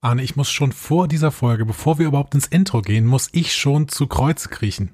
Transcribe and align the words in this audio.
Arne, 0.00 0.22
ich 0.22 0.34
muss 0.36 0.50
schon 0.50 0.72
vor 0.72 1.08
dieser 1.08 1.30
Folge, 1.30 1.66
bevor 1.66 1.98
wir 1.98 2.06
überhaupt 2.06 2.34
ins 2.34 2.46
Intro 2.46 2.80
gehen, 2.80 3.06
muss 3.06 3.28
ich 3.32 3.54
schon 3.54 3.88
zu 3.88 4.06
Kreuze 4.06 4.48
kriechen. 4.48 4.90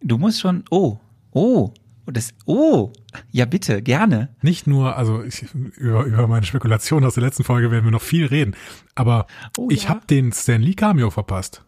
Du 0.00 0.16
musst 0.16 0.40
schon, 0.40 0.64
oh, 0.70 0.98
oh, 1.32 1.72
das, 2.06 2.32
oh, 2.46 2.92
ja 3.30 3.44
bitte, 3.44 3.82
gerne. 3.82 4.34
Nicht 4.42 4.66
nur, 4.66 4.96
also 4.96 5.22
ich, 5.22 5.42
über, 5.54 6.04
über 6.04 6.26
meine 6.28 6.46
Spekulation 6.46 7.04
aus 7.04 7.14
der 7.14 7.24
letzten 7.24 7.44
Folge 7.44 7.70
werden 7.70 7.84
wir 7.84 7.90
noch 7.90 8.00
viel 8.02 8.26
reden, 8.26 8.54
aber 8.94 9.26
Oh, 9.58 9.68
ich 9.70 9.84
ja. 9.84 9.88
habe 9.90 10.06
den 10.06 10.32
Stan 10.32 10.60
Lee 10.62 10.74
Cameo 10.74 11.10
verpasst. 11.10 11.64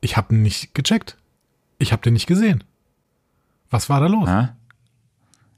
Ich 0.00 0.16
habe 0.16 0.34
ihn 0.34 0.42
nicht 0.42 0.74
gecheckt. 0.74 1.16
Ich 1.78 1.92
habe 1.92 2.02
den 2.02 2.12
nicht 2.14 2.26
gesehen. 2.26 2.64
Was 3.70 3.88
war 3.88 4.00
da 4.00 4.06
los? 4.06 4.28
Ah, 4.28 4.56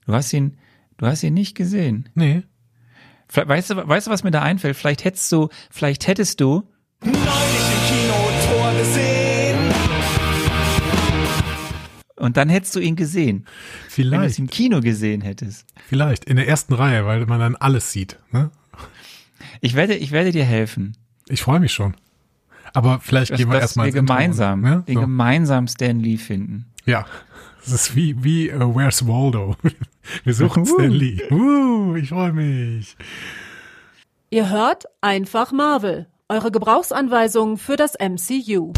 du 0.06 0.12
hast 0.12 0.32
ihn, 0.32 0.58
du 0.98 1.06
hast 1.06 1.22
ihn 1.22 1.34
nicht 1.34 1.54
gesehen. 1.56 2.08
Nee. 2.14 2.44
Vielleicht- 3.34 3.48
Weißt 3.48 3.70
du, 3.70 3.88
weißt 3.88 4.06
du, 4.06 4.10
was 4.12 4.22
mir 4.22 4.30
da 4.30 4.42
einfällt? 4.42 4.76
Vielleicht 4.76 5.04
hättest 5.04 5.30
du, 5.32 5.48
vielleicht 5.70 6.06
hättest 6.06 6.40
du, 6.40 6.62
Neulich 7.02 7.16
im 7.18 7.20
Kino 7.88 8.14
Tor 8.48 8.72
gesehen. 8.78 9.58
und 12.16 12.36
dann 12.36 12.48
hättest 12.48 12.74
du 12.76 12.80
ihn 12.80 12.96
gesehen. 12.96 13.38
Wenn 13.38 13.42
du 13.42 13.46
es 13.86 13.94
Vielleicht. 13.94 14.38
im 14.38 14.46
Kino 14.48 14.80
gesehen 14.80 15.20
hättest. 15.20 15.66
Vielleicht. 15.88 16.24
In 16.24 16.36
der 16.36 16.48
ersten 16.48 16.72
Reihe, 16.74 17.04
weil 17.06 17.26
man 17.26 17.40
dann 17.40 17.56
alles 17.56 17.90
sieht. 17.92 18.18
Ne? 18.30 18.50
Ich 19.60 19.74
werde, 19.74 19.94
ich 19.94 20.12
werde 20.12 20.30
dir 20.32 20.44
helfen. 20.44 20.96
Ich 21.28 21.42
freue 21.42 21.60
mich 21.60 21.72
schon. 21.72 21.94
Aber 22.72 23.00
vielleicht 23.00 23.32
Dass, 23.32 23.38
gehen 23.38 23.50
wir 23.50 23.60
erstmal 23.60 23.88
ins 23.88 23.96
Intro, 23.96 24.14
gemeinsam, 24.14 24.60
Ne? 24.60 24.82
wir 24.86 24.94
So. 24.94 25.00
gemeinsam 25.00 25.66
Stan 25.68 25.98
Lee 26.00 26.16
finden. 26.18 26.66
Ja. 26.86 27.04
Es 27.66 27.72
ist 27.72 27.96
wie, 27.96 28.22
wie 28.22 28.52
uh, 28.52 28.74
Where's 28.74 29.06
Waldo? 29.06 29.56
Wir 30.24 30.34
suchen 30.34 30.66
Stan 30.66 30.90
Lee. 30.90 31.22
Uh, 31.30 31.96
ich 31.96 32.10
freue 32.10 32.32
mich. 32.32 32.94
Ihr 34.28 34.50
hört 34.50 34.84
einfach 35.00 35.50
Marvel, 35.50 36.06
eure 36.28 36.50
Gebrauchsanweisung 36.50 37.56
für 37.56 37.76
das 37.76 37.94
MCU. 37.98 38.72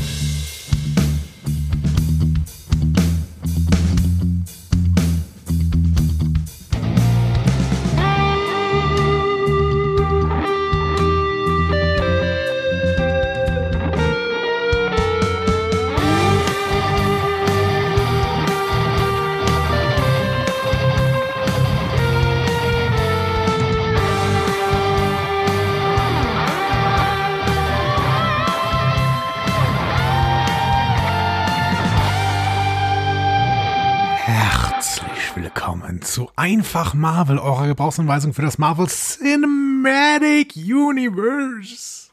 Einfach 36.46 36.94
Marvel, 36.94 37.40
eurer 37.40 37.66
Gebrauchsanweisung 37.66 38.32
für 38.32 38.42
das 38.42 38.56
Marvel 38.56 38.86
Cinematic 38.86 40.54
Universe. 40.54 42.10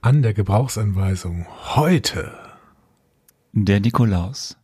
An 0.00 0.22
der 0.22 0.34
Gebrauchsanweisung 0.34 1.46
heute. 1.76 2.36
Der 3.52 3.78
Nikolaus. 3.78 4.56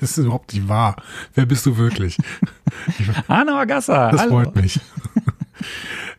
Das 0.00 0.12
ist 0.12 0.16
überhaupt 0.24 0.54
nicht 0.54 0.66
wahr. 0.66 0.96
Wer 1.34 1.44
bist 1.44 1.66
du 1.66 1.76
wirklich? 1.76 2.16
Arno 3.28 3.52
Agassa, 3.58 4.10
Das 4.10 4.22
hallo. 4.22 4.36
freut 4.42 4.56
mich. 4.56 4.80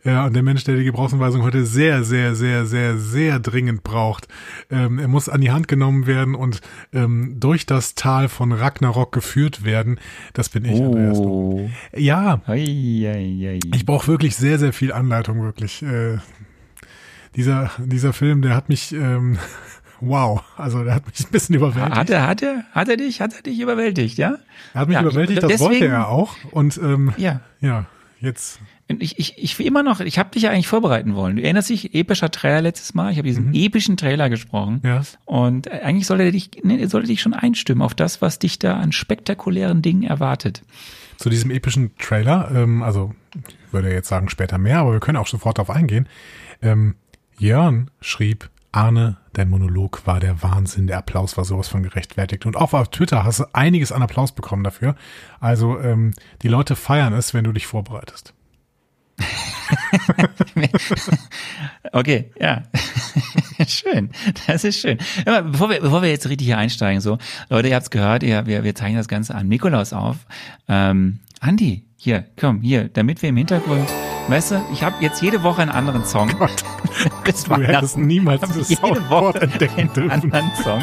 Ja, 0.06 0.24
und 0.26 0.34
der 0.36 0.42
Mensch, 0.44 0.62
der 0.64 0.76
die 0.76 0.84
Gebrauchsanweisung 0.84 1.42
heute 1.42 1.66
sehr, 1.66 2.04
sehr, 2.04 2.34
sehr, 2.36 2.64
sehr, 2.64 2.96
sehr 2.96 3.40
dringend 3.40 3.82
braucht. 3.82 4.28
Ähm, 4.70 4.98
er 5.00 5.08
muss 5.08 5.28
an 5.28 5.40
die 5.40 5.50
Hand 5.50 5.66
genommen 5.66 6.06
werden 6.06 6.34
und 6.36 6.60
ähm, 6.92 7.40
durch 7.40 7.66
das 7.66 7.96
Tal 7.96 8.28
von 8.28 8.52
Ragnarok 8.52 9.10
geführt 9.10 9.64
werden. 9.64 9.98
Das 10.32 10.48
bin 10.48 10.64
ich, 10.64 10.80
Andreas. 10.80 11.18
Oh. 11.18 11.68
Ja, 11.96 12.40
hei, 12.46 12.64
hei. 12.64 13.58
ich 13.74 13.84
brauche 13.84 14.06
wirklich 14.06 14.36
sehr, 14.36 14.58
sehr 14.60 14.72
viel 14.72 14.92
Anleitung, 14.92 15.42
wirklich. 15.42 15.82
Äh, 15.82 16.18
dieser, 17.34 17.70
dieser 17.78 18.12
Film, 18.12 18.42
der 18.42 18.54
hat 18.54 18.68
mich, 18.68 18.92
ähm, 18.92 19.38
wow, 20.00 20.42
also 20.56 20.84
der 20.84 20.94
hat 20.94 21.06
mich 21.06 21.20
ein 21.26 21.32
bisschen 21.32 21.56
überwältigt. 21.56 21.96
Hat 21.96 22.10
er, 22.10 22.26
hat 22.26 22.42
er, 22.42 22.64
hat 22.72 22.88
er 22.88 22.96
dich, 22.96 23.20
hat 23.20 23.34
er 23.34 23.42
dich 23.42 23.58
überwältigt, 23.60 24.18
ja? 24.18 24.36
Er 24.72 24.80
hat 24.82 24.88
mich 24.88 24.94
Ja, 24.94 25.02
überwältigt, 25.02 25.42
das 25.42 25.48
deswegen- 25.50 25.70
wollte 25.70 25.86
er 25.86 26.08
auch. 26.08 26.36
Und 26.52 26.78
ähm, 26.78 27.12
Ja. 27.16 27.40
ja, 27.60 27.86
jetzt 28.20 28.60
Ich, 28.88 29.18
ich, 29.18 29.36
ich 29.36 29.58
will 29.58 29.66
immer 29.66 29.82
noch, 29.82 29.98
ich 29.98 30.18
habe 30.18 30.30
dich 30.30 30.44
ja 30.44 30.50
eigentlich 30.50 30.68
vorbereiten 30.68 31.16
wollen. 31.16 31.36
Du 31.36 31.42
erinnerst 31.42 31.70
dich, 31.70 31.92
epischer 31.94 32.30
Trailer 32.30 32.62
letztes 32.62 32.94
Mal. 32.94 33.10
Ich 33.10 33.18
habe 33.18 33.26
diesen 33.26 33.52
epischen 33.52 33.96
Trailer 33.96 34.30
gesprochen. 34.30 34.80
Mhm. 34.82 34.88
Ja. 34.88 35.02
Und 35.24 35.66
äh, 35.66 35.80
eigentlich 35.82 36.06
sollte 36.06 36.22
er 36.22 36.30
dich, 36.30 36.50
nee, 36.62 36.78
er 36.78 36.88
sollte 36.88 37.08
dich 37.08 37.20
schon 37.20 37.34
einstimmen 37.34 37.82
auf 37.82 37.94
das, 37.94 38.22
was 38.22 38.38
dich 38.38 38.60
da 38.60 38.76
an 38.76 38.92
spektakulären 38.92 39.82
Dingen 39.82 40.04
erwartet. 40.04 40.62
zu 41.18 41.30
diesem 41.30 41.50
epischen 41.50 41.96
Trailer, 41.98 42.50
ähm, 42.54 42.82
also 42.82 43.12
ich 43.48 43.72
würde 43.72 43.92
jetzt 43.92 44.08
sagen 44.08 44.28
später 44.28 44.58
mehr, 44.58 44.78
aber 44.78 44.92
wir 44.92 45.00
können 45.00 45.18
auch 45.18 45.26
sofort 45.26 45.58
darauf 45.58 45.74
eingehen. 45.74 46.08
Ähm, 46.62 46.94
Jörn 47.38 47.90
schrieb, 48.00 48.50
Arne, 48.72 49.16
dein 49.32 49.48
Monolog 49.48 50.06
war 50.06 50.20
der 50.20 50.42
Wahnsinn, 50.42 50.86
der 50.86 50.98
Applaus 50.98 51.36
war 51.36 51.44
sowas 51.44 51.66
von 51.66 51.82
gerechtfertigt. 51.82 52.46
Und 52.46 52.56
auch 52.56 52.72
auf 52.74 52.90
Twitter 52.90 53.24
hast 53.24 53.40
du 53.40 53.44
einiges 53.54 53.90
an 53.90 54.02
Applaus 54.02 54.32
bekommen 54.32 54.64
dafür. 54.64 54.94
Also 55.40 55.80
ähm, 55.80 56.12
die 56.42 56.48
Leute 56.48 56.76
feiern 56.76 57.14
es, 57.14 57.32
wenn 57.32 57.44
du 57.44 57.52
dich 57.52 57.66
vorbereitest. 57.66 58.34
Okay, 61.92 62.30
ja. 62.38 62.62
schön. 63.66 64.10
Das 64.46 64.64
ist 64.64 64.80
schön. 64.80 64.98
Aber 65.24 65.42
bevor 65.42 65.70
wir, 65.70 65.80
bevor 65.80 66.02
wir 66.02 66.10
jetzt 66.10 66.28
richtig 66.28 66.46
hier 66.46 66.58
einsteigen, 66.58 67.00
so, 67.00 67.16
Leute, 67.48 67.68
ihr 67.68 67.74
habt's 67.74 67.90
gehört, 67.90 68.22
ihr, 68.22 68.44
wir, 68.46 68.64
wir 68.64 68.74
zeichnen 68.74 68.98
das 68.98 69.08
Ganze 69.08 69.34
an 69.34 69.48
Nikolaus 69.48 69.92
auf. 69.92 70.16
Ähm, 70.68 71.20
Andi, 71.40 71.84
hier, 71.96 72.24
komm, 72.38 72.60
hier, 72.60 72.88
damit 72.88 73.22
wir 73.22 73.30
im 73.30 73.36
Hintergrund, 73.36 73.88
weißt 74.28 74.50
du, 74.52 74.62
ich 74.72 74.82
habe 74.82 74.96
jetzt 75.00 75.22
jede 75.22 75.42
Woche 75.42 75.62
einen 75.62 75.70
anderen 75.70 76.04
Song. 76.04 76.30
Bis 77.24 77.44
Du 77.44 77.54
hättest 77.56 77.96
niemals 77.96 78.42
dieses 78.42 78.68
jede 78.68 79.08
Woche 79.08 79.40
entdecken 79.40 79.80
einen 79.80 79.92
dürfen. 79.92 80.10
anderen 80.10 80.50
Song. 80.62 80.82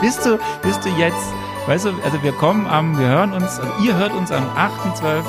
bist 0.00 0.26
du, 0.26 0.38
bist 0.62 0.84
du 0.84 0.90
jetzt, 0.90 1.32
weißt 1.68 1.84
du, 1.86 1.90
also 2.04 2.22
wir 2.22 2.32
kommen 2.32 2.66
am, 2.66 2.98
wir 2.98 3.06
hören 3.06 3.32
uns, 3.32 3.58
also 3.60 3.70
ihr 3.84 3.94
hört 3.96 4.12
uns 4.14 4.32
am 4.32 4.44
8.12., 4.56 5.22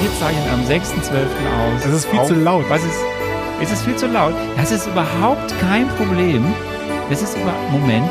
wir 0.00 0.10
zeichnen 0.20 0.48
am 0.52 0.60
6.12. 0.60 1.24
aus. 1.24 1.84
Es 1.86 1.92
ist 1.92 2.04
viel 2.06 2.18
Auf- 2.20 2.28
zu 2.28 2.34
laut. 2.34 2.64
Was 2.68 2.84
ist, 2.84 3.00
ist 3.60 3.72
es 3.72 3.82
viel 3.82 3.96
zu 3.96 4.06
laut? 4.06 4.34
Das 4.56 4.70
ist 4.70 4.86
überhaupt 4.86 5.52
kein 5.60 5.88
Problem. 5.96 6.44
Das 7.10 7.22
ist 7.22 7.36
über, 7.36 7.52
Moment, 7.72 8.10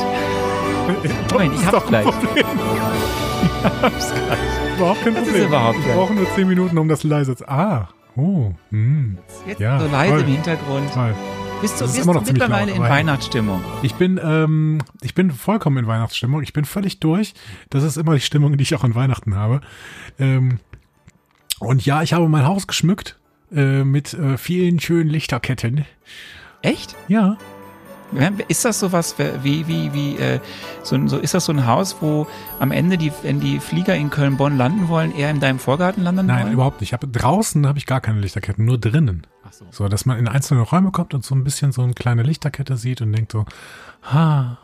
Moment, 1.31 1.53
ich 1.53 1.62
ist 1.62 1.72
hab's 1.72 1.86
gleich. 1.88 2.06
Problem. 2.06 2.46
Ich 3.48 3.84
hab's 3.84 4.12
gleich. 4.14 4.78
Überhaupt 4.78 5.04
kein 5.04 5.14
Das 5.14 5.24
ist 5.24 5.30
Problem. 5.30 5.48
überhaupt 5.48 5.78
ich 5.80 5.86
kein- 5.86 5.96
brauche 5.96 6.14
nur 6.14 6.25
zehn 6.36 6.48
Minuten, 6.48 6.78
um 6.78 6.88
das 6.88 7.04
leise 7.04 7.36
zu. 7.36 7.48
Ah, 7.48 7.88
oh, 8.16 8.52
hm, 8.72 9.18
Jetzt 9.46 9.59
Ja, 9.59 9.80
so 9.80 9.86
leise 9.88 10.14
toll. 10.14 10.22
im 10.22 10.28
Hintergrund. 10.28 10.94
toll. 10.94 11.14
Bist 11.62 11.81
du, 11.81 11.85
bist 11.85 12.06
du 12.06 12.13
mittlerweile 12.13 12.72
in. 12.72 12.81
Weihnachtsstimmung? 12.81 13.63
Ich 13.81 13.95
bin, 13.95 14.19
ähm, 14.23 14.79
ich 15.01 15.16
bin 15.16 15.31
vollkommen 15.31 15.78
in 15.78 15.88
Weihnachtsstimmung. 15.88 16.44
Ich 16.44 16.53
bin 16.53 16.66
völlig 16.66 17.00
durch. 17.00 17.34
Das 17.69 17.84
ist 17.84 17.97
immer 17.97 18.13
die 18.13 18.22
Stimmung, 18.22 18.56
die 18.57 18.62
ich 18.63 18.75
auch 18.75 18.84
an 18.84 18.94
Weihnachten 18.94 19.35
habe. 19.35 19.62
Ähm, 20.19 20.59
und 21.59 21.84
ja, 21.85 22.03
ich 22.03 22.13
habe 22.13 22.29
mein 22.29 22.45
Haus 22.45 22.68
geschmückt 22.68 23.18
äh, 23.51 23.84
mit 23.84 24.13
äh, 24.13 24.38
vielen 24.38 24.79
schönen 24.79 25.09
Lichterketten. 25.09 25.85
Echt? 26.62 26.95
Ja, 27.07 27.38
Ist 28.47 28.63
das 28.63 28.79
sowas 28.79 29.16
wie, 29.44 29.68
wie, 29.68 29.94
wie, 29.94 30.16
äh, 30.18 30.39
so, 30.84 30.95
ein- 30.95 31.07
so, 31.09 31.18
ist 31.18 31.34
das 31.34 31.45
so 31.45 31.51
ein 31.51 31.66
Haus, 31.66 31.97
wo 32.01 32.28
am 32.59 32.72
Ende 32.72 32.97
die, 32.97 33.12
wenn 33.24 33.39
die 33.39 33.59
Flieger 33.59 33.95
in 33.95 34.09
Köln-Bonn 34.09 34.57
landen 34.57 34.88
wollen, 34.88 35.13
eher 35.13 35.29
in 35.29 35.39
deinem 35.39 35.59
Vorgarten 35.59 36.03
landen 36.03 36.25
nein, 36.28 36.44
wollen? 36.44 36.53
überhaupt 36.53 36.81
nicht. 36.81 36.89
Ich 36.89 36.94
habe 36.94 37.07
draußen 37.07 37.68
habe 37.68 37.78
ich 37.79 37.85
gar 37.85 38.00
keine 38.00 38.19
Lichterketten, 38.22 38.63
nur 38.63 38.78
drinnen. 38.78 39.25
So. 39.52 39.66
So, 39.72 39.88
dass 39.88 40.06
man 40.06 40.18
in 40.18 40.28
einzelne 40.28 40.62
Räume 40.62 40.92
kommt 40.92 41.13
und 41.13 41.24
so 41.24 41.36
ein 41.36 41.44
bisschen 41.44 41.71
so 41.71 41.81
eine 41.81 41.94
kleine 41.94 42.24
Lichterkette 42.24 42.77
sieht 42.77 43.01
und 43.01 43.12
denkt 43.13 43.31
so, 43.31 43.45
ha, 44.04 44.57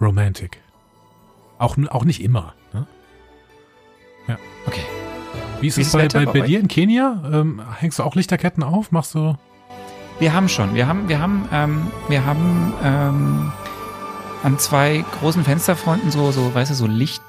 romantic. 0.00 0.60
Auch, 1.58 1.76
auch 1.88 2.04
nicht 2.04 2.22
immer. 2.22 2.54
Ne? 2.72 2.86
Okay. 4.66 4.84
Wie 5.60 5.66
ist 5.66 5.76
Wie 5.76 5.82
es 5.82 5.92
bei, 5.92 6.06
bei 6.08 6.26
bei 6.26 6.40
dir 6.42 6.60
in 6.60 6.68
Kenia? 6.68 7.22
Ähm, 7.32 7.60
hängst 7.78 7.98
du 7.98 8.04
auch 8.04 8.14
Lichterketten 8.14 8.62
auf? 8.62 8.92
Machst 8.92 9.14
du? 9.14 9.36
Wir 10.20 10.32
haben 10.32 10.48
schon, 10.48 10.74
wir 10.74 10.86
haben, 10.86 11.08
wir 11.08 11.20
haben, 11.20 11.48
ähm, 11.52 11.86
wir 12.08 12.24
haben 12.24 12.74
ähm, 12.82 13.52
an 14.42 14.58
zwei 14.58 15.04
großen 15.18 15.44
Fensterfronten 15.44 16.10
so, 16.10 16.30
so, 16.32 16.54
weißt 16.54 16.70
du, 16.70 16.74
so 16.74 16.86
Licht, 16.86 17.22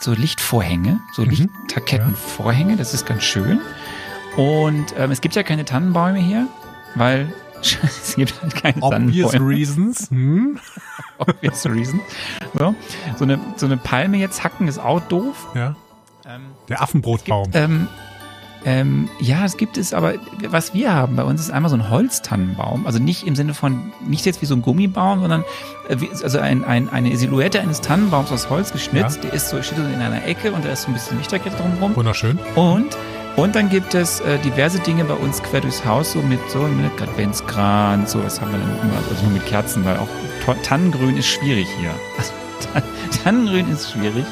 so 0.00 0.12
Lichtvorhänge, 0.12 1.00
so 1.14 1.22
Mhm. 1.22 1.30
Lichterkettenvorhänge, 1.30 2.76
das 2.76 2.94
ist 2.94 3.06
ganz 3.06 3.24
schön. 3.24 3.60
Und 4.38 4.94
ähm, 4.96 5.10
es 5.10 5.20
gibt 5.20 5.34
ja 5.34 5.42
keine 5.42 5.64
Tannenbäume 5.64 6.18
hier, 6.18 6.46
weil 6.94 7.32
es 7.60 8.14
gibt 8.16 8.40
halt 8.40 8.54
keine 8.54 8.82
Obvious 8.82 9.32
Tannenbäume. 9.32 9.56
reasons. 9.58 10.10
Hm? 10.10 10.58
Obvious 11.18 11.66
reason. 11.66 12.00
So, 12.56 12.74
so, 13.16 13.24
eine, 13.24 13.40
so 13.56 13.66
eine 13.66 13.76
Palme 13.76 14.16
jetzt 14.18 14.44
hacken 14.44 14.68
ist 14.68 14.78
auch 14.78 15.00
doof. 15.00 15.48
Ja. 15.56 15.74
Ähm, 16.24 16.42
Der 16.68 16.80
Affenbrotbaum. 16.80 17.50
ähm, 17.54 17.88
Ähm, 18.64 19.08
ja, 19.20 19.44
es 19.44 19.56
gibt 19.56 19.76
es, 19.78 19.92
aber 19.94 20.14
was 20.48 20.74
wir 20.74 20.92
haben 20.92 21.14
bei 21.16 21.22
uns 21.24 21.40
ist 21.40 21.50
einmal 21.50 21.70
so 21.70 21.76
ein 21.76 21.90
Holztannenbaum. 21.90 22.86
Also 22.86 22.98
nicht 23.00 23.26
im 23.26 23.34
Sinne 23.36 23.54
von, 23.54 23.92
nicht 24.06 24.26
jetzt 24.26 24.42
wie 24.42 24.46
so 24.46 24.54
ein 24.54 24.62
Gummibaum, 24.62 25.20
sondern 25.20 25.44
äh, 25.88 25.96
wie, 26.00 26.08
also 26.10 26.38
ein, 26.38 26.64
ein, 26.64 26.88
eine 26.88 27.16
Silhouette 27.16 27.60
eines 27.60 27.80
Tannenbaums 27.80 28.30
aus 28.32 28.50
Holz 28.50 28.72
geschnitzt. 28.72 29.22
Der 29.24 29.32
ist 29.32 29.48
so, 29.48 29.60
steht 29.62 29.78
so 29.78 29.84
in 29.84 30.00
einer 30.00 30.24
Ecke 30.24 30.52
und 30.52 30.64
da 30.64 30.70
ist 30.70 30.82
so 30.82 30.88
ein 30.88 30.94
bisschen 30.94 31.18
Lichterkette 31.18 31.56
drumherum. 31.56 31.96
Wunderschön. 31.96 32.38
Und, 32.56 32.96
und 33.36 33.54
dann 33.54 33.68
gibt 33.68 33.94
es 33.94 34.20
äh, 34.20 34.38
diverse 34.40 34.78
Dinge 34.80 35.04
bei 35.04 35.14
uns 35.14 35.42
quer 35.42 35.60
durchs 35.60 35.84
Haus, 35.84 36.12
so 36.12 36.22
mit 36.22 36.40
so 36.50 36.60
mit 36.60 37.00
Adventskranz, 37.00 38.12
so 38.12 38.22
was 38.24 38.40
haben 38.40 38.50
wir 38.52 38.58
dann 38.58 38.80
immer, 38.80 38.96
also 39.08 39.22
nur 39.24 39.32
mit 39.32 39.46
Kerzen, 39.46 39.84
weil 39.84 39.96
auch 39.96 40.08
Tannengrün 40.62 41.16
ist 41.16 41.28
schwierig 41.28 41.66
hier. 41.78 41.90
Also, 42.16 42.32
Tan- 42.72 42.82
Tannengrün 43.22 43.70
ist 43.70 43.90
schwierig, 43.92 44.24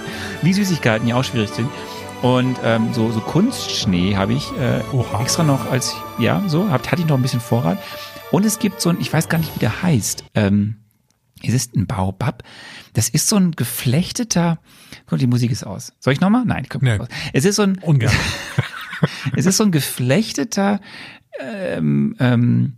wie 0.42 0.52
Süßigkeiten 0.52 1.06
ja 1.06 1.16
auch 1.16 1.24
schwierig 1.24 1.50
sind. 1.50 1.68
Und 2.22 2.56
ähm, 2.64 2.92
so, 2.94 3.12
so 3.12 3.20
Kunstschnee 3.20 4.16
habe 4.16 4.32
ich 4.32 4.50
äh, 4.58 4.80
extra 5.22 5.42
noch 5.44 5.70
als, 5.70 5.94
ja, 6.18 6.42
so, 6.48 6.68
hab, 6.70 6.90
hatte 6.90 7.02
ich 7.02 7.06
noch 7.08 7.16
ein 7.16 7.22
bisschen 7.22 7.40
Vorrat. 7.40 7.78
Und 8.32 8.44
es 8.46 8.58
gibt 8.58 8.80
so 8.80 8.88
ein, 8.88 8.96
ich 9.00 9.12
weiß 9.12 9.28
gar 9.28 9.38
nicht, 9.38 9.54
wie 9.54 9.58
der 9.60 9.82
heißt, 9.82 10.24
ähm, 10.34 10.76
es 11.42 11.52
ist 11.52 11.76
ein 11.76 11.86
Baobab. 11.86 12.42
Das 12.94 13.10
ist 13.10 13.28
so 13.28 13.36
ein 13.36 13.52
geflechteter, 13.52 14.58
guck, 15.06 15.18
die 15.18 15.26
Musik 15.26 15.50
ist 15.52 15.64
aus. 15.66 15.92
Soll 16.00 16.14
ich 16.14 16.20
nochmal? 16.20 16.44
Nein, 16.46 16.62
die 16.62 16.68
kommt 16.70 16.82
Nee. 16.82 16.92
nicht 16.92 17.02
aus. 17.02 17.08
Es 17.34 17.44
ist 17.44 17.56
so 17.56 17.62
ein, 17.62 17.78
Ungern. 17.82 18.10
es 19.36 19.46
ist 19.46 19.56
so 19.58 19.64
ein 19.64 19.72
geflechteter, 19.72 20.80
ähm, 21.40 22.16
ähm, 22.18 22.72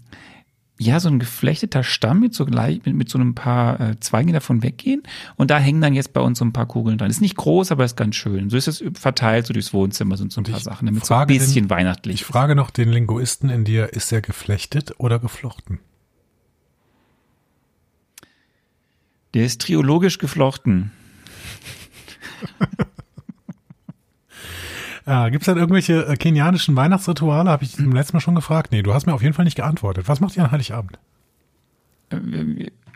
ja, 0.81 1.01
so 1.01 1.09
ein 1.09 1.19
geflechteter 1.19 1.83
Stamm 1.83 2.21
mit 2.21 2.35
so 2.35 2.47
gleich, 2.47 2.85
mit, 2.85 2.95
mit 2.95 3.09
so 3.09 3.19
ein 3.19 3.35
paar 3.35 3.81
äh, 3.81 3.99
Zweigen, 4.01 4.29
die 4.29 4.33
davon 4.33 4.63
weggehen. 4.63 5.03
Und 5.35 5.51
da 5.51 5.59
hängen 5.59 5.81
dann 5.81 5.93
jetzt 5.93 6.13
bei 6.13 6.21
uns 6.21 6.39
so 6.39 6.45
ein 6.45 6.53
paar 6.53 6.67
Kugeln 6.67 6.99
dran. 6.99 7.11
Ist 7.11 7.21
nicht 7.21 7.37
groß, 7.37 7.73
aber 7.73 7.85
ist 7.85 7.97
ganz 7.97 8.15
schön. 8.15 8.49
So 8.49 8.57
ist 8.57 8.69
es 8.69 8.85
verteilt, 8.95 9.47
so 9.49 9.53
durchs 9.53 9.73
Wohnzimmer 9.73 10.17
sind 10.17 10.33
so 10.33 10.41
ein 10.41 10.45
Und 10.45 10.53
paar 10.53 10.61
Sachen, 10.61 10.87
damit 10.87 11.05
so 11.05 11.13
ein 11.15 11.19
frage 11.19 11.35
den- 11.35 11.41
bisschen 11.41 11.69
weihnachtlich 11.69 12.15
Ich 12.21 12.25
frage 12.25 12.55
noch 12.55 12.71
den 12.71 12.91
Linguisten 12.91 13.51
in 13.51 13.65
dir, 13.65 13.93
ist 13.93 14.13
er 14.13 14.21
geflechtet 14.21 14.93
oder 14.99 15.19
geflochten? 15.19 15.81
Der 19.35 19.45
ist 19.45 19.61
triologisch 19.61 20.19
geflochten. 20.19 20.93
Ah, 25.09 25.31
Gibt 25.31 25.43
es 25.43 25.47
denn 25.47 25.57
irgendwelche 25.57 26.07
äh, 26.07 26.17
kenianischen 26.17 26.77
Weihnachtsrituale? 26.77 27.49
Habe 27.49 27.65
ich 27.65 27.79
im 27.79 27.93
letzten 27.93 28.17
Mal 28.17 28.21
schon 28.21 28.35
gefragt. 28.35 28.73
Nee, 28.73 28.83
du 28.83 28.93
hast 28.93 29.07
mir 29.07 29.15
auf 29.15 29.23
jeden 29.23 29.33
Fall 29.33 29.47
nicht 29.47 29.55
geantwortet. 29.55 30.07
Was 30.07 30.21
macht 30.21 30.37
ihr 30.37 30.45
an 30.45 30.51
Heiligabend? 30.51 30.99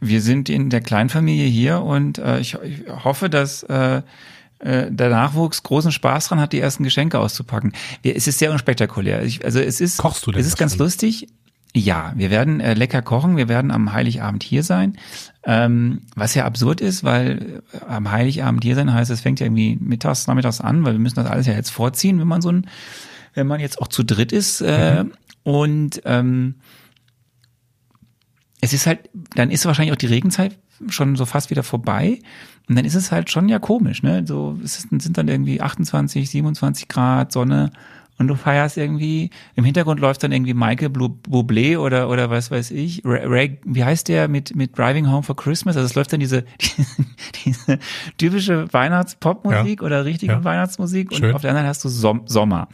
Wir 0.00 0.20
sind 0.20 0.50
in 0.50 0.68
der 0.68 0.82
Kleinfamilie 0.82 1.46
hier 1.46 1.80
und 1.80 2.18
äh, 2.18 2.38
ich, 2.40 2.54
ich 2.62 2.82
hoffe, 3.04 3.30
dass 3.30 3.62
äh, 3.62 4.02
äh, 4.58 4.90
der 4.92 5.08
Nachwuchs 5.08 5.62
großen 5.62 5.90
Spaß 5.90 6.28
dran 6.28 6.40
hat, 6.40 6.52
die 6.52 6.60
ersten 6.60 6.84
Geschenke 6.84 7.18
auszupacken. 7.18 7.72
Wir, 8.02 8.14
es 8.14 8.26
ist 8.26 8.38
sehr 8.38 8.52
unspektakulär. 8.52 9.22
Ich, 9.22 9.42
also 9.44 9.58
es 9.60 9.80
ist, 9.80 9.96
Kochst 9.96 10.26
du 10.26 10.32
denn 10.32 10.40
es 10.40 10.46
ist 10.46 10.58
ganz 10.58 10.72
schon? 10.76 10.84
lustig. 10.84 11.28
Ja, 11.74 12.12
wir 12.16 12.30
werden 12.30 12.60
äh, 12.60 12.74
lecker 12.74 13.00
kochen. 13.00 13.36
Wir 13.36 13.48
werden 13.48 13.70
am 13.70 13.92
Heiligabend 13.92 14.42
hier 14.42 14.62
sein. 14.62 14.98
Ähm, 15.44 16.02
was 16.14 16.34
ja 16.34 16.44
absurd 16.44 16.80
ist, 16.80 17.02
weil 17.02 17.62
äh, 17.72 17.84
am 17.86 18.10
Heiligabend 18.10 18.62
hier 18.62 18.74
sein 18.74 18.92
heißt, 18.92 19.10
es 19.10 19.22
fängt 19.22 19.40
ja 19.40 19.46
irgendwie 19.46 19.78
mittags, 19.80 20.26
nachmittags 20.26 20.60
an, 20.60 20.84
weil 20.84 20.92
wir 20.92 21.00
müssen 21.00 21.16
das 21.16 21.26
alles 21.26 21.46
ja 21.46 21.54
jetzt 21.54 21.70
vorziehen, 21.70 22.20
wenn 22.20 22.28
man 22.28 22.42
so 22.42 22.50
ein, 22.50 22.66
wenn 23.34 23.46
man 23.46 23.60
jetzt 23.60 23.80
auch 23.80 23.88
zu 23.88 24.02
dritt 24.02 24.32
ist. 24.32 24.60
Äh, 24.60 25.04
Und 25.44 26.02
ähm, 26.04 26.56
es 28.60 28.72
ist 28.72 28.86
halt, 28.86 29.10
dann 29.34 29.50
ist 29.50 29.66
wahrscheinlich 29.66 29.92
auch 29.92 29.98
die 29.98 30.06
Regenzeit 30.06 30.56
schon 30.88 31.16
so 31.16 31.26
fast 31.26 31.50
wieder 31.50 31.62
vorbei. 31.62 32.20
Und 32.68 32.76
dann 32.76 32.84
ist 32.84 32.94
es 32.94 33.10
halt 33.10 33.30
schon 33.30 33.48
ja 33.48 33.58
komisch, 33.58 34.02
ne? 34.02 34.24
So 34.26 34.58
es 34.62 34.86
sind 34.88 35.18
dann 35.18 35.28
irgendwie 35.28 35.60
28, 35.60 36.30
27 36.30 36.86
Grad, 36.86 37.32
Sonne 37.32 37.70
und 38.18 38.28
du 38.28 38.34
feierst 38.36 38.76
irgendwie, 38.76 39.30
im 39.56 39.64
Hintergrund 39.64 39.98
läuft 40.00 40.22
dann 40.22 40.32
irgendwie 40.32 40.54
Michael 40.54 40.88
Bublé 40.90 41.78
oder, 41.78 42.08
oder 42.08 42.30
was 42.30 42.50
weiß 42.50 42.70
ich, 42.70 43.02
Ray, 43.04 43.58
wie 43.64 43.84
heißt 43.84 44.08
der 44.08 44.28
mit, 44.28 44.54
mit 44.54 44.76
Driving 44.78 45.10
Home 45.10 45.22
for 45.22 45.34
Christmas? 45.34 45.76
Also 45.76 45.86
es 45.86 45.94
läuft 45.94 46.12
dann 46.12 46.20
diese, 46.20 46.44
diese 47.44 47.78
typische 48.18 48.72
Weihnachtspopmusik 48.72 49.80
Ja. 49.80 49.86
oder 49.86 50.04
richtige 50.04 50.32
Ja. 50.32 50.44
Weihnachtsmusik 50.44 51.10
und 51.10 51.18
Schön. 51.18 51.34
auf 51.34 51.40
der 51.42 51.50
anderen 51.50 51.66
hast 51.68 51.84
du 51.84 51.88
Som 51.88 52.22
Sommer. 52.26 52.68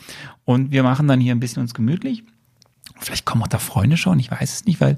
Und 0.44 0.70
wir 0.72 0.82
machen 0.82 1.08
dann 1.08 1.20
hier 1.20 1.34
ein 1.34 1.40
bisschen 1.40 1.62
uns 1.62 1.72
gemütlich. 1.74 2.24
Vielleicht 3.00 3.24
kommen 3.24 3.42
auch 3.42 3.48
da 3.48 3.58
Freunde 3.58 3.96
schon, 3.96 4.18
ich 4.18 4.30
weiß 4.30 4.52
es 4.52 4.64
nicht, 4.64 4.80
weil 4.80 4.96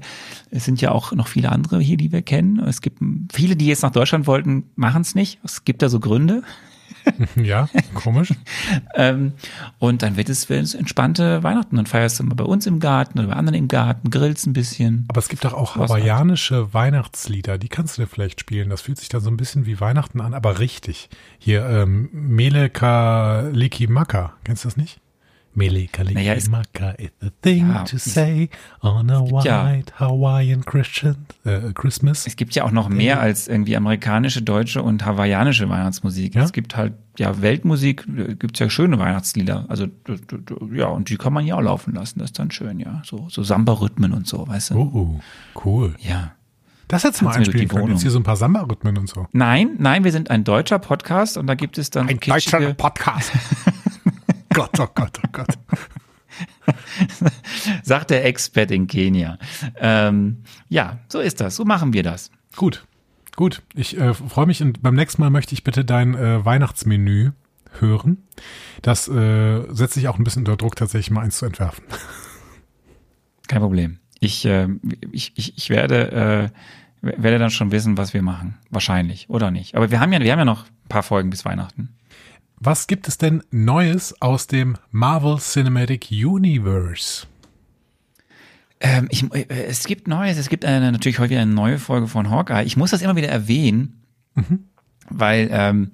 es 0.49 0.65
sind 0.65 0.81
ja 0.81 0.91
auch 0.91 1.11
noch 1.11 1.27
viele 1.27 1.51
andere 1.51 1.79
hier, 1.79 1.97
die 1.97 2.11
wir 2.11 2.23
kennen. 2.23 2.57
Es 2.59 2.81
gibt 2.81 2.99
viele, 3.31 3.55
die 3.55 3.67
jetzt 3.67 3.83
nach 3.83 3.91
Deutschland 3.91 4.25
wollten, 4.25 4.63
machen 4.75 5.01
es 5.03 5.13
nicht. 5.13 5.39
Es 5.43 5.65
gibt 5.65 5.81
da 5.83 5.87
so 5.89 5.99
Gründe. 5.99 6.41
Ja, 7.35 7.69
komisch. 7.93 8.33
Ähm, 8.95 9.33
und 9.79 10.01
dann 10.01 10.17
wird 10.17 10.29
es, 10.29 10.49
entspannte 10.49 11.43
Weihnachten. 11.43 11.75
Dann 11.77 11.85
feierst 11.85 12.19
du 12.19 12.23
mal 12.23 12.35
bei 12.35 12.43
uns 12.43 12.65
im 12.67 12.79
Garten 12.79 13.19
oder 13.19 13.29
bei 13.29 13.33
anderen 13.33 13.57
im 13.57 13.67
Garten, 13.67 14.09
grillst 14.09 14.45
ein 14.47 14.53
bisschen. 14.53 15.05
Aber 15.07 15.19
es 15.19 15.29
gibt 15.29 15.45
doch 15.45 15.53
auch 15.53 15.77
Was 15.77 15.89
hawaiianische 15.89 16.73
Weihnachtslieder, 16.73 17.57
die 17.57 17.69
kannst 17.69 17.97
du 17.97 18.03
dir 18.03 18.07
vielleicht 18.07 18.39
spielen. 18.39 18.69
Das 18.69 18.81
fühlt 18.81 18.97
sich 18.97 19.09
dann 19.09 19.21
so 19.21 19.29
ein 19.29 19.37
bisschen 19.37 19.65
wie 19.65 19.79
Weihnachten 19.79 20.21
an, 20.21 20.33
aber 20.33 20.59
richtig. 20.59 21.09
Hier, 21.39 21.65
ähm, 21.65 22.09
Mele 22.11 22.69
Kalikimaka, 22.69 24.33
kennst 24.43 24.63
du 24.63 24.67
das 24.67 24.77
nicht? 24.77 25.00
Mele 25.53 25.87
Naja, 26.15 26.33
es- 26.33 26.45
is 26.45 26.49
the 27.21 27.29
thing 27.41 27.69
Ja, 27.69 27.83
to 27.83 27.97
es- 27.97 28.05
say 28.05 28.49
on 28.81 29.09
a 29.09 29.21
gibt 29.21 29.43
ja- 29.43 29.65
white 29.69 29.93
Hawaiian 29.99 30.63
Christian 30.65 31.15
äh, 31.43 31.73
Christmas. 31.73 32.25
Es 32.25 32.35
gibt 32.35 32.55
ja 32.55 32.63
auch 32.63 32.71
noch 32.71 32.87
mehr 32.89 33.19
als 33.19 33.47
irgendwie 33.47 33.75
amerikanische, 33.75 34.41
deutsche 34.41 34.81
und 34.81 35.05
hawaiianische 35.05 35.67
Weihnachtsmusik. 35.67 36.35
Ja? 36.35 36.43
Es 36.43 36.53
gibt 36.53 36.77
halt, 36.77 36.93
ja, 37.17 37.41
Weltmusik, 37.41 38.07
äh, 38.17 38.35
gibt's 38.35 38.59
ja 38.59 38.69
schöne 38.69 38.97
Weihnachtslieder. 38.97 39.65
Also, 39.67 39.87
ja, 40.73 40.87
und 40.87 41.09
die 41.09 41.17
kann 41.17 41.33
man 41.33 41.45
ja 41.45 41.55
auch 41.55 41.61
laufen 41.61 41.93
lassen. 41.95 42.19
Das 42.19 42.29
ist 42.29 42.39
dann 42.39 42.51
schön, 42.51 42.79
ja. 42.79 43.01
So, 43.05 43.27
so 43.29 43.43
Samba-Rhythmen 43.43 44.13
und 44.13 44.27
so, 44.27 44.47
weißt 44.47 44.71
du? 44.71 44.75
Oh, 44.75 45.19
cool. 45.65 45.95
Ja. 45.99 46.31
Das 46.87 47.03
du 47.03 47.25
mal 47.25 47.35
einspielen 47.37 47.67
können. 47.69 47.81
Wohnung. 47.83 47.95
Jetzt 47.95 48.01
hier 48.01 48.11
so 48.11 48.19
ein 48.19 48.23
paar 48.23 48.35
Samba-Rhythmen 48.35 48.97
und 48.97 49.07
so. 49.09 49.25
Nein, 49.31 49.71
nein, 49.79 50.03
wir 50.03 50.11
sind 50.11 50.29
ein 50.29 50.43
deutscher 50.43 50.77
Podcast 50.79 51.37
und 51.37 51.47
da 51.47 51.55
gibt 51.55 51.77
es 51.77 51.89
dann 51.89 52.07
so 52.09 52.15
kitschige, 52.17 52.73
Podcast. 52.73 53.31
Gott, 54.53 54.79
oh 54.79 54.87
Gott, 54.93 55.19
oh 55.23 55.29
Gott. 55.31 55.57
sagt 57.83 58.09
der 58.09 58.25
Expert 58.25 58.71
in 58.71 58.87
Kenia. 58.87 59.37
Ähm, 59.77 60.43
ja, 60.69 60.99
so 61.07 61.19
ist 61.19 61.41
das. 61.41 61.55
So 61.55 61.65
machen 61.65 61.93
wir 61.93 62.03
das. 62.03 62.31
Gut, 62.55 62.85
gut. 63.35 63.61
Ich 63.73 63.97
äh, 63.97 64.13
freue 64.13 64.45
mich 64.45 64.61
und 64.61 64.81
beim 64.81 64.95
nächsten 64.95 65.21
Mal 65.21 65.29
möchte 65.29 65.53
ich 65.53 65.63
bitte 65.63 65.85
dein 65.85 66.15
äh, 66.15 66.43
Weihnachtsmenü 66.43 67.31
hören. 67.79 68.23
Das 68.81 69.07
äh, 69.07 69.63
setzt 69.69 69.93
sich 69.93 70.07
auch 70.07 70.17
ein 70.17 70.23
bisschen 70.23 70.41
unter 70.41 70.57
Druck, 70.57 70.75
tatsächlich 70.75 71.11
mal 71.11 71.21
eins 71.21 71.37
zu 71.37 71.45
entwerfen. 71.45 71.83
Kein 73.47 73.61
Problem. 73.61 73.99
Ich, 74.19 74.45
äh, 74.45 74.67
ich, 75.11 75.33
ich, 75.35 75.57
ich 75.57 75.69
werde, 75.69 76.51
äh, 77.01 77.13
werde 77.17 77.39
dann 77.39 77.49
schon 77.49 77.71
wissen, 77.71 77.97
was 77.97 78.13
wir 78.13 78.21
machen. 78.21 78.57
Wahrscheinlich. 78.69 79.29
Oder 79.29 79.51
nicht. 79.51 79.75
Aber 79.75 79.91
wir 79.91 79.99
haben 79.99 80.11
ja, 80.13 80.19
wir 80.19 80.31
haben 80.31 80.39
ja 80.39 80.45
noch 80.45 80.65
ein 80.65 80.89
paar 80.89 81.03
Folgen 81.03 81.29
bis 81.29 81.45
Weihnachten. 81.45 81.95
Was 82.63 82.85
gibt 82.85 83.07
es 83.07 83.17
denn 83.17 83.41
Neues 83.49 84.21
aus 84.21 84.45
dem 84.45 84.77
Marvel 84.91 85.39
Cinematic 85.39 86.11
Universe? 86.11 87.25
Ähm, 88.79 89.07
ich, 89.09 89.23
äh, 89.33 89.47
es 89.49 89.85
gibt 89.85 90.07
Neues, 90.07 90.37
es 90.37 90.47
gibt 90.47 90.63
eine, 90.63 90.91
natürlich 90.91 91.17
heute 91.17 91.31
wieder 91.31 91.41
eine 91.41 91.55
neue 91.55 91.79
Folge 91.79 92.07
von 92.07 92.29
Hawkeye. 92.29 92.63
Ich 92.63 92.77
muss 92.77 92.91
das 92.91 93.01
immer 93.01 93.15
wieder 93.15 93.29
erwähnen, 93.29 94.03
weil 95.09 95.49
ähm, 95.51 95.93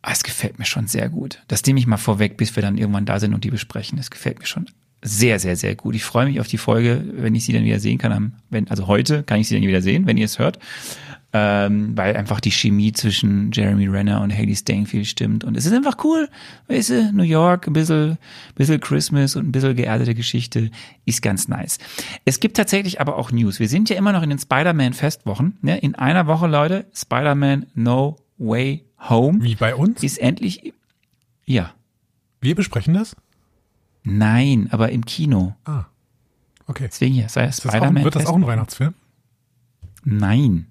ah, 0.00 0.12
es 0.12 0.22
gefällt 0.22 0.58
mir 0.58 0.64
schon 0.64 0.86
sehr 0.86 1.10
gut. 1.10 1.42
Das 1.48 1.62
nehme 1.66 1.78
ich 1.78 1.86
mal 1.86 1.98
vorweg, 1.98 2.38
bis 2.38 2.56
wir 2.56 2.62
dann 2.62 2.78
irgendwann 2.78 3.04
da 3.04 3.20
sind 3.20 3.34
und 3.34 3.44
die 3.44 3.50
besprechen. 3.50 3.98
Es 3.98 4.10
gefällt 4.10 4.38
mir 4.38 4.46
schon 4.46 4.70
sehr, 5.02 5.38
sehr, 5.38 5.54
sehr 5.54 5.74
gut. 5.74 5.94
Ich 5.94 6.04
freue 6.04 6.24
mich 6.24 6.40
auf 6.40 6.48
die 6.48 6.56
Folge, 6.56 7.04
wenn 7.12 7.34
ich 7.34 7.44
sie 7.44 7.52
dann 7.52 7.64
wieder 7.64 7.78
sehen 7.78 7.98
kann. 7.98 8.10
Am, 8.10 8.32
wenn, 8.48 8.68
also 8.68 8.86
heute 8.86 9.22
kann 9.22 9.38
ich 9.38 9.48
sie 9.48 9.54
dann 9.56 9.68
wieder 9.68 9.82
sehen, 9.82 10.06
wenn 10.06 10.16
ihr 10.16 10.24
es 10.24 10.38
hört. 10.38 10.58
Ähm, 11.36 11.96
weil 11.96 12.16
einfach 12.16 12.38
die 12.38 12.52
Chemie 12.52 12.92
zwischen 12.92 13.50
Jeremy 13.50 13.88
Renner 13.88 14.20
und 14.20 14.32
Haley 14.32 14.54
Steinfeld 14.54 15.04
stimmt. 15.08 15.42
Und 15.42 15.56
es 15.56 15.66
ist 15.66 15.72
einfach 15.72 15.96
cool. 16.04 16.28
Weißt 16.68 16.90
du, 16.90 17.12
New 17.12 17.24
York, 17.24 17.66
ein 17.66 17.72
bisschen, 17.72 18.18
bisschen 18.54 18.78
Christmas 18.80 19.34
und 19.34 19.48
ein 19.48 19.50
bisschen 19.50 19.74
geerdete 19.74 20.14
Geschichte. 20.14 20.70
Ist 21.06 21.22
ganz 21.22 21.48
nice. 21.48 21.78
Es 22.24 22.38
gibt 22.38 22.56
tatsächlich 22.56 23.00
aber 23.00 23.16
auch 23.16 23.32
News. 23.32 23.58
Wir 23.58 23.68
sind 23.68 23.90
ja 23.90 23.96
immer 23.96 24.12
noch 24.12 24.22
in 24.22 24.30
den 24.30 24.38
Spider-Man-Festwochen. 24.38 25.58
Ne? 25.60 25.76
In 25.78 25.96
einer 25.96 26.28
Woche, 26.28 26.46
Leute, 26.46 26.86
Spider-Man 26.94 27.66
No 27.74 28.16
Way 28.38 28.84
Home 29.08 29.42
Wie 29.42 29.56
bei 29.56 29.74
uns? 29.74 30.04
ist 30.04 30.18
endlich, 30.18 30.72
ja, 31.44 31.72
Wir 32.40 32.54
besprechen 32.54 32.94
das? 32.94 33.16
nein, 34.04 34.68
aber 34.70 34.90
im 34.92 35.04
Kino. 35.04 35.56
Ah, 35.64 35.86
okay. 36.68 36.84
Deswegen 36.86 37.14
hier, 37.14 37.28
sei 37.28 37.50
Spider-Man. 37.50 38.04
wird 38.04 38.14
das 38.14 38.26
auch 38.26 38.36
ein 38.36 38.46
Weihnachtsfilm? 38.46 38.94
Nein. 40.04 40.66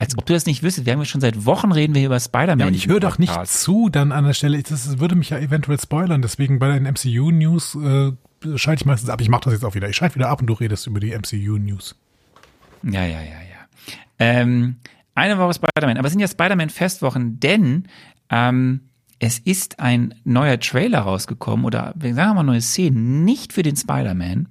Als 0.00 0.16
ob 0.16 0.24
du 0.26 0.32
das 0.32 0.46
nicht 0.46 0.62
wüsstest. 0.62 0.86
Wir 0.86 0.92
haben 0.92 1.00
ja 1.00 1.06
schon 1.06 1.20
seit 1.20 1.44
Wochen 1.44 1.72
reden 1.72 1.94
wir 1.94 2.00
hier 2.00 2.06
über 2.08 2.20
Spider-Man. 2.20 2.60
Ja, 2.60 2.66
aber 2.66 2.74
ich 2.74 2.86
höre 2.86 3.00
doch 3.00 3.18
nicht 3.18 3.46
zu 3.46 3.88
dann 3.88 4.12
an 4.12 4.24
der 4.24 4.32
Stelle. 4.32 4.62
Das 4.62 5.00
würde 5.00 5.16
mich 5.16 5.30
ja 5.30 5.38
eventuell 5.38 5.80
spoilern. 5.80 6.22
Deswegen 6.22 6.60
bei 6.60 6.78
den 6.78 6.84
MCU-News 6.84 7.74
äh, 7.74 8.12
schalte 8.56 8.82
ich 8.82 8.86
meistens 8.86 9.10
ab. 9.10 9.20
Ich 9.20 9.28
mache 9.28 9.44
das 9.44 9.54
jetzt 9.54 9.64
auch 9.64 9.74
wieder. 9.74 9.88
Ich 9.88 9.96
schalte 9.96 10.14
wieder 10.14 10.28
ab 10.28 10.40
und 10.40 10.46
du 10.46 10.54
redest 10.54 10.86
über 10.86 11.00
die 11.00 11.10
MCU-News. 11.10 11.96
Ja, 12.84 13.04
ja, 13.04 13.20
ja, 13.20 13.20
ja. 13.20 13.58
Ähm, 14.20 14.76
eine 15.16 15.36
Woche 15.38 15.54
Spider-Man. 15.54 15.96
Aber 15.96 16.06
es 16.06 16.12
sind 16.12 16.20
ja 16.20 16.28
Spider-Man-Festwochen, 16.28 17.40
denn 17.40 17.88
ähm, 18.30 18.87
es 19.20 19.40
ist 19.40 19.80
ein 19.80 20.14
neuer 20.24 20.60
Trailer 20.60 21.00
rausgekommen 21.00 21.64
oder 21.66 21.94
sagen 22.00 22.14
wir 22.14 22.34
mal 22.34 22.42
neue 22.44 22.60
Szenen, 22.60 23.24
nicht 23.24 23.52
für 23.52 23.64
den 23.64 23.76
Spider-Man, 23.76 24.46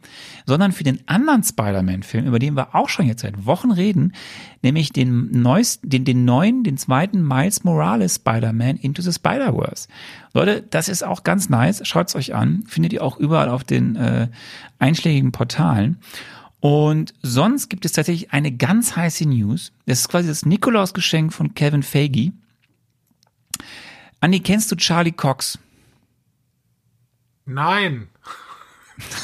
sondern 0.46 0.74
für 0.74 0.84
den 0.84 1.00
anderen 1.08 1.44
Spider-Man-Film, 1.44 2.26
über 2.26 2.40
den 2.40 2.56
wir 2.56 2.76
auch 2.76 2.90
schon 2.90 3.08
jetzt 3.08 3.22
seit 3.22 3.46
Wochen 3.46 3.72
reden, 3.72 4.14
nämlich 4.62 4.92
den, 4.92 5.42
neuesten, 5.42 5.90
den, 5.90 6.04
den 6.04 6.26
neuen, 6.26 6.64
den 6.64 6.78
zweiten 6.78 7.26
Miles 7.26 7.64
Morales 7.64 8.16
Spider-Man 8.16 8.76
Into 8.76 9.02
the 9.02 9.14
Spider-Verse. 9.14 9.88
Leute, 10.34 10.64
das 10.70 10.90
ist 10.90 11.04
auch 11.04 11.24
ganz 11.24 11.48
nice. 11.48 11.82
Schaut's 11.88 12.16
euch 12.16 12.36
an. 12.36 12.64
Findet 12.68 12.92
ihr 12.92 13.04
auch 13.04 13.18
überall 13.18 13.50
auf 13.50 13.64
den 13.64 13.96
äh, 13.96 14.28
einschlägigen 14.80 15.32
Portalen. 15.32 15.98
Und 16.60 17.14
sonst 17.22 17.70
gibt 17.70 17.86
es 17.86 17.94
tatsächlich 17.94 18.34
eine 18.34 18.52
ganz 18.52 18.98
heiße 18.98 19.28
News. 19.30 19.72
Das 19.86 20.02
ist 20.02 20.10
quasi 20.10 20.28
das 20.28 20.46
Nikolaus-Geschenk 20.46 21.32
von 21.32 21.54
Kevin 21.54 21.84
Feige. 21.84 22.34
Andi, 24.20 24.40
kennst 24.40 24.72
du 24.72 24.76
Charlie 24.76 25.12
Cox? 25.12 25.58
Nein. 27.46 28.08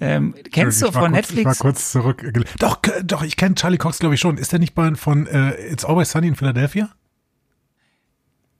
Ähm, 0.00 0.34
kennst 0.52 0.82
du 0.82 0.86
von 0.92 0.92
kurz, 0.92 0.96
Ich 1.00 1.02
war 1.02 1.08
Netflix? 1.10 1.58
kurz 1.58 1.92
zurück. 1.92 2.30
Doch, 2.58 2.80
doch, 3.04 3.22
ich 3.22 3.36
kenne 3.36 3.54
Charlie 3.54 3.78
Cox, 3.78 3.98
glaube 3.98 4.14
ich 4.14 4.20
schon. 4.20 4.36
Ist 4.36 4.52
der 4.52 4.58
nicht 4.58 4.74
bei, 4.74 4.94
von 4.94 5.26
äh, 5.26 5.52
It's 5.72 5.84
Always 5.86 6.10
Sunny 6.10 6.26
in 6.28 6.36
Philadelphia? 6.36 6.90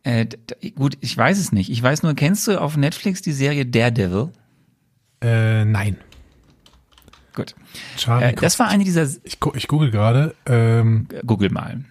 Äh, 0.04 0.26
gut, 0.76 0.96
ich 1.00 1.14
weiß 1.16 1.38
es 1.38 1.52
nicht. 1.52 1.68
Ich 1.70 1.82
weiß 1.82 2.04
nur, 2.04 2.14
kennst 2.14 2.46
du 2.46 2.58
auf 2.58 2.76
Netflix 2.78 3.20
die 3.20 3.32
Serie 3.32 3.66
Daredevil? 3.66 4.30
Äh, 5.20 5.64
nein. 5.66 5.98
Gut. 7.34 7.54
Charlie 7.98 8.28
Äh, 8.28 8.30
Cox. 8.30 8.40
das 8.42 8.58
war 8.58 8.68
eine 8.68 8.84
dieser. 8.84 9.02
ich, 9.24 9.38
ich 9.54 9.68
google 9.68 9.90
gerade. 9.90 10.34
Ähm, 10.46 11.06
Google 11.26 11.50
mal. 11.50 11.84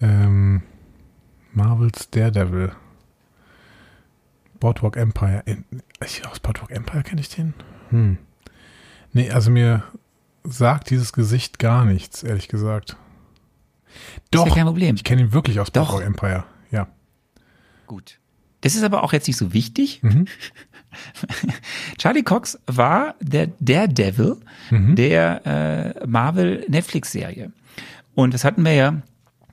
Ähm, 0.00 0.62
Marvels 1.52 2.10
Daredevil. 2.10 2.72
Boardwalk 4.60 4.96
Empire. 4.96 5.42
Ich, 6.04 6.26
aus 6.26 6.40
Boardwalk 6.40 6.70
Empire 6.70 7.02
kenne 7.02 7.20
ich 7.20 7.28
den? 7.28 7.54
Hm. 7.90 8.18
Nee, 9.12 9.30
also 9.30 9.50
mir 9.50 9.82
sagt 10.44 10.90
dieses 10.90 11.12
Gesicht 11.12 11.58
gar 11.58 11.84
nichts, 11.84 12.22
ehrlich 12.22 12.48
gesagt. 12.48 12.96
Doch, 14.30 14.46
ja 14.48 14.54
kein 14.54 14.64
Problem. 14.66 14.96
ich 14.96 15.04
kenne 15.04 15.22
ihn 15.22 15.32
wirklich 15.32 15.60
aus. 15.60 15.70
Boardwalk 15.70 16.04
Empire. 16.04 16.44
Ja. 16.70 16.88
Gut. 17.86 18.18
Das 18.62 18.74
ist 18.74 18.82
aber 18.82 19.02
auch 19.04 19.12
jetzt 19.12 19.26
nicht 19.26 19.36
so 19.36 19.52
wichtig. 19.52 20.02
Mhm. 20.02 20.26
Charlie 21.98 22.22
Cox 22.22 22.58
war 22.66 23.14
der 23.20 23.48
Daredevil 23.60 24.36
Mhm. 24.70 24.96
der 24.96 25.94
äh, 26.00 26.06
Marvel 26.06 26.64
Netflix-Serie. 26.68 27.52
Und 28.14 28.32
das 28.32 28.44
hatten 28.44 28.64
wir 28.64 28.72
ja 28.72 29.02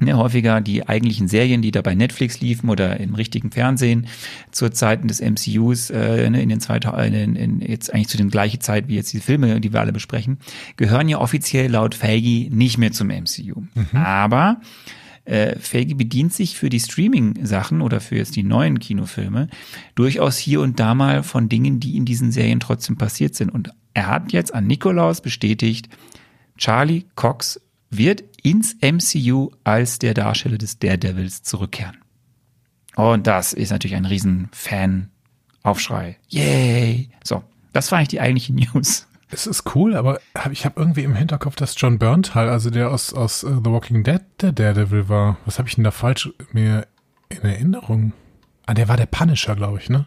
ne, 0.01 0.17
häufiger 0.17 0.62
die 0.62 0.88
eigentlichen 0.88 1.27
Serien, 1.27 1.62
die 1.62 1.72
da 1.72 1.81
bei 1.81 1.96
Netflix 1.96 2.41
liefen 2.41 2.70
oder 2.70 3.00
im 3.00 3.15
richtigen 3.15 3.51
Fernsehen 3.51 4.08
zu 4.51 4.70
Zeiten 4.70 5.08
des 5.08 5.22
MCUs 5.22 5.89
äh, 5.89 6.29
ne, 6.29 6.41
in 6.41 6.50
den 6.50 6.60
2000, 6.60 7.15
in, 7.15 7.36
in, 7.36 7.62
jetzt 7.62 7.93
eigentlich 7.93 8.10
zu 8.10 8.17
den 8.17 8.29
gleichen 8.29 8.62
Zeit 8.62 8.88
wie 8.88 8.96
jetzt 8.96 9.13
die 9.13 9.20
Filme, 9.20 9.62
die 9.62 9.74
wir 9.74 9.79
alle 9.79 9.93
besprechen, 9.93 10.39
gehören 10.77 11.08
ja 11.10 11.20
offiziell 11.20 11.72
laut 11.72 11.96
Feige 11.96 12.53
nicht 12.53 12.77
mehr 12.77 12.91
zum 12.91 13.08
MCU. 13.08 13.63
Aber 13.93 14.62
äh, 15.25 15.58
Feige 15.60 15.96
bedient 15.96 16.34
sich 16.34 16.58
für 16.58 16.70
die 16.70 16.79
Streaming-Sachen 16.79 17.81
oder 17.81 18.01
für 18.01 18.15
jetzt 18.15 18.36
die 18.36 18.43
neuen 18.43 18.79
Kinofilme 18.79 19.50
durchaus 19.96 20.38
hier 20.38 20.62
und 20.62 20.79
da 20.79 20.96
mal 20.96 21.24
von 21.24 21.48
Dingen, 21.48 21.79
die 21.79 21.96
in 21.96 22.05
diesen 22.05 22.31
Serien 22.31 22.60
trotzdem 22.60 22.98
passiert 22.98 23.36
sind. 23.36 23.50
Und 23.50 23.72
er 23.93 24.08
hat 24.08 24.31
jetzt 24.31 24.53
an 24.53 24.67
Nikolaus 24.67 25.22
bestätigt, 25.22 25.89
Charlie 26.58 27.05
Cox 27.15 27.60
wird 27.91 28.24
ins 28.41 28.75
MCU 28.81 29.51
als 29.63 30.00
der 30.00 30.13
Darsteller 30.13 30.57
des 30.57 30.79
Daredevils 30.79 31.43
zurückkehren. 31.43 31.98
Und 32.95 33.27
das 33.27 33.53
ist 33.53 33.71
natürlich 33.71 33.95
ein 33.95 34.05
riesen 34.05 34.50
Fan-Aufschrei. 34.51 36.17
Yay! 36.29 37.10
So, 37.24 37.43
das 37.74 37.91
war 37.91 38.00
eigentlich 38.00 38.10
die 38.10 38.21
eigentliche 38.21 38.53
News. 38.74 39.07
Es 39.29 39.48
ist 39.48 39.75
cool, 39.75 39.95
aber 39.95 40.19
ich 40.51 40.65
habe 40.65 40.79
irgendwie 40.79 41.03
im 41.03 41.15
Hinterkopf, 41.15 41.55
dass 41.55 41.79
John 41.79 42.00
Berntal, 42.00 42.50
also 42.50 42.69
der 42.69 42.91
aus, 42.91 43.13
aus 43.13 43.43
äh, 43.43 43.50
The 43.63 43.71
Walking 43.71 44.03
Dead, 44.03 44.21
der 44.41 44.51
Daredevil 44.51 45.07
war. 45.07 45.38
Was 45.45 45.57
habe 45.57 45.69
ich 45.69 45.75
denn 45.75 45.86
da 45.86 45.91
falsch 45.91 46.29
mir 46.51 46.86
in 47.29 47.41
Erinnerung? 47.41 48.12
Ah, 48.65 48.74
der 48.74 48.89
war 48.89 48.98
der 48.98 49.05
Punisher, 49.05 49.55
glaube 49.55 49.79
ich, 49.79 49.89
ne? 49.89 50.05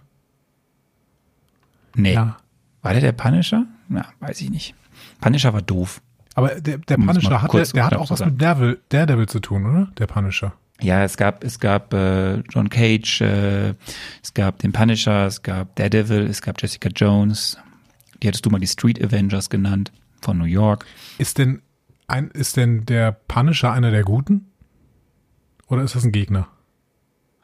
Nee. 1.94 2.14
Ja. 2.14 2.36
War 2.82 2.92
der 2.92 3.00
der 3.00 3.12
Punisher? 3.12 3.64
Na, 3.88 4.06
weiß 4.20 4.42
ich 4.42 4.50
nicht. 4.50 4.74
Punisher 5.20 5.54
war 5.54 5.62
doof. 5.62 6.02
Aber 6.34 6.60
der, 6.60 6.78
der 6.78 6.96
Punisher 6.96 7.42
hat, 7.42 7.52
der, 7.52 7.60
kurz 7.60 7.72
der 7.72 7.86
hat 7.86 7.94
auch 7.94 8.10
was 8.10 8.18
sagen. 8.18 8.32
mit 8.32 8.42
Daredevil, 8.42 8.80
Daredevil 8.88 9.28
zu 9.28 9.40
tun, 9.40 9.66
oder? 9.66 9.88
Der 9.98 10.06
Punisher. 10.06 10.52
Ja, 10.80 11.04
es 11.04 11.16
gab, 11.16 11.44
es 11.44 11.60
gab 11.60 11.94
äh, 11.94 12.40
John 12.50 12.68
Cage, 12.68 13.20
äh, 13.20 13.74
es 14.22 14.34
gab 14.34 14.58
den 14.58 14.72
Punisher, 14.72 15.26
es 15.26 15.42
gab 15.42 15.76
Daredevil, 15.76 16.26
es 16.26 16.42
gab 16.42 16.60
Jessica 16.60 16.88
Jones. 16.94 17.56
Die 18.22 18.28
hattest 18.28 18.44
du 18.44 18.50
mal 18.50 18.58
die 18.58 18.66
Street 18.66 19.02
Avengers 19.02 19.50
genannt 19.50 19.92
von 20.20 20.38
New 20.38 20.44
York. 20.44 20.84
Ist 21.18 21.38
denn 21.38 21.62
ein, 22.06 22.30
ist 22.30 22.56
denn 22.56 22.84
der 22.86 23.12
Punisher 23.12 23.72
einer 23.72 23.90
der 23.90 24.02
Guten? 24.02 24.50
Oder 25.68 25.82
ist 25.82 25.94
das 25.94 26.04
ein 26.04 26.12
Gegner? 26.12 26.48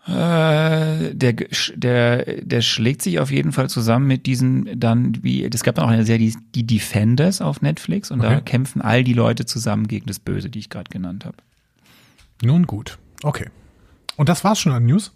Äh, 0.07 1.15
der, 1.15 1.35
der, 1.75 2.25
der 2.43 2.61
schlägt 2.63 3.03
sich 3.03 3.19
auf 3.21 3.31
jeden 3.31 3.53
Fall 3.53 3.69
zusammen 3.69 4.07
mit 4.07 4.27
diesen 4.27 4.79
dann, 4.81 5.23
wie, 5.23 5.45
es 5.45 5.63
gab 5.63 5.75
dann 5.75 5.85
auch 5.85 5.91
eine 5.91 6.07
Serie, 6.07 6.31
die, 6.31 6.37
die 6.55 6.67
Defenders 6.67 7.41
auf 7.43 7.61
Netflix 7.63 8.11
und 8.11 8.21
da 8.23 8.31
Okay. 8.37 8.43
kämpfen 8.45 8.81
all 8.81 9.05
die 9.05 9.13
Leute 9.13 9.45
zusammen 9.45 9.89
gegen 9.89 10.07
das 10.07 10.19
Böse, 10.19 10.49
die 10.49 10.59
ich 10.59 10.71
gerade 10.71 10.89
genannt 10.91 11.25
habe. 11.25 11.37
Nun 12.43 12.67
gut. 12.67 12.99
Okay. 13.23 13.47
Und 14.17 14.29
das 14.29 14.43
war's 14.43 14.59
schon 14.61 14.73
an 14.73 14.87
News? 14.87 15.13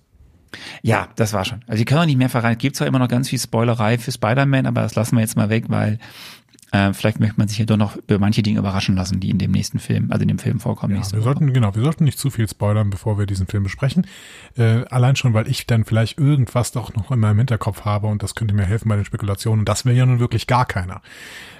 Ja, 0.82 1.08
das 1.16 1.32
war 1.32 1.44
schon. 1.44 1.62
Also 1.66 1.80
ich 1.80 1.86
kann 1.86 1.98
auch 1.98 2.06
nicht 2.06 2.18
mehr 2.18 2.28
verraten. 2.28 2.52
Es 2.52 2.58
gibt 2.58 2.76
zwar 2.76 2.86
immer 2.86 3.00
noch 3.00 3.08
ganz 3.08 3.28
viel 3.28 3.40
Spoilerei 3.40 3.98
für 3.98 4.12
Spider-Man, 4.12 4.66
aber 4.66 4.82
das 4.82 4.94
lassen 4.94 5.16
wir 5.16 5.20
jetzt 5.22 5.36
mal 5.36 5.48
weg, 5.48 5.64
weil 5.68 5.98
äh, 6.74 6.92
vielleicht 6.92 7.20
möchte 7.20 7.36
man 7.38 7.46
sich 7.46 7.58
ja 7.58 7.64
doch 7.66 7.76
noch 7.76 7.96
über 7.96 8.18
manche 8.18 8.42
Dinge 8.42 8.58
überraschen 8.58 8.96
lassen, 8.96 9.20
die 9.20 9.30
in 9.30 9.38
dem 9.38 9.52
nächsten 9.52 9.78
Film, 9.78 10.10
also 10.10 10.22
in 10.22 10.28
dem 10.28 10.38
Film 10.40 10.58
vorkommen. 10.58 10.96
Ja, 10.96 11.12
wir 11.12 11.22
sollten, 11.22 11.52
genau, 11.52 11.74
wir 11.74 11.82
sollten 11.82 12.04
nicht 12.04 12.18
zu 12.18 12.30
viel 12.30 12.48
spoilern, 12.48 12.90
bevor 12.90 13.16
wir 13.18 13.26
diesen 13.26 13.46
Film 13.46 13.62
besprechen. 13.62 14.06
Äh, 14.56 14.84
allein 14.90 15.14
schon, 15.14 15.34
weil 15.34 15.46
ich 15.48 15.66
dann 15.66 15.84
vielleicht 15.84 16.18
irgendwas 16.18 16.72
doch 16.72 16.92
noch 16.94 17.10
in 17.12 17.20
meinem 17.20 17.38
Hinterkopf 17.38 17.84
habe 17.84 18.08
und 18.08 18.22
das 18.22 18.34
könnte 18.34 18.54
mir 18.54 18.64
helfen 18.66 18.88
bei 18.88 18.96
den 18.96 19.04
Spekulationen. 19.04 19.60
Und 19.60 19.68
das 19.68 19.84
wäre 19.84 19.96
ja 19.96 20.04
nun 20.04 20.18
wirklich 20.18 20.46
gar 20.46 20.66
keiner. 20.66 21.00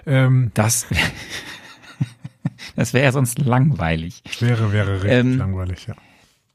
Ähm, 0.07 0.51
Das, 0.55 0.87
das 2.77 2.93
wäre 2.93 3.05
ja 3.05 3.13
sonst 3.13 3.39
langweilig. 3.39 4.23
wäre, 4.41 4.73
wäre 4.73 4.95
richtig 4.95 5.11
Ähm, 5.13 5.39
langweilig, 5.39 5.87
ja. 5.87 5.95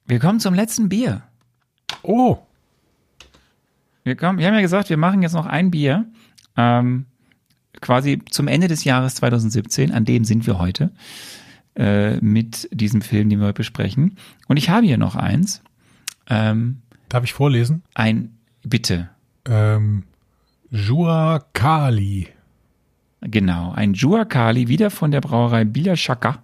Wir 0.06 0.20
kommen 0.20 0.40
zum 0.40 0.54
letzten 0.54 0.90
Bier. 0.90 1.22
Oh, 2.02 2.38
Wir, 4.04 4.16
kommen, 4.16 4.38
wir 4.40 4.48
haben 4.48 4.56
ja 4.56 4.62
gesagt, 4.62 4.90
wir 4.90 4.98
machen 4.98 5.22
jetzt 5.22 5.34
noch 5.34 5.46
ein 5.46 5.72
Bier. 5.72 6.06
Ähm, 6.58 7.06
quasi 7.82 8.20
zum 8.30 8.48
Ende 8.48 8.68
des 8.68 8.84
Jahres 8.84 9.16
2017, 9.16 9.92
an 9.92 10.06
dem 10.06 10.24
sind 10.26 10.46
wir 10.48 10.60
heute, 10.60 10.92
äh, 11.76 12.18
mit 12.18 12.68
diesem 12.72 13.02
Film, 13.02 13.30
den 13.30 13.40
wir 13.40 13.48
heute 13.48 13.56
besprechen. 13.56 14.18
Und 14.48 14.58
ich 14.58 14.70
habe 14.70 14.86
hier 14.86 14.98
noch 14.98 15.16
eins. 15.16 15.62
Ähm, 16.30 16.82
darf 17.10 17.24
ich 17.24 17.34
vorlesen? 17.34 17.84
ein, 17.94 18.38
bitte, 18.64 19.10
Ähm, 19.46 20.04
Jua 20.72 21.44
Kali. 21.54 22.28
genau, 23.22 23.72
ein 23.72 23.94
Juakali, 23.94 24.68
wieder 24.68 24.92
von 24.92 25.12
der 25.12 25.22
Brauerei 25.22 25.66
Bila 25.66 25.96
Shaka, 25.96 26.44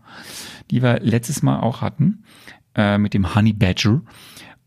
die 0.72 0.82
wir 0.82 1.00
letztes 1.02 1.44
Mal 1.44 1.60
auch 1.60 1.82
hatten, 1.82 2.24
äh, 2.76 2.98
mit 2.98 3.14
dem 3.14 3.36
Honey 3.36 3.54
Badger. 3.54 4.02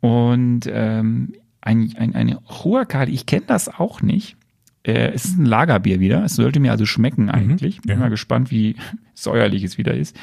Und 0.00 0.60
ähm, 0.66 1.34
ein, 1.60 1.92
ein, 1.98 2.14
eine 2.14 2.38
Juakali, 2.48 3.12
ich 3.12 3.26
kenne 3.26 3.46
das 3.46 3.68
auch 3.68 4.00
nicht. 4.00 4.36
Äh, 4.88 5.12
es 5.12 5.26
ist 5.26 5.38
ein 5.38 5.44
Lagerbier 5.44 6.00
wieder. 6.00 6.24
Es 6.24 6.36
sollte 6.36 6.60
mir 6.60 6.70
also 6.70 6.86
schmecken 6.86 7.28
eigentlich. 7.28 7.82
Bin 7.82 7.90
ja. 7.90 7.96
mal 7.96 8.08
gespannt, 8.08 8.50
wie 8.50 8.76
säuerlich 9.14 9.62
es 9.62 9.76
wieder 9.76 9.94
ist. 9.94 10.16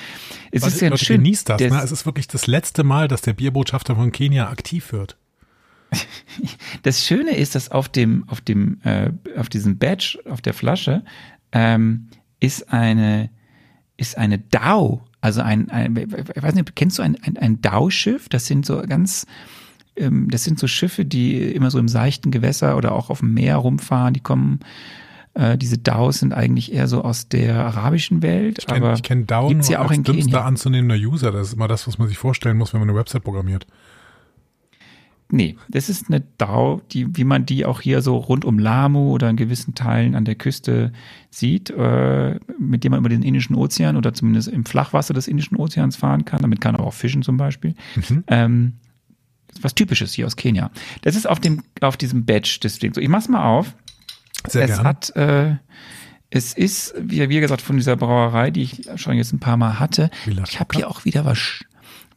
Es 0.51 0.65
ist 0.65 0.73
Leute, 0.75 0.85
ja 0.85 0.89
Leute, 0.91 1.05
schön. 1.05 1.17
genießt 1.17 1.49
das. 1.49 1.61
Ne? 1.61 1.81
Es 1.83 1.91
ist 1.91 2.05
wirklich 2.07 2.27
das 2.27 2.47
letzte 2.47 2.83
Mal, 2.83 3.07
dass 3.07 3.21
der 3.21 3.33
Bierbotschafter 3.33 3.95
von 3.95 4.11
Kenia 4.11 4.49
aktiv 4.49 4.91
wird. 4.91 5.17
Das 6.83 7.03
Schöne 7.03 7.35
ist, 7.35 7.55
dass 7.55 7.69
auf 7.69 7.89
dem, 7.89 8.27
auf 8.27 8.41
dem, 8.41 8.79
äh, 8.83 9.11
auf 9.37 9.49
diesem 9.49 9.79
Badge, 9.79 10.19
auf 10.29 10.41
der 10.41 10.53
Flasche, 10.53 11.03
ähm, 11.51 12.09
ist 12.39 12.71
eine, 12.71 13.31
ist 13.97 14.17
eine 14.17 14.37
Dau, 14.37 15.03
also 15.21 15.41
ein, 15.41 15.71
ein 15.71 15.95
ich 15.95 16.43
weiß 16.43 16.53
nicht, 16.53 16.75
kennst 16.75 16.99
du 16.99 17.01
ein, 17.01 17.17
ein, 17.23 17.37
ein 17.37 17.61
Dau-Schiff? 17.61 18.29
Das 18.29 18.45
sind 18.45 18.65
so 18.65 18.79
ganz, 18.83 19.25
ähm, 19.95 20.29
das 20.29 20.43
sind 20.43 20.59
so 20.59 20.67
Schiffe, 20.67 21.05
die 21.05 21.41
immer 21.41 21.71
so 21.71 21.79
im 21.79 21.87
seichten 21.87 22.31
Gewässer 22.31 22.77
oder 22.77 22.93
auch 22.93 23.09
auf 23.09 23.19
dem 23.19 23.33
Meer 23.33 23.57
rumfahren, 23.57 24.13
die 24.13 24.19
kommen, 24.19 24.59
äh, 25.33 25.57
diese 25.57 25.77
Daus 25.77 26.19
sind 26.19 26.33
eigentlich 26.33 26.73
eher 26.73 26.87
so 26.87 27.03
aus 27.03 27.29
der 27.29 27.65
arabischen 27.65 28.21
Welt, 28.21 28.59
Ich 28.59 28.67
kenne 28.67 28.95
kenn 29.01 29.27
Down 29.27 29.49
gibt's 29.49 29.69
ja 29.69 29.79
auch 29.79 29.89
als 29.89 29.97
in 29.97 30.03
dümmster 30.03 30.31
Kenia. 30.31 30.45
anzunehmender 30.45 30.95
User. 30.95 31.31
Das 31.31 31.47
ist 31.47 31.53
immer 31.53 31.67
das, 31.67 31.87
was 31.87 31.97
man 31.97 32.07
sich 32.07 32.17
vorstellen 32.17 32.57
muss, 32.57 32.73
wenn 32.73 32.79
man 32.79 32.89
eine 32.89 32.97
Website 32.97 33.23
programmiert. 33.23 33.67
Nee, 35.31 35.55
das 35.69 35.89
ist 35.89 36.07
eine 36.07 36.21
DAO, 36.37 36.81
die, 36.91 37.17
wie 37.17 37.23
man 37.23 37.47
die 37.47 37.65
auch 37.65 37.81
hier 37.81 38.03
so 38.03 38.15
rund 38.15 38.45
um 38.45 38.59
Lamu 38.59 39.09
oder 39.11 39.27
in 39.27 39.37
gewissen 39.37 39.73
Teilen 39.73 40.13
an 40.13 40.23
der 40.23 40.35
Küste 40.35 40.93
sieht, 41.31 41.71
äh, 41.71 42.39
mit 42.59 42.83
dem 42.83 42.91
man 42.91 42.99
über 42.99 43.09
den 43.09 43.23
Indischen 43.23 43.55
Ozean 43.55 43.97
oder 43.97 44.13
zumindest 44.13 44.49
im 44.49 44.65
Flachwasser 44.65 45.15
des 45.15 45.27
Indischen 45.27 45.57
Ozeans 45.57 45.95
fahren 45.95 46.25
kann. 46.25 46.41
Damit 46.41 46.61
kann 46.61 46.73
man 46.73 46.81
auch 46.81 46.93
fischen 46.93 47.23
zum 47.23 47.37
Beispiel. 47.37 47.73
Ähm, 48.27 48.73
Was 49.61 49.73
typisches 49.75 50.13
hier 50.13 50.25
aus 50.25 50.35
Kenia. 50.35 50.69
Das 51.01 51.15
ist 51.15 51.27
auf 51.27 51.39
dem, 51.39 51.63
auf 51.81 51.97
diesem 51.97 52.25
Badge 52.25 52.59
des 52.61 52.79
Dings. 52.79 52.95
So, 52.95 53.01
ich 53.01 53.09
mach's 53.09 53.27
mal 53.29 53.43
auf. 53.45 53.73
Sehr 54.47 54.63
es 54.65 54.71
gerne. 54.75 54.83
hat, 54.87 55.15
äh, 55.15 55.55
es 56.29 56.53
ist, 56.53 56.93
wie, 56.99 57.27
wie 57.29 57.39
gesagt, 57.39 57.61
von 57.61 57.77
dieser 57.77 57.95
Brauerei, 57.95 58.51
die 58.51 58.63
ich 58.63 58.87
schon 58.97 59.15
jetzt 59.15 59.31
ein 59.33 59.39
paar 59.39 59.57
Mal 59.57 59.79
hatte. 59.79 60.09
Ich 60.49 60.59
habe 60.59 60.75
hier 60.75 60.89
auch 60.89 61.05
wieder 61.05 61.23
was, 61.25 61.63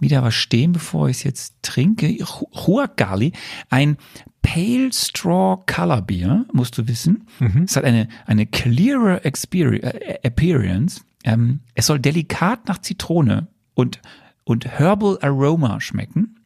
wieder 0.01 0.23
was 0.23 0.35
stehen, 0.35 0.73
bevor 0.73 1.09
ich 1.09 1.19
es 1.19 1.23
jetzt 1.23 1.55
trinke. 1.63 2.09
Hu- 2.09 2.49
Huagali, 2.55 3.33
ein 3.71 3.97
Pale 4.43 4.91
Straw 4.93 5.63
Color 5.67 6.03
Beer, 6.03 6.45
musst 6.53 6.77
du 6.79 6.89
wissen. 6.89 7.27
Es 7.65 7.77
hat 7.77 7.85
eine, 7.85 8.09
eine 8.27 8.47
clearer 8.47 9.25
Experi 9.25 9.79
äh, 9.79 10.19
Appearance. 10.27 11.03
Ähm, 11.25 11.61
es 11.75 11.87
soll 11.87 11.99
delikat 11.99 12.67
nach 12.69 12.79
Zitrone 12.79 13.47
und, 13.75 14.01
und 14.45 14.67
Herbal 14.67 15.19
Aroma 15.23 15.81
schmecken, 15.81 16.38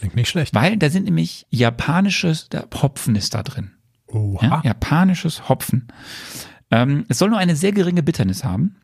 Klingt 0.00 0.16
nicht 0.16 0.28
schlecht. 0.28 0.54
weil 0.54 0.76
da 0.76 0.90
sind 0.90 1.04
nämlich 1.04 1.46
japanisches 1.50 2.48
da- 2.48 2.64
Hopfen 2.82 3.14
ist 3.16 3.34
da 3.34 3.42
drin. 3.42 3.70
Oha. 4.06 4.44
Ja, 4.44 4.60
japanisches 4.64 5.48
Hopfen. 5.48 5.86
Ähm, 6.70 7.04
es 7.08 7.18
soll 7.18 7.30
nur 7.30 7.38
eine 7.38 7.54
sehr 7.56 7.72
geringe 7.72 8.02
Bitternis 8.02 8.42
haben. 8.44 8.76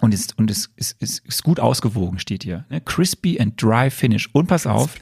Und, 0.00 0.12
ist, 0.12 0.36
und 0.38 0.50
es 0.50 0.70
ist, 0.76 1.00
ist, 1.00 1.24
ist 1.24 1.42
gut 1.42 1.58
ausgewogen, 1.60 2.18
steht 2.18 2.42
hier. 2.42 2.66
Ne? 2.68 2.80
Crispy 2.82 3.40
and 3.40 3.60
dry 3.60 3.90
finish. 3.90 4.28
Und 4.34 4.46
pass 4.46 4.66
auf, 4.66 4.94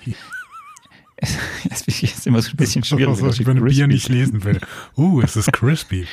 es 1.70 1.86
ist 2.02 2.26
immer 2.26 2.42
so 2.42 2.50
ein 2.50 2.56
bisschen 2.56 2.84
schwierig. 2.84 3.34
Steht 3.34 3.46
wenn 3.46 3.58
ein 3.58 3.64
Bier 3.64 3.86
nicht 3.86 4.08
lesen 4.08 4.44
will. 4.44 4.60
Uh, 4.96 5.20
es 5.22 5.36
ist 5.36 5.52
crispy. 5.52 6.06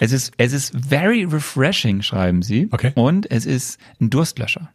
Es 0.00 0.12
ist, 0.12 0.32
es 0.36 0.52
ist 0.52 0.72
very 0.88 1.24
refreshing, 1.24 2.02
schreiben 2.02 2.42
sie. 2.42 2.68
Okay. 2.70 2.92
Und 2.94 3.30
es 3.30 3.46
ist 3.46 3.78
ein 4.00 4.10
Durstlöscher. 4.10 4.70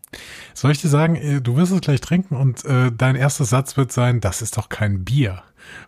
Soll 0.53 0.71
ich 0.71 0.81
dir 0.81 0.89
sagen, 0.89 1.15
äh, 1.15 1.41
du 1.41 1.55
wirst 1.55 1.71
es 1.71 1.81
gleich 1.81 2.01
trinken 2.01 2.35
und 2.35 2.63
äh, 2.65 2.91
dein 2.95 3.15
erster 3.15 3.45
Satz 3.45 3.77
wird 3.77 3.91
sein, 3.91 4.19
das 4.21 4.41
ist 4.41 4.57
doch 4.57 4.69
kein 4.69 5.03
Bier. 5.03 5.43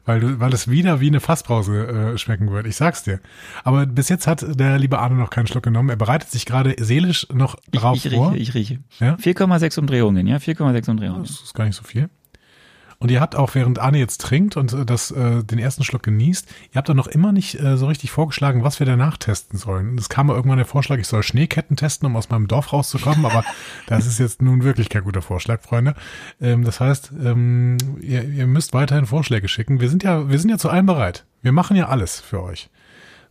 Weil, 0.05 0.19
du, 0.19 0.39
weil 0.39 0.53
es 0.53 0.69
wieder 0.69 0.99
wie 0.99 1.07
eine 1.07 1.19
Fassbrause 1.21 1.87
äh, 1.87 2.17
schmecken 2.17 2.51
wird. 2.51 2.67
Ich 2.67 2.75
sag's 2.75 3.03
dir. 3.03 3.19
Aber 3.63 3.85
bis 3.85 4.09
jetzt 4.09 4.27
hat 4.27 4.45
der 4.59 4.77
liebe 4.77 4.99
Arne 4.99 5.15
noch 5.15 5.29
keinen 5.29 5.47
Schluck 5.47 5.63
genommen. 5.63 5.89
Er 5.89 5.95
bereitet 5.95 6.29
sich 6.31 6.45
gerade 6.45 6.75
seelisch 6.79 7.27
noch 7.31 7.55
Ich, 7.71 7.79
drauf 7.79 8.03
ich 8.03 8.13
vor. 8.13 8.33
rieche, 8.33 8.41
ich 8.41 8.53
rieche. 8.53 8.79
Ja? 8.99 9.15
4,6 9.15 9.79
Umdrehungen, 9.79 10.27
ja? 10.27 10.37
4,6 10.37 10.89
Umdrehungen. 10.89 11.23
Das 11.23 11.31
ist 11.41 11.53
gar 11.53 11.65
nicht 11.65 11.75
so 11.75 11.83
viel. 11.83 12.09
Und 13.01 13.11
ihr 13.11 13.21
habt 13.21 13.35
auch, 13.37 13.55
während 13.55 13.79
Arne 13.79 13.97
jetzt 13.97 14.19
trinkt 14.19 14.57
und 14.57 14.73
äh, 14.73 14.85
das, 14.85 15.09
äh, 15.11 15.41
den 15.43 15.57
ersten 15.57 15.85
Schluck 15.85 16.03
genießt, 16.03 16.47
ihr 16.71 16.75
habt 16.75 16.89
doch 16.89 16.93
noch 16.93 17.07
immer 17.07 17.31
nicht 17.31 17.57
äh, 17.57 17.77
so 17.77 17.87
richtig 17.87 18.11
vorgeschlagen, 18.11 18.63
was 18.63 18.79
wir 18.79 18.85
danach 18.85 19.15
testen 19.15 19.57
sollen. 19.57 19.97
Es 19.97 20.09
kam 20.09 20.27
mal 20.27 20.35
irgendwann 20.35 20.57
der 20.57 20.65
Vorschlag, 20.65 20.97
ich 20.97 21.07
soll 21.07 21.23
Schneeketten 21.23 21.77
testen, 21.77 22.07
um 22.07 22.17
aus 22.17 22.29
meinem 22.29 22.49
Dorf 22.49 22.73
rauszukommen, 22.73 23.25
aber 23.25 23.45
das 23.87 24.05
ist 24.05 24.19
jetzt 24.19 24.41
nun 24.41 24.63
wirklich 24.63 24.89
kein 24.89 25.05
guter 25.05 25.21
Vorschlag, 25.21 25.61
Freunde. 25.61 25.95
Ähm, 26.41 26.65
das 26.65 26.81
heißt, 26.81 27.13
ähm, 27.23 27.77
ihr, 28.01 28.23
ihr 28.25 28.47
müsst 28.47 28.73
weiterhin 28.73 29.05
Vorschläge 29.05 29.47
schicken. 29.47 29.79
Wir 29.79 29.89
sind 29.89 30.03
ja, 30.03 30.29
wir 30.29 30.37
sind 30.37 30.49
ja 30.49 30.57
zu 30.57 30.69
allem 30.69 30.85
bereit. 30.85 31.25
Wir 31.41 31.53
machen 31.53 31.77
ja 31.77 31.87
alles 31.87 32.19
für 32.19 32.43
euch. 32.43 32.69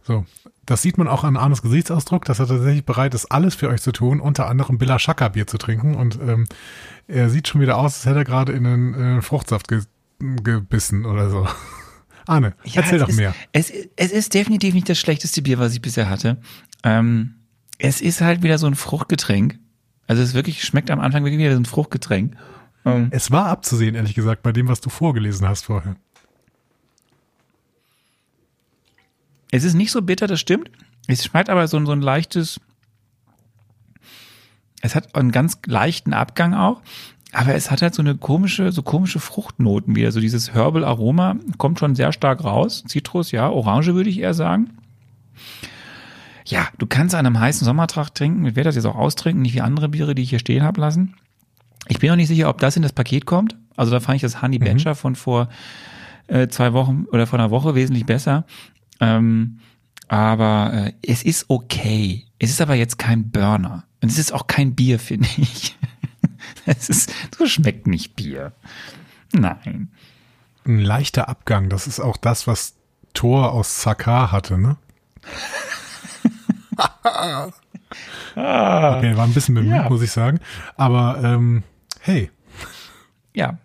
So, 0.02 0.24
das 0.64 0.80
sieht 0.80 0.96
man 0.96 1.08
auch 1.08 1.24
an 1.24 1.36
Arnes 1.36 1.60
Gesichtsausdruck, 1.60 2.24
dass 2.24 2.38
er 2.38 2.46
tatsächlich 2.46 2.86
bereit 2.86 3.12
ist, 3.12 3.26
alles 3.26 3.54
für 3.54 3.68
euch 3.68 3.82
zu 3.82 3.92
tun, 3.92 4.20
unter 4.20 4.48
anderem 4.48 4.78
Billa 4.78 4.98
Shaka 4.98 5.28
Bier 5.28 5.46
zu 5.46 5.58
trinken. 5.58 5.94
Und 5.94 6.18
ähm, 6.26 6.46
er 7.08 7.30
sieht 7.30 7.48
schon 7.48 7.60
wieder 7.60 7.76
aus, 7.78 7.94
als 7.94 8.06
hätte 8.06 8.18
er 8.18 8.24
gerade 8.24 8.52
in 8.52 8.66
einen 8.66 9.18
äh, 9.18 9.22
Fruchtsaft 9.22 9.68
ge 9.68 9.82
gebissen 10.20 11.04
oder 11.06 11.30
so. 11.30 11.46
Arne, 12.26 12.54
Ja, 12.64 12.82
erzähl 12.82 12.98
doch 12.98 13.08
ist, 13.08 13.16
mehr. 13.16 13.34
Es, 13.52 13.72
es 13.96 14.12
ist 14.12 14.34
definitiv 14.34 14.74
nicht 14.74 14.88
das 14.88 14.98
schlechteste 14.98 15.42
Bier, 15.42 15.58
was 15.58 15.72
ich 15.74 15.80
bisher 15.80 16.10
hatte. 16.10 16.38
Ähm, 16.82 17.34
es 17.78 18.00
ist 18.00 18.20
halt 18.20 18.42
wieder 18.42 18.58
so 18.58 18.66
ein 18.66 18.74
Fruchtgetränk. 18.74 19.58
Also 20.08 20.22
es 20.22 20.34
wirklich 20.34 20.64
schmeckt 20.64 20.90
am 20.90 21.00
Anfang 21.00 21.22
wirklich 21.24 21.38
wieder 21.38 21.52
so 21.54 21.60
ein 21.60 21.64
Fruchtgetränk. 21.66 22.34
Ähm, 22.84 23.08
Es 23.12 23.30
war 23.30 23.46
abzusehen, 23.46 23.94
ehrlich 23.94 24.14
gesagt, 24.14 24.42
bei 24.42 24.52
dem, 24.52 24.68
was 24.68 24.80
du 24.80 24.90
vorgelesen 24.90 25.46
hast 25.48 25.66
vorher. 25.66 25.96
es 29.50 29.64
ist 29.64 29.74
nicht 29.74 29.90
so 29.92 30.02
bitter, 30.02 30.26
das 30.26 30.40
stimmt. 30.40 30.70
Es 31.06 31.24
schmeckt 31.24 31.48
aber 31.48 31.66
so, 31.68 31.82
so 31.84 31.92
ein 31.92 32.02
leichtes. 32.02 32.60
Es 34.82 34.94
hat 34.94 35.14
einen 35.14 35.32
ganz 35.32 35.58
leichten 35.66 36.12
Abgang 36.12 36.54
auch. 36.54 36.80
Aber 37.32 37.54
es 37.54 37.70
hat 37.70 37.82
halt 37.82 37.94
so 37.94 38.00
eine 38.00 38.16
komische, 38.16 38.72
so 38.72 38.82
komische 38.82 39.20
Fruchtnoten 39.20 39.94
wieder. 39.94 40.12
So 40.12 40.20
dieses 40.20 40.54
Herbal 40.54 40.84
Aroma 40.84 41.36
kommt 41.58 41.78
schon 41.78 41.94
sehr 41.94 42.12
stark 42.12 42.42
raus. 42.42 42.84
Zitrus, 42.86 43.32
ja. 43.32 43.50
Orange 43.50 43.94
würde 43.94 44.08
ich 44.08 44.20
eher 44.20 44.34
sagen. 44.34 44.70
Ja, 46.46 46.68
du 46.78 46.86
kannst 46.86 47.14
an 47.14 47.26
einem 47.26 47.38
heißen 47.38 47.66
Sommertag 47.66 48.14
trinken. 48.14 48.46
Ich 48.46 48.56
werde 48.56 48.68
das 48.68 48.76
jetzt 48.76 48.86
auch 48.86 48.96
austrinken, 48.96 49.42
nicht 49.42 49.54
wie 49.54 49.60
andere 49.60 49.90
Biere, 49.90 50.14
die 50.14 50.22
ich 50.22 50.30
hier 50.30 50.38
stehen 50.38 50.62
habe 50.62 50.80
lassen. 50.80 51.14
Ich 51.88 51.98
bin 51.98 52.08
noch 52.08 52.16
nicht 52.16 52.28
sicher, 52.28 52.48
ob 52.48 52.58
das 52.58 52.76
in 52.76 52.82
das 52.82 52.94
Paket 52.94 53.26
kommt. 53.26 53.56
Also 53.76 53.92
da 53.92 54.00
fand 54.00 54.16
ich 54.16 54.22
das 54.22 54.40
Honey 54.40 54.58
Badger 54.58 54.94
von 54.94 55.14
vor 55.14 55.48
äh, 56.28 56.48
zwei 56.48 56.72
Wochen 56.72 57.04
oder 57.12 57.26
vor 57.26 57.38
einer 57.38 57.50
Woche 57.50 57.74
wesentlich 57.74 58.06
besser. 58.06 58.46
Ähm, 59.00 59.58
aber 60.08 60.72
äh, 60.72 60.92
es 61.02 61.22
ist 61.22 61.46
okay. 61.48 62.24
Es 62.38 62.50
ist 62.50 62.62
aber 62.62 62.74
jetzt 62.74 62.98
kein 62.98 63.30
Burner. 63.30 63.84
Und 64.00 64.10
es 64.10 64.18
ist 64.18 64.32
auch 64.32 64.46
kein 64.46 64.74
Bier, 64.74 64.98
finde 64.98 65.28
ich. 65.36 65.76
es 66.66 66.88
ist, 66.88 67.12
so 67.36 67.46
schmeckt 67.46 67.86
nicht 67.86 68.16
Bier. 68.16 68.52
Nein. 69.32 69.90
Ein 70.64 70.80
leichter 70.80 71.28
Abgang, 71.28 71.68
das 71.68 71.86
ist 71.86 72.00
auch 72.00 72.16
das, 72.16 72.46
was 72.46 72.74
Thor 73.14 73.52
aus 73.52 73.82
Sakar 73.82 74.32
hatte, 74.32 74.58
ne? 74.58 74.76
okay, 78.34 79.16
war 79.16 79.24
ein 79.24 79.34
bisschen 79.34 79.54
bemüht, 79.54 79.72
Ja. 79.72 79.88
muss 79.88 80.02
ich 80.02 80.10
sagen. 80.12 80.40
Aber 80.76 81.20
ähm, 81.22 81.62
hey, 82.00 82.30
Ja. 83.34 83.58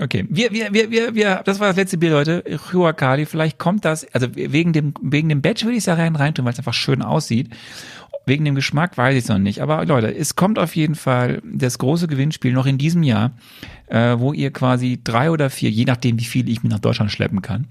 Okay, 0.00 0.26
wir, 0.28 0.52
wir, 0.52 0.72
wir, 0.72 0.90
wir, 0.90 1.14
wir, 1.14 1.42
das 1.44 1.58
war 1.58 1.68
das 1.68 1.76
letzte 1.76 1.98
Bier, 1.98 2.10
Leute. 2.10 2.44
Huacali, 2.72 3.26
vielleicht 3.26 3.58
kommt 3.58 3.84
das, 3.84 4.06
also 4.14 4.28
wegen 4.34 4.72
dem, 4.72 4.94
wegen 5.02 5.28
dem 5.28 5.42
Badge 5.42 5.64
würde 5.64 5.72
ich 5.72 5.78
es 5.78 5.84
da 5.86 5.94
rein 5.94 6.14
reintun, 6.14 6.44
weil 6.44 6.52
es 6.52 6.58
einfach 6.58 6.74
schön 6.74 7.02
aussieht. 7.02 7.50
Wegen 8.24 8.44
dem 8.44 8.54
Geschmack 8.54 8.96
weiß 8.96 9.16
ich 9.16 9.24
es 9.24 9.28
noch 9.28 9.38
nicht. 9.38 9.60
Aber 9.60 9.84
Leute, 9.86 10.14
es 10.14 10.36
kommt 10.36 10.58
auf 10.58 10.76
jeden 10.76 10.94
Fall 10.94 11.40
das 11.44 11.78
große 11.78 12.06
Gewinnspiel 12.06 12.52
noch 12.52 12.66
in 12.66 12.78
diesem 12.78 13.02
Jahr, 13.02 13.32
äh, 13.86 14.16
wo 14.18 14.32
ihr 14.32 14.52
quasi 14.52 15.00
drei 15.02 15.30
oder 15.30 15.50
vier, 15.50 15.70
je 15.70 15.86
nachdem 15.86 16.20
wie 16.20 16.24
viel 16.24 16.48
ich 16.48 16.62
mir 16.62 16.68
nach 16.68 16.78
Deutschland 16.78 17.10
schleppen 17.10 17.42
kann, 17.42 17.66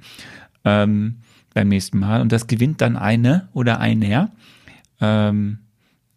ähm, 0.65 1.17
beim 1.53 1.69
nächsten 1.69 1.99
Mal. 1.99 2.21
Und 2.21 2.31
das 2.31 2.47
gewinnt 2.47 2.81
dann 2.81 2.97
eine 2.97 3.49
oder 3.53 3.79
einer. 3.79 4.31
Ähm, 4.99 5.59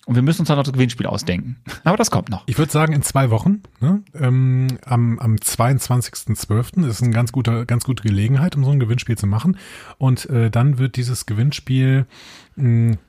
und 0.06 0.14
wir 0.14 0.22
müssen 0.22 0.40
uns 0.40 0.48
dann 0.48 0.56
noch 0.56 0.64
das 0.64 0.72
Gewinnspiel 0.72 1.06
ausdenken. 1.06 1.56
Aber 1.84 1.96
das 1.96 2.10
kommt 2.10 2.30
noch. 2.30 2.42
Ich 2.46 2.58
würde 2.58 2.72
sagen, 2.72 2.92
in 2.92 3.02
zwei 3.02 3.30
Wochen, 3.30 3.62
ne? 3.80 4.02
ähm, 4.14 4.78
am, 4.84 5.18
am 5.18 5.36
22.12. 5.36 6.86
ist 6.86 7.02
eine 7.02 7.12
ganz 7.12 7.32
gute, 7.32 7.66
ganz 7.66 7.84
gute 7.84 8.02
Gelegenheit, 8.02 8.56
um 8.56 8.64
so 8.64 8.70
ein 8.70 8.80
Gewinnspiel 8.80 9.18
zu 9.18 9.26
machen. 9.26 9.58
Und 9.98 10.28
äh, 10.30 10.50
dann 10.50 10.78
wird 10.78 10.96
dieses 10.96 11.26
Gewinnspiel, 11.26 12.06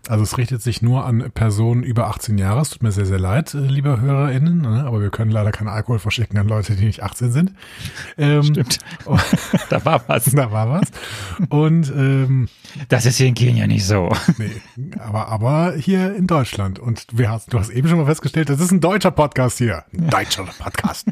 also 0.07 0.23
es 0.23 0.37
richtet 0.37 0.61
sich 0.61 0.81
nur 0.81 1.05
an 1.05 1.31
Personen 1.33 1.83
über 1.83 2.07
18 2.07 2.37
Jahre. 2.37 2.61
Es 2.61 2.69
tut 2.69 2.83
mir 2.83 2.91
sehr, 2.91 3.05
sehr 3.05 3.19
leid, 3.19 3.53
äh, 3.53 3.59
liebe 3.59 3.99
HörerInnen, 4.01 4.61
ne? 4.61 4.83
aber 4.85 5.01
wir 5.01 5.09
können 5.09 5.31
leider 5.31 5.51
keinen 5.51 5.67
Alkohol 5.67 5.99
verschicken 5.99 6.37
an 6.37 6.47
Leute, 6.47 6.75
die 6.75 6.85
nicht 6.85 7.03
18 7.03 7.31
sind. 7.31 7.53
Ähm, 8.17 8.43
Stimmt. 8.43 8.79
da 9.69 9.85
war 9.85 10.03
was. 10.07 10.25
Da 10.25 10.51
war 10.51 10.69
was. 10.69 10.91
Und 11.49 11.91
ähm, 11.95 12.49
Das 12.89 13.05
ist 13.05 13.17
hier 13.17 13.27
in 13.27 13.35
Kenia 13.35 13.67
nicht 13.67 13.85
so. 13.85 14.11
Nee, 14.37 14.51
aber, 14.99 15.27
aber 15.27 15.73
hier 15.75 16.15
in 16.15 16.27
Deutschland. 16.27 16.79
Und 16.79 17.05
wir 17.11 17.29
hast, 17.29 17.53
du 17.53 17.59
hast 17.59 17.69
eben 17.69 17.87
schon 17.87 17.97
mal 17.97 18.05
festgestellt, 18.05 18.49
das 18.49 18.59
ist 18.59 18.71
ein 18.71 18.81
deutscher 18.81 19.11
Podcast 19.11 19.57
hier. 19.57 19.83
Ein 19.93 20.09
deutscher 20.09 20.43
Podcast. 20.43 21.07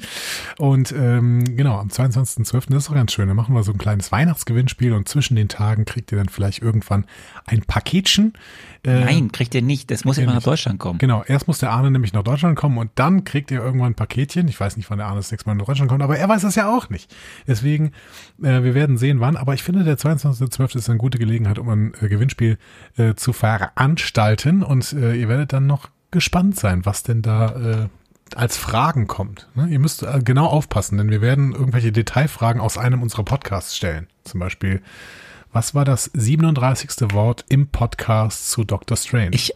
Und 0.57 0.91
ähm, 0.91 1.55
genau, 1.55 1.77
am 1.79 1.89
22.12. 1.89 2.69
das 2.69 2.83
ist 2.83 2.89
doch 2.89 2.95
ganz 2.95 3.13
schön. 3.13 3.27
Da 3.27 3.33
machen 3.33 3.53
wir 3.55 3.63
so 3.63 3.71
ein 3.71 3.77
kleines 3.77 4.11
Weihnachtsgewinnspiel 4.11 4.93
und 4.93 5.07
zwischen 5.07 5.35
den 5.35 5.49
Tagen 5.49 5.85
kriegt 5.85 6.11
ihr 6.11 6.17
dann 6.17 6.29
vielleicht 6.29 6.61
irgendwann 6.61 7.05
ein 7.45 7.61
Paketchen. 7.61 8.28
Äh, 8.85 9.01
Nein, 9.01 9.31
kriegt 9.31 9.53
ihr 9.55 9.61
nicht. 9.61 9.91
Das 9.91 10.05
muss 10.05 10.17
immer 10.17 10.33
nach. 10.33 10.43
Deutschland 10.43 10.79
kommen. 10.79 10.99
Genau, 10.99 11.23
erst 11.25 11.47
muss 11.47 11.59
der 11.59 11.71
Arne 11.71 11.91
nämlich 11.91 12.13
nach 12.13 12.23
Deutschland 12.23 12.57
kommen 12.57 12.77
und 12.77 12.91
dann 12.95 13.23
kriegt 13.23 13.51
ihr 13.51 13.59
irgendwann 13.59 13.91
ein 13.91 13.95
Paketchen. 13.95 14.47
Ich 14.47 14.59
weiß 14.59 14.77
nicht, 14.77 14.89
wann 14.89 14.97
der 14.97 15.07
Arne 15.07 15.17
das 15.17 15.31
nächste 15.31 15.49
Mal 15.49 15.55
nach 15.55 15.65
Deutschland 15.65 15.89
kommt, 15.89 16.01
aber 16.01 16.17
er 16.17 16.29
weiß 16.29 16.41
das 16.41 16.55
ja 16.55 16.69
auch 16.69 16.89
nicht. 16.89 17.13
Deswegen, 17.47 17.91
äh, 18.41 18.63
wir 18.63 18.73
werden 18.73 18.97
sehen, 18.97 19.19
wann. 19.19 19.37
Aber 19.37 19.53
ich 19.53 19.63
finde, 19.63 19.83
der 19.83 19.97
22.12. 19.97 20.77
ist 20.77 20.89
eine 20.89 20.97
gute 20.97 21.17
Gelegenheit, 21.17 21.59
um 21.59 21.69
ein 21.69 21.93
äh, 22.01 22.07
Gewinnspiel 22.07 22.57
äh, 22.97 23.15
zu 23.15 23.33
veranstalten. 23.33 24.63
Und 24.63 24.93
äh, 24.93 25.15
ihr 25.15 25.27
werdet 25.27 25.53
dann 25.53 25.67
noch 25.67 25.89
gespannt 26.11 26.57
sein, 26.57 26.85
was 26.85 27.03
denn 27.03 27.21
da 27.21 27.81
äh, 27.83 27.87
als 28.35 28.57
Fragen 28.57 29.07
kommt. 29.07 29.47
Ne? 29.55 29.67
Ihr 29.69 29.79
müsst 29.79 30.03
äh, 30.03 30.21
genau 30.23 30.45
aufpassen, 30.45 30.97
denn 30.97 31.09
wir 31.09 31.21
werden 31.21 31.53
irgendwelche 31.53 31.91
Detailfragen 31.91 32.61
aus 32.61 32.77
einem 32.77 33.01
unserer 33.01 33.23
Podcasts 33.23 33.75
stellen. 33.75 34.07
Zum 34.23 34.39
Beispiel, 34.39 34.81
was 35.51 35.73
war 35.75 35.85
das 35.85 36.11
37. 36.13 37.11
Wort 37.11 37.45
im 37.49 37.67
Podcast 37.67 38.51
zu 38.51 38.63
Doctor 38.63 38.97
Strange? 38.97 39.31
Ich, 39.33 39.53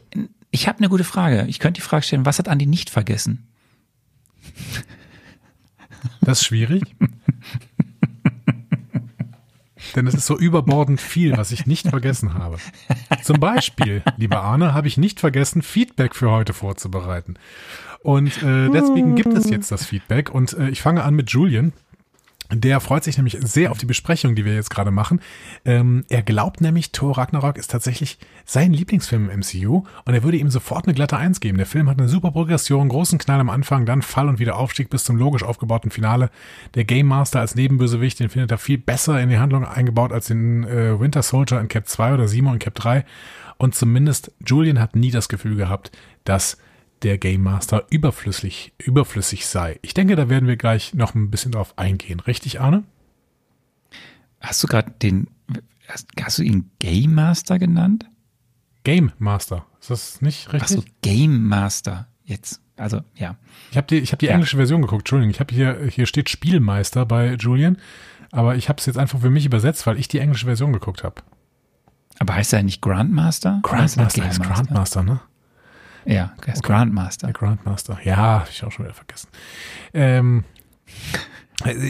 ich 0.52 0.68
habe 0.68 0.80
eine 0.80 0.90
gute 0.90 1.04
Frage. 1.04 1.46
Ich 1.48 1.60
könnte 1.60 1.82
die 1.82 1.86
Frage 1.86 2.04
stellen, 2.04 2.26
was 2.26 2.40
hat 2.40 2.48
Andi 2.48 2.66
nicht 2.66 2.90
vergessen? 2.90 3.48
Das 6.22 6.42
ist 6.42 6.48
schwierig. 6.48 6.84
Denn 9.96 10.08
es 10.08 10.16
ist 10.16 10.26
so 10.26 10.38
überbordend 10.38 11.00
viel, 11.00 11.38
was 11.38 11.52
ich 11.52 11.68
nicht 11.68 11.88
vergessen 11.88 12.34
habe. 12.34 12.58
Zum 13.22 13.40
Beispiel, 13.40 14.02
lieber 14.18 14.42
Arne, 14.42 14.74
habe 14.74 14.88
ich 14.88 14.98
nicht 14.98 15.20
vergessen, 15.20 15.62
Feedback 15.62 16.16
für 16.16 16.32
heute 16.32 16.54
vorzubereiten. 16.54 17.36
Und 18.02 18.42
äh, 18.42 18.70
deswegen 18.70 19.16
gibt 19.16 19.34
es 19.34 19.50
jetzt 19.50 19.72
das 19.72 19.86
Feedback. 19.86 20.32
Und 20.34 20.54
äh, 20.54 20.70
ich 20.70 20.82
fange 20.82 21.04
an 21.04 21.14
mit 21.14 21.30
Julian. 21.30 21.74
Der 22.52 22.80
freut 22.80 23.04
sich 23.04 23.18
nämlich 23.18 23.38
sehr 23.42 23.72
auf 23.72 23.78
die 23.78 23.86
Besprechung, 23.86 24.36
die 24.36 24.46
wir 24.46 24.54
jetzt 24.54 24.70
gerade 24.70 24.92
machen. 24.92 25.22
Ähm, 25.66 26.06
er 26.10 26.22
glaubt 26.22 26.62
nämlich, 26.62 26.92
Thor 26.92 27.18
Ragnarok 27.18 27.58
ist 27.58 27.72
tatsächlich 27.72 28.20
sein 28.46 28.74
Lieblingsfilm 28.74 29.30
im 29.30 29.40
MCU 29.40 29.84
und 30.06 30.14
er 30.14 30.24
würde 30.24 30.38
ihm 30.38 30.50
sofort 30.50 30.86
eine 30.86 30.94
glatte 30.94 31.18
Eins 31.18 31.40
geben. 31.40 31.58
Der 31.58 31.66
Film 31.66 31.90
hat 31.90 32.00
eine 32.00 32.10
super 32.10 32.32
Progression, 32.32 32.90
großen 32.90 33.18
Knall 33.18 33.40
am 33.40 33.50
Anfang, 33.50 33.86
dann 33.86 34.02
Fall 34.02 34.28
und 34.28 34.40
wieder 34.40 34.58
Aufstieg 34.58 34.90
bis 34.90 35.04
zum 35.04 35.16
logisch 35.16 35.44
aufgebauten 35.44 35.90
Finale. 35.90 36.30
Der 36.76 36.84
Game 36.84 37.08
Master 37.08 37.40
als 37.40 37.56
Nebenbösewicht, 37.56 38.20
den 38.20 38.30
findet 38.30 38.52
er 38.52 38.58
viel 38.58 38.78
besser 38.78 39.20
in 39.22 39.30
die 39.30 39.40
Handlung 39.40 39.66
eingebaut 39.66 40.12
als 40.12 40.28
den 40.28 40.64
äh, 40.66 41.00
Winter 41.00 41.24
Soldier 41.24 41.60
in 41.60 41.70
Cap 41.70 41.88
2 41.88 42.14
oder 42.14 42.28
Simon 42.28 42.54
in 42.54 42.60
Cap 42.60 42.76
3. 42.76 43.06
Und 43.58 43.76
zumindest 43.76 44.32
Julian 44.46 44.80
hat 44.80 44.96
nie 44.96 45.12
das 45.12 45.30
Gefühl 45.30 45.56
gehabt, 45.56 45.92
dass 46.26 46.58
der 47.04 47.18
Game 47.18 47.42
Master 47.44 47.86
überflüssig, 47.90 48.74
überflüssig 48.78 49.46
sei. 49.46 49.80
Ich 49.82 49.94
denke, 49.94 50.16
da 50.16 50.30
werden 50.30 50.48
wir 50.48 50.58
gleich 50.58 50.94
noch 50.94 51.16
ein 51.16 51.30
bisschen 51.30 51.52
drauf 51.52 51.78
eingehen. 51.78 52.20
Richtig, 52.20 52.62
Arne? 52.62 52.84
Hast 54.40 54.64
du 54.64 54.68
gerade 54.68 54.92
den, 54.92 55.28
hast, 55.88 56.08
hast, 56.22 56.40
du 56.40 56.44
ihn 56.44 56.72
Game 56.80 57.14
Master 57.14 57.60
genannt? 57.60 58.06
Game 58.84 59.12
Master. 59.18 59.66
Ist 59.80 59.90
das 59.90 60.22
nicht 60.22 60.52
richtig? 60.52 60.78
Ach 60.78 60.84
so, 60.84 60.90
Game 61.02 61.48
Master. 61.48 62.08
Jetzt. 62.26 62.62
Also, 62.76 63.02
ja. 63.16 63.38
Ich 63.72 63.78
habe 63.78 63.88
die, 63.88 64.00
ich 64.00 64.12
hab 64.12 64.20
die 64.20 64.26
Ja. 64.26 64.34
englische 64.34 64.58
Version 64.58 64.82
geguckt. 64.82 65.02
Entschuldigung, 65.02 65.32
ich 65.32 65.40
habe 65.40 65.54
hier, 65.54 65.88
hier 65.90 66.06
steht 66.06 66.30
Spielmeister 66.30 67.06
bei 67.06 67.36
Julian. 67.36 67.78
Aber 68.32 68.56
ich 68.56 68.68
habe 68.68 68.80
es 68.80 68.88
jetzt 68.88 68.98
einfach 68.98 69.20
für 69.20 69.30
mich 69.30 69.46
übersetzt, 69.46 69.86
weil 69.86 70.00
ich 70.00 70.08
die 70.08 70.18
englische 70.18 70.48
Version 70.48 70.74
geguckt 70.74 71.04
habe. 71.04 71.22
Aber 72.20 72.34
heißt 72.34 72.54
er 72.54 72.64
nicht 72.64 72.82
Grandmaster? 72.82 73.62
Heißt 73.70 73.98
er 73.98 74.06
Grandmaster 74.06 74.22
Master? 74.24 74.44
Grandmaster, 74.44 75.04
ne? 75.04 75.20
Ja, 76.06 76.34
er 76.46 76.54
ist 76.54 76.64
Grandmaster. 76.64 77.28
Der 77.28 77.34
Grandmaster. 77.34 77.98
Ja, 78.04 78.42
hab 78.42 78.50
ich 78.50 78.64
auch 78.64 78.72
schon 78.72 78.86
wieder 78.86 78.94
vergessen. 78.94 79.30
Ähm, 79.94 80.44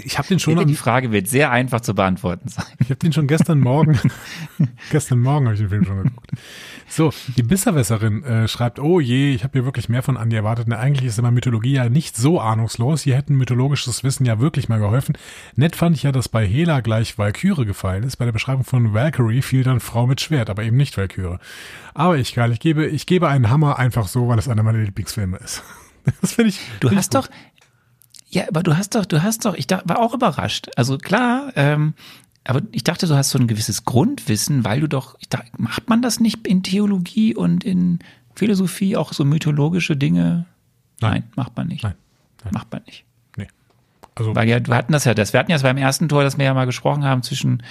ich 0.03 0.17
habe 0.17 0.27
den 0.27 0.39
schon, 0.39 0.67
Die 0.67 0.75
Frage 0.75 1.11
wird 1.11 1.27
sehr 1.27 1.51
einfach 1.51 1.81
zu 1.81 1.95
beantworten 1.95 2.47
sein. 2.49 2.65
ich 2.79 2.89
habe 2.89 2.97
den 2.99 3.13
schon 3.13 3.27
gestern 3.27 3.59
Morgen, 3.59 3.99
gestern 4.91 5.19
Morgen 5.19 5.45
habe 5.45 5.55
ich 5.55 5.61
den 5.61 5.69
Film 5.69 5.85
schon 5.85 6.03
geguckt. 6.03 6.31
So, 6.87 7.11
die 7.37 7.43
Bisserwässerin 7.43 8.23
äh, 8.23 8.47
schreibt, 8.47 8.79
oh 8.79 8.99
je, 8.99 9.33
ich 9.33 9.43
habe 9.43 9.53
hier 9.53 9.65
wirklich 9.65 9.89
mehr 9.89 10.03
von 10.03 10.17
Andi 10.17 10.35
erwartet. 10.35 10.67
Na, 10.67 10.77
eigentlich 10.77 11.07
ist 11.07 11.19
immer 11.19 11.31
Mythologie 11.31 11.73
ja 11.73 11.89
nicht 11.89 12.15
so 12.15 12.39
ahnungslos. 12.39 13.03
Hier 13.03 13.15
hätten 13.15 13.35
mythologisches 13.35 14.03
Wissen 14.03 14.25
ja 14.25 14.39
wirklich 14.39 14.69
mal 14.69 14.79
geholfen. 14.79 15.17
Nett 15.55 15.75
fand 15.75 15.95
ich 15.95 16.03
ja, 16.03 16.11
dass 16.11 16.29
bei 16.29 16.45
Hela 16.45 16.81
gleich 16.81 17.17
Valkyrie 17.17 17.65
gefallen 17.65 18.03
ist. 18.03 18.17
Bei 18.17 18.25
der 18.25 18.31
Beschreibung 18.31 18.63
von 18.63 18.93
Valkyrie 18.93 19.41
fiel 19.41 19.63
dann 19.63 19.79
Frau 19.79 20.07
mit 20.07 20.21
Schwert, 20.21 20.49
aber 20.49 20.63
eben 20.63 20.77
nicht 20.77 20.97
Valkyrie. 20.97 21.37
Aber 21.93 22.17
ich 22.17 22.35
geil, 22.35 22.51
ich 22.51 22.59
gebe, 22.59 22.85
ich 22.87 23.05
gebe 23.05 23.27
einen 23.27 23.49
Hammer 23.49 23.79
einfach 23.79 24.07
so, 24.07 24.27
weil 24.27 24.39
es 24.39 24.47
einer 24.47 24.63
meiner 24.63 24.79
Lieblingsfilme 24.79 25.37
ist. 25.37 25.63
Das 26.19 26.33
finde 26.33 26.49
ich. 26.49 26.59
Du 26.81 26.89
find 26.89 26.91
ich 26.91 26.97
hast 26.97 27.13
gut. 27.13 27.23
doch, 27.23 27.29
ja, 28.33 28.47
aber 28.47 28.63
du 28.63 28.75
hast 28.75 28.95
doch, 28.95 29.05
du 29.05 29.21
hast 29.21 29.45
doch, 29.45 29.53
ich 29.53 29.67
da, 29.67 29.83
war 29.85 29.99
auch 29.99 30.15
überrascht. 30.15 30.69
Also 30.75 30.97
klar, 30.97 31.53
ähm, 31.55 31.93
aber 32.45 32.61
ich 32.71 32.83
dachte, 32.83 33.07
du 33.07 33.15
hast 33.15 33.29
so 33.29 33.39
ein 33.39 33.47
gewisses 33.47 33.85
Grundwissen, 33.85 34.65
weil 34.65 34.81
du 34.81 34.87
doch, 34.87 35.15
ich 35.19 35.29
dachte, 35.29 35.49
macht 35.57 35.89
man 35.89 36.01
das 36.01 36.19
nicht 36.19 36.45
in 36.45 36.63
Theologie 36.63 37.35
und 37.35 37.63
in 37.63 37.99
Philosophie 38.35 38.97
auch 38.97 39.13
so 39.13 39.23
mythologische 39.23 39.95
Dinge? 39.95 40.45
Nein. 40.99 41.23
macht 41.35 41.55
man 41.55 41.67
nicht. 41.67 41.83
Nein, 41.83 41.95
nein. 42.43 42.53
Macht 42.53 42.71
man 42.71 42.81
nicht. 42.85 43.05
Nee. 43.37 43.47
Also, 44.15 44.35
Weil 44.35 44.49
ja, 44.49 44.65
wir 44.65 44.75
hatten 44.75 44.91
das 44.91 45.05
ja, 45.05 45.13
das, 45.13 45.31
wir 45.33 45.39
hatten 45.39 45.51
ja 45.51 45.55
das 45.55 45.63
beim 45.63 45.77
ersten 45.77 46.09
Tor, 46.09 46.23
dass 46.23 46.37
wir 46.37 46.45
ja 46.45 46.53
mal 46.53 46.65
gesprochen 46.65 47.05
haben 47.05 47.23
zwischen 47.23 47.63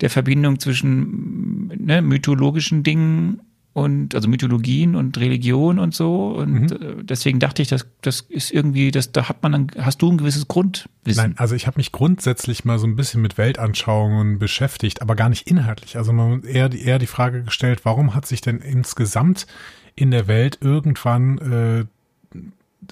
der 0.00 0.10
Verbindung 0.10 0.60
zwischen 0.60 1.68
ne, 1.68 2.00
mythologischen 2.00 2.82
Dingen 2.82 3.40
und 3.74 4.14
also 4.14 4.28
Mythologien 4.28 4.94
und 4.96 5.16
Religion 5.18 5.78
und 5.78 5.94
so. 5.94 6.28
Und 6.28 6.52
Mhm. 6.52 6.98
äh, 7.00 7.04
deswegen 7.04 7.38
dachte 7.38 7.62
ich, 7.62 7.68
dass 7.68 7.86
das 8.02 8.20
ist 8.20 8.50
irgendwie, 8.52 8.90
das, 8.90 9.12
da 9.12 9.28
hat 9.28 9.42
man 9.42 9.52
dann, 9.52 9.66
hast 9.78 10.02
du 10.02 10.10
ein 10.12 10.18
gewisses 10.18 10.46
Grundwissen. 10.48 10.88
Nein, 11.16 11.34
also 11.38 11.54
ich 11.54 11.66
habe 11.66 11.78
mich 11.78 11.90
grundsätzlich 11.92 12.64
mal 12.64 12.78
so 12.78 12.86
ein 12.86 12.96
bisschen 12.96 13.22
mit 13.22 13.38
Weltanschauungen 13.38 14.38
beschäftigt, 14.38 15.00
aber 15.00 15.14
gar 15.16 15.28
nicht 15.30 15.48
inhaltlich. 15.50 15.96
Also 15.96 16.12
man 16.12 16.42
eher, 16.44 16.68
die- 16.68 16.82
eher 16.82 16.98
die 16.98 17.06
Frage 17.06 17.42
gestellt, 17.44 17.80
warum 17.84 18.14
hat 18.14 18.26
sich 18.26 18.40
denn 18.42 18.58
insgesamt 18.58 19.46
in 19.94 20.10
der 20.10 20.26
Welt 20.28 20.58
irgendwann 20.60 21.38
äh, 21.38 21.84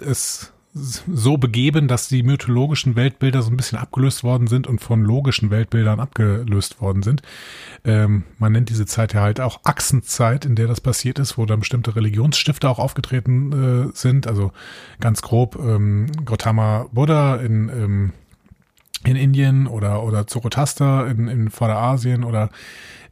es 0.04 0.52
so 0.72 1.36
begeben, 1.36 1.88
dass 1.88 2.08
die 2.08 2.22
mythologischen 2.22 2.94
Weltbilder 2.94 3.42
so 3.42 3.50
ein 3.50 3.56
bisschen 3.56 3.78
abgelöst 3.78 4.22
worden 4.22 4.46
sind 4.46 4.68
und 4.68 4.80
von 4.80 5.02
logischen 5.02 5.50
Weltbildern 5.50 5.98
abgelöst 5.98 6.80
worden 6.80 7.02
sind. 7.02 7.22
Ähm, 7.84 8.22
man 8.38 8.52
nennt 8.52 8.68
diese 8.68 8.86
Zeit 8.86 9.14
ja 9.14 9.20
halt 9.20 9.40
auch 9.40 9.60
Achsenzeit, 9.64 10.44
in 10.44 10.54
der 10.54 10.68
das 10.68 10.80
passiert 10.80 11.18
ist, 11.18 11.36
wo 11.36 11.44
dann 11.44 11.60
bestimmte 11.60 11.96
Religionsstifter 11.96 12.70
auch 12.70 12.78
aufgetreten 12.78 13.90
äh, 13.90 13.96
sind. 13.96 14.28
Also 14.28 14.52
ganz 15.00 15.22
grob 15.22 15.56
ähm, 15.56 16.06
Gautama 16.24 16.86
Buddha 16.92 17.36
in, 17.36 17.68
ähm, 17.68 18.12
in 19.04 19.16
Indien 19.16 19.66
oder, 19.66 20.02
oder 20.02 20.26
Zoroaster 20.26 21.06
in, 21.06 21.28
in 21.28 21.50
Vorderasien 21.50 22.24
oder 22.24 22.50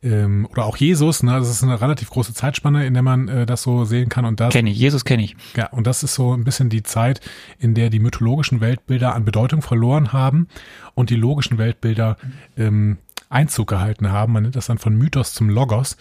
ähm, 0.03 0.47
oder 0.53 0.65
auch 0.65 0.77
Jesus, 0.77 1.23
ne? 1.23 1.33
Das 1.33 1.51
ist 1.51 1.65
eine 1.65 1.81
relativ 1.81 2.11
große 2.11 2.33
Zeitspanne, 2.33 2.87
in 2.87 2.95
der 2.95 3.03
man 3.03 3.29
äh, 3.29 3.47
das 3.47 3.63
so 3.63 3.85
sehen 3.85 4.09
kann. 4.09 4.25
Und 4.25 4.39
das 4.39 4.53
Kenne 4.53 4.71
ich, 4.71 4.79
Jesus 4.79 5.05
kenne 5.05 5.25
ich. 5.25 5.37
ja, 5.57 5.67
und 5.71 5.87
das 5.87 6.03
ist 6.03 6.15
so 6.15 6.33
ein 6.35 6.45
bisschen 6.45 6.69
die 6.69 6.83
Zeit, 6.85 7.21
in 7.59 7.75
der 7.75 7.91
die 7.91 7.99
mythologischen 7.99 8.61
Weltbilder 8.61 9.15
an 9.15 9.25
Bedeutung 9.25 9.61
verloren 9.61 10.13
haben 10.13 10.47
und 10.95 11.11
die 11.11 11.17
logischen 11.17 11.59
Weltbilder 11.59 12.17
ähm, 12.57 12.99
Einzug 13.29 13.69
gehalten 13.69 14.11
haben. 14.13 14.33
Man 14.33 14.45
nennt 14.45 14.57
das 14.57 14.67
dann 14.67 14.79
von 14.79 14.97
Mythos 14.97 15.35
zum 15.35 15.51
Logos. 15.51 15.97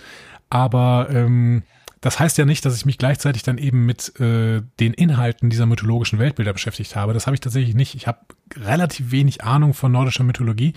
Aber 0.50 1.10
ähm, 1.12 1.64
das 2.02 2.20
heißt 2.20 2.38
ja 2.38 2.46
nicht, 2.46 2.64
dass 2.66 2.76
ich 2.78 2.86
mich 2.86 2.98
gleichzeitig 2.98 3.44
dann 3.44 3.58
eben 3.58 3.86
mit 3.86 4.20
äh, 4.20 4.62
den 4.80 4.94
Inhalten 4.94 5.50
dieser 5.50 5.66
mythologischen 5.66 6.20
Weltbilder 6.20 6.54
beschäftigt 6.54 6.96
habe. 6.96 7.14
Das 7.14 7.26
habe 7.26 7.36
ich 7.36 7.42
tatsächlich 7.42 7.76
nicht. 7.76 7.96
Ich 7.96 8.08
habe 8.08 8.20
relativ 8.56 9.12
wenig 9.12 9.44
Ahnung 9.44 9.74
von 9.74 9.92
nordischer 9.92 10.24
Mythologie, 10.24 10.74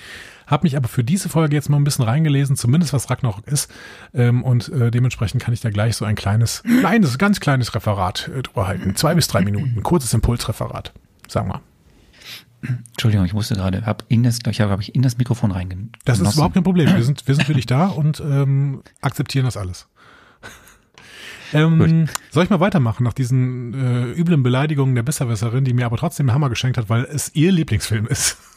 habe 0.46 0.64
mich 0.64 0.76
aber 0.76 0.88
für 0.88 1.04
diese 1.04 1.28
Folge 1.28 1.54
jetzt 1.54 1.68
mal 1.68 1.76
ein 1.76 1.84
bisschen 1.84 2.04
reingelesen, 2.04 2.56
zumindest 2.56 2.92
was 2.92 3.10
Ragnarok 3.10 3.46
ist. 3.46 3.70
Ähm, 4.14 4.42
und 4.42 4.68
äh, 4.68 4.90
dementsprechend 4.90 5.42
kann 5.42 5.54
ich 5.54 5.60
da 5.60 5.70
gleich 5.70 5.96
so 5.96 6.04
ein 6.04 6.16
kleines, 6.16 6.62
kleines, 6.80 7.18
ganz 7.18 7.40
kleines 7.40 7.74
Referat 7.74 8.28
äh, 8.34 8.42
drüber 8.42 8.66
halten. 8.66 8.96
Zwei 8.96 9.14
bis 9.14 9.28
drei 9.28 9.42
Minuten, 9.42 9.82
kurzes 9.82 10.12
Impulsreferat, 10.14 10.92
sagen 11.28 11.48
wir. 11.48 11.60
Entschuldigung, 12.62 13.24
ich 13.24 13.32
musste 13.32 13.54
gerade, 13.54 13.86
hab 13.86 14.04
in 14.08 14.22
das, 14.22 14.38
ich 14.46 14.60
habe 14.60 14.70
hab 14.70 14.80
ich 14.80 14.94
in 14.94 15.02
das 15.02 15.16
Mikrofon 15.16 15.50
reingenossen. 15.50 15.92
Das 16.04 16.20
ist 16.20 16.34
überhaupt 16.34 16.54
kein 16.54 16.62
Problem. 16.62 16.94
Wir 16.94 17.02
sind, 17.02 17.26
wir 17.26 17.34
sind 17.34 17.46
für 17.46 17.54
dich 17.54 17.66
da 17.66 17.86
und 17.86 18.20
ähm, 18.20 18.82
akzeptieren 19.00 19.46
das 19.46 19.56
alles. 19.56 19.88
Ähm, 21.52 22.08
soll 22.30 22.44
ich 22.44 22.50
mal 22.50 22.60
weitermachen 22.60 23.04
nach 23.04 23.12
diesen 23.12 23.74
äh, 23.74 24.12
üblen 24.12 24.42
Beleidigungen 24.42 24.94
der 24.94 25.02
Besserwisserin, 25.02 25.64
die 25.64 25.72
mir 25.72 25.86
aber 25.86 25.96
trotzdem 25.96 26.28
einen 26.28 26.34
Hammer 26.34 26.48
geschenkt 26.48 26.78
hat, 26.78 26.88
weil 26.88 27.04
es 27.04 27.34
ihr 27.34 27.52
Lieblingsfilm 27.52 28.06
ist? 28.06 28.38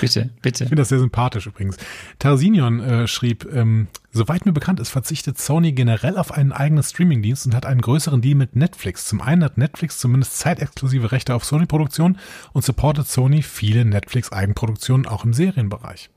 Bitte, 0.00 0.30
bitte. 0.40 0.64
Ich 0.64 0.68
finde 0.68 0.80
das 0.80 0.88
sehr 0.88 0.98
sympathisch 0.98 1.46
übrigens. 1.46 1.76
Tarsinion 2.18 2.80
äh, 2.80 3.06
schrieb, 3.06 3.46
ähm, 3.52 3.88
soweit 4.10 4.46
mir 4.46 4.52
bekannt 4.52 4.80
ist, 4.80 4.88
verzichtet 4.88 5.38
Sony 5.38 5.72
generell 5.72 6.16
auf 6.16 6.32
einen 6.32 6.52
eigenen 6.52 6.82
Streamingdienst 6.82 7.44
und 7.44 7.54
hat 7.54 7.66
einen 7.66 7.82
größeren 7.82 8.22
Deal 8.22 8.34
mit 8.34 8.56
Netflix. 8.56 9.04
Zum 9.06 9.20
einen 9.20 9.44
hat 9.44 9.58
Netflix 9.58 9.98
zumindest 9.98 10.38
zeitexklusive 10.38 11.12
Rechte 11.12 11.34
auf 11.34 11.44
Sony-Produktionen 11.44 12.18
und 12.54 12.64
supportet 12.64 13.06
Sony 13.06 13.42
viele 13.42 13.84
Netflix-Eigenproduktionen 13.84 15.06
auch 15.06 15.24
im 15.24 15.34
Serienbereich. 15.34 16.10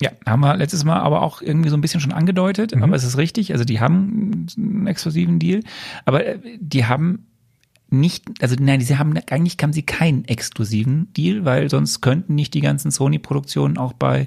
Ja, 0.00 0.10
haben 0.26 0.40
wir 0.40 0.56
letztes 0.56 0.84
Mal 0.84 0.98
aber 1.00 1.22
auch 1.22 1.40
irgendwie 1.40 1.70
so 1.70 1.76
ein 1.76 1.80
bisschen 1.80 2.00
schon 2.00 2.12
angedeutet, 2.12 2.74
Mhm. 2.76 2.82
aber 2.82 2.96
es 2.96 3.04
ist 3.04 3.16
richtig, 3.16 3.52
also 3.52 3.64
die 3.64 3.80
haben 3.80 4.46
einen 4.56 4.86
exklusiven 4.86 5.38
Deal, 5.38 5.60
aber 6.04 6.26
äh, 6.26 6.38
die 6.60 6.84
haben 6.84 7.26
nicht, 7.88 8.24
also 8.42 8.56
nein, 8.58 8.80
sie 8.80 8.98
haben, 8.98 9.14
eigentlich 9.30 9.56
haben 9.62 9.72
sie 9.72 9.84
keinen 9.84 10.24
exklusiven 10.26 11.12
Deal, 11.14 11.44
weil 11.44 11.70
sonst 11.70 12.00
könnten 12.02 12.34
nicht 12.34 12.52
die 12.54 12.60
ganzen 12.60 12.90
Sony-Produktionen 12.90 13.78
auch 13.78 13.92
bei 13.94 14.26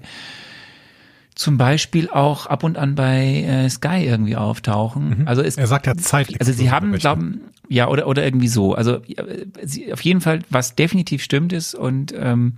zum 1.35 1.57
Beispiel 1.57 2.09
auch 2.09 2.47
ab 2.47 2.63
und 2.63 2.77
an 2.77 2.95
bei 2.95 3.43
äh, 3.43 3.69
Sky 3.69 4.03
irgendwie 4.05 4.35
auftauchen. 4.35 5.25
Also 5.27 5.41
es 5.41 5.55
Mhm. 5.55 5.61
Er 5.61 5.67
sagt 5.67 5.87
ja 5.87 5.95
Zeit. 5.95 6.35
also 6.39 6.51
sie 6.51 6.69
haben, 6.71 6.91
glauben, 6.93 7.41
ja, 7.69 7.87
oder, 7.87 8.07
oder 8.07 8.25
irgendwie 8.25 8.49
so. 8.49 8.73
Also 8.75 9.01
ja, 9.05 9.23
sie, 9.63 9.93
auf 9.93 10.01
jeden 10.01 10.19
Fall, 10.21 10.39
was 10.49 10.75
definitiv 10.75 11.21
stimmt 11.23 11.53
ist, 11.53 11.75
und 11.75 12.13
ähm, 12.17 12.57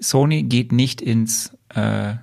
Sony 0.00 0.44
geht 0.44 0.72
nicht 0.72 1.02
ins, 1.02 1.52
äh, 1.74 2.14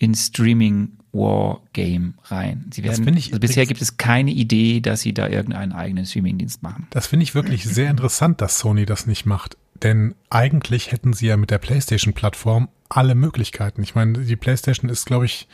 ins 0.00 0.26
Streaming 0.26 0.96
War 1.12 1.60
Game 1.72 2.14
rein. 2.24 2.66
Sie 2.72 2.82
werden, 2.82 3.06
also 3.06 3.38
bisher 3.38 3.66
gibt 3.66 3.82
es 3.82 3.96
keine 3.96 4.30
Idee, 4.30 4.80
dass 4.80 5.02
sie 5.02 5.12
da 5.12 5.28
irgendeinen 5.28 5.72
eigenen 5.72 6.06
Streamingdienst 6.06 6.62
machen. 6.62 6.86
Das 6.90 7.06
finde 7.06 7.24
ich 7.24 7.34
wirklich 7.34 7.64
sehr 7.64 7.90
interessant, 7.90 8.40
dass 8.40 8.58
Sony 8.58 8.86
das 8.86 9.06
nicht 9.06 9.26
macht. 9.26 9.56
Denn 9.82 10.14
eigentlich 10.30 10.92
hätten 10.92 11.12
sie 11.12 11.26
ja 11.26 11.36
mit 11.36 11.50
der 11.50 11.58
PlayStation-Plattform 11.58 12.68
alle 12.88 13.14
Möglichkeiten. 13.14 13.82
Ich 13.82 13.94
meine, 13.94 14.20
die 14.20 14.36
PlayStation 14.36 14.90
ist, 14.90 15.06
glaube 15.06 15.26
ich, 15.26 15.48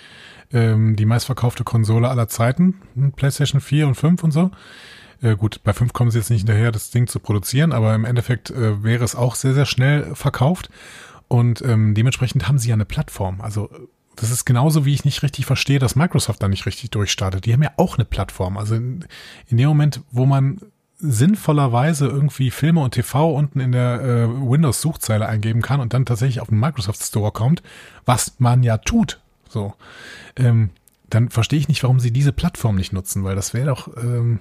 ähm, 0.52 0.94
die 0.96 1.06
meistverkaufte 1.06 1.64
Konsole 1.64 2.08
aller 2.08 2.28
Zeiten. 2.28 2.80
Hm, 2.94 3.12
PlayStation 3.12 3.60
4 3.60 3.88
und 3.88 3.94
5 3.94 4.24
und 4.24 4.30
so. 4.30 4.50
Äh, 5.22 5.36
gut, 5.36 5.62
bei 5.64 5.72
5 5.72 5.92
kommen 5.92 6.10
sie 6.10 6.18
jetzt 6.18 6.30
nicht 6.30 6.40
hinterher, 6.40 6.70
das 6.70 6.90
Ding 6.90 7.06
zu 7.08 7.18
produzieren, 7.18 7.72
aber 7.72 7.94
im 7.94 8.04
Endeffekt 8.04 8.50
äh, 8.50 8.82
wäre 8.84 9.04
es 9.04 9.14
auch 9.14 9.34
sehr, 9.34 9.54
sehr 9.54 9.66
schnell 9.66 10.14
verkauft. 10.14 10.70
Und 11.28 11.62
ähm, 11.62 11.94
dementsprechend 11.94 12.46
haben 12.46 12.58
sie 12.58 12.68
ja 12.68 12.74
eine 12.74 12.84
Plattform. 12.84 13.40
Also 13.40 13.70
das 14.16 14.30
ist 14.30 14.44
genauso, 14.44 14.84
wie 14.84 14.94
ich 14.94 15.04
nicht 15.04 15.22
richtig 15.22 15.46
verstehe, 15.46 15.78
dass 15.78 15.96
Microsoft 15.96 16.42
da 16.42 16.48
nicht 16.48 16.66
richtig 16.66 16.90
durchstartet. 16.90 17.44
Die 17.44 17.52
haben 17.52 17.62
ja 17.62 17.72
auch 17.76 17.96
eine 17.96 18.04
Plattform. 18.04 18.56
Also 18.56 18.74
in, 18.74 19.04
in 19.48 19.58
dem 19.58 19.68
Moment, 19.68 20.00
wo 20.10 20.26
man 20.26 20.60
sinnvollerweise 20.98 22.06
irgendwie 22.06 22.50
Filme 22.50 22.80
und 22.80 22.92
TV 22.92 23.30
unten 23.34 23.60
in 23.60 23.72
der 23.72 24.00
äh, 24.00 24.28
Windows-Suchzeile 24.28 25.26
eingeben 25.28 25.60
kann 25.60 25.80
und 25.80 25.92
dann 25.92 26.06
tatsächlich 26.06 26.40
auf 26.40 26.48
den 26.48 26.58
Microsoft 26.58 27.02
Store 27.02 27.32
kommt, 27.32 27.62
was 28.06 28.36
man 28.38 28.62
ja 28.62 28.78
tut, 28.78 29.20
so, 29.48 29.74
ähm, 30.36 30.70
dann 31.10 31.28
verstehe 31.28 31.58
ich 31.58 31.68
nicht, 31.68 31.82
warum 31.82 32.00
sie 32.00 32.10
diese 32.10 32.32
Plattform 32.32 32.76
nicht 32.76 32.92
nutzen, 32.92 33.24
weil 33.24 33.36
das 33.36 33.52
wäre 33.52 33.66
doch, 33.66 33.94
ähm, 33.96 34.40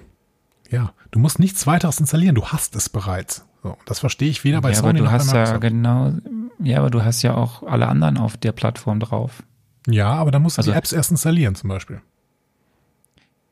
ja, 0.70 0.92
du 1.10 1.18
musst 1.18 1.38
nichts 1.38 1.66
weiteres 1.66 2.00
installieren, 2.00 2.34
du 2.34 2.46
hast 2.46 2.74
es 2.74 2.88
bereits. 2.88 3.44
So, 3.62 3.76
das 3.84 3.98
verstehe 3.98 4.30
ich 4.30 4.42
weder 4.44 4.60
bei 4.60 4.70
ja, 4.70 4.76
Sony 4.76 4.90
aber 4.90 4.98
du 4.98 5.04
noch 5.04 5.12
hast 5.12 5.30
bei 5.30 5.36
ja 5.36 5.42
Microsoft. 5.42 5.60
genau, 5.60 6.12
ja, 6.58 6.78
aber 6.78 6.90
du 6.90 7.04
hast 7.04 7.22
ja 7.22 7.34
auch 7.34 7.62
alle 7.64 7.86
anderen 7.88 8.16
auf 8.16 8.36
der 8.36 8.52
Plattform 8.52 9.00
drauf. 9.00 9.42
Ja, 9.86 10.12
aber 10.12 10.30
dann 10.30 10.42
musst 10.42 10.58
du 10.58 10.60
Also- 10.60 10.72
die 10.72 10.76
Apps 10.78 10.92
erst 10.92 11.10
installieren 11.10 11.54
zum 11.54 11.68
Beispiel. 11.68 12.00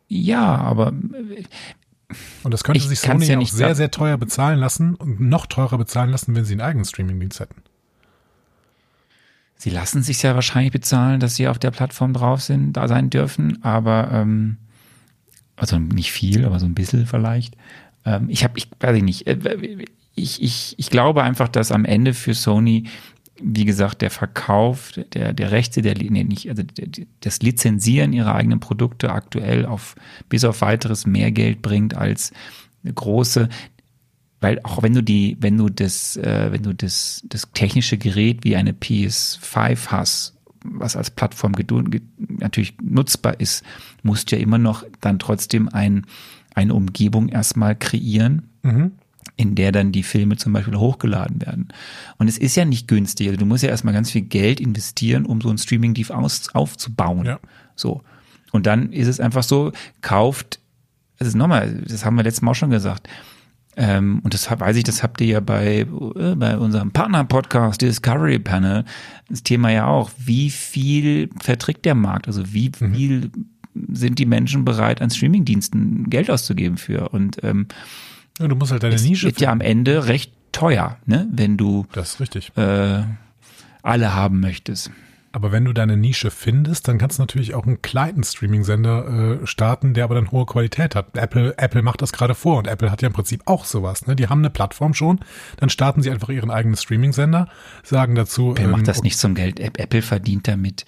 Ja, 0.09 0.57
aber 0.57 0.89
Und 0.89 2.51
das 2.53 2.63
könnte 2.63 2.79
Ich 2.79 2.89
sich 2.89 3.01
Sony 3.01 3.27
ja 3.27 3.39
auch 3.39 3.47
sehr, 3.49 3.75
sehr 3.75 3.91
teuer 3.91 4.17
bezahlen 4.19 4.59
lassen 4.59 4.95
und 4.95 5.21
noch 5.21 5.47
teurer 5.47 5.79
bezahlen 5.79 6.11
lassen, 6.11 6.35
wenn 6.37 6.45
sie 6.45 6.53
einen 6.55 6.61
eigenen 6.61 6.85
Streamingdienst 6.85 7.41
hätten. 7.41 7.63
sie 9.57 9.71
lassen 9.71 10.03
sich 10.03 10.23
ja 10.23 10.35
wahrscheinlich 10.35 10.73
bezahlen, 10.73 11.21
dass 11.21 11.37
sie 11.37 11.49
auf 11.49 11.59
der 11.59 11.71
Plattform 11.71 12.13
drauf 12.13 12.43
sind, 12.43 12.75
da 12.75 12.87
sein 12.87 13.09
dürfen, 13.09 13.63
aber 13.65 14.11
ähm, 14.13 14.59
also 15.57 15.79
nicht 15.79 16.13
viel, 16.13 16.45
aber 16.45 16.59
so 16.61 16.67
ein 16.67 16.75
bisschen 16.75 17.07
vielleicht. 17.07 17.57
Ähm, 18.05 18.29
ich 18.29 18.45
habe, 18.45 18.59
ich 18.59 18.69
weiß 18.79 18.97
ich 18.97 19.03
nicht, 19.03 19.27
äh, 19.27 19.39
ich, 20.15 20.43
ich, 20.43 20.75
ich 20.77 20.91
glaube 20.91 21.23
einfach, 21.23 21.49
dass 21.49 21.73
am 21.73 21.87
Ende 21.87 22.13
für 22.13 22.35
Sony, 22.35 22.85
wie 23.41 23.65
gesagt, 23.65 24.03
der 24.03 24.11
Verkauf 24.11 24.93
der, 25.13 25.33
der 25.33 25.51
Rechte, 25.51 25.83
der, 25.83 25.97
nee, 25.97 26.25
nicht, 26.25 26.49
also 26.49 26.63
das 27.21 27.43
Lizenzieren 27.43 28.13
ihrer 28.13 28.35
eigenen 28.35 28.61
Produkte 28.61 29.11
aktuell 29.13 29.67
auf 29.67 29.97
bis 30.29 30.45
auf 30.45 30.61
weiteres 30.61 31.07
mehr 31.07 31.33
Geld 31.33 31.61
bringt 31.61 31.95
als 31.95 32.33
eine 32.85 32.93
große, 32.93 33.49
weil 34.41 34.61
auch 34.63 34.83
wenn 34.83 34.95
du 34.95 35.03
die, 35.03 35.37
wenn 35.41 35.57
du 35.57 35.69
das, 35.69 36.17
äh, 36.17 36.53
wenn 36.53 36.63
du 36.63 36.75
das, 36.75 37.25
das 37.29 37.49
technische 37.55 37.99
Gerät 37.99 38.45
wie 38.45 38.57
eine 38.57 38.73
PS5 38.73 39.87
hast, 39.89 40.35
was 40.63 40.97
als 40.97 41.11
Plattform 41.11 41.53
natürlich 42.19 42.75
nutzbar 42.83 43.41
ist, 43.41 43.65
musst 44.03 44.31
du 44.31 44.37
ja 44.37 44.43
immer 44.43 44.59
noch 44.59 44.85
dann 45.01 45.19
trotzdem 45.19 45.69
ein, 45.69 46.07
eine 46.55 46.75
Umgebung 46.75 47.29
erstmal 47.29 47.75
kreieren, 47.75 48.49
in 49.37 49.55
der 49.55 49.73
dann 49.73 49.93
die 49.93 50.03
Filme 50.03 50.37
zum 50.37 50.53
Beispiel 50.53 50.77
hochgeladen 50.77 51.41
werden. 51.43 51.69
Und 52.19 52.29
es 52.29 52.39
ist 52.39 52.57
ja 52.57 52.65
nicht 52.65 52.87
günstig. 52.87 53.29
Also 53.29 53.41
du 53.41 53.47
musst 53.47 53.65
ja 53.65 53.71
erstmal 53.71 53.95
ganz 53.95 54.11
viel 54.11 54.23
Geld 54.23 54.61
investieren, 54.61 55.27
um 55.27 55.41
so 55.41 55.51
ein 55.51 55.59
Streaming-Div 55.59 56.11
aus, 56.11 56.55
aufzubauen. 56.55 57.27
Ja. 57.27 57.41
So. 57.75 58.03
Und 58.53 58.67
dann 58.67 58.93
ist 58.93 59.09
es 59.09 59.19
einfach 59.19 59.43
so, 59.43 59.73
kauft, 60.03 60.61
also 61.19 61.37
nochmal, 61.37 61.83
das 61.87 62.05
haben 62.05 62.17
wir 62.17 62.23
letztes 62.23 62.43
Mal 62.43 62.53
auch 62.53 62.57
schon 62.57 62.71
gesagt, 62.71 63.09
ähm, 63.77 64.21
und 64.23 64.35
das 64.35 64.49
weiß 64.49 64.77
ich, 64.77 64.85
das 64.85 65.03
habt 65.03 65.21
ihr 65.21 65.27
ja 65.27 65.41
bei, 65.41 65.81
äh, 65.81 66.35
bei 66.37 66.57
unserem 66.57 66.93
Partner-Podcast 66.93 67.81
Discovery 67.81 68.39
Panel, 68.39 68.85
das 69.29 69.43
Thema 69.43 69.71
ja 69.71 69.87
auch. 69.87 70.13
Wie 70.17 70.51
viel 70.51 71.31
verträgt 71.43 71.85
der 71.85 71.97
Markt? 71.97 72.29
Also 72.29 72.53
wie 72.53 72.71
viel 72.77 73.33
sind 73.93 74.21
die 74.21 74.27
Menschen 74.27 74.65
bereit, 74.65 75.03
an 75.03 75.11
Streamingdiensten 75.11 76.09
Geld 76.09 76.31
auszugeben 76.31 76.77
für? 76.77 77.09
Und 77.09 77.43
ähm, 77.43 77.67
Ja, 78.39 78.49
du 78.49 78.57
musst 78.57 78.73
halt 78.73 78.83
deine 78.83 78.95
es 78.97 79.03
Nische 79.05 79.27
wird 79.27 79.41
ja 79.41 79.51
am 79.51 79.61
Ende 79.61 80.07
recht 80.07 80.33
teuer, 80.53 80.97
ne? 81.07 81.27
wenn 81.33 81.57
du 81.57 81.87
Das 81.93 82.15
ist 82.15 82.21
richtig. 82.21 82.53
äh, 82.57 83.03
alle 83.83 84.15
haben 84.15 84.41
möchtest. 84.41 84.91
Aber 85.33 85.51
wenn 85.51 85.65
du 85.65 85.73
deine 85.73 85.97
Nische 85.97 86.31
findest, 86.31 86.87
dann 86.87 86.97
kannst 86.97 87.19
du 87.19 87.23
natürlich 87.23 87.55
auch 87.55 87.67
einen 87.67 87.83
kleinen 87.83 88.23
Streaming-Sender 88.23 89.41
äh, 89.43 89.47
starten, 89.49 89.93
der 89.93 90.05
aber 90.05 90.15
dann 90.15 90.31
hohe 90.31 90.47
Qualität 90.47 90.95
hat. 90.95 91.17
Apple, 91.17 91.59
Apple 91.59 91.83
macht 91.83 92.03
das 92.03 92.13
gerade 92.13 92.37
vor 92.37 92.59
und 92.59 92.69
Apple 92.69 92.89
hat 92.93 93.03
ja 93.03 93.09
im 93.09 93.13
Prinzip 93.15 93.43
auch 93.47 93.65
sowas. 93.65 94.07
Ne? 94.07 94.15
Die 94.15 94.29
haben 94.29 94.39
eine 94.39 94.51
Plattform 94.51 94.95
schon, 94.95 95.19
dann 95.57 95.71
starten 95.71 96.03
sie 96.03 96.11
einfach 96.13 96.29
ihren 96.29 96.53
eigenen 96.53 96.77
Streaming-Sender, 96.77 97.49
sagen 97.83 98.15
dazu. 98.15 98.55
Wer 98.57 98.69
macht 98.69 98.83
ähm, 98.83 98.87
das 98.87 99.03
nicht 99.03 99.19
zum 99.19 99.35
Geld? 99.35 99.59
App- 99.59 99.81
Apple 99.81 100.03
verdient 100.03 100.47
damit. 100.47 100.85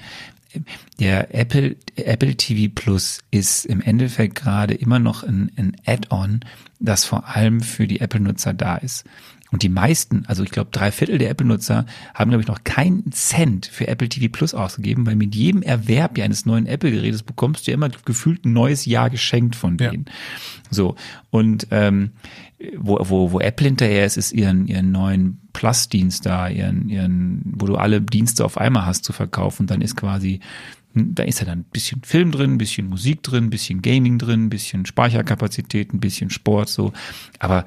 Der 1.01 1.35
Apple, 1.35 1.77
Apple 1.97 2.35
TV 2.37 2.73
Plus 2.75 3.21
ist 3.31 3.65
im 3.67 3.81
Endeffekt 3.81 4.35
gerade 4.37 4.75
immer 4.75 4.99
noch 4.99 5.23
ein, 5.23 5.53
ein 5.57 5.77
Add-on, 5.87 6.41
das 6.81 7.05
vor 7.05 7.29
allem 7.37 7.61
für 7.61 7.87
die 7.87 8.01
Apple-Nutzer 8.01 8.55
da 8.55 8.77
ist. 8.77 9.05
Und 9.53 9.63
die 9.63 9.69
meisten, 9.69 10.25
also 10.27 10.43
ich 10.43 10.51
glaube 10.51 10.71
drei 10.73 10.91
Viertel 10.91 11.19
der 11.19 11.31
Apple-Nutzer 11.31 11.87
haben, 12.15 12.31
glaube 12.31 12.43
ich, 12.43 12.49
noch 12.49 12.65
keinen 12.65 13.13
Cent 13.13 13.67
für 13.67 13.87
Apple 13.87 14.09
TV 14.09 14.27
Plus 14.31 14.55
ausgegeben, 14.55 15.07
weil 15.07 15.15
mit 15.15 15.35
jedem 15.37 15.63
Erwerb 15.63 16.19
ja 16.19 16.25
eines 16.25 16.47
neuen 16.47 16.67
Apple-Gerätes 16.67 17.23
bekommst 17.23 17.67
du 17.67 17.71
ja 17.71 17.77
immer 17.77 17.89
gefühlt 17.89 18.45
ein 18.45 18.53
neues 18.53 18.87
Jahr 18.87 19.09
geschenkt 19.09 19.55
von 19.55 19.79
Ja. 19.79 19.91
denen. 19.91 20.07
So. 20.71 20.97
Und 21.31 21.69
ähm, 21.71 22.11
wo, 22.77 22.99
wo, 23.03 23.31
wo 23.33 23.39
Apple 23.41 23.69
hinterher 23.69 24.05
ist, 24.05 24.17
ist 24.17 24.33
ihren, 24.33 24.67
ihren 24.67 24.91
neuen 24.91 25.41
Plus-Dienst 25.57 26.27
da, 26.27 26.49
ihren, 26.49 26.91
ihren, 26.91 27.41
wo 27.47 27.65
du 27.65 27.77
alle 27.77 28.03
Dienste 28.03 28.45
auf 28.45 28.59
einmal 28.59 28.85
hast 28.85 29.07
zu 29.07 29.15
verkaufen. 29.15 29.67
Dann 29.67 29.81
ist 29.81 29.97
quasi, 29.97 30.41
hm, 30.93 31.15
da 31.15 31.23
ist 31.23 31.41
ja 31.41 31.47
dann 31.47 31.61
ein 31.61 31.65
bisschen 31.73 32.03
Film 32.03 32.31
drin, 32.31 32.53
ein 32.53 32.59
bisschen 32.59 32.91
Musik 32.91 33.23
drin, 33.23 33.45
ein 33.45 33.51
bisschen 33.51 33.81
Gaming 33.81 34.19
drin, 34.19 34.45
ein 34.45 34.51
bisschen 34.51 34.85
Speicherkapazität, 34.85 35.95
ein 35.95 36.01
bisschen 36.01 36.29
Sport, 36.29 36.69
so. 36.69 36.93
Aber 37.39 37.65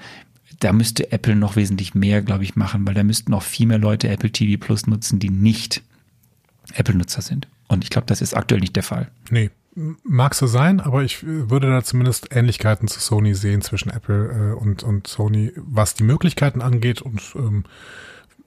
da 0.60 0.72
müsste 0.72 1.12
Apple 1.12 1.36
noch 1.36 1.56
wesentlich 1.56 1.96
mehr, 1.96 2.22
glaube 2.22 2.44
ich, 2.44 2.56
machen, 2.56 2.86
weil 2.86 2.94
da 2.94 3.04
müssten 3.04 3.34
auch 3.34 3.42
viel 3.42 3.66
mehr 3.66 3.80
Leute 3.80 4.08
Apple 4.08 4.32
TV 4.32 4.64
Plus 4.64 4.86
nutzen, 4.86 5.18
die 5.18 5.32
nicht 5.32 5.82
Apple-Nutzer 6.76 7.24
sind. 7.24 7.48
Und 7.68 7.84
ich 7.84 7.90
glaube, 7.90 8.06
das 8.06 8.22
ist 8.22 8.36
aktuell 8.36 8.62
nicht 8.62 8.76
der 8.76 8.84
Fall. 8.84 9.10
Nee, 9.32 9.50
mag 9.76 10.36
so 10.36 10.48
sein, 10.48 10.80
aber 10.80 11.04
ich 11.04 11.24
äh, 11.24 11.50
würde 11.50 11.70
da 11.70 11.84
zumindest 11.84 12.36
Ähnlichkeiten 12.36 12.88
zu 12.88 13.00
Sony 13.00 13.34
sehen 13.34 13.62
zwischen 13.62 13.90
Apple 13.90 14.54
äh, 14.54 14.60
und, 14.60 14.84
und 14.84 15.08
Sony, 15.08 15.52
was 15.56 15.94
die 15.94 16.04
Möglichkeiten 16.04 16.62
angeht. 16.62 17.02
Und 17.02 17.22
ähm, 17.36 17.66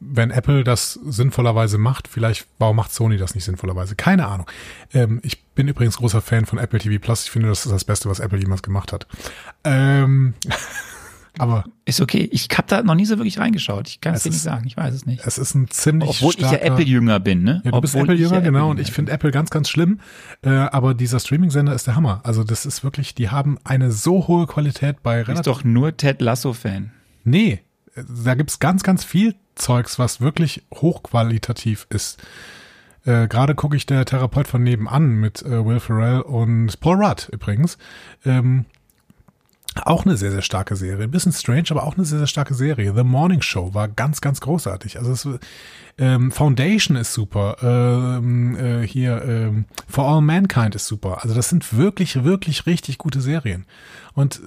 wenn 0.01 0.31
Apple 0.31 0.65
das 0.65 0.95
sinnvollerweise 0.95 1.79
macht, 1.79 2.09
vielleicht, 2.09 2.47
warum 2.59 2.77
macht 2.77 2.93
Sony 2.93 3.17
das 3.17 3.35
nicht 3.35 3.45
sinnvollerweise? 3.45 3.95
Keine 3.95 4.27
Ahnung. 4.27 4.47
Ähm, 4.93 5.21
ich 5.23 5.45
bin 5.45 5.69
übrigens 5.69 5.97
großer 5.97 6.21
Fan 6.21 6.47
von 6.47 6.59
Apple 6.59 6.81
TV 6.81 7.01
Plus. 7.01 7.25
Ich 7.25 7.31
finde, 7.31 7.49
das 7.49 7.65
ist 7.65 7.73
das 7.73 7.85
Beste, 7.85 8.09
was 8.09 8.21
Apple 8.21 8.39
jemals 8.39 8.63
gemacht 8.63 8.93
hat. 8.93 9.07
Ähm, 9.65 10.35
aber 11.39 11.65
Ist 11.85 12.01
okay. 12.01 12.29
Ich 12.31 12.49
habe 12.53 12.69
da 12.69 12.83
noch 12.83 12.95
nie 12.95 13.07
so 13.07 13.17
wirklich 13.17 13.39
reingeschaut. 13.39 13.89
Ich 13.89 14.01
kann 14.01 14.15
es 14.15 14.23
dir 14.23 14.31
nicht 14.31 14.43
sagen. 14.43 14.67
Ich 14.67 14.77
weiß 14.77 14.93
es 14.93 15.07
nicht. 15.07 15.27
es 15.27 15.39
ist 15.39 15.55
ein 15.55 15.69
ziemlich 15.71 16.11
Obwohl 16.11 16.35
ich 16.35 16.41
ja 16.41 16.49
starker, 16.49 16.67
Apple-Jünger 16.67 17.21
bin, 17.21 17.43
ne? 17.43 17.63
Ja, 17.65 17.71
du 17.71 17.81
bist 17.81 17.95
Obwohl 17.95 18.15
ich 18.15 18.21
Apple-Jünger, 18.21 18.35
ja 18.35 18.41
genau, 18.41 18.71
und 18.71 18.73
Apple-Jünger 18.73 18.89
ich 18.89 18.93
finde 18.93 19.13
Apple 19.13 19.31
ganz, 19.31 19.51
ganz 19.51 19.69
schlimm. 19.69 20.01
Äh, 20.43 20.51
aber 20.51 20.95
dieser 20.95 21.21
Streaming-Sender 21.21 21.75
ist 21.75 21.87
der 21.87 21.97
Hammer. 21.97 22.21
Also 22.25 22.45
das 22.45 22.67
ist 22.67 22.85
wirklich, 22.85 23.15
die 23.15 23.31
haben 23.31 23.59
eine 23.65 23.93
so 23.93 24.29
hohe 24.29 24.47
Qualität 24.47 25.03
bei 25.03 25.25
bin. 25.25 25.35
Ist 25.35 25.47
relativ. 25.47 25.53
doch 25.53 25.65
nur 25.65 25.97
Ted 25.97 26.21
Lasso-Fan. 26.21 26.93
Nee, 27.25 27.61
äh, 27.95 28.03
da 28.25 28.35
gibt's 28.35 28.59
ganz, 28.59 28.83
ganz 28.83 29.03
viel 29.03 29.35
Zeugs, 29.55 29.99
was 29.99 30.21
wirklich 30.21 30.63
hochqualitativ 30.75 31.87
ist. 31.89 32.23
Äh, 33.05 33.27
Gerade 33.27 33.55
gucke 33.55 33.77
ich 33.77 33.87
der 33.87 34.05
Therapeut 34.05 34.47
von 34.47 34.63
nebenan 34.63 35.15
mit 35.15 35.43
äh, 35.43 35.65
Will 35.65 35.81
Ferrell 35.81 36.21
und 36.21 36.79
Paul 36.81 37.05
Rudd 37.05 37.29
übrigens. 37.33 37.79
Ähm, 38.25 38.67
auch 39.85 40.05
eine 40.05 40.17
sehr, 40.17 40.31
sehr 40.31 40.43
starke 40.43 40.77
Serie. 40.77 41.05
Ein 41.05 41.11
bisschen 41.11 41.33
strange, 41.33 41.67
aber 41.71 41.85
auch 41.85 41.97
eine 41.97 42.05
sehr, 42.05 42.19
sehr 42.19 42.27
starke 42.27 42.55
Serie. 42.55 42.95
The 42.95 43.05
Morning 43.05 43.43
Show 43.43 43.75
war 43.75 43.89
ganz, 43.89 44.21
ganz 44.21 44.41
großartig. 44.41 44.99
Also 44.99 45.13
es, 45.13 45.29
ähm, 45.99 46.31
Foundation 46.31 46.97
ist 46.97 47.13
super. 47.13 47.57
Ähm, 47.63 48.57
äh, 48.57 48.87
hier 48.87 49.23
ähm, 49.25 49.65
For 49.89 50.07
All 50.09 50.21
Mankind 50.21 50.75
ist 50.75 50.87
super. 50.87 51.23
Also 51.23 51.35
das 51.35 51.49
sind 51.49 51.77
wirklich, 51.77 52.25
wirklich 52.25 52.67
richtig 52.67 52.99
gute 52.99 53.21
Serien. 53.21 53.67
Und 54.15 54.43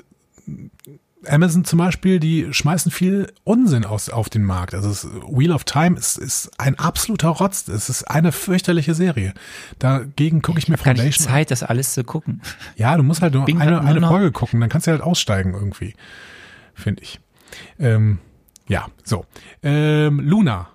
Amazon 1.29 1.65
zum 1.65 1.79
Beispiel, 1.79 2.19
die 2.19 2.47
schmeißen 2.53 2.91
viel 2.91 3.31
Unsinn 3.43 3.85
aus, 3.85 4.09
auf 4.09 4.29
den 4.29 4.43
Markt. 4.43 4.73
Also 4.73 4.89
es, 4.89 5.05
Wheel 5.29 5.51
of 5.51 5.63
Time 5.63 5.97
ist, 5.97 6.17
ist 6.17 6.51
ein 6.59 6.77
absoluter 6.79 7.29
Rotz. 7.29 7.67
Es 7.67 7.89
ist 7.89 8.03
eine 8.03 8.31
fürchterliche 8.31 8.93
Serie. 8.95 9.33
Dagegen 9.79 10.41
gucke 10.41 10.59
ich 10.59 10.67
mir 10.67 10.73
nicht 10.75 10.83
Foundation 10.83 11.27
an. 11.27 11.33
Zeit, 11.33 11.51
das 11.51 11.63
alles 11.63 11.93
zu 11.93 12.03
gucken. 12.03 12.41
Ja, 12.75 12.95
du 12.97 13.03
musst 13.03 13.21
halt 13.21 13.33
nur 13.33 13.45
Bing 13.45 13.59
eine, 13.61 13.81
eine 13.81 13.99
noch- 13.99 14.09
Folge 14.09 14.31
gucken, 14.31 14.59
dann 14.61 14.69
kannst 14.69 14.88
du 14.88 14.91
halt 14.91 15.01
aussteigen 15.01 15.53
irgendwie. 15.53 15.93
Finde 16.73 17.03
ich. 17.03 17.19
Ähm, 17.79 18.19
ja, 18.67 18.88
so. 19.03 19.25
Ähm, 19.63 20.19
Luna. 20.19 20.67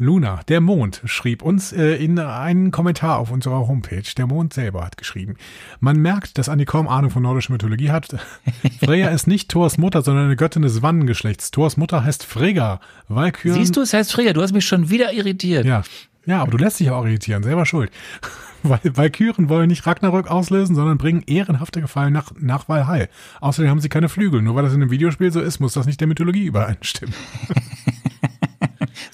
Luna, 0.00 0.42
der 0.46 0.60
Mond, 0.60 1.02
schrieb 1.06 1.42
uns 1.42 1.72
äh, 1.72 1.96
in 1.96 2.20
einen 2.20 2.70
Kommentar 2.70 3.18
auf 3.18 3.32
unserer 3.32 3.66
Homepage. 3.66 4.04
Der 4.16 4.28
Mond 4.28 4.54
selber 4.54 4.84
hat 4.84 4.96
geschrieben. 4.96 5.34
Man 5.80 6.00
merkt, 6.00 6.38
dass 6.38 6.48
Anni 6.48 6.66
kaum 6.66 6.86
Ahnung 6.86 7.10
von 7.10 7.24
nordischer 7.24 7.52
Mythologie 7.52 7.90
hat. 7.90 8.06
Freya 8.80 9.08
ist 9.08 9.26
nicht 9.26 9.50
Thors 9.50 9.76
Mutter, 9.76 10.02
sondern 10.02 10.26
eine 10.26 10.36
Göttin 10.36 10.62
des 10.62 10.82
Wannengeschlechts. 10.82 11.50
Thors 11.50 11.76
Mutter 11.76 12.04
heißt 12.04 12.24
Frigga. 12.24 12.78
Valkyren. 13.08 13.58
Siehst 13.58 13.76
du, 13.76 13.80
es 13.80 13.92
heißt 13.92 14.12
Frigga, 14.12 14.32
du 14.34 14.40
hast 14.40 14.52
mich 14.52 14.66
schon 14.66 14.88
wieder 14.88 15.12
irritiert. 15.12 15.64
Ja. 15.64 15.82
Ja, 16.26 16.42
aber 16.42 16.52
du 16.52 16.58
lässt 16.58 16.78
dich 16.78 16.90
auch 16.90 17.04
irritieren, 17.04 17.42
selber 17.42 17.66
schuld. 17.66 17.90
Weil 18.62 18.80
Valkyren 18.84 19.48
wollen 19.48 19.68
nicht 19.68 19.84
Ragnarök 19.86 20.28
auslösen, 20.28 20.76
sondern 20.76 20.98
bringen 20.98 21.22
ehrenhafte 21.26 21.80
Gefallen 21.80 22.12
nach, 22.12 22.32
nach 22.38 22.68
Valhall. 22.68 23.08
Außerdem 23.40 23.70
haben 23.70 23.80
sie 23.80 23.88
keine 23.88 24.08
Flügel. 24.08 24.42
Nur 24.42 24.54
weil 24.54 24.64
das 24.64 24.74
in 24.74 24.82
einem 24.82 24.90
Videospiel 24.90 25.32
so 25.32 25.40
ist, 25.40 25.58
muss 25.58 25.72
das 25.72 25.86
nicht 25.86 26.00
der 26.00 26.08
Mythologie 26.08 26.44
übereinstimmen. 26.44 27.14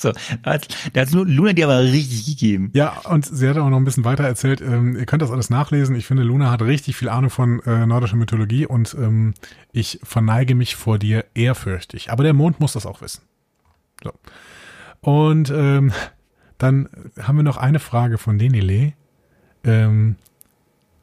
So, 0.04 0.12
da 0.42 0.52
hat, 0.52 1.12
Luna 1.12 1.54
dir 1.54 1.64
aber 1.64 1.80
richtig 1.80 2.26
gegeben. 2.26 2.70
Ja, 2.74 3.00
und 3.08 3.24
sie 3.24 3.48
hat 3.48 3.56
auch 3.56 3.70
noch 3.70 3.78
ein 3.78 3.86
bisschen 3.86 4.04
weiter 4.04 4.24
erzählt. 4.24 4.60
Ähm, 4.60 4.96
ihr 4.96 5.06
könnt 5.06 5.22
das 5.22 5.30
alles 5.30 5.48
nachlesen. 5.48 5.96
Ich 5.96 6.04
finde, 6.04 6.24
Luna 6.24 6.50
hat 6.50 6.60
richtig 6.60 6.94
viel 6.96 7.08
Ahnung 7.08 7.30
von 7.30 7.60
äh, 7.60 7.86
nordischer 7.86 8.16
Mythologie 8.16 8.66
und 8.66 8.94
ähm, 8.98 9.32
ich 9.72 9.98
verneige 10.02 10.54
mich 10.54 10.76
vor 10.76 10.98
dir 10.98 11.24
ehrfürchtig. 11.32 12.10
Aber 12.10 12.22
der 12.22 12.34
Mond 12.34 12.60
muss 12.60 12.74
das 12.74 12.84
auch 12.84 13.00
wissen. 13.00 13.22
So. 14.02 14.12
Und 15.00 15.50
ähm, 15.50 15.90
dann 16.58 16.90
haben 17.18 17.36
wir 17.36 17.42
noch 17.42 17.56
eine 17.56 17.78
Frage 17.78 18.18
von 18.18 18.38
Denile. 18.38 18.92
Ähm, 19.64 20.16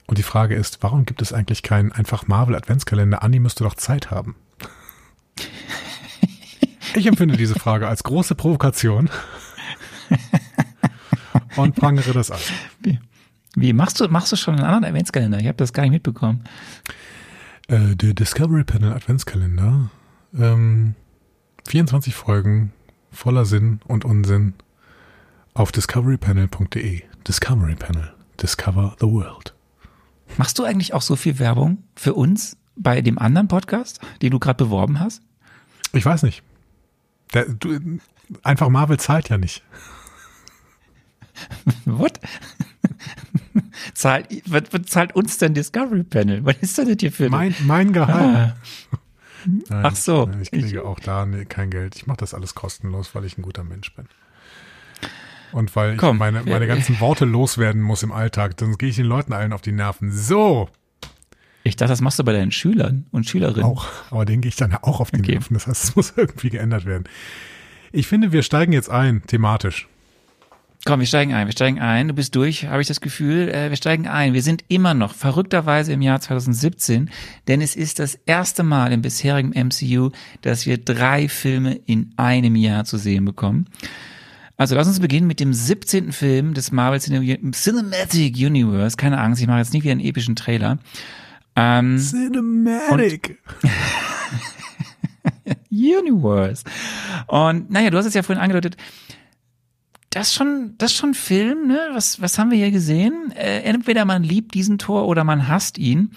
und 0.05 0.19
die 0.19 0.23
Frage 0.23 0.53
ist, 0.53 0.83
warum 0.83 1.05
gibt 1.05 1.23
es 1.23 1.33
eigentlich 1.33 1.63
keinen 1.63 1.91
einfach 1.91 2.27
Marvel 2.27 2.55
Adventskalender? 2.55 3.23
Andi 3.23 3.39
müsste 3.39 3.63
doch 3.63 3.73
Zeit 3.73 4.11
haben. 4.11 4.35
Ich 6.95 7.07
empfinde 7.07 7.37
diese 7.37 7.55
Frage 7.55 7.87
als 7.87 8.03
große 8.03 8.35
Provokation 8.35 9.09
und 11.55 11.75
prangere 11.75 12.11
das 12.13 12.31
an. 12.31 12.39
Wie, 12.81 12.99
wie 13.55 13.73
machst 13.73 13.99
du, 13.99 14.07
machst 14.07 14.31
du 14.31 14.35
schon 14.35 14.55
einen 14.55 14.65
anderen 14.65 14.85
Adventskalender? 14.85 15.39
Ich 15.39 15.47
habe 15.47 15.57
das 15.57 15.73
gar 15.73 15.83
nicht 15.83 15.93
mitbekommen. 15.93 16.43
Äh, 17.67 17.95
der 17.95 18.13
Discovery 18.13 18.63
Panel 18.63 18.93
Adventskalender. 18.93 19.89
Ähm, 20.37 20.95
24 21.67 22.13
Folgen 22.13 22.73
voller 23.11 23.45
Sinn 23.45 23.79
und 23.87 24.05
Unsinn 24.05 24.53
auf 25.53 25.71
discoverypanel.de. 25.71 27.03
Discovery 27.27 27.75
Panel. 27.75 28.13
Discover 28.41 28.95
the 28.99 29.07
World. 29.07 29.53
Machst 30.37 30.57
du 30.59 30.63
eigentlich 30.63 30.93
auch 30.93 31.01
so 31.01 31.15
viel 31.15 31.39
Werbung 31.39 31.83
für 31.95 32.13
uns 32.13 32.57
bei 32.75 33.01
dem 33.01 33.19
anderen 33.19 33.47
Podcast, 33.47 33.99
den 34.21 34.31
du 34.31 34.39
gerade 34.39 34.63
beworben 34.63 34.99
hast? 34.99 35.21
Ich 35.93 36.05
weiß 36.05 36.23
nicht. 36.23 36.41
Der, 37.33 37.45
du, 37.45 37.99
einfach 38.43 38.69
Marvel 38.69 38.99
zahlt 38.99 39.29
ja 39.29 39.37
nicht. 39.37 39.63
What? 41.85 42.19
zahlt, 43.93 44.27
was, 44.45 44.63
was 44.71 44.81
zahlt 44.87 45.15
uns 45.15 45.37
denn 45.37 45.53
Discovery 45.53 46.03
Panel? 46.03 46.45
Was 46.45 46.57
ist 46.61 46.77
das 46.77 46.85
denn 46.85 46.97
hier 46.99 47.11
für 47.11 47.29
Mein, 47.29 47.55
mein 47.61 47.93
Gehalt. 47.93 48.53
Ah, 48.53 48.55
Nein, 49.45 49.85
ach 49.85 49.95
so. 49.95 50.27
nein, 50.27 50.41
Ich 50.41 50.51
kriege 50.51 50.85
auch 50.85 50.99
da 50.99 51.27
kein 51.49 51.71
Geld. 51.71 51.95
Ich 51.95 52.05
mache 52.05 52.17
das 52.17 52.33
alles 52.33 52.53
kostenlos, 52.53 53.15
weil 53.15 53.25
ich 53.25 53.37
ein 53.37 53.41
guter 53.41 53.63
Mensch 53.63 53.93
bin. 53.95 54.05
Und 55.51 55.75
weil 55.75 55.97
Komm, 55.97 56.17
ich 56.17 56.19
meine, 56.19 56.43
meine 56.43 56.67
ganzen 56.67 56.99
Worte 56.99 57.25
loswerden 57.25 57.81
muss 57.81 58.03
im 58.03 58.11
Alltag, 58.11 58.55
dann 58.57 58.77
gehe 58.77 58.89
ich 58.89 58.95
den 58.97 59.07
Leuten 59.07 59.33
allen 59.33 59.51
auf 59.51 59.61
die 59.61 59.71
Nerven. 59.71 60.11
So, 60.11 60.69
Ich 61.63 61.75
dachte, 61.75 61.91
das 61.91 62.01
machst 62.01 62.17
du 62.19 62.23
bei 62.23 62.33
deinen 62.33 62.51
Schülern 62.51 63.05
und 63.11 63.29
Schülerinnen. 63.29 63.63
auch. 63.69 63.85
Aber 64.09 64.25
denen 64.25 64.41
gehe 64.41 64.49
ich 64.49 64.55
dann 64.55 64.73
auch 64.73 64.99
auf 64.99 65.11
die 65.11 65.19
Okay. 65.19 65.33
Nerven. 65.33 65.53
Das 65.53 65.67
heißt, 65.67 65.83
es 65.83 65.95
muss 65.95 66.13
irgendwie 66.15 66.49
geändert 66.49 66.85
werden. 66.85 67.03
Ich 67.91 68.07
finde, 68.07 68.31
wir 68.31 68.41
steigen 68.41 68.73
jetzt 68.73 68.89
ein, 68.89 69.21
thematisch. 69.27 69.87
Komm, 70.83 70.99
wir 71.01 71.05
steigen 71.07 71.33
ein, 71.33 71.45
wir 71.45 71.51
steigen 71.51 71.79
ein. 71.79 72.07
Du 72.07 72.15
bist 72.15 72.33
durch, 72.35 72.65
habe 72.65 72.81
ich 72.81 72.87
das 72.87 73.01
Gefühl. 73.01 73.49
Äh, 73.49 73.69
wir 73.69 73.75
steigen 73.77 74.07
ein. 74.07 74.33
Wir 74.33 74.41
sind 74.41 74.63
immer 74.67 74.95
noch 74.95 75.13
verrückterweise 75.13 75.93
im 75.93 76.01
Jahr 76.01 76.19
2017, 76.19 77.11
denn 77.47 77.61
es 77.61 77.75
ist 77.75 77.99
das 77.99 78.15
erste 78.25 78.63
Mal 78.63 78.91
im 78.91 79.03
bisherigen 79.03 79.49
MCU, 79.49 80.09
dass 80.41 80.65
wir 80.65 80.79
drei 80.79 81.29
Filme 81.29 81.75
in 81.85 82.11
einem 82.17 82.55
Jahr 82.55 82.85
zu 82.85 82.97
sehen 82.97 83.25
bekommen. 83.25 83.67
Also 84.57 84.73
lass 84.75 84.87
uns 84.87 84.99
beginnen 84.99 85.27
mit 85.27 85.39
dem 85.39 85.53
17. 85.53 86.11
Film 86.11 86.55
des 86.55 86.71
Marvel 86.71 86.99
Cine- 86.99 87.51
Cinematic 87.51 88.35
Universe. 88.37 88.97
Keine 88.97 89.19
Angst, 89.19 89.39
ich 89.41 89.47
mache 89.47 89.59
jetzt 89.59 89.73
nicht 89.73 89.83
wieder 89.83 89.91
einen 89.91 90.01
epischen 90.01 90.35
Trailer. 90.35 90.79
Ähm, 91.61 91.99
Cinematic. 91.99 93.37
Universe. 95.69 96.63
Und 97.27 97.69
naja, 97.69 97.89
du 97.89 97.97
hast 97.97 98.05
es 98.05 98.13
ja 98.13 98.23
vorhin 98.23 98.41
angedeutet. 98.41 98.77
Das 100.09 100.27
ist 100.27 100.33
schon, 100.33 100.75
das 100.77 100.91
ist 100.91 100.97
schon 100.97 101.11
ein 101.11 101.15
Film, 101.15 101.67
ne? 101.67 101.79
Was, 101.93 102.21
was 102.21 102.37
haben 102.37 102.51
wir 102.51 102.57
hier 102.57 102.71
gesehen? 102.71 103.31
Äh, 103.35 103.61
entweder 103.61 104.05
man 104.05 104.23
liebt 104.23 104.53
diesen 104.55 104.77
Tor 104.77 105.07
oder 105.07 105.23
man 105.23 105.47
hasst 105.47 105.77
ihn. 105.77 106.11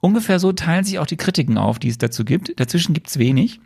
Ungefähr 0.00 0.38
so 0.38 0.52
teilen 0.52 0.84
sich 0.84 0.98
auch 0.98 1.06
die 1.06 1.16
Kritiken 1.16 1.56
auf, 1.56 1.78
die 1.78 1.88
es 1.88 1.96
dazu 1.96 2.24
gibt. 2.24 2.58
Dazwischen 2.58 2.92
gibt's 2.92 3.18
wenig. 3.18 3.60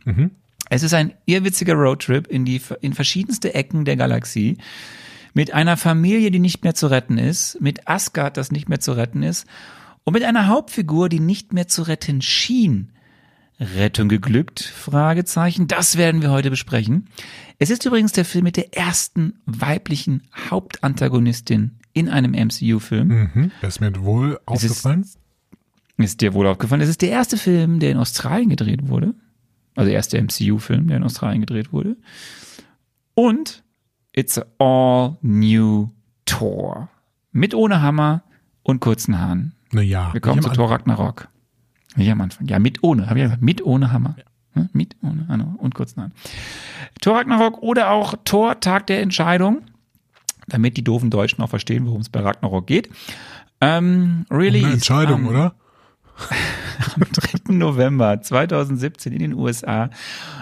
Es 0.68 0.82
ist 0.82 0.92
ein 0.92 1.14
irrwitziger 1.24 1.74
Roadtrip 1.74 2.26
in 2.26 2.44
die 2.44 2.60
in 2.82 2.92
verschiedenste 2.92 3.54
Ecken 3.54 3.86
der 3.86 3.96
Galaxie 3.96 4.58
mit 5.32 5.54
einer 5.54 5.78
Familie, 5.78 6.30
die 6.30 6.38
nicht 6.38 6.62
mehr 6.62 6.74
zu 6.74 6.88
retten 6.88 7.18
ist, 7.18 7.60
mit 7.60 7.88
Asgard, 7.88 8.36
das 8.36 8.52
nicht 8.52 8.68
mehr 8.68 8.80
zu 8.80 8.92
retten 8.92 9.22
ist 9.22 9.46
und 10.06 10.12
mit 10.14 10.24
einer 10.24 10.46
Hauptfigur, 10.46 11.08
die 11.10 11.20
nicht 11.20 11.52
mehr 11.52 11.68
zu 11.68 11.82
retten 11.82 12.22
schien. 12.22 12.92
Rettung 13.60 14.08
geglückt? 14.08 14.60
Fragezeichen. 14.60 15.66
Das 15.66 15.96
werden 15.96 16.22
wir 16.22 16.30
heute 16.30 16.48
besprechen. 16.50 17.08
Es 17.58 17.70
ist 17.70 17.84
übrigens 17.84 18.12
der 18.12 18.24
Film 18.24 18.44
mit 18.44 18.56
der 18.56 18.76
ersten 18.76 19.40
weiblichen 19.46 20.22
Hauptantagonistin 20.50 21.72
in 21.92 22.08
einem 22.08 22.32
MCU-Film. 22.32 23.08
Mhm. 23.34 23.50
Das 23.62 23.74
ist 23.76 23.80
mir 23.80 23.94
wohl 24.04 24.38
Es 24.52 24.62
ist- 24.62 24.70
aufgefallen. 24.70 25.06
Ist 25.98 26.20
dir 26.20 26.34
wohl 26.34 26.46
aufgefallen? 26.46 26.82
Es 26.82 26.90
ist 26.90 27.00
der 27.02 27.08
erste 27.10 27.38
Film, 27.38 27.80
der 27.80 27.90
in 27.90 27.96
Australien 27.96 28.50
gedreht 28.50 28.88
wurde. 28.88 29.14
Also 29.74 29.86
der 29.86 29.94
erste 29.94 30.18
MCU-Film, 30.18 30.88
der 30.88 30.98
in 30.98 31.02
Australien 31.02 31.40
gedreht 31.40 31.72
wurde. 31.72 31.96
Und 33.14 33.64
it's 34.12 34.38
a 34.38 34.44
all 34.58 35.16
new 35.22 35.88
Thor. 36.26 36.90
Mit 37.32 37.54
ohne 37.54 37.80
Hammer 37.80 38.22
und 38.62 38.80
kurzen 38.80 39.18
Haaren. 39.18 39.54
Naja. 39.72 40.10
Wir 40.12 40.20
kommen 40.20 40.42
zu 40.42 40.50
Thor 40.50 40.70
Ragnarok. 40.70 41.28
Nicht 41.96 42.10
am 42.10 42.20
Anfang. 42.20 42.46
Ja, 42.46 42.58
mit 42.58 42.82
ohne. 42.82 43.08
Hab 43.08 43.16
ich 43.16 43.22
gesagt, 43.22 43.42
mit 43.42 43.64
ohne 43.64 43.92
Hammer. 43.92 44.16
Hm? 44.52 44.68
Mit 44.72 44.96
ohne 45.02 45.26
Hammer 45.28 45.54
und 45.58 45.74
kurzen 45.74 46.00
Haaren. 46.00 46.12
Thor 47.00 47.16
Ragnarok 47.18 47.62
oder 47.62 47.90
auch 47.90 48.14
Thor 48.24 48.60
Tag 48.60 48.86
der 48.86 49.00
Entscheidung. 49.02 49.62
Damit 50.48 50.76
die 50.76 50.84
doofen 50.84 51.10
Deutschen 51.10 51.42
auch 51.42 51.48
verstehen, 51.50 51.86
worum 51.86 52.00
es 52.02 52.08
bei 52.08 52.20
Ragnarok 52.20 52.66
geht. 52.66 52.88
Ähm, 53.60 54.26
Release 54.30 54.64
Eine 54.66 54.74
Entscheidung, 54.74 55.20
am- 55.22 55.28
oder? 55.28 55.54
am 56.94 57.02
3. 57.12 57.52
November 57.54 58.22
2017 58.22 59.12
in 59.12 59.18
den 59.18 59.34
USA 59.34 59.90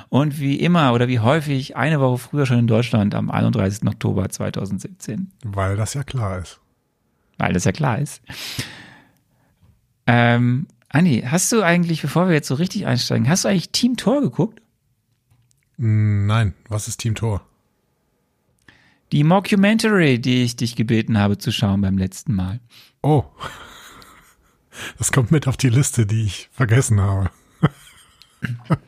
und 0.08 0.38
wie 0.38 0.56
immer 0.60 0.92
oder 0.92 1.08
wie 1.08 1.18
häufig 1.20 1.76
eine 1.76 2.00
Woche 2.00 2.18
früher 2.18 2.46
schon 2.46 2.58
in 2.58 2.66
Deutschland 2.66 3.14
am 3.14 3.30
31. 3.30 3.86
Oktober 3.88 4.28
2017, 4.28 5.32
Weil 5.44 5.76
das 5.76 5.94
ja 5.94 6.02
klar 6.04 6.38
ist. 6.38 6.60
weil 7.38 7.52
das 7.52 7.64
ja 7.64 7.72
klar 7.72 7.98
ist. 7.98 8.22
Ähm, 10.06 10.66
Andi, 10.88 11.22
hast 11.26 11.50
du 11.52 11.62
eigentlich, 11.62 12.02
bevor 12.02 12.28
wir 12.28 12.34
jetzt 12.34 12.48
so 12.48 12.54
richtig 12.54 12.86
einsteigen, 12.86 13.28
hast 13.28 13.44
du 13.44 13.48
eigentlich 13.48 13.70
Team 13.70 13.96
Tor 13.96 14.20
geguckt? 14.20 14.60
Mm, 15.76 16.26
Nein, 16.26 16.54
was 16.68 16.88
ist 16.88 16.98
Team 16.98 17.14
Tor? 17.14 17.44
Die 19.12 19.24
Mockumentary, 19.24 20.18
die 20.18 20.44
ich 20.44 20.56
dich 20.56 20.76
gebeten 20.76 21.18
habe 21.18 21.38
zu 21.38 21.52
schauen 21.52 21.80
beim 21.80 21.98
letzten 21.98 22.34
Mal. 22.34 22.60
Oh. 23.02 23.24
Das 24.98 25.12
kommt 25.12 25.30
mit 25.30 25.46
auf 25.46 25.56
die 25.56 25.68
Liste, 25.68 26.04
die 26.04 26.24
ich 26.24 26.48
vergessen 26.52 27.00
habe. 27.00 27.30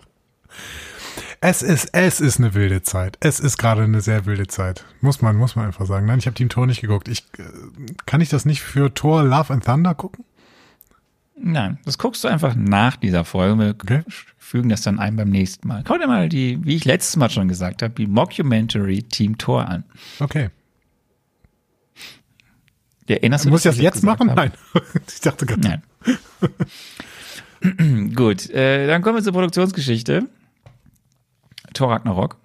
Es 1.40 1.62
ist, 1.62 1.90
es 1.92 2.20
ist 2.20 2.38
eine 2.38 2.54
wilde 2.54 2.82
Zeit. 2.82 3.18
Es 3.20 3.40
ist 3.40 3.58
gerade 3.58 3.82
eine 3.82 4.00
sehr 4.00 4.26
wilde 4.26 4.46
Zeit. 4.46 4.84
Muss 5.00 5.20
man, 5.22 5.36
muss 5.36 5.54
man 5.54 5.66
einfach 5.66 5.86
sagen. 5.86 6.06
Nein, 6.06 6.18
ich 6.18 6.26
habe 6.26 6.34
Team 6.34 6.48
Tor 6.48 6.66
nicht 6.66 6.80
geguckt. 6.80 7.08
Ich, 7.08 7.24
äh, 7.38 7.44
kann 8.06 8.20
ich 8.20 8.30
das 8.30 8.46
nicht 8.46 8.62
für 8.62 8.92
Tor 8.94 9.22
Love 9.22 9.52
and 9.52 9.64
Thunder 9.64 9.94
gucken? 9.94 10.24
Nein, 11.38 11.78
das 11.84 11.98
guckst 11.98 12.24
du 12.24 12.28
einfach 12.28 12.54
nach 12.54 12.96
dieser 12.96 13.24
Folge. 13.24 13.76
Wir 13.84 14.04
fügen 14.38 14.68
das 14.70 14.82
dann 14.82 14.98
ein 14.98 15.16
beim 15.16 15.28
nächsten 15.28 15.68
Mal. 15.68 15.84
Schau 15.86 15.98
dir 15.98 16.06
mal 16.06 16.28
die, 16.28 16.58
wie 16.64 16.76
ich 16.76 16.84
letztes 16.84 17.16
Mal 17.16 17.28
schon 17.30 17.48
gesagt 17.48 17.82
habe, 17.82 17.92
die 17.94 18.06
Mockumentary 18.06 19.02
Team 19.02 19.36
Tor 19.36 19.68
an. 19.68 19.84
Okay. 20.18 20.48
Erinnerst 23.08 23.44
Du 23.44 23.48
du 23.48 23.52
musst 23.52 23.64
dich, 23.64 23.70
das 23.70 23.76
ich 23.78 23.82
jetzt 23.84 24.02
machen? 24.02 24.30
habe? 24.30 24.40
Nein. 24.40 24.52
Ich 25.08 25.20
dachte 25.20 25.46
gerade. 25.46 25.60
Nein. 25.60 25.82
Gut, 28.14 28.50
äh, 28.50 28.86
dann 28.86 29.02
kommen 29.02 29.16
wir 29.16 29.22
zur 29.22 29.32
Produktionsgeschichte. 29.32 30.26
Thor 31.74 31.90
Ragnarok. 31.92 32.36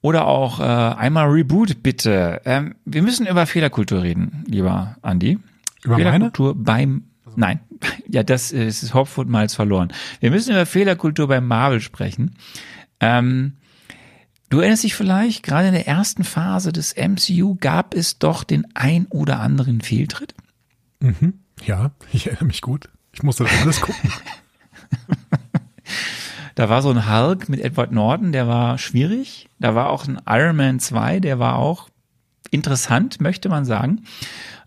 Oder 0.00 0.26
auch 0.26 0.58
äh, 0.60 0.62
einmal 0.64 1.28
Reboot, 1.28 1.82
bitte. 1.82 2.40
Ähm, 2.44 2.74
wir 2.84 3.02
müssen 3.02 3.26
über 3.26 3.46
Fehlerkultur 3.46 4.02
reden, 4.02 4.44
lieber 4.48 4.96
Andi. 5.02 5.38
Über 5.84 5.94
meine? 5.94 6.10
Fehlerkultur 6.10 6.54
beim 6.56 7.04
Nein, 7.36 7.60
ja, 8.08 8.22
das 8.22 8.52
ist 8.52 8.82
das 8.82 8.94
Hopf 8.94 9.18
und 9.18 9.28
Malz 9.28 9.54
verloren. 9.54 9.92
Wir 10.20 10.30
müssen 10.30 10.52
über 10.52 10.66
Fehlerkultur 10.66 11.28
beim 11.28 11.46
Marvel 11.46 11.80
sprechen. 11.80 12.36
Ähm, 13.00 13.54
du 14.50 14.60
erinnerst 14.60 14.84
dich 14.84 14.94
vielleicht, 14.94 15.42
gerade 15.42 15.68
in 15.68 15.74
der 15.74 15.88
ersten 15.88 16.24
Phase 16.24 16.72
des 16.72 16.94
MCU 16.96 17.56
gab 17.56 17.94
es 17.94 18.18
doch 18.18 18.44
den 18.44 18.66
ein 18.74 19.06
oder 19.06 19.40
anderen 19.40 19.80
Fehltritt. 19.80 20.34
Ja, 21.64 21.90
ich 22.12 22.26
erinnere 22.26 22.44
mich 22.46 22.60
gut. 22.60 22.88
Ich 23.12 23.22
musste 23.22 23.44
das 23.44 23.60
alles 23.62 23.80
gucken. 23.80 24.10
Da 26.54 26.68
war 26.68 26.82
so 26.82 26.90
ein 26.90 27.10
Hulk 27.10 27.48
mit 27.48 27.60
Edward 27.60 27.92
Norton, 27.92 28.32
der 28.32 28.46
war 28.46 28.78
schwierig. 28.78 29.48
Da 29.58 29.74
war 29.74 29.90
auch 29.90 30.06
ein 30.06 30.20
Iron 30.26 30.56
Man 30.56 30.80
2, 30.80 31.20
der 31.20 31.38
war 31.38 31.56
auch 31.56 31.88
interessant, 32.50 33.20
möchte 33.20 33.48
man 33.48 33.64
sagen. 33.64 34.04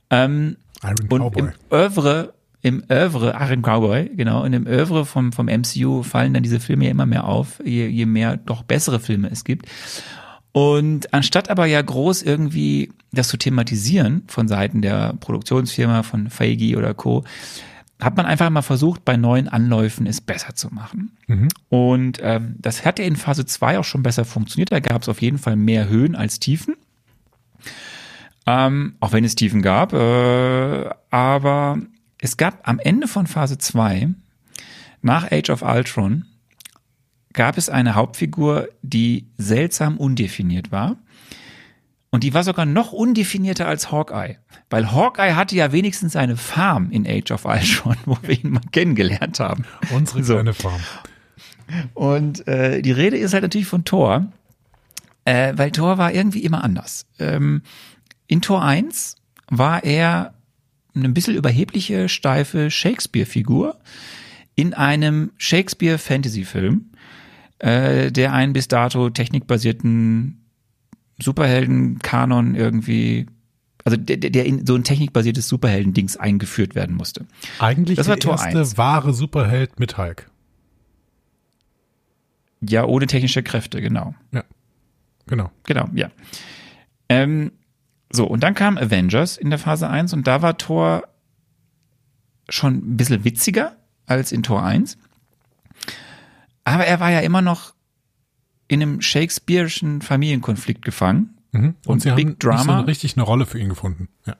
Ähm, 0.10 0.58
Iron 0.82 1.08
und 1.10 1.20
Cowboy. 1.22 1.42
im 1.44 1.54
Oeuvre, 1.70 2.34
im 2.66 2.84
Oeuvre, 2.90 3.36
Iron 3.40 3.62
Cowboy, 3.62 4.10
genau, 4.16 4.44
in 4.44 4.52
dem 4.52 4.66
Oeuvre 4.66 5.06
vom, 5.06 5.32
vom 5.32 5.46
MCU 5.46 6.02
fallen 6.02 6.34
dann 6.34 6.42
diese 6.42 6.60
Filme 6.60 6.86
ja 6.86 6.90
immer 6.90 7.06
mehr 7.06 7.26
auf, 7.26 7.62
je, 7.64 7.86
je 7.86 8.08
mehr 8.08 8.38
doch 8.38 8.64
bessere 8.64 9.00
Filme 9.00 9.30
es 9.30 9.44
gibt. 9.44 9.68
Und 10.52 11.14
anstatt 11.14 11.52
aber 11.52 11.68
ja 11.68 11.80
groß 11.80 12.24
irgendwie 12.24 12.92
das 13.12 13.28
zu 13.28 13.38
thematisieren 13.38 14.24
von 14.26 14.48
Seiten 14.48 14.82
der 14.82 15.14
Produktionsfirma, 15.20 16.02
von 16.02 16.32
Feige 16.32 16.76
oder 16.76 16.96
Co., 16.96 17.24
hat 18.02 18.18
man 18.18 18.26
einfach 18.26 18.50
mal 18.50 18.64
versucht, 18.64 19.06
bei 19.06 19.16
neuen 19.16 19.48
Anläufen 19.48 20.08
es 20.08 20.20
besser 20.20 20.56
zu 20.56 20.74
machen. 20.74 21.12
Und 21.70 22.18
ähm, 22.24 22.56
das 22.58 22.84
hat 22.84 22.98
ja 22.98 23.06
in 23.06 23.16
Phase 23.16 23.46
2 23.46 23.78
auch 23.78 23.84
schon 23.84 24.02
besser 24.02 24.26
funktioniert. 24.26 24.72
Da 24.72 24.80
gab 24.80 25.04
es 25.04 25.10
auf 25.10 25.22
jeden 25.22 25.38
Fall 25.38 25.56
mehr 25.56 25.88
Höhen 25.88 26.16
als 26.16 26.40
Tiefen. 26.40 26.74
Ähm, 28.48 28.96
auch 29.00 29.14
wenn 29.14 29.24
es 29.24 29.36
Tiefen 29.36 29.62
gab. 29.62 29.94
Äh, 29.94 30.90
aber 31.12 31.78
es 32.26 32.38
gab 32.38 32.68
am 32.68 32.80
Ende 32.80 33.08
von 33.08 33.28
Phase 33.28 33.60
2, 33.60 34.10
nach 35.04 35.32
Age 35.32 35.52
of 35.52 35.62
Ultron, 35.62 36.26
gab 37.34 37.56
es 37.56 37.70
eine 37.70 37.94
Hauptfigur, 37.94 38.68
die 38.82 39.28
seltsam 39.38 39.98
undefiniert 39.98 40.72
war. 40.72 40.98
Und 42.10 42.24
die 42.24 42.34
war 42.34 42.44
sogar 42.44 42.66
noch 42.66 42.94
undefinierter 42.94 43.68
als 43.68 43.92
Hawkeye. 43.92 44.40
Weil 44.72 44.92
Hawkeye 44.92 45.36
hatte 45.36 45.56
ja 45.56 45.72
wenigstens 45.72 46.16
eine 46.16 46.36
Farm 46.36 46.90
in 46.90 47.06
Age 47.06 47.30
of 47.30 47.46
Ultron, 47.46 47.98
wo 48.06 48.18
wir 48.24 48.44
ihn 48.44 48.54
mal 48.54 48.62
kennengelernt 48.72 49.40
haben. 49.40 49.66
Unsere 49.92 50.24
So. 50.24 50.34
kleine 50.34 50.56
Farm. 50.56 50.82
Und 51.94 52.48
äh, 52.48 52.82
die 52.82 52.92
Rede 52.92 53.18
ist 53.18 53.34
halt 53.34 53.44
natürlich 53.44 53.68
von 53.68 53.86
Thor, 53.86 54.26
äh, 55.26 55.54
weil 55.56 55.70
Thor 55.70 56.00
war 56.00 56.12
irgendwie 56.12 56.44
immer 56.44 56.64
anders. 56.64 57.06
Ähm, 57.20 57.62
in 58.26 58.42
Tor 58.42 58.64
1 58.64 59.18
war 59.48 59.84
er 59.84 60.34
eine 60.96 61.10
bisschen 61.10 61.36
überhebliche, 61.36 62.10
steife 62.10 62.72
Shakespeare-Figur 62.72 63.78
in 64.56 64.74
einem 64.74 65.32
Shakespeare-Fantasy-Film, 65.38 66.92
äh, 67.60 68.12
der 68.12 68.34
einen 68.34 68.54
bis 68.54 68.68
dato 68.68 69.10
technikbasierten 69.10 70.46
Superhelden-Kanon 71.20 72.56
irgendwie, 72.56 73.28
also 73.84 73.98
der, 73.98 74.18
der 74.18 74.46
in 74.46 74.66
so 74.66 74.76
ein 74.76 74.84
technikbasiertes 74.84 75.48
Superhelden-Dings 75.48 76.18
eingeführt 76.18 76.76
werden 76.76 76.96
musste. 76.96 77.26
Eigentlich 77.60 77.98
Das 77.98 78.08
war 78.08 78.16
der 78.16 78.22
Tor 78.22 78.34
erste 78.34 78.60
1. 78.60 78.78
wahre 78.78 79.14
Superheld 79.14 79.80
mit 79.80 79.98
Hulk. 79.98 80.30
Ja, 82.62 82.86
ohne 82.86 83.08
technische 83.08 83.44
Kräfte, 83.44 83.82
genau. 83.82 84.16
Ja, 84.32 84.44
genau. 85.28 85.52
Genau, 85.66 85.90
ja. 85.94 86.10
Ähm, 87.10 87.52
so, 88.16 88.26
und 88.26 88.42
dann 88.44 88.54
kam 88.56 88.78
Avengers 88.78 89.38
in 89.38 89.50
der 89.50 89.60
Phase 89.60 89.88
1 89.90 90.14
und 90.14 90.26
da 90.28 90.42
war 90.42 90.58
Thor 90.58 91.04
schon 92.50 92.76
ein 92.76 92.98
bisschen 92.98 93.24
witziger 93.24 93.76
als 94.08 94.32
in 94.32 94.42
Tor 94.44 94.64
1. 94.64 94.98
Aber 96.64 96.86
er 96.86 97.00
war 97.00 97.12
ja 97.12 97.20
immer 97.20 97.42
noch 97.42 97.74
in 98.68 98.82
einem 98.82 99.00
Shakespeare'schen 99.00 100.02
Familienkonflikt 100.02 100.84
gefangen, 100.84 101.32
Mhm. 101.52 101.76
Und, 101.86 101.88
Und 101.88 102.02
sie 102.02 102.12
Big 102.12 102.26
haben 102.26 102.28
nicht 102.32 102.42
so 102.44 102.50
Drama? 102.50 102.78
eine 102.80 102.88
richtig 102.88 103.16
eine 103.16 103.24
Rolle 103.24 103.46
für 103.46 103.58
ihn 103.60 103.70
gefunden. 103.70 104.10
Ja. 104.26 104.36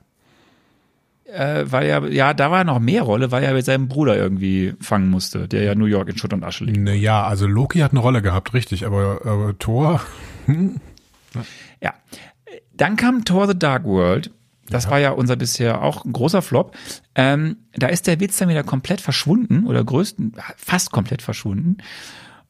äh, 1.32 1.64
weil 1.72 1.86
er, 1.86 2.12
ja, 2.12 2.34
da 2.34 2.50
war 2.50 2.62
noch 2.64 2.78
mehr 2.78 3.02
Rolle, 3.02 3.30
weil 3.32 3.42
er 3.42 3.54
mit 3.54 3.64
seinem 3.64 3.88
Bruder 3.88 4.16
irgendwie 4.16 4.74
fangen 4.80 5.08
musste, 5.08 5.48
der 5.48 5.62
ja 5.62 5.74
New 5.74 5.86
York 5.86 6.10
in 6.10 6.18
Schutt 6.18 6.34
und 6.34 6.44
Asche 6.44 6.64
liegt. 6.64 6.78
Naja, 6.78 7.24
also 7.24 7.46
Loki 7.46 7.78
hat 7.78 7.92
eine 7.92 8.00
Rolle 8.00 8.20
gehabt, 8.20 8.52
richtig, 8.52 8.84
aber, 8.84 9.20
aber 9.24 9.58
Thor, 9.58 10.00
Ja. 11.82 11.94
Dann 12.76 12.96
kam 12.96 13.24
Thor 13.24 13.46
the 13.46 13.58
Dark 13.58 13.84
World. 13.84 14.30
Das 14.68 14.90
war 14.90 14.98
ja 14.98 15.10
unser 15.10 15.36
bisher 15.36 15.82
auch 15.82 16.04
ein 16.04 16.12
großer 16.12 16.42
Flop. 16.42 16.76
Ähm, 17.14 17.56
da 17.74 17.86
ist 17.86 18.06
der 18.06 18.20
Witz 18.20 18.36
dann 18.36 18.48
wieder 18.48 18.64
komplett 18.64 19.00
verschwunden 19.00 19.66
oder 19.66 19.84
größten, 19.84 20.34
fast 20.56 20.90
komplett 20.90 21.22
verschwunden. 21.22 21.78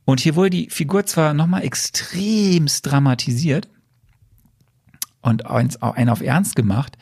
Und 0.05 0.21
hier 0.21 0.37
wurde 0.37 0.51
die 0.51 0.71
Figur 0.71 1.05
zwar 1.05 1.35
nochmal 1.35 1.65
extremst 1.65 2.87
dramatisiert 2.87 3.69
und 5.21 5.47
eins, 5.47 5.83
einen 5.83 6.11
auf 6.11 6.23
Ernst 6.23 6.57
gemacht, 6.57 6.97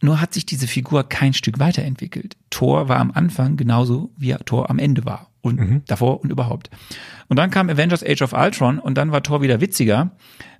nur 0.00 0.20
hat 0.20 0.34
sich 0.34 0.44
diese 0.46 0.66
Figur 0.66 1.08
kein 1.08 1.32
Stück 1.32 1.60
weiterentwickelt. 1.60 2.36
Thor 2.50 2.88
war 2.88 2.98
am 2.98 3.12
Anfang 3.12 3.56
genauso, 3.56 4.12
wie 4.16 4.34
Thor 4.44 4.68
am 4.68 4.78
Ende 4.78 5.04
war. 5.04 5.31
Und 5.42 5.82
davor 5.88 6.20
und 6.20 6.30
überhaupt. 6.30 6.70
Und 7.26 7.36
dann 7.36 7.50
kam 7.50 7.68
Avengers 7.68 8.04
Age 8.04 8.22
of 8.22 8.32
Ultron 8.32 8.78
und 8.78 8.96
dann 8.96 9.10
war 9.10 9.24
Thor 9.24 9.42
wieder 9.42 9.60
witziger. 9.60 10.12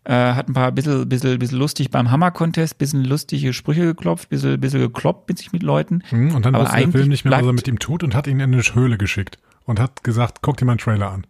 Äh, 0.03 0.13
hat 0.13 0.49
ein 0.49 0.55
paar 0.55 0.73
bisschen, 0.73 1.09
bisschen, 1.09 1.39
bisschen 1.39 1.59
lustig 1.59 1.93
beim 1.93 2.11
Hammer-Contest, 2.11 2.79
bisschen 2.79 3.05
lustige 3.05 3.53
Sprüche 3.53 3.83
geklopft, 3.85 4.29
bisschen, 4.29 4.61
bisschen 4.61 4.81
gekloppt 4.81 5.29
mit 5.29 5.39
sich 5.39 5.53
mit 5.53 5.63
Leuten. 5.63 6.03
Hm, 6.09 6.35
und 6.35 6.45
dann 6.45 6.57
Aber 6.57 6.65
wusste 6.65 6.79
der 6.79 6.91
Film 6.91 7.09
nicht 7.09 7.25
mehr, 7.25 7.39
was 7.39 7.47
er 7.47 7.53
mit 7.53 7.69
ihm 7.69 7.79
tut 7.79 8.03
und 8.03 8.17
hat 8.17 8.27
ihn 8.27 8.41
in 8.41 8.53
eine 8.53 8.61
Höhle 8.61 8.99
geschickt 8.99 9.39
und 9.65 9.79
hat 9.79 10.03
gesagt, 10.03 10.39
guck 10.43 10.57
dir 10.57 10.65
mal 10.65 10.73
einen 10.73 10.81
Trailer 10.81 11.13
an. 11.13 11.27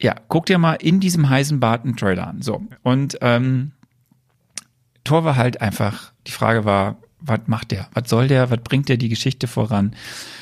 Ja, 0.00 0.14
guck 0.28 0.46
dir 0.46 0.56
mal 0.56 0.74
in 0.74 1.00
diesem 1.00 1.28
heißen 1.28 1.60
Bad 1.60 1.84
einen 1.84 1.96
Trailer 1.96 2.28
an. 2.28 2.40
So. 2.40 2.62
Und 2.82 3.18
ähm, 3.20 3.72
Thor 5.04 5.24
war 5.24 5.36
halt 5.36 5.60
einfach, 5.60 6.12
die 6.26 6.32
Frage 6.32 6.64
war, 6.64 6.96
was 7.24 7.40
macht 7.46 7.70
der? 7.70 7.88
Was 7.94 8.08
soll 8.08 8.28
der? 8.28 8.50
Was 8.50 8.60
bringt 8.60 8.88
der 8.88 8.96
die 8.96 9.08
Geschichte 9.08 9.46
voran? 9.46 9.94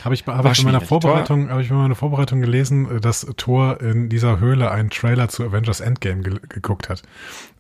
Habe 0.04 0.14
ich, 0.14 0.26
hab 0.26 0.44
ich 0.46 0.58
bei 0.58 0.64
meiner. 0.64 0.80
Vorbereitung, 0.80 1.50
habe 1.50 1.62
ich 1.62 1.68
bei 1.68 1.74
meiner 1.74 1.94
Vorbereitung 1.94 2.40
gelesen, 2.40 3.00
dass 3.00 3.26
Thor 3.36 3.80
in 3.80 4.08
dieser 4.08 4.40
Höhle 4.40 4.70
einen 4.70 4.90
Trailer 4.90 5.28
zu 5.28 5.44
Avengers 5.44 5.80
Endgame 5.80 6.22
ge 6.22 6.38
geguckt 6.48 6.88
hat. 6.88 7.02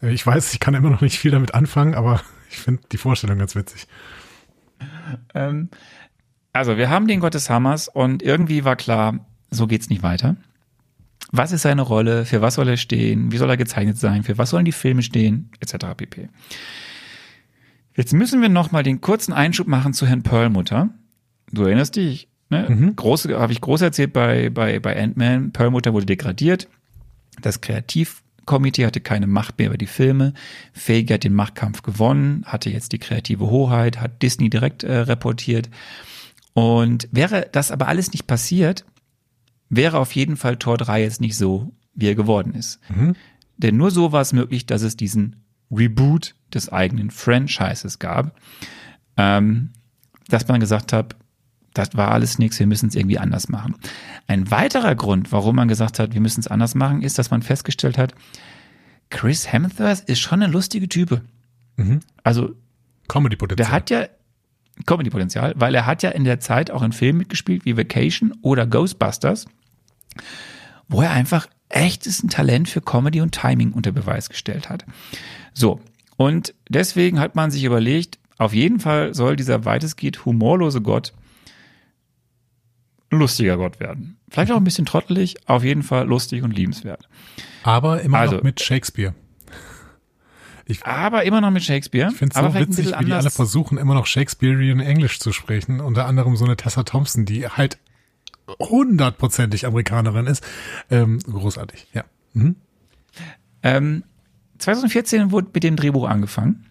Ich 0.00 0.26
weiß, 0.26 0.52
ich 0.52 0.60
kann 0.60 0.74
immer 0.74 0.90
noch 0.90 1.00
nicht 1.00 1.18
viel 1.18 1.30
damit 1.30 1.54
anfangen, 1.54 1.94
aber 1.94 2.20
ich 2.50 2.58
finde 2.58 2.82
die 2.90 2.96
Vorstellung 2.96 3.38
ganz 3.38 3.54
witzig. 3.54 3.86
Ähm, 5.34 5.68
also, 6.52 6.76
wir 6.76 6.90
haben 6.90 7.06
den 7.06 7.20
Gott 7.20 7.34
des 7.34 7.50
Hammers 7.50 7.88
und 7.88 8.22
irgendwie 8.22 8.64
war 8.64 8.76
klar, 8.76 9.20
so 9.50 9.66
geht's 9.66 9.90
nicht 9.90 10.02
weiter. 10.02 10.36
Was 11.32 11.52
ist 11.52 11.62
seine 11.62 11.82
Rolle? 11.82 12.24
Für 12.24 12.40
was 12.42 12.54
soll 12.54 12.68
er 12.68 12.76
stehen? 12.76 13.30
Wie 13.30 13.36
soll 13.36 13.50
er 13.50 13.56
gezeichnet 13.56 13.98
sein? 13.98 14.24
Für 14.24 14.36
was 14.38 14.50
sollen 14.50 14.64
die 14.64 14.72
Filme 14.72 15.02
stehen? 15.02 15.50
Etc. 15.60 15.76
pp. 15.96 16.28
Jetzt 17.96 18.12
müssen 18.12 18.40
wir 18.40 18.48
nochmal 18.48 18.82
den 18.82 19.00
kurzen 19.00 19.32
Einschub 19.32 19.66
machen 19.66 19.92
zu 19.92 20.06
Herrn 20.06 20.22
Perlmutter. 20.22 20.90
Du 21.52 21.62
erinnerst 21.64 21.96
dich, 21.96 22.28
ne? 22.48 22.66
Große, 22.96 23.38
habe 23.38 23.52
ich 23.52 23.60
groß 23.60 23.82
erzählt 23.82 24.12
bei, 24.12 24.50
bei, 24.50 24.78
bei 24.78 25.00
Ant-Man. 25.00 25.52
Perlmutter 25.52 25.92
wurde 25.92 26.06
degradiert. 26.06 26.68
Das 27.40 27.60
Kreativkomitee 27.60 28.86
hatte 28.86 29.00
keine 29.00 29.26
Macht 29.26 29.58
mehr 29.58 29.68
über 29.68 29.78
die 29.78 29.86
Filme. 29.86 30.34
Feige 30.72 31.14
hat 31.14 31.24
den 31.24 31.34
Machtkampf 31.34 31.82
gewonnen, 31.82 32.44
hatte 32.46 32.70
jetzt 32.70 32.92
die 32.92 32.98
kreative 32.98 33.50
Hoheit, 33.50 34.00
hat 34.00 34.22
Disney 34.22 34.50
direkt 34.50 34.84
äh, 34.84 34.98
reportiert. 34.98 35.68
Und 36.52 37.08
wäre 37.12 37.48
das 37.50 37.70
aber 37.70 37.88
alles 37.88 38.12
nicht 38.12 38.26
passiert, 38.26 38.84
wäre 39.68 39.98
auf 39.98 40.12
jeden 40.12 40.36
Fall 40.36 40.56
Tor 40.56 40.76
3 40.76 41.02
jetzt 41.02 41.20
nicht 41.20 41.36
so, 41.36 41.72
wie 41.94 42.08
er 42.08 42.14
geworden 42.14 42.54
ist. 42.54 42.80
Denn 43.56 43.76
nur 43.76 43.90
so 43.90 44.12
war 44.12 44.20
es 44.20 44.32
möglich, 44.32 44.66
dass 44.66 44.82
es 44.82 44.96
diesen 44.96 45.36
Reboot 45.70 46.34
des 46.54 46.70
eigenen 46.70 47.10
Franchises 47.10 47.98
gab, 47.98 48.38
ähm, 49.16 49.70
dass 50.28 50.48
man 50.48 50.60
gesagt 50.60 50.92
hat, 50.92 51.16
das 51.74 51.96
war 51.96 52.10
alles 52.10 52.38
nichts, 52.38 52.58
wir 52.58 52.66
müssen 52.66 52.88
es 52.88 52.94
irgendwie 52.94 53.18
anders 53.18 53.48
machen. 53.48 53.76
Ein 54.26 54.50
weiterer 54.50 54.94
Grund, 54.94 55.30
warum 55.32 55.56
man 55.56 55.68
gesagt 55.68 55.98
hat, 55.98 56.14
wir 56.14 56.20
müssen 56.20 56.40
es 56.40 56.48
anders 56.48 56.74
machen, 56.74 57.02
ist, 57.02 57.18
dass 57.18 57.30
man 57.30 57.42
festgestellt 57.42 57.96
hat, 57.96 58.14
Chris 59.08 59.52
Hemsworth 59.52 60.00
ist 60.00 60.20
schon 60.20 60.42
eine 60.42 60.52
lustige 60.52 60.88
Type. 60.88 61.22
Also 62.22 62.54
Comedy-Potenzial. 63.08 63.56
der 63.56 63.72
hat 63.72 63.90
ja 63.90 64.06
Comedy-Potenzial, 64.86 65.54
weil 65.56 65.74
er 65.74 65.86
hat 65.86 66.02
ja 66.02 66.10
in 66.10 66.24
der 66.24 66.40
Zeit 66.40 66.70
auch 66.70 66.82
in 66.82 66.92
Filmen 66.92 67.18
mitgespielt 67.18 67.64
wie 67.64 67.76
Vacation 67.76 68.32
oder 68.42 68.66
Ghostbusters, 68.66 69.46
wo 70.88 71.02
er 71.02 71.10
einfach 71.10 71.48
echtes 71.68 72.22
Talent 72.28 72.68
für 72.68 72.80
Comedy 72.80 73.20
und 73.20 73.32
Timing 73.32 73.72
unter 73.72 73.92
Beweis 73.92 74.28
gestellt 74.28 74.68
hat. 74.68 74.84
So, 75.54 75.80
und 76.20 76.54
deswegen 76.68 77.18
hat 77.18 77.34
man 77.34 77.50
sich 77.50 77.64
überlegt, 77.64 78.18
auf 78.36 78.52
jeden 78.52 78.78
Fall 78.78 79.14
soll 79.14 79.36
dieser 79.36 79.64
weitestgehend 79.64 80.22
humorlose 80.26 80.82
Gott 80.82 81.14
ein 83.10 83.18
lustiger 83.18 83.56
Gott 83.56 83.80
werden. 83.80 84.18
Vielleicht 84.28 84.52
auch 84.52 84.58
ein 84.58 84.64
bisschen 84.64 84.84
trottelig, 84.84 85.36
auf 85.48 85.64
jeden 85.64 85.82
Fall 85.82 86.06
lustig 86.06 86.42
und 86.42 86.50
liebenswert. 86.54 87.08
aber 87.62 88.02
immer 88.02 88.18
Also- 88.18 88.36
noch 88.36 88.42
mit 88.42 88.60
Shakespeare. 88.60 89.14
Aber 90.82 91.24
immer 91.24 91.40
noch 91.40 91.50
mit 91.50 91.64
Shakespeare. 91.64 92.10
Ich 92.12 92.18
finde 92.18 92.38
es 92.38 92.40
so 92.52 92.54
witzig, 92.54 92.86
wie 92.86 92.88
die 92.90 92.94
alle 92.94 93.16
anders. 93.16 93.34
versuchen, 93.34 93.78
immer 93.78 93.94
noch 93.94 94.04
Shakespearean 94.06 94.78
Englisch 94.80 95.18
zu 95.20 95.32
sprechen. 95.32 95.80
Unter 95.80 96.04
anderem 96.06 96.36
so 96.36 96.44
eine 96.44 96.56
Tessa 96.56 96.82
Thompson, 96.84 97.24
die 97.24 97.48
halt 97.48 97.78
hundertprozentig 98.60 99.64
Amerikanerin 99.66 100.26
ist. 100.26 100.44
Ähm, 100.90 101.18
großartig, 101.20 101.86
ja. 101.94 102.04
Ähm, 103.62 104.04
2014 104.60 105.32
wurde 105.32 105.48
mit 105.52 105.62
dem 105.64 105.76
Drehbuch 105.76 106.08
angefangen. 106.08 106.66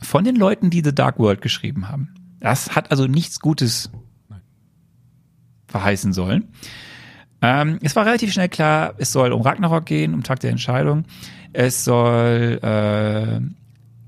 Von 0.00 0.24
den 0.24 0.36
Leuten, 0.36 0.70
die 0.70 0.82
The 0.84 0.94
Dark 0.94 1.18
World 1.18 1.40
geschrieben 1.40 1.88
haben. 1.88 2.14
Das 2.40 2.76
hat 2.76 2.90
also 2.90 3.06
nichts 3.06 3.40
Gutes 3.40 3.90
verheißen 5.68 6.12
sollen. 6.12 6.48
Ähm, 7.42 7.78
es 7.82 7.96
war 7.96 8.06
relativ 8.06 8.32
schnell 8.32 8.48
klar, 8.48 8.94
es 8.98 9.12
soll 9.12 9.32
um 9.32 9.42
Ragnarok 9.42 9.86
gehen, 9.86 10.14
um 10.14 10.22
Tag 10.22 10.40
der 10.40 10.50
Entscheidung. 10.50 11.04
Es 11.52 11.84
soll 11.84 12.58
äh, 12.62 13.40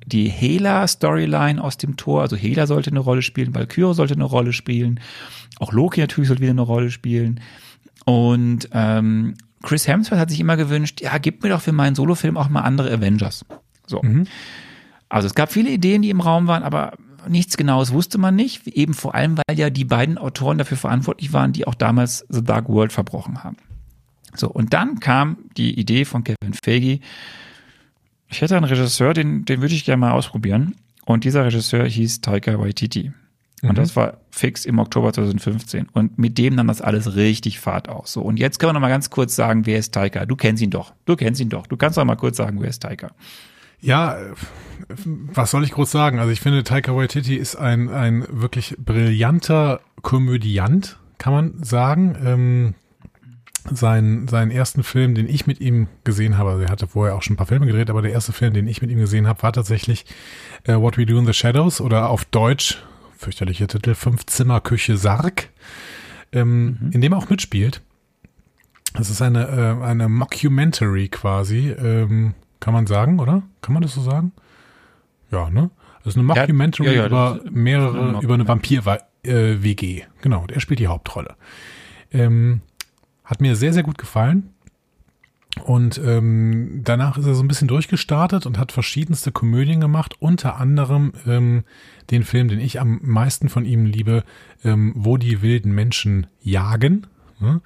die 0.07 0.29
Hela-Storyline 0.29 1.63
aus 1.63 1.77
dem 1.77 1.97
Tor, 1.97 2.23
also 2.23 2.37
Hela 2.37 2.67
sollte 2.67 2.91
eine 2.91 3.01
Rolle 3.01 3.23
spielen, 3.23 3.55
Valkyrie 3.55 3.95
sollte 3.95 4.15
eine 4.15 4.25
Rolle 4.25 4.53
spielen, 4.53 5.01
auch 5.59 5.73
Loki 5.73 6.01
natürlich 6.01 6.29
sollte 6.29 6.43
wieder 6.43 6.53
eine 6.53 6.63
Rolle 6.63 6.91
spielen. 6.91 7.41
Und 8.05 8.69
ähm, 8.73 9.35
Chris 9.63 9.89
Hemsworth 9.89 10.21
hat 10.21 10.31
sich 10.31 10.41
immer 10.41 10.57
gewünscht, 10.57 11.01
ja, 11.01 11.19
gib 11.19 11.43
mir 11.43 11.49
doch 11.51 11.61
für 11.61 11.73
meinen 11.73 11.95
Solofilm 11.95 12.37
auch 12.37 12.49
mal 12.49 12.61
andere 12.61 12.93
Avengers. 12.93 13.45
So. 13.87 14.01
Also 15.09 15.27
es 15.27 15.35
gab 15.35 15.53
viele 15.53 15.71
Ideen, 15.71 16.03
die 16.03 16.11
im 16.11 16.21
Raum 16.21 16.47
waren, 16.47 16.63
aber 16.63 16.93
nichts 17.29 17.57
Genaues 17.57 17.93
wusste 17.93 18.19
man 18.19 18.35
nicht. 18.35 18.67
Eben 18.67 18.95
vor 18.95 19.15
allem, 19.15 19.37
weil 19.37 19.59
ja 19.59 19.71
die 19.71 19.85
beiden 19.85 20.19
Autoren 20.19 20.59
dafür 20.59 20.77
verantwortlich 20.77 21.33
waren, 21.33 21.53
die 21.53 21.67
auch 21.67 21.75
damals 21.75 22.27
The 22.29 22.43
Dark 22.43 22.69
World 22.69 22.93
verbrochen 22.93 23.43
haben. 23.45 23.57
So, 24.35 24.49
und 24.49 24.75
dann 24.75 25.01
kam 25.01 25.39
die 25.57 25.79
Idee 25.79 26.05
von 26.05 26.25
Kevin 26.25 26.55
Feige. 26.63 27.01
Ich 28.29 28.43
hätte 28.43 28.57
einen 28.57 28.65
Regisseur, 28.65 29.15
den, 29.15 29.45
den 29.45 29.61
würde 29.61 29.75
ich 29.75 29.85
gerne 29.85 30.01
mal 30.01 30.13
ausprobieren. 30.13 30.75
Und 31.05 31.25
dieser 31.25 31.45
Regisseur 31.45 31.87
hieß 31.87 32.21
Taika 32.21 32.59
Waititi. 32.59 33.13
Und 33.63 33.79
das 33.79 33.97
war 33.97 34.19
fix 34.31 34.65
im 34.65 34.79
Oktober 34.79 35.13
2015. 35.13 35.89
Und 35.93 36.19
mit 36.19 36.37
dem 36.39 36.57
nahm 36.57 36.69
das 36.69 36.83
alles 36.83 37.17
richtig 37.17 37.59
Fahrt 37.59 37.89
auf. 37.89 38.07
So, 38.07 38.21
und 38.21 38.39
jetzt 38.39 38.59
können 38.59 38.71
wir 38.71 38.75
noch 38.75 38.81
mal 38.81 38.91
ganz 38.91 39.09
kurz 39.11 39.35
sagen, 39.35 39.67
wer 39.67 39.79
ist 39.79 39.95
Taika? 39.95 40.27
Du 40.27 40.37
kennst 40.37 40.63
ihn 40.63 40.71
doch. 40.71 40.93
Du 41.07 41.17
kennst 41.17 41.41
ihn 41.41 41.49
doch. 41.49 41.67
Du 41.67 41.77
kannst 41.77 41.97
doch 41.97 42.05
mal 42.05 42.17
kurz 42.17 42.37
sagen, 42.37 42.61
wer 42.61 42.69
ist 42.69 42.83
Taika? 42.83 43.13
Ja, 43.81 44.19
was 44.89 45.51
soll 45.51 45.65
ich 45.65 45.73
groß 45.73 45.91
sagen? 45.91 46.19
Also 46.19 46.31
ich 46.33 46.41
finde, 46.41 46.65
Taika 46.65 46.95
Waititi 46.95 47.37
ist 47.37 47.57
ein, 47.57 47.89
ein 47.89 48.27
wirklich 48.31 48.77
brillanter 48.79 49.81
Komödiant, 50.03 50.99
kann 51.19 51.33
man 51.33 51.63
sagen. 51.63 52.17
Ähm, 52.25 52.75
sein, 53.73 54.29
seinen 54.29 54.51
ersten 54.51 54.83
Film, 54.83 55.15
den 55.15 55.29
ich 55.29 55.47
mit 55.47 55.61
ihm 55.61 55.89
gesehen 56.05 56.39
habe, 56.39 56.51
also 56.51 56.63
er 56.63 56.71
hatte 56.71 56.87
vorher 56.87 57.17
auch 57.17 57.23
schon 57.23 57.35
ein 57.35 57.37
paar 57.37 57.47
Filme 57.47 57.67
gedreht, 57.67 57.91
aber 57.91 58.03
der 58.03 58.13
erste 58.13 58.33
Film, 58.33 58.55
den 58.55 58.69
ich 58.69 58.81
mit 58.81 58.91
ihm 58.91 58.99
gesehen 58.99 59.27
habe, 59.27 59.43
war 59.43 59.53
tatsächlich 59.53 60.05
äh, 60.65 60.75
What 60.75 60.99
We 60.99 61.07
Do 61.07 61.19
in 61.19 61.27
the 61.27 61.33
Shadows 61.33 61.81
oder 61.81 62.11
auf 62.11 62.25
Deutsch, 62.27 62.83
fürchterlicher 63.17 63.67
Titel, 63.69 63.95
Fünf-Zimmer-Küche 63.95 64.97
Sarg, 64.97 65.49
ähm, 66.33 66.91
in 66.93 67.01
dem 67.01 67.13
er 67.13 67.19
auch 67.19 67.29
mitspielt. 67.29 67.83
Das 68.95 69.11
ist 69.11 69.21
eine, 69.23 69.47
äh, 69.49 69.85
eine 69.85 70.09
Mockumentary 70.09 71.09
quasi, 71.09 71.71
ähm, 71.71 72.35
kann 72.61 72.73
man 72.73 72.87
sagen, 72.87 73.19
oder? 73.21 73.43
Kann 73.61 73.75
man 73.75 73.83
das 73.83 73.95
so 73.95 74.01
sagen? 74.01 74.33
Ja, 75.31 75.51
ne? 75.51 75.71
Das 76.05 76.15
ist 76.15 76.19
eine 76.21 76.33
Ja, 76.35 76.43
Mockumentary 76.43 76.87
ja, 76.89 76.93
ja, 76.93 77.07
über 77.07 77.35
das 77.39 77.45
ist 77.47 77.53
mehrere, 77.55 78.09
eine 78.09 78.21
über 78.23 78.35
eine 78.35 78.49
Vampir-WG. 78.49 80.05
genau, 80.23 80.47
der 80.47 80.61
spielt 80.61 80.79
die 80.81 80.87
Hauptrolle. 80.87 81.35
Ähm, 82.13 82.61
hat 83.25 83.41
mir 83.41 83.57
sehr, 83.57 83.73
sehr 83.73 83.83
gut 83.83 83.99
gefallen. 83.99 84.51
Und 85.65 85.99
ähm, 86.05 86.83
danach 86.85 87.17
ist 87.17 87.27
er 87.27 87.35
so 87.35 87.43
ein 87.43 87.49
bisschen 87.49 87.69
durchgestartet 87.69 88.47
und 88.47 88.59
hat 88.59 88.73
verschiedenste 88.73 89.33
Komödien 89.33 89.81
gemacht, 89.81 90.15
unter 90.21 90.57
anderem 90.57 91.13
ähm, 91.27 91.65
den 92.11 92.25
Film, 92.25 92.49
den 92.49 92.61
ich 92.61 92.81
am 92.81 93.01
meisten 93.03 93.49
von 93.49 93.65
ihm 93.65 93.87
liebe, 93.87 94.23
ähm, 94.65 94.93
Wo 94.95 95.17
die 95.17 95.43
wilden 95.43 95.75
Menschen 95.75 96.27
jagen. 96.43 97.07
Ne? 97.41 97.61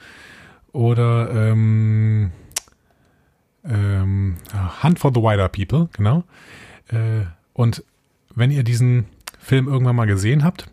Oder 0.73 1.51
ähm, 1.51 2.31
ähm, 3.65 4.37
Hunt 4.83 4.99
for 4.99 5.13
the 5.15 5.21
Wider 5.21 5.49
People, 5.49 5.89
genau. 5.93 6.25
Äh, 6.89 7.27
und 7.53 7.85
wenn 8.35 8.51
ihr 8.51 8.63
diesen 8.63 9.07
Film 9.39 9.69
irgendwann 9.69 9.97
mal 9.97 10.07
gesehen 10.07 10.45
habt, 10.45 10.71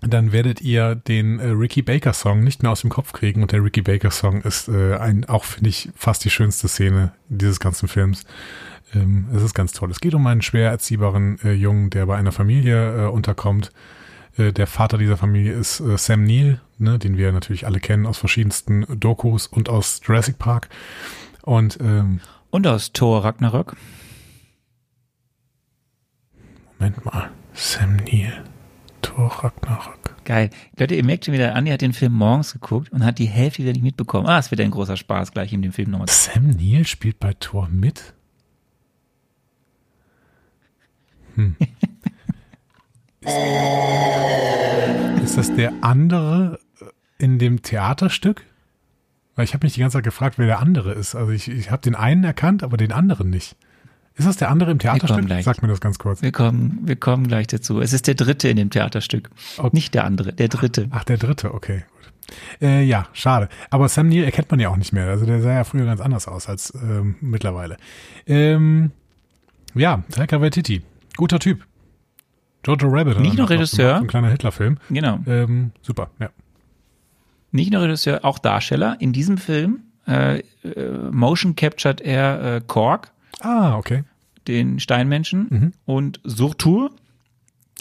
dann 0.00 0.32
werdet 0.32 0.60
ihr 0.60 0.94
den 0.94 1.38
äh, 1.38 1.48
Ricky 1.48 1.82
Baker 1.82 2.12
Song 2.12 2.42
nicht 2.42 2.62
mehr 2.62 2.72
aus 2.72 2.80
dem 2.80 2.90
Kopf 2.90 3.12
kriegen. 3.12 3.42
Und 3.42 3.52
der 3.52 3.62
Ricky 3.62 3.82
Baker 3.82 4.10
Song 4.10 4.42
ist 4.42 4.68
äh, 4.68 4.96
ein, 4.96 5.26
auch 5.26 5.44
finde 5.44 5.70
ich, 5.70 5.90
fast 5.94 6.24
die 6.24 6.30
schönste 6.30 6.68
Szene 6.68 7.12
dieses 7.28 7.60
ganzen 7.60 7.88
Films. 7.88 8.24
Ähm, 8.94 9.28
es 9.34 9.42
ist 9.42 9.54
ganz 9.54 9.72
toll. 9.72 9.90
Es 9.90 10.00
geht 10.00 10.14
um 10.14 10.26
einen 10.26 10.42
schwer 10.42 10.70
erziehbaren 10.70 11.38
äh, 11.44 11.52
Jungen, 11.52 11.90
der 11.90 12.06
bei 12.06 12.16
einer 12.16 12.32
Familie 12.32 13.06
äh, 13.06 13.08
unterkommt. 13.08 13.72
Äh, 14.36 14.52
der 14.52 14.66
Vater 14.66 14.98
dieser 14.98 15.16
Familie 15.16 15.52
ist 15.52 15.80
äh, 15.80 15.98
Sam 15.98 16.24
Neill, 16.24 16.60
ne, 16.78 16.98
den 16.98 17.16
wir 17.16 17.30
natürlich 17.32 17.66
alle 17.66 17.80
kennen 17.80 18.06
aus 18.06 18.18
verschiedensten 18.18 18.86
Dokus 18.98 19.46
und 19.46 19.68
aus 19.68 20.00
Jurassic 20.04 20.38
Park. 20.38 20.68
Und 21.42 21.78
ähm, 21.80 22.20
Und 22.50 22.66
aus 22.66 22.92
Thor 22.92 23.24
Ragnarök. 23.24 23.76
Moment 26.78 27.04
mal, 27.04 27.30
Sam 27.52 27.96
Neill, 27.96 28.44
Thor 29.02 29.30
Ragnarök. 29.44 30.16
Geil. 30.24 30.50
Leute, 30.78 30.94
ihr 30.94 31.04
merkt 31.04 31.24
schon 31.24 31.34
wieder, 31.34 31.54
Andi 31.54 31.70
hat 31.70 31.80
den 31.80 31.92
Film 31.92 32.12
morgens 32.12 32.52
geguckt 32.52 32.92
und 32.92 33.04
hat 33.04 33.18
die 33.18 33.26
Hälfte 33.26 33.62
wieder 33.62 33.72
nicht 33.72 33.82
mitbekommen. 33.82 34.26
Ah, 34.26 34.38
es 34.38 34.50
wird 34.50 34.60
ein 34.60 34.70
großer 34.70 34.96
Spaß, 34.96 35.32
gleich 35.32 35.52
ihm 35.52 35.62
den 35.62 35.72
Film 35.72 35.90
nochmal 35.90 36.08
Sam 36.08 36.50
Neill 36.50 36.86
spielt 36.86 37.18
bei 37.18 37.34
Thor 37.34 37.68
mit? 37.70 38.14
Hm. 41.34 41.56
Ist, 43.20 43.36
ist 45.24 45.36
das 45.36 45.54
der 45.54 45.72
andere 45.82 46.58
in 47.18 47.38
dem 47.38 47.62
Theaterstück? 47.62 48.44
Weil 49.36 49.44
ich 49.44 49.54
habe 49.54 49.66
mich 49.66 49.74
die 49.74 49.80
ganze 49.80 49.98
Zeit 49.98 50.04
gefragt, 50.04 50.38
wer 50.38 50.46
der 50.46 50.58
andere 50.58 50.92
ist. 50.92 51.14
Also 51.14 51.32
ich, 51.32 51.48
ich 51.48 51.70
habe 51.70 51.82
den 51.82 51.94
einen 51.94 52.24
erkannt, 52.24 52.62
aber 52.62 52.76
den 52.76 52.92
anderen 52.92 53.30
nicht. 53.30 53.56
Ist 54.20 54.26
das 54.26 54.36
der 54.36 54.50
andere 54.50 54.70
im 54.70 54.78
Theaterstück? 54.78 55.24
gleich. 55.24 55.46
Sag 55.46 55.62
mir 55.62 55.68
das 55.68 55.80
ganz 55.80 55.98
kurz. 55.98 56.20
Wir 56.20 56.30
kommen, 56.30 56.80
wir 56.84 56.96
kommen 56.96 57.26
gleich 57.26 57.46
dazu. 57.46 57.80
Es 57.80 57.94
ist 57.94 58.06
der 58.06 58.14
dritte 58.14 58.50
in 58.50 58.58
dem 58.58 58.68
Theaterstück. 58.68 59.30
Okay. 59.56 59.70
Nicht 59.72 59.94
der 59.94 60.04
andere, 60.04 60.34
der 60.34 60.48
dritte. 60.48 60.88
Ach, 60.90 61.04
der 61.04 61.16
dritte, 61.16 61.54
okay, 61.54 61.84
gut. 61.94 62.12
Äh, 62.60 62.82
ja, 62.84 63.06
schade. 63.14 63.48
Aber 63.70 63.88
Sam 63.88 64.10
Neill 64.10 64.24
erkennt 64.24 64.50
man 64.50 64.60
ja 64.60 64.68
auch 64.68 64.76
nicht 64.76 64.92
mehr. 64.92 65.08
Also 65.08 65.24
der 65.24 65.40
sah 65.40 65.54
ja 65.54 65.64
früher 65.64 65.86
ganz 65.86 66.02
anders 66.02 66.28
aus 66.28 66.50
als 66.50 66.74
ähm, 66.74 67.16
mittlerweile. 67.22 67.78
Ähm, 68.26 68.90
ja, 69.74 70.04
Taika 70.10 70.38
Waititi. 70.42 70.82
Guter 71.16 71.38
Typ. 71.38 71.66
Jojo 72.66 72.88
Rabbit. 72.88 73.20
Nicht 73.20 73.38
nur 73.38 73.44
noch 73.44 73.50
Regisseur. 73.50 73.96
Ein 73.96 74.06
kleiner 74.06 74.28
Hitler-Film. 74.28 74.76
Genau. 74.90 75.18
Ähm, 75.26 75.72
super, 75.80 76.10
ja. 76.18 76.28
Nicht 77.52 77.72
nur 77.72 77.80
Regisseur, 77.80 78.22
auch 78.22 78.38
Darsteller. 78.38 78.98
In 79.00 79.14
diesem 79.14 79.38
Film 79.38 79.80
äh, 80.06 80.40
äh, 80.40 80.42
motion 81.10 81.56
captured 81.56 82.02
er 82.02 82.56
äh, 82.56 82.60
Korg, 82.66 83.12
Ah, 83.40 83.76
okay. 83.76 84.04
Den 84.48 84.80
Steinmenschen, 84.80 85.46
Mhm. 85.50 85.72
und 85.84 86.20
Surtur. 86.24 86.90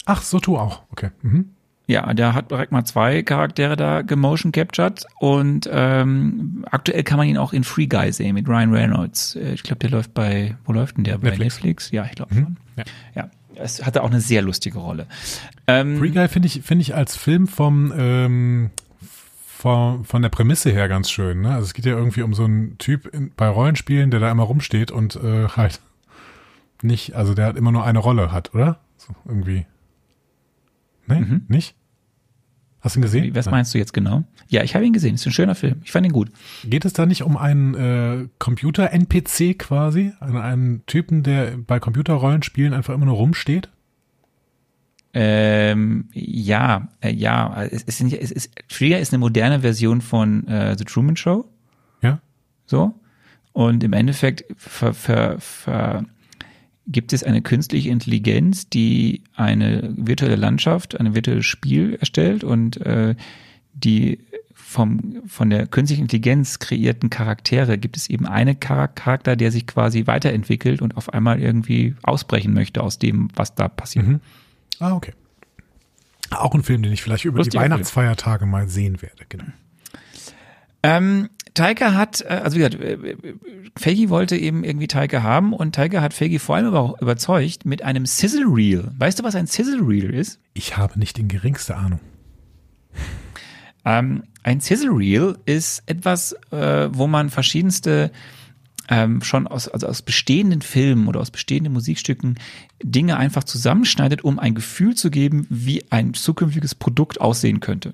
Ach, 0.05 0.21
so 0.21 0.39
tu 0.39 0.57
auch. 0.57 0.83
Okay. 0.91 1.09
Mhm. 1.21 1.49
Ja, 1.87 2.13
der 2.13 2.35
hat 2.35 2.51
direkt 2.51 2.71
mal 2.71 2.85
zwei 2.85 3.23
Charaktere 3.23 3.75
da 3.75 4.03
gemotion 4.03 4.51
captured 4.51 5.05
und 5.19 5.67
ähm, 5.71 6.63
aktuell 6.69 7.01
kann 7.03 7.17
man 7.17 7.27
ihn 7.27 7.37
auch 7.37 7.51
in 7.51 7.63
Free 7.63 7.87
Guy 7.87 8.11
sehen 8.13 8.35
mit 8.35 8.47
Ryan 8.47 8.71
Reynolds. 8.71 9.35
Äh, 9.35 9.53
Ich 9.53 9.63
glaube, 9.63 9.79
der 9.79 9.89
läuft 9.89 10.13
bei, 10.13 10.55
wo 10.65 10.71
läuft 10.73 10.97
denn 10.97 11.03
der? 11.03 11.17
Bei 11.17 11.29
Netflix. 11.29 11.55
Netflix? 11.55 11.91
Ja, 11.91 12.05
ich 12.05 12.11
glaube 12.11 12.35
schon. 12.35 12.57
Ja. 12.77 12.83
Ja, 13.15 13.29
es 13.55 13.83
hatte 13.83 14.03
auch 14.03 14.09
eine 14.11 14.21
sehr 14.21 14.43
lustige 14.43 14.77
Rolle. 14.77 15.07
Ähm, 15.65 15.97
Free 15.97 16.11
Guy 16.11 16.27
finde 16.27 16.45
ich, 16.47 16.61
finde 16.61 16.83
ich 16.83 16.93
als 16.93 17.15
Film 17.15 17.47
vom, 17.47 17.91
ähm, 17.97 18.69
von, 19.57 20.05
von 20.05 20.21
der 20.21 20.29
Prämisse 20.29 20.69
her 20.71 20.87
ganz 20.87 21.09
schön. 21.09 21.41
Ne? 21.41 21.49
Also 21.49 21.63
es 21.65 21.73
geht 21.73 21.85
ja 21.85 21.93
irgendwie 21.97 22.21
um 22.21 22.35
so 22.35 22.45
einen 22.45 22.77
Typ 22.77 23.07
in, 23.07 23.31
bei 23.35 23.47
Rollenspielen, 23.49 24.11
der 24.11 24.19
da 24.19 24.29
immer 24.31 24.43
rumsteht 24.43 24.91
und 24.91 25.15
äh, 25.17 25.47
halt 25.49 25.79
nicht, 26.83 27.13
also 27.15 27.33
der 27.33 27.45
hat 27.47 27.57
immer 27.57 27.71
nur 27.71 27.85
eine 27.85 27.99
Rolle 27.99 28.31
hat, 28.31 28.53
oder? 28.53 28.79
So 28.97 29.13
irgendwie. 29.25 29.65
Nee, 31.07 31.19
Mhm. 31.21 31.41
nicht? 31.47 31.75
Hast 32.81 32.95
du 32.95 32.99
ihn 32.99 33.03
gesehen? 33.03 33.35
Was 33.35 33.45
Nein. 33.45 33.55
meinst 33.55 33.73
du 33.73 33.77
jetzt 33.77 33.93
genau? 33.93 34.23
Ja, 34.47 34.63
ich 34.63 34.73
habe 34.73 34.85
ihn 34.85 34.93
gesehen. 34.93 35.15
Ist 35.15 35.25
ein 35.25 35.33
schöner 35.33 35.55
Film. 35.55 35.81
Ich 35.83 35.91
fand 35.91 36.05
ihn 36.05 36.13
gut. 36.13 36.31
Geht 36.63 36.85
es 36.85 36.93
da 36.93 37.05
nicht 37.05 37.23
um 37.23 37.35
einen 37.35 37.75
äh, 37.75 38.27
Computer-NPC 38.39 39.57
quasi? 39.59 40.13
Einen, 40.21 40.37
einen 40.37 40.85
Typen, 40.85 41.23
der 41.23 41.57
bei 41.57 41.79
Computerrollenspielen 41.81 42.73
einfach 42.73 42.93
immer 42.93 43.05
nur 43.05 43.15
rumsteht? 43.17 43.69
Ähm, 45.13 46.07
ja, 46.13 46.87
äh, 47.01 47.11
ja. 47.13 47.63
Es 47.63 47.83
ist, 47.83 48.01
nicht- 48.03 48.21
es 48.21 48.31
ist, 48.31 48.51
Free 48.69 48.93
ist 48.99 49.11
eine 49.11 49.19
moderne 49.19 49.61
Version 49.61 50.01
von 50.01 50.47
äh, 50.47 50.77
The 50.77 50.85
Truman 50.85 51.15
Show. 51.17 51.45
Ja? 52.01 52.21
So. 52.65 52.93
Und 53.51 53.83
im 53.83 53.93
Endeffekt 53.93 54.45
ver, 54.55 54.93
ver, 54.93 55.39
ver, 55.39 56.05
gibt 56.89 57.13
es 57.13 57.23
eine 57.23 57.41
künstliche 57.41 57.89
Intelligenz, 57.89 58.67
die 58.67 59.23
eine 59.35 59.93
virtuelle 59.95 60.35
Landschaft, 60.35 60.99
ein 60.99 61.13
virtuelles 61.13 61.45
Spiel 61.45 61.95
erstellt 61.99 62.43
und 62.43 62.77
äh, 62.77 63.15
die 63.73 64.19
vom, 64.53 65.21
von 65.25 65.49
der 65.49 65.67
künstlichen 65.67 66.03
Intelligenz 66.03 66.59
kreierten 66.59 67.09
Charaktere 67.09 67.77
gibt 67.77 67.95
es 67.95 68.09
eben 68.09 68.27
eine 68.27 68.55
Char 68.63 68.87
Charakter, 68.87 69.35
der 69.35 69.51
sich 69.51 69.65
quasi 69.65 70.05
weiterentwickelt 70.05 70.81
und 70.81 70.97
auf 70.97 71.13
einmal 71.13 71.41
irgendwie 71.41 71.95
ausbrechen 72.03 72.53
möchte 72.53 72.83
aus 72.83 72.99
dem, 72.99 73.29
was 73.35 73.55
da 73.55 73.67
passiert. 73.67 74.07
Mhm. 74.07 74.19
Ah, 74.79 74.93
okay. 74.93 75.13
Auch 76.31 76.53
ein 76.53 76.63
Film, 76.63 76.83
den 76.83 76.93
ich 76.93 77.01
vielleicht 77.01 77.25
über 77.25 77.37
Lustiger 77.37 77.51
die 77.51 77.63
Film. 77.63 77.71
Weihnachtsfeiertage 77.71 78.45
mal 78.45 78.67
sehen 78.67 79.01
werde. 79.01 79.25
Genau. 79.27 79.45
Ähm, 80.83 81.29
Taika 81.59 81.93
hat, 81.93 82.21
äh, 82.21 82.39
also 82.43 82.57
wie 82.57 82.59
gesagt, 82.59 82.81
äh, 82.81 83.17
Feige 83.77 84.09
wollte 84.09 84.37
eben 84.37 84.63
irgendwie 84.63 84.87
Taika 84.87 85.23
haben 85.23 85.51
und 85.51 85.75
Taika 85.75 86.01
hat 86.01 86.13
Feige 86.13 86.39
vor 86.39 86.55
allem 86.55 86.67
aber 86.67 86.79
auch 86.79 87.01
überzeugt 87.01 87.65
mit 87.65 87.81
einem 87.81 88.05
Sizzle 88.05 88.45
Reel. 88.45 88.91
Weißt 88.97 89.19
du, 89.19 89.23
was 89.23 89.35
ein 89.35 89.45
Sizzle 89.45 89.81
Reel 89.81 90.13
ist? 90.13 90.39
Ich 90.53 90.77
habe 90.77 90.97
nicht 90.97 91.17
die 91.17 91.27
geringste 91.27 91.75
Ahnung. 91.75 91.99
Ähm, 93.83 94.23
ein 94.43 94.61
Sizzle 94.61 94.91
Reel 94.91 95.37
ist 95.45 95.83
etwas, 95.85 96.33
äh, 96.51 96.89
wo 96.93 97.07
man 97.07 97.29
verschiedenste 97.29 98.11
ähm, 98.87 99.21
schon 99.21 99.45
aus, 99.45 99.67
also 99.67 99.87
aus 99.87 100.01
bestehenden 100.01 100.61
Filmen 100.61 101.07
oder 101.07 101.19
aus 101.19 101.29
bestehenden 101.29 101.73
Musikstücken 101.73 102.35
Dinge 102.81 103.17
einfach 103.17 103.43
zusammenschneidet, 103.43 104.23
um 104.23 104.39
ein 104.39 104.55
Gefühl 104.55 104.95
zu 104.95 105.11
geben, 105.11 105.45
wie 105.49 105.83
ein 105.91 106.13
zukünftiges 106.13 106.73
Produkt 106.73 107.19
aussehen 107.19 107.59
könnte. 107.59 107.93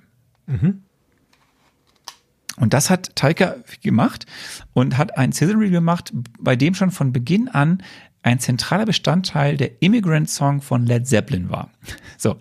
Und 2.57 2.73
das 2.73 2.89
hat 2.89 3.15
Taika 3.15 3.55
gemacht 3.81 4.25
und 4.73 4.97
hat 4.97 5.17
ein 5.17 5.31
Sizzle 5.31 5.59
Reel 5.59 5.71
gemacht, 5.71 6.13
bei 6.39 6.55
dem 6.55 6.73
schon 6.73 6.91
von 6.91 7.11
Beginn 7.11 7.49
an 7.49 7.83
ein 8.23 8.39
zentraler 8.39 8.85
Bestandteil 8.85 9.57
der 9.57 9.81
Immigrant 9.81 10.29
Song 10.29 10.61
von 10.61 10.85
Led 10.85 11.07
Zeppelin 11.07 11.49
war. 11.49 11.69
So. 12.17 12.37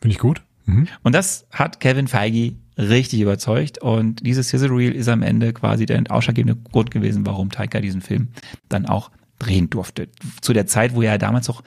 Finde 0.00 0.14
ich 0.14 0.18
gut. 0.18 0.42
Mhm. 0.64 0.88
Und 1.02 1.14
das 1.14 1.46
hat 1.50 1.80
Kevin 1.80 2.08
Feige 2.08 2.54
richtig 2.78 3.20
überzeugt 3.20 3.78
und 3.78 4.24
dieses 4.24 4.48
Sizzle 4.48 4.70
Reel 4.70 4.94
ist 4.94 5.08
am 5.08 5.22
Ende 5.22 5.52
quasi 5.52 5.84
der 5.84 6.02
ausschlaggebende 6.08 6.58
Grund 6.70 6.90
gewesen, 6.90 7.26
warum 7.26 7.50
Taika 7.50 7.80
diesen 7.80 8.00
Film 8.00 8.28
dann 8.70 8.86
auch 8.86 9.10
drehen 9.38 9.68
durfte. 9.68 10.08
Zu 10.40 10.52
der 10.52 10.66
Zeit, 10.66 10.94
wo 10.94 11.02
er 11.02 11.18
damals 11.18 11.50
auch 11.50 11.62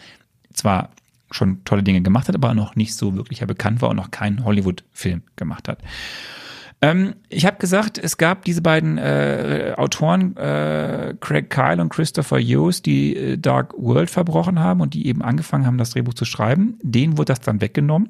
zwar 0.54 0.90
schon 1.30 1.64
tolle 1.66 1.84
Dinge 1.84 2.02
gemacht 2.02 2.28
hat, 2.28 2.36
aber 2.36 2.54
noch 2.54 2.76
nicht 2.76 2.96
so 2.96 3.16
wirklich 3.16 3.40
bekannt 3.42 3.82
war 3.82 3.90
und 3.90 3.96
noch 3.96 4.12
keinen 4.12 4.44
Hollywood-Film 4.44 5.24
gemacht 5.36 5.68
hat. 5.68 5.80
Ähm, 6.84 7.16
ich 7.30 7.46
habe 7.46 7.58
gesagt, 7.60 7.98
es 7.98 8.18
gab 8.18 8.44
diese 8.44 8.62
beiden 8.62 8.98
äh, 8.98 9.74
Autoren, 9.78 10.36
äh, 10.36 11.16
Craig 11.22 11.50
Kyle 11.50 11.82
und 11.82 11.88
Christopher 11.88 12.40
Hughes, 12.40 12.82
die 12.82 13.16
äh, 13.16 13.38
Dark 13.38 13.74
World 13.78 14.10
verbrochen 14.10 14.60
haben 14.60 14.82
und 14.82 14.94
die 14.94 15.08
eben 15.08 15.22
angefangen 15.22 15.66
haben, 15.66 15.78
das 15.78 15.92
Drehbuch 15.92 16.14
zu 16.14 16.26
schreiben. 16.26 16.78
Denen 16.82 17.18
wurde 17.18 17.32
das 17.32 17.40
dann 17.40 17.62
weggenommen. 17.62 18.10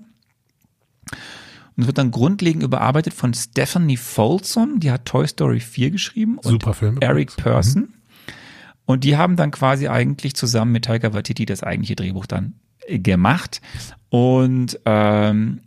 Und 1.75 1.81
es 1.83 1.85
wird 1.85 1.99
dann 1.99 2.09
grundlegend 2.09 2.63
überarbeitet 2.63 3.13
von 3.13 3.35
Stephanie 3.35 3.97
Folsom, 3.97 4.79
die 4.79 4.91
hat 4.91 5.05
Toy 5.05 5.27
Story 5.27 5.59
4 5.59 5.91
geschrieben. 5.91 6.39
Super 6.41 6.69
und 6.69 6.75
Film 6.75 6.97
Eric 6.99 7.31
übrigens. 7.31 7.35
Person. 7.35 7.93
Und 8.85 9.03
die 9.03 9.17
haben 9.17 9.35
dann 9.35 9.51
quasi 9.51 9.87
eigentlich 9.87 10.33
zusammen 10.35 10.71
mit 10.71 10.85
Taika 10.85 11.13
Waititi 11.13 11.45
das 11.45 11.61
eigentliche 11.61 11.95
Drehbuch 11.95 12.25
dann 12.25 12.55
äh, 12.87 12.97
gemacht. 12.97 13.61
Und 14.09 14.79
ähm, 14.85 15.61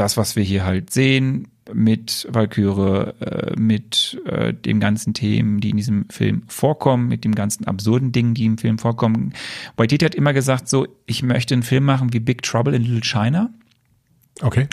das, 0.00 0.16
was 0.16 0.34
wir 0.34 0.42
hier 0.42 0.64
halt 0.64 0.90
sehen 0.90 1.48
mit 1.72 2.26
Valkyrie, 2.30 3.12
äh, 3.20 3.54
mit 3.60 4.20
äh, 4.24 4.54
den 4.54 4.80
ganzen 4.80 5.12
Themen, 5.12 5.60
die 5.60 5.70
in 5.70 5.76
diesem 5.76 6.08
Film 6.08 6.42
vorkommen, 6.48 7.06
mit 7.06 7.22
den 7.22 7.34
ganzen 7.34 7.66
absurden 7.66 8.10
Dingen, 8.10 8.32
die 8.34 8.46
im 8.46 8.58
Film 8.58 8.78
vorkommen. 8.78 9.34
Waititi 9.76 10.04
hat 10.04 10.14
immer 10.14 10.32
gesagt, 10.32 10.68
so, 10.68 10.88
ich 11.04 11.22
möchte 11.22 11.54
einen 11.54 11.62
Film 11.62 11.84
machen 11.84 12.14
wie 12.14 12.18
Big 12.18 12.42
Trouble 12.42 12.74
in 12.74 12.82
Little 12.82 13.02
China. 13.02 13.50
Okay. 14.40 14.68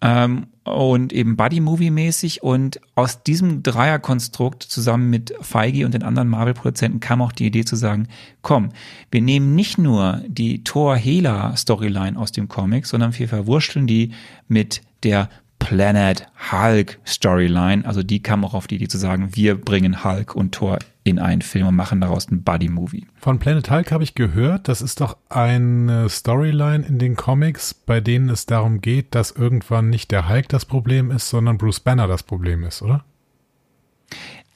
Ähm, 0.00 0.46
und 0.74 1.12
eben 1.12 1.36
Buddy-Movie-mäßig. 1.36 2.42
Und 2.42 2.80
aus 2.94 3.22
diesem 3.22 3.62
Dreierkonstrukt 3.62 4.62
zusammen 4.62 5.10
mit 5.10 5.32
Feige 5.40 5.84
und 5.84 5.94
den 5.94 6.02
anderen 6.02 6.28
Marvel-Produzenten 6.28 7.00
kam 7.00 7.22
auch 7.22 7.32
die 7.32 7.46
Idee 7.46 7.64
zu 7.64 7.76
sagen, 7.76 8.08
komm, 8.42 8.70
wir 9.10 9.22
nehmen 9.22 9.54
nicht 9.54 9.78
nur 9.78 10.22
die 10.26 10.64
Thor-Hela-Storyline 10.64 12.18
aus 12.18 12.32
dem 12.32 12.48
Comic, 12.48 12.86
sondern 12.86 13.16
wir 13.18 13.28
verwurschteln 13.28 13.86
die 13.86 14.12
mit 14.48 14.82
der 15.02 15.28
Planet 15.58 16.26
Hulk 16.50 16.98
Storyline. 17.06 17.84
Also 17.84 18.02
die 18.02 18.22
kam 18.22 18.44
auch 18.44 18.54
auf 18.54 18.66
die 18.66 18.76
Idee 18.76 18.88
zu 18.88 18.98
sagen, 18.98 19.30
wir 19.32 19.60
bringen 19.60 20.04
Hulk 20.04 20.34
und 20.34 20.52
Thor 20.52 20.78
in 21.04 21.18
einen 21.18 21.42
Film 21.42 21.66
und 21.68 21.76
machen 21.76 22.00
daraus 22.00 22.28
einen 22.28 22.42
Buddy-Movie. 22.42 23.06
Von 23.16 23.38
Planet 23.38 23.70
Hulk 23.70 23.92
habe 23.92 24.04
ich 24.04 24.14
gehört, 24.14 24.68
das 24.68 24.82
ist 24.82 25.00
doch 25.00 25.16
eine 25.28 26.08
Storyline 26.08 26.86
in 26.86 26.98
den 26.98 27.16
Comics, 27.16 27.74
bei 27.74 28.00
denen 28.00 28.28
es 28.28 28.46
darum 28.46 28.80
geht, 28.80 29.14
dass 29.14 29.30
irgendwann 29.30 29.90
nicht 29.90 30.10
der 30.10 30.28
Hulk 30.28 30.48
das 30.48 30.64
Problem 30.64 31.10
ist, 31.10 31.30
sondern 31.30 31.58
Bruce 31.58 31.80
Banner 31.80 32.06
das 32.06 32.22
Problem 32.22 32.62
ist, 32.64 32.82
oder? 32.82 33.04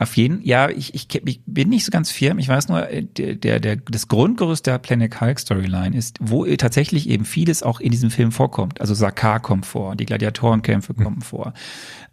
Auf 0.03 0.17
jeden, 0.17 0.43
ja, 0.43 0.69
ich, 0.69 0.95
ich, 0.95 1.07
ich 1.25 1.41
bin 1.47 1.69
nicht 1.69 1.85
so 1.85 1.93
ganz 1.93 2.11
firm. 2.11 2.41
Ich 2.41 2.49
weiß 2.49 2.69
nur, 2.69 2.89
äh, 2.89 3.05
der, 3.05 3.37
der, 3.37 3.61
der, 3.61 3.77
das 3.77 4.09
Grundgerüst 4.09 4.67
der 4.67 4.79
Planet 4.79 5.21
Hulk 5.21 5.39
Storyline 5.39 5.97
ist, 5.97 6.19
wo 6.21 6.45
tatsächlich 6.57 7.09
eben 7.09 7.25
vieles 7.25 7.63
auch 7.63 7.79
in 7.79 7.93
diesem 7.93 8.11
Film 8.11 8.33
vorkommt. 8.33 8.81
Also 8.81 8.95
Sakar 8.95 9.39
kommt 9.39 9.65
vor, 9.65 9.95
die 9.95 10.05
Gladiatorenkämpfe 10.05 10.95
kommen 10.95 11.21
vor. 11.21 11.55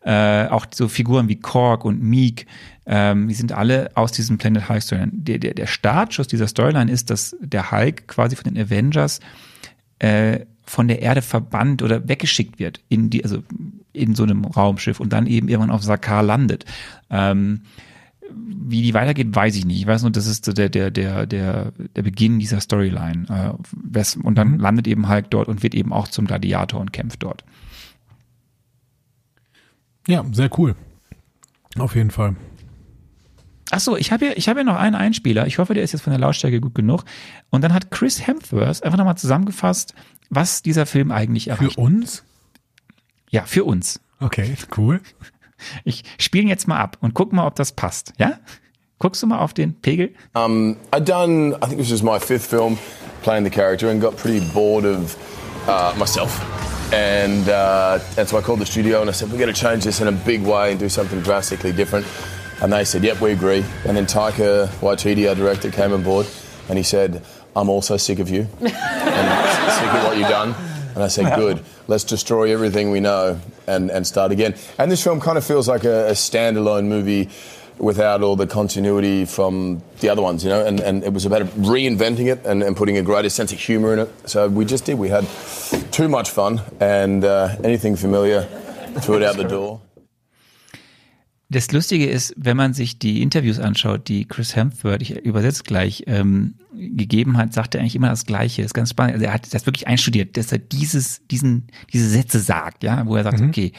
Äh, 0.01 0.47
auch 0.49 0.67
so 0.71 0.87
Figuren 0.87 1.29
wie 1.29 1.37
Korg 1.37 1.83
und 1.83 1.99
Meek, 1.99 2.45
ähm, 2.85 3.27
die 3.27 3.33
sind 3.33 3.53
alle 3.53 3.89
aus 3.95 4.11
diesem 4.11 4.37
Planet 4.37 4.69
Hulk 4.69 4.83
Storyline. 4.83 5.11
Der, 5.13 5.39
der, 5.39 5.55
der 5.55 5.65
Startschuss 5.65 6.27
dieser 6.27 6.47
Storyline 6.47 6.91
ist, 6.91 7.09
dass 7.09 7.35
der 7.41 7.71
Hulk 7.71 8.07
quasi 8.07 8.35
von 8.35 8.53
den 8.53 8.63
Avengers 8.63 9.19
äh, 9.97 10.41
von 10.63 10.87
der 10.87 11.01
Erde 11.01 11.23
verbannt 11.23 11.81
oder 11.81 12.07
weggeschickt 12.07 12.59
wird 12.59 12.81
in 12.87 13.09
die, 13.09 13.23
also 13.23 13.41
in 13.93 14.15
so 14.15 14.23
einem 14.23 14.45
Raumschiff 14.45 14.99
und 14.99 15.13
dann 15.13 15.27
eben 15.27 15.47
irgendwann 15.47 15.71
auf 15.71 15.83
Sakar 15.83 16.23
landet. 16.23 16.65
Ähm, 17.09 17.61
wie 18.31 18.83
die 18.83 18.93
weitergeht, 18.93 19.35
weiß 19.35 19.55
ich 19.55 19.65
nicht. 19.65 19.79
Ich 19.79 19.87
weiß 19.87 20.03
nur, 20.03 20.11
das 20.11 20.27
ist 20.27 20.57
der, 20.57 20.69
der, 20.69 20.91
der, 20.91 21.25
der, 21.25 21.71
der 21.95 22.01
Beginn 22.01 22.39
dieser 22.39 22.61
Storyline. 22.61 23.57
Äh, 23.65 24.03
und 24.21 24.35
dann 24.37 24.59
landet 24.59 24.87
eben 24.87 25.09
Hulk 25.09 25.31
dort 25.31 25.47
und 25.47 25.63
wird 25.63 25.73
eben 25.73 25.91
auch 25.91 26.07
zum 26.07 26.27
Gladiator 26.27 26.79
und 26.79 26.93
kämpft 26.93 27.23
dort. 27.23 27.43
Ja, 30.07 30.23
sehr 30.31 30.49
cool. 30.59 30.75
Auf 31.77 31.95
jeden 31.95 32.11
Fall. 32.11 32.35
Ach 33.71 33.79
so, 33.79 33.95
ich 33.95 34.11
habe 34.11 34.25
ja, 34.25 34.31
ich 34.35 34.49
habe 34.49 34.61
ja 34.61 34.63
noch 34.63 34.75
einen 34.75 34.95
Einspieler. 34.95 35.45
Ich 35.45 35.59
hoffe, 35.59 35.73
der 35.73 35.83
ist 35.83 35.91
jetzt 35.91 36.01
von 36.01 36.11
der 36.11 36.19
Lautstärke 36.19 36.59
gut 36.59 36.73
genug. 36.73 37.03
Und 37.49 37.63
dann 37.63 37.73
hat 37.73 37.91
Chris 37.91 38.25
Hemsworth 38.25 38.83
einfach 38.83 38.97
nochmal 38.97 39.17
zusammengefasst, 39.17 39.93
was 40.29 40.61
dieser 40.61 40.85
Film 40.85 41.11
eigentlich 41.11 41.49
erreicht. 41.49 41.75
Für 41.75 41.81
uns? 41.81 42.23
Ja, 43.29 43.43
für 43.45 43.63
uns. 43.63 43.99
Okay, 44.19 44.55
cool. 44.77 45.01
Ich 45.83 46.03
spiele 46.17 46.43
ihn 46.43 46.49
jetzt 46.49 46.67
mal 46.67 46.77
ab 46.77 46.97
und 47.01 47.13
guck 47.13 47.33
mal, 47.33 47.45
ob 47.45 47.55
das 47.55 47.71
passt. 47.71 48.13
Ja? 48.17 48.39
Guckst 48.97 49.21
du 49.23 49.27
mal 49.27 49.39
auf 49.39 49.53
den 49.53 49.79
Pegel? 49.79 50.13
Um, 50.35 50.77
I'd 50.91 51.05
done, 51.05 51.55
I 51.55 51.67
think 51.67 51.77
this 51.77 51.91
was 51.91 52.03
my 52.03 52.19
fifth 52.19 52.49
film 52.49 52.77
playing 53.23 53.43
the 53.43 53.49
character 53.49 53.89
and 53.89 54.01
got 54.01 54.17
pretty 54.17 54.39
bored 54.53 54.85
of 54.85 55.15
uh, 55.67 55.93
myself. 55.97 56.41
And, 56.93 57.47
uh, 57.47 57.99
and 58.17 58.27
so 58.27 58.37
I 58.37 58.41
called 58.41 58.59
the 58.59 58.65
studio 58.65 59.01
and 59.01 59.09
I 59.09 59.13
said, 59.13 59.31
we're 59.31 59.37
going 59.37 59.53
to 59.53 59.59
change 59.59 59.83
this 59.83 60.01
in 60.01 60.07
a 60.07 60.11
big 60.11 60.41
way 60.41 60.71
and 60.71 60.79
do 60.79 60.89
something 60.89 61.21
drastically 61.21 61.71
different. 61.71 62.05
And 62.61 62.73
they 62.73 62.83
said, 62.83 63.03
yep, 63.03 63.21
we 63.21 63.31
agree. 63.31 63.63
And 63.85 63.95
then 63.95 64.05
Taika 64.05 64.67
Waititi, 64.81 65.29
our 65.29 65.35
director, 65.35 65.71
came 65.71 65.93
on 65.93 66.03
board 66.03 66.27
and 66.67 66.77
he 66.77 66.83
said, 66.83 67.23
I'm 67.55 67.69
also 67.69 67.95
sick 67.97 68.19
of 68.19 68.29
you 68.29 68.47
and 68.59 68.69
sick 68.69 69.93
of 69.93 70.03
what 70.03 70.17
you've 70.17 70.29
done. 70.29 70.55
And 70.99 71.05
I 71.05 71.07
said, 71.07 71.33
good, 71.37 71.63
let's 71.87 72.03
destroy 72.03 72.51
everything 72.51 72.91
we 72.91 72.99
know 72.99 73.39
and, 73.67 73.89
and 73.89 74.05
start 74.05 74.33
again. 74.33 74.53
And 74.77 74.91
this 74.91 75.01
film 75.01 75.21
kind 75.21 75.37
of 75.37 75.45
feels 75.45 75.65
like 75.65 75.85
a, 75.85 76.09
a 76.09 76.11
standalone 76.11 76.87
movie 76.87 77.29
without 77.77 78.21
all 78.21 78.35
the 78.35 78.45
continuity 78.45 79.23
from 79.23 79.81
the 80.01 80.09
other 80.09 80.21
ones, 80.21 80.43
you 80.43 80.49
know, 80.49 80.65
and, 80.65 80.81
and 80.81 81.05
it 81.05 81.13
was 81.13 81.25
about 81.25 81.43
reinventing 81.43 82.29
it 82.29 82.45
and, 82.45 82.61
and 82.61 82.75
putting 82.75 82.97
a 82.97 83.01
greater 83.01 83.29
sense 83.29 83.53
of 83.53 83.59
humour 83.59 83.93
in 83.93 83.99
it. 83.99 84.29
So 84.29 84.49
we 84.49 84.65
just 84.65 84.83
did. 84.83 84.99
We 84.99 85.07
had 85.07 85.25
too 85.89 86.09
much 86.09 86.31
fun 86.31 86.59
and 86.81 87.23
uh, 87.23 87.55
anything 87.63 87.95
familiar, 87.95 88.41
threw 88.99 89.15
it 89.15 89.23
out 89.23 89.37
the 89.37 89.45
door. 89.45 89.79
Das 91.51 91.71
Lustige 91.71 92.07
ist, 92.07 92.33
wenn 92.37 92.55
man 92.55 92.73
sich 92.73 92.99
die 92.99 93.23
Interviews 93.23 93.59
anschaut, 93.59 94.07
die 94.07 94.25
Chris 94.25 94.55
Hemsworth, 94.55 95.01
ich 95.01 95.25
übersetze 95.25 95.63
gleich, 95.63 96.03
ähm, 96.05 96.55
gegeben 96.73 97.37
hat, 97.37 97.53
sagt 97.53 97.73
er 97.73 97.81
eigentlich 97.81 97.95
immer 97.95 98.09
das 98.09 98.25
Gleiche. 98.25 98.61
ist 98.61 98.75
ganz 98.75 98.91
spannend. 98.91 99.15
Also 99.15 99.25
er 99.25 99.33
hat 99.33 99.51
das 99.51 99.65
wirklich 99.65 99.87
einstudiert, 99.87 100.37
dass 100.37 100.51
er 100.51 100.59
dieses, 100.59 101.25
diesen, 101.27 101.67
diese 101.91 102.07
Sätze 102.07 102.39
sagt, 102.39 102.83
ja, 102.83 103.05
wo 103.07 103.15
er 103.15 103.23
sagt, 103.23 103.41
okay, 103.41 103.73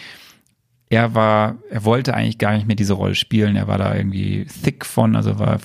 er 0.89 1.15
war, 1.15 1.59
er 1.71 1.85
wollte 1.85 2.15
eigentlich 2.15 2.39
gar 2.39 2.53
nicht 2.55 2.67
mehr 2.67 2.75
diese 2.75 2.95
Rolle 2.95 3.15
spielen. 3.15 3.55
Er 3.55 3.69
war 3.69 3.79
da 3.79 3.95
irgendwie 3.95 4.47
thick 4.65 4.85
von, 4.85 5.15
also 5.15 5.39
war, 5.39 5.61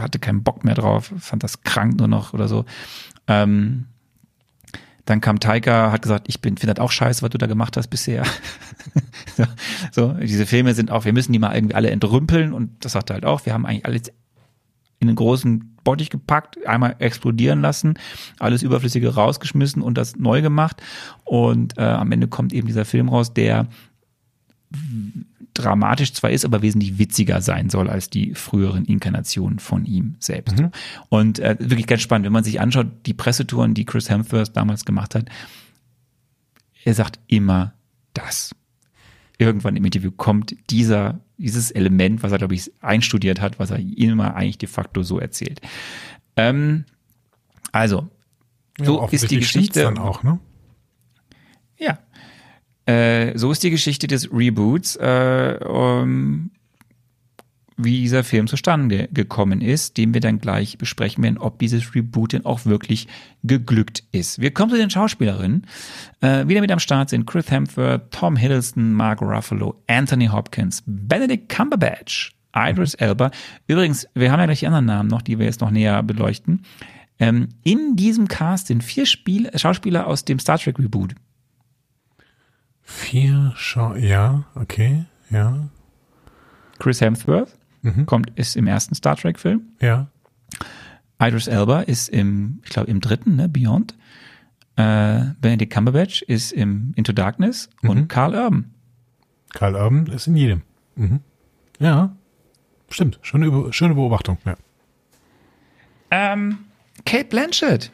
hatte 0.00 0.18
keinen 0.18 0.42
Bock 0.42 0.64
mehr 0.64 0.74
drauf, 0.74 1.12
fand 1.18 1.44
das 1.44 1.62
krank 1.62 1.96
nur 1.96 2.08
noch 2.08 2.34
oder 2.34 2.48
so. 2.48 2.64
Ähm, 3.28 3.86
dann 5.04 5.20
kam 5.20 5.40
Taika, 5.40 5.92
hat 5.92 6.02
gesagt, 6.02 6.26
ich 6.28 6.40
bin, 6.40 6.56
finde 6.56 6.74
das 6.74 6.82
auch 6.82 6.90
scheiße, 6.90 7.22
was 7.22 7.30
du 7.30 7.38
da 7.38 7.46
gemacht 7.46 7.76
hast 7.76 7.88
bisher. 7.88 8.24
so, 9.92 10.14
diese 10.14 10.46
Filme 10.46 10.74
sind 10.74 10.90
auch, 10.90 11.04
wir 11.04 11.12
müssen 11.12 11.32
die 11.32 11.38
mal 11.38 11.54
irgendwie 11.54 11.74
alle 11.74 11.90
entrümpeln 11.90 12.52
und 12.52 12.84
das 12.84 12.92
sagt 12.92 13.10
er 13.10 13.14
halt 13.14 13.26
auch, 13.26 13.44
wir 13.44 13.52
haben 13.52 13.66
eigentlich 13.66 13.86
alles 13.86 14.08
in 15.00 15.08
einen 15.08 15.16
großen 15.16 15.76
Bottich 15.84 16.08
gepackt, 16.08 16.66
einmal 16.66 16.96
explodieren 16.98 17.60
lassen, 17.60 17.94
alles 18.38 18.62
Überflüssige 18.62 19.14
rausgeschmissen 19.14 19.82
und 19.82 19.98
das 19.98 20.16
neu 20.16 20.40
gemacht 20.40 20.82
und 21.24 21.76
äh, 21.76 21.82
am 21.82 22.10
Ende 22.10 22.26
kommt 22.26 22.54
eben 22.54 22.66
dieser 22.66 22.86
Film 22.86 23.10
raus, 23.10 23.34
der 23.34 23.66
dramatisch 25.54 26.12
zwar 26.12 26.30
ist, 26.30 26.44
aber 26.44 26.62
wesentlich 26.62 26.98
witziger 26.98 27.40
sein 27.40 27.70
soll 27.70 27.88
als 27.88 28.10
die 28.10 28.34
früheren 28.34 28.84
Inkarnationen 28.84 29.60
von 29.60 29.84
ihm 29.84 30.16
selbst. 30.18 30.56
Und 31.08 31.38
äh, 31.38 31.56
wirklich 31.60 31.86
ganz 31.86 32.02
spannend, 32.02 32.26
wenn 32.26 32.32
man 32.32 32.44
sich 32.44 32.60
anschaut, 32.60 32.88
die 33.06 33.14
Pressetouren, 33.14 33.74
die 33.74 33.84
Chris 33.84 34.10
Hemsworth 34.10 34.56
damals 34.56 34.84
gemacht 34.84 35.14
hat, 35.14 35.28
er 36.84 36.94
sagt 36.94 37.20
immer 37.28 37.72
das. 38.14 38.54
Irgendwann 39.38 39.76
im 39.76 39.84
Interview 39.84 40.10
kommt 40.10 40.54
dieser, 40.70 41.20
dieses 41.38 41.70
Element, 41.70 42.22
was 42.22 42.32
er, 42.32 42.38
glaube 42.38 42.54
ich, 42.54 42.70
einstudiert 42.80 43.40
hat, 43.40 43.58
was 43.58 43.70
er 43.70 43.78
immer 43.78 44.34
eigentlich 44.34 44.58
de 44.58 44.68
facto 44.68 45.02
so 45.02 45.18
erzählt. 45.18 45.60
Ähm, 46.36 46.84
also, 47.72 48.08
Ja, 48.78 48.84
so 48.86 49.08
ist 49.10 49.30
die 49.30 49.38
Geschichte. 49.38 49.82
dann 49.82 49.98
auch, 49.98 50.22
ne? 50.22 50.38
Äh, 52.86 53.36
so 53.36 53.50
ist 53.50 53.62
die 53.62 53.70
Geschichte 53.70 54.06
des 54.06 54.32
Reboots. 54.32 54.96
Äh, 54.96 55.54
ähm, 55.54 56.50
wie 57.76 58.00
dieser 58.00 58.24
Film 58.24 58.46
zustande 58.46 59.08
gekommen 59.12 59.60
ist, 59.60 59.96
den 59.96 60.14
wir 60.14 60.20
dann 60.20 60.38
gleich 60.38 60.78
besprechen 60.78 61.24
werden, 61.24 61.38
ob 61.38 61.58
dieses 61.58 61.94
Reboot 61.94 62.32
denn 62.32 62.44
auch 62.44 62.66
wirklich 62.66 63.08
geglückt 63.42 64.04
ist. 64.12 64.40
Wir 64.40 64.52
kommen 64.52 64.70
zu 64.70 64.76
den 64.76 64.90
Schauspielerinnen. 64.90 65.66
Äh, 66.20 66.46
wieder 66.46 66.60
mit 66.60 66.70
am 66.70 66.78
Start 66.78 67.10
sind 67.10 67.26
Chris 67.26 67.50
Hemsworth, 67.50 68.12
Tom 68.12 68.36
Hiddleston, 68.36 68.92
Mark 68.92 69.22
Ruffalo, 69.22 69.82
Anthony 69.88 70.26
Hopkins, 70.26 70.82
Benedict 70.86 71.48
Cumberbatch, 71.48 72.32
Idris 72.54 72.94
Elba. 72.94 73.30
Übrigens, 73.66 74.06
wir 74.14 74.30
haben 74.30 74.40
ja 74.40 74.46
gleich 74.46 74.60
die 74.60 74.66
anderen 74.66 74.86
Namen 74.86 75.08
noch, 75.08 75.22
die 75.22 75.38
wir 75.38 75.46
jetzt 75.46 75.60
noch 75.60 75.70
näher 75.70 76.02
beleuchten. 76.02 76.62
Ähm, 77.18 77.48
in 77.64 77.96
diesem 77.96 78.28
Cast 78.28 78.68
sind 78.68 78.84
vier 78.84 79.06
Spiel 79.06 79.50
Schauspieler 79.56 80.06
aus 80.06 80.24
dem 80.24 80.38
Star 80.38 80.58
Trek 80.58 80.78
Reboot. 80.78 81.14
Vier 82.84 83.52
Schau, 83.56 83.94
ja, 83.94 84.44
okay, 84.54 85.04
ja, 85.30 85.68
Chris 86.78 87.00
Hemsworth 87.00 87.56
kommt, 88.06 88.30
ist 88.38 88.56
im 88.56 88.66
ersten 88.66 88.94
Star 88.94 89.16
Trek 89.16 89.38
Film. 89.38 89.62
ja. 89.80 90.08
Idris 91.20 91.46
Elba 91.46 91.80
ist 91.82 92.08
im, 92.08 92.60
ich 92.64 92.70
glaube, 92.70 92.90
im 92.90 93.00
dritten, 93.00 93.36
ne, 93.36 93.48
Beyond. 93.48 93.94
Äh, 94.76 95.26
Benedict 95.40 95.72
Cumberbatch 95.72 96.22
ist 96.22 96.52
im 96.52 96.92
Into 96.96 97.12
Darkness 97.12 97.70
und 97.82 98.08
Carl 98.08 98.34
Urban. 98.34 98.74
Karl 99.52 99.76
Urban 99.76 100.06
ist 100.06 100.26
in 100.26 100.34
jedem. 100.36 100.62
Mhm. 100.96 101.20
Ja, 101.78 102.16
stimmt. 102.90 103.20
Schöne, 103.22 103.72
schöne 103.72 103.94
Beobachtung. 103.94 104.38
Ja. 104.44 104.56
Ähm, 106.10 106.58
Kate 107.06 107.26
Blanchett 107.26 107.92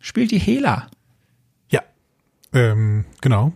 spielt 0.00 0.30
die 0.30 0.38
Hela. 0.38 0.88
Ähm, 2.52 3.04
genau. 3.20 3.52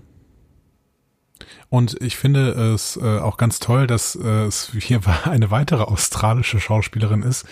Und 1.69 2.01
ich 2.03 2.17
finde 2.17 2.51
es 2.75 2.97
äh, 2.97 3.19
auch 3.19 3.37
ganz 3.37 3.59
toll, 3.59 3.87
dass 3.87 4.15
äh, 4.15 4.45
es 4.45 4.73
hier 4.79 5.01
eine 5.25 5.51
weitere 5.51 5.83
australische 5.83 6.61
Schauspielerin 6.61 7.23
ist, 7.23 7.47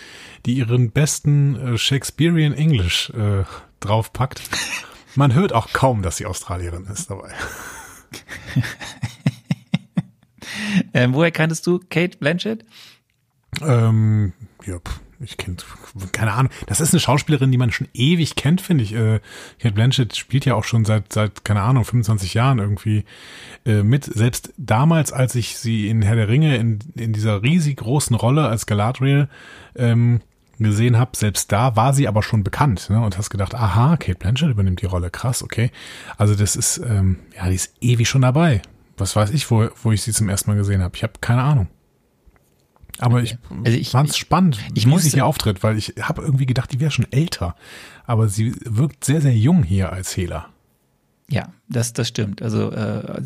die 0.47 0.55
ihren 0.55 0.91
besten 0.91 1.57
äh, 1.57 1.78
Shakespearean 1.78 2.53
English 2.53 3.11
äh, 3.11 3.45
draufpackt. 3.80 4.43
Man 5.16 5.34
hört 5.34 5.53
auch 5.53 5.72
kaum, 5.72 6.03
dass 6.03 6.18
sie 6.18 6.26
Australierin 6.26 6.84
ist 6.86 7.11
dabei. 7.11 7.32
Ähm, 10.95 11.14
woher 11.14 11.30
kanntest 11.30 11.66
du 11.66 11.78
Kate 11.78 12.18
Blanchett? 12.18 12.64
Ähm, 13.61 14.32
ja, 14.64 14.78
pf, 14.78 15.01
ich 15.22 15.36
kenne, 15.36 15.56
keine 16.12 16.32
Ahnung. 16.32 16.50
Das 16.66 16.80
ist 16.80 16.94
eine 16.94 17.00
Schauspielerin, 17.00 17.52
die 17.52 17.58
man 17.58 17.70
schon 17.70 17.88
ewig 17.92 18.36
kennt, 18.36 18.60
finde 18.60 18.84
ich. 18.84 18.94
Äh, 18.94 19.20
Kate 19.58 19.74
Blanchett 19.74 20.16
spielt 20.16 20.46
ja 20.46 20.54
auch 20.54 20.64
schon 20.64 20.84
seit, 20.84 21.12
seit, 21.12 21.44
keine 21.44 21.60
Ahnung, 21.60 21.84
25 21.84 22.34
Jahren 22.34 22.58
irgendwie 22.58 23.04
äh, 23.66 23.82
mit. 23.82 24.04
Selbst 24.04 24.54
damals, 24.56 25.12
als 25.12 25.34
ich 25.34 25.58
sie 25.58 25.88
in 25.88 26.00
Herr 26.00 26.16
der 26.16 26.28
Ringe 26.28 26.56
in, 26.56 26.78
in 26.96 27.12
dieser 27.12 27.42
riesig 27.42 27.76
großen 27.76 28.16
Rolle 28.16 28.48
als 28.48 28.64
Galadriel 28.64 29.28
ähm, 29.76 30.20
gesehen 30.58 30.98
habe, 30.98 31.16
selbst 31.16 31.52
da 31.52 31.76
war 31.76 31.92
sie 31.92 32.08
aber 32.08 32.22
schon 32.22 32.42
bekannt 32.42 32.88
ne? 32.88 33.00
und 33.00 33.18
hast 33.18 33.30
gedacht, 33.30 33.54
aha, 33.54 33.98
Kate 33.98 34.18
Blanchett 34.18 34.50
übernimmt 34.50 34.80
die 34.80 34.86
Rolle, 34.86 35.10
krass, 35.10 35.42
okay. 35.42 35.70
Also 36.16 36.34
das 36.34 36.56
ist, 36.56 36.78
ähm, 36.78 37.18
ja, 37.36 37.48
die 37.48 37.56
ist 37.56 37.74
ewig 37.80 38.08
schon 38.08 38.22
dabei. 38.22 38.62
Was 38.96 39.16
weiß 39.16 39.30
ich, 39.30 39.50
wo, 39.50 39.68
wo 39.82 39.92
ich 39.92 40.02
sie 40.02 40.12
zum 40.12 40.28
ersten 40.28 40.50
Mal 40.50 40.56
gesehen 40.56 40.82
habe. 40.82 40.96
Ich 40.96 41.02
habe 41.02 41.14
keine 41.20 41.42
Ahnung. 41.42 41.68
Aber 43.01 43.22
ich, 43.22 43.36
Also 43.64 43.78
ich- 43.78 43.90
fand 43.90 44.11
es 44.11 44.16
spannend, 44.16 44.59
ich 44.74 44.84
wie 44.84 44.88
musste- 44.90 45.09
sie 45.11 45.14
hier 45.16 45.26
auftritt, 45.26 45.62
weil 45.62 45.76
ich 45.78 45.94
habe 46.01 46.22
irgendwie 46.22 46.46
gedacht, 46.46 46.70
die 46.72 46.80
wäre 46.80 46.90
schon 46.90 47.11
älter. 47.11 47.55
Aber 48.07 48.28
sie 48.28 48.55
wirkt 48.64 49.05
sehr, 49.05 49.20
sehr 49.20 49.36
jung 49.36 49.62
hier 49.62 49.92
als 49.92 50.16
Hela. 50.16 50.46
Ja, 51.30 51.48
das, 51.68 51.92
das 51.92 52.09
stimmt. 52.09 52.42
Also 52.42 52.70
äh, 52.72 53.22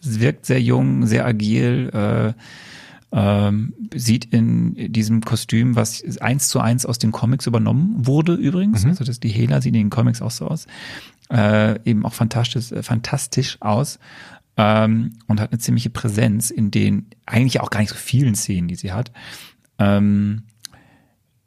sie 0.00 0.20
wirkt 0.20 0.46
sehr 0.46 0.60
jung, 0.60 1.06
sehr 1.06 1.24
agil, 1.26 1.90
äh, 1.92 2.32
ähm, 3.12 3.72
sieht 3.94 4.26
in 4.26 4.92
diesem 4.92 5.22
Kostüm, 5.22 5.74
was 5.76 6.02
eins 6.20 6.48
zu 6.48 6.60
eins 6.60 6.84
aus 6.84 6.98
den 6.98 7.12
Comics 7.12 7.46
übernommen 7.46 8.06
wurde 8.06 8.34
übrigens. 8.34 8.84
Also 8.84 9.04
das, 9.04 9.20
die 9.20 9.28
Hela 9.28 9.60
sieht 9.60 9.74
in 9.74 9.80
den 9.84 9.90
Comics 9.90 10.20
auch 10.20 10.30
so 10.32 10.48
aus. 10.48 10.66
Äh, 11.30 11.80
eben 11.88 12.04
auch 12.04 12.12
fantastisch, 12.12 12.72
äh, 12.72 12.82
fantastisch 12.82 13.56
aus. 13.60 13.98
Ähm, 14.56 15.18
und 15.26 15.40
hat 15.40 15.52
eine 15.52 15.58
ziemliche 15.58 15.90
Präsenz 15.90 16.50
in 16.50 16.70
den 16.70 17.10
eigentlich 17.26 17.60
auch 17.60 17.70
gar 17.70 17.80
nicht 17.80 17.90
so 17.90 17.96
vielen 17.96 18.34
Szenen, 18.34 18.68
die 18.68 18.74
sie 18.74 18.92
hat. 18.92 19.12
Ähm, 19.78 20.44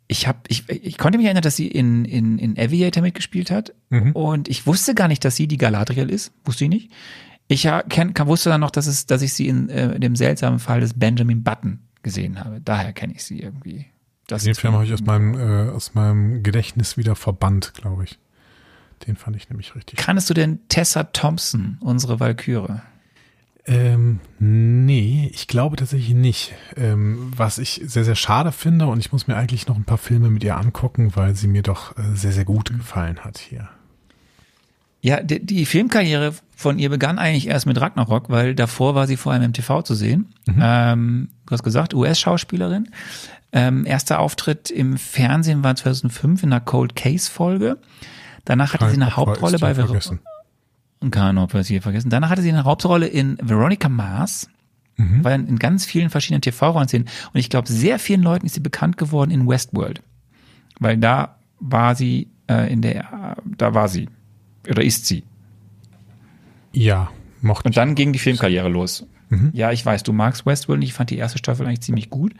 ich 0.08 0.28
habe, 0.28 0.40
ich, 0.48 0.68
ich 0.70 0.98
konnte 0.98 1.18
mich 1.18 1.26
erinnern, 1.26 1.44
dass 1.44 1.56
sie 1.56 1.68
in, 1.68 2.04
in, 2.04 2.40
in 2.40 2.58
Aviator 2.58 3.04
mitgespielt 3.04 3.52
hat. 3.52 3.74
Und 4.14 4.48
ich 4.48 4.66
wusste 4.66 4.96
gar 4.96 5.08
nicht, 5.08 5.24
dass 5.24 5.36
sie 5.36 5.48
die 5.48 5.58
Galadriel 5.58 6.10
ist. 6.10 6.34
Wusste 6.46 6.64
ich 6.64 6.70
nicht. 6.70 6.92
Ich 7.48 7.68
kenn, 7.90 8.14
kann, 8.14 8.28
wusste 8.28 8.50
dann 8.50 8.62
noch, 8.62 8.72
dass, 8.72 8.88
es, 8.88 9.06
dass 9.06 9.22
ich 9.22 9.34
sie 9.34 9.48
in, 9.48 9.70
äh, 9.70 9.94
in 9.94 10.02
dem 10.02 10.16
seltsamen 10.16 10.60
Fall 10.60 10.82
des 10.82 10.94
Benjamin 10.94 11.44
Button 11.44 11.80
gesehen 12.04 12.44
habe. 12.44 12.60
Daher 12.60 12.94
kenne 12.94 13.14
ich 13.14 13.24
sie 13.24 13.40
irgendwie. 13.40 13.86
Das 14.28 14.44
Den 14.44 14.56
Film 14.56 14.74
habe 14.74 14.86
ich 14.86 14.94
aus 14.94 15.02
meinem, 15.02 15.34
äh, 15.34 15.70
aus 15.72 15.96
meinem 15.96 16.44
Gedächtnis 16.44 16.98
wieder 16.98 17.16
verbannt, 17.16 17.74
glaube 17.76 18.04
ich. 18.04 18.20
Den 19.08 19.16
fand 19.16 19.36
ich 19.36 19.50
nämlich 19.50 19.76
richtig. 19.76 19.98
Kannst 19.98 20.30
du 20.30 20.34
denn 20.34 20.60
Tessa 20.70 21.06
Thompson, 21.06 21.78
unsere 21.82 22.20
Valkyrie? 22.20 22.82
Ähm, 23.70 24.20
nee, 24.40 25.30
ich 25.32 25.48
glaube 25.48 25.76
tatsächlich 25.76 26.16
nicht. 26.16 26.56
Ähm, 26.76 27.32
was 27.36 27.60
ich 27.60 27.82
sehr, 27.86 28.04
sehr 28.04 28.16
schade 28.16 28.52
finde 28.52 28.88
und 28.88 28.98
ich 28.98 29.12
muss 29.12 29.28
mir 29.28 29.36
eigentlich 29.36 29.68
noch 29.68 29.76
ein 29.76 29.84
paar 29.84 30.00
Filme 30.00 30.32
mit 30.32 30.44
ihr 30.44 30.58
angucken, 30.58 31.16
weil 31.16 31.36
sie 31.36 31.48
mir 31.48 31.62
doch 31.62 31.96
äh, 31.96 32.16
sehr, 32.16 32.32
sehr 32.32 32.46
gut 32.46 32.72
gefallen 32.76 33.20
hat 33.20 33.38
hier. 33.38 33.70
Ja, 35.02 35.22
die, 35.22 35.46
die 35.46 35.68
Filmkarriere 35.68 36.34
von 36.56 36.80
ihr 36.80 36.90
begann 36.90 37.20
eigentlich 37.20 37.48
erst 37.48 37.68
mit 37.68 37.80
Ragnarok, 37.80 38.32
weil 38.32 38.56
davor 38.56 38.96
war 38.96 39.06
sie 39.06 39.18
vor 39.18 39.34
allem 39.34 39.44
im 39.44 39.54
TV 39.54 39.84
zu 39.84 39.94
sehen. 39.94 40.34
Ähm, 40.60 41.30
du 41.46 41.52
hast 41.52 41.64
gesagt, 41.64 41.94
US-Schauspielerin. 41.94 42.90
Ähm, 43.52 43.86
erster 43.86 44.20
Auftritt 44.20 44.72
im 44.72 44.98
Fernsehen 44.98 45.64
war 45.64 45.76
2005 45.76 46.42
in 46.42 46.52
einer 46.52 46.60
Cold 46.60 46.96
Case 46.96 47.30
Folge. 47.30 47.78
Danach 48.46 48.74
hatte 48.74 48.90
sie 48.90 48.96
eine 48.96 49.08
Opfer 49.08 49.18
Hauptrolle 49.18 49.60
bei 49.60 49.76
hier 49.76 49.86
Ver 50.02 50.20
ist 51.62 51.68
hier 51.68 51.82
vergessen. 51.82 52.10
Danach 52.10 52.30
hatte 52.30 52.42
sie 52.42 52.50
eine 52.50 52.66
Hauptrolle 52.66 53.08
in 53.08 53.38
Veronica 53.42 53.90
Mars. 53.90 54.50
War 55.24 55.34
in, 55.34 55.48
in 55.48 55.60
ganz 55.60 55.86
vielen 55.86 56.10
verschiedenen 56.10 56.42
TV-Rollen 56.42 56.88
sehen. 56.88 57.06
Und 57.34 57.40
ich 57.40 57.50
glaube, 57.50 57.70
sehr 57.70 58.00
vielen 58.00 58.22
Leuten 58.22 58.46
ist 58.46 58.56
sie 58.56 58.60
bekannt 58.60 58.98
geworden 58.98 59.32
in 59.32 59.48
Westworld. 59.48 60.02
Weil 60.80 60.98
da 60.98 61.38
war 61.60 61.96
sie 61.96 62.28
äh, 62.50 62.72
in 62.72 62.82
der, 62.82 63.38
da 63.46 63.74
war 63.74 63.88
sie. 63.88 64.10
Oder 64.70 64.84
ist 64.84 65.06
sie. 65.06 65.24
Ja, 66.74 67.10
mochte 67.42 67.70
Und 67.70 67.78
dann 67.78 67.96
ging 67.96 68.12
die 68.12 68.20
Filmkarriere 68.20 68.70
los. 68.70 69.06
Ja, 69.54 69.72
ich 69.72 69.86
weiß, 69.86 70.04
du 70.04 70.12
magst 70.12 70.46
Westworld. 70.46 70.84
Ich 70.84 70.94
fand 70.94 71.10
die 71.10 71.18
erste 71.18 71.38
Staffel 71.38 71.66
eigentlich 71.66 71.82
ziemlich 71.82 72.10
gut. 72.10 72.34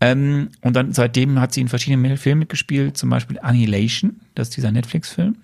Ähm, 0.00 0.50
und 0.62 0.74
dann 0.74 0.92
seitdem 0.92 1.40
hat 1.40 1.52
sie 1.52 1.60
in 1.60 1.68
verschiedenen 1.68 2.16
Filmen 2.16 2.40
mitgespielt, 2.40 2.96
zum 2.96 3.10
Beispiel 3.10 3.38
Annihilation, 3.40 4.20
das 4.34 4.48
ist 4.48 4.56
dieser 4.56 4.72
Netflix-Film. 4.72 5.36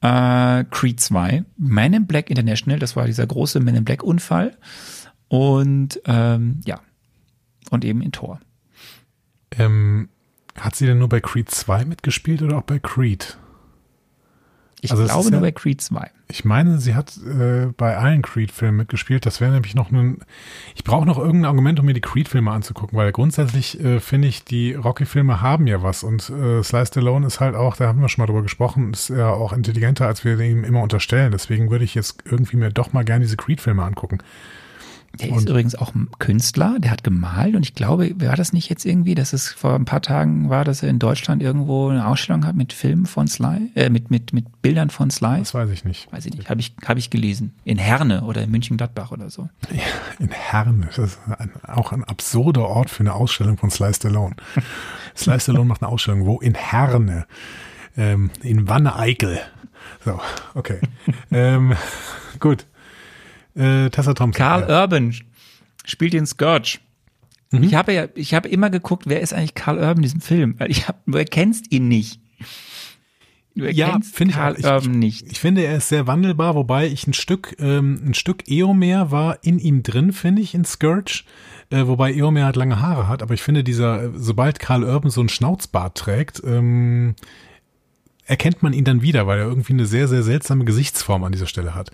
Äh, 0.00 0.64
Creed 0.70 1.00
2, 1.00 1.44
Man 1.56 1.92
in 1.92 2.06
Black 2.06 2.30
International, 2.30 2.78
das 2.78 2.94
war 2.96 3.06
dieser 3.06 3.26
große 3.26 3.60
Man 3.60 3.74
in 3.74 3.84
Black-Unfall. 3.84 4.56
Und 5.28 6.00
ähm, 6.06 6.60
ja, 6.64 6.80
und 7.70 7.84
eben 7.84 8.00
in 8.02 8.12
Tor. 8.12 8.40
Ähm, 9.52 10.08
hat 10.56 10.74
sie 10.76 10.86
denn 10.86 10.98
nur 10.98 11.08
bei 11.08 11.20
Creed 11.20 11.50
2 11.50 11.84
mitgespielt 11.84 12.42
oder 12.42 12.58
auch 12.58 12.62
bei 12.62 12.78
Creed? 12.78 13.38
Ich 14.80 14.90
Also 14.90 15.04
glaube 15.04 15.30
nur 15.30 15.40
ja- 15.40 15.40
bei 15.40 15.52
Creed 15.52 15.80
2. 15.80 16.10
Ich 16.30 16.44
meine, 16.44 16.78
sie 16.78 16.94
hat 16.94 17.16
äh, 17.16 17.68
bei 17.74 17.96
allen 17.96 18.20
Creed-Filmen 18.20 18.76
mitgespielt. 18.76 19.24
Das 19.24 19.40
wäre 19.40 19.50
nämlich 19.50 19.74
noch 19.74 19.90
ein. 19.90 20.18
Ich 20.74 20.84
brauche 20.84 21.06
noch 21.06 21.16
irgendein 21.16 21.46
Argument, 21.46 21.80
um 21.80 21.86
mir 21.86 21.94
die 21.94 22.02
Creed-Filme 22.02 22.50
anzugucken, 22.50 22.98
weil 22.98 23.12
grundsätzlich 23.12 23.80
äh, 23.80 23.98
finde 23.98 24.28
ich, 24.28 24.44
die 24.44 24.74
Rocky-Filme 24.74 25.40
haben 25.40 25.66
ja 25.66 25.82
was. 25.82 26.02
Und 26.02 26.28
äh, 26.28 26.62
Sly 26.62 26.84
Stallone 26.84 27.26
ist 27.26 27.40
halt 27.40 27.54
auch, 27.54 27.76
da 27.76 27.86
haben 27.86 28.02
wir 28.02 28.10
schon 28.10 28.22
mal 28.22 28.26
drüber 28.26 28.42
gesprochen, 28.42 28.92
ist 28.92 29.08
ja 29.08 29.30
auch 29.30 29.54
intelligenter, 29.54 30.06
als 30.06 30.22
wir 30.22 30.38
ihm 30.38 30.64
immer 30.64 30.82
unterstellen. 30.82 31.32
Deswegen 31.32 31.70
würde 31.70 31.86
ich 31.86 31.94
jetzt 31.94 32.22
irgendwie 32.26 32.58
mir 32.58 32.70
doch 32.70 32.92
mal 32.92 33.06
gerne 33.06 33.24
diese 33.24 33.38
Creed-Filme 33.38 33.82
angucken. 33.82 34.18
Der 35.20 35.34
ist 35.34 35.48
übrigens 35.48 35.74
auch 35.74 35.94
ein 35.94 36.08
Künstler, 36.18 36.76
der 36.78 36.90
hat 36.90 37.02
gemalt 37.02 37.56
und 37.56 37.62
ich 37.62 37.74
glaube, 37.74 38.12
war 38.20 38.36
das 38.36 38.52
nicht 38.52 38.68
jetzt 38.68 38.84
irgendwie, 38.84 39.14
dass 39.14 39.32
es 39.32 39.48
vor 39.48 39.74
ein 39.74 39.84
paar 39.84 40.02
Tagen 40.02 40.48
war, 40.48 40.64
dass 40.64 40.82
er 40.82 40.88
in 40.88 40.98
Deutschland 40.98 41.42
irgendwo 41.42 41.88
eine 41.88 42.06
Ausstellung 42.06 42.46
hat 42.46 42.54
mit 42.54 42.72
Filmen 42.72 43.06
von 43.06 43.26
Sly, 43.26 43.70
äh, 43.74 43.90
mit, 43.90 44.10
mit, 44.10 44.32
mit 44.32 44.62
Bildern 44.62 44.90
von 44.90 45.10
Sly? 45.10 45.38
Das 45.38 45.54
weiß 45.54 45.70
ich 45.70 45.84
nicht. 45.84 46.12
Weiß 46.12 46.26
ich 46.26 46.34
nicht, 46.34 46.48
habe 46.48 46.60
ich, 46.60 46.74
hab 46.86 46.96
ich 46.96 47.10
gelesen. 47.10 47.52
In 47.64 47.78
Herne 47.78 48.22
oder 48.22 48.42
in 48.42 48.50
München-Gladbach 48.50 49.10
oder 49.10 49.30
so. 49.30 49.48
In 50.18 50.30
Herne. 50.30 50.86
Das 50.86 50.98
ist 50.98 51.18
ein, 51.38 51.50
auch 51.66 51.92
ein 51.92 52.04
absurder 52.04 52.68
Ort 52.68 52.90
für 52.90 53.00
eine 53.00 53.14
Ausstellung 53.14 53.56
von 53.58 53.70
Sly 53.70 53.92
Stallone. 53.94 54.36
Sly 55.16 55.40
Stallone 55.40 55.66
macht 55.66 55.82
eine 55.82 55.90
Ausstellung. 55.90 56.26
Wo? 56.26 56.38
In 56.38 56.54
Herne. 56.54 57.26
Ähm, 57.96 58.30
in 58.42 58.68
Wanne-Eickel. 58.68 59.40
So, 60.04 60.20
okay. 60.54 60.80
ähm, 61.30 61.74
gut. 62.38 62.66
Äh, 63.58 63.90
Tessa 63.90 64.14
Thompson. 64.14 64.38
Carl 64.38 64.66
ja. 64.68 64.82
Urban 64.82 65.14
spielt 65.84 66.12
den 66.12 66.26
Scourge. 66.26 66.78
Ich 67.50 67.74
habe 67.74 67.94
ja, 67.94 68.06
ich 68.14 68.34
habe 68.34 68.46
immer 68.48 68.68
geguckt, 68.68 69.04
wer 69.06 69.20
ist 69.20 69.32
eigentlich 69.32 69.54
Carl 69.54 69.78
Urban 69.78 69.96
in 69.96 70.02
diesem 70.02 70.20
Film? 70.20 70.54
Weil 70.58 70.70
ich 70.70 70.86
hab, 70.86 71.02
du 71.06 71.16
erkennst 71.16 71.72
ihn 71.72 71.88
nicht. 71.88 72.20
Du 73.54 73.64
Ja, 73.64 73.86
erkennst 73.86 74.14
finde 74.14 74.32
ich 74.32 74.36
Karl. 74.36 74.54
Ich- 74.58 74.64
Urban 74.66 74.98
nicht. 74.98 75.26
Ich 75.32 75.40
finde, 75.40 75.64
er 75.64 75.76
ist 75.78 75.88
sehr 75.88 76.06
wandelbar, 76.06 76.54
wobei 76.54 76.86
ich 76.86 77.06
ein 77.06 77.14
Stück, 77.14 77.56
ähm, 77.58 78.00
ein 78.04 78.14
Stück 78.14 78.48
Eomer 78.48 79.10
war 79.10 79.38
in 79.42 79.58
ihm 79.58 79.82
drin, 79.82 80.12
finde 80.12 80.42
ich, 80.42 80.54
in 80.54 80.64
Scourge. 80.66 81.24
Äh, 81.70 81.86
wobei 81.86 82.12
Eomer 82.14 82.44
halt 82.44 82.56
lange 82.56 82.80
Haare 82.80 83.08
hat, 83.08 83.22
aber 83.22 83.32
ich 83.34 83.42
finde, 83.42 83.64
dieser, 83.64 84.10
sobald 84.18 84.58
Karl 84.58 84.84
Urban 84.84 85.10
so 85.10 85.20
einen 85.20 85.28
Schnauzbart 85.30 85.96
trägt, 85.98 86.42
ähm, 86.44 87.14
erkennt 88.26 88.62
man 88.62 88.74
ihn 88.74 88.84
dann 88.84 89.00
wieder, 89.02 89.26
weil 89.26 89.38
er 89.38 89.46
irgendwie 89.46 89.72
eine 89.72 89.86
sehr, 89.86 90.06
sehr 90.06 90.22
seltsame 90.22 90.64
Gesichtsform 90.66 91.24
an 91.24 91.32
dieser 91.32 91.46
Stelle 91.46 91.74
hat. 91.74 91.90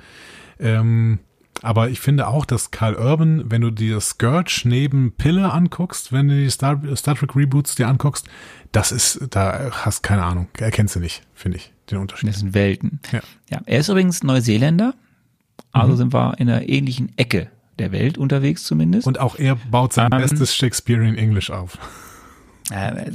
Ähm, 0.60 1.20
aber 1.62 1.88
ich 1.88 2.00
finde 2.00 2.26
auch, 2.26 2.44
dass 2.44 2.70
Karl 2.70 2.94
Urban, 2.94 3.50
wenn 3.50 3.60
du 3.60 3.70
dir 3.70 4.00
Scourge 4.00 4.62
neben 4.64 5.12
Pille 5.12 5.52
anguckst, 5.52 6.12
wenn 6.12 6.28
du 6.28 6.36
die 6.36 6.50
Star, 6.50 6.80
Star 6.96 7.14
Trek 7.14 7.36
Reboots 7.36 7.74
dir 7.74 7.88
anguckst, 7.88 8.26
das 8.72 8.92
ist, 8.92 9.20
da 9.30 9.70
hast 9.72 10.02
keine 10.02 10.24
Ahnung, 10.24 10.48
erkennst 10.58 10.96
du 10.96 11.00
nicht, 11.00 11.22
finde 11.34 11.58
ich, 11.58 11.72
den 11.90 11.98
Unterschied. 11.98 12.28
Das 12.28 12.40
sind 12.40 12.54
Welten. 12.54 13.00
Ja. 13.12 13.20
Ja, 13.50 13.60
er 13.66 13.80
ist 13.80 13.88
übrigens 13.88 14.22
Neuseeländer. 14.22 14.94
Also 15.72 15.96
sind 15.96 16.12
wir 16.12 16.38
in 16.38 16.48
einer 16.48 16.68
ähnlichen 16.68 17.16
Ecke 17.18 17.50
der 17.78 17.90
Welt 17.92 18.16
unterwegs 18.18 18.64
zumindest. 18.64 19.06
Und 19.06 19.18
auch 19.18 19.36
er 19.36 19.56
baut 19.56 19.92
sein 19.92 20.12
Ähm, 20.12 20.20
bestes 20.20 20.54
Shakespearean 20.54 21.16
English 21.16 21.50
auf. 21.50 21.78
äh, 22.70 23.10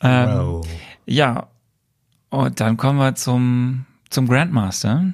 ähm. 0.02 0.62
Ja, 1.06 1.48
und 2.30 2.60
dann 2.60 2.76
kommen 2.76 2.98
wir 2.98 3.14
zum, 3.14 3.86
zum 4.10 4.28
Grandmaster. 4.28 5.12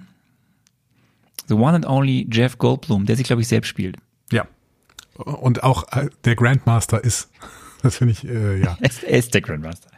The 1.49 1.55
one 1.55 1.75
and 1.75 1.87
only 1.87 2.27
Jeff 2.31 2.59
Goldblum, 2.59 3.07
der 3.07 3.17
sich, 3.17 3.27
glaube 3.27 3.43
ich, 3.43 3.49
selbst 3.49 3.69
spielt. 3.69 3.97
Ja. 4.33 4.47
Und 5.15 5.63
auch 5.63 5.85
äh, 5.93 6.09
der 6.25 6.37
Grandmaster 6.37 7.03
ist. 7.03 7.31
Das 7.83 7.99
finde 7.99 8.13
ich, 8.13 8.27
äh, 8.27 8.59
ja. 8.61 8.77
Er 8.81 8.87
ist, 8.91 9.05
er 9.05 9.19
ist 9.19 9.35
der 9.35 9.43
Grandmaster. 9.43 9.91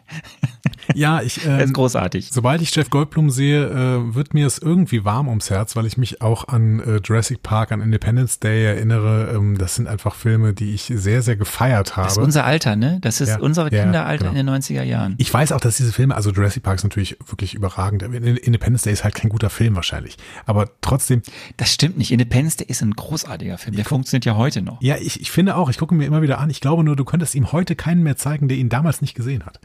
Ja, 0.94 1.22
ich, 1.22 1.44
Er 1.46 1.60
ist 1.60 1.68
ähm, 1.68 1.72
großartig. 1.72 2.28
sobald 2.30 2.62
ich 2.62 2.74
Jeff 2.74 2.90
Goldblum 2.90 3.30
sehe, 3.30 3.66
äh, 3.66 4.14
wird 4.14 4.34
mir 4.34 4.46
es 4.46 4.58
irgendwie 4.58 5.04
warm 5.04 5.28
ums 5.28 5.50
Herz, 5.50 5.76
weil 5.76 5.86
ich 5.86 5.96
mich 5.96 6.20
auch 6.22 6.48
an 6.48 6.80
äh, 6.80 7.00
Jurassic 7.04 7.42
Park, 7.42 7.72
an 7.72 7.80
Independence 7.80 8.38
Day 8.40 8.64
erinnere. 8.64 9.32
Ähm, 9.34 9.58
das 9.58 9.74
sind 9.74 9.88
einfach 9.88 10.14
Filme, 10.14 10.54
die 10.54 10.74
ich 10.74 10.82
sehr, 10.94 11.22
sehr 11.22 11.36
gefeiert 11.36 11.96
habe. 11.96 12.06
Das 12.08 12.16
ist 12.16 12.22
unser 12.22 12.44
Alter, 12.44 12.76
ne? 12.76 12.98
Das 13.00 13.20
ist 13.20 13.28
Ja, 13.30 13.38
unser 13.40 13.72
ja, 13.72 13.82
Kinderalter 13.82 14.28
genau. 14.30 14.40
in 14.40 14.46
den 14.46 14.54
90er 14.62 14.82
Jahren. 14.82 15.14
Ich 15.18 15.32
weiß 15.32 15.52
auch, 15.52 15.60
dass 15.60 15.76
diese 15.76 15.92
Filme, 15.92 16.14
also 16.14 16.30
Jurassic 16.30 16.62
Park 16.62 16.76
ist 16.76 16.84
natürlich 16.84 17.16
wirklich 17.26 17.54
überragend. 17.54 18.02
Independence 18.02 18.82
Day 18.82 18.92
ist 18.92 19.04
halt 19.04 19.14
kein 19.14 19.30
guter 19.30 19.50
Film 19.50 19.76
wahrscheinlich. 19.76 20.16
Aber 20.46 20.68
trotzdem, 20.80 21.22
Das 21.56 21.72
stimmt 21.72 21.98
nicht. 21.98 22.10
Independence 22.12 22.56
Day 22.56 22.66
ist 22.68 22.82
ein 22.82 22.92
großartiger 22.92 23.58
Film. 23.58 23.76
Der 23.76 23.84
funktioniert 23.84 24.24
ja 24.24 24.36
heute 24.36 24.62
noch. 24.62 24.80
ja, 24.82 24.96
ich, 24.96 25.20
ich 25.20 25.30
finde 25.30 25.56
auch, 25.56 25.68
ich 25.70 25.78
gucke 25.78 25.94
mir 25.94 26.04
immer 26.06 26.22
wieder 26.22 26.38
an, 26.38 26.50
ich 26.50 26.60
glaube 26.60 26.84
nur, 26.84 26.96
du 26.96 27.04
könntest 27.04 27.34
ihm 27.34 27.52
heute 27.52 27.76
keinen 27.76 28.02
mehr 28.02 28.16
zeigen, 28.16 28.48
der 28.48 28.56
ihn 28.56 28.68
damals 28.68 29.00
nicht 29.00 29.14
gesehen 29.14 29.44
hat. 29.46 29.60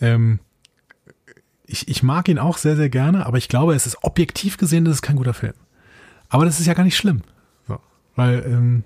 Ähm, 0.00 0.40
ich, 1.66 1.88
ich 1.88 2.02
mag 2.02 2.28
ihn 2.28 2.38
auch 2.38 2.58
sehr, 2.58 2.76
sehr 2.76 2.88
gerne, 2.88 3.26
aber 3.26 3.38
ich 3.38 3.48
glaube, 3.48 3.74
es 3.74 3.86
ist 3.86 4.02
objektiv 4.02 4.56
gesehen, 4.56 4.84
das 4.84 4.96
ist 4.96 5.02
kein 5.02 5.16
guter 5.16 5.34
Film. 5.34 5.54
Aber 6.28 6.44
das 6.44 6.60
ist 6.60 6.66
ja 6.66 6.74
gar 6.74 6.84
nicht 6.84 6.96
schlimm. 6.96 7.22
So, 7.66 7.78
weil, 8.14 8.44
ähm, 8.46 8.84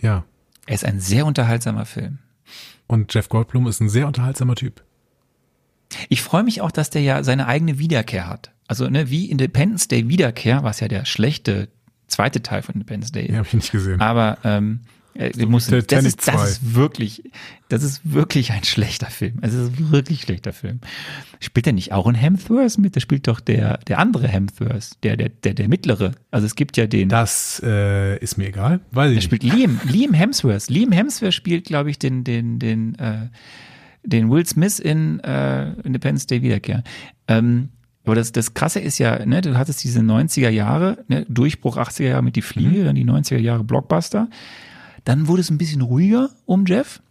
ja. 0.00 0.24
Er 0.66 0.74
ist 0.74 0.84
ein 0.84 1.00
sehr 1.00 1.26
unterhaltsamer 1.26 1.84
Film. 1.84 2.18
Und 2.86 3.12
Jeff 3.14 3.28
Goldblum 3.28 3.66
ist 3.66 3.80
ein 3.80 3.88
sehr 3.88 4.06
unterhaltsamer 4.06 4.54
Typ. 4.54 4.82
Ich 6.08 6.22
freue 6.22 6.42
mich 6.42 6.60
auch, 6.60 6.70
dass 6.70 6.90
der 6.90 7.02
ja 7.02 7.22
seine 7.22 7.46
eigene 7.46 7.78
Wiederkehr 7.78 8.28
hat. 8.28 8.52
Also, 8.66 8.88
ne, 8.88 9.10
wie 9.10 9.30
Independence 9.30 9.88
Day 9.88 10.08
Wiederkehr, 10.08 10.62
was 10.62 10.80
ja 10.80 10.88
der 10.88 11.04
schlechte 11.04 11.68
zweite 12.06 12.42
Teil 12.42 12.62
von 12.62 12.74
Independence 12.74 13.12
Day 13.12 13.26
ist. 13.26 13.36
habe 13.36 13.46
ich 13.46 13.54
nicht 13.54 13.72
gesehen. 13.72 14.00
Aber 14.00 14.38
ähm, 14.44 14.80
äh, 15.14 15.30
du 15.30 15.46
musst, 15.46 15.70
das, 15.70 16.04
ist, 16.04 16.26
das 16.26 16.34
2. 16.34 16.44
ist 16.44 16.74
wirklich, 16.74 17.30
das 17.68 17.82
ist 17.82 18.00
wirklich 18.04 18.52
ein 18.52 18.64
schlechter 18.64 19.08
Film. 19.08 19.38
Es 19.42 19.52
ist 19.52 19.90
wirklich 19.90 20.22
schlechter 20.22 20.52
Film. 20.52 20.80
Spielt 21.40 21.66
er 21.66 21.72
nicht 21.72 21.92
auch 21.92 22.06
in 22.06 22.14
Hemsworth 22.14 22.78
mit? 22.78 22.94
Der 22.94 23.00
spielt 23.00 23.28
doch 23.28 23.40
der, 23.40 23.78
der 23.78 23.98
andere 23.98 24.28
Hemsworth, 24.28 25.02
der, 25.02 25.16
der, 25.16 25.28
der, 25.28 25.54
der 25.54 25.68
mittlere. 25.68 26.12
Also 26.30 26.46
es 26.46 26.54
gibt 26.54 26.76
ja 26.76 26.86
den. 26.86 27.08
Das 27.08 27.60
äh, 27.64 28.18
ist 28.18 28.38
mir 28.38 28.48
egal, 28.48 28.80
weil 28.90 29.10
Der 29.10 29.18
ich 29.18 29.24
spielt 29.24 29.42
Liam, 29.42 29.80
Liam 29.84 30.14
Hemsworth. 30.14 30.68
Liam 30.68 30.92
Hemsworth 30.92 31.34
spielt, 31.34 31.64
glaube 31.64 31.90
ich, 31.90 31.98
den, 31.98 32.24
den, 32.24 32.58
den, 32.58 32.94
äh, 32.98 33.28
den 34.04 34.30
Will 34.30 34.46
Smith 34.46 34.78
in 34.78 35.20
äh, 35.20 35.72
Independence 35.82 36.26
Day 36.26 36.42
Wiederkehr. 36.42 36.82
Ähm, 37.28 37.68
aber 38.04 38.16
das, 38.16 38.32
das 38.32 38.54
Krasse 38.54 38.80
ist 38.80 38.98
ja, 38.98 39.24
ne, 39.24 39.42
du 39.42 39.56
hattest 39.56 39.84
diese 39.84 40.00
90er 40.00 40.48
Jahre, 40.48 41.04
ne, 41.06 41.24
Durchbruch 41.28 41.76
80er 41.76 42.04
Jahre 42.04 42.22
mit 42.22 42.34
die 42.34 42.42
Fliege, 42.42 42.84
dann 42.84 42.96
die 42.96 43.04
90er 43.04 43.38
Jahre 43.38 43.62
Blockbuster. 43.62 44.28
Dann 45.04 45.28
wurde 45.28 45.40
es 45.40 45.50
ein 45.50 45.58
bisschen 45.58 45.82
ruhiger 45.82 46.30
um 46.46 46.64
Jeff. 46.66 47.02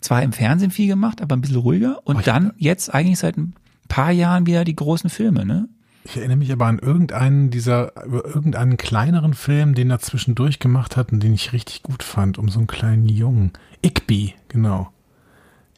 Zwar 0.00 0.22
im 0.22 0.32
Fernsehen 0.32 0.70
viel 0.70 0.86
gemacht, 0.86 1.20
aber 1.20 1.36
ein 1.36 1.40
bisschen 1.40 1.58
ruhiger. 1.58 2.00
Und 2.04 2.26
dann 2.26 2.52
jetzt 2.56 2.92
eigentlich 2.92 3.18
seit 3.18 3.36
ein 3.36 3.54
paar 3.88 4.10
Jahren 4.10 4.46
wieder 4.46 4.64
die 4.64 4.76
großen 4.76 5.10
Filme, 5.10 5.44
ne? 5.44 5.68
Ich 6.04 6.16
erinnere 6.16 6.38
mich 6.38 6.50
aber 6.50 6.66
an 6.66 6.78
irgendeinen 6.78 7.50
dieser, 7.50 7.92
irgendeinen 8.06 8.78
kleineren 8.78 9.34
Film, 9.34 9.74
den 9.74 9.90
er 9.90 9.98
zwischendurch 9.98 10.58
gemacht 10.58 10.96
hat 10.96 11.12
und 11.12 11.22
den 11.22 11.34
ich 11.34 11.52
richtig 11.52 11.82
gut 11.82 12.02
fand, 12.02 12.38
um 12.38 12.48
so 12.48 12.58
einen 12.58 12.66
kleinen 12.66 13.06
Jungen. 13.08 13.52
Igby, 13.82 14.34
genau. 14.48 14.90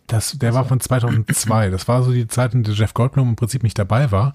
Das, 0.07 0.39
der 0.39 0.55
war 0.55 0.65
von 0.65 0.79
2002. 0.79 1.71
Das 1.71 1.89
war 1.89 2.03
so 2.03 2.13
die 2.13 2.29
Zeit, 2.29 2.55
in 2.55 2.63
der 2.63 2.75
Jeff 2.75 2.95
Goldblum 2.95 3.31
im 3.31 3.37
Prinzip 3.37 3.63
nicht 3.63 3.79
dabei 3.79 4.13
war. 4.13 4.35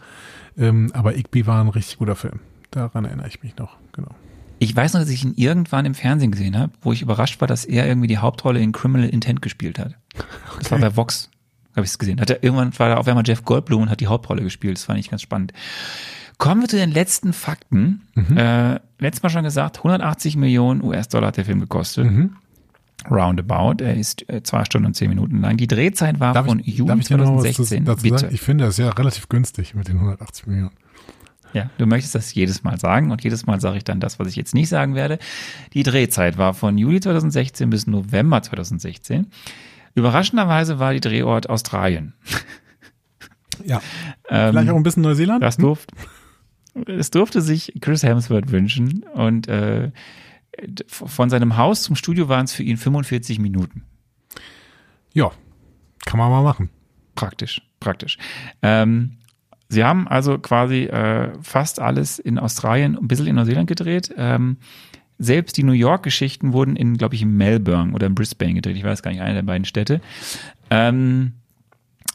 Ähm, 0.57 0.91
aber 0.93 1.15
Igby 1.15 1.47
war 1.47 1.61
ein 1.61 1.69
richtig 1.69 1.99
guter 1.99 2.15
Film. 2.15 2.39
Daran 2.71 3.05
erinnere 3.05 3.27
ich 3.27 3.43
mich 3.43 3.55
noch, 3.57 3.77
genau. 3.93 4.13
Ich 4.59 4.75
weiß 4.75 4.93
noch, 4.93 5.01
dass 5.01 5.09
ich 5.09 5.23
ihn 5.23 5.33
irgendwann 5.35 5.85
im 5.85 5.93
Fernsehen 5.93 6.31
gesehen 6.31 6.57
habe, 6.57 6.73
wo 6.81 6.91
ich 6.91 7.01
überrascht 7.01 7.39
war, 7.41 7.47
dass 7.47 7.65
er 7.65 7.87
irgendwie 7.87 8.07
die 8.07 8.17
Hauptrolle 8.17 8.59
in 8.59 8.71
Criminal 8.71 9.09
Intent 9.09 9.41
gespielt 9.41 9.77
hat. 9.79 9.95
Das 10.59 10.71
war 10.71 10.79
bei 10.79 10.95
Vox, 10.95 11.29
habe 11.75 11.85
ich 11.85 11.91
es 11.91 11.99
gesehen. 11.99 12.19
Hat 12.19 12.29
er, 12.29 12.43
irgendwann 12.43 12.77
war 12.79 12.89
da 12.89 12.97
auf 12.97 13.07
einmal 13.07 13.23
Jeff 13.25 13.43
Goldblum 13.43 13.83
und 13.83 13.89
hat 13.89 13.99
die 13.99 14.07
Hauptrolle 14.07 14.41
gespielt. 14.41 14.77
Das 14.77 14.85
fand 14.85 14.99
ich 14.99 15.09
ganz 15.09 15.21
spannend. 15.21 15.53
Kommen 16.37 16.61
wir 16.61 16.67
zu 16.67 16.75
den 16.75 16.91
letzten 16.91 17.33
Fakten. 17.33 18.01
Äh, 18.37 18.79
letztes 18.99 19.23
Mal 19.23 19.29
schon 19.29 19.43
gesagt, 19.43 19.77
180 19.77 20.35
Millionen 20.37 20.83
US-Dollar 20.83 21.27
hat 21.27 21.37
der 21.37 21.45
Film 21.45 21.59
gekostet. 21.59 22.07
Roundabout. 23.09 23.83
Er 23.83 23.95
ist 23.95 24.27
äh, 24.29 24.43
zwei 24.43 24.65
Stunden 24.65 24.87
und 24.87 24.93
zehn 24.95 25.09
Minuten 25.09 25.41
lang. 25.41 25.57
Die 25.57 25.67
Drehzeit 25.67 26.19
war 26.19 26.33
Darf 26.33 26.47
von 26.47 26.59
ich, 26.59 26.77
Juni 26.77 26.89
darf 26.89 26.99
ich 26.99 27.07
dir 27.07 27.17
noch 27.17 27.35
was 27.35 27.43
2016. 27.43 27.85
dazu 27.85 28.03
Bitte. 28.03 28.17
sagen? 28.19 28.33
Ich 28.33 28.41
finde 28.41 28.65
das 28.65 28.77
ja 28.77 28.89
relativ 28.89 29.29
günstig 29.29 29.75
mit 29.75 29.87
den 29.87 29.95
180 29.97 30.47
Millionen. 30.47 30.71
Ja, 31.53 31.69
du 31.77 31.85
möchtest 31.85 32.13
das 32.13 32.33
jedes 32.33 32.63
Mal 32.63 32.79
sagen 32.79 33.11
und 33.11 33.23
jedes 33.23 33.45
Mal 33.45 33.59
sage 33.59 33.77
ich 33.77 33.83
dann 33.83 33.99
das, 33.99 34.19
was 34.19 34.27
ich 34.27 34.35
jetzt 34.35 34.53
nicht 34.53 34.69
sagen 34.69 34.95
werde. 34.95 35.17
Die 35.73 35.83
Drehzeit 35.83 36.37
war 36.37 36.53
von 36.53 36.77
Juli 36.77 36.99
2016 36.99 37.69
bis 37.69 37.87
November 37.87 38.41
2016. 38.41 39.27
Überraschenderweise 39.95 40.77
war 40.79 40.93
die 40.93 40.99
Drehort 40.99 41.49
Australien. 41.49 42.13
Ja. 43.65 43.81
Vielleicht 44.27 44.69
auch 44.69 44.75
ein 44.75 44.83
bisschen 44.83 45.03
Neuseeland? 45.03 45.43
Das 45.43 45.57
durfte, 45.57 45.93
das 46.85 47.11
durfte 47.11 47.41
sich 47.41 47.73
Chris 47.81 48.03
Hemsworth 48.03 48.51
wünschen 48.51 49.03
und 49.13 49.47
äh, 49.47 49.91
von 50.87 51.29
seinem 51.29 51.57
Haus 51.57 51.83
zum 51.83 51.95
Studio 51.95 52.29
waren 52.29 52.45
es 52.45 52.53
für 52.53 52.63
ihn 52.63 52.77
45 52.77 53.39
Minuten. 53.39 53.83
Ja. 55.13 55.31
Kann 56.05 56.19
man 56.19 56.29
mal 56.29 56.43
machen. 56.43 56.69
Praktisch, 57.15 57.61
praktisch. 57.79 58.17
Ähm, 58.61 59.17
sie 59.69 59.83
haben 59.83 60.07
also 60.07 60.37
quasi 60.37 60.83
äh, 60.83 61.31
fast 61.41 61.79
alles 61.79 62.19
in 62.19 62.39
Australien, 62.39 62.97
ein 62.97 63.07
bisschen 63.07 63.27
in 63.27 63.35
Neuseeland 63.35 63.67
gedreht. 63.67 64.13
Ähm, 64.17 64.57
selbst 65.19 65.57
die 65.57 65.63
New 65.63 65.73
York-Geschichten 65.73 66.53
wurden 66.53 66.75
in, 66.75 66.97
glaube 66.97 67.15
ich, 67.15 67.23
in 67.23 67.35
Melbourne 67.35 67.93
oder 67.93 68.07
in 68.07 68.15
Brisbane 68.15 68.53
gedreht. 68.53 68.77
Ich 68.77 68.83
weiß 68.83 69.01
gar 69.01 69.11
nicht, 69.11 69.21
eine 69.21 69.35
der 69.35 69.41
beiden 69.41 69.65
Städte. 69.65 70.01
Ähm, 70.69 71.33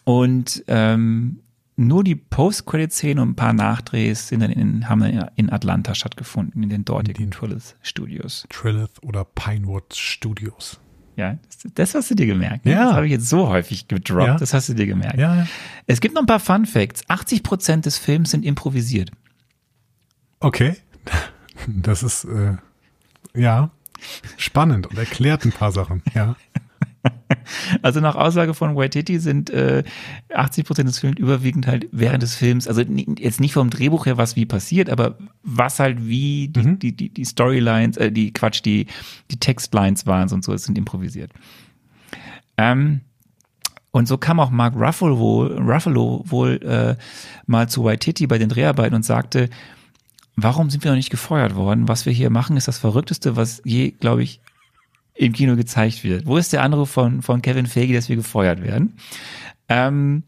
und 0.05 0.65
ähm, 0.69 1.41
nur 1.77 2.05
die 2.05 2.17
Post-Credit-Szene 2.17 3.21
und 3.21 3.31
ein 3.31 3.37
paar 3.37 3.53
Nachdrehs 3.53 4.29
sind 4.29 4.41
dann 4.41 4.51
in, 4.51 4.89
haben 4.89 5.01
dann 5.01 5.31
in 5.37 5.51
Atlanta 5.51 5.95
stattgefunden, 5.95 6.63
in 6.63 6.69
den 6.69 6.85
dortigen 6.85 7.31
Trillis 7.31 7.77
Studios. 7.83 8.47
Trilith 8.51 9.03
oder 9.03 9.25
Pinewood 9.25 9.95
Studios. 9.95 10.82
Ja, 11.17 11.37
das, 11.47 11.73
das 11.75 11.95
hast 11.95 12.11
du 12.11 12.15
dir 12.15 12.27
gemerkt. 12.27 12.65
Ne? 12.65 12.73
Ja. 12.73 12.85
Das 12.87 12.95
habe 12.95 13.07
ich 13.07 13.13
jetzt 13.13 13.29
so 13.29 13.49
häufig 13.49 13.89
gedroppt. 13.89 14.27
Ja. 14.27 14.37
Das 14.37 14.55
hast 14.55 14.69
du 14.69 14.75
dir 14.75 14.87
gemerkt. 14.87 15.19
Ja, 15.19 15.37
ja. 15.37 15.47
Es 15.87 16.01
gibt 16.01 16.15
noch 16.15 16.23
ein 16.23 16.27
paar 16.27 16.41
Fun 16.41 16.67
Facts. 16.67 17.03
80 17.09 17.43
Prozent 17.43 17.87
des 17.87 17.99
Films 17.99 18.31
sind 18.31 18.45
improvisiert. 18.45 19.11
Okay. 20.41 20.77
Das 21.69 22.03
ist, 22.03 22.25
äh, 22.25 22.57
ja, 23.35 23.71
spannend 24.37 24.89
und 24.89 24.99
erklärt 24.99 25.45
ein 25.45 25.53
paar 25.53 25.71
Sachen, 25.71 26.03
ja. 26.13 26.35
Also 27.83 28.01
nach 28.01 28.15
Aussage 28.15 28.55
von 28.55 28.77
Waititi 28.77 29.19
sind 29.19 29.51
äh, 29.51 29.83
80 30.33 30.65
Prozent 30.65 30.89
des 30.89 30.99
Films 30.99 31.19
überwiegend 31.19 31.67
halt 31.67 31.89
während 31.91 32.23
des 32.23 32.35
Films, 32.35 32.69
also 32.69 32.83
jetzt 32.83 33.41
nicht 33.41 33.55
vom 33.55 33.71
Drehbuch 33.71 34.07
her, 34.07 34.17
was 34.17 34.37
wie 34.37 34.47
passiert, 34.47 34.91
aber 34.91 35.19
was 35.43 35.81
halt 35.81 36.07
wie 36.07 36.49
die, 36.49 36.79
die, 36.79 36.97
die, 36.97 37.09
die 37.09 37.25
Storylines, 37.25 37.97
äh, 37.97 38.13
die 38.13 38.33
Quatsch, 38.33 38.65
die, 38.65 38.87
die 39.31 39.39
Textlines 39.39 40.07
waren 40.07 40.31
und 40.31 40.45
so, 40.45 40.53
es 40.53 40.65
sind 40.65 40.79
improvisiert. 40.79 41.33
Ähm, 42.57 43.01
und 43.91 44.09
so 44.09 44.17
kam 44.17 44.41
auch 44.41 44.51
Mark 44.51 44.75
Ruffalo 44.75 45.19
wohl, 45.19 45.59
Ruffalo 45.59 46.25
wohl 46.27 46.63
äh, 46.63 46.97
mal 47.47 47.69
zu 47.69 47.85
Waititi 47.85 48.27
bei 48.27 48.39
den 48.39 48.49
Dreharbeiten 48.49 48.95
und 48.95 49.05
sagte, 49.05 49.51
warum 50.37 50.71
sind 50.71 50.85
wir 50.85 50.91
noch 50.91 50.97
nicht 50.97 51.11
gefeuert 51.11 51.55
worden? 51.55 51.89
Was 51.89 52.07
wir 52.07 52.13
hier 52.13 52.31
machen, 52.31 52.57
ist 52.57 52.69
das 52.69 52.79
Verrückteste, 52.79 53.37
was 53.37 53.61
je, 53.65 53.91
glaube 53.91 54.23
ich, 54.23 54.41
im 55.15 55.33
Kino 55.33 55.57
gezeigt 55.57 56.05
wird. 56.05 56.27
Wo 56.27 56.37
ist 56.37 56.53
der 56.53 56.63
Anruf 56.63 56.91
von, 56.91 57.23
von 57.23 57.43
Kevin 57.43 57.67
Feige, 57.67 57.95
dass 57.95 58.09
wir 58.09 58.17
gefeuert 58.17 58.63
werden? 58.63 58.95
Ähm, 59.69 60.25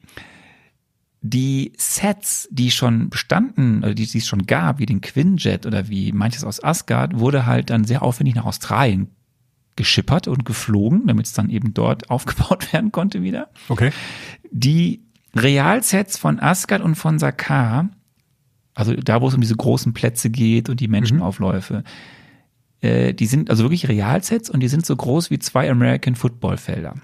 die 1.26 1.72
Sets, 1.78 2.49
die 2.51 2.70
schon 2.70 3.09
bestanden, 3.09 3.78
oder 3.78 3.95
die, 3.95 4.07
die 4.07 4.18
es 4.18 4.26
schon 4.26 4.47
gab, 4.47 4.78
wie 4.78 4.87
den 4.87 5.01
Quinjet 5.01 5.64
oder 5.64 5.89
wie 5.89 6.12
manches 6.12 6.45
aus 6.45 6.62
Asgard, 6.62 7.18
wurde 7.18 7.47
halt 7.47 7.70
dann 7.70 7.85
sehr 7.85 8.03
aufwendig 8.03 8.35
nach 8.35 8.45
Australien 8.45 9.09
geschippert 9.76 10.28
und 10.28 10.45
geflogen, 10.45 11.07
damit 11.07 11.26
es 11.26 11.32
dann 11.32 11.49
eben 11.49 11.72
dort 11.72 12.11
aufgebaut 12.11 12.72
werden 12.72 12.93
konnte 12.93 13.22
wieder. 13.22 13.49
Okay. 13.68 13.91
Die 14.51 15.03
Realsets 15.35 16.18
von 16.18 16.39
Asgard 16.41 16.82
und 16.82 16.95
von 16.95 17.18
Sakaar, 17.18 17.89
also 18.74 18.95
da, 18.95 19.20
wo 19.20 19.28
es 19.28 19.35
um 19.35 19.41
diese 19.41 19.57
großen 19.57 19.95
Plätze 19.95 20.30
geht 20.30 20.68
und 20.68 20.80
die 20.80 20.89
Menschenaufläufe, 20.89 21.85
äh, 22.85 23.14
die 23.14 23.26
sind 23.26 23.49
also 23.49 23.64
wirklich 23.64 23.89
Realsets 23.89 24.51
und 24.51 24.61
die 24.61 24.68
sind 24.68 24.85
so 24.85 24.95
groß 24.95 25.30
wie 25.30 25.39
zwei 25.39 25.70
American 25.70 26.14
Football 26.14 26.59
Felder. 26.59 26.95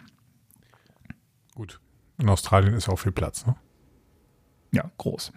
Gut. 1.54 1.80
In 2.18 2.28
Australien 2.28 2.74
ist 2.74 2.88
auch 2.88 2.98
viel 2.98 3.12
Platz, 3.12 3.46
ne? 3.46 3.56
Ja, 4.72 4.90
groß. 4.98 5.32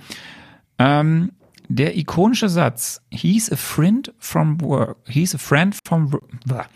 Ähm, 0.80 1.32
der 1.70 1.98
ikonische 1.98 2.50
Satz, 2.50 3.02
he's 3.10 3.52
a 3.52 3.56
friend 3.56 4.14
from 4.20 4.60
work, 4.60 4.98
he's 5.08 5.34
a 5.34 5.38
friend 5.38 5.76
from 5.86 6.12
work. 6.12 6.70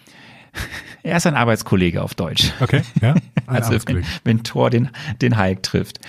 Er 1.03 1.17
ist 1.17 1.27
ein 1.27 1.35
Arbeitskollege 1.35 2.01
auf 2.01 2.15
Deutsch. 2.15 2.51
Okay, 2.59 2.81
ja. 3.01 3.13
Ein 3.13 3.21
Also 3.47 3.77
wenn, 3.87 4.03
wenn 4.23 4.43
Thor 4.43 4.69
den, 4.69 4.89
den 5.21 5.37
Hulk 5.37 5.61
trifft. 5.61 5.99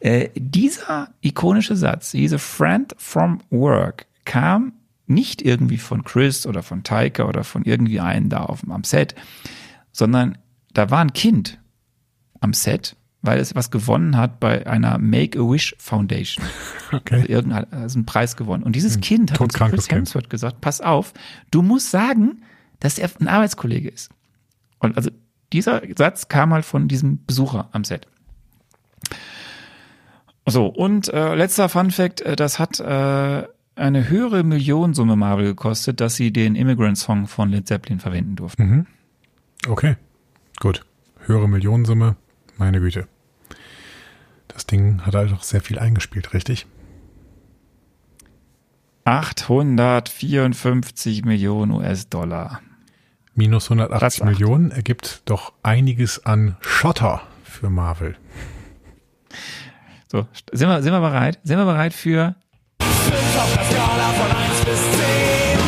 Äh, 0.00 0.28
dieser 0.34 1.08
ikonische 1.20 1.76
Satz, 1.76 2.12
he's 2.12 2.32
a 2.32 2.38
friend 2.38 2.94
from 2.98 3.40
work, 3.50 4.06
kam 4.24 4.72
nicht 5.10 5.42
irgendwie 5.42 5.78
von 5.78 6.04
Chris 6.04 6.46
oder 6.46 6.62
von 6.62 6.82
Taika 6.84 7.24
oder 7.24 7.44
von 7.44 7.64
irgendwie 7.64 8.00
einen 8.00 8.28
da 8.28 8.44
auf, 8.44 8.62
am 8.68 8.84
Set, 8.84 9.14
sondern 9.92 10.38
da 10.72 10.90
war 10.90 11.00
ein 11.00 11.12
Kind 11.12 11.58
am 12.40 12.54
Set, 12.54 12.96
weil 13.22 13.38
es 13.38 13.54
was 13.54 13.70
gewonnen 13.70 14.16
hat 14.16 14.40
bei 14.40 14.66
einer 14.66 14.98
Make-A-Wish 14.98 15.76
Foundation. 15.78 16.46
Okay. 16.92 17.24
Irgendein 17.28 17.72
also 17.72 17.98
einen 17.98 18.04
Preis 18.04 18.36
gewonnen. 18.36 18.64
Und 18.64 18.74
dieses 18.74 19.00
Kind 19.00 19.30
hat 19.30 19.40
uns 19.40 19.54
Chris 19.54 19.86
Kind. 19.86 20.00
Hemsworth 20.00 20.28
gesagt, 20.28 20.60
pass 20.60 20.80
auf, 20.80 21.14
du 21.52 21.62
musst 21.62 21.92
sagen, 21.92 22.42
dass 22.80 22.98
er 22.98 23.08
ein 23.20 23.28
Arbeitskollege 23.28 23.88
ist. 23.88 24.10
Und 24.80 24.96
also 24.96 25.10
dieser 25.52 25.82
Satz 25.96 26.26
kam 26.26 26.52
halt 26.52 26.64
von 26.64 26.88
diesem 26.88 27.24
Besucher 27.26 27.68
am 27.70 27.84
Set. 27.84 28.08
So, 30.46 30.66
und 30.66 31.06
äh, 31.12 31.36
letzter 31.36 31.68
Fun 31.68 31.92
Fact, 31.92 32.22
äh, 32.22 32.34
das 32.34 32.58
hat 32.58 32.80
äh, 32.80 33.46
eine 33.80 34.08
höhere 34.08 34.44
Millionensumme 34.44 35.16
Marvel 35.16 35.46
gekostet, 35.46 36.00
dass 36.00 36.14
sie 36.16 36.32
den 36.32 36.54
Immigrant 36.54 36.98
Song 36.98 37.26
von 37.26 37.50
Led 37.50 37.66
Zeppelin 37.66 37.98
verwenden 37.98 38.36
durften. 38.36 38.86
Okay. 39.66 39.96
Gut. 40.60 40.84
Höhere 41.20 41.48
Millionensumme. 41.48 42.16
Meine 42.58 42.80
Güte. 42.80 43.08
Das 44.48 44.66
Ding 44.66 45.06
hat 45.06 45.14
halt 45.14 45.32
auch 45.32 45.42
sehr 45.42 45.62
viel 45.62 45.78
eingespielt, 45.78 46.34
richtig? 46.34 46.66
854 49.04 51.24
Millionen 51.24 51.72
US-Dollar. 51.72 52.60
Minus 53.34 53.70
180 53.70 53.98
Platz 53.98 54.20
acht. 54.20 54.28
Millionen 54.28 54.70
ergibt 54.70 55.22
doch 55.24 55.54
einiges 55.62 56.26
an 56.26 56.56
Schotter 56.60 57.22
für 57.42 57.70
Marvel. 57.70 58.16
So, 60.08 60.26
sind 60.52 60.68
wir, 60.68 60.82
sind 60.82 60.92
wir 60.92 61.00
bereit? 61.00 61.38
Sind 61.44 61.56
wir 61.58 61.64
bereit 61.64 61.94
für 61.94 62.34
bis 64.64 64.80
10. 64.80 65.58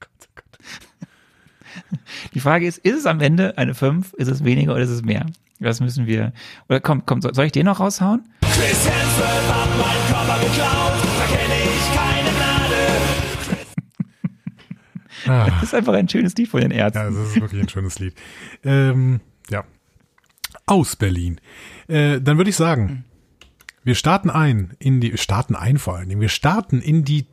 Gott, 0.00 0.28
Gott. 0.34 0.58
Die 2.34 2.40
Frage 2.40 2.66
ist, 2.66 2.78
ist 2.78 2.96
es 2.96 3.06
am 3.06 3.20
Ende 3.20 3.56
eine 3.58 3.74
5? 3.74 4.12
Ist 4.14 4.28
es 4.28 4.44
weniger 4.44 4.72
oder 4.72 4.82
ist 4.82 4.90
es 4.90 5.02
mehr? 5.02 5.26
Das 5.60 5.80
müssen 5.80 6.06
wir. 6.06 6.32
Oder 6.68 6.80
komm, 6.80 7.04
komm, 7.04 7.20
soll 7.20 7.44
ich 7.44 7.52
den 7.52 7.66
noch 7.66 7.80
raushauen? 7.80 8.28
Chris 8.42 8.88
Hemsworth 8.88 9.54
hat 9.54 9.70
meinen 9.78 10.06
Körper 10.08 10.38
geklaut, 10.40 10.92
da 11.18 11.26
kenne 11.26 11.54
ich 11.64 11.86
keine 11.96 12.30
Gnade. 12.36 12.86
Ah. 15.26 15.50
das 15.50 15.62
ist 15.64 15.74
einfach 15.74 15.94
ein 15.94 16.08
schönes 16.08 16.34
Lied 16.36 16.48
von 16.48 16.60
den 16.60 16.70
Ärzten. 16.70 16.98
Ja, 16.98 17.10
das 17.10 17.28
ist 17.28 17.40
wirklich 17.40 17.62
ein 17.62 17.68
schönes 17.68 17.98
Lied. 17.98 18.14
Ähm, 18.64 19.20
ja. 19.50 19.64
Aus 20.66 20.96
Berlin. 20.96 21.40
Äh, 21.88 22.20
dann 22.20 22.36
würde 22.36 22.50
ich 22.50 22.56
sagen, 22.56 22.82
mhm 22.82 23.04
wir 23.84 23.94
starten 23.94 24.30
ein 24.30 24.74
in 24.78 25.00
die, 25.00 25.16
starten 25.16 25.56
ein 25.56 25.78
vor 25.78 25.96
allen 25.96 26.08
Dingen, 26.08 26.20
wir 26.20 26.28
starten 26.28 26.80
in 26.80 27.04
die 27.04 27.26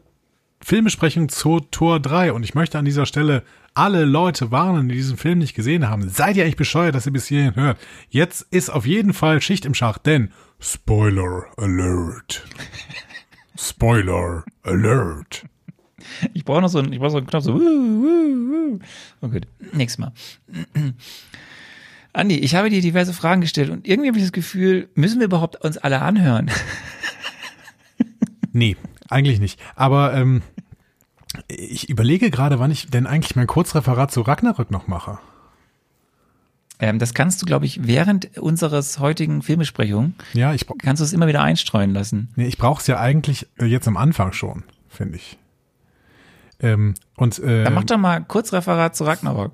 Filmbesprechung 0.62 1.30
zu 1.30 1.60
Tor 1.60 2.00
3 2.00 2.34
und 2.34 2.44
ich 2.44 2.56
möchte 2.56 2.80
an 2.80 2.86
dieser 2.86 3.06
Stelle 3.06 3.44
alle 3.74 4.06
Leute 4.06 4.52
warnen, 4.52 4.90
die 4.90 4.96
diesen 4.96 5.18
Film 5.18 5.40
nicht 5.40 5.54
gesehen 5.54 5.90
haben. 5.90 6.10
Seid 6.10 6.38
ihr 6.38 6.46
echt 6.46 6.58
bescheuert, 6.58 6.96
dass 6.96 7.06
ihr 7.06 7.12
bis 7.12 7.28
hierhin 7.28 7.56
hört? 7.56 7.78
Jetzt 8.10 8.48
ist 8.52 8.70
auf 8.70 8.86
jeden 8.88 9.14
Fall 9.14 9.42
Schicht 9.42 9.66
im 9.66 9.74
Schacht, 9.74 10.06
denn 10.06 10.32
Spoiler 10.60 11.46
Alert. 11.58 12.48
Spoiler 13.60 14.44
Alert. 14.64 15.46
Ich 16.34 16.46
brauche 16.46 16.62
noch 16.62 16.70
so 16.70 16.80
einen, 16.80 16.94
ich 16.94 17.00
brauche 17.00 17.12
so 17.12 17.18
einen 17.18 17.28
Knopf, 17.28 17.44
so. 17.44 17.60
Oh 19.22 19.28
gut, 19.28 19.48
nächstes 19.74 19.98
Mal. 20.00 20.14
Andi, 22.16 22.36
ich 22.40 22.56
habe 22.56 22.70
dir 22.70 22.82
diverse 22.82 23.14
Fragen 23.14 23.42
gestellt 23.42 23.70
und 23.70 23.88
irgendwie 23.88 24.08
habe 24.08 24.18
ich 24.18 24.24
das 24.24 24.32
Gefühl, 24.32 24.90
müssen 24.96 25.20
wir 25.20 25.26
überhaupt 25.26 25.58
uns 25.64 25.78
alle 25.78 26.02
anhören? 26.02 26.50
Nee, 28.54 28.78
eigentlich 29.10 29.42
nicht. 29.42 29.60
Aber 29.76 30.14
ähm, 30.14 30.42
ich 31.50 31.90
überlege 31.90 32.32
gerade, 32.32 32.58
wann 32.58 32.72
ich 32.72 32.90
denn 32.90 33.06
eigentlich 33.06 33.36
mein 33.36 33.48
Kurzreferat 33.48 34.12
zu 34.14 34.22
Ragnarök 34.22 34.72
noch 34.72 34.88
mache. 34.88 35.20
Ähm, 36.80 37.00
das 37.00 37.14
kannst 37.14 37.42
du, 37.42 37.46
glaube 37.46 37.66
ich, 37.66 37.86
während 37.86 38.38
unseres 38.38 39.00
heutigen 39.00 39.42
Filmbesprechung, 39.42 40.14
Ja, 40.34 40.54
ich, 40.54 40.66
kannst 40.80 41.02
du 41.02 41.04
es 41.06 41.12
immer 41.12 41.28
wieder 41.28 41.42
einstreuen 41.42 41.94
lassen. 41.94 42.30
nee, 42.38 42.48
ich 42.48 42.58
brauche 42.58 42.80
es 42.80 42.88
ja 42.88 42.98
eigentlich 43.00 43.48
äh, 43.60 43.66
jetzt 43.66 43.88
am 43.90 43.98
Anfang 43.98 44.32
schon, 44.32 44.64
finde 44.88 45.18
ich. 45.18 45.38
Ähm, 46.62 46.94
und 47.18 47.40
äh, 47.40 47.66
Dann 47.66 47.74
mach 47.74 47.84
doch 47.84 47.98
mal 47.98 48.24
Kurzreferat 48.24 48.96
zu 48.96 49.04
Ragnarok. 49.04 49.52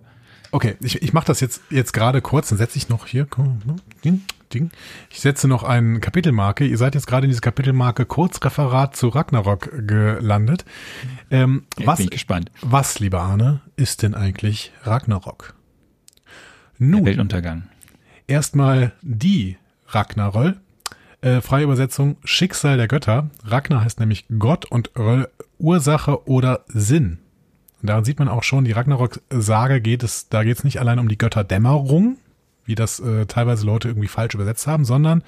Okay, 0.52 0.76
ich, 0.82 1.02
ich 1.02 1.14
mache 1.14 1.26
das 1.28 1.40
jetzt 1.40 1.62
jetzt 1.70 1.94
gerade 1.94 2.22
kurz, 2.22 2.50
dann 2.50 2.58
setze 2.58 2.78
ich 2.78 2.90
noch 2.90 3.06
hier, 3.06 3.28
ne, 3.66 3.76
ding, 4.04 4.22
ding. 4.54 4.72
ich 5.10 5.20
setze 5.22 5.48
noch 5.48 5.64
eine 5.64 6.00
Kapitelmarke. 6.00 6.66
Ihr 6.66 6.78
seid 6.78 6.96
jetzt 6.96 7.08
gerade 7.08 7.26
in 7.26 7.30
diese 7.32 7.42
Kapitelmarke 7.42 8.06
Kurzreferat 8.06 8.96
zu 8.96 9.08
Ragnarok 9.10 9.70
gelandet. 9.88 10.66
Ähm, 11.30 11.64
Jetzt 11.78 11.88
was, 11.88 11.98
bin 11.98 12.06
ich 12.06 12.12
gespannt. 12.12 12.52
was, 12.62 13.00
lieber 13.00 13.22
Arne, 13.22 13.62
ist 13.76 14.04
denn 14.04 14.14
eigentlich 14.16 14.72
Ragnarok? 14.84 15.54
Der 16.80 16.88
Nun, 16.88 17.06
Weltuntergang. 17.06 17.64
erstmal 18.28 18.94
die 19.02 19.58
Ragnaröll. 19.88 20.60
Äh, 21.22 21.42
freie 21.42 21.66
Übersetzung 21.66 22.18
Schicksal 22.24 22.78
der 22.78 22.88
Götter. 22.88 23.30
Ragnar 23.44 23.84
heißt 23.84 24.00
nämlich 24.00 24.26
Gott 24.40 24.66
und 24.66 24.90
Röll 24.98 25.30
Ursache 25.60 26.28
oder 26.28 26.66
Sinn. 26.68 27.20
Und 27.82 27.90
daran 27.90 28.06
sieht 28.06 28.20
man 28.20 28.28
auch 28.28 28.44
schon, 28.44 28.66
die 28.66 28.72
Ragnarok-Sage 28.72 29.82
geht 29.82 30.04
es, 30.04 30.30
da 30.30 30.44
geht 30.44 30.58
es 30.58 30.64
nicht 30.64 30.80
allein 30.80 31.00
um 31.00 31.08
die 31.08 31.18
Götterdämmerung, 31.18 32.18
wie 32.66 32.76
das 32.76 33.00
äh, 33.00 33.26
teilweise 33.26 33.66
Leute 33.66 33.88
irgendwie 33.88 34.08
falsch 34.08 34.36
übersetzt 34.36 34.68
haben, 34.68 34.86
sondern 34.86 35.24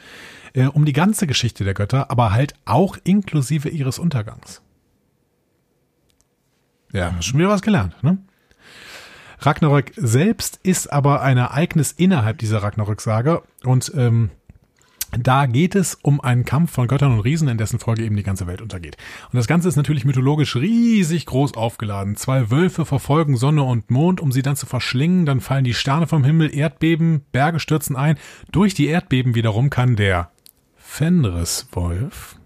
äh, 0.53 0.65
um 0.65 0.85
die 0.85 0.93
ganze 0.93 1.25
Geschichte 1.25 1.63
der 1.63 1.73
Götter, 1.73 2.11
aber 2.11 2.31
halt 2.31 2.53
auch 2.65 2.97
inklusive 3.03 3.69
ihres 3.69 3.97
Untergangs. 3.97 4.61
Ja, 6.91 7.19
schon 7.21 7.39
wieder 7.39 7.49
was 7.49 7.63
gelernt, 7.63 8.01
ne? 8.03 8.19
Ragnarök 9.39 9.91
selbst 9.97 10.59
ist 10.63 10.93
aber 10.93 11.21
ein 11.21 11.37
Ereignis 11.37 11.91
innerhalb 11.91 12.37
dieser 12.37 12.63
Ragnarök-Sage 12.63 13.41
und 13.63 13.91
ähm, 13.95 14.29
da 15.19 15.45
geht 15.45 15.75
es 15.75 15.95
um 16.01 16.21
einen 16.21 16.45
Kampf 16.45 16.71
von 16.71 16.87
Göttern 16.87 17.11
und 17.13 17.19
Riesen, 17.19 17.47
in 17.47 17.57
dessen 17.57 17.79
Folge 17.79 18.03
eben 18.03 18.15
die 18.15 18.23
ganze 18.23 18.47
Welt 18.47 18.61
untergeht. 18.61 18.97
Und 19.31 19.37
das 19.37 19.47
Ganze 19.47 19.67
ist 19.67 19.75
natürlich 19.75 20.05
mythologisch 20.05 20.55
riesig 20.55 21.25
groß 21.25 21.55
aufgeladen. 21.55 22.15
Zwei 22.15 22.49
Wölfe 22.49 22.85
verfolgen 22.85 23.37
Sonne 23.37 23.63
und 23.63 23.91
Mond, 23.91 24.21
um 24.21 24.31
sie 24.31 24.41
dann 24.41 24.55
zu 24.55 24.65
verschlingen. 24.65 25.25
Dann 25.25 25.41
fallen 25.41 25.63
die 25.63 25.73
Sterne 25.73 26.07
vom 26.07 26.23
Himmel, 26.23 26.55
Erdbeben, 26.55 27.21
Berge 27.31 27.59
stürzen 27.59 27.95
ein. 27.95 28.17
Durch 28.51 28.73
die 28.73 28.87
Erdbeben 28.87 29.35
wiederum 29.35 29.69
kann 29.69 29.95
der 29.95 30.31
Fenriswolf, 30.75 32.37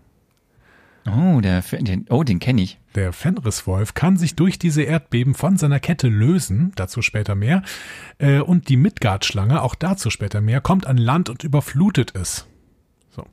Oh, 1.09 1.39
der, 1.39 1.61
den, 1.61 2.05
oh, 2.09 2.23
den 2.23 2.39
kenne 2.39 2.61
ich. 2.61 2.79
der 2.95 3.13
Fenriswolf 3.13 3.93
kann 3.93 4.17
sich 4.17 4.35
durch 4.35 4.59
diese 4.59 4.81
Erdbeben 4.83 5.35
von 5.35 5.55
seiner 5.55 5.79
Kette 5.79 6.09
lösen, 6.09 6.73
dazu 6.75 7.01
später 7.01 7.33
mehr. 7.33 7.63
Äh, 8.17 8.39
und 8.39 8.67
die 8.67 8.75
Midgard-Schlange, 8.75 9.61
auch 9.61 9.75
dazu 9.75 10.09
später 10.09 10.41
mehr, 10.41 10.59
kommt 10.59 10.85
an 10.85 10.97
Land 10.97 11.29
und 11.29 11.45
überflutet 11.45 12.13
es. 12.15 12.45
So. 13.17 13.25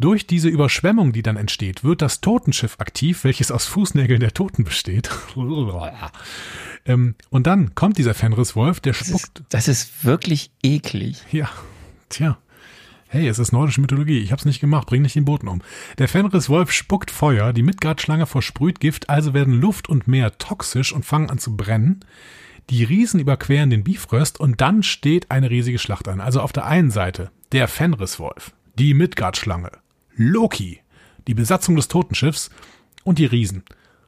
Durch 0.00 0.26
diese 0.26 0.48
Überschwemmung, 0.48 1.12
die 1.12 1.22
dann 1.22 1.36
entsteht, 1.36 1.82
wird 1.82 2.02
das 2.02 2.20
Totenschiff 2.20 2.76
aktiv, 2.78 3.24
welches 3.24 3.50
aus 3.50 3.66
Fußnägeln 3.66 4.20
der 4.20 4.32
Toten 4.32 4.64
besteht. 4.64 5.10
ähm, 6.86 7.14
und 7.30 7.46
dann 7.48 7.74
kommt 7.74 7.98
dieser 7.98 8.14
Fenriswolf, 8.14 8.80
der 8.80 8.92
Das 8.92 9.06
spuckt. 9.08 9.40
ist, 9.40 9.46
das 9.48 9.68
ist 9.68 10.04
wirklich 10.04 10.50
eklig. 10.62 11.22
Ja, 11.32 11.50
tja. 12.08 12.38
Hey, 13.10 13.26
es 13.26 13.38
ist 13.38 13.52
nordische 13.52 13.80
Mythologie. 13.80 14.18
Ich 14.18 14.32
hab's 14.32 14.44
nicht 14.44 14.60
gemacht. 14.60 14.86
Bring 14.86 15.00
nicht 15.02 15.16
den 15.16 15.24
Boten 15.24 15.48
um. 15.48 15.62
Der 15.96 16.08
Fenriswolf 16.08 16.70
spuckt 16.70 17.10
Feuer. 17.10 17.54
Die 17.54 17.62
Midgard-Schlange 17.62 18.26
versprüht 18.26 18.80
Gift. 18.80 19.08
Also 19.08 19.32
werden 19.32 19.54
Luft 19.54 19.88
und 19.88 20.06
Meer 20.06 20.36
toxisch 20.36 20.92
und 20.92 21.06
fangen 21.06 21.30
an 21.30 21.38
zu 21.38 21.56
brennen. 21.56 22.04
Die 22.68 22.84
Riesen 22.84 23.18
überqueren 23.18 23.70
den 23.70 23.82
Bifröst 23.82 24.38
und 24.38 24.60
dann 24.60 24.82
steht 24.82 25.30
eine 25.30 25.48
riesige 25.48 25.78
Schlacht 25.78 26.06
an. 26.06 26.20
Also 26.20 26.42
auf 26.42 26.52
der 26.52 26.66
einen 26.66 26.90
Seite 26.90 27.30
der 27.52 27.68
Fenriswolf, 27.68 28.52
die 28.74 28.94
Midgard-Schlange, 28.94 29.72
Loki, 30.14 30.80
die 31.26 31.34
Besatzung 31.34 31.76
des 31.76 31.88
Totenschiffs 31.88 32.50
und 33.04 33.18
die 33.18 33.26
Riesen. 33.26 33.64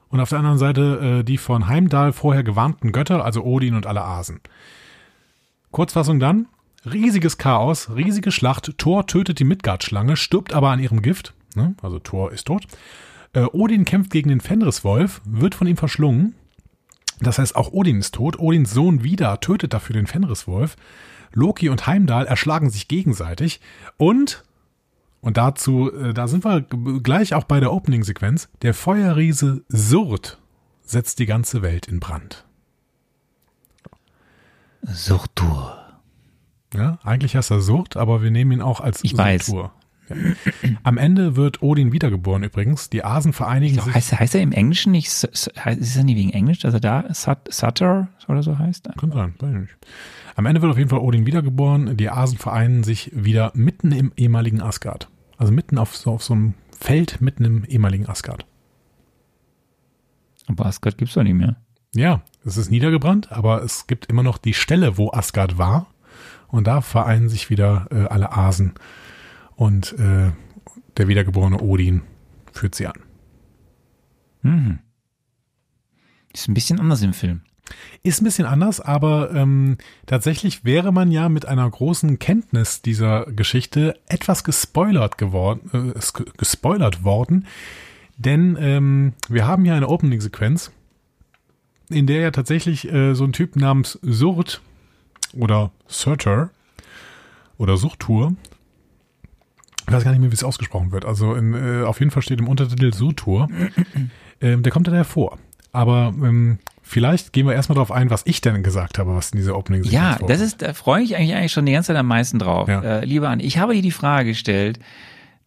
Und 0.08 0.20
auf 0.20 0.30
der 0.30 0.38
anderen 0.38 0.58
Seite 0.58 1.20
äh, 1.20 1.24
die 1.24 1.38
von 1.38 1.68
Heimdall 1.68 2.12
vorher 2.12 2.42
gewarnten 2.42 2.92
Götter, 2.92 3.24
also 3.24 3.42
Odin 3.44 3.74
und 3.74 3.86
alle 3.86 4.02
Asen. 4.02 4.40
Kurzfassung 5.70 6.18
dann, 6.18 6.46
riesiges 6.84 7.38
Chaos, 7.38 7.90
riesige 7.94 8.32
Schlacht, 8.32 8.76
Thor 8.76 9.06
tötet 9.06 9.38
die 9.38 9.44
Midgard-Schlange, 9.44 10.16
stirbt 10.16 10.52
aber 10.52 10.70
an 10.70 10.80
ihrem 10.80 11.02
Gift, 11.02 11.34
ne? 11.54 11.74
also 11.80 11.98
Thor 12.00 12.32
ist 12.32 12.46
tot. 12.46 12.66
Äh, 13.32 13.42
Odin 13.52 13.84
kämpft 13.84 14.10
gegen 14.10 14.30
den 14.30 14.40
Fenriswolf, 14.40 15.20
wird 15.24 15.54
von 15.54 15.68
ihm 15.68 15.76
verschlungen. 15.76 16.34
Das 17.20 17.38
heißt, 17.38 17.54
auch 17.54 17.72
Odin 17.72 17.98
ist 17.98 18.14
tot. 18.14 18.38
Odins 18.38 18.72
Sohn 18.72 19.04
Vidar 19.04 19.40
tötet 19.40 19.74
dafür 19.74 19.94
den 19.94 20.06
Fenriswolf. 20.06 20.76
Loki 21.32 21.68
und 21.68 21.86
Heimdall 21.86 22.26
erschlagen 22.26 22.70
sich 22.70 22.88
gegenseitig. 22.88 23.60
Und, 23.96 24.44
und 25.20 25.36
dazu, 25.36 25.92
äh, 25.92 26.12
da 26.14 26.28
sind 26.28 26.44
wir 26.44 26.62
gleich 27.02 27.34
auch 27.34 27.44
bei 27.44 27.60
der 27.60 27.72
Opening-Sequenz, 27.72 28.48
der 28.62 28.74
Feuerriese 28.74 29.64
Surd 29.68 30.38
setzt 30.82 31.18
die 31.20 31.26
ganze 31.26 31.62
Welt 31.62 31.86
in 31.86 32.00
Brand. 32.00 32.44
Surtur. 34.82 35.76
Ja, 36.74 36.98
eigentlich 37.02 37.36
heißt 37.36 37.50
er 37.50 37.60
Surd, 37.60 37.96
aber 37.96 38.22
wir 38.22 38.30
nehmen 38.30 38.52
ihn 38.52 38.62
auch 38.62 38.80
als 38.80 39.02
Ich 39.04 39.16
weiß. 39.16 39.46
Surtur. 39.46 39.72
Ja. 40.08 40.16
Am 40.82 40.98
Ende 40.98 41.36
wird 41.36 41.62
Odin 41.62 41.92
wiedergeboren 41.92 42.42
übrigens. 42.42 42.90
Die 42.90 43.04
Asen 43.04 43.32
vereinigen 43.32 43.76
So, 43.76 43.82
sich. 43.82 43.94
heißt, 43.94 44.18
heißt 44.18 44.34
er 44.34 44.42
im 44.42 44.50
Englischen 44.50 44.90
nicht, 44.90 45.06
ist 45.08 45.46
er 45.56 45.76
nicht 45.76 46.16
wegen 46.16 46.30
Englisch, 46.30 46.58
dass 46.60 46.74
er 46.74 46.80
da 46.80 47.04
Sut, 47.14 47.38
Sutter 47.48 48.08
oder 48.26 48.42
so 48.42 48.58
heißt? 48.58 48.88
Kann 48.98 49.12
sein, 49.12 49.34
weiß 49.38 49.50
ich 49.54 49.60
nicht. 49.60 49.76
Am 50.36 50.46
Ende 50.46 50.62
wird 50.62 50.72
auf 50.72 50.78
jeden 50.78 50.90
Fall 50.90 51.00
Odin 51.00 51.26
wiedergeboren. 51.26 51.96
Die 51.96 52.10
Asen 52.10 52.38
vereinen 52.38 52.84
sich 52.84 53.10
wieder 53.14 53.52
mitten 53.54 53.92
im 53.92 54.12
ehemaligen 54.16 54.60
Asgard. 54.60 55.08
Also 55.36 55.52
mitten 55.52 55.78
auf 55.78 55.96
so, 55.96 56.12
auf 56.12 56.22
so 56.22 56.34
einem 56.34 56.54
Feld, 56.78 57.20
mitten 57.20 57.44
im 57.44 57.64
ehemaligen 57.64 58.08
Asgard. 58.08 58.46
Aber 60.46 60.66
Asgard 60.66 60.98
gibt's 60.98 61.14
doch 61.14 61.22
nicht 61.22 61.34
mehr. 61.34 61.56
Ja, 61.94 62.22
es 62.44 62.56
ist 62.56 62.70
niedergebrannt, 62.70 63.32
aber 63.32 63.62
es 63.62 63.86
gibt 63.86 64.06
immer 64.06 64.22
noch 64.22 64.38
die 64.38 64.54
Stelle, 64.54 64.96
wo 64.96 65.10
Asgard 65.12 65.58
war. 65.58 65.86
Und 66.48 66.66
da 66.66 66.80
vereinen 66.80 67.28
sich 67.28 67.50
wieder 67.50 67.86
äh, 67.90 68.06
alle 68.06 68.32
Asen. 68.32 68.74
Und 69.56 69.92
äh, 69.98 70.32
der 70.96 71.08
wiedergeborene 71.08 71.60
Odin 71.60 72.02
führt 72.52 72.74
sie 72.74 72.86
an. 72.86 72.98
Mhm. 74.42 74.78
Ist 76.32 76.48
ein 76.48 76.54
bisschen 76.54 76.80
anders 76.80 77.02
im 77.02 77.12
Film. 77.12 77.42
Ist 78.02 78.20
ein 78.20 78.24
bisschen 78.24 78.46
anders, 78.46 78.80
aber 78.80 79.32
ähm, 79.34 79.76
tatsächlich 80.06 80.64
wäre 80.64 80.92
man 80.92 81.10
ja 81.10 81.28
mit 81.28 81.46
einer 81.46 81.68
großen 81.68 82.18
Kenntnis 82.18 82.82
dieser 82.82 83.26
Geschichte 83.26 83.98
etwas 84.08 84.44
gespoilert 84.44 85.18
geworden, 85.18 85.70
äh, 85.72 85.98
es- 85.98 86.12
gespoilert 86.12 87.04
worden, 87.04 87.46
denn 88.16 88.56
ähm, 88.60 89.12
wir 89.28 89.46
haben 89.46 89.64
hier 89.64 89.74
eine 89.74 89.88
Opening-Sequenz, 89.88 90.72
in 91.88 92.06
der 92.06 92.20
ja 92.20 92.30
tatsächlich 92.30 92.90
äh, 92.92 93.14
so 93.14 93.24
ein 93.24 93.32
Typ 93.32 93.56
namens 93.56 93.98
Surt 94.02 94.60
oder 95.34 95.70
Surtur 95.86 96.50
oder 97.58 97.76
Surtur, 97.76 98.34
ich 99.86 99.92
weiß 99.92 100.04
gar 100.04 100.12
nicht 100.12 100.20
mehr, 100.20 100.30
wie 100.30 100.34
es 100.36 100.44
ausgesprochen 100.44 100.92
wird, 100.92 101.04
also 101.04 101.34
in, 101.34 101.52
äh, 101.54 101.82
auf 101.82 101.98
jeden 101.98 102.10
Fall 102.12 102.22
steht 102.22 102.38
im 102.40 102.48
Untertitel 102.48 102.92
Surtur, 102.94 103.48
ähm, 104.40 104.62
der 104.62 104.70
kommt 104.72 104.86
da 104.88 104.92
hervor. 104.92 105.38
Aber 105.72 106.12
ähm, 106.22 106.58
vielleicht 106.90 107.32
gehen 107.32 107.46
wir 107.46 107.54
erstmal 107.54 107.74
darauf 107.74 107.92
ein, 107.92 108.10
was 108.10 108.22
ich 108.26 108.40
denn 108.40 108.62
gesagt 108.62 108.98
habe, 108.98 109.14
was 109.14 109.30
in 109.30 109.38
dieser 109.38 109.56
opening 109.56 109.84
Ja, 109.84 110.18
das 110.26 110.40
ist, 110.40 110.60
da 110.60 110.74
freue 110.74 111.02
ich 111.02 111.10
mich 111.10 111.34
eigentlich 111.34 111.52
schon 111.52 111.64
die 111.64 111.72
ganze 111.72 111.88
Zeit 111.88 111.96
am 111.96 112.06
meisten 112.06 112.38
drauf. 112.38 112.68
Ja. 112.68 112.82
Äh, 112.82 113.04
lieber 113.04 113.28
an, 113.28 113.38
ich 113.38 113.58
habe 113.58 113.74
dir 113.74 113.82
die 113.82 113.92
Frage 113.92 114.30
gestellt, 114.30 114.80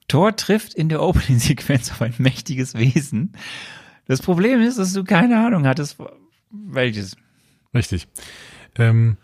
Thor 0.08 0.36
trifft 0.36 0.74
in 0.74 0.90
der 0.90 1.02
Opening-Sequenz 1.02 1.92
auf 1.92 2.02
ein 2.02 2.14
mächtiges 2.18 2.76
Wesen. 2.76 3.34
Das 4.08 4.22
Problem 4.22 4.62
ist, 4.62 4.80
dass 4.80 4.94
du 4.94 5.04
keine 5.04 5.46
Ahnung 5.46 5.68
hattest, 5.68 5.98
welches. 6.50 7.18
Richtig. 7.74 8.08
Ähm, 8.78 9.18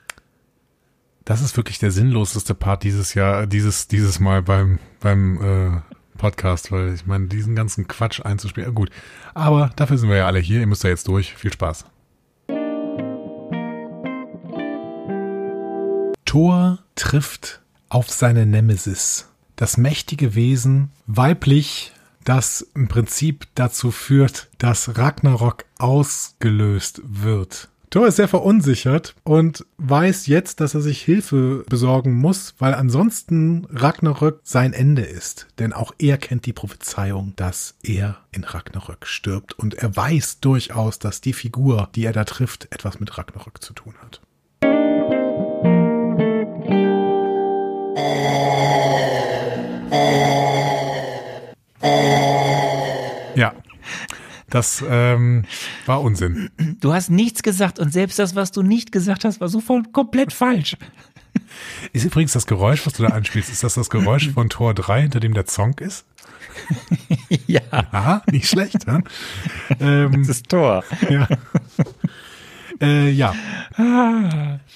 das 1.24 1.42
ist 1.42 1.56
wirklich 1.56 1.80
der 1.80 1.92
sinnloseste 1.92 2.54
Part 2.54 2.84
dieses 2.84 3.14
Jahr, 3.14 3.48
dieses, 3.48 3.88
dieses 3.88 4.20
Mal 4.20 4.42
beim, 4.42 4.80
beim 5.00 5.42
äh, 5.42 6.18
Podcast, 6.18 6.72
weil 6.72 6.94
ich 6.94 7.06
meine, 7.06 7.28
diesen 7.28 7.56
ganzen 7.56 7.88
Quatsch 7.88 8.20
einzuspielen, 8.22 8.76
gut. 8.76 8.90
Aber 9.34 9.72
dafür 9.78 9.98
sind 9.98 10.10
wir 10.10 10.18
ja 10.18 10.28
alle 10.28 10.40
hier, 10.40 10.60
ihr 10.60 10.68
müsst 10.68 10.84
da 10.84 10.90
jetzt 10.90 11.08
durch. 11.08 11.34
Viel 11.34 11.54
Spaß. 11.54 11.86
Thor 16.30 16.78
trifft 16.94 17.60
auf 17.90 18.08
seine 18.08 18.46
Nemesis, 18.46 19.30
das 19.56 19.78
mächtige 19.78 20.36
Wesen, 20.36 20.92
weiblich, 21.08 21.92
das 22.24 22.62
im 22.76 22.88
Prinzip 22.88 23.48
dazu 23.56 23.90
führt, 23.90 24.48
dass 24.60 24.96
Ragnarok 25.00 25.66
ausgelöst 25.80 27.02
wird. 27.04 27.70
Thor 27.90 28.06
ist 28.06 28.18
sehr 28.18 28.28
verunsichert 28.28 29.16
und 29.24 29.66
weiß 29.78 30.28
jetzt, 30.28 30.60
dass 30.60 30.76
er 30.76 30.82
sich 30.82 31.02
Hilfe 31.02 31.66
besorgen 31.68 32.14
muss, 32.14 32.54
weil 32.60 32.76
ansonsten 32.76 33.66
Ragnarök 33.72 34.40
sein 34.44 34.74
Ende 34.74 35.02
ist. 35.02 35.48
Denn 35.58 35.74
auch 35.74 35.96
er 35.98 36.20
kennt 36.20 36.46
die 36.46 36.54
Prophezeiung, 36.54 37.34
dass 37.38 37.74
er 37.82 38.18
in 38.32 38.44
Ragnarök 38.44 39.08
stirbt 39.08 39.54
und 39.54 39.74
er 39.74 39.96
weiß 39.96 40.42
durchaus, 40.42 41.00
dass 41.00 41.22
die 41.22 41.34
Figur, 41.34 41.90
die 41.96 42.06
er 42.06 42.14
da 42.14 42.24
trifft, 42.24 42.68
etwas 42.70 43.00
mit 43.00 43.18
Ragnarök 43.18 43.64
zu 43.64 43.74
tun 43.74 43.96
hat. 44.04 44.22
Ja, 53.36 53.54
das 54.50 54.84
ähm, 54.88 55.46
war 55.86 56.02
Unsinn. 56.02 56.50
Du 56.82 56.94
hast 56.94 57.10
nichts 57.10 57.44
gesagt 57.44 57.80
und 57.80 57.94
selbst 57.94 58.20
das, 58.20 58.36
was 58.36 58.52
du 58.52 58.64
nicht 58.64 58.92
gesagt 58.92 59.24
hast, 59.24 59.40
war 59.40 59.48
so 59.48 59.62
voll 59.62 59.84
komplett 59.92 60.34
falsch. 60.34 60.76
Ist 61.94 62.06
übrigens 62.06 62.34
das 62.34 62.48
Geräusch, 62.48 62.86
was 62.86 62.94
du 62.94 63.04
da 63.04 63.10
einspielst, 63.10 63.52
ist 63.52 63.64
das 63.64 63.76
das 63.76 63.90
Geräusch 63.90 64.30
von 64.32 64.50
Tor 64.50 64.74
3, 64.74 65.04
hinter 65.04 65.20
dem 65.20 65.34
der 65.34 65.46
Zonk 65.46 65.82
ist? 65.82 66.06
ja, 67.48 67.62
Aha, 67.72 68.24
nicht 68.32 68.50
schlecht. 68.50 68.86
Ja, 68.88 69.02
ähm, 69.80 70.12
das 70.20 70.30
ist 70.30 70.50
Thor. 70.50 70.84
ja. 71.10 71.28
äh, 72.82 73.10
ja. 73.12 73.34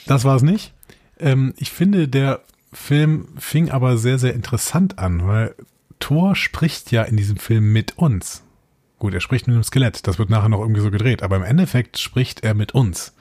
das 0.05 0.23
war 0.23 0.35
es 0.35 0.43
nicht. 0.43 0.73
Ähm, 1.19 1.53
ich 1.57 1.71
finde, 1.71 2.07
der 2.07 2.41
Film 2.73 3.29
fing 3.37 3.69
aber 3.69 3.97
sehr, 3.97 4.19
sehr 4.19 4.33
interessant 4.33 4.99
an, 4.99 5.27
weil 5.27 5.55
Thor 5.99 6.35
spricht 6.35 6.91
ja 6.91 7.03
in 7.03 7.15
diesem 7.17 7.37
Film 7.37 7.71
mit 7.71 7.97
uns. 7.97 8.43
Gut, 8.99 9.13
er 9.13 9.21
spricht 9.21 9.47
mit 9.47 9.53
einem 9.53 9.63
Skelett, 9.63 10.07
das 10.07 10.19
wird 10.19 10.29
nachher 10.29 10.49
noch 10.49 10.61
irgendwie 10.61 10.81
so 10.81 10.91
gedreht, 10.91 11.23
aber 11.23 11.35
im 11.35 11.43
Endeffekt 11.43 11.97
spricht 11.97 12.43
er 12.43 12.53
mit 12.53 12.73
uns. 12.73 13.13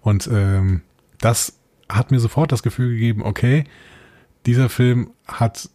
Und 0.00 0.28
ähm, 0.32 0.82
das 1.18 1.58
hat 1.88 2.10
mir 2.10 2.20
sofort 2.20 2.52
das 2.52 2.62
Gefühl 2.62 2.90
gegeben, 2.90 3.22
okay, 3.22 3.64
dieser 4.46 4.68
Film 4.68 5.10
hat, 5.26 5.70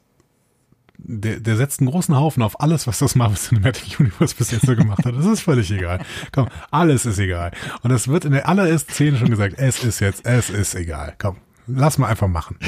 der, 0.97 1.39
der 1.39 1.57
setzt 1.57 1.81
einen 1.81 1.89
großen 1.89 2.15
Haufen 2.15 2.43
auf 2.43 2.61
alles, 2.61 2.87
was 2.87 2.99
das 2.99 3.15
Marvel 3.15 3.37
Cinematic 3.37 3.99
Universe 3.99 4.35
bis 4.35 4.51
jetzt 4.51 4.65
so 4.65 4.75
gemacht 4.75 5.05
hat. 5.05 5.15
Das 5.15 5.25
ist 5.25 5.41
völlig 5.41 5.69
egal. 5.71 5.99
Komm, 6.31 6.47
alles 6.71 7.05
ist 7.05 7.19
egal. 7.19 7.51
Und 7.81 7.91
es 7.91 8.07
wird 8.07 8.25
in 8.25 8.31
der 8.31 8.47
allerersten 8.47 8.91
Szene 8.93 9.17
schon 9.17 9.29
gesagt, 9.29 9.55
es 9.57 9.83
ist 9.83 9.99
jetzt, 9.99 10.25
es 10.25 10.49
ist 10.49 10.75
egal. 10.75 11.15
Komm, 11.17 11.37
lass 11.67 11.97
mal 11.97 12.07
einfach 12.07 12.27
machen. 12.27 12.57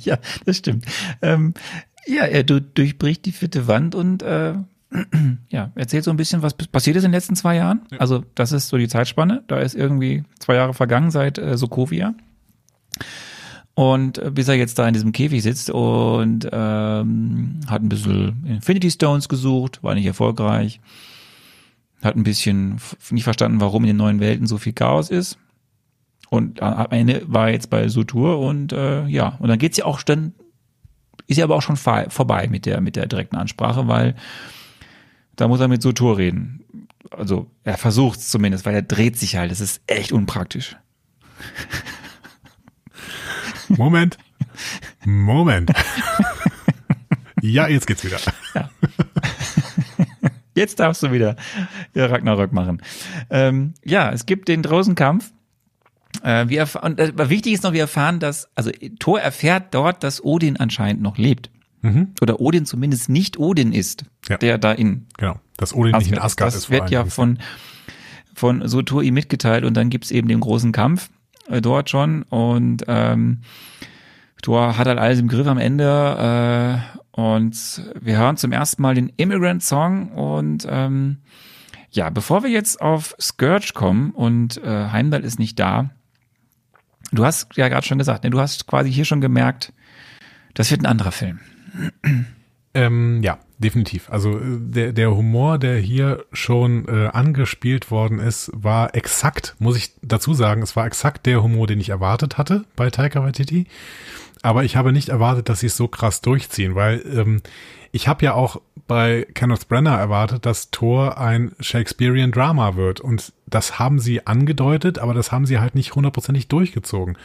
Ja, 0.00 0.18
das 0.44 0.58
stimmt. 0.58 0.84
Ähm, 1.22 1.54
ja, 2.06 2.24
er 2.24 2.42
du, 2.42 2.60
durchbricht 2.60 3.24
die 3.26 3.32
vierte 3.32 3.66
Wand 3.66 3.94
und 3.94 4.22
äh, 4.22 4.54
ja, 5.50 5.70
erzählt 5.74 6.04
so 6.04 6.10
ein 6.10 6.16
bisschen, 6.16 6.42
was 6.42 6.54
passiert 6.54 6.96
ist 6.96 7.04
in 7.04 7.10
den 7.10 7.16
letzten 7.16 7.36
zwei 7.36 7.56
Jahren. 7.56 7.82
Also 7.98 8.24
das 8.34 8.52
ist 8.52 8.68
so 8.68 8.78
die 8.78 8.88
Zeitspanne. 8.88 9.44
Da 9.48 9.58
ist 9.58 9.74
irgendwie 9.74 10.24
zwei 10.38 10.54
Jahre 10.54 10.74
vergangen 10.74 11.10
seit 11.10 11.38
äh, 11.38 11.56
Sokovia. 11.56 12.14
Und 13.74 14.18
äh, 14.18 14.30
bis 14.30 14.48
er 14.48 14.54
jetzt 14.54 14.78
da 14.78 14.88
in 14.88 14.94
diesem 14.94 15.12
Käfig 15.12 15.42
sitzt 15.42 15.70
und 15.70 16.48
ähm, 16.50 17.60
hat 17.66 17.82
ein 17.82 17.88
bisschen 17.88 18.44
Infinity 18.46 18.90
Stones 18.90 19.28
gesucht, 19.28 19.82
war 19.82 19.94
nicht 19.94 20.06
erfolgreich. 20.06 20.80
Hat 22.02 22.16
ein 22.16 22.24
bisschen 22.24 22.80
nicht 23.10 23.24
verstanden, 23.24 23.60
warum 23.60 23.84
in 23.84 23.88
den 23.88 23.96
neuen 23.96 24.20
Welten 24.20 24.46
so 24.46 24.58
viel 24.58 24.72
Chaos 24.72 25.10
ist. 25.10 25.38
Und 26.30 26.62
am 26.62 26.90
Ende 26.90 27.22
war 27.26 27.46
er 27.46 27.54
jetzt 27.54 27.70
bei 27.70 27.88
Sutur 27.88 28.38
und 28.38 28.72
äh, 28.72 29.06
ja, 29.06 29.36
und 29.38 29.48
dann 29.48 29.58
geht's 29.58 29.78
ja 29.78 29.86
auch 29.86 30.02
dann, 30.02 30.34
ist 31.26 31.38
ja 31.38 31.44
aber 31.44 31.56
auch 31.56 31.62
schon 31.62 31.76
vorbei 31.76 32.48
mit 32.48 32.66
der, 32.66 32.80
mit 32.80 32.96
der 32.96 33.06
direkten 33.06 33.36
Ansprache, 33.36 33.88
weil 33.88 34.14
da 35.36 35.48
muss 35.48 35.60
er 35.60 35.68
mit 35.68 35.82
Sutur 35.82 36.18
reden. 36.18 36.64
Also 37.10 37.50
er 37.64 37.78
versucht's 37.78 38.28
zumindest, 38.28 38.66
weil 38.66 38.74
er 38.74 38.82
dreht 38.82 39.18
sich 39.18 39.36
halt. 39.36 39.50
Das 39.50 39.60
ist 39.60 39.80
echt 39.86 40.12
unpraktisch. 40.12 40.76
Moment. 43.68 44.18
Moment. 45.04 45.70
ja, 47.40 47.68
jetzt 47.68 47.86
geht's 47.86 48.04
wieder. 48.04 48.18
Jetzt 50.58 50.80
darfst 50.80 51.04
du 51.04 51.12
wieder 51.12 51.36
ja, 51.94 52.06
Ragnarök 52.06 52.52
machen. 52.52 52.82
Ähm, 53.30 53.74
ja, 53.84 54.10
es 54.10 54.26
gibt 54.26 54.48
den 54.48 54.62
Drosenkampf. 54.62 55.30
Äh, 56.22 56.48
wir 56.48 56.66
und 56.82 56.98
äh, 56.98 57.28
wichtig 57.30 57.52
ist 57.52 57.62
noch, 57.62 57.72
wir 57.72 57.82
erfahren, 57.82 58.18
dass, 58.20 58.48
also 58.54 58.70
Thor 58.98 59.20
erfährt 59.20 59.74
dort, 59.74 60.02
dass 60.02 60.22
Odin 60.24 60.56
anscheinend 60.56 61.02
noch 61.02 61.18
lebt. 61.18 61.50
Oder 62.20 62.40
Odin 62.40 62.66
zumindest 62.66 63.08
nicht 63.08 63.38
Odin 63.38 63.72
ist, 63.72 64.04
Ja. 64.28 64.36
der 64.36 64.58
da 64.58 64.72
in 64.72 65.06
Genau. 65.16 65.38
Dass 65.56 65.72
Odin 65.72 65.96
nicht 65.96 66.10
in 66.10 66.18
Asgard 66.18 66.48
das 66.48 66.56
ist. 66.56 66.64
vor 66.66 66.74
wird 66.74 66.90
ja 66.90 67.04
von, 67.04 67.38
von 68.34 68.66
Sotur 68.68 69.02
ihm 69.04 69.14
mitgeteilt 69.14 69.64
und 69.64 69.76
dann 69.76 69.88
gibt's 69.88 70.10
eben 70.10 70.26
den 70.26 70.40
großen 70.40 70.72
Kampf 70.72 71.08
äh, 71.48 71.60
dort 71.60 71.88
schon 71.88 72.24
und 72.24 72.82
ähm, 72.88 73.42
Thor 74.42 74.76
hat 74.76 74.86
halt 74.88 74.98
alles 74.98 75.20
im 75.20 75.28
Griff 75.28 75.46
am 75.46 75.58
Ende 75.58 76.82
äh, 77.14 77.20
und 77.20 77.82
wir 78.00 78.18
hören 78.18 78.36
zum 78.36 78.50
ersten 78.52 78.82
Mal 78.82 78.94
den 78.96 79.12
Immigrant 79.16 79.62
Song 79.62 80.08
und 80.12 80.66
ähm, 80.68 81.18
ja, 81.90 82.10
bevor 82.10 82.42
wir 82.42 82.50
jetzt 82.50 82.80
auf 82.82 83.14
Scourge 83.20 83.70
kommen 83.74 84.10
und 84.10 84.62
äh, 84.62 84.88
Heimdall 84.90 85.24
ist 85.24 85.38
nicht 85.38 85.58
da, 85.60 85.90
du 87.12 87.24
hast 87.24 87.56
ja 87.56 87.68
gerade 87.68 87.86
schon 87.86 87.98
gesagt, 87.98 88.24
ne, 88.24 88.30
du 88.30 88.40
hast 88.40 88.66
quasi 88.66 88.92
hier 88.92 89.04
schon 89.04 89.20
gemerkt, 89.20 89.72
das 90.54 90.70
wird 90.70 90.82
ein 90.82 90.86
anderer 90.86 91.12
Film. 91.12 91.40
Ähm, 92.74 93.22
ja, 93.22 93.38
definitiv. 93.58 94.10
Also 94.10 94.38
äh, 94.38 94.42
der, 94.58 94.92
der 94.92 95.14
Humor, 95.14 95.58
der 95.58 95.78
hier 95.78 96.24
schon 96.32 96.86
äh, 96.88 97.08
angespielt 97.08 97.90
worden 97.90 98.18
ist, 98.18 98.50
war 98.54 98.94
exakt, 98.94 99.56
muss 99.58 99.76
ich 99.76 99.92
dazu 100.02 100.34
sagen, 100.34 100.62
es 100.62 100.76
war 100.76 100.86
exakt 100.86 101.26
der 101.26 101.42
Humor, 101.42 101.66
den 101.66 101.80
ich 101.80 101.90
erwartet 101.90 102.38
hatte 102.38 102.64
bei 102.76 102.90
Taika 102.90 103.22
Waititi. 103.22 103.66
Aber 104.42 104.64
ich 104.64 104.76
habe 104.76 104.92
nicht 104.92 105.08
erwartet, 105.08 105.48
dass 105.48 105.60
sie 105.60 105.66
es 105.66 105.76
so 105.76 105.88
krass 105.88 106.20
durchziehen, 106.20 106.76
weil 106.76 107.02
ähm, 107.12 107.42
ich 107.90 108.06
habe 108.06 108.24
ja 108.24 108.34
auch 108.34 108.60
bei 108.86 109.26
Kenneth 109.34 109.68
Brenner 109.68 109.98
erwartet, 109.98 110.46
dass 110.46 110.70
Thor 110.70 111.18
ein 111.18 111.52
Shakespearean 111.58 112.30
Drama 112.30 112.76
wird. 112.76 113.00
Und 113.00 113.32
das 113.46 113.78
haben 113.78 113.98
sie 113.98 114.26
angedeutet, 114.26 114.98
aber 114.98 115.14
das 115.14 115.32
haben 115.32 115.46
sie 115.46 115.58
halt 115.58 115.74
nicht 115.74 115.94
hundertprozentig 115.94 116.48
durchgezogen. 116.48 117.16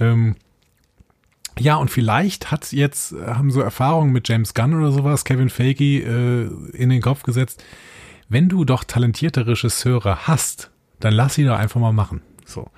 Ähm, 0.00 0.36
ja, 1.58 1.76
und 1.76 1.90
vielleicht 1.90 2.50
hat 2.50 2.72
jetzt, 2.72 3.12
äh, 3.12 3.26
haben 3.26 3.50
so 3.50 3.60
Erfahrungen 3.60 4.12
mit 4.12 4.28
James 4.28 4.54
Gunn 4.54 4.74
oder 4.74 4.92
sowas, 4.92 5.24
Kevin 5.24 5.50
Feige 5.50 5.84
äh, 5.84 6.76
in 6.76 6.90
den 6.90 7.00
Kopf 7.00 7.22
gesetzt, 7.22 7.62
wenn 8.28 8.48
du 8.48 8.64
doch 8.64 8.84
talentierte 8.84 9.46
Regisseure 9.46 10.26
hast, 10.26 10.70
dann 11.00 11.12
lass 11.12 11.34
sie 11.34 11.44
doch 11.44 11.58
einfach 11.58 11.80
mal 11.80 11.92
machen. 11.92 12.22
So. 12.44 12.70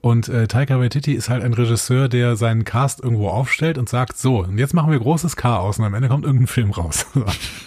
Und 0.00 0.28
äh, 0.28 0.46
Taika 0.46 0.78
Waititi 0.78 1.14
ist 1.14 1.30
halt 1.30 1.42
ein 1.42 1.54
Regisseur, 1.54 2.08
der 2.08 2.36
seinen 2.36 2.64
Cast 2.64 3.00
irgendwo 3.00 3.28
aufstellt 3.28 3.78
und 3.78 3.88
sagt, 3.88 4.18
so, 4.18 4.40
und 4.40 4.58
jetzt 4.58 4.74
machen 4.74 4.90
wir 4.90 4.98
großes 4.98 5.36
Chaos 5.36 5.78
und 5.78 5.84
am 5.84 5.94
Ende 5.94 6.08
kommt 6.08 6.24
irgendein 6.24 6.46
Film 6.46 6.70
raus. 6.70 7.06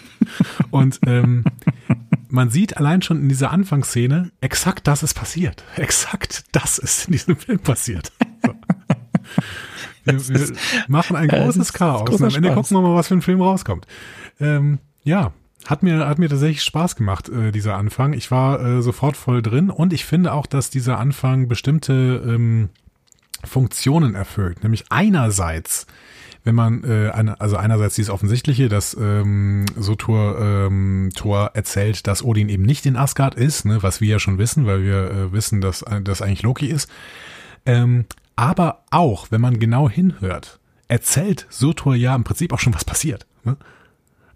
und 0.71 0.99
ähm, 1.07 1.45
man 2.29 2.49
sieht 2.49 2.77
allein 2.77 3.01
schon 3.01 3.21
in 3.21 3.29
dieser 3.29 3.51
Anfangsszene, 3.51 4.31
exakt 4.41 4.88
das 4.88 5.01
ist 5.03 5.13
passiert. 5.13 5.63
Exakt 5.77 6.43
das 6.51 6.77
ist 6.77 7.07
in 7.07 7.13
diesem 7.13 7.38
Film 7.38 7.59
passiert. 7.59 8.11
So. 8.45 8.53
Wir, 10.07 10.27
wir 10.27 10.55
machen 10.88 11.15
ein 11.15 11.27
großes 11.27 11.73
Chaos 11.73 12.09
und 12.09 12.21
am 12.21 12.35
Ende 12.35 12.49
Spaß. 12.49 12.55
gucken 12.55 12.77
wir 12.77 12.81
mal, 12.81 12.95
was 12.95 13.07
für 13.07 13.15
ein 13.15 13.21
Film 13.21 13.41
rauskommt. 13.41 13.85
Ähm, 14.39 14.79
ja, 15.03 15.31
hat 15.65 15.84
mir, 15.84 16.07
hat 16.07 16.19
mir 16.19 16.29
tatsächlich 16.29 16.63
Spaß 16.63 16.95
gemacht, 16.95 17.29
äh, 17.29 17.51
dieser 17.51 17.75
Anfang. 17.75 18.13
Ich 18.13 18.31
war 18.31 18.63
äh, 18.63 18.81
sofort 18.81 19.17
voll 19.17 19.41
drin 19.41 19.69
und 19.69 19.93
ich 19.93 20.05
finde 20.05 20.34
auch, 20.34 20.45
dass 20.45 20.69
dieser 20.69 20.97
Anfang 20.97 21.47
bestimmte 21.47 22.23
ähm, 22.25 22.69
Funktionen 23.43 24.15
erfüllt. 24.15 24.63
Nämlich 24.63 24.85
einerseits, 24.89 25.85
wenn 26.43 26.55
man, 26.55 26.84
äh, 26.84 27.09
eine, 27.09 27.41
also 27.41 27.57
einerseits 27.57 27.95
dieses 27.95 28.09
Offensichtliche, 28.09 28.69
dass 28.69 28.95
ähm, 28.99 29.65
Sotur 29.75 30.39
ähm, 30.39 31.09
Thor 31.15 31.51
erzählt, 31.53 32.07
dass 32.07 32.23
Odin 32.23 32.49
eben 32.49 32.63
nicht 32.63 32.85
in 32.85 32.95
Asgard 32.95 33.35
ist, 33.35 33.65
ne, 33.65 33.84
was 33.84 33.99
wir 33.99 34.07
ja 34.07 34.19
schon 34.19 34.38
wissen, 34.38 34.65
weil 34.65 34.84
wir 34.84 35.11
äh, 35.11 35.31
wissen, 35.34 35.59
dass 35.59 35.81
äh, 35.81 36.01
das 36.01 36.21
eigentlich 36.21 36.43
Loki 36.43 36.67
ist. 36.67 36.89
Ähm, 37.65 38.05
aber 38.38 38.84
auch, 38.91 39.31
wenn 39.31 39.41
man 39.41 39.59
genau 39.59 39.89
hinhört, 39.89 40.59
erzählt 40.88 41.45
Sotur 41.49 41.95
ja 41.95 42.15
im 42.15 42.23
Prinzip 42.23 42.53
auch 42.53 42.59
schon, 42.59 42.73
was 42.73 42.85
passiert. 42.85 43.26
Ne? 43.43 43.57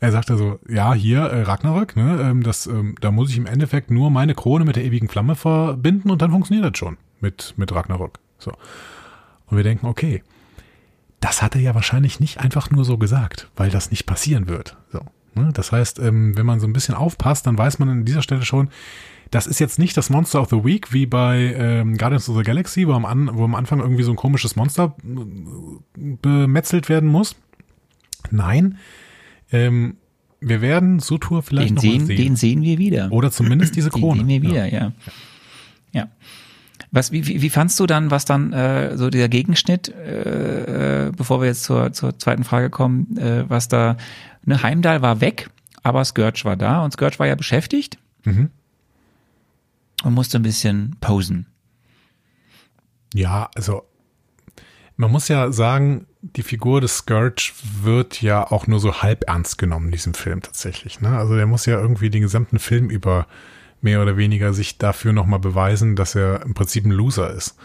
Er 0.01 0.11
sagt 0.11 0.31
also, 0.31 0.59
ja, 0.67 0.93
hier 0.93 1.21
äh, 1.21 1.43
Ragnarök, 1.43 1.95
ne, 1.95 2.19
ähm, 2.21 2.41
das, 2.43 2.65
ähm, 2.65 2.95
da 2.99 3.11
muss 3.11 3.29
ich 3.29 3.37
im 3.37 3.45
Endeffekt 3.45 3.91
nur 3.91 4.09
meine 4.09 4.33
Krone 4.33 4.65
mit 4.65 4.75
der 4.75 4.83
ewigen 4.83 5.07
Flamme 5.07 5.35
verbinden 5.35 6.09
und 6.09 6.21
dann 6.23 6.31
funktioniert 6.31 6.65
das 6.65 6.77
schon 6.77 6.97
mit, 7.21 7.53
mit 7.55 7.71
Ragnarök. 7.71 8.17
So. 8.39 8.51
Und 9.45 9.57
wir 9.57 9.63
denken, 9.63 9.85
okay, 9.85 10.23
das 11.19 11.43
hat 11.43 11.53
er 11.53 11.61
ja 11.61 11.75
wahrscheinlich 11.75 12.19
nicht 12.19 12.39
einfach 12.39 12.71
nur 12.71 12.83
so 12.83 12.97
gesagt, 12.97 13.49
weil 13.55 13.69
das 13.69 13.91
nicht 13.91 14.07
passieren 14.07 14.47
wird. 14.47 14.75
So. 14.91 15.01
Ne? 15.35 15.51
Das 15.53 15.71
heißt, 15.71 15.99
ähm, 15.99 16.35
wenn 16.35 16.47
man 16.47 16.59
so 16.59 16.65
ein 16.65 16.73
bisschen 16.73 16.95
aufpasst, 16.95 17.45
dann 17.45 17.57
weiß 17.57 17.77
man 17.77 17.89
an 17.89 18.05
dieser 18.05 18.23
Stelle 18.23 18.43
schon, 18.43 18.69
das 19.31 19.47
ist 19.47 19.59
jetzt 19.59 19.79
nicht 19.79 19.95
das 19.97 20.09
Monster 20.09 20.41
of 20.41 20.49
the 20.49 20.63
Week 20.63 20.91
wie 20.93 21.05
bei 21.05 21.55
ähm, 21.57 21.97
Guardians 21.97 22.27
of 22.29 22.37
the 22.37 22.43
Galaxy, 22.43 22.87
wo 22.87 22.93
am, 22.93 23.05
An 23.05 23.29
wo 23.33 23.43
am 23.45 23.55
Anfang 23.55 23.79
irgendwie 23.79 24.03
so 24.03 24.11
ein 24.11 24.17
komisches 24.17 24.55
Monster 24.55 24.95
äh, 25.03 26.15
bemetzelt 26.21 26.89
werden 26.89 27.09
muss. 27.09 27.35
Nein, 28.29 28.77
ähm, 29.51 29.95
wir 30.41 30.61
werden 30.61 30.99
Sutur 30.99 31.43
vielleicht 31.43 31.69
Den 31.69 31.75
noch 31.75 31.83
mal 31.83 31.89
sehen, 31.91 32.05
sehen. 32.07 32.17
den 32.17 32.35
sehen 32.35 32.61
wir 32.61 32.77
wieder. 32.77 33.11
Oder 33.11 33.31
zumindest 33.31 33.75
diese 33.77 33.89
Den 33.89 34.01
Krone. 34.01 34.19
sehen 34.19 34.27
wir 34.27 34.41
wieder, 34.41 34.65
ja. 34.71 34.91
Ja. 35.93 36.07
Was, 36.91 37.11
wie, 37.13 37.25
wie, 37.25 37.41
wie 37.41 37.49
fandst 37.49 37.79
du 37.79 37.85
dann, 37.85 38.11
was 38.11 38.25
dann 38.25 38.51
äh, 38.51 38.97
so 38.97 39.09
der 39.09 39.29
Gegenschnitt, 39.29 39.87
äh, 39.89 41.07
äh, 41.07 41.11
bevor 41.15 41.39
wir 41.41 41.47
jetzt 41.47 41.63
zur, 41.63 41.93
zur 41.93 42.17
zweiten 42.19 42.43
Frage 42.43 42.69
kommen, 42.69 43.15
äh, 43.17 43.45
was 43.49 43.69
da, 43.69 43.95
ne, 44.45 44.61
Heimdall 44.61 45.01
war 45.01 45.21
weg, 45.21 45.49
aber 45.83 46.03
Scourge 46.03 46.41
war 46.43 46.57
da 46.57 46.83
und 46.83 46.91
Scourge 46.91 47.17
war 47.19 47.27
ja 47.27 47.35
beschäftigt 47.35 47.97
Mhm. 48.23 48.49
Und 50.03 50.13
musste 50.13 50.39
ein 50.39 50.43
bisschen 50.43 50.97
posen. 51.01 51.47
Ja, 53.13 53.49
also 53.55 53.83
man 54.95 55.11
muss 55.11 55.27
ja 55.27 55.51
sagen, 55.51 56.05
die 56.21 56.43
Figur 56.43 56.81
des 56.81 56.97
Scourge 56.97 57.53
wird 57.81 58.21
ja 58.21 58.49
auch 58.49 58.67
nur 58.67 58.79
so 58.79 59.01
halb 59.01 59.27
ernst 59.27 59.57
genommen 59.57 59.87
in 59.87 59.91
diesem 59.91 60.13
Film 60.13 60.41
tatsächlich. 60.41 61.01
Ne? 61.01 61.09
Also 61.17 61.35
der 61.35 61.47
muss 61.47 61.65
ja 61.65 61.79
irgendwie 61.79 62.09
den 62.09 62.21
gesamten 62.21 62.59
Film 62.59 62.89
über 62.89 63.27
mehr 63.81 64.01
oder 64.01 64.15
weniger 64.15 64.53
sich 64.53 64.77
dafür 64.77 65.11
nochmal 65.11 65.39
beweisen, 65.39 65.95
dass 65.95 66.15
er 66.15 66.43
im 66.43 66.53
Prinzip 66.53 66.85
ein 66.85 66.91
Loser 66.91 67.31
ist. 67.31 67.55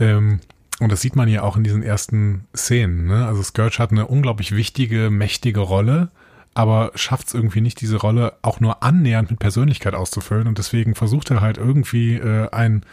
Ähm, 0.00 0.40
und 0.80 0.92
das 0.92 1.00
sieht 1.00 1.16
man 1.16 1.28
ja 1.28 1.42
auch 1.42 1.56
in 1.56 1.64
diesen 1.64 1.82
ersten 1.82 2.46
Szenen. 2.54 3.06
Ne? 3.06 3.26
Also 3.26 3.42
Scourge 3.42 3.78
hat 3.78 3.92
eine 3.92 4.06
unglaublich 4.06 4.54
wichtige, 4.54 5.10
mächtige 5.10 5.60
Rolle, 5.60 6.10
aber 6.54 6.92
schafft 6.94 7.28
es 7.28 7.34
irgendwie 7.34 7.60
nicht, 7.60 7.80
diese 7.80 7.96
Rolle 7.96 8.34
auch 8.42 8.60
nur 8.60 8.82
annähernd 8.82 9.30
mit 9.30 9.38
Persönlichkeit 9.38 9.94
auszufüllen. 9.94 10.48
Und 10.48 10.58
deswegen 10.58 10.94
versucht 10.94 11.30
er 11.30 11.40
halt 11.40 11.58
irgendwie 11.58 12.14
äh, 12.14 12.50
ein 12.50 12.84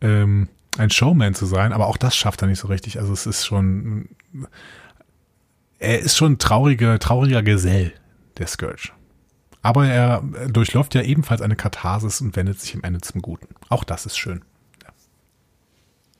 ähm, 0.00 0.48
ein 0.78 0.90
Showman 0.90 1.34
zu 1.34 1.46
sein, 1.46 1.72
aber 1.72 1.86
auch 1.86 1.96
das 1.96 2.16
schafft 2.16 2.42
er 2.42 2.48
nicht 2.48 2.58
so 2.58 2.68
richtig. 2.68 2.98
Also 2.98 3.12
es 3.12 3.26
ist 3.26 3.44
schon, 3.44 4.08
er 5.78 6.00
ist 6.00 6.16
schon 6.16 6.32
ein 6.32 6.38
trauriger, 6.38 6.98
trauriger 6.98 7.42
Gesell, 7.42 7.92
der 8.38 8.46
Scourge. 8.46 8.90
Aber 9.62 9.86
er 9.86 10.22
durchläuft 10.48 10.94
ja 10.94 11.02
ebenfalls 11.02 11.40
eine 11.40 11.56
Katharsis 11.56 12.20
und 12.20 12.36
wendet 12.36 12.60
sich 12.60 12.74
am 12.74 12.82
Ende 12.82 13.00
zum 13.00 13.22
Guten. 13.22 13.48
Auch 13.68 13.84
das 13.84 14.04
ist 14.04 14.18
schön. 14.18 14.42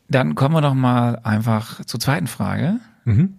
Dann 0.09 0.35
kommen 0.35 0.55
wir 0.55 0.61
doch 0.61 0.75
mal 0.75 1.21
einfach 1.25 1.85
zur 1.85 2.01
zweiten 2.01 2.27
Frage. 2.27 2.79
Mhm. 3.05 3.39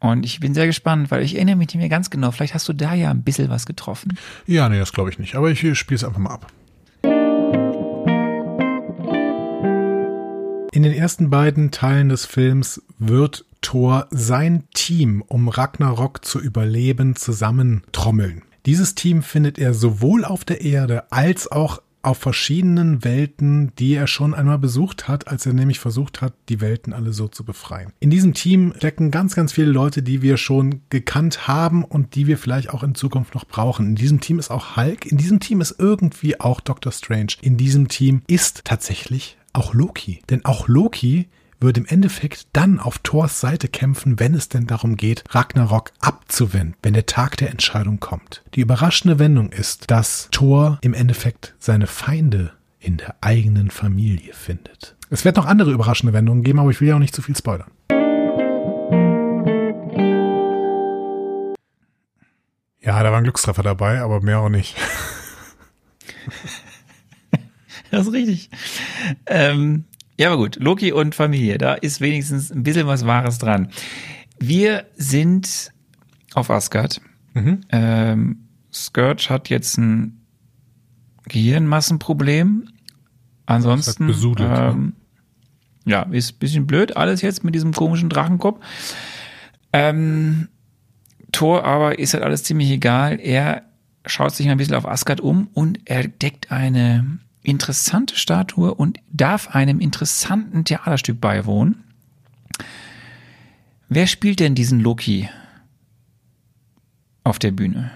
Und 0.00 0.24
ich 0.24 0.40
bin 0.40 0.54
sehr 0.54 0.66
gespannt, 0.66 1.10
weil 1.10 1.22
ich 1.22 1.34
erinnere 1.36 1.56
mich 1.56 1.68
nicht 1.68 1.76
mehr 1.76 1.88
ganz 1.88 2.10
genau. 2.10 2.30
Vielleicht 2.30 2.54
hast 2.54 2.68
du 2.68 2.72
da 2.72 2.94
ja 2.94 3.10
ein 3.10 3.22
bisschen 3.22 3.50
was 3.50 3.66
getroffen. 3.66 4.18
Ja, 4.46 4.68
nee, 4.68 4.78
das 4.78 4.92
glaube 4.92 5.10
ich 5.10 5.18
nicht. 5.18 5.34
Aber 5.34 5.50
ich 5.50 5.60
spiele 5.78 5.96
es 5.96 6.04
einfach 6.04 6.18
mal 6.18 6.30
ab. 6.30 6.52
In 10.72 10.84
den 10.84 10.92
ersten 10.92 11.28
beiden 11.28 11.70
Teilen 11.70 12.08
des 12.08 12.24
Films 12.24 12.82
wird 12.98 13.44
Thor 13.60 14.06
sein 14.10 14.64
Team, 14.72 15.22
um 15.26 15.48
Ragnarok 15.48 16.24
zu 16.24 16.40
überleben, 16.40 17.16
zusammentrommeln. 17.16 18.42
Dieses 18.66 18.94
Team 18.94 19.22
findet 19.22 19.58
er 19.58 19.74
sowohl 19.74 20.24
auf 20.24 20.44
der 20.44 20.62
Erde 20.62 21.10
als 21.12 21.50
auch 21.50 21.82
auf 22.02 22.18
verschiedenen 22.18 23.04
Welten, 23.04 23.72
die 23.78 23.94
er 23.94 24.06
schon 24.06 24.34
einmal 24.34 24.58
besucht 24.58 25.08
hat, 25.08 25.28
als 25.28 25.46
er 25.46 25.52
nämlich 25.52 25.80
versucht 25.80 26.22
hat, 26.22 26.34
die 26.48 26.60
Welten 26.60 26.92
alle 26.92 27.12
so 27.12 27.28
zu 27.28 27.44
befreien. 27.44 27.92
In 28.00 28.10
diesem 28.10 28.34
Team 28.34 28.72
stecken 28.76 29.10
ganz, 29.10 29.34
ganz 29.34 29.52
viele 29.52 29.70
Leute, 29.70 30.02
die 30.02 30.22
wir 30.22 30.36
schon 30.36 30.82
gekannt 30.90 31.46
haben 31.46 31.84
und 31.84 32.14
die 32.14 32.26
wir 32.26 32.38
vielleicht 32.38 32.70
auch 32.70 32.82
in 32.82 32.94
Zukunft 32.94 33.34
noch 33.34 33.44
brauchen. 33.44 33.86
In 33.86 33.94
diesem 33.96 34.20
Team 34.20 34.38
ist 34.38 34.50
auch 34.50 34.76
Hulk, 34.76 35.06
in 35.06 35.18
diesem 35.18 35.40
Team 35.40 35.60
ist 35.60 35.76
irgendwie 35.78 36.40
auch 36.40 36.60
Doctor 36.60 36.92
Strange. 36.92 37.34
In 37.42 37.56
diesem 37.56 37.88
Team 37.88 38.22
ist 38.26 38.64
tatsächlich 38.64 39.36
auch 39.52 39.74
Loki. 39.74 40.22
Denn 40.30 40.44
auch 40.44 40.68
Loki 40.68 41.28
würde 41.60 41.80
im 41.80 41.86
Endeffekt 41.86 42.48
dann 42.52 42.80
auf 42.80 42.98
Thors 42.98 43.40
Seite 43.40 43.68
kämpfen, 43.68 44.18
wenn 44.18 44.34
es 44.34 44.48
denn 44.48 44.66
darum 44.66 44.96
geht, 44.96 45.24
Ragnarok 45.30 45.92
abzuwenden, 46.00 46.74
wenn 46.82 46.94
der 46.94 47.06
Tag 47.06 47.36
der 47.36 47.50
Entscheidung 47.50 48.00
kommt. 48.00 48.42
Die 48.54 48.60
überraschende 48.60 49.18
Wendung 49.18 49.52
ist, 49.52 49.90
dass 49.90 50.28
Thor 50.30 50.78
im 50.82 50.94
Endeffekt 50.94 51.54
seine 51.58 51.86
Feinde 51.86 52.52
in 52.78 52.96
der 52.96 53.16
eigenen 53.20 53.70
Familie 53.70 54.32
findet. 54.32 54.96
Es 55.10 55.24
wird 55.24 55.36
noch 55.36 55.46
andere 55.46 55.70
überraschende 55.72 56.12
Wendungen 56.12 56.42
geben, 56.42 56.58
aber 56.58 56.70
ich 56.70 56.80
will 56.80 56.88
ja 56.88 56.94
auch 56.94 57.00
nicht 57.00 57.14
zu 57.14 57.22
viel 57.22 57.36
spoilern. 57.36 57.70
Ja, 62.82 63.02
da 63.02 63.10
war 63.10 63.18
ein 63.18 63.24
Glückstreffer 63.24 63.62
dabei, 63.62 64.00
aber 64.00 64.22
mehr 64.22 64.40
auch 64.40 64.48
nicht. 64.48 64.74
das 67.90 68.06
ist 68.06 68.12
richtig. 68.12 68.48
Ähm, 69.26 69.84
ja, 70.20 70.28
aber 70.28 70.36
gut. 70.36 70.56
Loki 70.60 70.92
und 70.92 71.14
Familie, 71.14 71.56
da 71.56 71.72
ist 71.72 72.02
wenigstens 72.02 72.52
ein 72.52 72.62
bisschen 72.62 72.86
was 72.86 73.06
Wahres 73.06 73.38
dran. 73.38 73.70
Wir 74.38 74.84
sind 74.94 75.72
auf 76.34 76.50
Asgard. 76.50 77.00
Ähm, 77.70 78.40
Scourge 78.70 79.30
hat 79.30 79.48
jetzt 79.48 79.78
ein 79.78 80.20
Gehirnmassenproblem. 81.24 82.68
Ansonsten, 83.46 83.90
Ist 83.90 83.98
halt 84.00 84.08
besudelt, 84.08 84.58
ähm, 84.58 84.92
ja, 85.86 86.02
ist 86.02 86.34
ein 86.34 86.38
bisschen 86.38 86.66
blöd 86.66 86.98
alles 86.98 87.22
jetzt 87.22 87.42
mit 87.42 87.54
diesem 87.54 87.72
komischen 87.72 88.10
Drachenkopf. 88.10 88.62
Ähm, 89.72 90.48
Thor 91.32 91.64
aber 91.64 91.98
ist 91.98 92.12
halt 92.12 92.24
alles 92.24 92.42
ziemlich 92.42 92.70
egal. 92.70 93.18
Er 93.20 93.62
schaut 94.04 94.34
sich 94.34 94.50
ein 94.50 94.58
bisschen 94.58 94.74
auf 94.74 94.86
Asgard 94.86 95.22
um 95.22 95.48
und 95.54 95.78
er 95.86 96.06
deckt 96.06 96.52
eine 96.52 97.20
interessante 97.42 98.16
Statue 98.16 98.74
und 98.74 98.98
darf 99.10 99.48
einem 99.54 99.80
interessanten 99.80 100.64
Theaterstück 100.64 101.20
beiwohnen. 101.20 101.84
Wer 103.88 104.06
spielt 104.06 104.40
denn 104.40 104.54
diesen 104.54 104.80
Loki 104.80 105.28
auf 107.24 107.38
der 107.38 107.50
Bühne? 107.50 107.90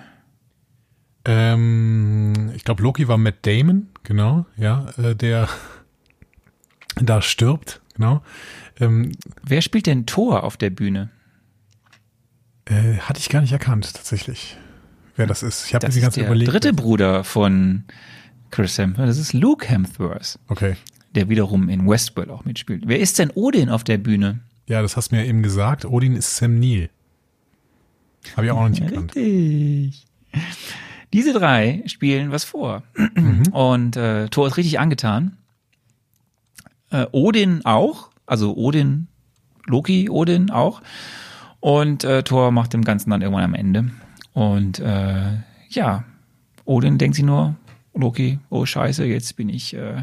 Ähm, 1.24 2.52
ich 2.54 2.64
glaube, 2.64 2.82
Loki 2.82 3.08
war 3.08 3.16
Matt 3.16 3.46
Damon, 3.46 3.88
genau, 4.02 4.44
ja, 4.56 4.86
äh, 4.98 5.14
der 5.14 5.48
da 6.96 7.22
stirbt, 7.22 7.80
genau. 7.94 8.22
Ähm, 8.80 9.12
Wer 9.42 9.62
spielt 9.62 9.86
denn 9.86 10.04
Thor 10.06 10.44
auf 10.44 10.56
der 10.56 10.70
Bühne? 10.70 11.10
äh, 12.66 12.98
hatte 12.98 13.20
ich 13.20 13.28
gar 13.28 13.40
nicht 13.40 13.52
erkannt, 13.52 13.92
tatsächlich, 13.94 14.56
wer 15.16 15.26
das 15.26 15.42
ist. 15.42 15.66
Ich 15.66 15.74
habe 15.74 15.86
mir 15.86 15.92
die 15.92 16.00
ganze 16.00 16.20
der 16.20 16.26
überlegt. 16.28 16.52
dritte 16.52 16.72
Bruder 16.72 17.24
von 17.24 17.84
Chris 18.54 18.78
Hemsworth. 18.78 19.08
Das 19.08 19.18
ist 19.18 19.32
Luke 19.32 19.66
Hemsworth, 19.68 20.38
Okay. 20.48 20.76
der 21.14 21.28
wiederum 21.28 21.68
in 21.68 21.88
Westworld 21.88 22.30
auch 22.30 22.44
mitspielt. 22.44 22.84
Wer 22.86 23.00
ist 23.00 23.18
denn 23.18 23.30
Odin 23.34 23.68
auf 23.68 23.82
der 23.82 23.98
Bühne? 23.98 24.40
Ja, 24.68 24.80
das 24.80 24.96
hast 24.96 25.10
du 25.10 25.16
mir 25.16 25.26
eben 25.26 25.42
gesagt. 25.42 25.84
Odin 25.84 26.14
ist 26.14 26.36
Sam 26.36 26.60
Neill. 26.60 26.88
Habe 28.36 28.46
ich 28.46 28.52
auch 28.52 28.60
noch 28.62 28.68
nicht 28.68 28.80
erkannt. 28.82 29.14
Richtig. 29.16 30.06
Diese 31.12 31.32
drei 31.32 31.82
spielen 31.86 32.30
was 32.30 32.44
vor. 32.44 32.82
Und 33.52 33.96
äh, 33.96 34.28
Thor 34.28 34.46
ist 34.46 34.56
richtig 34.56 34.78
angetan. 34.78 35.36
Äh, 36.90 37.06
Odin 37.12 37.64
auch. 37.64 38.10
Also 38.26 38.56
Odin, 38.56 39.08
Loki, 39.66 40.08
Odin 40.08 40.50
auch. 40.50 40.80
Und 41.60 42.04
äh, 42.04 42.22
Thor 42.22 42.50
macht 42.52 42.72
dem 42.72 42.84
Ganzen 42.84 43.10
dann 43.10 43.20
irgendwann 43.20 43.44
am 43.44 43.54
Ende. 43.54 43.90
Und 44.32 44.78
äh, 44.78 45.38
ja, 45.68 46.04
Odin 46.64 46.98
denkt 46.98 47.16
sich 47.16 47.24
nur, 47.24 47.56
Loki, 47.94 48.38
oh 48.50 48.66
scheiße, 48.66 49.04
jetzt 49.04 49.36
bin 49.36 49.48
ich 49.48 49.74
äh, 49.74 50.02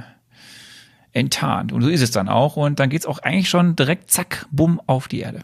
enttarnt. 1.13 1.71
Und 1.71 1.81
so 1.81 1.89
ist 1.89 2.01
es 2.01 2.11
dann 2.11 2.29
auch. 2.29 2.55
Und 2.55 2.79
dann 2.79 2.89
geht's 2.89 3.05
auch 3.05 3.19
eigentlich 3.19 3.49
schon 3.49 3.75
direkt 3.75 4.11
zack, 4.11 4.47
bumm 4.51 4.81
auf 4.85 5.07
die 5.07 5.19
Erde. 5.19 5.41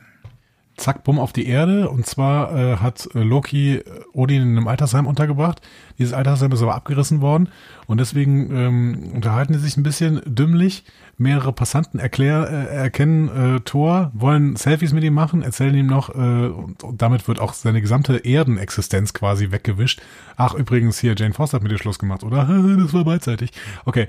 Zack, 0.78 1.04
bumm 1.04 1.20
auf 1.20 1.34
die 1.34 1.48
Erde. 1.48 1.90
Und 1.90 2.06
zwar 2.06 2.56
äh, 2.56 2.78
hat 2.78 3.10
äh, 3.16 3.20
Loki 3.20 3.78
äh, 3.78 3.84
Odin 4.14 4.44
in 4.44 4.50
einem 4.50 4.68
Altersheim 4.68 5.08
untergebracht. 5.08 5.62
Dieses 5.98 6.14
Altersheim 6.14 6.52
ist 6.52 6.62
aber 6.62 6.76
abgerissen 6.76 7.20
worden. 7.20 7.50
Und 7.88 8.00
deswegen 8.00 8.56
ähm, 8.56 9.12
unterhalten 9.14 9.54
sie 9.56 9.60
sich 9.60 9.78
ein 9.78 9.84
bisschen 9.84 10.22
dümmlich. 10.26 10.84
Mehrere 11.20 11.52
Passanten 11.52 12.00
erklär, 12.00 12.48
äh, 12.48 12.76
erkennen 12.76 13.56
äh, 13.56 13.60
Thor, 13.62 14.12
wollen 14.14 14.56
Selfies 14.56 14.94
mit 14.94 15.04
ihm 15.04 15.16
machen, 15.16 15.42
erzählen 15.42 15.74
ihm 15.74 15.88
noch, 15.88 16.10
äh, 16.10 16.18
und, 16.18 16.84
und 16.84 17.02
damit 17.02 17.28
wird 17.28 17.40
auch 17.40 17.54
seine 17.54 17.82
gesamte 17.82 18.18
Erdenexistenz 18.18 19.14
quasi 19.14 19.50
weggewischt. 19.50 20.00
Ach, 20.36 20.54
übrigens, 20.54 21.00
hier, 21.00 21.16
Jane 21.18 21.34
Foster 21.34 21.56
hat 21.56 21.64
mit 21.64 21.72
dir 21.72 21.80
Schluss 21.80 21.98
gemacht, 21.98 22.24
oder? 22.24 22.48
Das 22.78 22.94
war 22.94 23.04
beidseitig. 23.04 23.52
Okay, 23.86 24.08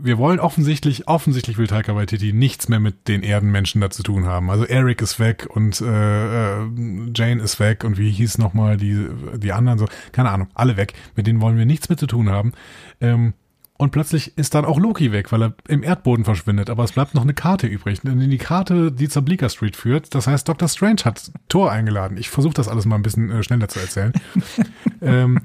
wir 0.00 0.16
wollen 0.16 0.38
offensichtlich, 0.38 1.08
offensichtlich 1.08 1.58
will 1.58 1.66
Taika 1.66 1.96
Waititi 1.96 2.32
nichts 2.32 2.68
mehr 2.68 2.78
mit 2.78 3.08
den 3.08 3.24
Erdenmenschen 3.24 3.80
da 3.80 3.90
zu 3.90 4.04
tun 4.04 4.24
haben. 4.24 4.48
Also 4.48 4.64
Eric 4.64 5.02
ist 5.02 5.18
weg 5.18 5.48
und 5.50 5.80
äh, 5.80 6.62
äh, 6.62 6.66
Jane 7.14 7.42
ist 7.42 7.58
weg 7.58 7.82
und 7.82 7.98
wie 7.98 8.12
hieß 8.12 8.38
nochmal 8.38 8.76
die, 8.76 9.08
die 9.36 9.52
anderen 9.52 9.78
so, 9.78 9.86
keine 10.12 10.30
Ahnung, 10.30 10.48
alle 10.54 10.76
weg. 10.76 10.94
Mit 11.16 11.26
denen 11.26 11.40
wollen 11.40 11.58
wir 11.58 11.66
nichts 11.66 11.88
mehr 11.88 11.98
zu 11.98 12.06
tun 12.06 12.30
haben. 12.30 12.52
Ähm, 13.00 13.34
und 13.76 13.90
plötzlich 13.90 14.38
ist 14.38 14.54
dann 14.54 14.64
auch 14.64 14.78
Loki 14.78 15.10
weg, 15.10 15.32
weil 15.32 15.42
er 15.42 15.54
im 15.66 15.82
Erdboden 15.82 16.24
verschwindet. 16.24 16.70
Aber 16.70 16.84
es 16.84 16.92
bleibt 16.92 17.14
noch 17.14 17.22
eine 17.22 17.34
Karte 17.34 17.66
übrig. 17.66 18.00
Denn 18.02 18.18
die 18.30 18.38
Karte, 18.38 18.92
die 18.92 19.08
zur 19.08 19.22
Bleecker 19.22 19.48
Street 19.48 19.74
führt, 19.74 20.14
das 20.14 20.28
heißt, 20.28 20.48
Dr. 20.48 20.68
Strange 20.68 21.02
hat 21.04 21.32
Thor 21.48 21.72
eingeladen. 21.72 22.16
Ich 22.16 22.30
versuche 22.30 22.54
das 22.54 22.68
alles 22.68 22.84
mal 22.84 22.94
ein 22.96 23.02
bisschen 23.02 23.30
äh, 23.30 23.42
schneller 23.42 23.68
zu 23.68 23.80
erzählen. 23.80 24.12
ähm, 25.02 25.40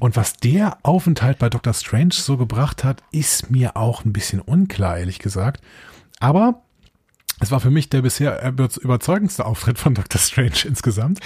und 0.00 0.16
was 0.16 0.34
der 0.34 0.78
Aufenthalt 0.82 1.38
bei 1.38 1.48
Dr. 1.48 1.72
Strange 1.72 2.12
so 2.12 2.36
gebracht 2.36 2.82
hat, 2.82 3.02
ist 3.12 3.50
mir 3.50 3.76
auch 3.76 4.04
ein 4.04 4.12
bisschen 4.12 4.40
unklar, 4.40 4.98
ehrlich 4.98 5.20
gesagt. 5.20 5.62
Aber 6.18 6.62
es 7.40 7.50
war 7.50 7.60
für 7.60 7.70
mich 7.70 7.88
der 7.88 8.02
bisher 8.02 8.52
überzeugendste 8.80 9.46
Auftritt 9.46 9.78
von 9.78 9.94
Dr. 9.94 10.20
Strange 10.20 10.64
insgesamt. 10.64 11.20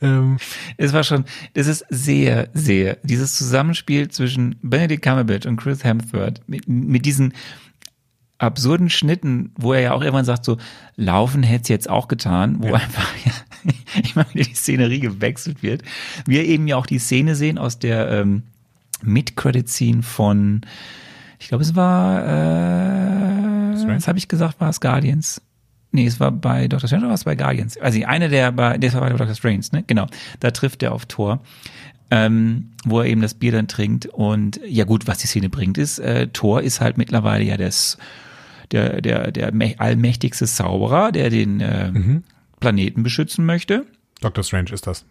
Ähm, 0.00 0.38
Es 0.76 0.92
war 0.92 1.04
schon, 1.04 1.24
das 1.54 1.66
ist 1.66 1.84
sehr, 1.88 2.48
sehr, 2.52 2.98
dieses 3.02 3.36
Zusammenspiel 3.36 4.08
zwischen 4.08 4.56
Benedict 4.62 5.02
Cumberbatch 5.02 5.46
und 5.46 5.56
Chris 5.56 5.84
Hemsworth 5.84 6.40
mit, 6.48 6.68
mit 6.68 7.06
diesen 7.06 7.32
absurden 8.38 8.90
Schnitten, 8.90 9.52
wo 9.56 9.72
er 9.72 9.80
ja 9.80 9.92
auch 9.92 10.02
irgendwann 10.02 10.24
sagt, 10.24 10.44
so, 10.44 10.58
laufen 10.96 11.44
hätte 11.44 11.62
es 11.62 11.68
jetzt 11.68 11.90
auch 11.90 12.08
getan, 12.08 12.56
wo 12.60 12.74
einfach, 12.74 13.08
ja, 13.24 13.32
ich 14.02 14.16
meine, 14.16 14.28
die 14.34 14.54
Szenerie 14.54 14.98
gewechselt 14.98 15.62
wird. 15.62 15.82
Wir 16.26 16.44
eben 16.44 16.66
ja 16.66 16.76
auch 16.76 16.86
die 16.86 16.98
Szene 16.98 17.36
sehen 17.36 17.56
aus 17.58 17.78
der 17.78 18.10
ähm, 18.10 18.42
Mid-Credit-Scene 19.02 20.02
von, 20.02 20.62
ich 21.38 21.48
glaube, 21.48 21.62
es 21.62 21.76
war, 21.76 22.24
äh, 22.24 23.86
was 23.86 24.08
habe 24.08 24.18
ich 24.18 24.26
gesagt, 24.26 24.60
war 24.60 24.70
es 24.70 24.80
Guardians? 24.80 25.40
Nee, 25.92 26.06
es 26.06 26.18
war 26.20 26.32
bei 26.32 26.68
Doctor 26.68 26.88
Strange 26.88 27.02
oder 27.02 27.08
war 27.10 27.14
es 27.14 27.24
bei 27.24 27.34
Guardians? 27.36 27.76
Also 27.78 28.02
eine 28.04 28.28
der 28.28 28.50
bei, 28.52 28.78
das 28.78 28.94
war 28.94 29.02
bei 29.02 29.10
Doctor 29.10 29.34
Strange, 29.34 29.60
ne? 29.72 29.84
Genau. 29.86 30.06
Da 30.40 30.50
trifft 30.50 30.82
er 30.82 30.92
auf 30.92 31.06
Thor. 31.06 31.40
Ähm, 32.10 32.72
wo 32.84 33.00
er 33.00 33.06
eben 33.06 33.22
das 33.22 33.32
Bier 33.32 33.52
dann 33.52 33.68
trinkt. 33.68 34.04
Und 34.06 34.60
ja 34.66 34.84
gut, 34.84 35.06
was 35.06 35.18
die 35.18 35.26
Szene 35.26 35.48
bringt, 35.48 35.78
ist, 35.78 35.98
äh, 35.98 36.26
Thor 36.28 36.60
ist 36.60 36.80
halt 36.82 36.98
mittlerweile 36.98 37.42
ja 37.44 37.56
das, 37.56 37.96
der, 38.70 39.00
der, 39.00 39.30
der 39.32 39.52
mä- 39.54 39.78
allmächtigste 39.78 40.44
Zauberer, 40.46 41.10
der 41.10 41.30
den 41.30 41.60
äh, 41.60 41.90
Planeten 42.60 43.02
beschützen 43.02 43.46
möchte. 43.46 43.86
Dr. 44.20 44.44
Strange 44.44 44.72
ist 44.72 44.86
das. 44.86 45.06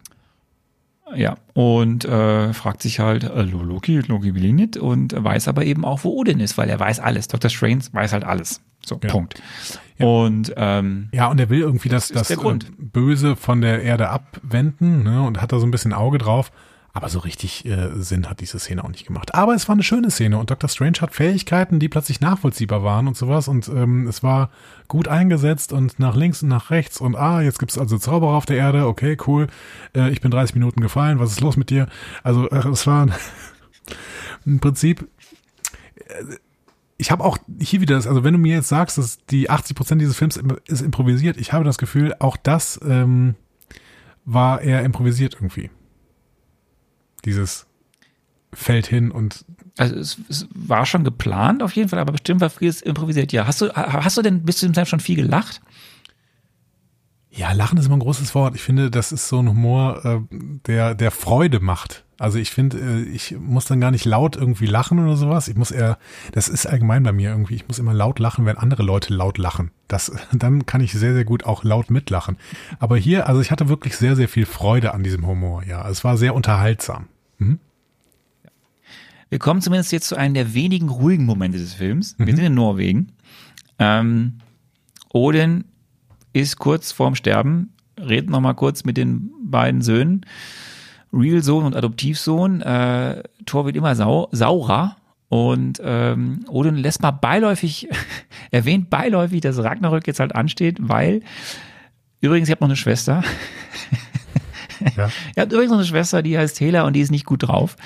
Ja, 1.16 1.36
und 1.54 2.04
äh, 2.04 2.52
fragt 2.54 2.82
sich 2.82 3.00
halt, 3.00 3.24
äh, 3.24 3.42
Loki, 3.42 3.98
Loki 4.06 4.34
will 4.36 4.44
ihn 4.44 4.54
nicht 4.56 4.76
und 4.76 5.12
weiß 5.16 5.48
aber 5.48 5.64
eben 5.64 5.84
auch, 5.84 6.04
wo 6.04 6.10
Odin 6.10 6.38
ist, 6.40 6.56
weil 6.56 6.70
er 6.70 6.78
weiß 6.78 7.00
alles. 7.00 7.26
Dr. 7.26 7.50
Strange 7.50 7.82
weiß 7.90 8.12
halt 8.12 8.22
alles. 8.24 8.60
So, 8.84 8.98
Ja. 9.02 9.10
Punkt. 9.10 9.40
Und 9.98 10.52
ähm, 10.56 11.08
Ja, 11.12 11.28
und 11.28 11.38
er 11.38 11.48
will 11.48 11.60
irgendwie 11.60 11.88
das, 11.88 12.08
das, 12.08 12.28
Grund. 12.28 12.64
äh, 12.64 12.72
Böse 12.78 13.36
von 13.36 13.60
der 13.60 13.82
Erde 13.82 14.08
abwenden 14.08 15.04
ne, 15.04 15.22
und 15.22 15.40
hat 15.40 15.52
da 15.52 15.58
so 15.60 15.66
ein 15.66 15.70
bisschen 15.70 15.92
Auge 15.92 16.18
drauf. 16.18 16.50
Aber 16.94 17.08
so 17.08 17.20
richtig 17.20 17.64
äh, 17.64 17.88
Sinn 17.94 18.28
hat 18.28 18.40
diese 18.40 18.58
Szene 18.58 18.84
auch 18.84 18.88
nicht 18.90 19.06
gemacht. 19.06 19.34
Aber 19.34 19.54
es 19.54 19.66
war 19.66 19.74
eine 19.74 19.82
schöne 19.82 20.10
Szene 20.10 20.36
und 20.36 20.50
Dr. 20.50 20.68
Strange 20.68 20.98
hat 21.00 21.14
Fähigkeiten, 21.14 21.78
die 21.78 21.88
plötzlich 21.88 22.20
nachvollziehbar 22.20 22.82
waren 22.84 23.08
und 23.08 23.16
sowas. 23.16 23.48
Und 23.48 23.66
ähm, 23.68 24.06
es 24.08 24.22
war 24.22 24.50
gut 24.88 25.08
eingesetzt 25.08 25.72
und 25.72 25.98
nach 25.98 26.14
links 26.14 26.42
und 26.42 26.50
nach 26.50 26.70
rechts. 26.70 27.00
Und 27.00 27.16
ah, 27.16 27.40
jetzt 27.40 27.58
gibt's 27.58 27.78
also 27.78 27.96
Zauberer 27.96 28.32
auf 28.34 28.44
der 28.44 28.58
Erde. 28.58 28.86
Okay, 28.86 29.16
cool. 29.26 29.46
Äh, 29.96 30.10
ich 30.10 30.20
bin 30.20 30.30
30 30.30 30.54
Minuten 30.54 30.82
gefallen. 30.82 31.18
Was 31.18 31.30
ist 31.30 31.40
los 31.40 31.56
mit 31.56 31.70
dir? 31.70 31.86
Also 32.24 32.50
äh, 32.50 32.68
es 32.68 32.86
war 32.86 33.06
im 34.44 34.60
Prinzip 34.60 35.08
ich 37.02 37.10
habe 37.10 37.24
auch 37.24 37.36
hier 37.60 37.80
wieder 37.80 37.96
das, 37.96 38.06
also 38.06 38.22
wenn 38.22 38.32
du 38.32 38.38
mir 38.38 38.54
jetzt 38.54 38.68
sagst, 38.68 38.96
dass 38.96 39.18
die 39.26 39.50
80 39.50 39.74
Prozent 39.74 40.00
dieses 40.00 40.16
Films 40.16 40.40
ist 40.68 40.82
improvisiert, 40.82 41.36
ich 41.36 41.52
habe 41.52 41.64
das 41.64 41.76
Gefühl, 41.76 42.14
auch 42.20 42.36
das 42.36 42.78
ähm, 42.86 43.34
war 44.24 44.60
eher 44.60 44.84
improvisiert 44.84 45.34
irgendwie. 45.34 45.68
Dieses 47.24 47.66
fällt 48.52 48.86
hin 48.86 49.10
und 49.10 49.44
Also 49.78 49.96
es, 49.96 50.16
es 50.28 50.46
war 50.54 50.86
schon 50.86 51.02
geplant 51.02 51.64
auf 51.64 51.72
jeden 51.72 51.88
Fall, 51.88 51.98
aber 51.98 52.12
bestimmt 52.12 52.40
war 52.40 52.50
vieles 52.50 52.82
improvisiert. 52.82 53.32
Ja, 53.32 53.48
hast 53.48 53.60
du, 53.60 53.74
hast 53.74 54.16
du 54.16 54.22
denn 54.22 54.44
bis 54.44 54.58
zu 54.58 54.66
dem 54.66 54.74
Zeit 54.74 54.86
schon 54.86 55.00
viel 55.00 55.16
gelacht? 55.16 55.60
Ja, 57.34 57.52
Lachen 57.52 57.78
ist 57.78 57.86
immer 57.86 57.96
ein 57.96 58.00
großes 58.00 58.34
Wort. 58.34 58.54
Ich 58.54 58.62
finde, 58.62 58.90
das 58.90 59.10
ist 59.10 59.28
so 59.28 59.38
ein 59.38 59.48
Humor, 59.48 60.04
äh, 60.04 60.36
der 60.66 60.94
der 60.94 61.10
Freude 61.10 61.60
macht. 61.60 62.04
Also 62.18 62.38
ich 62.38 62.50
finde, 62.50 62.78
äh, 62.78 63.02
ich 63.04 63.34
muss 63.38 63.64
dann 63.64 63.80
gar 63.80 63.90
nicht 63.90 64.04
laut 64.04 64.36
irgendwie 64.36 64.66
lachen 64.66 64.98
oder 64.98 65.16
sowas. 65.16 65.48
Ich 65.48 65.56
muss 65.56 65.70
eher, 65.70 65.98
das 66.32 66.48
ist 66.48 66.66
allgemein 66.66 67.02
bei 67.02 67.12
mir 67.12 67.30
irgendwie. 67.30 67.54
Ich 67.54 67.66
muss 67.66 67.78
immer 67.78 67.94
laut 67.94 68.18
lachen, 68.18 68.44
wenn 68.44 68.58
andere 68.58 68.82
Leute 68.82 69.14
laut 69.14 69.38
lachen. 69.38 69.70
Das, 69.88 70.12
dann 70.32 70.66
kann 70.66 70.82
ich 70.82 70.92
sehr 70.92 71.14
sehr 71.14 71.24
gut 71.24 71.44
auch 71.44 71.64
laut 71.64 71.90
mitlachen. 71.90 72.36
Aber 72.78 72.98
hier, 72.98 73.26
also 73.26 73.40
ich 73.40 73.50
hatte 73.50 73.68
wirklich 73.70 73.96
sehr 73.96 74.14
sehr 74.14 74.28
viel 74.28 74.44
Freude 74.44 74.92
an 74.92 75.02
diesem 75.02 75.26
Humor. 75.26 75.64
Ja, 75.64 75.88
es 75.88 76.04
war 76.04 76.18
sehr 76.18 76.34
unterhaltsam. 76.34 77.08
Wir 79.30 79.38
kommen 79.38 79.62
zumindest 79.62 79.90
jetzt 79.92 80.08
zu 80.08 80.16
einem 80.16 80.34
der 80.34 80.52
wenigen 80.52 80.90
ruhigen 80.90 81.24
Momente 81.24 81.56
des 81.56 81.72
Films. 81.72 82.14
Wir 82.18 82.36
sind 82.36 82.44
in 82.44 82.54
Norwegen. 82.54 83.12
Ähm, 83.78 84.34
Odin 85.08 85.64
ist 86.32 86.58
kurz 86.58 86.92
vorm 86.92 87.14
Sterben, 87.14 87.74
redet 87.98 88.30
noch 88.30 88.40
mal 88.40 88.54
kurz 88.54 88.84
mit 88.84 88.96
den 88.96 89.30
beiden 89.44 89.82
Söhnen 89.82 90.24
Real-Sohn 91.12 91.64
und 91.64 91.76
Adoptivsohn. 91.76 92.62
Äh, 92.62 93.22
Thor 93.44 93.66
wird 93.66 93.76
immer 93.76 93.94
sau 93.94 94.28
saurer 94.32 94.96
und 95.28 95.80
ähm, 95.84 96.44
Odin 96.48 96.76
lässt 96.76 97.02
mal 97.02 97.10
beiläufig, 97.10 97.88
erwähnt 98.50 98.90
beiläufig, 98.90 99.40
dass 99.40 99.62
Ragnarök 99.62 100.06
jetzt 100.06 100.20
halt 100.20 100.34
ansteht, 100.34 100.78
weil 100.80 101.22
übrigens, 102.20 102.48
ich 102.48 102.52
habe 102.52 102.62
noch 102.64 102.68
eine 102.68 102.76
Schwester. 102.76 103.22
Ja. 104.96 105.10
Ihr 105.36 105.42
habt 105.42 105.52
übrigens 105.52 105.70
noch 105.70 105.78
eine 105.78 105.86
Schwester, 105.86 106.22
die 106.22 106.36
heißt 106.36 106.58
Hela 106.58 106.82
und 106.82 106.94
die 106.94 107.00
ist 107.02 107.12
nicht 107.12 107.24
gut 107.24 107.44
drauf. 107.44 107.76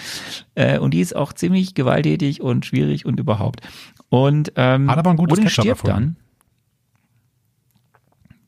Äh, 0.55 0.79
und 0.79 0.95
die 0.95 1.01
ist 1.01 1.15
auch 1.15 1.35
ziemlich 1.35 1.75
gewalttätig 1.75 2.41
und 2.41 2.65
schwierig 2.65 3.05
und 3.05 3.21
überhaupt. 3.21 3.61
Und 4.09 4.53
ähm, 4.57 4.91
Hat 4.91 4.97
aber 4.97 5.11
ein 5.11 5.19
gutes 5.19 5.35
Odin 5.35 5.45
Ketchup 5.45 5.65
stirbt 5.65 5.89
erfunden. 5.89 6.17
dann. 6.17 6.26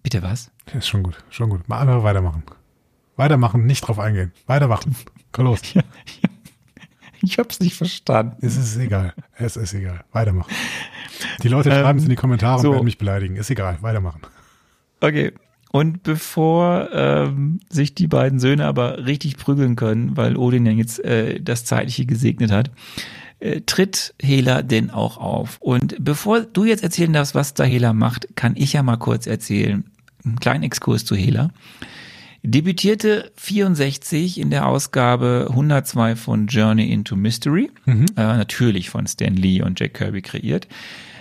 Bitte 0.03 0.23
was? 0.23 0.51
Ist 0.73 0.89
schon 0.89 1.03
gut, 1.03 1.19
schon 1.31 1.51
gut. 1.51 1.69
Mal 1.69 1.81
einfach 1.81 2.03
weitermachen. 2.03 2.43
Weitermachen, 3.16 3.66
nicht 3.66 3.81
drauf 3.81 3.99
eingehen. 3.99 4.33
Weitermachen. 4.47 4.95
Komm 5.33 5.47
los. 5.47 5.61
Ich 7.20 7.39
hab's 7.39 7.59
nicht 7.59 7.75
verstanden. 7.75 8.37
Es 8.47 8.57
ist 8.57 8.77
egal. 8.77 9.12
Es 9.35 9.57
ist 9.57 9.75
egal. 9.75 10.05
Weitermachen. 10.12 10.53
Die 11.43 11.49
Leute 11.49 11.70
schreiben 11.70 11.99
es 11.99 12.05
in 12.05 12.11
die 12.11 12.16
Kommentare 12.16 12.61
so. 12.61 12.69
und 12.69 12.75
werden 12.75 12.85
mich 12.85 12.99
beleidigen. 12.99 13.37
Ist 13.37 13.51
egal. 13.51 13.79
Weitermachen. 13.81 14.23
Okay. 15.01 15.33
Und 15.70 16.03
bevor 16.03 16.89
ähm, 16.93 17.61
sich 17.69 17.95
die 17.95 18.07
beiden 18.07 18.39
Söhne 18.39 18.66
aber 18.66 19.05
richtig 19.05 19.37
prügeln 19.37 19.77
können, 19.77 20.16
weil 20.16 20.37
Odin 20.37 20.65
ja 20.65 20.73
jetzt 20.73 21.05
äh, 21.05 21.41
das 21.41 21.65
Zeitliche 21.65 22.07
gesegnet 22.07 22.51
hat, 22.51 22.70
äh, 23.40 23.60
tritt 23.62 24.15
Hela 24.20 24.62
denn 24.62 24.90
auch 24.90 25.19
auf. 25.19 25.59
Und 25.60 25.97
bevor 26.01 26.40
du 26.40 26.65
jetzt 26.65 26.82
erzählen 26.82 27.12
darfst, 27.12 27.35
was 27.35 27.55
da 27.55 27.65
Hela 27.65 27.93
macht, 27.93 28.36
kann 28.36 28.55
ich 28.56 28.73
ja 28.73 28.82
mal 28.82 28.97
kurz 28.97 29.27
erzählen. 29.27 29.85
Einen 30.24 30.40
kleinen 30.40 30.65
Exkurs 30.65 31.05
zu 31.05 31.15
Hela. 31.15 31.51
Debütierte 32.43 33.32
64 33.36 34.39
in 34.39 34.51
der 34.51 34.66
Ausgabe 34.66 35.48
102 35.51 36.16
von 36.16 36.47
Journey 36.47 36.90
into 36.93 37.16
Mystery, 37.16 37.70
äh, 37.86 38.02
natürlich 38.16 38.90
von 38.90 39.06
Stan 39.06 39.35
Lee 39.35 39.60
und 39.60 39.81
Jack 39.81 39.94
Kirby 39.94 40.23
kreiert. 40.23 40.69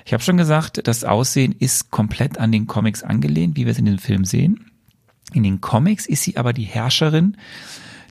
Ich 0.05 0.13
habe 0.13 0.23
schon 0.23 0.37
gesagt, 0.37 0.87
das 0.87 1.03
Aussehen 1.03 1.53
ist 1.57 1.91
komplett 1.91 2.37
an 2.37 2.51
den 2.51 2.67
Comics 2.67 3.03
angelehnt, 3.03 3.57
wie 3.57 3.65
wir 3.65 3.71
es 3.71 3.79
in 3.79 3.85
dem 3.85 3.97
Film 3.97 4.25
sehen. 4.25 4.71
In 5.33 5.43
den 5.43 5.59
Comics 5.59 6.05
ist 6.05 6.23
sie 6.23 6.37
aber 6.37 6.53
die 6.53 6.63
Herrscherin. 6.63 7.35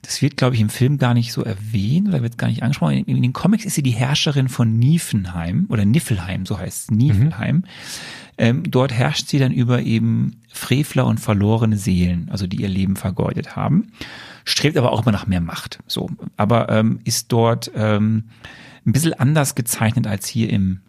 Das 0.07 0.21
wird, 0.21 0.37
glaube 0.37 0.55
ich, 0.55 0.61
im 0.61 0.69
Film 0.69 0.99
gar 0.99 1.13
nicht 1.13 1.33
so 1.33 1.43
erwähnt 1.43 2.07
oder 2.07 2.23
wird 2.23 2.37
gar 2.37 2.47
nicht 2.47 2.63
angesprochen. 2.63 2.93
In, 2.93 3.17
in 3.17 3.21
den 3.21 3.33
Comics 3.33 3.65
ist 3.65 3.75
sie 3.75 3.83
die 3.83 3.91
Herrscherin 3.91 4.47
von 4.47 4.79
Niflheim 4.79 5.65
oder 5.67 5.83
Niflheim, 5.83 6.45
so 6.45 6.57
heißt 6.57 6.83
es, 6.83 6.91
Niflheim. 6.91 7.65
Ähm, 8.37 8.63
dort 8.71 8.93
herrscht 8.93 9.27
sie 9.27 9.37
dann 9.37 9.51
über 9.51 9.81
eben 9.81 10.39
Frevler 10.47 11.05
und 11.07 11.19
verlorene 11.19 11.75
Seelen, 11.75 12.29
also 12.31 12.47
die 12.47 12.61
ihr 12.61 12.69
Leben 12.69 12.95
vergeudet 12.95 13.57
haben. 13.57 13.91
Strebt 14.45 14.77
aber 14.77 14.93
auch 14.93 15.01
immer 15.01 15.11
nach 15.11 15.27
mehr 15.27 15.41
Macht. 15.41 15.79
So, 15.87 16.09
aber 16.37 16.69
ähm, 16.69 16.99
ist 17.03 17.33
dort 17.33 17.69
ähm, 17.75 18.29
ein 18.85 18.93
bisschen 18.93 19.13
anders 19.13 19.55
gezeichnet 19.55 20.07
als 20.07 20.25
hier 20.25 20.49
im 20.49 20.79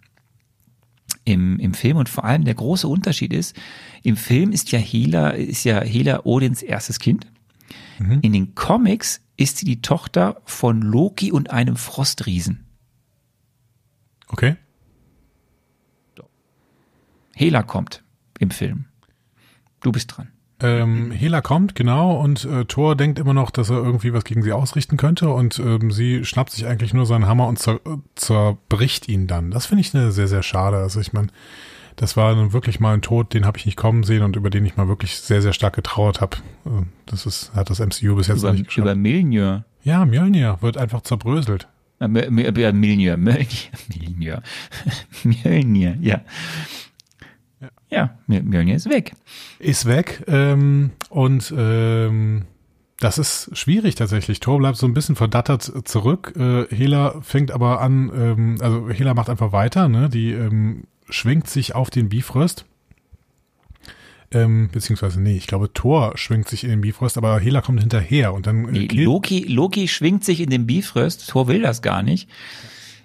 im, 1.24 1.59
im 1.59 1.74
Film 1.74 1.97
und 1.97 2.09
vor 2.09 2.24
allem 2.24 2.45
der 2.45 2.55
große 2.55 2.86
Unterschied 2.86 3.32
ist, 3.32 3.57
im 4.03 4.16
Film 4.16 4.53
ist 4.53 4.70
ja 4.70 4.78
Hela, 4.78 5.31
ist 5.31 5.65
ja 5.65 5.81
Hela 5.81 6.24
Odins 6.24 6.62
erstes 6.62 7.01
Kind. 7.01 7.27
In 7.99 8.33
den 8.33 8.55
Comics 8.55 9.20
ist 9.37 9.59
sie 9.59 9.65
die 9.65 9.83
Tochter 9.83 10.41
von 10.45 10.83
Loki 10.83 11.33
und 11.33 11.51
einem 11.51 11.77
Frostriesen. 11.77 12.66
Okay. 14.29 14.57
Hela 17.35 17.62
kommt 17.62 18.03
im 18.41 18.51
Film. 18.51 18.87
Du 19.81 19.93
bist 19.93 20.16
dran. 20.16 20.29
Ähm, 20.61 21.12
Hela 21.12 21.41
kommt, 21.41 21.77
genau, 21.77 22.20
und 22.20 22.45
äh, 22.45 22.65
Thor 22.65 22.97
denkt 22.97 23.20
immer 23.20 23.33
noch, 23.33 23.51
dass 23.51 23.70
er 23.70 23.77
irgendwie 23.77 24.12
was 24.12 24.25
gegen 24.25 24.43
sie 24.43 24.53
ausrichten 24.53 24.97
könnte 24.97 25.29
und 25.29 25.61
ähm, 25.61 25.93
sie 25.93 26.25
schnappt 26.25 26.51
sich 26.51 26.66
eigentlich 26.66 26.93
nur 26.93 27.07
seinen 27.07 27.27
Hammer 27.27 27.47
und 27.47 27.61
zer 27.61 27.79
zerbricht 28.16 29.07
ihn 29.07 29.29
dann. 29.29 29.53
Das 29.53 29.66
finde 29.66 29.83
ich 29.83 29.95
eine 29.95 30.11
sehr, 30.11 30.27
sehr 30.27 30.43
schade. 30.43 30.79
Also 30.79 30.99
ich 30.99 31.12
meine, 31.12 31.29
das 31.99 32.16
war 32.16 32.35
nun 32.35 32.53
wirklich 32.53 32.81
mal 32.81 32.95
ein 32.95 33.03
Tod, 33.03 33.35
den 33.35 33.45
habe 33.45 33.59
ich 33.59 33.66
nicht 33.66 33.77
kommen 33.77 34.03
sehen 34.05 34.23
und 34.23 34.37
über 34.37 34.51
den 34.51 34.65
ich 34.65 34.77
mal 34.77 34.89
wirklich 34.89 35.16
sehr, 35.16 35.43
sehr 35.43 35.53
stark 35.53 35.75
getrauert 35.77 36.20
habe. 36.20 36.37
Äh, 36.65 36.85
Das 37.07 37.27
ist, 37.27 37.53
hat 37.55 37.69
das 37.70 37.81
MCU 37.81 38.16
bis 38.16 38.29
jetzt 38.29 38.39
Über, 38.41 38.53
nicht 38.53 38.66
geschafft. 38.66 38.79
über 38.85 38.95
Milnir. 38.95 39.65
Ja, 39.83 40.05
Mjölnir 40.07 40.59
wird 40.61 40.77
einfach 40.79 41.03
zerbröselt. 41.03 41.69
M- 42.01 42.15
M- 42.16 42.39
äh, 42.39 42.73
Milnir. 42.73 43.16
Milnir. 43.16 43.47
Milnir. 43.89 44.43
Mjölnir, 45.25 45.97
ja. 46.01 46.20
Ja, 47.91 48.19
Mjö- 48.29 48.43
Mjölnir 48.43 48.77
ist 48.77 48.89
weg. 48.89 49.15
Ist 49.59 49.87
weg 49.87 50.23
ähm, 50.29 50.91
und 51.11 51.53
ähm, 51.57 52.45
das 53.01 53.16
ist 53.19 53.51
schwierig 53.57 53.95
tatsächlich. 53.95 54.41
Thor 54.41 54.59
bleibt 54.59 54.77
so 54.77 54.87
ein 54.87 54.93
bisschen 54.95 55.16
verdattert 55.16 55.62
zurück. 55.89 56.35
Äh, 56.37 56.66
Hela 56.75 57.20
fängt 57.23 57.51
aber 57.51 57.81
an, 57.81 58.11
ähm, 58.15 58.57
also 58.61 58.89
Hela 58.91 59.15
macht 59.15 59.31
einfach 59.31 59.53
weiter, 59.53 59.89
ne? 59.89 60.09
Die 60.09 60.33
ähm, 60.33 60.85
schwingt 61.09 61.48
sich 61.48 61.74
auf 61.74 61.90
den 61.90 62.09
Bifrost. 62.09 62.64
Ähm, 64.30 64.68
beziehungsweise, 64.70 65.20
nee, 65.20 65.36
ich 65.36 65.47
glaube, 65.47 65.72
Thor 65.72 66.12
schwingt 66.16 66.48
sich 66.48 66.62
in 66.62 66.70
den 66.70 66.80
Bifrost, 66.82 67.16
aber 67.16 67.40
Hela 67.40 67.62
kommt 67.62 67.80
hinterher 67.80 68.35
und 68.35 68.47
dann 68.47 68.68
äh, 68.68 68.72
Nee, 68.72 68.89
Loki, 69.05 69.44
Loki 69.48 69.89
schwingt 69.89 70.22
sich 70.22 70.40
in 70.40 70.51
den 70.51 70.66
Bifröst. 70.66 71.30
Thor 71.30 71.48
will 71.48 71.62
das 71.62 71.80
gar 71.80 72.02
nicht. 72.02 72.28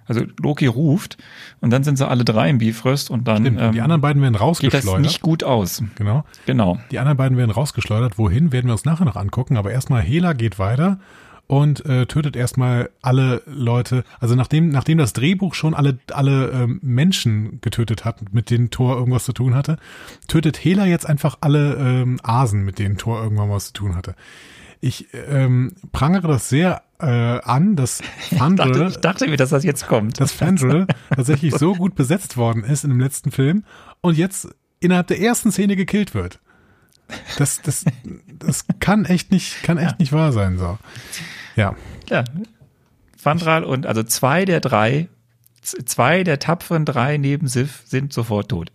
Also 0.05 0.25
Loki 0.41 0.65
ruft 0.65 1.17
und 1.61 1.69
dann 1.69 1.85
sind 1.85 1.97
sie 1.97 2.05
alle 2.05 2.25
drei 2.25 2.49
im 2.49 2.57
Bifröst 2.57 3.09
und 3.09 3.25
dann 3.25 3.43
Stimmt, 3.43 3.61
ähm, 3.61 3.71
die 3.71 3.79
anderen 3.79 4.01
beiden 4.01 4.21
werden 4.21 4.33
geht 4.33 4.41
das 4.41 4.47
rausgeschleudert. 4.47 5.01
nicht 5.01 5.21
gut 5.21 5.45
aus. 5.45 5.81
Genau. 5.95 6.25
Genau. 6.45 6.77
Die 6.91 6.99
anderen 6.99 7.17
beiden 7.17 7.37
werden 7.37 7.51
rausgeschleudert. 7.51 8.17
Wohin, 8.17 8.51
werden 8.51 8.65
wir 8.65 8.73
uns 8.73 8.83
nachher 8.83 9.05
noch 9.05 9.15
angucken. 9.15 9.55
Aber 9.55 9.71
erstmal 9.71 10.01
Hela 10.01 10.33
geht 10.33 10.59
weiter 10.59 10.99
und 11.47 11.85
äh, 11.85 12.05
tötet 12.05 12.35
erstmal 12.35 12.89
alle 13.01 13.43
Leute. 13.45 14.03
Also 14.19 14.35
nachdem, 14.35 14.69
nachdem 14.69 14.97
das 14.97 15.13
Drehbuch 15.13 15.53
schon 15.53 15.73
alle, 15.73 15.99
alle 16.11 16.49
ähm, 16.51 16.79
Menschen 16.81 17.59
getötet 17.61 18.05
hat, 18.05 18.33
mit 18.33 18.49
denen 18.49 18.69
Thor 18.69 18.95
irgendwas 18.95 19.25
zu 19.25 19.33
tun 19.33 19.53
hatte, 19.55 19.77
tötet 20.27 20.57
Hela 20.57 20.85
jetzt 20.85 21.07
einfach 21.07 21.37
alle 21.41 21.75
ähm, 21.75 22.19
Asen, 22.23 22.63
mit 22.63 22.79
denen 22.79 22.97
Thor 22.97 23.21
irgendwann 23.21 23.49
was 23.49 23.67
zu 23.67 23.73
tun 23.73 23.95
hatte. 23.95 24.15
Ich 24.79 25.07
ähm, 25.13 25.73
prangere 25.91 26.27
das 26.27 26.49
sehr 26.49 26.81
äh, 26.99 27.05
an, 27.05 27.75
dass 27.75 28.01
Ich 28.31 28.37
Fandral, 28.37 28.71
dachte, 28.71 28.87
ich 28.87 28.97
dachte 28.97 29.27
mir, 29.27 29.37
dass 29.37 29.49
das 29.49 29.63
jetzt 29.63 29.87
kommt. 29.87 30.19
dass 30.19 30.31
Fandral 30.31 30.87
tatsächlich 31.13 31.53
so 31.55 31.73
gut 31.73 31.95
besetzt 31.95 32.37
worden 32.37 32.63
ist 32.63 32.83
in 32.83 32.89
dem 32.89 32.99
letzten 32.99 33.31
Film 33.31 33.63
und 34.01 34.17
jetzt 34.17 34.49
innerhalb 34.79 35.07
der 35.07 35.19
ersten 35.19 35.51
Szene 35.51 35.75
gekillt 35.75 36.13
wird. 36.13 36.39
Das, 37.37 37.61
das, 37.61 37.85
das 38.39 38.65
kann 38.79 39.05
echt 39.05 39.31
nicht, 39.31 39.63
kann 39.63 39.77
echt 39.77 39.99
nicht 39.99 40.11
wahr 40.11 40.31
sein, 40.31 40.57
so. 40.57 40.77
Ja. 41.55 41.75
Ja. 42.09 42.23
Fandral 43.17 43.63
und 43.63 43.85
also 43.85 44.03
zwei 44.03 44.45
der 44.45 44.59
drei, 44.59 45.07
zwei 45.61 46.23
der 46.23 46.39
tapferen 46.39 46.85
drei 46.85 47.17
neben 47.17 47.47
Sif 47.47 47.83
sind 47.85 48.13
sofort 48.13 48.49
tot. 48.49 48.71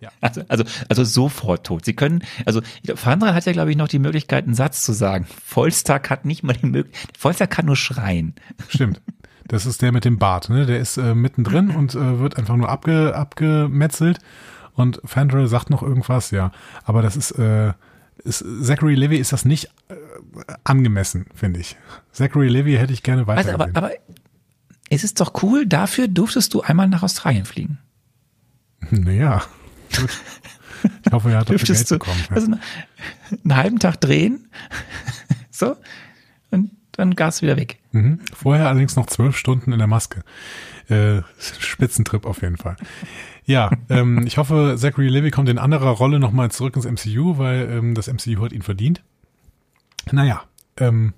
Ja. 0.00 0.10
Also, 0.20 0.42
also, 0.48 0.64
also 0.88 1.04
sofort 1.04 1.64
tot. 1.66 1.84
Sie 1.84 1.94
können, 1.94 2.24
also 2.44 2.60
Fandral 2.94 3.34
hat 3.34 3.44
ja, 3.44 3.52
glaube 3.52 3.70
ich, 3.70 3.76
noch 3.76 3.88
die 3.88 4.00
Möglichkeit, 4.00 4.44
einen 4.44 4.54
Satz 4.54 4.82
zu 4.84 4.92
sagen. 4.92 5.26
Volstag 5.44 6.10
hat 6.10 6.24
nicht 6.24 6.42
mal 6.42 6.54
die 6.54 6.66
Möglichkeit, 6.66 7.16
Volstag 7.16 7.50
kann 7.50 7.66
nur 7.66 7.76
schreien. 7.76 8.34
Stimmt. 8.68 9.00
Das 9.46 9.66
ist 9.66 9.82
der 9.82 9.92
mit 9.92 10.04
dem 10.04 10.18
Bart, 10.18 10.48
ne? 10.48 10.66
Der 10.66 10.78
ist 10.78 10.96
äh, 10.96 11.14
mittendrin 11.14 11.70
und 11.76 11.94
äh, 11.94 12.18
wird 12.18 12.36
einfach 12.36 12.56
nur 12.56 12.68
abge, 12.68 13.14
abgemetzelt. 13.14 14.18
Und 14.74 15.00
Fandral 15.04 15.48
sagt 15.48 15.70
noch 15.70 15.82
irgendwas, 15.82 16.30
ja. 16.30 16.52
Aber 16.84 17.02
das 17.02 17.16
ist, 17.16 17.32
äh, 17.32 17.72
ist 18.24 18.44
Zachary 18.62 18.94
Levy 18.94 19.16
ist 19.16 19.32
das 19.32 19.44
nicht 19.44 19.66
äh, 19.88 19.94
angemessen, 20.64 21.26
finde 21.34 21.60
ich. 21.60 21.76
Zachary 22.12 22.48
Levy 22.48 22.74
hätte 22.74 22.92
ich 22.92 23.02
gerne 23.02 23.26
weiter 23.26 23.42
du, 23.42 23.54
aber, 23.54 23.68
aber 23.74 23.90
es 24.90 25.04
ist 25.04 25.20
doch 25.20 25.42
cool, 25.42 25.66
dafür 25.66 26.08
durftest 26.08 26.52
du 26.54 26.62
einmal 26.62 26.88
nach 26.88 27.02
Australien 27.02 27.44
fliegen. 27.44 27.78
Naja, 28.90 29.42
gut. 29.96 30.10
Ich 31.06 31.12
hoffe, 31.12 31.30
er 31.30 31.38
hat 31.38 31.50
dafür 31.50 31.74
Geld 31.74 31.90
du 31.90 31.98
bekommen. 31.98 32.20
Ja. 32.28 32.36
also 32.36 32.52
einen 33.44 33.56
halben 33.56 33.78
Tag 33.78 34.00
drehen, 34.00 34.48
so, 35.50 35.76
und 36.50 36.72
dann 36.92 37.14
Gas 37.14 37.40
wieder 37.42 37.56
weg. 37.56 37.78
Mhm. 37.92 38.20
Vorher 38.34 38.68
allerdings 38.68 38.96
noch 38.96 39.06
zwölf 39.06 39.36
Stunden 39.36 39.72
in 39.72 39.78
der 39.78 39.86
Maske. 39.86 40.22
Äh, 40.88 41.22
Spitzentrip 41.38 42.26
auf 42.26 42.42
jeden 42.42 42.56
Fall. 42.56 42.76
Ja, 43.44 43.70
ähm, 43.88 44.24
ich 44.26 44.38
hoffe, 44.38 44.76
Zachary 44.78 45.08
Levy 45.08 45.30
kommt 45.30 45.48
in 45.48 45.58
anderer 45.58 45.90
Rolle 45.90 46.20
nochmal 46.20 46.50
zurück 46.50 46.76
ins 46.76 46.84
MCU, 46.86 47.38
weil 47.38 47.68
ähm, 47.70 47.94
das 47.94 48.06
MCU 48.06 48.44
hat 48.44 48.52
ihn 48.52 48.62
verdient. 48.62 49.02
Naja, 50.12 50.42
ähm, 50.76 51.12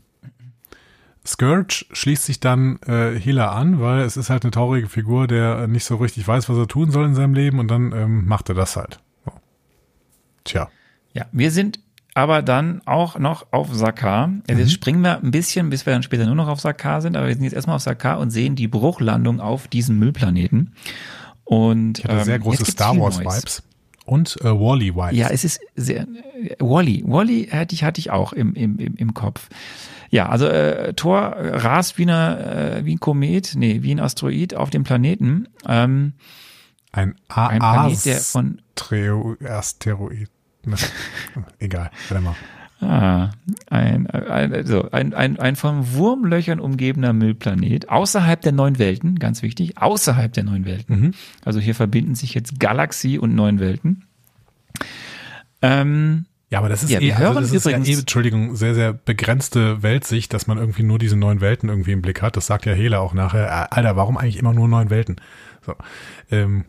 Scourge 1.27 1.87
schließt 1.93 2.25
sich 2.25 2.41
dann 2.41 2.79
äh, 2.87 3.19
Hela 3.19 3.53
an, 3.53 3.81
weil 3.81 4.03
es 4.03 4.17
ist 4.17 4.29
halt 4.31 4.45
eine 4.45 4.51
traurige 4.51 4.89
Figur, 4.89 5.27
der 5.27 5.67
nicht 5.67 5.85
so 5.85 5.97
richtig 5.97 6.27
weiß, 6.29 6.49
was 6.49 6.57
er 6.59 6.69
tun 6.69 6.91
soll 6.91 7.07
in 7.07 7.15
seinem 7.15 7.35
Leben 7.35 7.59
und 7.59 7.69
dann 7.69 7.93
ähm, 7.93 8.27
macht 8.27 8.49
er 8.51 8.55
das 8.55 8.77
halt. 8.77 9.01
So. 9.25 9.33
Tja. 10.45 10.69
Ja, 11.15 11.27
wir 11.33 11.51
sind 11.51 11.79
aber 12.15 12.43
dann 12.43 12.83
auch 12.85 13.19
noch 13.19 13.47
auf 13.53 13.75
Sakar. 13.75 14.25
Also 14.49 14.55
Mhm. 14.55 14.59
jetzt 14.59 14.73
springen 14.73 15.01
wir 15.03 15.19
ein 15.19 15.31
bisschen, 15.31 15.71
bis 15.71 15.87
wir 15.87 15.93
dann 15.95 16.03
später 16.03 16.27
nur 16.27 16.35
noch 16.35 16.49
auf 16.49 16.61
Sakar 16.61 17.01
sind, 17.01 17.17
aber 17.17 17.27
wir 17.27 17.35
sind 17.35 17.45
jetzt 17.45 17.55
erstmal 17.55 17.77
auf 17.77 17.83
Sakar 17.83 18.19
und 18.19 18.31
sehen 18.31 18.55
die 18.55 18.69
Bruchlandung 18.69 19.41
auf 19.41 19.67
diesem 19.67 19.99
Müllplaneten. 19.99 20.75
Und 21.45 21.99
Ich 21.99 22.05
hatte 22.05 22.25
sehr 22.25 22.37
ähm, 22.37 22.43
große 22.43 22.59
jetzt 22.59 22.67
gibt's 22.67 22.73
Star 22.73 22.93
viel 22.93 23.03
Wars 23.03 23.21
Neues. 23.21 23.37
Vibes. 23.37 23.63
Und 24.07 24.37
äh, 24.43 24.45
Wally 24.45 24.95
White. 24.95 25.17
Ja, 25.17 25.29
es 25.29 25.45
ist 25.45 25.61
sehr 25.77 26.03
äh, 26.03 26.57
Wally. 26.59 27.03
Wally 27.07 27.49
hatte 27.51 27.75
ich 27.75 27.85
hatte 27.85 27.99
ich 28.01 28.11
auch 28.11 28.33
im 28.33 28.55
im 28.55 28.79
im, 28.79 28.95
im 28.97 29.15
Kopf. 29.15 29.49
Ja, 30.11 30.29
also 30.29 30.47
äh, 30.47 30.93
Thor 30.95 31.35
rast 31.37 31.99
wie 31.99 32.03
eine 32.03 32.81
äh, 32.81 32.85
wie 32.85 32.95
ein 32.95 33.01
Komet, 33.01 33.55
nee, 33.57 33.83
wie 33.83 33.95
ein 33.95 34.01
Asteroid 34.01 34.55
auf 34.55 34.71
dem 34.71 34.85
Planeten. 34.85 35.49
Ähm, 35.67 36.13
ein 36.93 37.17
ein 37.29 37.59
Planet, 37.59 38.05
der 38.05 38.21
von 38.21 38.61
Asteroid. 39.49 40.29
Egal, 41.59 41.91
warte 42.09 42.25
mal. 42.25 42.37
Ah, 42.81 43.31
ein, 43.71 44.07
ein, 44.09 44.53
also 44.53 44.91
ein, 44.91 45.15
ein, 45.15 45.39
ein 45.39 45.57
von 45.57 45.95
Wurmlöchern 45.95 46.61
umgebener 46.61 47.13
Müllplanet, 47.13 47.89
außerhalb 47.89 48.41
der 48.43 48.53
neun 48.53 48.79
Welten, 48.79 49.19
ganz 49.19 49.43
wichtig, 49.43 49.79
außerhalb 49.79 50.33
der 50.33 50.45
neun 50.45 50.65
Welten. 50.67 51.01
Mhm. 51.01 51.11
Also 51.45 51.61
hier 51.61 51.75
verbinden 51.75 52.15
sich 52.15 52.35
jetzt 52.35 52.61
Galaxie 52.61 53.19
und 53.19 53.35
neun 53.35 53.59
Welten. 53.61 54.05
Ähm, 55.63 56.27
Ja, 56.51 56.59
aber 56.59 56.69
das 56.69 56.83
ist 56.83 56.91
Ja, 56.91 57.01
eh, 57.01 57.13
also 57.13 57.41
das 57.41 57.53
ist 57.53 57.65
ja 57.65 57.71
übrigens- 57.73 57.89
eh, 57.89 58.01
Entschuldigung, 58.01 58.55
sehr, 58.57 58.75
sehr 58.75 58.93
begrenzte 58.93 59.83
Weltsicht, 59.83 60.33
dass 60.35 60.47
man 60.47 60.59
irgendwie 60.59 60.83
nur 60.83 60.99
diese 60.99 61.17
neun 61.17 61.41
Welten 61.41 61.69
irgendwie 61.69 61.93
im 61.93 62.03
Blick 62.03 62.23
hat. 62.23 62.37
Das 62.37 62.47
sagt 62.47 62.67
ja 62.67 62.73
Hela 62.75 62.99
auch 62.99 63.15
nachher. 63.15 63.47
Äh, 63.47 63.75
Alter, 63.75 63.97
warum 63.97 64.17
eigentlich 64.19 64.37
immer 64.39 64.53
nur 64.53 64.69
neun 64.69 64.91
Welten? 64.91 65.17
So. 65.65 65.75
Ähm, 66.31 66.65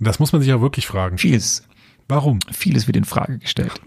das 0.00 0.18
muss 0.18 0.32
man 0.32 0.40
sich 0.42 0.48
ja 0.48 0.60
wirklich 0.60 0.86
fragen. 0.86 1.18
vieles, 1.18 1.66
Warum? 2.08 2.40
vieles 2.52 2.86
wird 2.88 2.96
in 2.96 3.04
Frage 3.04 3.38
gestellt. 3.38 3.80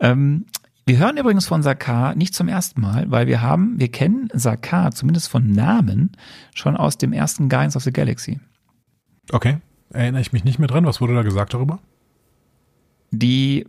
Ähm, 0.00 0.46
wir 0.84 0.98
hören 0.98 1.16
übrigens 1.16 1.46
von 1.46 1.62
Sakar 1.62 2.14
nicht 2.14 2.34
zum 2.34 2.48
ersten 2.48 2.80
Mal, 2.80 3.10
weil 3.10 3.26
wir 3.26 3.42
haben, 3.42 3.78
wir 3.78 3.88
kennen 3.88 4.28
Sakar 4.32 4.92
zumindest 4.92 5.28
von 5.28 5.50
Namen 5.50 6.12
schon 6.54 6.76
aus 6.76 6.96
dem 6.98 7.12
ersten 7.12 7.48
Guardians 7.48 7.76
of 7.76 7.82
the 7.82 7.92
Galaxy. 7.92 8.38
Okay. 9.32 9.58
Erinnere 9.90 10.20
ich 10.20 10.32
mich 10.32 10.44
nicht 10.44 10.58
mehr 10.58 10.68
dran. 10.68 10.84
Was 10.86 11.00
wurde 11.00 11.14
da 11.14 11.22
gesagt 11.22 11.54
darüber? 11.54 11.80
die, 13.10 13.64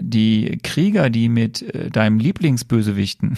die 0.00 0.58
Krieger, 0.62 1.10
die 1.10 1.28
mit 1.28 1.62
äh, 1.62 1.90
deinem 1.90 2.18
Lieblingsbösewichten 2.18 3.36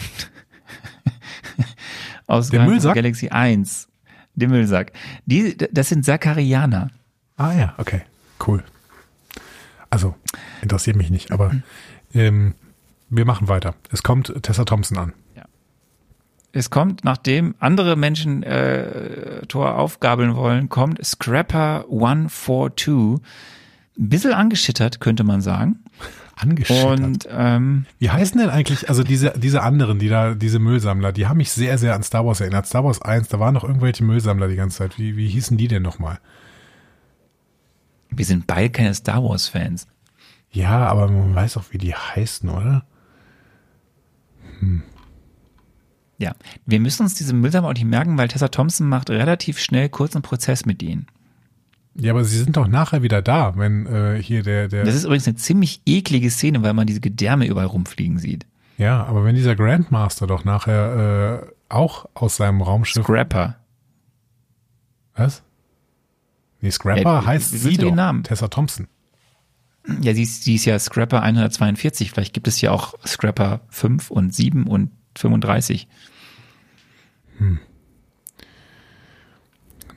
aus 2.27 2.49
Der 2.49 2.59
Guardians 2.59 2.85
of 2.85 2.93
Müllsack? 2.93 2.95
the 2.95 3.01
Galaxy 3.01 3.29
1, 3.29 3.89
dem 4.35 4.51
Müllsack, 4.51 4.93
die, 5.25 5.57
das 5.57 5.89
sind 5.89 6.05
Sakarianer. 6.05 6.89
Ah 7.37 7.53
ja, 7.53 7.73
okay. 7.77 8.01
Cool. 8.45 8.63
Also, 9.89 10.15
interessiert 10.61 10.95
mich 10.95 11.09
nicht, 11.09 11.31
aber 11.31 11.53
Mhm. 11.53 11.63
ähm, 12.13 12.55
wir 13.09 13.25
machen 13.25 13.47
weiter. 13.47 13.73
Es 13.91 14.03
kommt 14.03 14.33
Tessa 14.43 14.65
Thompson 14.65 14.97
an. 14.97 15.13
Es 16.51 16.71
kommt, 16.71 17.03
nachdem 17.03 17.53
andere 17.59 17.95
Menschen 17.95 18.41
äh, 18.41 19.45
Tor 19.45 19.77
aufgabeln 19.77 20.35
wollen, 20.35 20.67
kommt 20.67 21.03
Scrapper 21.05 21.85
142. 21.91 22.93
Ein 23.97 24.09
bisschen 24.09 24.33
angeschittert, 24.33 24.99
könnte 24.99 25.23
man 25.23 25.41
sagen. 25.41 25.79
Angeschittert. 26.35 26.99
Und 27.01 27.27
ähm, 27.29 27.85
Wie 27.99 28.09
heißen 28.09 28.39
denn 28.39 28.49
eigentlich, 28.49 28.89
also 28.89 29.03
diese, 29.03 29.33
diese 29.37 29.61
anderen, 29.61 29.99
die 29.99 30.07
da, 30.09 30.33
diese 30.33 30.57
Müllsammler, 30.57 31.11
die 31.11 31.27
haben 31.27 31.37
mich 31.37 31.51
sehr, 31.51 31.77
sehr 31.77 31.93
an 31.93 32.01
Star 32.01 32.25
Wars 32.25 32.39
erinnert. 32.41 32.65
Star 32.65 32.83
Wars 32.83 32.99
1, 33.01 33.27
da 33.27 33.39
waren 33.39 33.53
noch 33.53 33.63
irgendwelche 33.63 34.03
Müllsammler 34.03 34.47
die 34.47 34.55
ganze 34.55 34.77
Zeit. 34.79 34.97
Wie, 34.97 35.17
wie 35.17 35.27
hießen 35.27 35.55
die 35.57 35.67
denn 35.67 35.83
nochmal? 35.83 36.19
Wir 38.09 38.25
sind 38.25 38.47
beide 38.47 38.69
keine 38.69 38.93
Star 38.93 39.23
Wars-Fans. 39.23 39.87
Ja, 40.51 40.87
aber 40.87 41.09
man 41.09 41.35
weiß 41.35 41.57
auch, 41.57 41.65
wie 41.71 41.77
die 41.77 41.93
heißen, 41.93 42.49
oder? 42.49 42.85
Ja, 46.17 46.33
wir 46.65 46.79
müssen 46.79 47.03
uns 47.03 47.15
diese 47.15 47.33
Müllsammler 47.33 47.69
auch 47.69 47.73
nicht 47.73 47.85
merken, 47.85 48.17
weil 48.17 48.27
Tessa 48.27 48.49
Thompson 48.49 48.89
macht 48.89 49.09
relativ 49.09 49.59
schnell 49.59 49.89
kurzen 49.89 50.21
Prozess 50.21 50.65
mit 50.65 50.83
ihnen. 50.83 51.07
Ja, 51.95 52.11
aber 52.11 52.23
sie 52.23 52.37
sind 52.37 52.57
doch 52.57 52.67
nachher 52.67 53.03
wieder 53.03 53.21
da, 53.21 53.57
wenn 53.57 53.85
äh, 53.85 54.21
hier 54.21 54.43
der, 54.43 54.67
der. 54.67 54.85
Das 54.85 54.95
ist 54.95 55.05
übrigens 55.05 55.27
eine 55.27 55.37
ziemlich 55.37 55.81
eklige 55.85 56.29
Szene, 56.29 56.61
weil 56.61 56.73
man 56.73 56.87
diese 56.87 56.99
Gedärme 56.99 57.45
überall 57.47 57.67
rumfliegen 57.67 58.19
sieht. 58.19 58.45
ja, 58.77 59.03
aber 59.03 59.23
wenn 59.25 59.35
dieser 59.35 59.55
Grandmaster 59.55 60.27
doch 60.27 60.45
nachher 60.45 61.43
äh, 61.43 61.53
auch 61.69 62.05
aus 62.13 62.37
seinem 62.37 62.61
Raumschiff. 62.61 63.03
Scrapper. 63.03 63.55
was? 65.15 65.43
Nee, 66.61 66.71
Scrapper 66.71 67.19
Äh, 67.23 67.25
heißt 67.25 67.51
sie 67.51 67.77
doch. 67.77 67.85
den 67.85 67.95
Namen? 67.95 68.23
Tessa 68.23 68.47
Thompson. 68.49 68.87
Ja, 70.01 70.13
sie 70.13 70.23
ist, 70.23 70.43
sie 70.43 70.55
ist 70.55 70.65
ja 70.65 70.77
Scrapper 70.77 71.21
142. 71.21 72.11
Vielleicht 72.11 72.33
gibt 72.33 72.47
es 72.47 72.59
ja 72.61 72.71
auch 72.71 72.93
Scrapper 73.07 73.61
5 73.69 74.11
und 74.11 74.33
7 74.35 74.67
und 74.67 74.91
35. 75.17 75.87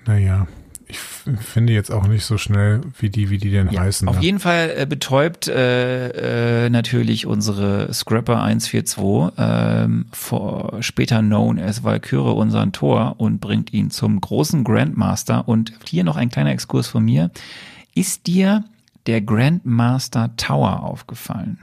Naja, 0.07 0.47
ich 0.89 0.99
finde 0.99 1.73
jetzt 1.73 1.91
auch 1.91 2.07
nicht 2.07 2.25
so 2.25 2.39
schnell, 2.39 2.81
wie 2.99 3.11
die, 3.11 3.31
wie 3.31 3.39
die 3.39 3.51
denn 3.51 3.71
heißen. 3.71 4.09
Auf 4.09 4.17
da. 4.17 4.23
jeden 4.23 4.39
Fall 4.39 4.73
äh, 4.77 4.87
betäubt 4.87 5.49
äh, 5.49 6.67
äh, 6.67 6.71
natürlich 6.71 7.27
unsere 7.27 7.93
Scrapper 7.93 8.43
142, 8.43 9.33
ähm, 9.39 10.07
vor, 10.13 10.83
später 10.83 11.21
known 11.21 11.59
as 11.59 11.85
Valkyrie, 11.85 12.35
unseren 12.35 12.73
Tor 12.73 13.17
und 13.19 13.41
bringt 13.41 13.73
ihn 13.73 13.91
zum 13.91 14.21
großen 14.21 14.65
Grandmaster. 14.65 15.49
Und 15.49 15.73
hier 15.89 16.05
noch 16.05 16.17
ein 16.17 16.29
kleiner 16.29 16.53
Exkurs 16.53 16.89
von 16.89 17.05
mir. 17.05 17.31
Ist 17.95 18.27
dir 18.27 18.65
der 19.07 19.21
Grandmaster 19.21 20.37
Tower 20.37 20.83
aufgefallen? 20.83 21.59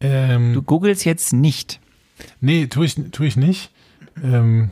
ähm, 0.00 0.54
Du 0.54 0.62
googelst 0.62 1.04
jetzt 1.04 1.32
nicht. 1.32 1.80
Nee, 2.40 2.66
tue 2.66 2.86
ich, 2.86 2.96
tue 3.12 3.26
ich 3.26 3.36
nicht. 3.36 3.70
Ähm, 4.22 4.70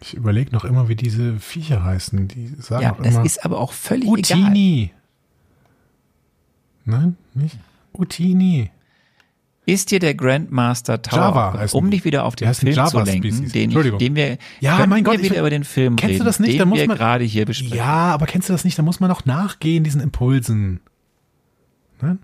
ich 0.00 0.14
überlege 0.14 0.52
noch 0.52 0.64
immer, 0.64 0.88
wie 0.88 0.96
diese 0.96 1.38
Viecher 1.38 1.82
heißen. 1.84 2.28
Die 2.28 2.48
sagen 2.58 2.82
Ja, 2.82 2.92
das 2.98 3.14
immer 3.14 3.24
ist 3.24 3.44
aber 3.44 3.58
auch 3.58 3.72
völlig 3.72 4.04
egal. 4.08 4.38
Utini. 4.40 4.92
Nein, 6.84 7.16
nicht? 7.34 7.58
Utini. 7.92 8.70
Ist 9.66 9.90
dir 9.90 9.98
der 9.98 10.14
Grandmaster 10.14 11.02
Tower, 11.02 11.18
Java 11.52 11.66
um 11.72 11.90
dich 11.90 12.04
wieder 12.06 12.24
auf 12.24 12.36
den 12.36 12.54
Film 12.54 12.72
Java 12.72 12.88
zu 12.90 13.10
lenken, 13.10 13.50
den, 13.52 13.70
ich, 13.70 13.96
den 13.98 14.16
wir, 14.16 14.38
Ja, 14.60 14.78
mein 14.86 15.04
wir 15.04 15.12
Gott, 15.12 15.16
ich- 15.20 15.24
wieder 15.30 15.40
über 15.40 15.50
den 15.50 15.64
Film 15.64 15.96
Kennst 15.96 16.12
reden, 16.14 16.18
du 16.20 16.24
das 16.24 16.40
nicht? 16.40 16.52
den 16.54 16.58
Da 16.60 16.64
muss 16.64 16.78
wir 16.78 16.86
man- 16.86 16.96
gerade 16.96 17.24
hier 17.24 17.44
besprechen. 17.44 17.76
Ja, 17.76 18.14
aber 18.14 18.24
kennst 18.24 18.48
du 18.48 18.54
das 18.54 18.64
nicht? 18.64 18.78
Da 18.78 18.82
muss 18.82 18.98
man 19.00 19.10
auch 19.10 19.26
nachgehen, 19.26 19.84
diesen 19.84 20.00
Impulsen. 20.00 20.80
Nein? 22.00 22.18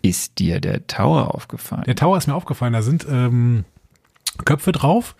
Ist 0.00 0.38
dir 0.38 0.60
der 0.60 0.86
Tower 0.86 1.34
aufgefallen? 1.34 1.84
Der 1.84 1.96
Tower 1.96 2.16
ist 2.16 2.26
mir 2.26 2.34
aufgefallen, 2.34 2.72
da 2.72 2.80
sind 2.80 3.06
ähm, 3.10 3.64
Köpfe 4.46 4.72
drauf. 4.72 5.14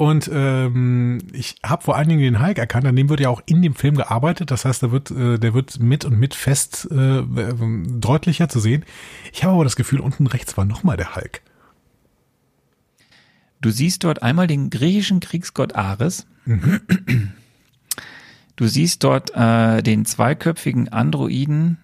Und 0.00 0.30
ähm, 0.32 1.18
ich 1.34 1.56
habe 1.62 1.84
vor 1.84 1.94
allen 1.94 2.08
Dingen 2.08 2.22
den 2.22 2.40
Hulk 2.40 2.56
erkannt, 2.56 2.86
an 2.86 2.96
dem 2.96 3.10
wird 3.10 3.20
ja 3.20 3.28
auch 3.28 3.42
in 3.44 3.60
dem 3.60 3.74
Film 3.74 3.96
gearbeitet. 3.96 4.50
Das 4.50 4.64
heißt, 4.64 4.82
da 4.82 4.92
wird, 4.92 5.10
äh, 5.10 5.36
der 5.38 5.52
wird 5.52 5.78
mit 5.78 6.06
und 6.06 6.18
mit 6.18 6.34
fest 6.34 6.88
äh, 6.90 7.22
deutlicher 7.22 8.48
zu 8.48 8.60
sehen. 8.60 8.86
Ich 9.30 9.44
habe 9.44 9.52
aber 9.52 9.64
das 9.64 9.76
Gefühl, 9.76 10.00
unten 10.00 10.26
rechts 10.26 10.56
war 10.56 10.64
nochmal 10.64 10.96
der 10.96 11.16
Hulk. 11.16 11.42
Du 13.60 13.68
siehst 13.68 14.02
dort 14.02 14.22
einmal 14.22 14.46
den 14.46 14.70
griechischen 14.70 15.20
Kriegsgott 15.20 15.74
Ares. 15.74 16.26
Du 18.56 18.66
siehst 18.68 19.04
dort 19.04 19.32
äh, 19.34 19.82
den 19.82 20.06
zweiköpfigen 20.06 20.88
Androiden 20.88 21.76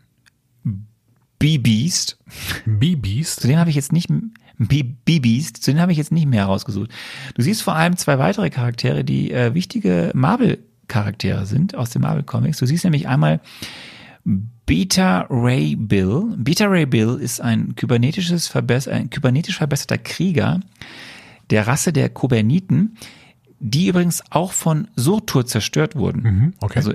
B-Beast. 1.39 2.17
B-Beast. 2.65 3.41
Zu 3.41 3.49
dem 3.49 3.59
habe 3.59 3.69
ich 3.69 3.77
jetzt 3.77 3.93
nicht 3.93 4.09
B-Beast, 4.59 5.63
zu 5.63 5.73
dem 5.73 5.81
habe 5.81 5.93
ich 5.93 5.99
jetzt 5.99 6.13
nicht 6.13 6.27
mehr 6.27 6.45
herausgesucht. 6.45 6.91
Du 7.35 7.43
siehst 7.43 7.63
vor 7.63 7.77
allem 7.77 7.97
zwei 7.97 8.19
weitere 8.19 8.51
Charaktere, 8.51 9.05
die 9.05 9.31
äh, 9.31 9.55
wichtige 9.55 10.11
Marvel-Charaktere 10.15 11.47
sind 11.47 11.75
aus 11.75 11.91
den 11.91 12.03
Marvel-Comics. 12.03 12.59
Du 12.59 12.67
siehst 12.67 12.85
nämlich 12.85 13.09
einmal 13.09 13.41
Beta 14.67 15.27
Ray 15.31 15.77
Bill. 15.77 16.35
Beta 16.37 16.67
Ray 16.67 16.87
Bill 16.87 17.19
ist 17.21 17.41
ein 17.41 17.77
kybernetisches 17.77 18.49
Verbess 18.49 18.89
ein 18.89 19.11
kybernetisch 19.11 19.59
verbesserter 19.59 19.99
Krieger 19.99 20.61
der 21.51 21.67
Rasse 21.67 21.93
der 21.93 22.09
Koberniten, 22.09 22.97
die 23.61 23.87
übrigens 23.87 24.23
auch 24.31 24.53
von 24.53 24.89
Surtur 24.97 25.47
zerstört 25.47 25.95
wurden. 25.95 26.23
Mhm, 26.23 26.55
okay. 26.61 26.79
Also 26.79 26.95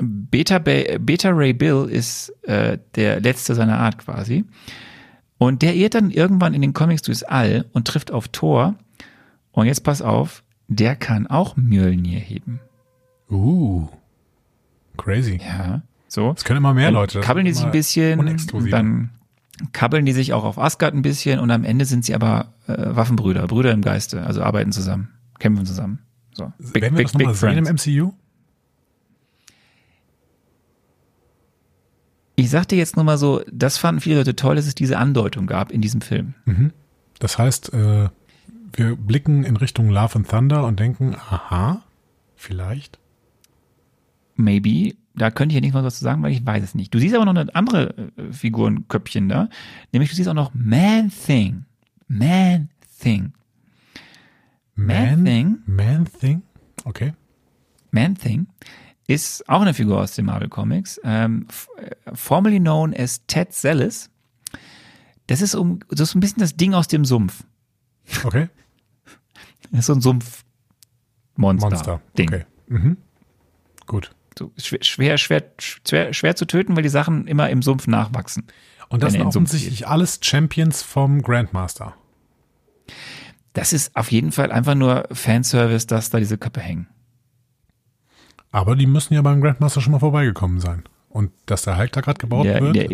Beta, 0.00 0.58
Beta 0.58 1.30
Ray 1.30 1.52
Bill 1.52 1.86
ist 1.90 2.30
äh, 2.44 2.78
der 2.94 3.20
letzte 3.20 3.54
seiner 3.54 3.78
Art 3.78 3.98
quasi. 3.98 4.44
Und 5.40 5.62
der 5.62 5.74
irrt 5.74 5.94
dann 5.94 6.10
irgendwann 6.10 6.52
in 6.52 6.60
den 6.60 6.74
Comics 6.74 7.00
durchs 7.00 7.22
All 7.22 7.64
und 7.72 7.88
trifft 7.88 8.12
auf 8.12 8.28
Thor. 8.28 8.74
Und 9.52 9.64
jetzt 9.64 9.84
pass 9.84 10.02
auf, 10.02 10.42
der 10.68 10.96
kann 10.96 11.26
auch 11.26 11.56
Mjölnir 11.56 12.20
heben. 12.20 12.60
uh, 13.30 13.88
crazy. 14.98 15.40
Ja, 15.42 15.80
so. 16.08 16.34
Es 16.36 16.44
können 16.44 16.58
immer 16.58 16.74
mehr 16.74 16.88
Dann 16.88 16.94
Leute. 16.94 17.20
Kabbeln 17.20 17.46
die 17.46 17.54
sich 17.54 17.64
ein 17.64 17.70
bisschen, 17.70 18.38
dann 18.70 19.08
kabbeln 19.72 20.04
die 20.04 20.12
sich 20.12 20.34
auch 20.34 20.44
auf 20.44 20.58
Asgard 20.58 20.92
ein 20.92 21.00
bisschen 21.00 21.40
und 21.40 21.50
am 21.50 21.64
Ende 21.64 21.86
sind 21.86 22.04
sie 22.04 22.14
aber 22.14 22.52
äh, 22.66 22.74
Waffenbrüder, 22.76 23.46
Brüder 23.46 23.72
im 23.72 23.80
Geiste, 23.80 24.22
also 24.22 24.42
arbeiten 24.42 24.72
zusammen, 24.72 25.08
kämpfen 25.38 25.64
zusammen. 25.64 26.00
So. 26.34 26.52
Big, 26.58 26.82
Werden 26.82 26.98
wir 26.98 27.04
das 27.04 27.14
nochmal 27.14 27.34
sehen 27.34 27.66
im 27.66 27.76
MCU? 27.76 28.12
Ich 32.40 32.48
sag 32.48 32.66
dir 32.68 32.78
jetzt 32.78 32.96
nur 32.96 33.04
mal 33.04 33.18
so, 33.18 33.42
das 33.52 33.76
fanden 33.76 34.00
viele 34.00 34.16
Leute 34.16 34.34
toll, 34.34 34.56
dass 34.56 34.66
es 34.66 34.74
diese 34.74 34.96
Andeutung 34.96 35.46
gab 35.46 35.70
in 35.70 35.82
diesem 35.82 36.00
Film. 36.00 36.34
Das 37.18 37.36
heißt, 37.36 37.74
äh, 37.74 38.08
wir 38.72 38.96
blicken 38.96 39.44
in 39.44 39.56
Richtung 39.58 39.90
Love 39.90 40.16
and 40.16 40.28
Thunder 40.28 40.64
und 40.66 40.80
denken, 40.80 41.14
aha, 41.14 41.82
vielleicht. 42.36 42.98
maybe. 44.36 44.94
Da 45.14 45.30
könnte 45.30 45.52
ich 45.52 45.56
ja 45.56 45.60
nichts 45.60 45.74
mehr 45.74 45.82
dazu 45.82 46.02
sagen, 46.02 46.22
weil 46.22 46.32
ich 46.32 46.46
weiß 46.46 46.62
es 46.62 46.74
nicht. 46.74 46.94
Du 46.94 46.98
siehst 46.98 47.14
aber 47.14 47.26
noch 47.26 47.34
eine 47.34 47.54
andere 47.54 47.94
äh, 48.16 48.32
Figurenköpfchen 48.32 49.28
da. 49.28 49.50
Nämlich 49.92 50.08
du 50.08 50.16
siehst 50.16 50.28
auch 50.28 50.34
noch 50.34 50.54
Man 50.54 51.10
Thing. 51.10 51.66
Man 52.08 52.70
Thing. 53.02 53.32
Man 54.76 55.24
Thing? 55.26 55.58
Man 55.66 56.06
Thing? 56.06 56.42
Okay. 56.84 57.12
Man 57.90 58.14
Thing 58.14 58.46
ist 59.10 59.48
auch 59.48 59.60
eine 59.60 59.74
Figur 59.74 59.98
aus 59.98 60.14
den 60.14 60.26
Marvel 60.26 60.48
Comics, 60.48 61.00
ähm, 61.02 61.48
äh, 61.76 62.14
formerly 62.14 62.60
known 62.60 62.94
as 62.94 63.26
Ted 63.26 63.52
Zellis. 63.52 64.08
Das 65.26 65.42
ist, 65.42 65.56
um, 65.56 65.80
das 65.88 66.00
ist 66.10 66.14
ein 66.14 66.20
bisschen 66.20 66.38
das 66.38 66.56
Ding 66.56 66.74
aus 66.74 66.86
dem 66.88 67.04
Sumpf. 67.04 67.44
Okay. 68.24 68.48
Das 69.72 69.80
ist 69.80 69.86
so 69.86 69.92
ein 69.92 70.00
Sumpfmonster. 70.00 71.70
Monster. 71.70 72.00
Ding. 72.18 72.28
Okay. 72.28 72.44
Mhm. 72.66 72.96
Gut. 73.86 74.10
So 74.36 74.50
schwer, 74.56 75.16
schwer, 75.16 75.44
schwer, 75.60 76.12
schwer, 76.12 76.34
zu 76.34 76.44
töten, 76.44 76.74
weil 76.74 76.82
die 76.82 76.88
Sachen 76.88 77.28
immer 77.28 77.48
im 77.50 77.62
Sumpf 77.62 77.86
nachwachsen. 77.86 78.48
Und 78.88 79.04
das 79.04 79.12
sind 79.12 79.22
offensichtlich 79.22 79.86
alles 79.86 80.18
Champions 80.22 80.82
vom 80.82 81.22
Grandmaster. 81.22 81.94
Das 83.52 83.72
ist 83.72 83.94
auf 83.94 84.10
jeden 84.10 84.32
Fall 84.32 84.50
einfach 84.50 84.74
nur 84.74 85.06
Fanservice, 85.12 85.86
dass 85.86 86.10
da 86.10 86.18
diese 86.18 86.36
Köpfe 86.36 86.62
hängen. 86.62 86.88
Aber 88.52 88.76
die 88.76 88.86
müssen 88.86 89.14
ja 89.14 89.22
beim 89.22 89.40
Grandmaster 89.40 89.80
schon 89.80 89.92
mal 89.92 89.98
vorbeigekommen 89.98 90.60
sein. 90.60 90.82
Und 91.08 91.30
dass 91.46 91.62
der 91.62 91.78
Hulk 91.78 91.92
da 91.92 92.00
gerade 92.00 92.18
gebaut 92.18 92.44
Der, 92.44 92.60
wird. 92.60 92.76
der, 92.76 92.88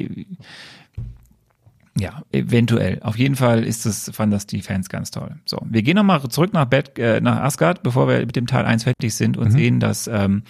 ja, 1.98 2.22
eventuell. 2.30 3.00
Auf 3.02 3.16
jeden 3.16 3.36
Fall 3.36 3.64
ist 3.64 3.86
das, 3.86 4.10
fanden 4.12 4.32
das 4.32 4.46
die 4.46 4.60
Fans 4.60 4.90
ganz 4.90 5.10
toll. 5.10 5.36
So, 5.46 5.58
wir 5.64 5.82
gehen 5.82 5.96
nochmal 5.96 6.22
zurück 6.28 6.52
nach, 6.52 6.66
Bad, 6.66 6.98
äh, 6.98 7.20
nach 7.22 7.40
Asgard, 7.42 7.82
bevor 7.82 8.06
wir 8.06 8.18
mit 8.20 8.36
dem 8.36 8.46
Teil 8.46 8.66
1 8.66 8.84
fertig 8.84 9.14
sind 9.14 9.38
und 9.38 9.50
sehen, 9.50 9.80
dass 9.80 10.06
ähm, 10.06 10.42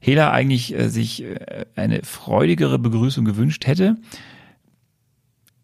Hela 0.00 0.30
eigentlich 0.30 0.76
äh, 0.78 0.88
sich 0.88 1.24
äh, 1.24 1.66
eine 1.74 2.02
freudigere 2.04 2.78
Begrüßung 2.78 3.24
gewünscht 3.24 3.66
hätte. 3.66 3.96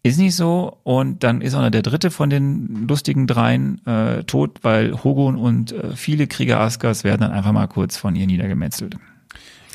Ist 0.05 0.19
nicht 0.19 0.35
so. 0.35 0.79
Und 0.83 1.23
dann 1.23 1.41
ist 1.41 1.55
auch 1.55 1.61
noch 1.63 1.71
der 1.71 1.83
dritte 1.83 2.11
von 2.11 2.29
den 2.29 2.89
lustigen 2.89 3.27
dreien 3.27 3.85
äh, 3.87 4.25
tot, 4.25 4.59
weil 4.63 5.05
Hogun 5.05 5.37
und 5.37 5.73
äh, 5.73 5.95
viele 5.95 6.27
Krieger 6.27 6.61
Asgards 6.61 7.05
werden 7.05 7.21
dann 7.21 7.31
einfach 7.33 7.53
mal 7.53 7.69
kurz 7.69 7.97
von 7.97 8.17
ihr 8.17 8.27
niedergemetzelt. 8.27 8.97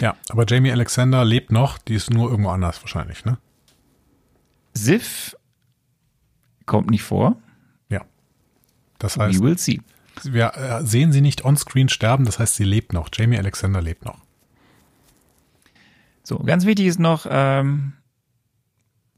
ja, 0.02 0.16
aber 0.30 0.46
Jamie 0.48 0.72
Alexander 0.72 1.24
lebt 1.24 1.52
noch, 1.52 1.78
die 1.78 1.96
ist 1.96 2.12
nur 2.12 2.30
irgendwo 2.30 2.50
anders 2.50 2.82
wahrscheinlich, 2.82 3.24
ne? 3.24 3.38
Sif 4.74 5.36
kommt 6.66 6.92
nicht 6.92 7.04
vor. 7.04 7.38
Ja. 7.90 8.02
Das 9.00 9.18
heißt, 9.18 9.40
We 9.40 9.44
will 9.44 9.58
see. 9.58 9.80
wir 10.24 10.54
äh, 10.56 10.86
sehen 10.86 11.14
sie 11.14 11.22
nicht 11.22 11.46
onscreen 11.46 11.88
sterben, 11.90 12.26
das 12.26 12.38
heißt, 12.38 12.56
sie 12.56 12.66
lebt 12.66 12.92
noch. 12.94 13.10
Jamie 13.14 13.38
Alexander 13.38 13.82
lebt 13.82 14.04
noch. 14.06 14.20
So, 16.24 16.40
ganz 16.40 16.66
wichtig 16.66 16.88
ist 16.88 17.00
noch, 17.00 17.26
ähm, 17.30 17.94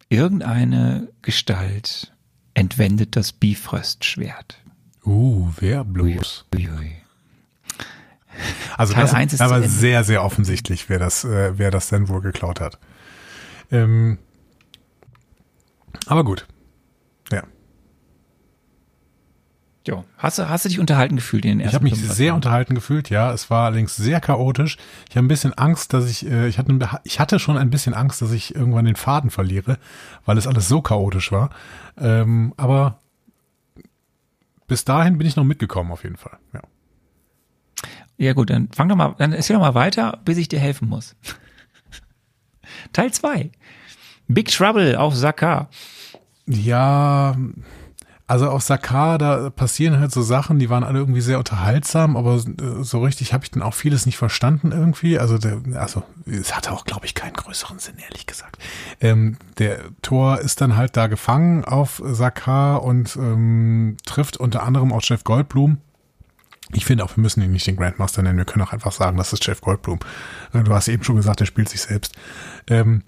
irgendeine 0.10 1.10
Gestalt 1.22 2.14
entwendet 2.54 3.16
das 3.16 3.32
Bifröst-Schwert. 3.32 4.62
Uh, 5.06 5.50
wer 5.60 5.84
bloß? 5.84 6.46
Uiui. 6.54 6.96
Also 8.78 8.94
Teil 8.94 9.04
das 9.04 9.14
eins 9.14 9.34
ist 9.34 9.40
ist 9.40 9.42
aber 9.42 9.68
sehr, 9.68 10.04
sehr 10.04 10.24
offensichtlich, 10.24 10.90
wer 10.90 11.00
das, 11.00 11.24
äh, 11.24 11.58
wer 11.58 11.72
das 11.72 11.90
denn 11.90 12.08
wohl 12.10 12.22
geklaut 12.22 12.60
hat. 12.60 12.80
Ähm, 13.72 14.18
aber 16.06 16.24
gut. 16.24 16.48
Ja. 17.32 17.44
Jo. 19.88 20.04
Hast 20.18 20.38
du, 20.38 20.50
hast 20.50 20.66
du 20.66 20.70
dich 20.70 20.80
unterhalten 20.80 21.16
gefühlt 21.16 21.46
in 21.46 21.52
den 21.52 21.60
Ich 21.60 21.66
ersten 21.66 21.76
habe 21.76 21.84
mich 21.86 21.94
25 21.94 22.18
sehr 22.18 22.36
unterhalten 22.36 22.76
gefühlt, 22.76 23.10
ja. 23.10 23.32
Es 23.32 23.50
war 23.50 23.66
allerdings 23.66 23.96
sehr 23.96 24.20
chaotisch. 24.20 24.78
Ich 25.10 25.16
habe 25.16 25.26
ein 25.26 25.30
bisschen 25.30 25.54
Angst, 25.54 25.94
dass 25.94 26.10
ich, 26.10 26.26
äh, 26.26 26.48
ich 26.48 26.58
hatte, 26.58 26.78
ich 27.04 27.20
hatte 27.20 27.40
schon 27.40 27.58
ein 27.58 27.70
bisschen 27.70 27.94
Angst, 27.94 28.22
dass 28.22 28.32
ich 28.32 28.56
irgendwann 28.56 28.86
den 28.86 28.98
Faden 28.98 29.30
verliere, 29.30 29.78
weil 30.26 30.38
es 30.38 30.48
alles 30.48 30.68
so 30.68 30.82
chaotisch 30.82 31.32
war. 31.32 31.50
Ähm, 31.98 32.54
aber 32.58 33.00
bis 34.68 34.86
dahin 34.86 35.18
bin 35.18 35.26
ich 35.26 35.36
noch 35.36 35.46
mitgekommen, 35.46 35.92
auf 35.92 36.04
jeden 36.04 36.18
Fall. 36.18 36.38
Ja. 36.54 36.62
Ja 38.18 38.34
gut, 38.34 38.50
dann 38.50 38.68
fang 38.74 38.90
doch 38.90 38.98
mal, 38.98 39.16
dann 39.18 39.32
erzähl 39.32 39.56
doch 39.56 39.62
mal 39.62 39.76
weiter, 39.76 40.20
bis 40.26 40.38
ich 40.38 40.50
dir 40.50 40.60
helfen 40.60 40.90
muss. 40.90 41.16
Teil 42.94 43.14
2. 43.14 43.50
Big 44.28 44.50
Trouble 44.50 44.98
auf 44.98 45.16
Sakaar. 45.16 45.70
Ja, 46.46 47.38
also 48.30 48.48
auf 48.48 48.62
Sakar, 48.62 49.18
da 49.18 49.50
passieren 49.50 50.00
halt 50.00 50.12
so 50.12 50.22
Sachen, 50.22 50.60
die 50.60 50.70
waren 50.70 50.84
alle 50.84 51.00
irgendwie 51.00 51.20
sehr 51.20 51.40
unterhaltsam, 51.40 52.16
aber 52.16 52.36
äh, 52.36 52.84
so 52.84 53.02
richtig 53.02 53.34
habe 53.34 53.44
ich 53.44 53.50
dann 53.50 53.64
auch 53.64 53.74
vieles 53.74 54.06
nicht 54.06 54.18
verstanden 54.18 54.72
irgendwie. 54.72 55.18
Also, 55.18 55.40
der, 55.40 55.60
also 55.74 56.04
es 56.28 56.56
hatte 56.56 56.72
auch, 56.72 56.86
glaube 56.86 57.08
ich, 57.08 57.16
keinen 57.16 57.34
größeren 57.34 57.80
Sinn, 57.80 57.96
ehrlich 57.98 58.28
gesagt. 58.28 58.60
Ähm, 59.02 59.38
der 59.58 59.80
Thor 60.04 60.42
ist 60.42 60.62
dann 60.62 60.78
halt 60.78 60.96
da 60.96 61.08
gefangen 61.08 61.66
auf 61.66 62.04
Sakar 62.06 62.84
und 62.84 63.16
ähm, 63.16 63.98
trifft 64.06 64.38
unter 64.38 64.62
anderem 64.62 64.94
auch 64.94 65.02
Jeff 65.02 65.24
Goldblum. 65.24 65.80
Ich 66.72 66.86
finde 66.86 67.06
auch, 67.06 67.18
wir 67.18 67.24
müssen 67.24 67.42
ihn 67.42 67.52
nicht 67.52 67.66
den 67.66 67.78
Grandmaster 67.78 68.22
nennen. 68.22 68.38
Wir 68.38 68.46
können 68.46 68.64
auch 68.64 68.74
einfach 68.74 68.92
sagen, 68.92 69.18
das 69.18 69.34
ist 69.34 69.44
Jeff 69.48 69.62
Goldblum. 69.62 70.02
Äh, 70.54 70.62
Du 70.62 70.72
hast 70.72 70.88
eben 70.88 71.04
schon 71.04 71.16
gesagt, 71.16 71.40
der 71.40 71.48
spielt 71.48 71.70
sich 71.70 71.82
selbst. 71.82 72.16
Ähm, 72.68 73.02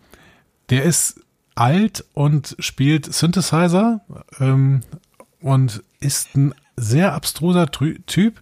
der 0.72 0.81
ist 0.81 1.22
alt 1.53 2.06
und 2.14 2.56
spielt 2.60 3.14
Synthesizer 3.14 4.02
ähm, 4.39 4.81
und 5.41 5.84
ist 5.99 6.35
ein 6.35 6.53
sehr 6.76 7.13
abstruser 7.13 7.69
Typ. 7.69 8.41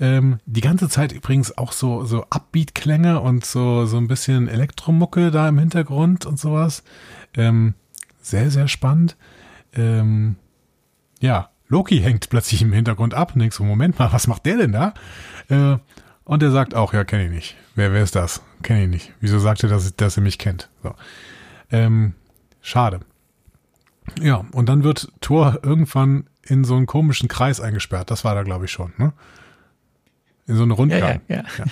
Ähm, 0.00 0.38
die 0.46 0.60
ganze 0.60 0.88
Zeit 0.88 1.12
übrigens 1.12 1.56
auch 1.58 1.72
so, 1.72 2.04
so 2.04 2.24
Upbeat-Klänge 2.30 3.20
und 3.20 3.44
so, 3.44 3.84
so 3.86 3.96
ein 3.96 4.08
bisschen 4.08 4.48
Elektromucke 4.48 5.30
da 5.30 5.48
im 5.48 5.58
Hintergrund 5.58 6.24
und 6.24 6.38
sowas. 6.38 6.84
Ähm, 7.36 7.74
sehr, 8.20 8.50
sehr 8.50 8.68
spannend. 8.68 9.16
Ähm, 9.74 10.36
ja, 11.20 11.50
Loki 11.66 12.00
hängt 12.00 12.28
plötzlich 12.30 12.62
im 12.62 12.72
Hintergrund 12.72 13.14
ab. 13.14 13.32
Denkst 13.34 13.56
so, 13.56 13.64
Moment 13.64 13.98
mal, 13.98 14.12
was 14.12 14.26
macht 14.28 14.46
der 14.46 14.56
denn 14.58 14.72
da? 14.72 14.94
Äh, 15.48 15.78
und 16.24 16.42
er 16.42 16.50
sagt 16.50 16.74
auch, 16.74 16.92
ja, 16.92 17.04
kenne 17.04 17.24
ich 17.24 17.30
nicht. 17.30 17.56
Wer, 17.74 17.92
wer 17.92 18.02
ist 18.02 18.14
das? 18.14 18.42
Kenne 18.62 18.84
ich 18.84 18.88
nicht. 18.88 19.12
Wieso 19.20 19.38
sagt 19.38 19.62
er, 19.62 19.68
dass, 19.68 19.94
dass 19.96 20.16
er 20.16 20.22
mich 20.22 20.38
kennt? 20.38 20.68
So. 20.82 20.94
Ähm, 21.70 22.14
schade. 22.60 23.00
Ja, 24.20 24.44
und 24.52 24.68
dann 24.68 24.84
wird 24.84 25.12
Thor 25.20 25.60
irgendwann 25.62 26.28
in 26.42 26.64
so 26.64 26.76
einen 26.76 26.86
komischen 26.86 27.28
Kreis 27.28 27.60
eingesperrt. 27.60 28.10
Das 28.10 28.24
war 28.24 28.34
da, 28.34 28.42
glaube 28.42 28.64
ich, 28.66 28.70
schon, 28.70 28.92
ne? 28.96 29.12
In 30.46 30.56
so 30.56 30.62
einen 30.62 30.72
Rundgang. 30.72 31.20
Ja, 31.28 31.36
ja, 31.36 31.44
ja. 31.58 31.64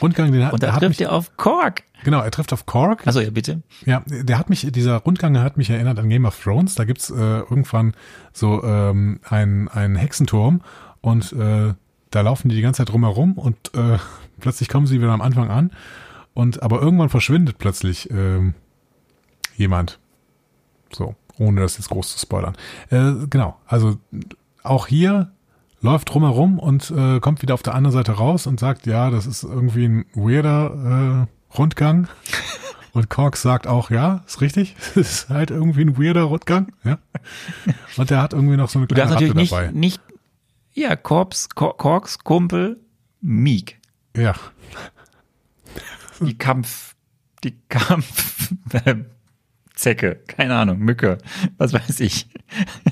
Rundgang, 0.00 0.32
den 0.32 0.46
hat, 0.46 0.54
Und 0.54 0.62
da 0.62 0.70
trifft 0.70 0.88
mich, 0.88 1.00
er 1.02 1.12
auf 1.12 1.36
Kork. 1.36 1.82
genau, 2.02 2.20
er 2.20 2.30
trifft 2.30 2.54
auf 2.54 2.64
Kork. 2.64 3.06
Also 3.06 3.20
ja, 3.20 3.28
bitte. 3.28 3.62
Ja, 3.84 4.02
der 4.06 4.38
hat 4.38 4.48
mich, 4.48 4.66
dieser 4.72 4.96
Rundgang 4.96 5.38
hat 5.38 5.58
mich 5.58 5.68
erinnert 5.68 5.98
an 5.98 6.08
Game 6.08 6.24
of 6.24 6.42
Thrones. 6.42 6.74
Da 6.74 6.84
gibt's 6.84 7.10
äh, 7.10 7.14
irgendwann 7.14 7.92
so 8.32 8.64
ähm, 8.64 9.20
einen, 9.28 9.68
einen 9.68 9.96
Hexenturm 9.96 10.62
und 11.02 11.32
äh, 11.34 11.74
da 12.10 12.20
laufen 12.22 12.48
die 12.48 12.56
die 12.56 12.62
ganze 12.62 12.78
Zeit 12.78 12.88
drumherum 12.92 13.34
und 13.34 13.56
äh, 13.74 13.98
plötzlich 14.40 14.68
kommen 14.70 14.86
sie 14.86 15.00
wieder 15.00 15.12
am 15.12 15.20
Anfang 15.20 15.50
an. 15.50 15.70
Und 16.32 16.62
aber 16.62 16.80
irgendwann 16.80 17.10
verschwindet 17.10 17.58
plötzlich 17.58 18.10
ähm, 18.10 18.54
jemand. 19.56 19.98
So, 20.90 21.14
ohne 21.38 21.60
das 21.60 21.76
jetzt 21.78 21.88
groß 21.90 22.12
zu 22.12 22.18
spoilern. 22.18 22.54
Äh, 22.90 23.26
genau, 23.28 23.56
also 23.66 23.96
auch 24.62 24.86
hier 24.86 25.32
läuft 25.80 26.12
drumherum 26.14 26.58
und 26.58 26.90
äh, 26.96 27.18
kommt 27.20 27.42
wieder 27.42 27.54
auf 27.54 27.62
der 27.62 27.74
anderen 27.74 27.92
Seite 27.92 28.12
raus 28.12 28.46
und 28.46 28.60
sagt, 28.60 28.86
ja, 28.86 29.10
das 29.10 29.26
ist 29.26 29.42
irgendwie 29.42 29.86
ein 29.86 30.04
weirder 30.14 31.26
äh, 31.52 31.56
Rundgang. 31.58 32.08
Und 32.94 33.08
Kork 33.08 33.38
sagt 33.38 33.66
auch, 33.66 33.88
ja, 33.90 34.22
ist 34.26 34.42
richtig. 34.42 34.76
Es 34.90 34.96
ist 34.96 35.28
halt 35.30 35.50
irgendwie 35.50 35.80
ein 35.80 35.96
weirder 35.98 36.24
Rundgang. 36.24 36.72
Ja. 36.84 36.98
Und 37.96 38.10
der 38.10 38.20
hat 38.20 38.34
irgendwie 38.34 38.58
noch 38.58 38.68
so 38.68 38.78
eine 38.78 38.86
Du 38.86 38.94
kleine 38.94 39.12
darfst 39.12 39.22
Ratte 39.24 39.28
natürlich 39.34 39.48
dabei. 39.48 39.66
nicht, 39.68 39.74
nicht, 39.74 40.00
ja, 40.74 40.94
Korps, 40.94 41.48
Kor 41.48 41.74
Korks 41.78 42.18
Kumpel 42.18 42.80
Meek. 43.22 43.80
Ja, 44.14 44.34
Die 46.20 46.36
Kampf, 46.36 46.94
die 47.44 47.56
Kampf, 47.70 48.52
Zecke, 49.82 50.20
keine 50.26 50.54
Ahnung, 50.54 50.78
Mücke, 50.78 51.18
was 51.58 51.72
weiß 51.72 52.00
ich. 52.00 52.28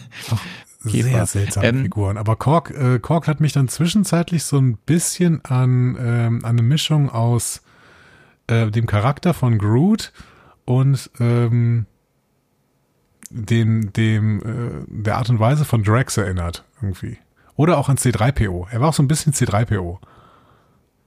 sehr 0.81 1.27
seltsame 1.27 1.67
Ähm, 1.69 1.83
Figuren. 1.83 2.17
Aber 2.17 2.37
Kork, 2.37 2.71
äh, 2.71 2.99
Kork 2.99 3.29
hat 3.29 3.41
mich 3.41 3.53
dann 3.53 3.69
zwischenzeitlich 3.69 4.45
so 4.45 4.59
ein 4.59 4.77
bisschen 4.77 5.45
an, 5.45 5.97
ähm, 6.01 6.45
an 6.45 6.59
eine 6.59 6.63
Mischung 6.63 7.09
aus 7.11 7.63
äh, 8.49 8.71
dem 8.71 8.87
Charakter 8.87 9.35
von 9.35 9.59
Groot 9.59 10.13
und 10.65 11.11
ähm, 11.21 11.87
dem, 13.31 13.93
dem, 13.93 14.41
äh, 14.41 14.85
der 14.89 15.19
Art 15.19 15.31
und 15.31 15.39
Weise 15.39 15.65
von 15.65 15.85
Drax 15.85 16.17
erinnert, 16.17 16.65
irgendwie. 16.83 17.19
Oder 17.55 17.79
auch 17.79 17.89
an 17.89 17.97
C3PO. 17.97 18.67
Er 18.71 18.81
war 18.81 18.89
auch 18.89 18.95
so 18.95 19.03
ein 19.03 19.09
bisschen 19.09 19.33
C3PO. 19.33 19.99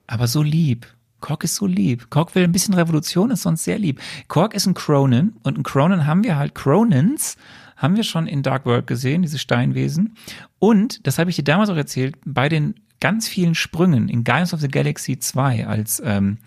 Aber 0.07 0.27
so 0.27 0.41
lieb. 0.43 0.87
Kork 1.23 1.45
ist 1.45 1.55
so 1.55 1.65
lieb. 1.65 2.09
Kork 2.09 2.35
will 2.35 2.43
ein 2.43 2.51
bisschen 2.51 2.73
Revolution, 2.73 3.31
ist 3.31 3.43
sonst 3.43 3.63
sehr 3.63 3.79
lieb. 3.79 4.01
Kork 4.27 4.53
ist 4.53 4.67
ein 4.67 4.73
Cronin 4.73 5.31
und 5.41 5.57
ein 5.57 5.63
Cronin 5.63 6.05
haben 6.05 6.25
wir 6.25 6.35
halt, 6.35 6.53
Cronins 6.53 7.37
haben 7.77 7.95
wir 7.95 8.03
schon 8.03 8.27
in 8.27 8.43
Dark 8.43 8.65
World 8.65 8.87
gesehen, 8.87 9.21
diese 9.21 9.39
Steinwesen. 9.39 10.15
Und, 10.59 11.07
das 11.07 11.19
habe 11.19 11.29
ich 11.29 11.37
dir 11.37 11.43
damals 11.43 11.69
auch 11.69 11.77
erzählt, 11.77 12.15
bei 12.25 12.49
den 12.49 12.75
ganz 12.99 13.29
vielen 13.29 13.55
Sprüngen 13.55 14.09
in 14.09 14.25
Guardians 14.25 14.53
of 14.53 14.59
the 14.59 14.67
Galaxy 14.67 15.17
2, 15.17 15.65
als, 15.65 16.01
ähm, 16.05 16.39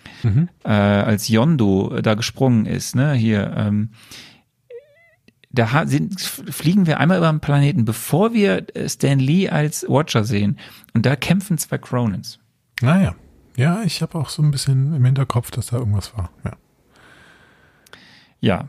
äh, 0.62 0.68
als 0.68 1.28
Yondo 1.28 1.98
da 2.02 2.12
gesprungen 2.12 2.66
ist, 2.66 2.94
ne, 2.94 3.14
hier, 3.14 3.54
ähm, 3.56 3.90
da 5.52 5.86
sind, 5.86 6.20
fliegen 6.20 6.86
wir 6.86 7.00
einmal 7.00 7.16
über 7.16 7.30
den 7.30 7.40
Planeten, 7.40 7.86
bevor 7.86 8.34
wir 8.34 8.66
äh, 8.76 8.90
Stan 8.90 9.18
Lee 9.18 9.48
als 9.48 9.86
Watcher 9.88 10.24
sehen. 10.24 10.58
Und 10.92 11.06
da 11.06 11.16
kämpfen 11.16 11.56
zwei 11.56 11.78
Cronins. 11.78 12.38
Naja. 12.82 13.14
Ja, 13.56 13.82
ich 13.84 14.02
habe 14.02 14.18
auch 14.18 14.28
so 14.28 14.42
ein 14.42 14.50
bisschen 14.50 14.94
im 14.94 15.04
Hinterkopf, 15.04 15.50
dass 15.50 15.66
da 15.66 15.78
irgendwas 15.78 16.16
war. 16.16 16.30
Ja. 16.44 16.52
Ja. 18.40 18.68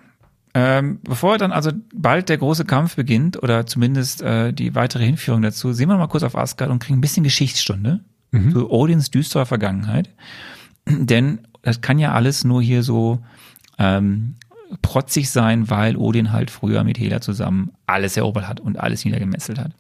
Ähm, 0.54 1.00
bevor 1.04 1.38
dann 1.38 1.52
also 1.52 1.72
bald 1.94 2.30
der 2.30 2.38
große 2.38 2.66
Kampf 2.66 2.96
beginnt 2.96 3.42
oder 3.44 3.68
zumindest 3.68 4.22
äh, 4.22 4.54
die 4.54 4.74
weitere 4.74 5.06
Hinführung 5.06 5.42
dazu, 5.42 5.72
sehen 5.74 5.90
wir 5.90 5.98
mal 5.98 6.08
kurz 6.08 6.24
auf 6.24 6.36
Asgard 6.36 6.72
und 6.72 6.80
kriegen 6.80 6.98
ein 6.98 7.02
bisschen 7.02 7.24
Geschichtsstunde 7.24 8.04
zu 8.52 8.70
Odins 8.70 9.10
düsterer 9.12 9.46
Vergangenheit. 9.46 10.10
Denn 10.88 11.48
das 11.62 11.82
kann 11.82 12.00
ja 12.00 12.14
alles 12.14 12.44
nur 12.44 12.62
hier 12.62 12.84
so 12.84 13.20
ähm, 13.78 14.36
protzig 14.82 15.30
sein, 15.30 15.70
weil 15.70 15.96
Odin 15.96 16.32
halt 16.32 16.52
früher 16.52 16.84
mit 16.84 17.00
Hela 17.00 17.22
zusammen 17.22 17.72
alles 17.86 18.18
erobert 18.18 18.48
hat 18.48 18.60
und 18.60 18.80
alles 18.80 19.06
niedergemesselt 19.06 19.60
hat. 19.60 19.72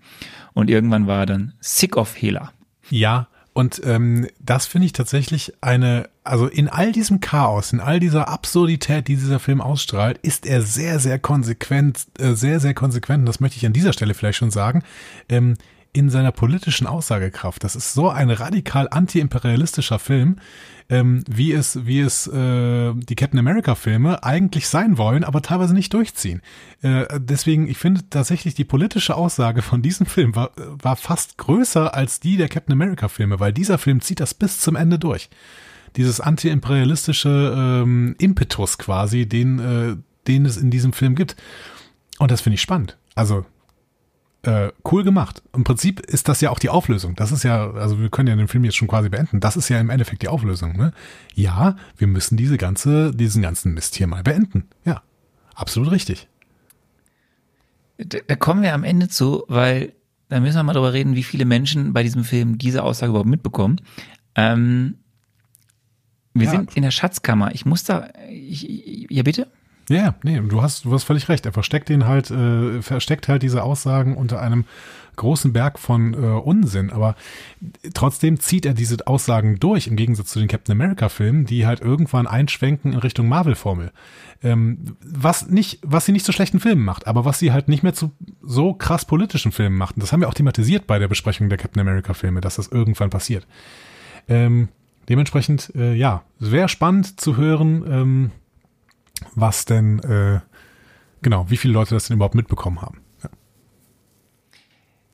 Und 0.53 0.69
irgendwann 0.69 1.07
war 1.07 1.19
er 1.19 1.25
dann 1.25 1.53
sick 1.59 1.97
of 1.97 2.15
Hela. 2.19 2.51
Ja, 2.89 3.27
und 3.57 3.81
ähm, 3.85 4.27
das 4.37 4.67
finde 4.67 4.85
ich 4.85 4.93
tatsächlich 4.93 5.51
eine, 5.61 6.09
also 6.23 6.45
in 6.45 6.69
all 6.69 6.91
diesem 6.91 7.21
Chaos, 7.21 7.73
in 7.73 7.79
all 7.79 7.99
dieser 7.99 8.27
Absurdität, 8.27 9.07
die 9.07 9.15
dieser 9.15 9.39
Film 9.39 9.61
ausstrahlt, 9.61 10.19
ist 10.19 10.45
er 10.45 10.61
sehr, 10.61 10.99
sehr 10.99 11.17
konsequent, 11.17 12.05
äh, 12.19 12.33
sehr, 12.33 12.59
sehr 12.59 12.75
konsequent, 12.75 13.21
und 13.21 13.25
das 13.25 13.39
möchte 13.39 13.57
ich 13.57 13.65
an 13.65 13.73
dieser 13.73 13.93
Stelle 13.93 14.13
vielleicht 14.13 14.37
schon 14.37 14.51
sagen, 14.51 14.83
ähm, 15.27 15.55
in 15.97 16.11
seiner 16.11 16.31
politischen 16.31 16.85
Aussagekraft. 16.85 17.63
Das 17.63 17.75
ist 17.75 17.93
so 17.93 18.09
ein 18.09 18.29
radikal 18.29 18.87
anti-imperialistischer 18.89 19.97
Film, 19.97 20.37
ähm, 20.89 21.23
wie 21.27 21.51
es, 21.51 21.87
wie 21.87 22.01
es 22.01 22.27
äh, 22.27 22.93
die 22.93 23.15
Captain 23.15 23.39
America 23.39 23.73
Filme 23.73 24.23
eigentlich 24.23 24.67
sein 24.67 24.99
wollen, 24.99 25.23
aber 25.23 25.41
teilweise 25.41 25.73
nicht 25.73 25.91
durchziehen. 25.93 26.41
Äh, 26.83 27.05
deswegen, 27.17 27.67
ich 27.67 27.79
finde 27.79 28.01
tatsächlich 28.11 28.53
die 28.53 28.63
politische 28.63 29.15
Aussage 29.15 29.63
von 29.63 29.81
diesem 29.81 30.05
Film 30.05 30.35
war, 30.35 30.51
war 30.55 30.95
fast 30.97 31.39
größer 31.39 31.95
als 31.95 32.19
die 32.19 32.37
der 32.37 32.47
Captain 32.47 32.73
America 32.73 33.07
Filme, 33.07 33.39
weil 33.39 33.51
dieser 33.51 33.79
Film 33.79 33.99
zieht 34.01 34.19
das 34.19 34.35
bis 34.35 34.59
zum 34.59 34.75
Ende 34.75 34.99
durch. 34.99 35.29
Dieses 35.95 36.21
anti-imperialistische 36.21 37.55
ähm, 37.57 38.15
Impetus 38.19 38.77
quasi, 38.77 39.27
den, 39.27 39.57
äh, 39.59 39.95
den 40.27 40.45
es 40.45 40.57
in 40.57 40.69
diesem 40.69 40.93
Film 40.93 41.15
gibt. 41.15 41.35
Und 42.19 42.29
das 42.29 42.41
finde 42.41 42.55
ich 42.55 42.61
spannend. 42.61 42.97
Also 43.15 43.45
äh, 44.43 44.69
cool 44.91 45.03
gemacht. 45.03 45.41
Im 45.53 45.63
Prinzip 45.63 45.99
ist 45.99 46.29
das 46.29 46.41
ja 46.41 46.49
auch 46.51 46.59
die 46.59 46.69
Auflösung. 46.69 47.15
Das 47.15 47.31
ist 47.31 47.43
ja, 47.43 47.71
also 47.71 47.99
wir 47.99 48.09
können 48.09 48.27
ja 48.29 48.35
den 48.35 48.47
Film 48.47 48.63
jetzt 48.63 48.75
schon 48.77 48.87
quasi 48.87 49.09
beenden. 49.09 49.39
Das 49.39 49.57
ist 49.57 49.67
ja 49.69 49.79
im 49.79 49.89
Endeffekt 49.89 50.21
die 50.21 50.27
Auflösung. 50.27 50.77
Ne? 50.77 50.93
Ja, 51.33 51.75
wir 51.97 52.07
müssen 52.07 52.37
diese 52.37 52.57
ganze, 52.57 53.11
diesen 53.13 53.41
ganzen 53.41 53.73
Mist 53.73 53.95
hier 53.95 54.07
mal 54.07 54.23
beenden. 54.23 54.67
Ja, 54.85 55.01
absolut 55.55 55.91
richtig. 55.91 56.27
Da, 57.97 58.19
da 58.25 58.35
kommen 58.35 58.61
wir 58.61 58.73
am 58.73 58.83
Ende 58.83 59.09
zu, 59.09 59.43
weil 59.47 59.93
da 60.29 60.39
müssen 60.39 60.57
wir 60.57 60.63
mal 60.63 60.73
drüber 60.73 60.93
reden, 60.93 61.15
wie 61.15 61.23
viele 61.23 61.45
Menschen 61.45 61.93
bei 61.93 62.03
diesem 62.03 62.23
Film 62.23 62.57
diese 62.57 62.83
Aussage 62.83 63.09
überhaupt 63.09 63.29
mitbekommen. 63.29 63.81
Ähm, 64.35 64.97
wir 66.33 66.45
Ja. 66.45 66.51
sind 66.51 66.75
in 66.77 66.83
der 66.83 66.91
Schatzkammer. 66.91 67.55
Ich 67.55 67.65
muss 67.65 67.83
da, 67.83 68.09
ich, 68.29 69.07
ja 69.09 69.23
bitte? 69.23 69.47
Ja, 69.89 70.15
nee, 70.23 70.39
du 70.41 70.61
hast, 70.61 70.85
du 70.85 70.93
hast 70.93 71.05
völlig 71.05 71.29
recht. 71.29 71.45
Er 71.45 71.53
versteckt 71.53 71.89
den 71.89 72.05
halt, 72.05 72.29
äh, 72.29 72.81
versteckt 72.81 73.27
halt 73.27 73.41
diese 73.41 73.63
Aussagen 73.63 74.17
unter 74.17 74.41
einem 74.41 74.65
großen 75.15 75.51
Berg 75.51 75.79
von 75.79 76.13
äh, 76.13 76.17
Unsinn. 76.17 76.91
Aber 76.91 77.15
trotzdem 77.93 78.39
zieht 78.39 78.65
er 78.65 78.73
diese 78.73 79.07
Aussagen 79.07 79.59
durch, 79.59 79.87
im 79.87 79.95
Gegensatz 79.95 80.29
zu 80.29 80.39
den 80.39 80.47
Captain 80.47 80.73
America-Filmen, 80.73 81.45
die 81.45 81.65
halt 81.65 81.81
irgendwann 81.81 82.27
einschwenken 82.27 82.93
in 82.93 82.99
Richtung 82.99 83.27
Marvel-Formel. 83.27 83.91
Ähm, 84.43 84.95
was 85.01 85.47
nicht, 85.47 85.79
was 85.83 86.05
sie 86.05 86.11
nicht 86.11 86.25
zu 86.25 86.31
schlechten 86.31 86.59
Filmen 86.59 86.85
macht, 86.85 87.07
aber 87.07 87.25
was 87.25 87.39
sie 87.39 87.51
halt 87.51 87.67
nicht 87.67 87.81
mehr 87.81 87.93
zu 87.93 88.11
so 88.41 88.73
krass 88.73 89.05
politischen 89.05 89.51
Filmen 89.51 89.77
macht. 89.77 89.95
Und 89.95 90.03
das 90.03 90.11
haben 90.11 90.19
wir 90.19 90.29
auch 90.29 90.33
thematisiert 90.33 90.85
bei 90.85 90.99
der 90.99 91.07
Besprechung 91.07 91.49
der 91.49 91.57
Captain 91.57 91.81
America-Filme, 91.81 92.41
dass 92.41 92.57
das 92.57 92.67
irgendwann 92.67 93.09
passiert. 93.09 93.47
Ähm, 94.29 94.67
dementsprechend, 95.09 95.73
äh, 95.75 95.93
ja, 95.93 96.23
wäre 96.39 96.69
spannend 96.69 97.19
zu 97.19 97.37
hören, 97.37 97.83
ähm, 97.89 98.31
was 99.35 99.65
denn, 99.65 99.99
äh, 99.99 100.39
genau, 101.21 101.49
wie 101.49 101.57
viele 101.57 101.73
Leute 101.73 101.95
das 101.95 102.07
denn 102.07 102.15
überhaupt 102.15 102.35
mitbekommen 102.35 102.81
haben. 102.81 103.01
Ja. 103.23 103.29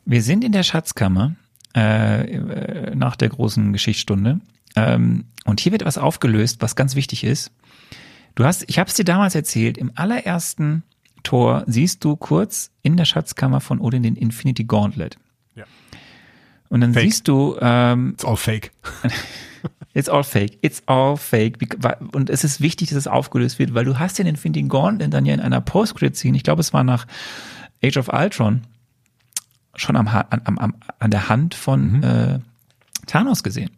Wir 0.06 0.22
sind 0.22 0.44
in 0.44 0.52
der 0.52 0.64
Schatzkammer 0.64 1.36
äh, 1.76 2.36
äh, 2.36 2.96
nach 2.96 3.16
der 3.16 3.30
großen 3.30 3.74
Geschichtsstunde. 3.74 4.40
Ähm, 4.76 5.26
und 5.46 5.60
hier 5.60 5.72
wird 5.72 5.86
was 5.86 5.98
aufgelöst, 5.98 6.62
was 6.62 6.76
ganz 6.76 6.96
wichtig 6.96 7.24
ist. 7.24 7.52
Du 8.36 8.44
hast, 8.44 8.64
ich 8.68 8.80
habe 8.80 8.90
es 8.90 8.96
dir 8.96 9.06
damals 9.06 9.36
erzählt, 9.36 9.78
im 9.78 9.92
allerersten 9.96 10.84
Tor 11.24 11.64
siehst 11.68 12.04
du 12.04 12.16
kurz 12.16 12.72
in 12.82 12.98
der 12.98 13.06
Schatzkammer 13.06 13.62
von 13.62 13.80
Odin 13.80 14.04
den 14.04 14.16
Infinity 14.16 14.66
Gauntlet. 14.66 15.18
Ja. 15.56 15.66
Und 16.70 16.82
dann 16.82 16.94
Fake. 16.94 17.04
siehst 17.04 17.28
du, 17.28 17.58
ähm, 17.62 18.12
It's 18.14 18.26
all 18.26 18.38
fake. 18.38 18.72
It's 19.94 20.10
all 20.10 20.24
fake. 20.24 20.58
It's 20.62 20.82
all 20.88 21.18
fake. 21.18 21.58
Und 22.14 22.30
es 22.30 22.44
ist 22.44 22.62
wichtig, 22.62 22.90
dass 22.90 22.98
es 22.98 23.08
aufgelöst 23.08 23.60
wird, 23.60 23.74
weil 23.74 23.86
du 23.86 24.00
hast 24.00 24.18
den 24.18 24.26
Infinity 24.28 24.64
Gauntlet 24.64 25.14
dann 25.14 25.26
ja 25.26 25.34
in 25.34 25.40
einer 25.40 25.62
Post-Credit-Scene, 25.62 26.36
ich 26.36 26.44
glaube, 26.44 26.62
es 26.62 26.74
war 26.74 26.84
nach 26.84 27.06
Age 27.84 27.98
of 27.98 28.08
Ultron, 28.12 28.62
schon 29.76 29.96
am, 29.96 30.08
an, 30.08 30.42
am, 30.46 30.76
an 31.00 31.12
der 31.12 31.30
Hand 31.30 31.54
von 31.56 31.98
Mhm. 31.98 32.04
äh, 32.04 32.40
Thanos 33.08 33.44
gesehen. 33.44 33.70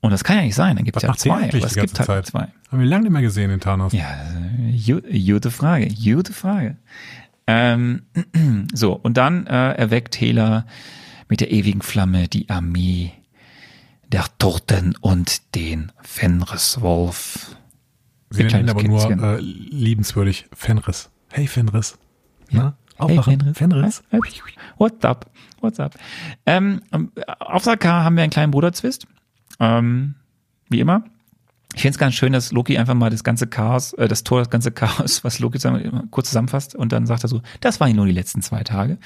Und 0.00 0.10
das 0.12 0.22
kann 0.24 0.36
ja 0.36 0.42
nicht 0.44 0.54
sein. 0.54 0.76
Dann 0.76 0.84
gibt 0.84 0.96
es 0.96 1.02
ja 1.02 1.12
zwei. 1.14 1.48
Aber 1.48 1.54
es 1.54 1.74
gibt 1.74 1.98
halt 1.98 2.06
Zeit? 2.06 2.26
zwei. 2.26 2.48
Haben 2.70 2.78
wir 2.80 2.86
lange 2.86 3.04
nicht 3.04 3.12
mehr 3.12 3.22
gesehen 3.22 3.50
in 3.50 3.60
Thanos. 3.60 3.92
Ja, 3.92 4.06
gute 4.86 5.50
Frage, 5.50 5.88
gute 5.88 6.32
Frage. 6.32 6.76
Ähm, 7.46 8.02
so, 8.74 8.92
und 8.92 9.16
dann 9.16 9.46
äh, 9.46 9.72
erweckt 9.72 10.20
Hela 10.20 10.66
mit 11.28 11.40
der 11.40 11.50
ewigen 11.50 11.82
Flamme 11.82 12.28
die 12.28 12.48
Armee 12.50 13.12
der 14.12 14.24
Toten 14.38 14.94
und 15.00 15.54
den 15.54 15.92
Fenriswolf. 16.02 17.56
Sie 18.30 18.44
nennen 18.44 18.60
ihn 18.64 18.70
aber 18.70 18.82
nur 18.82 19.10
äh, 19.10 19.40
liebenswürdig 19.40 20.46
Fenris. 20.52 21.10
Hey 21.30 21.46
Fenris. 21.46 21.98
Na, 22.50 22.76
Hey, 22.98 23.18
aufwachen. 23.18 23.54
Fenris. 23.54 24.02
Hi. 24.10 24.20
What's 24.78 25.04
up? 25.04 25.30
What's 25.60 25.78
up? 25.78 25.96
Ähm, 26.46 26.80
auf 27.40 27.62
Sakaar 27.64 28.04
haben 28.04 28.16
wir 28.16 28.22
einen 28.22 28.32
kleinen 28.32 28.52
Bruderzwist. 28.52 29.06
Ähm, 29.60 30.14
wie 30.70 30.80
immer. 30.80 31.04
Ich 31.74 31.82
finde 31.82 31.94
es 31.94 31.98
ganz 31.98 32.14
schön, 32.14 32.32
dass 32.32 32.52
Loki 32.52 32.78
einfach 32.78 32.94
mal 32.94 33.10
das 33.10 33.22
ganze 33.22 33.46
Chaos, 33.48 33.92
äh, 33.94 34.08
das 34.08 34.24
Tor, 34.24 34.38
das 34.38 34.48
ganze 34.48 34.70
Chaos, 34.72 35.24
was 35.24 35.38
Loki 35.40 35.58
kurz 36.10 36.28
zusammenfasst 36.28 36.74
und 36.74 36.90
dann 36.92 37.06
sagt 37.06 37.24
er 37.24 37.28
so, 37.28 37.42
das 37.60 37.80
waren 37.80 37.94
nur 37.94 38.06
die 38.06 38.12
letzten 38.12 38.40
zwei 38.40 38.64
Tage. 38.64 38.96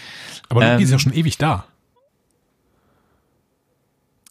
Aber 0.48 0.60
Loki 0.60 0.74
Ähm, 0.77 0.81
ist 0.82 0.90
ja 0.93 0.98
schon 1.01 1.12
ewig 1.12 1.36
da. 1.39 1.64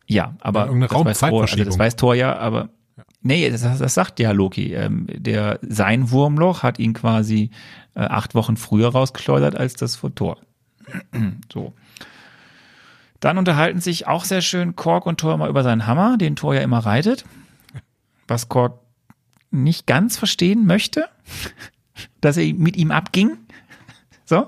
Ja, 0.10 0.36
aber 0.40 0.72
Ja, 0.72 0.88
das 0.88 1.06
weiß 1.06 1.20
Thor, 1.20 1.42
also 1.44 1.64
das 1.64 1.80
weiß 1.80 1.96
Thor 1.96 2.16
ja, 2.16 2.36
aber 2.36 2.70
nee, 3.22 3.48
das, 3.50 3.62
das 3.62 3.94
sagt 3.94 4.20
ja 4.20 4.32
Loki. 4.32 4.74
Ähm, 4.74 5.06
der 5.08 5.60
sein 5.62 6.10
Wurmloch 6.10 6.64
hat 6.64 6.80
ihn 6.80 6.94
quasi 6.94 7.52
äh, 7.94 8.00
acht 8.00 8.34
Wochen 8.34 8.58
früher 8.58 8.90
rausgeschleudert 8.90 9.56
als 9.56 9.76
das 9.76 9.96
von 9.96 10.16
Thor. 10.16 10.38
so. 11.54 11.74
Dann 13.20 13.38
unterhalten 13.38 13.82
sich 13.82 14.08
auch 14.08 14.24
sehr 14.26 14.42
schön 14.42 14.76
Kork 14.76 15.06
und 15.06 15.20
Thor 15.20 15.38
mal 15.38 15.50
über 15.50 15.62
seinen 15.62 15.86
Hammer, 15.86 16.18
den 16.18 16.36
Thor 16.36 16.56
ja 16.56 16.62
immer 16.62 16.80
reitet, 16.80 17.26
was 18.28 18.50
Kork 18.50 18.80
nicht 19.52 19.86
ganz 19.86 20.18
verstehen 20.18 20.66
möchte, 20.66 21.08
dass 22.22 22.36
er 22.38 22.52
mit 22.56 22.76
ihm 22.78 22.90
abging. 22.90 23.38
So. 24.26 24.48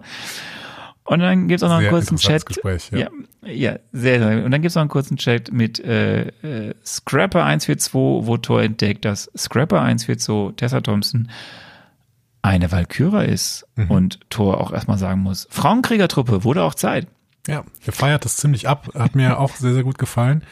Und 1.11 1.19
dann 1.19 1.49
gibt's 1.49 1.61
auch 1.61 1.67
noch 1.67 1.75
einen 1.75 1.83
Sehr 1.83 1.91
kurzen 1.91 2.15
Chat. 2.15 2.45
Gespräch, 2.45 2.89
ja. 2.93 2.99
ja, 2.99 3.09
ja, 3.43 3.79
sehr, 3.91 4.19
sehr. 4.19 4.45
Und 4.45 4.51
dann 4.51 4.61
gibt's 4.61 4.75
noch 4.75 4.81
einen 4.81 4.89
kurzen 4.89 5.17
Chat 5.17 5.51
mit 5.51 5.77
äh, 5.81 6.27
äh, 6.27 6.73
Scrapper 6.85 7.43
142, 7.43 7.93
wo 7.93 8.37
Thor 8.37 8.61
entdeckt, 8.61 9.03
dass 9.03 9.29
Scrapper 9.35 9.81
142, 9.81 10.55
Tessa 10.55 10.79
Thompson, 10.79 11.29
eine 12.41 12.71
Valkyra 12.71 13.23
ist. 13.23 13.67
Mhm. 13.75 13.91
Und 13.91 14.19
Thor 14.29 14.61
auch 14.61 14.71
erstmal 14.71 14.97
sagen 14.97 15.19
muss, 15.19 15.49
Frauenkriegertruppe, 15.51 16.45
wurde 16.45 16.63
auch 16.63 16.75
Zeit. 16.75 17.07
Ja, 17.45 17.65
er 17.85 17.91
feiert 17.91 18.23
das 18.23 18.37
ziemlich 18.37 18.69
ab. 18.69 18.87
Hat 18.97 19.13
mir 19.13 19.37
auch 19.37 19.53
sehr, 19.57 19.73
sehr 19.73 19.83
gut 19.83 19.97
gefallen. 19.97 20.45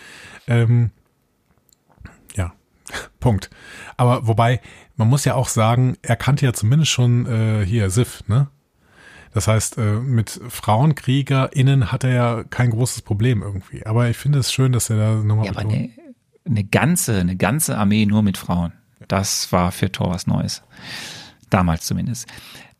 Ähm, 0.45 0.91
ja, 2.35 2.51
Punkt. 3.21 3.49
Aber 3.95 4.27
wobei, 4.27 4.59
man 4.97 5.07
muss 5.07 5.23
ja 5.23 5.35
auch 5.35 5.47
sagen, 5.47 5.95
er 6.01 6.17
kannte 6.17 6.45
ja 6.45 6.51
zumindest 6.51 6.91
schon 6.91 7.27
äh, 7.27 7.65
hier 7.65 7.89
Sif, 7.89 8.27
ne? 8.27 8.49
Das 9.33 9.47
heißt, 9.47 9.77
äh, 9.77 9.99
mit 9.99 10.39
FrauenkriegerInnen 10.49 11.91
hat 11.91 12.03
er 12.03 12.13
ja 12.13 12.43
kein 12.43 12.71
großes 12.71 13.03
Problem 13.03 13.41
irgendwie. 13.41 13.85
Aber 13.85 14.09
ich 14.09 14.17
finde 14.17 14.39
es 14.39 14.51
schön, 14.51 14.71
dass 14.71 14.89
er 14.89 14.97
da 14.97 15.15
nochmal 15.15 15.45
Ja, 15.45 15.51
aber 15.51 15.63
nee, 15.63 15.91
eine 16.45 16.63
ganze, 16.63 17.19
eine 17.19 17.35
ganze 17.35 17.77
Armee 17.77 18.05
nur 18.05 18.23
mit 18.23 18.37
Frauen. 18.37 18.73
Das 19.07 19.51
war 19.51 19.71
für 19.71 19.91
Thor 19.91 20.09
was 20.11 20.27
Neues. 20.27 20.63
Damals 21.49 21.85
zumindest. 21.85 22.27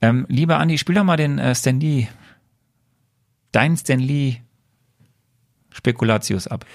Ähm, 0.02 0.26
lieber 0.30 0.58
Andi, 0.58 0.78
spiel 0.78 0.96
doch 0.96 1.04
mal 1.04 1.18
den 1.18 1.40
äh, 1.40 1.54
Stan 1.56 1.80
Lee, 1.80 2.08
dein 3.52 3.76
Stan 3.78 4.00
Lee 4.00 4.38
Spekulatius 5.72 6.48
ab. 6.48 6.66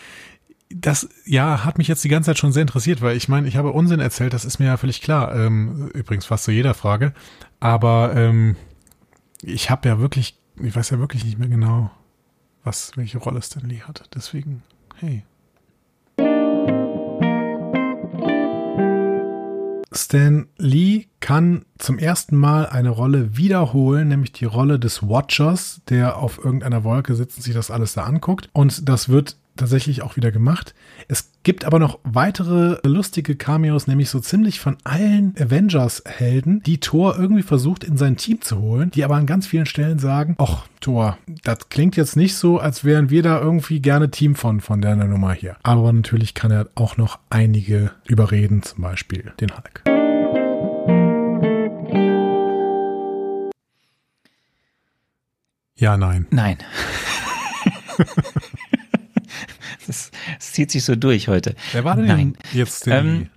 Das, 0.71 1.09
ja, 1.25 1.65
hat 1.65 1.79
mich 1.79 1.89
jetzt 1.89 2.03
die 2.05 2.09
ganze 2.09 2.31
Zeit 2.31 2.39
schon 2.39 2.53
sehr 2.53 2.63
interessiert, 2.63 3.01
weil 3.01 3.17
ich 3.17 3.29
meine, 3.29 3.47
ich 3.47 3.57
habe 3.57 3.73
Unsinn 3.73 4.01
erzählt, 4.01 4.33
das 4.33 4.45
ist 4.45 4.59
mir 4.59 4.67
ja 4.67 4.77
völlig 4.77 5.01
klar. 5.03 5.35
Ähm, 5.35 5.91
übrigens 5.95 6.27
fast 6.27 6.45
zu 6.45 6.53
jeder 6.53 6.75
Frage. 6.75 7.13
Aber 7.61 8.15
ähm, 8.17 8.57
ich 9.47 9.71
habe 9.71 9.89
ja 9.89 9.99
wirklich, 9.99 10.39
ich 10.61 10.75
weiß 10.75 10.91
ja 10.91 10.99
wirklich 10.99 11.25
nicht 11.25 11.39
mehr 11.39 11.49
genau, 11.49 11.91
was, 12.63 12.97
welche 12.97 13.19
Rolle 13.19 13.43
Stan 13.43 13.67
Lee 13.67 13.83
hat. 13.83 14.09
Deswegen, 14.15 14.63
hey. 14.97 15.25
Stan 19.93 20.49
Lee 20.59 21.07
kann 21.21 21.65
zum 21.79 21.99
ersten 21.99 22.37
Mal 22.37 22.67
eine 22.67 22.91
Rolle 22.91 23.37
wiederholen, 23.37 24.09
nämlich 24.09 24.33
die 24.33 24.45
Rolle 24.45 24.79
des 24.79 25.09
Watchers, 25.09 25.83
der 25.89 26.17
auf 26.17 26.39
irgendeiner 26.39 26.83
Wolke 26.83 27.15
sitzt 27.15 27.37
und 27.37 27.43
sich 27.43 27.55
das 27.55 27.71
alles 27.71 27.95
da 27.95 28.05
anguckt. 28.05 28.49
Und 28.53 28.89
das 28.89 29.09
wird 29.09 29.37
tatsächlich 29.57 30.03
auch 30.03 30.17
wieder 30.17 30.33
gemacht. 30.33 30.75
Es 31.09 31.33
gibt 31.43 31.65
aber 31.65 31.79
noch 31.79 31.99
weitere 32.05 32.79
lustige 32.87 33.37
Cameos, 33.37 33.87
nämlich 33.87 34.11
so 34.11 34.21
ziemlich 34.21 34.61
von 34.61 34.77
allen 34.85 35.35
Avengers-Helden, 35.39 36.63
die 36.63 36.81
Thor 36.81 37.19
irgendwie 37.19 37.43
versucht 37.43 37.85
in 37.85 37.97
sein 37.97 38.17
Team 38.17 38.41
zu 38.41 38.59
holen, 38.61 38.91
die 38.91 39.05
aber 39.05 39.17
an 39.17 39.27
ganz 39.27 39.47
vielen 39.47 39.67
Stellen 39.67 39.99
sagen, 39.99 40.37
ach 40.39 40.67
Thor, 40.81 41.19
das 41.45 41.69
klingt 41.69 41.97
jetzt 41.97 42.17
nicht 42.17 42.37
so, 42.37 42.59
als 42.59 42.85
wären 42.85 43.11
wir 43.11 43.23
da 43.23 43.41
irgendwie 43.41 43.81
gerne 43.81 44.11
Team 44.11 44.35
von, 44.35 44.61
von 44.61 44.81
der 44.81 44.97
Nummer 44.97 45.33
hier. 45.33 45.57
Aber 45.63 45.93
natürlich 45.93 46.35
kann 46.35 46.51
er 46.51 46.69
auch 46.75 46.97
noch 46.97 47.19
einige 47.31 47.93
überreden, 48.07 48.63
zum 48.63 48.83
Beispiel 48.83 49.33
den 49.41 49.51
Hulk. 49.53 49.83
Ja, 55.77 55.97
nein. 55.97 56.27
Nein. 56.31 56.59
das, 59.87 60.11
das 60.39 60.53
zieht 60.53 60.71
sich 60.71 60.85
so 60.85 60.97
durch 60.97 61.29
heute. 61.29 61.55
Wer 61.73 61.85
war 61.85 61.97
denn 61.97 62.07
Nein. 62.07 62.37
jetzt 62.53 62.87
Ähm? 62.87 63.29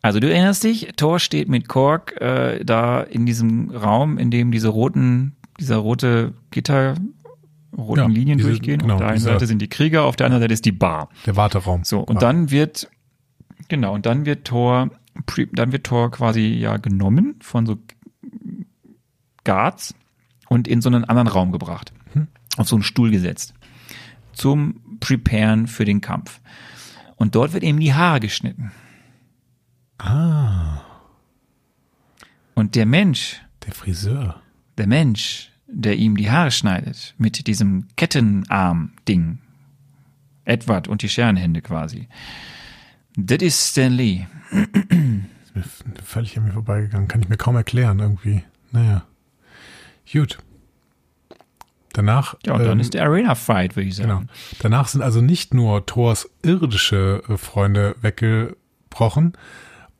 Also 0.00 0.20
du 0.20 0.30
erinnerst 0.30 0.62
dich, 0.64 0.88
Thor 0.96 1.18
steht 1.18 1.48
mit 1.48 1.68
Kork 1.68 2.20
äh, 2.20 2.64
da 2.64 3.00
in 3.02 3.26
diesem 3.26 3.70
Raum, 3.70 4.16
in 4.18 4.30
dem 4.30 4.52
diese 4.52 4.68
roten, 4.68 5.34
dieser 5.58 5.76
rote 5.76 6.34
Gitter, 6.52 6.94
roten 7.76 8.00
Ja, 8.00 8.06
Linien 8.06 8.38
diese- 8.38 8.50
durchgehen. 8.50 8.78
genau, 8.78 8.94
auf 8.94 9.00
der 9.00 9.08
einen 9.08 9.18
Seite 9.20 9.46
sind 9.46 9.60
die 9.60 9.68
Krieger, 9.68 10.04
auf 10.04 10.14
der 10.16 10.26
anderen 10.26 10.42
Seite 10.42 10.54
ist 10.54 10.64
die 10.64 10.72
Bar. 10.72 11.08
Der 11.26 11.34
Warteraum. 11.36 11.82
So, 11.84 11.98
und 12.00 12.18
Ah. 12.18 12.20
dann 12.20 12.50
wird, 12.52 12.88
genau, 13.68 13.92
und 13.94 14.06
dann 14.06 14.24
wird 14.24 14.46
Thor, 14.46 14.90
dann 15.52 15.72
wird 15.72 15.84
Thor 15.84 16.10
quasi 16.12 16.46
ja 16.46 16.76
genommen 16.76 17.34
von 17.40 17.66
so 17.66 17.76
Guards 19.44 19.94
und 20.48 20.68
in 20.68 20.80
so 20.80 20.88
einen 20.88 21.04
anderen 21.04 21.28
Raum 21.28 21.50
gebracht. 21.52 21.92
Auf 22.56 22.68
so 22.68 22.76
einen 22.76 22.82
Stuhl 22.82 23.10
gesetzt. 23.10 23.54
Zum 24.38 24.98
Preparen 25.00 25.66
für 25.66 25.84
den 25.84 26.00
Kampf. 26.00 26.40
Und 27.16 27.34
dort 27.34 27.52
wird 27.52 27.64
ihm 27.64 27.80
die 27.80 27.92
Haare 27.94 28.20
geschnitten. 28.20 28.70
Ah, 29.98 30.80
Und 32.54 32.74
der 32.76 32.86
Mensch, 32.86 33.40
der 33.66 33.72
Friseur. 33.74 34.40
der 34.78 34.86
Mensch, 34.86 35.50
der 35.66 35.96
ihm 35.96 36.16
die 36.16 36.30
Haare 36.30 36.50
schneidet, 36.52 37.14
mit 37.18 37.46
diesem 37.48 37.88
Kettenarm-Ding, 37.96 39.38
Edward 40.44 40.86
und 40.88 41.02
die 41.02 41.08
Scherenhände 41.08 41.60
quasi, 41.62 42.08
das 43.16 43.42
ist 43.42 43.70
Stan 43.72 43.92
Lee. 43.92 44.26
Ist 44.52 45.54
mir 45.56 45.62
f- 45.62 45.84
völlig 46.04 46.38
an 46.38 46.44
mir 46.44 46.52
vorbeigegangen. 46.52 47.08
Kann 47.08 47.20
ich 47.20 47.28
mir 47.28 47.36
kaum 47.36 47.56
erklären 47.56 47.98
irgendwie. 47.98 48.44
Naja. 48.70 49.04
Gut. 50.12 50.38
Danach. 51.92 52.34
Ja, 52.44 52.54
und 52.54 52.60
dann 52.60 52.72
ähm, 52.72 52.80
ist 52.80 52.94
der 52.94 53.04
Arena-Fight, 53.04 53.76
würde 53.76 53.88
ich 53.88 53.96
sagen. 53.96 54.08
Genau. 54.08 54.22
Danach 54.60 54.88
sind 54.88 55.02
also 55.02 55.20
nicht 55.20 55.54
nur 55.54 55.86
Thors 55.86 56.30
irdische 56.42 57.22
äh, 57.28 57.36
Freunde 57.36 57.96
weggebrochen 58.00 59.32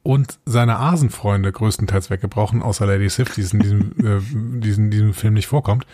und 0.02 0.38
seine 0.44 0.78
Asenfreunde 0.78 1.52
größtenteils 1.52 2.10
weggebrochen, 2.10 2.62
außer 2.62 2.86
Lady 2.86 3.08
Sif, 3.08 3.34
die 3.34 3.42
in 3.42 3.60
diesem, 3.60 3.92
äh, 3.98 4.60
diesen, 4.60 4.90
diesem 4.90 5.14
Film 5.14 5.34
nicht 5.34 5.48
vorkommt. 5.48 5.86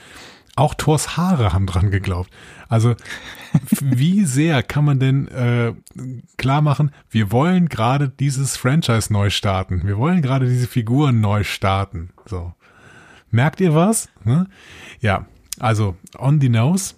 Auch 0.56 0.74
Thors 0.74 1.16
Haare 1.16 1.52
haben 1.52 1.66
dran 1.66 1.90
geglaubt. 1.90 2.30
Also 2.68 2.94
wie 3.80 4.24
sehr 4.24 4.62
kann 4.62 4.84
man 4.84 5.00
denn 5.00 5.26
äh, 5.28 5.72
klar 6.36 6.62
machen, 6.62 6.92
wir 7.10 7.32
wollen 7.32 7.68
gerade 7.68 8.08
dieses 8.08 8.56
Franchise 8.56 9.12
neu 9.12 9.30
starten. 9.30 9.82
Wir 9.84 9.98
wollen 9.98 10.22
gerade 10.22 10.48
diese 10.48 10.68
Figuren 10.68 11.20
neu 11.20 11.42
starten. 11.42 12.10
So. 12.26 12.54
Merkt 13.32 13.60
ihr 13.60 13.74
was? 13.74 14.08
Ne? 14.22 14.46
Ja, 15.00 15.26
also 15.58 15.96
on 16.18 16.40
the 16.40 16.48
nose. 16.48 16.94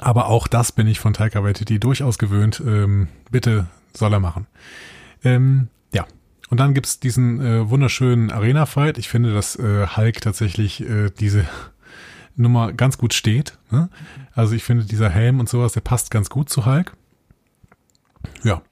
Aber 0.00 0.28
auch 0.28 0.46
das 0.48 0.72
bin 0.72 0.86
ich 0.86 1.00
von 1.00 1.14
Taika 1.14 1.42
Waititi 1.42 1.78
durchaus 1.78 2.18
gewöhnt. 2.18 2.62
Ähm, 2.64 3.08
bitte 3.30 3.66
soll 3.94 4.12
er 4.12 4.20
machen. 4.20 4.46
Ähm, 5.24 5.68
ja. 5.92 6.06
Und 6.48 6.60
dann 6.60 6.74
gibt's 6.74 7.00
diesen 7.00 7.40
äh, 7.40 7.70
wunderschönen 7.70 8.30
Arena-Fight. 8.30 8.98
Ich 8.98 9.08
finde, 9.08 9.32
dass 9.32 9.56
äh, 9.56 9.86
Hulk 9.96 10.20
tatsächlich 10.20 10.80
äh, 10.82 11.10
diese 11.10 11.46
Nummer 12.36 12.72
ganz 12.72 12.98
gut 12.98 13.14
steht. 13.14 13.58
Ne? 13.70 13.88
Also 14.34 14.54
ich 14.54 14.64
finde, 14.64 14.84
dieser 14.84 15.08
Helm 15.08 15.40
und 15.40 15.48
sowas, 15.48 15.72
der 15.72 15.80
passt 15.80 16.10
ganz 16.10 16.30
gut 16.30 16.50
zu 16.50 16.66
Hulk. 16.66 16.92
Ja. 18.42 18.62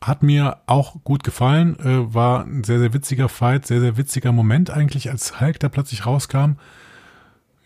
Hat 0.00 0.22
mir 0.22 0.58
auch 0.66 1.02
gut 1.02 1.24
gefallen. 1.24 1.78
Äh, 1.78 2.12
war 2.12 2.44
ein 2.44 2.62
sehr, 2.64 2.78
sehr 2.78 2.92
witziger 2.92 3.28
Fight, 3.28 3.66
sehr, 3.66 3.80
sehr 3.80 3.96
witziger 3.96 4.32
Moment 4.32 4.70
eigentlich, 4.70 5.10
als 5.10 5.40
Hulk 5.40 5.58
da 5.60 5.68
plötzlich 5.68 6.04
rauskam. 6.04 6.56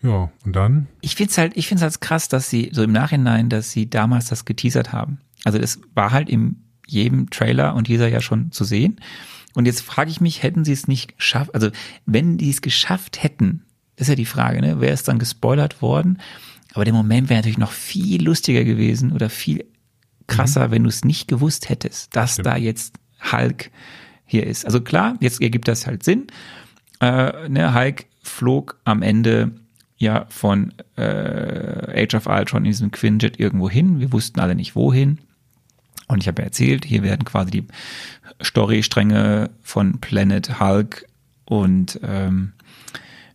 Ja, 0.01 0.31
und 0.45 0.55
dann 0.55 0.87
Ich 1.01 1.15
find's 1.15 1.37
halt, 1.37 1.57
ich 1.57 1.67
find's 1.67 1.81
halt 1.81 1.99
krass, 2.01 2.29
dass 2.29 2.49
sie 2.49 2.69
so 2.71 2.83
im 2.83 2.91
Nachhinein, 2.91 3.49
dass 3.49 3.71
sie 3.71 3.89
damals 3.89 4.27
das 4.27 4.45
geteasert 4.45 4.93
haben. 4.93 5.19
Also 5.43 5.57
das 5.57 5.79
war 5.93 6.11
halt 6.11 6.29
in 6.29 6.63
jedem 6.87 7.29
Trailer 7.29 7.75
und 7.75 7.87
dieser 7.87 8.07
ja 8.07 8.21
schon 8.21 8.51
zu 8.51 8.63
sehen. 8.63 8.99
Und 9.55 9.65
jetzt 9.65 9.81
frage 9.81 10.09
ich 10.09 10.21
mich, 10.21 10.43
hätten 10.43 10.63
sie 10.63 10.73
es 10.73 10.87
nicht 10.87 11.17
geschafft, 11.17 11.53
also 11.53 11.69
wenn 12.05 12.37
die 12.37 12.49
es 12.49 12.61
geschafft 12.61 13.23
hätten, 13.23 13.65
ist 13.95 14.07
ja 14.07 14.15
die 14.15 14.25
Frage, 14.25 14.61
ne, 14.61 14.79
wäre 14.79 14.93
es 14.93 15.03
dann 15.03 15.19
gespoilert 15.19 15.81
worden? 15.81 16.19
Aber 16.73 16.85
der 16.85 16.93
Moment 16.93 17.29
wäre 17.29 17.39
natürlich 17.39 17.57
noch 17.57 17.71
viel 17.71 18.23
lustiger 18.23 18.63
gewesen 18.63 19.11
oder 19.11 19.29
viel 19.29 19.65
krasser, 20.27 20.71
wenn 20.71 20.83
du 20.83 20.89
es 20.89 21.03
nicht 21.03 21.27
gewusst 21.27 21.67
hättest, 21.69 22.15
dass 22.15 22.37
da 22.37 22.55
jetzt 22.55 22.95
Hulk 23.31 23.71
hier 24.25 24.45
ist. 24.45 24.65
Also 24.65 24.79
klar, 24.81 25.17
jetzt 25.19 25.41
ergibt 25.41 25.67
das 25.67 25.87
halt 25.87 26.03
Sinn. 26.03 26.27
Äh, 27.01 27.49
ne, 27.49 27.73
Hulk 27.73 28.05
flog 28.21 28.79
am 28.85 29.01
Ende 29.01 29.51
ja 29.99 30.25
von 30.29 30.73
äh, 30.97 32.03
Age 32.03 32.15
of 32.15 32.25
Ultron 32.25 32.65
in 32.65 32.71
diesem 32.71 32.91
Quinjet 32.91 33.39
irgendwo 33.39 33.69
hin. 33.69 33.99
Wir 33.99 34.11
wussten 34.11 34.39
alle 34.39 34.55
nicht 34.55 34.75
wohin. 34.75 35.19
Und 36.07 36.23
ich 36.23 36.27
habe 36.27 36.41
ja 36.41 36.47
erzählt, 36.47 36.85
hier 36.85 37.03
werden 37.03 37.25
quasi 37.25 37.51
die 37.51 37.67
Storystränge 38.41 39.51
von 39.61 39.99
Planet 39.99 40.59
Hulk 40.59 41.05
und 41.45 41.99
ähm, 42.01 42.53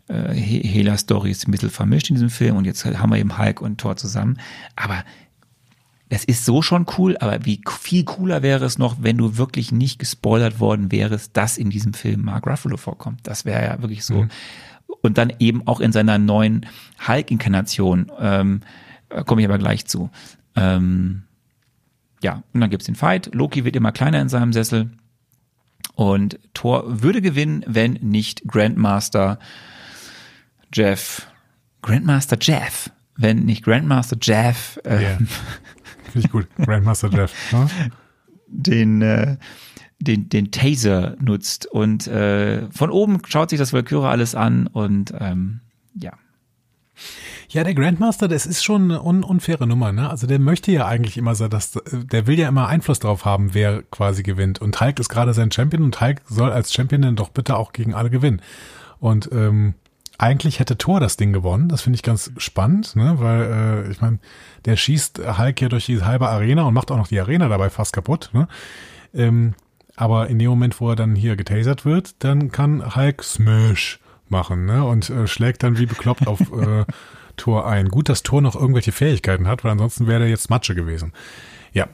äh, 0.09 0.32
He- 0.32 0.66
Hela-Stories 0.66 1.47
ein 1.47 1.53
bisschen 1.53 1.70
vermischt 1.70 2.09
in 2.09 2.16
diesem 2.16 2.31
Film. 2.31 2.57
Und 2.57 2.65
jetzt 2.65 2.85
haben 2.85 3.11
wir 3.11 3.19
eben 3.19 3.39
Hulk 3.39 3.61
und 3.61 3.78
Thor 3.78 3.97
zusammen. 3.97 4.41
Aber 4.74 5.05
das 6.09 6.24
ist 6.24 6.45
so 6.45 6.62
schon 6.62 6.86
cool, 6.99 7.16
aber 7.19 7.45
wie 7.45 7.61
viel 7.81 8.05
cooler 8.05 8.43
wäre 8.43 8.65
es 8.65 8.78
noch, 8.78 8.97
wenn 9.01 9.19
du 9.19 9.36
wirklich 9.36 9.70
nicht 9.70 9.99
gespoilert 9.99 10.61
worden 10.61 10.91
wärst, 10.91 11.36
dass 11.36 11.59
in 11.59 11.70
diesem 11.70 11.93
Film 11.95 12.23
Mark 12.23 12.47
Ruffalo 12.47 12.77
vorkommt. 12.77 13.20
Das 13.24 13.45
wäre 13.45 13.65
ja 13.65 13.82
wirklich 13.82 14.05
so. 14.05 14.27
Und 14.86 15.19
dann 15.19 15.32
eben 15.39 15.66
auch 15.66 15.81
in 15.81 15.93
seiner 15.93 16.19
neuen 16.19 16.66
Hulk-Inkarnation, 17.06 18.11
ähm, 18.19 18.61
äh, 19.11 19.23
komme 19.24 19.43
ich 19.43 19.48
aber 19.48 19.59
gleich 19.59 19.86
zu. 19.86 20.11
Ähm, 20.56 21.24
ja, 22.23 22.43
und 22.52 22.61
dann 22.61 22.70
gibt's 22.70 22.86
den 22.86 22.94
Fight. 22.94 23.35
Loki 23.35 23.65
wird 23.65 23.77
immer 23.77 23.93
kleiner 23.93 24.20
in 24.20 24.28
seinem 24.28 24.52
Sessel. 24.52 24.90
Und 25.94 26.39
Thor 26.55 27.02
würde 27.02 27.20
gewinnen, 27.20 27.65
wenn 27.66 27.93
nicht 27.94 28.44
Grandmaster 28.47 29.39
Jeff, 30.73 31.27
Grandmaster 31.82 32.39
Jeff, 32.40 32.90
wenn 33.16 33.44
nicht 33.44 33.62
Grandmaster 33.62 34.16
Jeff 34.20 34.81
äh, 34.85 35.02
Ja. 35.02 35.19
Finde 36.12 36.27
ich 36.27 36.31
gut. 36.31 36.48
Grandmaster 36.56 37.11
Jeff. 37.11 37.52
Ne? 37.52 37.69
den, 38.55 39.02
äh, 39.02 39.36
den, 40.05 40.29
den 40.29 40.51
Taser 40.51 41.17
nutzt. 41.21 41.67
Und 41.67 42.07
äh, 42.07 42.71
von 42.71 42.91
oben 42.91 43.21
schaut 43.27 43.51
sich 43.51 43.59
das 43.59 43.73
Valkyrie 43.73 44.07
alles 44.07 44.35
an 44.35 44.67
und 44.67 45.13
ähm, 45.19 45.61
ja. 45.95 46.13
Ja, 47.49 47.63
der 47.63 47.75
Grandmaster, 47.75 48.27
das 48.27 48.47
ist 48.47 48.65
schon 48.65 48.85
eine 48.85 49.03
un 49.03 49.23
unfaire 49.23 49.67
Nummer, 49.67 49.93
ne? 49.93 50.09
Also 50.11 50.27
der 50.27 50.39
möchte 50.39 50.73
ja 50.73 50.87
eigentlich 50.87 51.17
immer 51.17 51.35
so, 51.35 51.47
dass 51.49 51.79
der 51.93 52.27
will 52.27 52.39
ja 52.39 52.49
immer 52.49 52.69
Einfluss 52.69 52.99
drauf 52.99 53.25
haben, 53.25 53.55
wer 53.55 53.83
quasi 53.83 54.23
gewinnt. 54.23 54.61
Und 54.61 54.81
Hulk 54.81 54.99
ist 54.99 55.09
gerade 55.09 55.35
sein 55.35 55.53
Champion 55.53 55.83
und 55.83 56.01
Hulk 56.01 56.23
soll 56.29 56.51
als 56.51 56.73
Champion 56.73 57.03
dann 57.03 57.17
doch 57.17 57.29
bitte 57.29 57.57
auch 57.57 57.73
gegen 57.73 57.95
alle 57.95 58.11
gewinnen. 58.11 58.41
Und 58.99 59.29
ähm, 59.33 59.75
eigentlich 60.19 60.61
hätte 60.61 60.79
Thor 60.79 61.01
das 61.01 61.17
Ding 61.17 61.33
gewonnen. 61.33 61.69
Das 61.69 61.83
finde 61.83 61.97
ich 61.97 62.03
ganz 62.03 62.31
spannend, 62.39 62.97
ne? 62.97 63.17
weil 63.19 63.43
äh, 63.87 63.91
ich 63.91 64.01
meine, 64.01 64.19
der 64.65 64.77
schießt 64.77 65.21
Hulk 65.39 65.59
hier 65.59 65.69
durch 65.69 65.87
die 65.87 66.03
halbe 66.03 66.29
Arena 66.29 66.63
und 66.63 66.75
macht 66.75 66.91
auch 66.91 66.97
noch 66.97 67.09
die 67.09 67.21
Arena 67.21 67.49
dabei 67.49 67.71
fast 67.71 67.93
kaputt. 67.93 68.31
Ne? 68.33 68.49
Ähm, 69.13 69.55
aber 69.97 70.29
in 70.29 70.39
dem 70.39 70.51
Moment, 70.51 70.81
wo 70.81 70.91
er 70.91 70.97
dann 70.97 71.15
hier 71.15 71.37
getasert 71.37 71.85
wird, 71.85 72.16
dann 72.25 72.51
kann 72.51 72.97
Hulk 72.97 73.23
Smash 73.23 74.01
machen 74.29 74.66
ne? 74.66 74.85
und 74.85 75.11
äh, 75.11 75.27
schlägt 75.27 75.62
dann 75.62 75.79
wie 75.79 75.87
bekloppt 75.87 76.27
auf 76.27 76.41
äh, 76.53 76.85
Thor 77.37 77.66
ein. 77.66 77.89
Gut, 77.89 78.09
dass 78.09 78.23
Thor 78.23 78.41
noch 78.41 78.57
irgendwelche 78.57 78.93
Fähigkeiten 78.93 79.47
hat, 79.47 79.65
weil 79.65 79.73
ansonsten 79.73 80.07
wäre 80.07 80.23
er 80.25 80.29
jetzt 80.29 80.51
Matsche 80.51 80.75
gewesen. 80.75 81.12
Ja, 81.73 81.89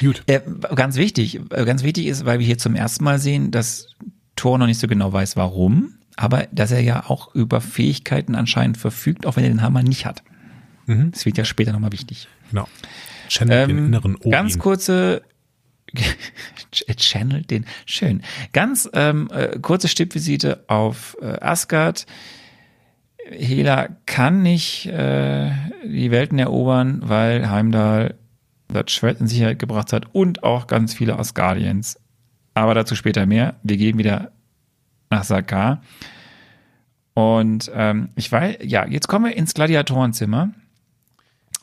gut. 0.00 0.22
Äh, 0.26 0.40
ganz 0.74 0.96
wichtig, 0.96 1.40
äh, 1.50 1.64
ganz 1.64 1.82
wichtig 1.82 2.06
ist, 2.06 2.24
weil 2.24 2.38
wir 2.38 2.46
hier 2.46 2.58
zum 2.58 2.74
ersten 2.74 3.04
Mal 3.04 3.18
sehen, 3.18 3.50
dass 3.50 3.88
Thor 4.36 4.58
noch 4.58 4.66
nicht 4.66 4.80
so 4.80 4.86
genau 4.88 5.12
weiß, 5.12 5.36
warum, 5.36 5.94
aber 6.16 6.46
dass 6.52 6.70
er 6.70 6.80
ja 6.80 7.04
auch 7.08 7.34
über 7.34 7.60
Fähigkeiten 7.60 8.34
anscheinend 8.34 8.78
verfügt, 8.78 9.26
auch 9.26 9.36
wenn 9.36 9.44
er 9.44 9.50
den 9.50 9.62
Hammer 9.62 9.82
nicht 9.82 10.06
hat. 10.06 10.22
Mhm. 10.86 11.12
Das 11.12 11.24
wird 11.24 11.38
ja 11.38 11.44
später 11.44 11.72
nochmal 11.72 11.92
wichtig. 11.92 12.28
Genau. 12.50 12.68
Channel 13.28 13.66
den 13.66 13.78
Ähm, 13.78 13.86
inneren 13.86 14.16
Odin. 14.16 14.30
ganz 14.30 14.58
kurze 14.58 15.22
Channel 16.96 17.42
den 17.42 17.66
schön. 17.86 18.22
Ganz 18.52 18.88
ähm, 18.92 19.28
äh, 19.32 19.58
kurze 19.60 19.88
Stippvisite 19.88 20.64
auf 20.66 21.16
äh, 21.20 21.40
Asgard. 21.40 22.06
Hela 23.30 23.88
kann 24.06 24.42
nicht 24.42 24.86
äh, 24.86 25.50
die 25.84 26.10
Welten 26.10 26.38
erobern, 26.38 27.00
weil 27.04 27.48
Heimdall 27.50 28.16
das 28.68 28.90
Schwert 28.92 29.20
in 29.20 29.28
Sicherheit 29.28 29.58
gebracht 29.58 29.92
hat 29.92 30.14
und 30.14 30.42
auch 30.42 30.66
ganz 30.66 30.94
viele 30.94 31.18
Asgardians. 31.18 31.98
Aber 32.54 32.74
dazu 32.74 32.94
später 32.94 33.26
mehr. 33.26 33.56
Wir 33.62 33.76
gehen 33.76 33.98
wieder 33.98 34.32
nach 35.10 35.24
Sakar. 35.24 35.82
Und 37.14 37.70
ähm, 37.74 38.10
ich 38.16 38.30
weiß, 38.30 38.58
ja, 38.62 38.86
jetzt 38.86 39.06
kommen 39.06 39.26
wir 39.26 39.36
ins 39.36 39.54
Gladiatorenzimmer 39.54 40.50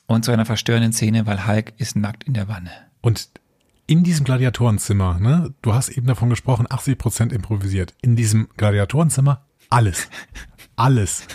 und 0.07 0.25
zu 0.25 0.31
einer 0.31 0.45
verstörenden 0.45 0.93
Szene, 0.93 1.25
weil 1.25 1.45
Hulk 1.45 1.73
ist 1.77 1.95
nackt 1.95 2.23
in 2.23 2.33
der 2.33 2.47
Wanne. 2.47 2.71
Und 3.01 3.29
in 3.91 4.05
diesem 4.05 4.23
Gladiatorenzimmer, 4.23 5.19
ne, 5.19 5.53
du 5.61 5.73
hast 5.73 5.89
eben 5.89 6.07
davon 6.07 6.29
gesprochen, 6.29 6.65
80 6.69 6.97
Prozent 6.97 7.33
improvisiert. 7.33 7.93
In 8.01 8.15
diesem 8.15 8.47
Gladiatorenzimmer 8.55 9.45
alles. 9.69 10.07
Alles. 10.77 11.27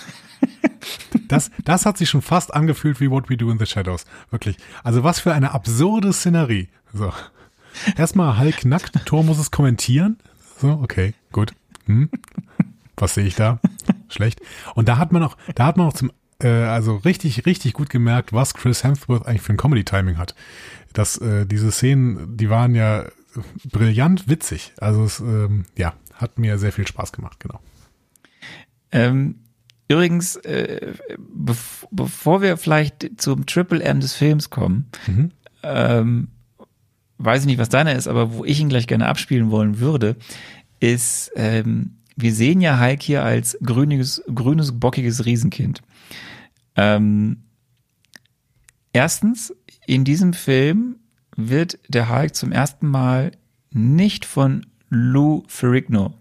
Das, 1.28 1.50
das 1.64 1.84
hat 1.84 1.98
sich 1.98 2.08
schon 2.08 2.22
fast 2.22 2.54
angefühlt 2.54 2.98
wie 3.00 3.10
What 3.10 3.28
We 3.28 3.36
Do 3.36 3.50
in 3.50 3.58
the 3.58 3.66
Shadows. 3.66 4.06
Wirklich. 4.30 4.56
Also 4.84 5.04
was 5.04 5.20
für 5.20 5.34
eine 5.34 5.52
absurde 5.52 6.14
Szenerie. 6.14 6.68
So. 6.94 7.12
Erstmal 7.96 8.38
Hulk 8.38 8.64
nackt, 8.64 9.04
Thor 9.04 9.22
muss 9.22 9.38
es 9.38 9.50
kommentieren. 9.50 10.16
So, 10.58 10.80
okay, 10.82 11.12
gut. 11.32 11.52
Hm. 11.84 12.08
Was 12.96 13.14
sehe 13.14 13.26
ich 13.26 13.34
da? 13.34 13.60
Schlecht. 14.08 14.40
Und 14.74 14.88
da 14.88 14.96
hat 14.96 15.12
man 15.12 15.22
auch, 15.22 15.36
da 15.54 15.66
hat 15.66 15.76
man 15.76 15.88
auch 15.88 15.92
zum, 15.92 16.10
äh, 16.40 16.48
also 16.48 16.96
richtig, 16.96 17.44
richtig 17.44 17.72
gut 17.72 17.90
gemerkt, 17.90 18.32
was 18.32 18.54
Chris 18.54 18.84
Hemsworth 18.84 19.26
eigentlich 19.26 19.42
für 19.42 19.52
ein 19.52 19.58
Comedy-Timing 19.58 20.16
hat. 20.16 20.34
Das, 20.96 21.18
äh, 21.18 21.44
diese 21.46 21.70
Szenen, 21.70 22.36
die 22.36 22.48
waren 22.48 22.74
ja 22.74 23.06
brillant 23.70 24.28
witzig. 24.28 24.72
Also 24.78 25.04
es, 25.04 25.20
ähm, 25.20 25.66
ja, 25.76 25.92
hat 26.14 26.38
mir 26.38 26.56
sehr 26.58 26.72
viel 26.72 26.86
Spaß 26.86 27.12
gemacht, 27.12 27.38
genau. 27.38 27.60
Ähm, 28.92 29.40
übrigens, 29.88 30.36
äh, 30.36 30.94
bev 31.18 31.86
bevor 31.90 32.40
wir 32.40 32.56
vielleicht 32.56 33.20
zum 33.20 33.44
Triple 33.44 33.82
M 33.82 34.00
des 34.00 34.14
Films 34.14 34.48
kommen, 34.48 34.86
Mhm. 35.06 35.32
ähm, 35.62 36.28
weiß 37.18 37.42
ich 37.42 37.46
nicht, 37.46 37.58
was 37.58 37.68
deiner 37.68 37.94
ist, 37.94 38.08
aber 38.08 38.32
wo 38.32 38.44
ich 38.46 38.58
ihn 38.60 38.68
gleich 38.70 38.86
gerne 38.86 39.06
abspielen 39.08 39.50
wollen 39.50 39.78
würde, 39.80 40.16
ist, 40.80 41.30
ähm, 41.36 41.96
wir 42.16 42.32
sehen 42.32 42.62
ja 42.62 42.80
Hulk 42.80 43.02
hier 43.02 43.22
als 43.22 43.58
grüniges, 43.62 44.22
grünes, 44.34 44.78
bockiges 44.80 45.26
Riesenkind. 45.26 45.82
Ähm, 46.76 47.42
erstens, 48.92 49.54
in 49.86 50.04
diesem 50.04 50.32
Film 50.32 50.96
wird 51.36 51.78
der 51.88 52.08
Hulk 52.08 52.34
zum 52.34 52.52
ersten 52.52 52.88
Mal 52.88 53.32
nicht 53.70 54.24
von 54.24 54.66
Lou 54.88 55.42
Ferrigno 55.48 56.14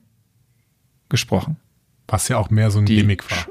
gesprochen. 1.10 1.58
Was 2.08 2.28
ja 2.28 2.38
auch 2.38 2.50
mehr 2.50 2.72
so 2.72 2.80
ein 2.80 2.86
Die 2.86 2.98
Gimmick 2.98 3.30
war. 3.32 3.48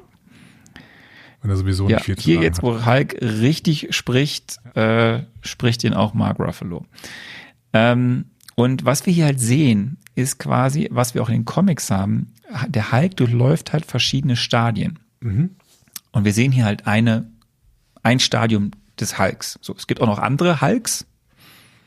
Wenn 1.41 1.51
er 1.51 1.57
sowieso 1.57 1.89
Ja, 1.89 1.97
nicht 1.97 2.05
viel 2.05 2.17
zu 2.17 2.23
hier 2.23 2.41
jetzt, 2.41 2.59
hat. 2.59 2.63
wo 2.63 2.87
Hulk 2.87 3.17
richtig 3.21 3.89
spricht, 3.91 4.59
äh, 4.75 5.23
spricht 5.43 5.85
ihn 5.85 5.95
auch 5.95 6.15
Mark 6.15 6.39
Ruffalo. 6.39 6.87
Ähm, 7.73 8.27
und 8.55 8.85
was 8.85 9.05
wir 9.07 9.13
hier 9.13 9.25
halt 9.27 9.41
sehen, 9.41 9.99
ist 10.15 10.39
quasi, 10.39 10.89
was 10.91 11.15
wir 11.15 11.23
auch 11.23 11.29
in 11.29 11.37
den 11.41 11.45
Comics 11.45 11.91
haben, 11.91 12.33
der 12.69 12.93
Hulk 12.93 13.17
durchläuft 13.17 13.73
halt 13.73 13.85
verschiedene 13.85 14.37
Stadien. 14.37 15.01
Mhm. 15.21 15.51
Und 16.13 16.25
wir 16.25 16.33
sehen 16.33 16.53
hier 16.53 16.65
halt 16.65 16.87
eine, 16.87 17.31
ein 18.03 18.21
Stadium 18.21 18.71
des 19.01 19.19
Hulks. 19.19 19.59
So, 19.63 19.75
es 19.77 19.87
gibt 19.87 20.01
auch 20.01 20.07
noch 20.07 20.19
andere 20.19 20.61
Hulks. 20.61 21.07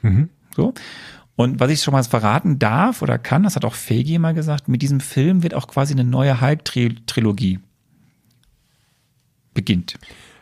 Mhm. 0.01 0.29
So. 0.55 0.73
Und 1.35 1.59
was 1.59 1.69
ich 1.71 1.81
schon 1.83 1.91
mal 1.91 2.03
verraten 2.03 2.57
darf 2.57 3.01
oder 3.03 3.17
kann, 3.19 3.43
das 3.43 3.55
hat 3.55 3.63
auch 3.65 3.75
Feige 3.75 4.17
mal 4.17 4.33
gesagt, 4.33 4.67
mit 4.67 4.81
diesem 4.81 4.99
Film 4.99 5.43
wird 5.43 5.53
auch 5.53 5.67
quasi 5.67 5.93
eine 5.93 6.03
neue 6.03 6.41
Hulk-Trilogie 6.41 7.59
beginnt. 9.53 9.97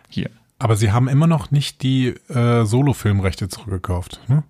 Hier. 0.10 0.30
Aber 0.58 0.76
sie 0.78 0.92
haben 0.92 1.10
immer 1.10 1.28
noch 1.28 1.52
nicht 1.52 1.84
die 1.84 2.08
äh, 2.30 2.64
Solo-Filmrechte 2.66 3.50
zurückgekauft. 3.50 4.22
Ne? 4.30 4.44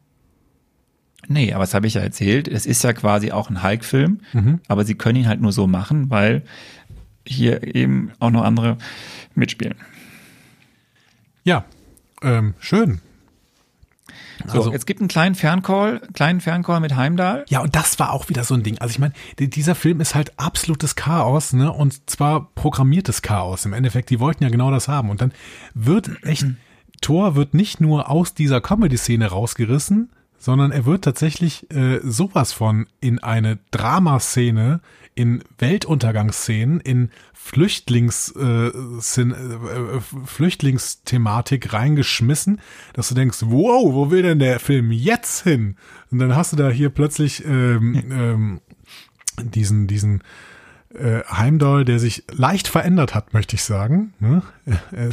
Nee, 1.27 1.53
aber 1.53 1.63
das 1.63 1.73
habe 1.73 1.87
ich 1.87 1.95
ja 1.95 2.01
erzählt. 2.01 2.47
Es 2.47 2.67
ist 2.67 2.83
ja 2.83 2.93
quasi 2.93 3.31
auch 3.31 3.49
ein 3.49 3.63
Hulk-Film, 3.63 4.21
Mhm. 4.33 4.59
aber 4.67 4.85
sie 4.85 4.93
können 4.95 5.17
ihn 5.19 5.27
halt 5.27 5.41
nur 5.41 5.51
so 5.51 5.65
machen, 5.65 6.11
weil 6.11 6.43
hier 7.27 7.75
eben 7.75 8.11
auch 8.19 8.29
noch 8.29 8.43
andere 8.43 8.77
mitspielen. 9.33 9.73
Ja, 11.43 11.65
ähm, 12.21 12.53
schön. 12.59 13.01
So, 14.47 14.59
Also- 14.59 14.71
jetzt 14.73 14.85
gibt 14.85 14.99
einen 14.99 15.07
kleinen 15.07 15.33
Ferncall, 15.35 16.01
kleinen 16.13 16.41
Ferncall 16.41 16.79
mit 16.79 16.95
Heimdall. 16.95 17.45
Ja, 17.49 17.61
und 17.61 17.75
das 17.75 17.97
war 17.99 18.11
auch 18.11 18.29
wieder 18.29 18.43
so 18.43 18.53
ein 18.53 18.63
Ding. 18.63 18.77
Also 18.79 18.91
ich 18.91 18.99
meine, 18.99 19.13
die- 19.39 19.49
dieser 19.49 19.75
Film 19.75 19.99
ist 20.01 20.13
halt 20.13 20.37
absolutes 20.37 20.95
Chaos, 20.95 21.53
ne? 21.53 21.71
Und 21.71 22.09
zwar 22.09 22.49
programmiertes 22.53 23.21
Chaos. 23.21 23.65
Im 23.65 23.73
Endeffekt, 23.73 24.09
die 24.09 24.19
wollten 24.19 24.43
ja 24.43 24.49
genau 24.49 24.71
das 24.71 24.87
haben. 24.87 25.09
Und 25.09 25.21
dann 25.21 25.31
wird 25.73 26.11
echt, 26.23 26.45
Thor 27.01 27.35
wird 27.35 27.53
nicht 27.53 27.81
nur 27.81 28.09
aus 28.09 28.33
dieser 28.33 28.61
Comedy-Szene 28.61 29.27
rausgerissen, 29.27 30.11
sondern 30.37 30.71
er 30.71 30.85
wird 30.85 31.03
tatsächlich 31.03 31.71
äh, 31.71 31.99
sowas 32.03 32.51
von 32.53 32.87
in 32.99 33.19
eine 33.23 33.57
Dramaszene, 33.71 34.81
in 35.15 35.43
Weltuntergangsszenen, 35.57 36.81
in 36.81 37.09
Flüchtlings, 37.33 38.33
äh, 38.37 38.67
äh, 38.67 40.01
Flüchtlingsthematik 40.25 41.73
reingeschmissen, 41.73 42.59
dass 42.93 43.09
du 43.09 43.15
denkst, 43.15 43.39
wow, 43.43 43.93
wo 43.93 44.11
will 44.11 44.23
denn 44.23 44.39
der 44.39 44.59
Film 44.59 44.91
jetzt 44.91 45.43
hin? 45.43 45.77
Und 46.11 46.19
dann 46.19 46.35
hast 46.35 46.51
du 46.51 46.57
da 46.57 46.69
hier 46.69 46.89
plötzlich 46.89 47.45
ähm, 47.45 48.03
ähm, 48.11 48.61
diesen, 49.41 49.87
diesen 49.87 50.21
äh, 50.93 51.23
Heimdall, 51.29 51.85
der 51.85 51.99
sich 51.99 52.23
leicht 52.31 52.67
verändert 52.67 53.15
hat, 53.15 53.33
möchte 53.33 53.55
ich 53.55 53.63
sagen. 53.63 54.13
Ne? 54.19 54.41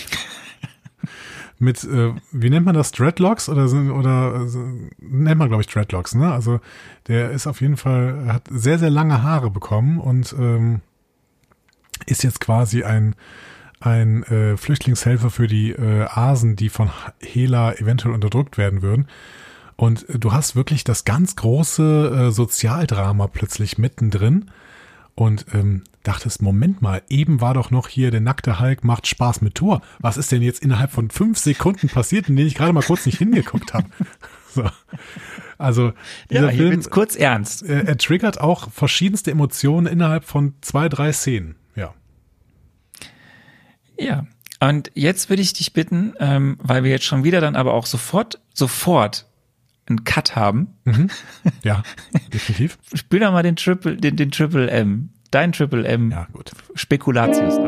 Mit, 1.63 1.85
äh, 1.85 2.13
wie 2.33 2.51
nennt 2.51 2.67
man 2.67 2.75
das, 2.75 2.91
Dreadlocks 2.91 3.49
oder 3.49 3.69
sind- 3.69 3.93
oder 3.93 4.35
äh, 4.35 4.91
nennt 4.99 5.39
man 5.39 5.47
glaube 5.47 5.63
ich 5.63 5.69
Dreadlocks, 5.69 6.17
ne? 6.17 6.33
Also 6.33 6.59
der 7.07 7.31
ist 7.31 7.47
auf 7.47 7.61
jeden 7.61 7.77
Fall 7.77 8.25
hat 8.27 8.49
sehr 8.51 8.81
sehr 8.81 8.91
lange 8.91 9.23
Haare 9.23 9.49
bekommen 9.49 10.01
und 10.01 10.35
ähm, 10.37 10.81
ist 12.07 12.25
jetzt 12.25 12.41
quasi 12.41 12.83
ein 12.83 13.15
ein 13.79 14.25
äh, 14.25 14.57
Flüchtlingshelfer 14.57 15.31
für 15.31 15.47
die 15.47 15.71
äh, 15.71 16.07
Asen, 16.07 16.57
die 16.57 16.69
von 16.69 16.91
Hela 17.21 17.75
eventuell 17.75 18.13
unterdrückt 18.13 18.59
werden 18.59 18.83
würden. 18.83 19.07
Und 19.77 20.09
äh, 20.09 20.19
du 20.19 20.33
hast 20.33 20.57
wirklich 20.57 20.83
das 20.83 21.05
ganz 21.05 21.37
große 21.37 22.29
äh, 22.29 22.31
Sozialdrama 22.33 23.29
plötzlich 23.29 23.79
mittendrin 23.79 24.51
und 25.15 25.47
ähm, 25.55 25.85
dachtest, 26.03 26.43
Moment 26.43 26.83
mal, 26.83 27.03
eben 27.09 27.41
war 27.41 27.55
doch 27.55 27.71
noch 27.71 27.89
hier 27.89 28.11
der 28.11 28.21
nackte 28.21 28.59
Hulk 28.61 28.83
macht 28.85 29.07
Spaß 29.07 29.41
mit 29.41 29.55
Thor. 29.55 29.83
Was 30.01 30.17
ist 30.17 30.33
denn 30.33 30.43
jetzt 30.43 30.63
innerhalb 30.63 30.91
von 30.91 31.11
fünf 31.11 31.39
Sekunden 31.39 31.89
passiert, 31.89 32.29
in 32.29 32.37
denen 32.37 32.49
ich 32.49 32.55
gerade 32.55 32.73
mal 32.73 32.83
kurz 32.83 33.07
nicht 33.07 33.19
hingeguckt 33.19 33.75
habe? 33.75 33.87
So. 34.55 34.69
Also 35.57 35.95
dieser 36.31 36.43
Ja, 36.43 36.49
hier 36.51 36.69
Film, 36.69 36.83
kurz 36.91 37.17
ernst. 37.17 37.63
äh, 37.63 37.85
er 37.85 37.97
triggert 37.97 38.39
auch 38.39 38.71
verschiedenste 38.71 39.31
Emotionen 39.31 39.87
innerhalb 39.87 40.25
von 40.25 40.53
zwei, 40.61 40.91
drei 40.91 41.11
Szenen. 41.11 41.55
Ja. 41.75 41.95
Ja. 43.99 44.27
Und 44.61 44.91
jetzt 44.95 45.31
würde 45.31 45.41
ich 45.41 45.55
dich 45.55 45.73
bitten, 45.73 46.13
ähm, 46.21 46.59
weil 46.63 46.85
wir 46.85 46.91
jetzt 46.91 47.07
schon 47.07 47.25
wieder 47.25 47.41
dann 47.41 47.57
aber 47.57 47.73
auch 47.73 47.87
sofort, 47.87 48.41
sofort 48.53 49.27
einen 49.87 50.05
Cut 50.05 50.37
haben, 50.37 50.69
Ja, 51.63 51.83
definitiv. 52.33 52.79
spiel 52.95 53.21
doch 53.21 53.33
mal 53.33 53.43
den 53.43 53.57
Triple, 53.57 53.97
den, 53.97 54.17
den 54.17 54.31
Triple 54.31 54.71
M, 54.71 55.11
dein 55.31 55.53
Triple 55.53 55.87
M 55.87 56.11
Ja, 56.11 56.27
gut. 56.33 56.53
Spekulatius. 56.75 57.59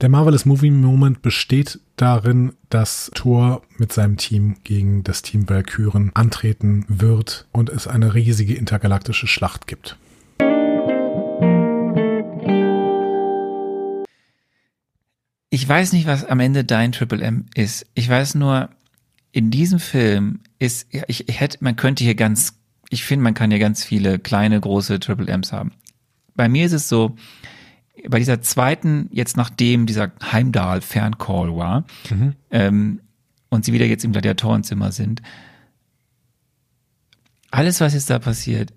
Der 0.00 0.08
Marvelous 0.08 0.46
Movie 0.46 0.70
Moment 0.70 1.20
besteht 1.20 1.78
darin, 1.96 2.54
dass 2.70 3.10
Thor 3.14 3.60
mit 3.76 3.92
seinem 3.92 4.16
Team 4.16 4.56
gegen 4.64 5.04
das 5.04 5.20
Team 5.20 5.50
Valkyren 5.50 6.10
antreten 6.14 6.86
wird 6.88 7.46
und 7.52 7.68
es 7.68 7.86
eine 7.86 8.14
riesige 8.14 8.54
intergalaktische 8.54 9.26
Schlacht 9.26 9.66
gibt. 9.66 9.98
Ich 15.50 15.68
weiß 15.68 15.92
nicht, 15.92 16.06
was 16.06 16.24
am 16.24 16.40
Ende 16.40 16.64
dein 16.64 16.92
Triple 16.92 17.22
M 17.22 17.46
ist. 17.54 17.86
Ich 17.94 18.08
weiß 18.08 18.36
nur, 18.36 18.70
in 19.32 19.50
diesem 19.50 19.80
Film 19.80 20.40
ist, 20.58 20.86
ja, 20.92 21.02
ich, 21.08 21.28
ich 21.28 21.40
hätte, 21.40 21.58
man 21.60 21.76
könnte 21.76 22.04
hier 22.04 22.14
ganz, 22.14 22.58
ich 22.88 23.04
finde, 23.04 23.24
man 23.24 23.34
kann 23.34 23.50
hier 23.50 23.58
ganz 23.58 23.84
viele 23.84 24.18
kleine, 24.18 24.60
große 24.60 25.00
Triple 25.00 25.26
M's 25.26 25.52
haben. 25.52 25.72
Bei 26.36 26.48
mir 26.48 26.66
ist 26.66 26.72
es 26.72 26.88
so, 26.88 27.16
bei 28.08 28.18
dieser 28.18 28.40
zweiten, 28.40 29.08
jetzt 29.12 29.36
nachdem 29.36 29.86
dieser 29.86 30.12
Heimdall-Ferncall 30.22 31.54
war, 31.56 31.84
ähm, 32.50 33.00
und 33.50 33.64
sie 33.64 33.72
wieder 33.72 33.86
jetzt 33.86 34.04
im 34.04 34.12
Gladiatorenzimmer 34.12 34.92
sind, 34.92 35.20
alles, 37.50 37.80
was 37.80 37.94
jetzt 37.94 38.08
da 38.08 38.20
passiert, 38.20 38.72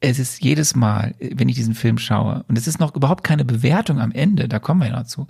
es 0.00 0.18
ist 0.18 0.42
jedes 0.42 0.74
Mal, 0.74 1.14
wenn 1.20 1.48
ich 1.48 1.56
diesen 1.56 1.74
Film 1.74 1.98
schaue, 1.98 2.44
und 2.48 2.56
es 2.56 2.66
ist 2.66 2.80
noch 2.80 2.94
überhaupt 2.94 3.22
keine 3.22 3.44
Bewertung 3.44 4.00
am 4.00 4.12
Ende, 4.12 4.48
da 4.48 4.58
kommen 4.58 4.80
wir 4.80 4.88
ja 4.88 4.98
noch 4.98 5.06
zu, 5.06 5.26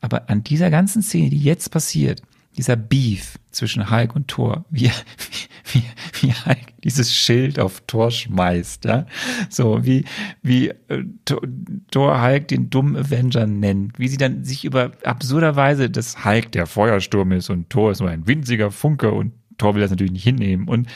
aber 0.00 0.30
an 0.30 0.42
dieser 0.42 0.70
ganzen 0.70 1.02
Szene, 1.02 1.30
die 1.30 1.40
jetzt 1.40 1.70
passiert, 1.70 2.22
dieser 2.56 2.76
Beef 2.76 3.38
zwischen 3.50 3.90
Hulk 3.90 4.14
und 4.14 4.28
Thor, 4.28 4.64
wie, 4.70 4.90
wie, 5.72 5.82
wie 6.20 6.32
Hulk 6.32 6.82
dieses 6.82 7.14
Schild 7.14 7.58
auf 7.58 7.82
Thor 7.86 8.10
schmeißt, 8.10 8.84
ja, 8.84 9.06
so 9.50 9.84
wie, 9.84 10.04
wie 10.42 10.68
äh, 10.68 11.04
Thor- 11.24 12.22
Hulk 12.22 12.48
den 12.48 12.70
dummen 12.70 12.96
Avenger 12.96 13.46
nennt, 13.46 13.98
wie 13.98 14.08
sie 14.08 14.16
dann 14.16 14.44
sich 14.44 14.64
über 14.64 14.92
absurderweise, 15.04 15.90
dass 15.90 16.24
Hulk 16.24 16.52
der 16.52 16.66
Feuersturm 16.66 17.32
ist 17.32 17.50
und 17.50 17.68
Thor 17.70 17.90
ist 17.90 18.00
nur 18.00 18.10
ein 18.10 18.26
winziger 18.26 18.70
Funke 18.70 19.12
und 19.12 19.32
Thor 19.58 19.74
will 19.74 19.82
das 19.82 19.90
natürlich 19.90 20.12
nicht 20.12 20.24
hinnehmen 20.24 20.68
und 20.68 20.88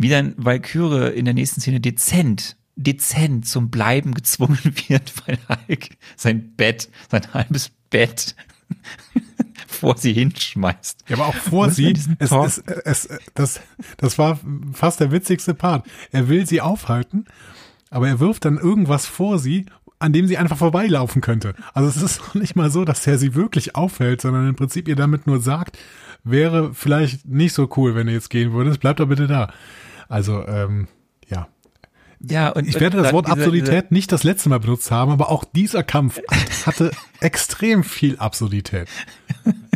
wie 0.00 0.08
dann 0.08 0.32
Valkyrie 0.38 1.14
in 1.14 1.26
der 1.26 1.34
nächsten 1.34 1.60
Szene 1.60 1.78
dezent, 1.78 2.56
dezent 2.74 3.46
zum 3.46 3.68
Bleiben 3.68 4.14
gezwungen 4.14 4.58
wird, 4.88 5.12
weil 5.26 5.38
Hulk 5.46 5.90
sein 6.16 6.56
Bett, 6.56 6.88
sein 7.10 7.22
halbes 7.34 7.70
Bett 7.90 8.34
vor 9.66 9.98
sie 9.98 10.14
hinschmeißt. 10.14 11.04
Ja, 11.08 11.16
aber 11.16 11.26
auch 11.26 11.34
vor 11.34 11.66
Was 11.66 11.76
sie, 11.76 11.94
es, 12.18 12.30
Talk? 12.30 12.46
es, 12.46 12.58
es, 12.58 13.08
das, 13.34 13.60
das 13.98 14.16
war 14.16 14.40
fast 14.72 15.00
der 15.00 15.12
witzigste 15.12 15.52
Part. 15.52 15.86
Er 16.12 16.30
will 16.30 16.46
sie 16.46 16.62
aufhalten, 16.62 17.26
aber 17.90 18.08
er 18.08 18.20
wirft 18.20 18.46
dann 18.46 18.56
irgendwas 18.56 19.04
vor 19.04 19.38
sie, 19.38 19.66
an 19.98 20.14
dem 20.14 20.26
sie 20.26 20.38
einfach 20.38 20.56
vorbeilaufen 20.56 21.20
könnte. 21.20 21.54
Also 21.74 21.90
es 21.90 22.00
ist 22.00 22.20
noch 22.26 22.34
nicht 22.36 22.56
mal 22.56 22.70
so, 22.70 22.86
dass 22.86 23.06
er 23.06 23.18
sie 23.18 23.34
wirklich 23.34 23.74
aufhält, 23.74 24.22
sondern 24.22 24.48
im 24.48 24.56
Prinzip 24.56 24.88
ihr 24.88 24.96
damit 24.96 25.26
nur 25.26 25.42
sagt, 25.42 25.78
wäre 26.24 26.72
vielleicht 26.72 27.26
nicht 27.26 27.52
so 27.52 27.68
cool, 27.76 27.94
wenn 27.94 28.06
du 28.06 28.14
jetzt 28.14 28.30
gehen 28.30 28.54
würdest, 28.54 28.80
bleib 28.80 28.96
doch 28.96 29.06
bitte 29.06 29.26
da. 29.26 29.52
Also, 30.10 30.46
ähm, 30.46 30.88
ja. 31.28 31.48
Ja, 32.20 32.50
und 32.50 32.68
Ich 32.68 32.78
werde 32.78 32.98
das 32.98 33.06
und 33.06 33.12
Wort 33.14 33.26
dieser- 33.28 33.36
Absurdität 33.38 33.92
nicht 33.92 34.12
das 34.12 34.24
letzte 34.24 34.50
Mal 34.50 34.60
benutzt 34.60 34.90
haben, 34.90 35.10
aber 35.10 35.30
auch 35.30 35.44
dieser 35.44 35.82
Kampf 35.82 36.20
hatte 36.66 36.90
extrem 37.20 37.82
viel 37.82 38.18
Absurdität. 38.18 38.88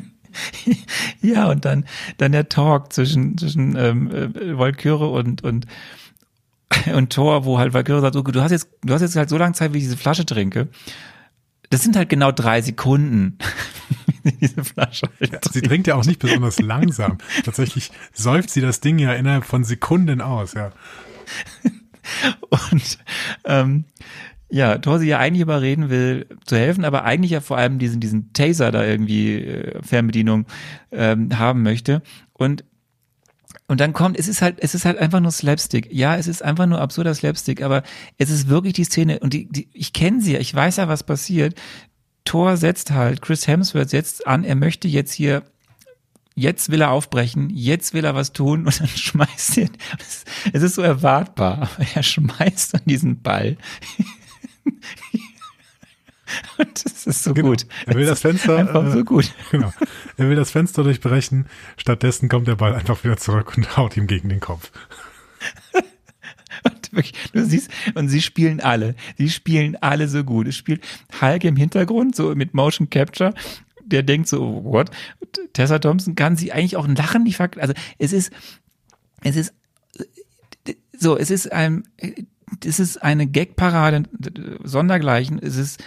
Ja, 1.23 1.49
und 1.49 1.65
dann, 1.65 1.85
dann 2.17 2.33
der 2.33 2.49
Talk 2.49 2.93
zwischen, 2.93 3.39
zwischen 3.39 3.77
ähm, 3.77 4.11
äh, 4.11 4.59
Valkyrie 4.59 5.05
und, 5.07 5.45
und, 5.45 5.67
und 6.93 7.13
Thor, 7.13 7.45
wo 7.45 7.59
halt 7.59 7.73
Valkyrie 7.73 8.01
sagt, 8.01 8.17
okay, 8.17 8.33
du 8.33 8.43
hast 8.43 8.51
jetzt, 8.51 8.69
du 8.83 8.93
hast 8.93 9.01
jetzt 9.03 9.15
halt 9.15 9.29
so 9.29 9.39
lange 9.39 9.55
Zeit, 9.55 9.73
wie 9.73 9.79
ich 9.79 9.85
diese 9.85 9.97
Flasche 9.97 10.27
trinke. 10.27 10.69
Das 11.71 11.83
sind 11.83 11.95
halt 11.97 12.09
genau 12.09 12.33
drei 12.33 12.61
Sekunden. 12.63 13.39
diese 14.41 14.65
Flasche. 14.65 15.09
halt 15.21 15.45
Sie 15.53 15.63
trinkt 15.63 15.87
ja 15.87 15.95
auch 15.95 16.05
nicht 16.05 16.21
besonders 16.21 16.61
langsam. 16.61 17.19
Tatsächlich 17.45 17.91
säuft 18.13 18.51
sie 18.51 18.61
das 18.61 18.81
Ding 18.81 18.99
ja 18.99 19.13
innerhalb 19.13 19.45
von 19.45 19.65
Sekunden 19.65 20.21
aus, 20.21 20.55
ja. 20.55 20.73
Und 22.71 22.99
ähm, 23.45 23.85
ja, 24.51 24.79
Thor 24.79 24.99
sie 24.99 25.09
ja 25.09 25.19
eigentlich 25.19 25.43
überreden 25.43 25.91
will, 25.91 26.27
zu 26.45 26.57
helfen, 26.57 26.85
aber 26.85 27.05
eigentlich 27.05 27.33
ja 27.33 27.41
vor 27.41 27.57
allem 27.57 27.79
diesen, 27.79 28.01
diesen 28.01 28.33
Taser 28.33 28.71
da 28.71 28.85
irgendwie, 28.85 29.43
äh, 29.43 29.83
Fernbedienung, 29.83 30.47
ähm, 30.93 31.39
haben 31.39 31.63
möchte. 31.63 32.03
Und 32.33 32.65
und 33.67 33.81
dann 33.81 33.95
kommt, 33.95 34.19
es 34.19 34.29
ist 34.29 34.43
halt, 34.43 34.57
es 34.59 34.75
ist 34.75 34.85
halt 34.85 34.99
einfach 34.99 35.21
nur 35.21 35.31
Slapstick. 35.31 35.89
Ja, 35.91 36.17
es 36.17 36.27
ist 36.27 36.43
einfach 36.43 36.67
nur 36.67 36.81
absurder 36.81 37.15
Slapstick, 37.15 37.63
aber 37.63 37.83
es 38.19 38.29
ist 38.29 38.49
wirklich 38.49 38.75
die 38.75 38.85
Szene, 38.85 39.21
und 39.21 39.33
die, 39.33 39.47
die 39.47 39.69
ich 39.73 39.95
kenne 39.95 40.21
sie 40.21 40.35
ja, 40.35 40.39
ich 40.39 40.55
weiß 40.55 40.77
ja, 40.77 40.89
was 40.89 41.03
passiert. 41.03 41.55
Thor 42.25 42.57
setzt 42.57 42.91
halt, 42.91 43.21
Chris 43.23 43.47
Hemsworth 43.47 43.91
setzt 43.91 44.27
an, 44.27 44.45
er 44.45 44.55
möchte 44.55 44.89
jetzt 44.89 45.13
hier 45.13 45.43
jetzt 46.37 46.69
will 46.71 46.81
er 46.81 46.91
aufbrechen, 46.91 47.49
jetzt 47.51 47.95
will 47.95 48.05
er 48.05 48.17
was 48.17 48.33
tun 48.33 48.67
und 48.67 48.81
dann 48.81 48.89
schmeißt 48.97 49.59
er, 49.59 49.69
es- 50.01 50.25
ist 50.65 50.75
so 50.75 50.83
erwartbar, 50.83 51.59
aber 51.77 51.87
er 51.95 52.03
schmeißt 52.03 52.75
dann 52.75 52.83
diesen 52.87 53.23
Ball. 53.23 53.57
Und 56.59 56.85
das 56.85 57.07
ist 57.07 57.23
so 57.23 57.35
gut. 57.35 57.67
Er 57.87 57.95
will 57.95 58.07
das 58.07 58.21
Fenster, 58.23 58.57
Einfach 58.57 58.85
äh, 58.87 58.91
so 58.91 59.05
gut. 59.05 59.33
Genau. 59.53 59.73
Er 60.17 60.29
will 60.29 60.35
das 60.37 60.51
Fenster 60.51 60.83
durchbrechen. 60.83 61.47
Stattdessen 61.77 62.29
kommt 62.29 62.49
der 62.49 62.57
Ball 62.57 62.75
einfach 62.75 63.05
wieder 63.05 63.17
zurück 63.19 63.53
und 63.57 63.77
haut 63.77 63.97
ihm 63.97 64.07
gegen 64.07 64.31
den 64.31 64.41
Kopf. 64.41 64.73
Und 66.95 66.97
wirklich, 66.97 67.31
du 67.33 67.45
siehst, 67.45 67.71
und 67.95 68.09
sie 68.09 68.23
spielen 68.23 68.61
alle. 68.61 68.95
Sie 69.19 69.29
spielen 69.29 69.77
alle 69.81 70.09
so 70.09 70.25
gut. 70.25 70.49
Es 70.49 70.57
spielt 70.57 70.85
Hulk 71.21 71.45
im 71.45 71.57
Hintergrund, 71.57 72.15
so 72.15 72.35
mit 72.35 72.55
Motion 72.55 72.91
Capture. 72.91 73.35
Der 73.85 74.03
denkt 74.03 74.29
so, 74.29 74.65
what? 74.65 74.91
Tessa 75.53 75.79
Thompson 75.79 76.15
kann 76.15 76.37
sie 76.37 76.53
eigentlich 76.53 76.77
auch 76.77 76.87
ein 76.87 76.95
Lachen 76.95 77.25
nicht 77.25 77.37
verk 77.37 77.59
Also 77.59 77.75
es 77.99 78.13
ist, 78.13 78.33
es 79.23 79.37
ist, 79.37 79.55
so, 80.97 81.19
es 81.19 81.31
ist 81.31 81.53
ein, 81.53 81.85
es 82.65 82.79
ist 82.79 83.03
eine 83.03 83.27
Gagparade 83.27 84.05
sondergleichen. 84.63 85.39
Es 85.41 85.57
ist, 85.57 85.83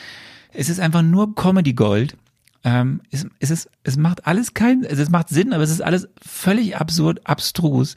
es 0.54 0.70
ist 0.70 0.80
einfach 0.80 1.02
nur 1.02 1.34
Comedy 1.36 1.74
Gold. 1.74 2.18
Ähm, 2.64 3.02
es, 3.12 3.26
es 3.40 3.50
ist, 3.50 3.70
es 3.84 3.98
macht 3.98 4.28
alles 4.28 4.54
keinen, 4.54 4.86
also 4.86 5.02
es 5.02 5.10
macht 5.10 5.30
Sinn, 5.30 5.54
aber 5.54 5.64
es 5.64 5.72
ist 5.72 5.82
alles 5.82 6.10
völlig 6.22 6.76
absurd, 6.76 7.26
abstrus. 7.26 7.96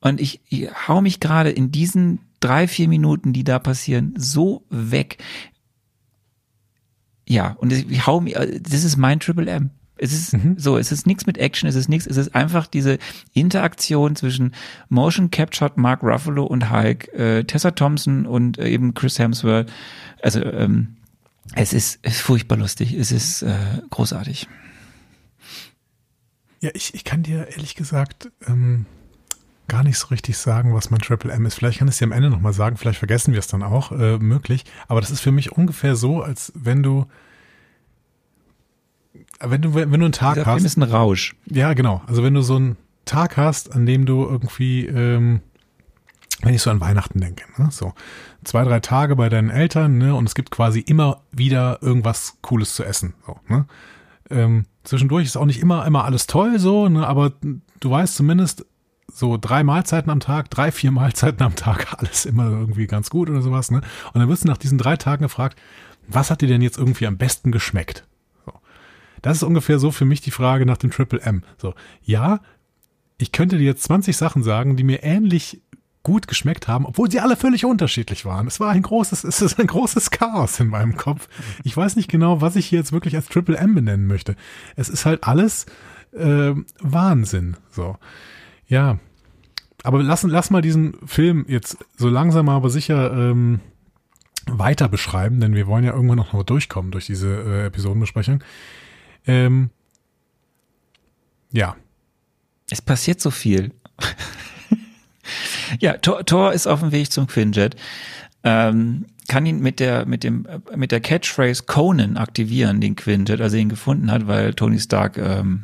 Und 0.00 0.20
ich, 0.20 0.40
ich 0.48 0.68
hau 0.86 1.00
mich 1.00 1.20
gerade 1.20 1.50
in 1.50 1.72
diesen 1.72 2.20
drei, 2.40 2.68
vier 2.68 2.88
Minuten, 2.88 3.32
die 3.32 3.44
da 3.44 3.58
passieren, 3.58 4.14
so 4.16 4.64
weg. 4.70 5.18
Ja, 7.28 7.56
und 7.58 7.72
ich 7.72 8.06
hau 8.06 8.20
mich, 8.20 8.34
das 8.34 8.84
ist 8.84 8.96
mein 8.96 9.20
Triple 9.20 9.50
M. 9.50 9.70
Es 9.98 10.12
ist 10.12 10.36
so, 10.56 10.76
es 10.76 10.92
ist 10.92 11.06
nichts 11.06 11.26
mit 11.26 11.38
Action, 11.38 11.68
es 11.68 11.74
ist 11.74 11.88
nichts, 11.88 12.06
es 12.06 12.18
ist 12.18 12.34
einfach 12.34 12.66
diese 12.66 12.98
Interaktion 13.32 14.14
zwischen 14.14 14.54
Motion 14.88 15.30
Captured 15.30 15.78
Mark 15.78 16.02
Ruffalo 16.02 16.44
und 16.44 16.70
Hulk, 16.70 17.08
äh, 17.14 17.44
Tessa 17.44 17.70
Thompson 17.70 18.26
und 18.26 18.58
äh, 18.58 18.68
eben 18.68 18.92
Chris 18.92 19.18
Hemsworth. 19.18 19.72
Also 20.22 20.44
ähm, 20.44 20.96
es 21.54 21.72
ist, 21.72 21.98
es 22.02 22.16
ist 22.16 22.20
furchtbar 22.20 22.58
lustig, 22.58 22.92
es 22.92 23.10
ist 23.10 23.42
äh, 23.42 23.56
großartig. 23.90 24.48
Ja, 26.60 26.70
ich, 26.74 26.94
ich 26.94 27.04
kann 27.04 27.22
dir 27.22 27.48
ehrlich 27.48 27.74
gesagt 27.74 28.30
ähm, 28.46 28.86
gar 29.68 29.82
nicht 29.82 29.98
so 29.98 30.08
richtig 30.08 30.38
sagen, 30.38 30.74
was 30.74 30.90
mein 30.90 31.00
Triple 31.00 31.32
M 31.32 31.46
ist. 31.46 31.54
Vielleicht 31.54 31.78
kann 31.78 31.88
ich 31.88 31.94
es 31.94 31.98
dir 31.98 32.06
am 32.06 32.12
Ende 32.12 32.30
nochmal 32.30 32.52
sagen, 32.52 32.76
vielleicht 32.76 32.98
vergessen 32.98 33.32
wir 33.32 33.40
es 33.40 33.46
dann 33.46 33.62
auch, 33.62 33.92
äh, 33.92 34.18
möglich. 34.18 34.64
Aber 34.88 35.00
das 35.00 35.10
ist 35.10 35.20
für 35.20 35.32
mich 35.32 35.52
ungefähr 35.52 35.96
so, 35.96 36.22
als 36.22 36.52
wenn 36.54 36.82
du, 36.82 37.06
wenn 39.40 39.62
du, 39.62 39.74
wenn 39.74 39.90
du 39.90 40.06
einen 40.06 40.12
Tag 40.12 40.34
Dieser 40.34 40.46
hast. 40.46 40.54
Film 40.54 40.66
ist 40.66 40.76
ein 40.76 40.82
Rausch. 40.82 41.36
Ja, 41.46 41.74
genau. 41.74 42.02
Also 42.06 42.22
wenn 42.22 42.34
du 42.34 42.42
so 42.42 42.56
einen 42.56 42.76
Tag 43.04 43.36
hast, 43.36 43.72
an 43.74 43.86
dem 43.86 44.06
du 44.06 44.24
irgendwie, 44.24 44.86
ähm, 44.86 45.40
wenn 46.42 46.54
ich 46.54 46.62
so 46.62 46.70
an 46.70 46.80
Weihnachten 46.80 47.20
denke, 47.20 47.44
ne, 47.56 47.70
so 47.70 47.94
zwei, 48.44 48.64
drei 48.64 48.80
Tage 48.80 49.16
bei 49.16 49.28
deinen 49.28 49.50
Eltern, 49.50 49.98
ne, 49.98 50.14
und 50.14 50.28
es 50.28 50.34
gibt 50.34 50.50
quasi 50.50 50.80
immer 50.80 51.22
wieder 51.32 51.78
irgendwas 51.82 52.38
Cooles 52.42 52.74
zu 52.74 52.84
essen, 52.84 53.14
so, 53.26 53.38
ne. 53.48 53.66
Ähm, 54.28 54.64
zwischendurch 54.82 55.24
ist 55.24 55.36
auch 55.36 55.44
nicht 55.44 55.60
immer, 55.60 55.86
immer 55.86 56.04
alles 56.04 56.26
toll, 56.26 56.58
so, 56.58 56.88
ne, 56.88 57.06
aber 57.06 57.32
du 57.80 57.90
weißt 57.90 58.16
zumindest 58.16 58.66
so 59.12 59.36
drei 59.36 59.62
Mahlzeiten 59.62 60.10
am 60.10 60.20
Tag, 60.20 60.50
drei, 60.50 60.72
vier 60.72 60.90
Mahlzeiten 60.90 61.42
am 61.42 61.56
Tag, 61.56 61.94
alles 61.98 62.26
immer 62.26 62.50
irgendwie 62.50 62.86
ganz 62.86 63.10
gut 63.10 63.30
oder 63.30 63.42
sowas, 63.42 63.70
ne. 63.70 63.80
Und 64.12 64.20
dann 64.20 64.28
wirst 64.28 64.44
du 64.44 64.48
nach 64.48 64.58
diesen 64.58 64.78
drei 64.78 64.96
Tagen 64.96 65.22
gefragt, 65.22 65.58
was 66.08 66.30
hat 66.30 66.40
dir 66.40 66.48
denn 66.48 66.62
jetzt 66.62 66.78
irgendwie 66.78 67.06
am 67.06 67.16
besten 67.16 67.52
geschmeckt? 67.52 68.06
So. 68.44 68.52
Das 69.22 69.38
ist 69.38 69.42
ungefähr 69.42 69.78
so 69.78 69.90
für 69.90 70.04
mich 70.04 70.20
die 70.20 70.30
Frage 70.30 70.66
nach 70.66 70.76
dem 70.76 70.90
Triple 70.90 71.20
M. 71.20 71.42
So, 71.58 71.74
ja, 72.02 72.40
ich 73.18 73.32
könnte 73.32 73.58
dir 73.58 73.64
jetzt 73.64 73.84
20 73.84 74.16
Sachen 74.16 74.42
sagen, 74.42 74.76
die 74.76 74.84
mir 74.84 75.02
ähnlich 75.02 75.62
gut 76.02 76.28
geschmeckt 76.28 76.68
haben, 76.68 76.86
obwohl 76.86 77.10
sie 77.10 77.18
alle 77.18 77.34
völlig 77.34 77.64
unterschiedlich 77.64 78.24
waren. 78.24 78.46
Es 78.46 78.60
war 78.60 78.70
ein 78.70 78.82
großes, 78.82 79.24
es 79.24 79.42
ist 79.42 79.58
ein 79.58 79.66
großes 79.66 80.12
Chaos 80.12 80.60
in 80.60 80.68
meinem 80.68 80.96
Kopf. 80.96 81.28
Ich 81.64 81.76
weiß 81.76 81.96
nicht 81.96 82.08
genau, 82.08 82.40
was 82.40 82.54
ich 82.54 82.66
hier 82.66 82.78
jetzt 82.78 82.92
wirklich 82.92 83.16
als 83.16 83.26
Triple 83.26 83.56
M 83.56 83.74
benennen 83.74 84.06
möchte. 84.06 84.36
Es 84.76 84.88
ist 84.88 85.04
halt 85.04 85.24
alles 85.24 85.66
äh, 86.12 86.52
Wahnsinn. 86.80 87.56
So, 87.70 87.96
ja. 88.68 88.98
Aber 89.82 90.02
lass, 90.02 90.22
lass 90.24 90.50
mal 90.50 90.62
diesen 90.62 90.94
Film 91.06 91.44
jetzt 91.48 91.78
so 91.96 92.08
langsam 92.08 92.48
aber 92.48 92.70
sicher 92.70 93.12
ähm, 93.12 93.60
weiter 94.46 94.88
beschreiben, 94.88 95.40
denn 95.40 95.54
wir 95.54 95.66
wollen 95.66 95.84
ja 95.84 95.92
irgendwann 95.92 96.18
noch 96.18 96.32
mal 96.32 96.44
durchkommen 96.44 96.90
durch 96.90 97.06
diese 97.06 97.28
äh, 97.28 97.66
Episodenbesprechung. 97.66 98.42
Ähm, 99.26 99.70
ja, 101.52 101.76
Es 102.70 102.82
passiert 102.82 103.20
so 103.20 103.30
viel. 103.30 103.72
ja, 105.80 105.94
Thor, 105.98 106.24
Thor 106.24 106.52
ist 106.52 106.66
auf 106.66 106.80
dem 106.80 106.92
Weg 106.92 107.12
zum 107.12 107.26
Quinjet. 107.26 107.76
Ähm, 108.44 109.06
kann 109.28 109.46
ihn 109.46 109.60
mit 109.60 109.80
der, 109.80 110.06
mit 110.06 110.22
dem, 110.22 110.46
äh, 110.46 110.76
mit 110.76 110.92
der 110.92 111.00
Catchphrase 111.00 111.64
Conan 111.64 112.16
aktivieren, 112.16 112.80
den 112.80 112.94
Quintet, 112.96 113.40
als 113.40 113.52
er 113.52 113.60
ihn 113.60 113.68
gefunden 113.68 114.10
hat, 114.10 114.26
weil 114.26 114.54
Tony 114.54 114.78
Stark 114.78 115.18
ähm, 115.18 115.62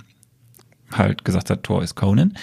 halt 0.91 1.25
gesagt 1.25 1.51
hat, 1.51 1.63
Thor 1.63 1.83
ist 1.83 1.95
Conan. 1.95 2.37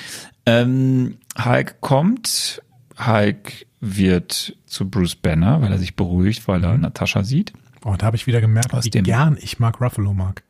Ähm, 0.50 1.18
Hulk 1.44 1.80
kommt, 1.82 2.62
Hulk 2.98 3.66
wird 3.80 4.58
zu 4.66 4.90
Bruce 4.90 5.16
Banner, 5.16 5.62
weil 5.62 5.72
er 5.72 5.78
sich 5.78 5.96
beruhigt, 5.96 6.48
weil 6.48 6.64
er 6.64 6.78
Natascha 6.78 7.24
sieht. 7.24 7.54
Oh, 7.86 7.96
da 7.98 8.06
habe 8.08 8.18
ich 8.18 8.28
wieder 8.28 8.42
gemerkt, 8.42 8.74
Aus 8.74 8.84
wie 8.86 8.90
dem- 8.90 9.06
gern 9.06 9.38
ich 9.40 9.60
Mark 9.60 9.80
Ruffalo 9.80 10.14
mag. 10.14 10.44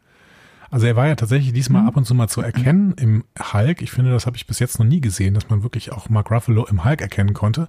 Also 0.71 0.85
er 0.85 0.95
war 0.95 1.07
ja 1.07 1.15
tatsächlich 1.15 1.51
diesmal 1.53 1.87
ab 1.87 1.97
und 1.97 2.05
zu 2.05 2.13
mal 2.13 2.27
zu 2.27 2.41
erkennen 2.41 2.93
im 2.97 3.23
Hulk. 3.53 3.81
Ich 3.81 3.91
finde, 3.91 4.11
das 4.11 4.25
habe 4.27 4.37
ich 4.37 4.45
bis 4.47 4.59
jetzt 4.59 4.77
noch 4.79 4.85
nie 4.85 5.01
gesehen, 5.01 5.33
dass 5.33 5.49
man 5.49 5.63
wirklich 5.63 5.91
auch 5.91 6.09
Mark 6.09 6.29
Ruffalo 6.31 6.65
im 6.67 6.85
Hulk 6.85 7.01
erkennen 7.01 7.33
konnte. 7.33 7.67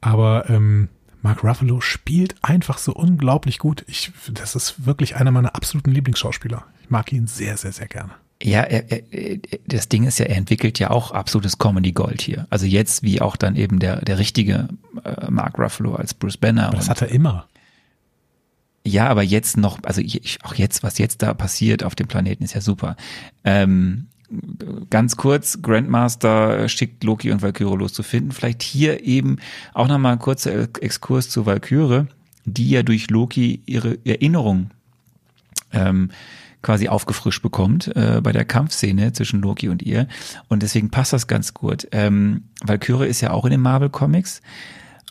Aber 0.00 0.48
ähm, 0.48 0.88
Mark 1.20 1.42
Ruffalo 1.44 1.80
spielt 1.80 2.36
einfach 2.42 2.78
so 2.78 2.92
unglaublich 2.92 3.58
gut. 3.58 3.84
Ich, 3.88 4.12
das 4.32 4.54
ist 4.56 4.86
wirklich 4.86 5.16
einer 5.16 5.30
meiner 5.32 5.54
absoluten 5.56 5.90
Lieblingsschauspieler. 5.92 6.64
Ich 6.82 6.90
mag 6.90 7.12
ihn 7.12 7.26
sehr, 7.26 7.56
sehr, 7.56 7.72
sehr 7.72 7.88
gerne. 7.88 8.12
Ja, 8.42 8.62
er, 8.62 8.90
er, 8.90 9.12
er- 9.12 9.38
das 9.66 9.88
Ding 9.88 10.04
ist 10.04 10.18
ja, 10.18 10.26
er 10.26 10.36
entwickelt 10.36 10.78
ja 10.78 10.90
auch 10.90 11.12
absolutes 11.12 11.58
Comedy 11.58 11.92
Gold 11.92 12.20
hier. 12.22 12.46
Also 12.50 12.66
jetzt 12.66 13.02
wie 13.02 13.20
auch 13.20 13.36
dann 13.36 13.54
eben 13.56 13.78
der, 13.78 14.00
der 14.04 14.18
richtige 14.18 14.68
äh, 15.04 15.30
Mark 15.30 15.58
Ruffalo 15.58 15.94
als 15.94 16.12
Bruce 16.14 16.36
Banner. 16.36 16.66
Aber 16.68 16.76
das 16.76 16.88
hat 16.90 17.02
er 17.02 17.08
immer. 17.08 17.46
Ja, 18.84 19.06
aber 19.08 19.22
jetzt 19.22 19.56
noch, 19.56 19.78
also 19.84 20.00
ich, 20.00 20.38
auch 20.42 20.54
jetzt, 20.54 20.82
was 20.82 20.98
jetzt 20.98 21.22
da 21.22 21.34
passiert 21.34 21.84
auf 21.84 21.94
dem 21.94 22.08
Planeten, 22.08 22.42
ist 22.42 22.54
ja 22.54 22.60
super. 22.60 22.96
Ähm, 23.44 24.08
ganz 24.90 25.16
kurz, 25.16 25.62
Grandmaster 25.62 26.68
schickt 26.68 27.04
Loki 27.04 27.30
und 27.30 27.42
Valkyrie 27.42 27.76
loszufinden. 27.76 28.32
Vielleicht 28.32 28.62
hier 28.62 29.04
eben 29.04 29.36
auch 29.72 29.86
nochmal 29.86 30.14
ein 30.14 30.18
kurzer 30.18 30.62
Exkurs 30.80 31.28
zu 31.28 31.46
Valkyrie, 31.46 32.06
die 32.44 32.70
ja 32.70 32.82
durch 32.82 33.08
Loki 33.08 33.60
ihre 33.66 33.98
Erinnerung 34.04 34.70
ähm, 35.72 36.10
quasi 36.62 36.88
aufgefrischt 36.88 37.42
bekommt 37.42 37.88
äh, 37.96 38.20
bei 38.22 38.32
der 38.32 38.44
Kampfszene 38.44 39.12
zwischen 39.12 39.40
Loki 39.42 39.68
und 39.68 39.82
ihr. 39.82 40.06
Und 40.48 40.62
deswegen 40.62 40.90
passt 40.90 41.12
das 41.12 41.26
ganz 41.26 41.54
gut. 41.54 41.88
Ähm, 41.92 42.44
Valkyrie 42.64 43.08
ist 43.08 43.20
ja 43.20 43.30
auch 43.32 43.44
in 43.44 43.50
den 43.50 43.60
Marvel 43.60 43.90
Comics 43.90 44.40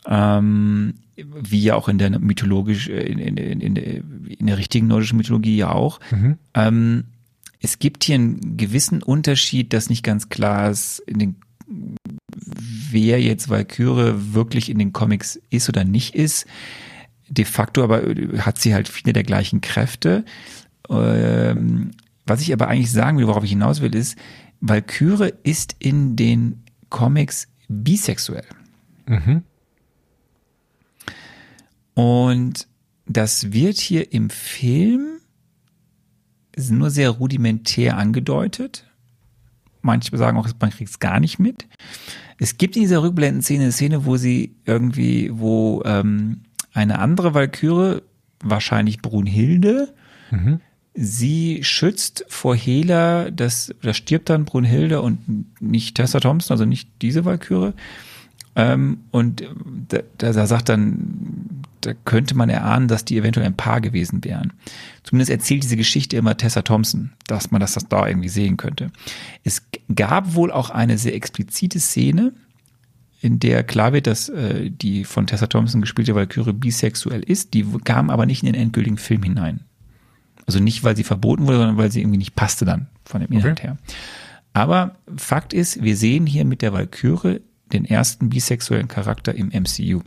ähm, 0.06 0.94
wie 1.16 1.62
ja 1.62 1.74
auch 1.76 1.88
in 1.88 1.98
der 1.98 2.18
mythologisch, 2.18 2.88
äh, 2.88 3.02
in, 3.02 3.18
in, 3.18 3.36
in, 3.36 3.76
in, 3.76 4.46
der- 4.46 4.58
richtigen 4.58 4.86
nordischen 4.88 5.16
Mythologie 5.18 5.56
ja 5.56 5.70
auch. 5.70 6.00
Ähm, 6.54 7.04
es 7.60 7.78
gibt 7.78 8.04
hier 8.04 8.16
einen 8.16 8.56
gewissen 8.56 9.02
Unterschied, 9.02 9.72
dass 9.72 9.88
nicht 9.90 10.02
ganz 10.02 10.28
klar 10.30 10.70
ist, 10.70 10.98
in 11.06 11.18
den, 11.18 11.36
wer 12.36 13.20
jetzt 13.22 13.48
Valkyrie 13.50 14.14
wirklich 14.34 14.68
in 14.68 14.78
den 14.78 14.92
Comics 14.92 15.40
ist 15.50 15.68
oder 15.68 15.84
nicht 15.84 16.14
ist. 16.16 16.46
De 17.28 17.44
facto 17.44 17.84
aber 17.84 18.02
hat 18.38 18.58
sie 18.58 18.74
halt 18.74 18.88
viele 18.88 19.12
der 19.12 19.22
gleichen 19.22 19.60
Kräfte. 19.60 20.24
Ähm, 20.88 21.92
was 22.26 22.40
ich 22.40 22.52
aber 22.52 22.68
eigentlich 22.68 22.92
sagen 22.92 23.18
will, 23.18 23.26
worauf 23.26 23.44
ich 23.44 23.50
hinaus 23.50 23.80
will, 23.80 23.94
ist, 23.94 24.16
Valkyrie 24.60 25.32
ist 25.42 25.76
in 25.78 26.16
den 26.16 26.62
Comics 26.88 27.48
bisexuell. 27.68 28.46
Und 31.94 32.68
das 33.06 33.52
wird 33.52 33.76
hier 33.78 34.12
im 34.12 34.30
Film 34.30 35.18
nur 36.56 36.90
sehr 36.90 37.10
rudimentär 37.10 37.96
angedeutet. 37.96 38.84
Manche 39.80 40.16
sagen 40.16 40.38
auch, 40.38 40.48
man 40.60 40.70
kriegt 40.70 40.90
es 40.90 41.00
gar 41.00 41.18
nicht 41.18 41.38
mit. 41.38 41.66
Es 42.38 42.56
gibt 42.56 42.76
in 42.76 42.82
dieser 42.82 43.02
Rückblendenszene 43.02 43.64
eine 43.64 43.72
Szene, 43.72 44.04
wo 44.04 44.16
sie 44.16 44.54
irgendwie, 44.64 45.30
wo 45.32 45.82
ähm, 45.84 46.42
eine 46.72 46.98
andere 46.98 47.34
Valkyrie, 47.34 48.00
wahrscheinlich 48.44 49.02
Brunhilde, 49.02 49.94
sie 50.94 51.60
schützt 51.62 52.24
vor 52.28 52.54
Hela, 52.54 53.30
das, 53.30 53.74
da 53.82 53.94
stirbt 53.94 54.28
dann 54.30 54.44
Brunhilde 54.44 55.00
und 55.00 55.46
nicht 55.60 55.94
Tessa 55.94 56.20
Thompson, 56.20 56.54
also 56.54 56.64
nicht 56.64 56.88
diese 57.00 57.24
Valkyrie. 57.24 57.72
Ähm, 58.54 58.98
und 59.10 59.44
da, 59.88 60.00
da 60.18 60.46
sagt 60.46 60.68
dann, 60.68 61.62
da 61.80 61.94
könnte 62.04 62.36
man 62.36 62.50
erahnen, 62.50 62.88
dass 62.88 63.04
die 63.04 63.16
eventuell 63.16 63.46
ein 63.46 63.56
Paar 63.56 63.80
gewesen 63.80 64.22
wären. 64.24 64.52
Zumindest 65.02 65.30
erzählt 65.30 65.62
diese 65.62 65.76
Geschichte 65.76 66.16
immer 66.16 66.36
Tessa 66.36 66.62
Thompson, 66.62 67.12
dass 67.26 67.50
man 67.50 67.60
das, 67.60 67.72
das 67.72 67.88
da 67.88 68.06
irgendwie 68.06 68.28
sehen 68.28 68.58
könnte. 68.58 68.90
Es 69.42 69.62
gab 69.94 70.34
wohl 70.34 70.52
auch 70.52 70.70
eine 70.70 70.98
sehr 70.98 71.14
explizite 71.14 71.80
Szene, 71.80 72.34
in 73.20 73.38
der 73.38 73.62
klar 73.62 73.92
wird, 73.92 74.06
dass 74.06 74.28
äh, 74.28 74.70
die 74.70 75.04
von 75.04 75.26
Tessa 75.26 75.46
Thompson 75.46 75.80
gespielte 75.80 76.14
Valkyrie 76.14 76.52
bisexuell 76.52 77.22
ist. 77.22 77.54
Die 77.54 77.64
kam 77.84 78.10
aber 78.10 78.26
nicht 78.26 78.42
in 78.42 78.52
den 78.52 78.60
endgültigen 78.60 78.98
Film 78.98 79.22
hinein. 79.22 79.60
Also 80.52 80.62
nicht, 80.62 80.84
weil 80.84 80.94
sie 80.96 81.04
verboten 81.04 81.46
wurde, 81.46 81.56
sondern 81.56 81.78
weil 81.78 81.90
sie 81.90 82.00
irgendwie 82.00 82.18
nicht 82.18 82.34
passte 82.34 82.66
dann 82.66 82.88
von 83.06 83.22
dem 83.22 83.32
Inhalt 83.32 83.58
Okay. 83.58 83.68
her. 83.68 83.78
Aber 84.52 84.96
Fakt 85.16 85.54
ist, 85.54 85.82
wir 85.82 85.96
sehen 85.96 86.26
hier 86.26 86.44
mit 86.44 86.60
der 86.60 86.74
Valkyrie 86.74 87.40
den 87.72 87.86
ersten 87.86 88.28
bisexuellen 88.28 88.86
Charakter 88.86 89.34
im 89.34 89.48
MCU. 89.48 90.02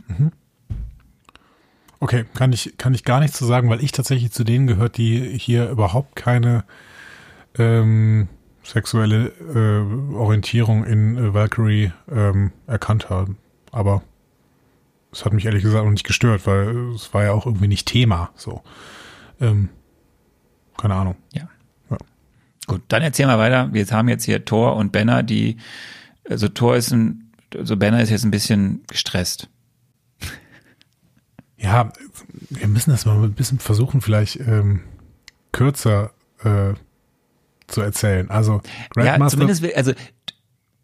Okay, 1.98 2.26
kann 2.34 2.52
ich, 2.52 2.74
kann 2.78 2.94
ich 2.94 3.02
gar 3.02 3.18
nichts 3.18 3.36
zu 3.38 3.44
sagen, 3.44 3.68
weil 3.70 3.82
ich 3.82 3.90
tatsächlich 3.90 4.30
zu 4.30 4.44
denen 4.44 4.68
gehört, 4.68 4.98
die 4.98 5.36
hier 5.36 5.68
überhaupt 5.68 6.14
keine 6.14 6.62
ähm, 7.58 8.28
sexuelle 8.62 9.32
äh, 9.52 10.14
Orientierung 10.14 10.84
in 10.84 11.16
äh, 11.16 11.34
Valkyrie 11.34 11.90
ähm, 12.08 12.52
erkannt 12.68 13.10
haben. 13.10 13.36
Aber 13.72 14.02
es 15.10 15.24
hat 15.24 15.32
mich 15.32 15.46
ehrlich 15.46 15.64
gesagt 15.64 15.84
auch 15.84 15.90
nicht 15.90 16.06
gestört, 16.06 16.46
weil 16.46 16.92
es 16.94 17.12
war 17.12 17.24
ja 17.24 17.32
auch 17.32 17.46
irgendwie 17.46 17.66
nicht 17.68 17.88
Thema. 17.88 18.30
So, 18.36 18.62
ähm, 19.40 19.70
keine 20.76 20.94
Ahnung. 20.94 21.16
Ja. 21.32 21.48
Ja. 21.90 21.96
Gut, 22.66 22.82
dann 22.88 23.02
erzählen 23.02 23.28
wir 23.28 23.38
weiter. 23.38 23.72
Wir 23.72 23.86
haben 23.86 24.08
jetzt 24.08 24.24
hier 24.24 24.44
Thor 24.44 24.76
und 24.76 24.92
Banner, 24.92 25.22
die, 25.22 25.56
also 26.28 26.48
Thor 26.48 26.76
ist 26.76 26.92
ein, 26.92 27.30
also 27.54 27.76
Banner 27.76 28.02
ist 28.02 28.10
jetzt 28.10 28.24
ein 28.24 28.30
bisschen 28.30 28.82
gestresst. 28.86 29.48
Ja, 31.58 31.90
wir 32.50 32.68
müssen 32.68 32.90
das 32.90 33.06
mal 33.06 33.16
ein 33.16 33.32
bisschen 33.32 33.58
versuchen, 33.58 34.02
vielleicht 34.02 34.38
ähm, 34.40 34.82
kürzer 35.52 36.10
äh, 36.44 36.74
zu 37.66 37.80
erzählen. 37.80 38.30
Also 38.30 38.60
Ja, 38.94 39.04
Grandmaster, 39.04 39.38
zumindest, 39.38 39.62
will, 39.62 39.72
also 39.74 39.94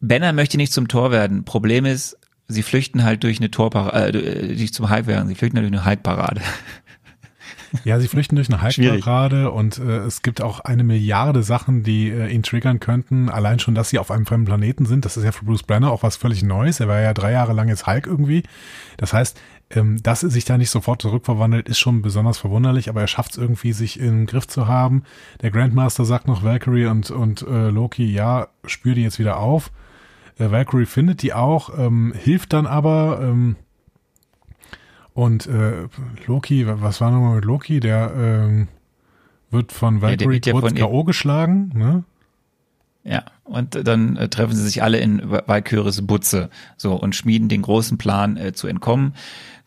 Banner 0.01 0.33
möchte 0.33 0.57
nicht 0.57 0.73
zum 0.73 0.89
Tor 0.89 1.11
werden. 1.11 1.45
Problem 1.45 1.85
ist, 1.85 2.17
sie 2.49 2.63
flüchten 2.63 3.05
halt 3.05 3.23
durch 3.23 3.39
eine 3.39 3.51
Torparade, 3.51 4.21
äh, 4.21 4.55
nicht 4.55 4.75
zum 4.75 4.89
Hype 4.89 5.07
werden, 5.07 5.29
sie 5.29 5.35
flüchten 5.35 5.59
halt 5.59 5.71
durch 5.71 5.79
eine 5.79 5.85
Hype-Parade. 5.85 6.41
Ja, 7.85 7.99
sie 7.99 8.09
flüchten 8.09 8.37
durch 8.37 8.49
eine. 8.49 8.61
Hype-Parade 8.63 9.51
und 9.51 9.79
äh, 9.79 9.99
es 9.99 10.23
gibt 10.23 10.43
auch 10.43 10.61
eine 10.61 10.85
Milliarde 10.85 11.43
Sachen, 11.43 11.83
die 11.83 12.11
äh, 12.11 12.29
ihn 12.29 12.43
triggern 12.43 12.81
könnten. 12.81 13.29
Allein 13.29 13.59
schon, 13.59 13.75
dass 13.75 13.91
sie 13.91 13.99
auf 13.99 14.11
einem 14.11 14.27
fremden 14.27 14.47
Planeten 14.47 14.87
sind. 14.87 15.05
Das 15.05 15.17
ist 15.17 15.25
ja 15.25 15.33
für 15.33 15.45
Bruce 15.45 15.63
Banner 15.63 15.91
auch 15.91 16.03
was 16.03 16.17
völlig 16.17 16.43
Neues. 16.43 16.81
Er 16.81 16.89
war 16.89 17.01
ja 17.01 17.15
drei 17.15 17.33
Jahre 17.33 17.53
lang 17.53 17.69
jetzt 17.69 17.87
Hulk 17.87 18.07
irgendwie. 18.07 18.43
Das 18.97 19.13
heißt, 19.13 19.41
ähm, 19.75 20.03
dass 20.03 20.23
er 20.23 20.31
sich 20.31 20.45
da 20.45 20.59
nicht 20.59 20.71
sofort 20.71 21.03
zurückverwandelt, 21.03 21.69
ist 21.69 21.79
schon 21.79 22.03
besonders 22.03 22.39
verwunderlich, 22.39 22.89
aber 22.89 23.01
er 23.01 23.07
schafft 23.07 23.33
es 23.33 23.39
irgendwie, 23.39 23.73
sich 23.73 23.99
im 23.99 24.27
Griff 24.27 24.47
zu 24.47 24.69
haben. 24.69 25.05
Der 25.41 25.51
Grandmaster 25.51 26.05
sagt 26.05 26.27
noch 26.27 26.43
Valkyrie 26.43 26.87
und, 26.87 27.11
und 27.11 27.43
äh, 27.43 27.69
Loki, 27.71 28.05
ja, 28.05 28.49
spür 28.65 28.95
die 28.95 29.03
jetzt 29.03 29.19
wieder 29.19 29.39
auf. 29.39 29.71
Äh, 30.39 30.51
Valkyrie 30.51 30.87
findet 30.87 31.23
die 31.23 31.33
auch, 31.33 31.77
ähm, 31.79 32.13
hilft 32.17 32.53
dann 32.53 32.67
aber, 32.67 33.21
ähm, 33.23 33.57
und 35.15 35.47
äh, 35.47 35.89
Loki, 36.27 36.67
was 36.67 37.01
war 37.01 37.11
nochmal 37.11 37.37
mit 37.37 37.45
Loki? 37.45 37.81
Der 37.81 38.13
ähm, 38.17 38.69
wird 39.51 39.73
von 39.73 40.01
Valkyrie 40.01 40.41
ja 40.45 40.53
kurz 40.53 40.69
von 40.69 40.77
ihr- 40.77 40.83
K.O. 40.85 41.05
geschlagen, 41.05 41.71
ne? 41.75 42.05
Ja, 43.05 43.25
und 43.45 43.87
dann 43.87 44.17
äh, 44.17 44.29
treffen 44.29 44.55
sie 44.55 44.63
sich 44.63 44.83
alle 44.83 44.99
in 44.99 45.21
Valkyries 45.29 46.07
Butze 46.07 46.51
so 46.77 46.95
und 46.95 47.17
schmieden 47.17 47.49
den 47.49 47.63
großen 47.63 47.99
Plan 47.99 48.37
äh, 48.37 48.53
zu 48.53 48.69
entkommen. 48.69 49.15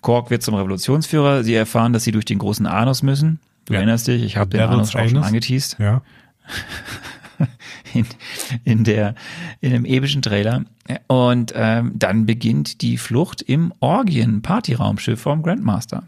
Kork 0.02 0.30
wird 0.30 0.42
zum 0.42 0.56
Revolutionsführer. 0.56 1.44
Sie 1.44 1.54
erfahren, 1.54 1.92
dass 1.92 2.06
sie 2.06 2.12
durch 2.14 2.24
den 2.26 2.38
großen 2.40 2.66
Anus 2.66 3.04
müssen. 3.04 3.40
Du 3.66 3.74
Ja. 3.74 3.80
erinnerst 3.80 4.08
dich, 4.08 4.24
ich 4.24 4.38
habe 4.38 4.52
den 4.52 4.62
Anus 4.62 4.96
auch 4.96 5.08
schon 5.10 5.18
angeteased 5.24 5.78
Ja. 5.80 6.02
in, 7.94 8.06
in 8.64 8.84
der 8.84 9.16
in 9.62 9.72
dem 9.72 9.86
epischen 9.86 10.22
Trailer. 10.22 10.66
Und 11.08 11.54
ähm, 11.56 11.94
dann 11.96 12.26
beginnt 12.26 12.82
die 12.82 12.98
Flucht 12.98 13.42
im 13.42 13.74
Orgien-Partyraumschiff 13.80 15.20
vom 15.20 15.42
Grandmaster. 15.42 16.08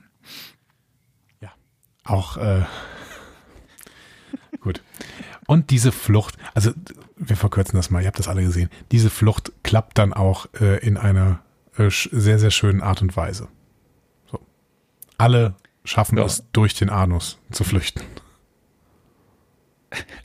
Ja. 1.42 1.52
Auch 2.04 2.38
äh, 2.38 2.64
gut. 4.62 4.82
Und 5.48 5.70
diese 5.70 5.92
Flucht, 5.92 6.36
also 6.54 6.72
wir 7.16 7.38
verkürzen 7.38 7.78
das 7.78 7.90
mal, 7.90 8.02
ihr 8.02 8.08
habt 8.08 8.20
das 8.20 8.28
alle 8.28 8.44
gesehen. 8.44 8.70
Diese 8.92 9.10
Flucht 9.10 9.52
klappt 9.64 9.98
dann 9.98 10.14
auch 10.14 10.48
äh, 10.60 10.78
in 10.86 10.98
einer 10.98 11.40
äh, 11.78 11.90
sehr, 11.90 12.38
sehr 12.38 12.52
schönen 12.52 12.82
Art 12.82 13.02
und 13.02 13.16
Weise. 13.16 13.48
So. 14.30 14.40
Alle 15.18 15.56
schaffen 15.86 16.18
Ja. 16.18 16.26
es, 16.26 16.44
durch 16.52 16.76
den 16.76 16.90
Anus 16.90 17.40
zu 17.52 17.64
flüchten. 17.64 18.02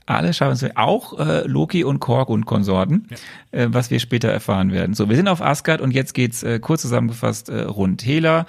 Alle 0.05 0.33
schaffen 0.33 0.53
es, 0.53 0.75
auch 0.75 1.17
äh, 1.19 1.47
Loki 1.47 1.83
und 1.83 1.99
Korg 1.99 2.29
und 2.29 2.45
Konsorten, 2.45 3.07
äh, 3.51 3.67
was 3.69 3.89
wir 3.91 3.99
später 3.99 4.29
erfahren 4.29 4.71
werden. 4.71 4.93
So, 4.95 5.09
wir 5.09 5.15
sind 5.15 5.27
auf 5.27 5.41
Asgard 5.41 5.81
und 5.81 5.91
jetzt 5.91 6.13
geht's 6.13 6.43
äh, 6.43 6.59
kurz 6.59 6.81
zusammengefasst 6.81 7.49
äh, 7.49 7.61
rund. 7.61 8.05
Hela 8.05 8.45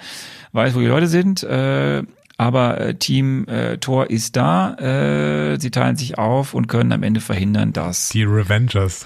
weiß, 0.51 0.75
wo 0.75 0.79
die 0.79 0.87
Leute 0.87 1.07
sind, 1.07 1.43
äh, 1.43 2.03
aber 2.37 2.81
äh, 2.81 2.95
Team 2.95 3.47
äh, 3.47 3.77
Thor 3.77 4.09
ist 4.09 4.35
da. 4.35 4.73
Äh, 4.75 5.59
sie 5.59 5.71
teilen 5.71 5.95
sich 5.95 6.17
auf 6.17 6.53
und 6.53 6.67
können 6.67 6.91
am 6.91 7.03
Ende 7.03 7.21
verhindern, 7.21 7.71
dass 7.71 8.09
Die 8.09 8.23
Revengers. 8.23 9.05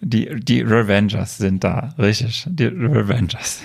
die, 0.00 0.28
die 0.40 0.60
Revengers 0.60 1.38
sind 1.38 1.64
da. 1.64 1.94
Richtig, 1.98 2.46
die 2.48 2.66
Revengers. 2.66 3.62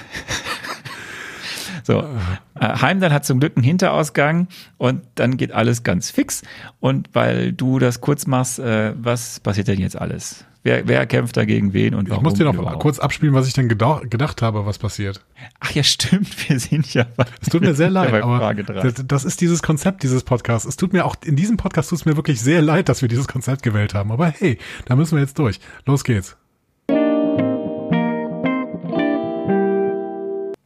So, 1.86 2.00
äh, 2.02 2.80
Heimdall 2.82 3.14
hat 3.14 3.26
zum 3.26 3.40
Glück 3.40 3.56
einen 3.56 3.64
Hinterausgang 3.64 4.48
und 4.78 5.02
dann 5.16 5.38
geht 5.38 5.52
alles 5.52 5.84
ganz 5.84 6.10
fix. 6.10 6.42
Und 6.80 7.10
weil 7.14 7.54
du 7.54 7.78
das 7.78 8.02
kurz 8.02 8.26
machst, 8.26 8.58
äh, 8.58 8.94
was 8.98 9.40
passiert 9.40 9.68
denn 9.68 9.80
jetzt 9.80 9.96
alles? 9.96 10.46
Wer, 10.64 10.88
wer 10.88 11.06
kämpft 11.06 11.38
da 11.38 11.46
gegen 11.46 11.74
wen 11.74 11.94
und 11.94 12.06
Ich 12.06 12.10
warum? 12.10 12.24
muss 12.24 12.34
dir 12.34 12.44
noch 12.46 12.56
überhaupt? 12.56 12.80
kurz 12.80 12.98
abspielen, 12.98 13.36
was 13.36 13.46
ich 13.48 13.54
denn 13.54 13.70
gedacht 13.70 14.42
habe, 14.42 14.66
was 14.66 14.80
passiert. 14.80 15.24
Ach 15.60 15.70
ja, 15.70 15.84
stimmt, 15.84 16.50
wir 16.50 16.60
sind 16.60 16.92
ja 16.92 17.06
bei, 17.16 17.26
Es 17.40 17.50
tut 17.50 17.62
mir 17.62 17.76
sehr 17.76 17.92
leid, 17.92 18.12
aber 18.24 18.40
Frage 18.40 18.64
drei. 18.64 18.82
das, 18.82 18.96
das 19.06 19.26
ist 19.26 19.42
dieses 19.42 19.62
Konzept 19.62 20.02
dieses 20.02 20.24
Podcasts. 20.24 20.68
Es 20.68 20.76
tut 20.76 20.92
mir 20.92 21.06
auch, 21.06 21.16
in 21.24 21.36
diesem 21.36 21.58
Podcast 21.58 21.92
tut 21.92 22.00
es 22.00 22.06
mir 22.06 22.16
wirklich 22.16 22.42
sehr 22.42 22.64
leid, 22.64 22.90
dass 22.90 23.04
wir 23.04 23.10
dieses 23.10 23.28
Konzept 23.28 23.62
gewählt 23.62 23.94
haben. 23.94 24.12
Aber 24.12 24.26
hey, 24.30 24.58
da 24.86 24.96
müssen 24.96 25.18
wir 25.18 25.22
jetzt 25.22 25.38
durch. 25.38 25.60
Los 25.86 26.04
geht's. 26.04 26.36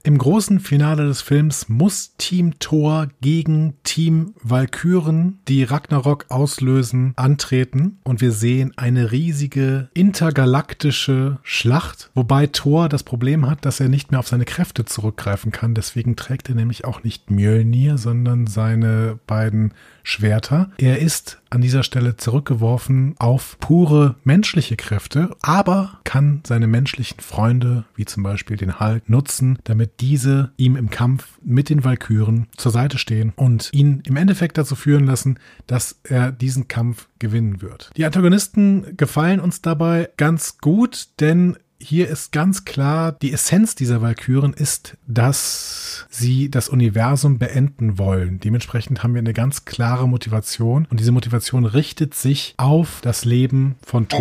Im 0.10 0.18
großen 0.18 0.60
Finale 0.60 1.06
des 1.06 1.22
Films 1.22 1.70
muss 1.70 2.16
Team 2.18 2.58
Thor 2.58 3.10
gegen 3.22 3.76
Team 3.84 4.34
Valkyren, 4.42 5.38
die 5.48 5.64
Ragnarok 5.64 6.26
auslösen, 6.30 7.14
antreten 7.16 8.00
und 8.04 8.20
wir 8.20 8.32
sehen 8.32 8.74
eine 8.76 9.12
riesige 9.12 9.90
intergalaktische 9.94 11.38
Schlacht, 11.44 12.10
wobei 12.16 12.48
Thor 12.48 12.90
das 12.90 13.04
Problem 13.04 13.48
hat, 13.48 13.64
dass 13.68 13.80
er 13.80 13.88
nicht 13.88 14.10
mehr 14.10 14.20
auf 14.20 14.28
seine 14.28 14.46
Kräfte 14.46 14.84
zurückgreifen 14.84 15.52
kann. 15.52 15.76
Deswegen 15.76 16.16
trägt 16.16 16.50
er 16.50 16.56
nämlich 16.56 16.86
auch 16.86 17.04
nicht 17.04 17.30
Mjölnir, 17.30 18.00
sondern 18.00 18.48
seine 18.48 19.20
beiden 19.28 19.76
Schwerter. 20.02 20.72
Er 20.80 20.98
ist 20.98 21.39
an 21.50 21.62
dieser 21.62 21.84
Stelle 21.84 22.18
zurückgeworfen 22.18 23.16
auf 23.20 23.58
pure 23.60 24.16
menschliche 24.24 24.76
Kräfte, 24.76 25.36
aber 25.42 26.00
kann 26.04 26.42
seine 26.46 26.68
menschlichen 26.68 27.20
Freunde, 27.20 27.86
wie 27.96 28.06
zum 28.06 28.24
Beispiel 28.24 28.58
den 28.58 28.80
Hulk, 28.80 29.10
nutzen, 29.10 29.60
damit 29.64 30.00
diese 30.00 30.52
ihm 30.58 30.76
im 30.76 30.90
Kampf 30.90 31.40
mit 31.44 31.70
den 31.70 31.84
Valkyren 31.84 32.48
zur 32.56 32.72
Seite 32.72 32.98
stehen 32.98 33.34
und 33.36 33.70
ihn 33.74 34.04
im 34.06 34.16
Endeffekt 34.16 34.58
dazu 34.58 34.76
führen 34.76 35.06
lassen, 35.06 35.40
dass 35.68 36.00
er 36.04 36.32
diesen 36.32 36.68
Kampf 36.68 37.08
gewinnen 37.20 37.62
wird. 37.62 37.92
Die 37.98 38.06
Antagonisten 38.06 38.96
gefallen 38.98 39.40
uns 39.40 39.62
dabei 39.62 40.10
ganz 40.18 40.58
gut, 40.60 41.10
denn 41.20 41.58
hier 41.82 42.10
ist 42.10 42.32
ganz 42.32 42.66
klar, 42.66 43.14
die 43.14 43.32
Essenz 43.32 43.76
dieser 43.76 44.02
Valkyren 44.02 44.54
ist, 44.54 44.98
dass 45.08 46.06
sie 46.10 46.52
das 46.52 46.70
Universum 46.70 47.40
beenden 47.40 47.98
wollen. 47.98 48.40
Dementsprechend 48.40 49.02
haben 49.02 49.14
wir 49.14 49.20
eine 49.20 49.34
ganz 49.34 49.66
klare 49.66 50.08
Motivation 50.08 50.88
und 50.90 51.00
diese 51.00 51.12
Motivation 51.12 51.66
richtet 51.66 52.14
sich 52.14 52.54
auf 52.58 53.00
das 53.02 53.26
Leben 53.26 53.76
von 53.86 54.08
Thor. 54.08 54.20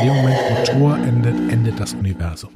In 0.00 0.06
dem 0.06 0.16
Moment, 0.16 0.38
wo 0.50 0.72
Thor 0.72 0.96
endet, 0.96 1.52
endet 1.52 1.78
das 1.78 1.92
Universum. 1.94 2.50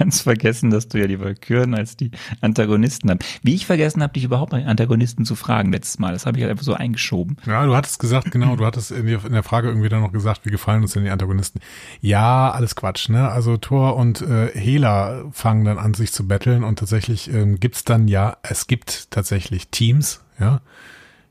Ganz 0.00 0.22
vergessen, 0.22 0.70
dass 0.70 0.88
du 0.88 0.98
ja 0.98 1.06
die 1.06 1.20
Valkyren 1.20 1.74
als 1.74 1.96
die 1.96 2.10
Antagonisten 2.40 3.10
hast. 3.10 3.20
Wie 3.42 3.54
ich 3.54 3.66
vergessen 3.66 4.02
habe, 4.02 4.14
dich 4.14 4.24
überhaupt 4.24 4.50
bei 4.50 4.64
Antagonisten 4.64 5.26
zu 5.26 5.34
fragen 5.34 5.72
letztes 5.72 5.98
Mal. 5.98 6.12
Das 6.12 6.24
habe 6.24 6.38
ich 6.38 6.42
halt 6.42 6.50
einfach 6.50 6.64
so 6.64 6.72
eingeschoben. 6.72 7.36
Ja, 7.46 7.64
du 7.66 7.76
hattest 7.76 7.98
gesagt, 7.98 8.30
genau, 8.30 8.56
du 8.56 8.64
hattest 8.64 8.90
in 8.90 9.06
der, 9.06 9.42
Frage 9.42 9.68
irgendwie 9.68 9.90
dann 9.90 10.00
noch 10.00 10.12
gesagt, 10.12 10.46
wie 10.46 10.50
gefallen 10.50 10.82
uns 10.82 10.94
denn 10.94 11.04
die 11.04 11.10
Antagonisten? 11.10 11.60
Ja, 12.00 12.50
alles 12.50 12.74
Quatsch, 12.76 13.10
ne? 13.10 13.28
Also 13.28 13.58
Thor 13.58 13.96
und 13.96 14.22
äh, 14.22 14.48
Hela 14.54 15.24
fangen 15.32 15.64
dann 15.66 15.78
an, 15.78 15.92
sich 15.92 16.12
zu 16.12 16.26
betteln 16.26 16.64
und 16.64 16.78
tatsächlich 16.78 17.32
ähm, 17.32 17.60
gibt's 17.60 17.84
dann 17.84 18.08
ja, 18.08 18.38
es 18.42 18.66
gibt 18.66 19.10
tatsächlich 19.10 19.68
Teams, 19.68 20.22
ja. 20.38 20.62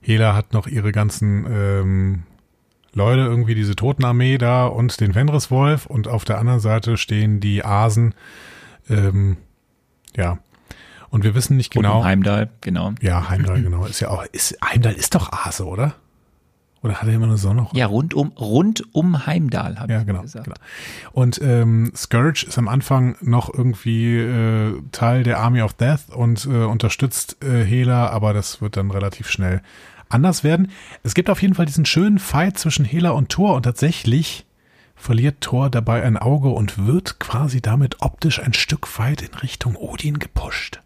Hela 0.02 0.36
hat 0.36 0.54
noch 0.54 0.68
ihre 0.68 0.92
ganzen 0.92 1.46
ähm, 1.50 2.24
Leute, 2.94 3.22
irgendwie 3.22 3.56
diese 3.56 3.76
Totenarmee 3.76 4.38
da 4.38 4.66
und 4.66 5.00
den 5.00 5.14
Fenriswolf 5.14 5.86
und 5.86 6.08
auf 6.08 6.26
der 6.26 6.40
anderen 6.40 6.60
Seite 6.60 6.98
stehen 6.98 7.40
die 7.40 7.64
Asen, 7.64 8.14
ähm, 8.90 9.38
ja. 10.16 10.40
Und 11.10 11.24
wir 11.24 11.34
wissen 11.34 11.58
nicht 11.58 11.76
Und 11.76 11.84
genau. 11.84 12.00
um 12.00 12.04
Heimdall, 12.04 12.50
genau. 12.62 12.94
Ja, 13.02 13.30
Heimdall, 13.30 13.62
genau. 13.64 13.86
Ist 13.86 14.00
ja 14.00 14.10
auch, 14.10 14.24
ist, 14.32 14.58
Heimdall 14.64 14.94
ist 14.94 15.16
doch 15.16 15.32
Ase, 15.32 15.66
oder? 15.66 15.96
Oder 16.82 17.02
hat 17.02 17.08
er 17.10 17.16
immer 17.16 17.26
eine 17.26 17.38
Sonne? 17.38 17.68
Ja, 17.74 17.88
rund 17.88 18.14
um, 18.14 18.30
rund 18.40 18.84
um 18.94 19.26
Heimdall, 19.26 19.80
habe 19.80 19.92
Ja, 19.92 20.00
ich 20.02 20.06
genau, 20.06 20.22
gesagt. 20.22 20.46
genau. 20.46 20.56
Und 21.12 21.42
ähm, 21.42 21.92
Scourge 21.96 22.46
ist 22.48 22.58
am 22.58 22.68
Anfang 22.70 23.18
noch 23.22 23.54
irgendwie 23.54 24.18
äh, 24.18 24.82
Teil 24.92 25.24
der 25.24 25.40
Army 25.40 25.62
of 25.62 25.74
Death 25.74 26.10
und 26.10 26.46
äh, 26.46 26.50
unterstützt 26.64 27.44
äh, 27.44 27.66
Hela, 27.66 28.10
aber 28.10 28.34
das 28.34 28.62
wird 28.62 28.78
dann 28.78 28.92
relativ 28.92 29.30
schnell 29.30 29.62
anders 30.08 30.44
werden. 30.44 30.72
Es 31.04 31.16
gibt 31.16 31.30
auf 31.30 31.42
jeden 31.42 31.54
Fall 31.54 31.66
diesen 31.66 31.86
schönen 31.86 32.18
Fight 32.18 32.58
zwischen 32.58 32.86
Hela 32.86 33.10
und 33.12 33.30
Thor 33.30 33.56
und 33.56 33.64
tatsächlich 33.64 34.46
verliert 35.00 35.42
Thor 35.42 35.70
dabei 35.70 36.04
ein 36.04 36.18
Auge 36.18 36.50
und 36.50 36.86
wird 36.86 37.20
quasi 37.20 37.62
damit 37.62 38.02
optisch 38.02 38.40
ein 38.40 38.54
Stück 38.54 39.00
weit 39.00 39.22
in 39.22 39.34
Richtung 39.34 39.76
Odin 39.76 40.20
gepusht. 40.20 40.82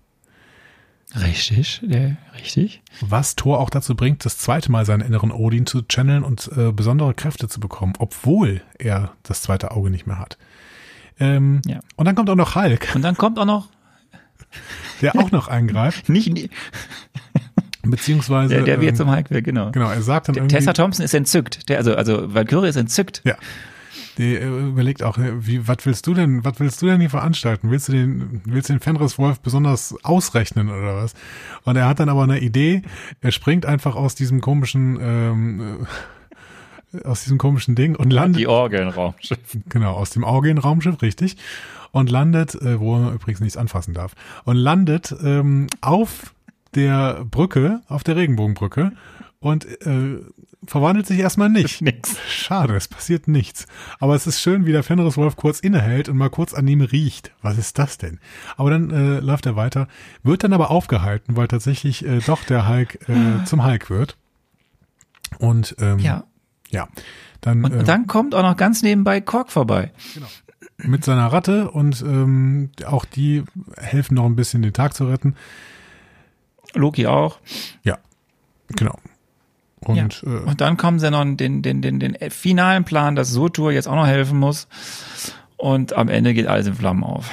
Richtig, 1.19 1.81
ja, 1.88 2.15
richtig. 2.35 2.81
Was 3.02 3.35
Thor 3.35 3.60
auch 3.60 3.69
dazu 3.69 3.95
bringt, 3.95 4.26
das 4.26 4.38
zweite 4.38 4.72
Mal 4.72 4.85
seinen 4.85 5.02
inneren 5.02 5.31
Odin 5.31 5.65
zu 5.65 5.84
channeln 5.84 6.23
und 6.23 6.49
äh, 6.56 6.72
besondere 6.72 7.14
Kräfte 7.14 7.48
zu 7.48 7.60
bekommen, 7.60 7.94
obwohl 7.99 8.61
er 8.80 9.11
das 9.22 9.41
zweite 9.44 9.72
Auge 9.72 9.91
nicht 9.91 10.07
mehr 10.07 10.18
hat. 10.18 10.38
Ähm, 11.19 11.61
Ja. 11.68 11.81
Und 11.95 12.06
dann 12.06 12.15
kommt 12.15 12.30
auch 12.30 12.35
noch 12.35 12.56
Hulk, 12.56 12.88
Und 12.95 13.03
dann 13.03 13.15
kommt 13.15 13.38
auch 13.38 13.45
noch, 13.45 13.69
der 15.02 15.15
auch 15.15 15.30
noch 15.30 15.48
eingreift, 15.49 16.10
nicht, 16.10 16.49
beziehungsweise 17.84 18.56
der, 18.56 18.64
der 18.64 18.81
wird 18.81 18.91
ähm, 18.91 18.95
zum 18.95 19.11
Hulk, 19.11 19.27
genau. 19.30 19.72
genau, 19.72 19.90
er 19.90 20.02
sagt 20.02 20.30
dann 20.30 20.35
irgendwie, 20.35 20.56
Tessa 20.56 20.73
Thompson 20.73 21.06
ist 21.06 21.14
entzückt. 21.14 21.69
Der, 21.69 21.77
also, 21.77 21.95
also 21.95 22.34
Valkyrie 22.34 22.69
ist 22.69 22.76
entzückt. 22.76 23.22
ja, 23.23 23.35
die 24.18 24.35
äh, 24.35 24.68
überlegt 24.68 25.03
auch, 25.03 25.18
äh, 25.18 25.45
wie, 25.45 25.68
was 25.68 25.77
willst 25.84 26.06
du 26.07 26.14
denn, 26.14 26.45
was 26.45 26.60
willst 26.60 26.81
du 26.81 26.85
denn 26.85 26.99
hier 26.99 27.10
veranstalten? 27.10 27.72
Willst 27.72 27.88
du 27.88 27.94
den, 27.94 28.41
willst 28.45 28.69
du 28.69 28.73
den 28.73 28.80
Fenriswolf 28.80 29.40
besonders 29.40 29.95
ausrechnen 30.03 30.69
oder 30.69 30.95
was? 30.95 31.14
Und 31.64 31.76
er 31.76 31.88
hat 31.88 31.99
dann 31.99 32.10
aber 32.10 32.23
eine 32.23 32.40
Idee, 32.40 32.84
er 33.22 33.31
springt 33.31 33.65
einfach 33.65 33.95
aus 33.95 34.15
diesem 34.15 34.41
komischen, 34.41 34.99
ähm, 35.02 35.88
äh, 36.94 37.03
aus 37.03 37.23
diesem 37.23 37.38
komischen 37.38 37.76
Ding 37.76 37.95
und 37.95 38.11
landet 38.11 38.41
Die 38.41 38.48
Orgelraumschiff. 38.48 39.57
Genau, 39.69 39.94
aus 39.94 40.11
dem 40.11 40.23
Orgien-Raumschiff, 40.23 41.02
richtig. 41.02 41.38
Und 41.91 42.10
landet, 42.10 42.56
äh, 42.56 42.80
wo 42.80 42.98
er 42.98 43.14
übrigens 43.14 43.40
nichts 43.40 43.57
anfassen 43.57 43.94
darf, 43.94 44.14
und 44.45 44.57
landet 44.57 45.15
ähm, 45.23 45.68
auf 45.81 46.34
der 46.76 47.26
Brücke, 47.26 47.81
auf 47.88 48.03
der 48.03 48.15
Regenbogenbrücke 48.15 48.94
und 49.40 49.65
äh, 49.85 50.19
verwandelt 50.68 51.06
sich 51.07 51.19
erstmal 51.19 51.49
nicht. 51.49 51.81
Nix. 51.81 52.15
Schade, 52.27 52.76
es 52.76 52.88
passiert 52.88 53.27
nichts. 53.27 53.65
Aber 53.99 54.15
es 54.15 54.27
ist 54.27 54.41
schön, 54.41 54.65
wie 54.65 54.72
der 54.72 54.84
Fenriswolf 54.84 55.35
kurz 55.35 55.60
innehält 55.60 56.10
und 56.10 56.18
mal 56.18 56.30
kurz 56.30 56.53
an 56.53 56.68
ihm 56.68 56.81
riecht. 56.81 57.31
Was 57.41 57.57
ist 57.57 57.77
das 57.80 57.98
denn? 57.98 58.19
Aber 58.57 58.69
dann 58.69 58.90
äh, 58.91 59.19
läuft 59.19 59.45
er 59.45 59.56
weiter, 59.56 59.88
wird 60.23 60.44
dann 60.44 60.53
aber 60.53 60.72
aufgehalten, 60.72 61.35
weil 61.35 61.48
tatsächlich 61.48 62.06
äh, 62.06 62.19
doch 62.19 62.44
der 62.44 62.68
Hulk 62.68 63.07
äh, 63.10 63.44
zum 63.45 63.65
Hulk 63.65 63.90
wird. 63.90 64.18
Und 65.40 65.76
ähm, 65.80 65.99
Ja. 65.99 66.23
ja, 66.69 66.88
dann, 67.41 67.64
Und 67.64 67.73
äh, 67.73 67.84
dann 67.84 68.07
kommt 68.07 68.35
auch 68.35 68.44
noch 68.44 68.57
ganz 68.57 68.81
nebenbei 68.84 69.19
Kork 69.22 69.52
vorbei. 69.52 69.91
mit 70.77 71.03
seiner 71.06 71.27
Ratte 71.27 71.72
und 71.72 72.02
ähm, 72.02 72.72
auch 72.85 73.06
die 73.06 73.44
helfen 73.77 74.15
noch 74.15 74.26
ein 74.26 74.35
bisschen 74.35 74.61
den 74.61 74.73
Tag 74.73 74.94
zu 74.94 75.06
retten. 75.07 75.35
Loki 76.73 77.06
auch. 77.07 77.40
Ja, 77.84 77.98
genau. 78.69 78.98
Und 79.84 80.22
ja. 80.22 80.32
äh, 80.32 80.40
und 80.46 80.62
dann 80.62 80.78
kommen 80.78 81.00
sie 81.00 81.12
noch 81.12 81.24
den, 81.26 81.62
den, 81.62 81.82
den, 81.82 82.00
den 82.00 82.18
finalen 82.30 82.84
Plan, 82.84 83.16
dass 83.16 83.30
Sotur 83.30 83.72
jetzt 83.72 83.88
auch 83.88 83.96
noch 83.96 84.08
helfen 84.08 84.40
muss. 84.40 84.68
Und 85.58 85.94
am 85.94 86.10
Ende 86.10 86.34
geht 86.34 86.48
alles 86.48 86.68
in 86.68 86.76
Flammen 86.76 87.04
auf. 87.04 87.32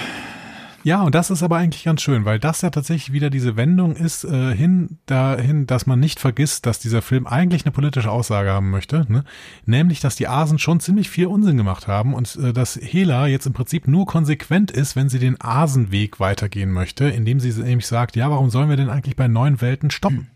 ja, 0.84 1.02
und 1.02 1.16
das 1.16 1.30
ist 1.30 1.42
aber 1.42 1.56
eigentlich 1.56 1.82
ganz 1.82 2.00
schön, 2.00 2.24
weil 2.24 2.38
das 2.38 2.62
ja 2.62 2.70
tatsächlich 2.70 3.12
wieder 3.12 3.28
diese 3.28 3.56
Wendung 3.56 3.96
ist 3.96 4.22
äh, 4.24 4.54
hin 4.54 4.98
dahin, 5.06 5.66
dass 5.66 5.86
man 5.86 5.98
nicht 5.98 6.20
vergisst, 6.20 6.64
dass 6.64 6.78
dieser 6.78 7.02
Film 7.02 7.26
eigentlich 7.26 7.64
eine 7.64 7.72
politische 7.72 8.10
Aussage 8.10 8.50
haben 8.50 8.70
möchte, 8.70 9.04
ne? 9.10 9.24
nämlich, 9.66 9.98
dass 9.98 10.14
die 10.14 10.28
Asen 10.28 10.60
schon 10.60 10.78
ziemlich 10.78 11.10
viel 11.10 11.26
Unsinn 11.26 11.56
gemacht 11.56 11.88
haben 11.88 12.14
und 12.14 12.36
äh, 12.36 12.52
dass 12.52 12.76
Hela 12.76 13.26
jetzt 13.26 13.46
im 13.46 13.52
Prinzip 13.52 13.88
nur 13.88 14.06
konsequent 14.06 14.70
ist, 14.70 14.94
wenn 14.94 15.08
sie 15.08 15.18
den 15.18 15.40
Asenweg 15.40 16.20
weitergehen 16.20 16.70
möchte, 16.70 17.06
indem 17.06 17.40
sie 17.40 17.50
nämlich 17.60 17.88
sagt, 17.88 18.14
ja, 18.14 18.30
warum 18.30 18.48
sollen 18.48 18.68
wir 18.68 18.76
denn 18.76 18.90
eigentlich 18.90 19.16
bei 19.16 19.26
neuen 19.26 19.60
Welten 19.60 19.90
stoppen? 19.90 20.28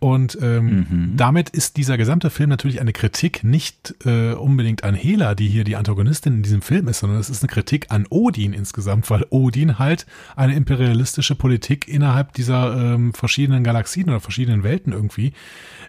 Und 0.00 0.38
ähm, 0.40 1.12
damit 1.16 1.50
ist 1.50 1.76
dieser 1.76 1.96
gesamte 1.96 2.30
Film 2.30 2.50
natürlich 2.50 2.80
eine 2.80 2.92
Kritik 2.92 3.42
nicht 3.42 3.96
äh, 4.04 4.32
unbedingt 4.32 4.84
an 4.84 4.94
Hela, 4.94 5.34
die 5.34 5.48
hier 5.48 5.64
die 5.64 5.74
Antagonistin 5.74 6.34
in 6.34 6.42
diesem 6.44 6.62
Film 6.62 6.86
ist, 6.86 7.00
sondern 7.00 7.18
es 7.18 7.28
ist 7.28 7.42
eine 7.42 7.50
Kritik 7.50 7.86
an 7.90 8.06
Odin 8.08 8.52
insgesamt, 8.52 9.10
weil 9.10 9.26
Odin 9.30 9.80
halt 9.80 10.06
eine 10.36 10.54
imperialistische 10.54 11.34
Politik 11.34 11.88
innerhalb 11.88 12.32
dieser 12.34 12.94
ähm, 12.94 13.12
verschiedenen 13.12 13.64
Galaxien 13.64 14.08
oder 14.08 14.20
verschiedenen 14.20 14.62
Welten 14.62 14.92
irgendwie 14.92 15.32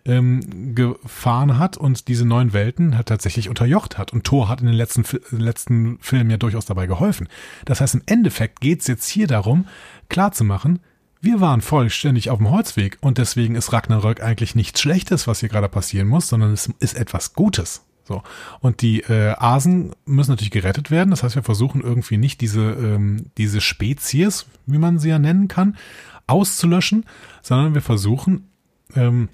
ähm, 0.06 0.73
gefahren 0.73 1.60
hat 1.60 1.77
und 1.77 2.07
diese 2.07 2.26
neuen 2.26 2.52
Welten 2.52 2.98
hat 2.98 3.07
tatsächlich 3.07 3.48
unterjocht 3.48 3.99
hat. 3.99 4.11
Und 4.11 4.23
Thor 4.23 4.49
hat 4.49 4.61
in 4.61 4.68
den 4.68 4.76
letzten, 4.76 5.06
letzten 5.30 5.99
Filmen 5.99 6.31
ja 6.31 6.38
durchaus 6.38 6.65
dabei 6.65 6.88
geholfen. 6.88 7.27
Das 7.65 7.80
heißt, 7.80 7.94
im 7.94 8.02
Endeffekt 8.07 8.60
geht 8.60 8.81
es 8.81 8.88
jetzt 8.88 9.07
hier 9.07 9.27
darum, 9.27 9.68
klarzumachen, 10.10 10.80
wir 11.22 11.41
waren 11.41 11.62
vollständig 11.62 12.30
auf 12.30 12.38
dem 12.38 12.50
Holzweg 12.50 12.98
und 13.02 13.18
deswegen 13.18 13.56
ist 13.56 13.74
Ragnarök 13.74 14.22
eigentlich 14.22 14.56
nichts 14.56 14.82
Schlechtes, 14.82 15.28
was 15.28 15.41
hier 15.41 15.50
gerade 15.50 15.70
passieren 15.70 16.08
muss, 16.08 16.28
sondern 16.28 16.54
es 16.54 16.70
ist 16.80 16.96
etwas 16.96 17.34
Gutes. 17.34 17.84
So. 18.06 18.24
Und 18.60 18.82
die 18.82 19.02
äh, 19.02 19.36
Asen 19.38 19.91
müssen 20.06 20.32
natürlich 20.32 20.52
gerettet 20.52 20.90
werden. 20.90 21.12
Das 21.12 21.22
heißt, 21.22 21.36
wir 21.36 21.44
versuchen 21.44 21.82
irgendwie 21.82 22.18
nicht 22.18 22.41
diese, 22.41 22.62
ähm, 22.62 23.28
diese 23.38 23.62
Spezies, 23.62 24.48
wie 24.66 24.80
man 24.80 24.98
sie 24.98 25.10
ja 25.10 25.20
nennen 25.20 25.48
kann, 25.48 25.78
auszulöschen, 26.26 27.06
sondern 27.41 27.76
wir 27.76 27.82
versuchen 27.82 28.50
ähm, 28.96 29.30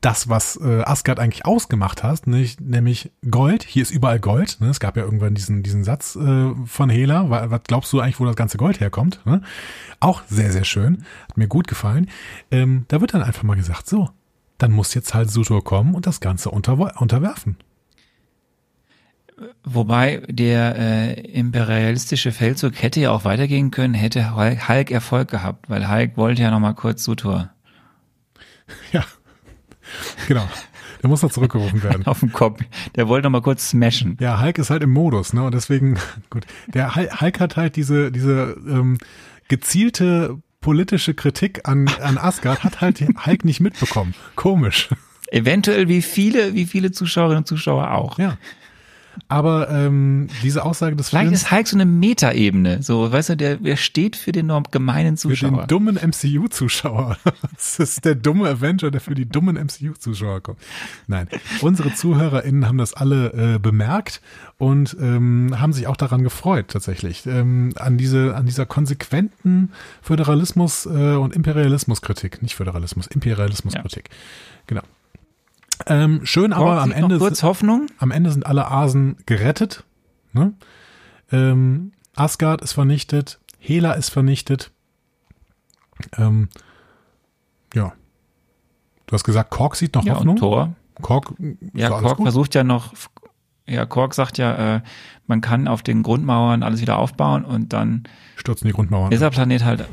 das, 0.00 0.28
was 0.28 0.56
äh, 0.56 0.82
Asgard 0.82 1.18
eigentlich 1.18 1.44
ausgemacht 1.46 2.02
hat, 2.02 2.26
nicht, 2.26 2.60
nämlich 2.60 3.10
Gold. 3.30 3.64
Hier 3.64 3.82
ist 3.82 3.90
überall 3.90 4.20
Gold. 4.20 4.58
Ne? 4.60 4.68
Es 4.68 4.80
gab 4.80 4.96
ja 4.96 5.02
irgendwann 5.04 5.34
diesen, 5.34 5.62
diesen 5.62 5.84
Satz 5.84 6.16
äh, 6.16 6.50
von 6.66 6.90
Hela. 6.90 7.30
Wa- 7.30 7.50
Was 7.50 7.62
glaubst 7.64 7.92
du 7.92 8.00
eigentlich, 8.00 8.20
wo 8.20 8.24
das 8.24 8.36
ganze 8.36 8.58
Gold 8.58 8.80
herkommt? 8.80 9.20
Ne? 9.26 9.42
Auch 10.00 10.22
sehr, 10.28 10.52
sehr 10.52 10.64
schön. 10.64 11.04
Hat 11.28 11.36
mir 11.36 11.48
gut 11.48 11.68
gefallen. 11.68 12.08
Ähm, 12.50 12.84
da 12.88 13.00
wird 13.00 13.14
dann 13.14 13.22
einfach 13.22 13.42
mal 13.42 13.56
gesagt, 13.56 13.88
so, 13.88 14.10
dann 14.58 14.72
muss 14.72 14.94
jetzt 14.94 15.14
halt 15.14 15.30
Sutor 15.30 15.62
kommen 15.64 15.94
und 15.94 16.06
das 16.06 16.20
Ganze 16.20 16.50
unterwo- 16.50 16.96
unterwerfen. 16.98 17.56
Wobei 19.62 20.22
der 20.28 20.74
äh, 20.76 21.20
imperialistische 21.20 22.32
Feldzug 22.32 22.82
hätte 22.82 22.98
ja 23.00 23.12
auch 23.12 23.24
weitergehen 23.24 23.70
können, 23.70 23.94
hätte 23.94 24.34
Hulk, 24.34 24.68
Hulk 24.68 24.90
Erfolg 24.90 25.28
gehabt, 25.30 25.70
weil 25.70 25.88
Hulk 25.88 26.16
wollte 26.16 26.42
ja 26.42 26.50
noch 26.50 26.58
mal 26.58 26.72
kurz 26.72 27.04
Sutor 27.04 27.50
Ja, 28.92 29.04
genau. 30.26 30.48
Der 31.02 31.08
muss 31.08 31.22
noch 31.22 31.30
zurückgerufen 31.30 31.82
werden. 31.82 32.06
auf 32.06 32.20
den 32.20 32.32
Kopf. 32.32 32.60
Der 32.96 33.08
wollte 33.08 33.26
noch 33.26 33.30
mal 33.30 33.42
kurz 33.42 33.70
smashen. 33.70 34.16
Ja, 34.20 34.40
Hulk 34.42 34.58
ist 34.58 34.70
halt 34.70 34.82
im 34.82 34.90
Modus, 34.90 35.32
ne? 35.32 35.44
Und 35.44 35.54
deswegen, 35.54 35.96
gut. 36.30 36.44
Der 36.66 36.94
Hul- 36.96 37.20
Hulk 37.20 37.40
hat 37.40 37.56
halt 37.56 37.76
diese, 37.76 38.10
diese 38.10 38.56
ähm, 38.68 38.98
gezielte 39.48 40.38
politische 40.60 41.14
Kritik 41.14 41.68
an, 41.68 41.88
an 42.02 42.18
Asgard, 42.18 42.64
hat 42.64 42.80
halt 42.80 43.00
Hulk 43.00 43.44
nicht 43.44 43.60
mitbekommen. 43.60 44.14
Komisch. 44.34 44.88
Eventuell 45.30 45.88
wie 45.88 46.02
viele, 46.02 46.54
wie 46.54 46.66
viele 46.66 46.90
Zuschauerinnen 46.90 47.38
und 47.38 47.46
Zuschauer 47.46 47.92
auch. 47.92 48.18
Ja. 48.18 48.36
Aber 49.28 49.68
ähm, 49.70 50.28
diese 50.42 50.64
Aussage 50.64 50.96
des 50.96 51.08
Vielleicht 51.08 51.28
Films 51.28 51.42
ist 51.42 51.50
Hulk 51.50 51.68
so 51.68 51.76
eine 51.76 51.86
Metaebene. 51.86 52.82
So, 52.82 53.10
weißt 53.10 53.30
du, 53.30 53.36
der, 53.36 53.56
der 53.56 53.76
steht 53.76 54.16
für 54.16 54.32
den 54.32 54.46
norm 54.46 54.64
gemeinen 54.70 55.16
für 55.16 55.28
den 55.28 55.36
Zuschauer. 55.36 55.66
dummen 55.66 55.96
MCU-Zuschauer. 55.96 57.16
Das 57.54 57.78
ist 57.78 58.04
der 58.04 58.14
dumme 58.14 58.48
Avenger, 58.48 58.90
der 58.90 59.00
für 59.00 59.14
die 59.14 59.26
dummen 59.26 59.56
MCU-Zuschauer 59.56 60.42
kommt. 60.42 60.58
Nein, 61.06 61.28
unsere 61.60 61.92
ZuhörerInnen 61.92 62.66
haben 62.66 62.78
das 62.78 62.94
alle 62.94 63.54
äh, 63.54 63.58
bemerkt 63.58 64.20
und 64.58 64.96
ähm, 65.00 65.54
haben 65.58 65.72
sich 65.72 65.86
auch 65.86 65.96
daran 65.96 66.22
gefreut, 66.22 66.68
tatsächlich. 66.68 67.26
Ähm, 67.26 67.72
an, 67.76 67.98
diese, 67.98 68.34
an 68.36 68.46
dieser 68.46 68.66
konsequenten 68.66 69.72
Föderalismus- 70.02 70.86
äh, 70.86 71.16
und 71.16 71.34
Imperialismuskritik. 71.34 72.42
Nicht 72.42 72.54
Föderalismus, 72.54 73.06
Imperialismuskritik. 73.06 74.10
Genau. 74.66 74.82
Ähm, 75.86 76.20
schön, 76.24 76.52
aber 76.52 76.72
Hulk 76.72 76.82
am 76.82 76.92
Ende, 76.92 77.18
kurz 77.18 77.42
Hoffnung. 77.42 77.86
am 77.98 78.10
Ende 78.10 78.30
sind 78.30 78.44
alle 78.46 78.70
Asen 78.70 79.16
gerettet. 79.26 79.84
Ne? 80.32 80.52
Ähm, 81.30 81.92
Asgard 82.16 82.62
ist 82.62 82.72
vernichtet, 82.72 83.38
Hela 83.58 83.92
ist 83.92 84.10
vernichtet. 84.10 84.70
Ähm, 86.16 86.48
ja. 87.74 87.92
Du 89.06 89.12
hast 89.14 89.24
gesagt, 89.24 89.50
Kork 89.50 89.76
sieht 89.76 89.94
noch 89.94 90.04
Ja, 90.04 90.14
Hoffnung. 90.16 90.34
und 90.34 90.40
Thor. 90.40 90.74
Kork, 91.00 91.34
Ja, 91.74 91.88
Kork 91.90 92.16
gut. 92.16 92.26
versucht 92.26 92.54
ja 92.54 92.64
noch, 92.64 92.92
ja, 93.66 93.86
Kork 93.86 94.14
sagt 94.14 94.36
ja, 94.38 94.76
äh, 94.76 94.80
man 95.26 95.40
kann 95.40 95.68
auf 95.68 95.82
den 95.82 96.02
Grundmauern 96.02 96.62
alles 96.62 96.80
wieder 96.80 96.98
aufbauen 96.98 97.44
und 97.44 97.72
dann 97.72 98.02
Stürzen 98.36 98.66
die 98.66 98.72
Grundmauern. 98.72 99.12
ist 99.12 99.20
der 99.20 99.30
Planet 99.30 99.64
halt 99.64 99.88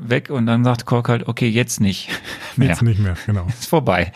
weg 0.00 0.30
und 0.30 0.46
dann 0.46 0.62
sagt 0.62 0.86
Kork 0.86 1.08
halt, 1.08 1.26
okay, 1.26 1.48
jetzt 1.48 1.80
nicht 1.80 2.08
mehr. 2.56 2.68
Jetzt 2.68 2.82
nicht 2.82 3.00
mehr, 3.00 3.16
genau. 3.26 3.46
Ist 3.48 3.66
vorbei. 3.68 4.12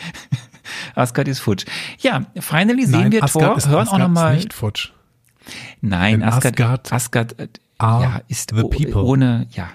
Asgard 0.95 1.29
ist 1.29 1.41
futsch. 1.41 1.65
Ja, 2.01 2.27
finally 2.39 2.85
sehen 2.87 3.01
Nein, 3.03 3.13
wir 3.13 3.25
Asgard 3.25 3.45
Thor, 3.47 3.57
ist, 3.57 3.69
hören 3.69 3.81
Asgard 3.83 3.95
auch 4.03 4.07
nochmal. 4.07 4.35
ist 4.37 4.45
nicht 4.45 4.53
futsch. 4.55 4.93
Nein, 5.81 6.23
Asgard, 6.23 6.93
Asgard 6.93 6.93
Asgard, 6.93 7.39
äh, 7.41 7.49
ja, 7.81 8.21
ist 8.29 8.53
the 8.55 8.63
o- 8.63 8.69
people. 8.69 9.03
ohne, 9.03 9.47
ja. 9.51 9.69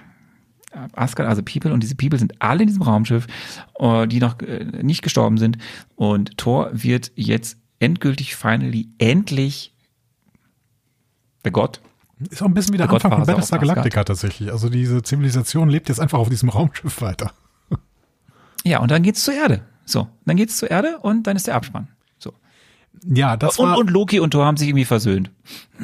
Asgard, 0.94 1.28
also 1.28 1.42
People, 1.42 1.72
und 1.72 1.82
diese 1.82 1.94
People 1.94 2.18
sind 2.18 2.34
alle 2.42 2.60
in 2.62 2.66
diesem 2.68 2.82
Raumschiff, 2.82 3.26
äh, 3.78 4.06
die 4.06 4.20
noch 4.20 4.38
äh, 4.40 4.62
nicht 4.82 5.02
gestorben 5.02 5.38
sind. 5.38 5.56
Und 5.94 6.36
Thor 6.36 6.68
wird 6.72 7.12
jetzt 7.16 7.56
endgültig, 7.78 8.36
finally, 8.36 8.88
endlich 8.98 9.72
der 11.44 11.52
Gott. 11.52 11.80
Ist 12.30 12.42
auch 12.42 12.46
ein 12.46 12.54
bisschen 12.54 12.74
wie 12.74 12.78
der 12.78 12.86
Der 12.86 12.92
Gott 12.92 13.04
Anfang 13.04 13.20
von 13.20 13.26
Battlestar. 13.26 13.58
Galactica 13.58 14.04
tatsächlich. 14.04 14.50
Also 14.52 14.68
diese 14.68 15.02
Zivilisation 15.02 15.68
lebt 15.68 15.88
jetzt 15.88 16.00
einfach 16.00 16.18
auf 16.18 16.28
diesem 16.28 16.48
Raumschiff 16.50 17.00
weiter. 17.00 17.32
Ja, 18.64 18.80
und 18.80 18.90
dann 18.90 19.02
geht's 19.02 19.22
zur 19.24 19.34
Erde. 19.34 19.62
So, 19.86 20.08
dann 20.26 20.36
geht's 20.36 20.58
zur 20.58 20.70
Erde 20.70 20.98
und 21.00 21.26
dann 21.26 21.36
ist 21.36 21.46
der 21.46 21.54
Abspann. 21.54 21.88
So. 22.18 22.32
Ja, 23.06 23.36
das 23.36 23.58
Und, 23.58 23.68
war, 23.68 23.78
und 23.78 23.90
Loki 23.90 24.20
und 24.20 24.32
Thor 24.32 24.44
haben 24.44 24.56
sich 24.56 24.68
irgendwie 24.68 24.84
versöhnt. 24.84 25.30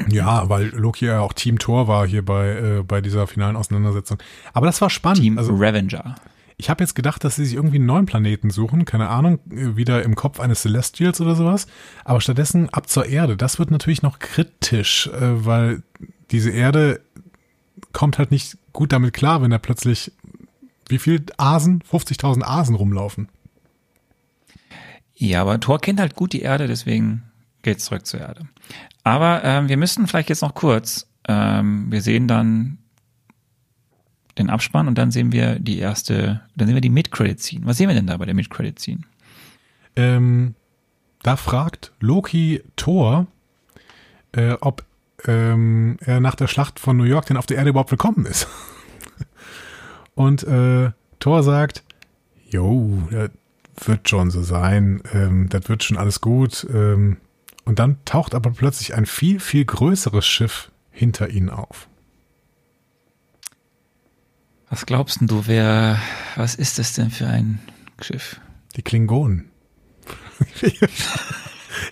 ja, 0.09 0.49
weil 0.49 0.67
Loki 0.69 1.07
ja 1.07 1.21
auch 1.21 1.33
Team 1.33 1.59
Thor 1.59 1.89
war 1.89 2.07
hier 2.07 2.25
bei, 2.25 2.49
äh, 2.49 2.83
bei 2.83 3.01
dieser 3.01 3.27
finalen 3.27 3.57
Auseinandersetzung. 3.57 4.19
Aber 4.53 4.67
das 4.67 4.81
war 4.81 4.91
spannend. 4.91 5.23
Team 5.23 5.39
also 5.39 5.55
Revenger. 5.55 6.17
Ich 6.59 6.69
habe 6.69 6.83
jetzt 6.85 6.95
gedacht, 6.95 7.25
dass 7.25 7.37
sie 7.37 7.45
sich 7.45 7.55
irgendwie 7.55 7.77
einen 7.77 7.87
neuen 7.87 8.07
Planeten 8.07 8.51
suchen, 8.51 8.85
keine 8.85 9.09
Ahnung, 9.09 9.39
äh, 9.51 9.77
wieder 9.77 10.03
im 10.03 10.15
Kopf 10.17 10.41
eines 10.41 10.63
Celestials 10.63 11.21
oder 11.21 11.35
sowas. 11.35 11.67
Aber 12.05 12.21
stattdessen 12.21 12.69
ab 12.71 12.89
zur 12.89 13.07
Erde. 13.07 13.37
Das 13.37 13.59
wird 13.59 13.71
natürlich 13.71 14.03
noch 14.03 14.19
kritisch, 14.19 15.07
äh, 15.09 15.45
weil 15.47 15.83
diese 16.31 16.51
Erde 16.51 17.01
kommt 17.93 18.19
halt 18.19 18.31
nicht 18.31 18.59
gut 18.73 18.93
damit 18.93 19.13
klar, 19.13 19.43
wenn 19.43 19.51
da 19.51 19.59
plötzlich 19.59 20.13
wie 20.89 20.99
viel 20.99 21.25
Asen, 21.37 21.83
50.000 21.91 22.43
Asen 22.43 22.75
rumlaufen. 22.75 23.29
Ja, 25.23 25.43
aber 25.43 25.61
Thor 25.61 25.79
kennt 25.79 26.01
halt 26.01 26.17
gut 26.17 26.33
die 26.33 26.43
Erde, 26.43 26.67
deswegen 26.67 27.23
geht's 27.63 27.85
zurück 27.85 28.07
zur 28.07 28.19
Erde. 28.19 28.49
Aber 29.05 29.45
ähm, 29.45 29.69
wir 29.69 29.77
müssen 29.77 30.09
vielleicht 30.09 30.31
jetzt 30.31 30.43
noch 30.43 30.57
kurz, 30.57 31.07
ähm, 31.29 31.93
wir 31.93 32.03
sehen 32.03 32.27
dann 32.27 32.79
den 34.37 34.51
Abspann 34.51 34.89
und 34.89 34.99
dann 34.99 35.13
sehen 35.13 35.31
wir 35.31 35.61
die 35.61 35.79
erste, 35.79 36.41
dann 36.57 36.67
sehen 36.67 36.75
wir 36.75 36.81
die 36.81 36.89
Mid-Credit-Scene. 36.89 37.65
Was 37.67 37.77
sehen 37.77 37.87
wir 37.87 37.95
denn 37.95 38.09
da 38.09 38.17
bei 38.17 38.25
der 38.25 38.35
Mid-Credit-Scene? 38.35 39.03
Ähm, 39.95 40.57
da 41.23 41.37
fragt 41.37 41.93
Loki 42.01 42.61
Thor, 42.75 43.29
äh, 44.33 44.55
ob 44.61 44.85
ähm, 45.29 45.99
er 46.01 46.19
nach 46.19 46.35
der 46.35 46.49
Schlacht 46.49 46.81
von 46.81 46.97
New 46.97 47.05
York 47.05 47.27
denn 47.27 47.37
auf 47.37 47.47
der 47.47 47.59
Erde 47.59 47.71
überhaupt 47.71 47.93
willkommen 47.93 48.27
ist. 48.27 48.49
Und 50.17 50.43
äh, 50.43 50.91
Thor 51.21 51.45
sagt, 51.45 51.85
jo, 52.51 53.07
das 53.13 53.31
wird 53.77 54.09
schon 54.09 54.31
so 54.31 54.43
sein, 54.43 55.03
ähm, 55.13 55.49
das 55.49 55.69
wird 55.69 55.85
schon 55.85 55.97
alles 55.97 56.21
gut. 56.21 56.67
Ähm, 56.73 57.19
und 57.65 57.79
dann 57.79 58.05
taucht 58.05 58.35
aber 58.35 58.51
plötzlich 58.51 58.95
ein 58.95 59.07
viel, 59.07 59.41
viel 59.41 59.65
größeres 59.65 60.27
Schiff 60.27 60.71
hinter 60.91 61.31
ihnen 61.31 61.51
auf. 61.51 61.89
Was 64.69 64.87
glaubst 64.87 65.21
denn 65.21 65.29
du, 65.29 65.47
wer, 65.47 65.99
was 66.37 66.55
ist 66.55 66.79
das 66.79 66.95
denn 66.95 67.11
für 67.11 67.27
ein 67.27 67.61
Schiff? 68.01 68.41
Die 68.75 68.83
Klingonen. 68.83 69.51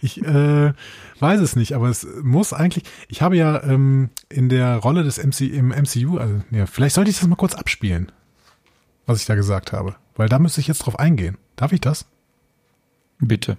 ich 0.01 0.24
äh, 0.24 0.73
weiß 1.20 1.40
es 1.40 1.57
nicht, 1.57 1.74
aber 1.74 1.89
es 1.89 2.07
muss 2.23 2.52
eigentlich. 2.52 2.85
Ich 3.09 3.23
habe 3.23 3.36
ja 3.36 3.62
ähm, 3.62 4.11
in 4.28 4.48
der 4.48 4.77
Rolle 4.77 5.05
des 5.05 5.23
MC 5.23 5.43
im 5.43 5.69
MCU, 5.69 6.19
also 6.19 6.40
ja, 6.51 6.66
vielleicht 6.66 6.94
sollte 6.94 7.11
ich 7.11 7.19
das 7.19 7.28
mal 7.28 7.36
kurz 7.36 7.55
abspielen, 7.55 8.11
was 9.07 9.20
ich 9.20 9.27
da 9.27 9.35
gesagt 9.35 9.73
habe, 9.73 9.97
weil 10.16 10.28
da 10.28 10.39
müsste 10.39 10.61
ich 10.61 10.66
jetzt 10.66 10.78
drauf 10.81 10.98
eingehen. 10.98 11.36
Darf 11.61 11.73
ich 11.74 11.82
das? 11.82 12.07
Bitte. 13.19 13.59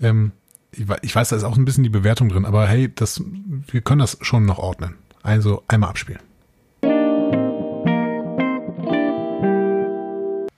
Ähm, 0.00 0.32
ich, 0.72 0.86
ich 1.02 1.14
weiß, 1.14 1.28
da 1.28 1.36
ist 1.36 1.44
auch 1.44 1.56
ein 1.56 1.64
bisschen 1.64 1.84
die 1.84 1.88
Bewertung 1.88 2.28
drin, 2.28 2.44
aber 2.44 2.66
hey, 2.66 2.92
das, 2.92 3.22
wir 3.68 3.80
können 3.80 4.00
das 4.00 4.18
schon 4.22 4.44
noch 4.44 4.58
ordnen. 4.58 4.96
Also 5.22 5.62
einmal 5.68 5.90
abspielen. 5.90 6.18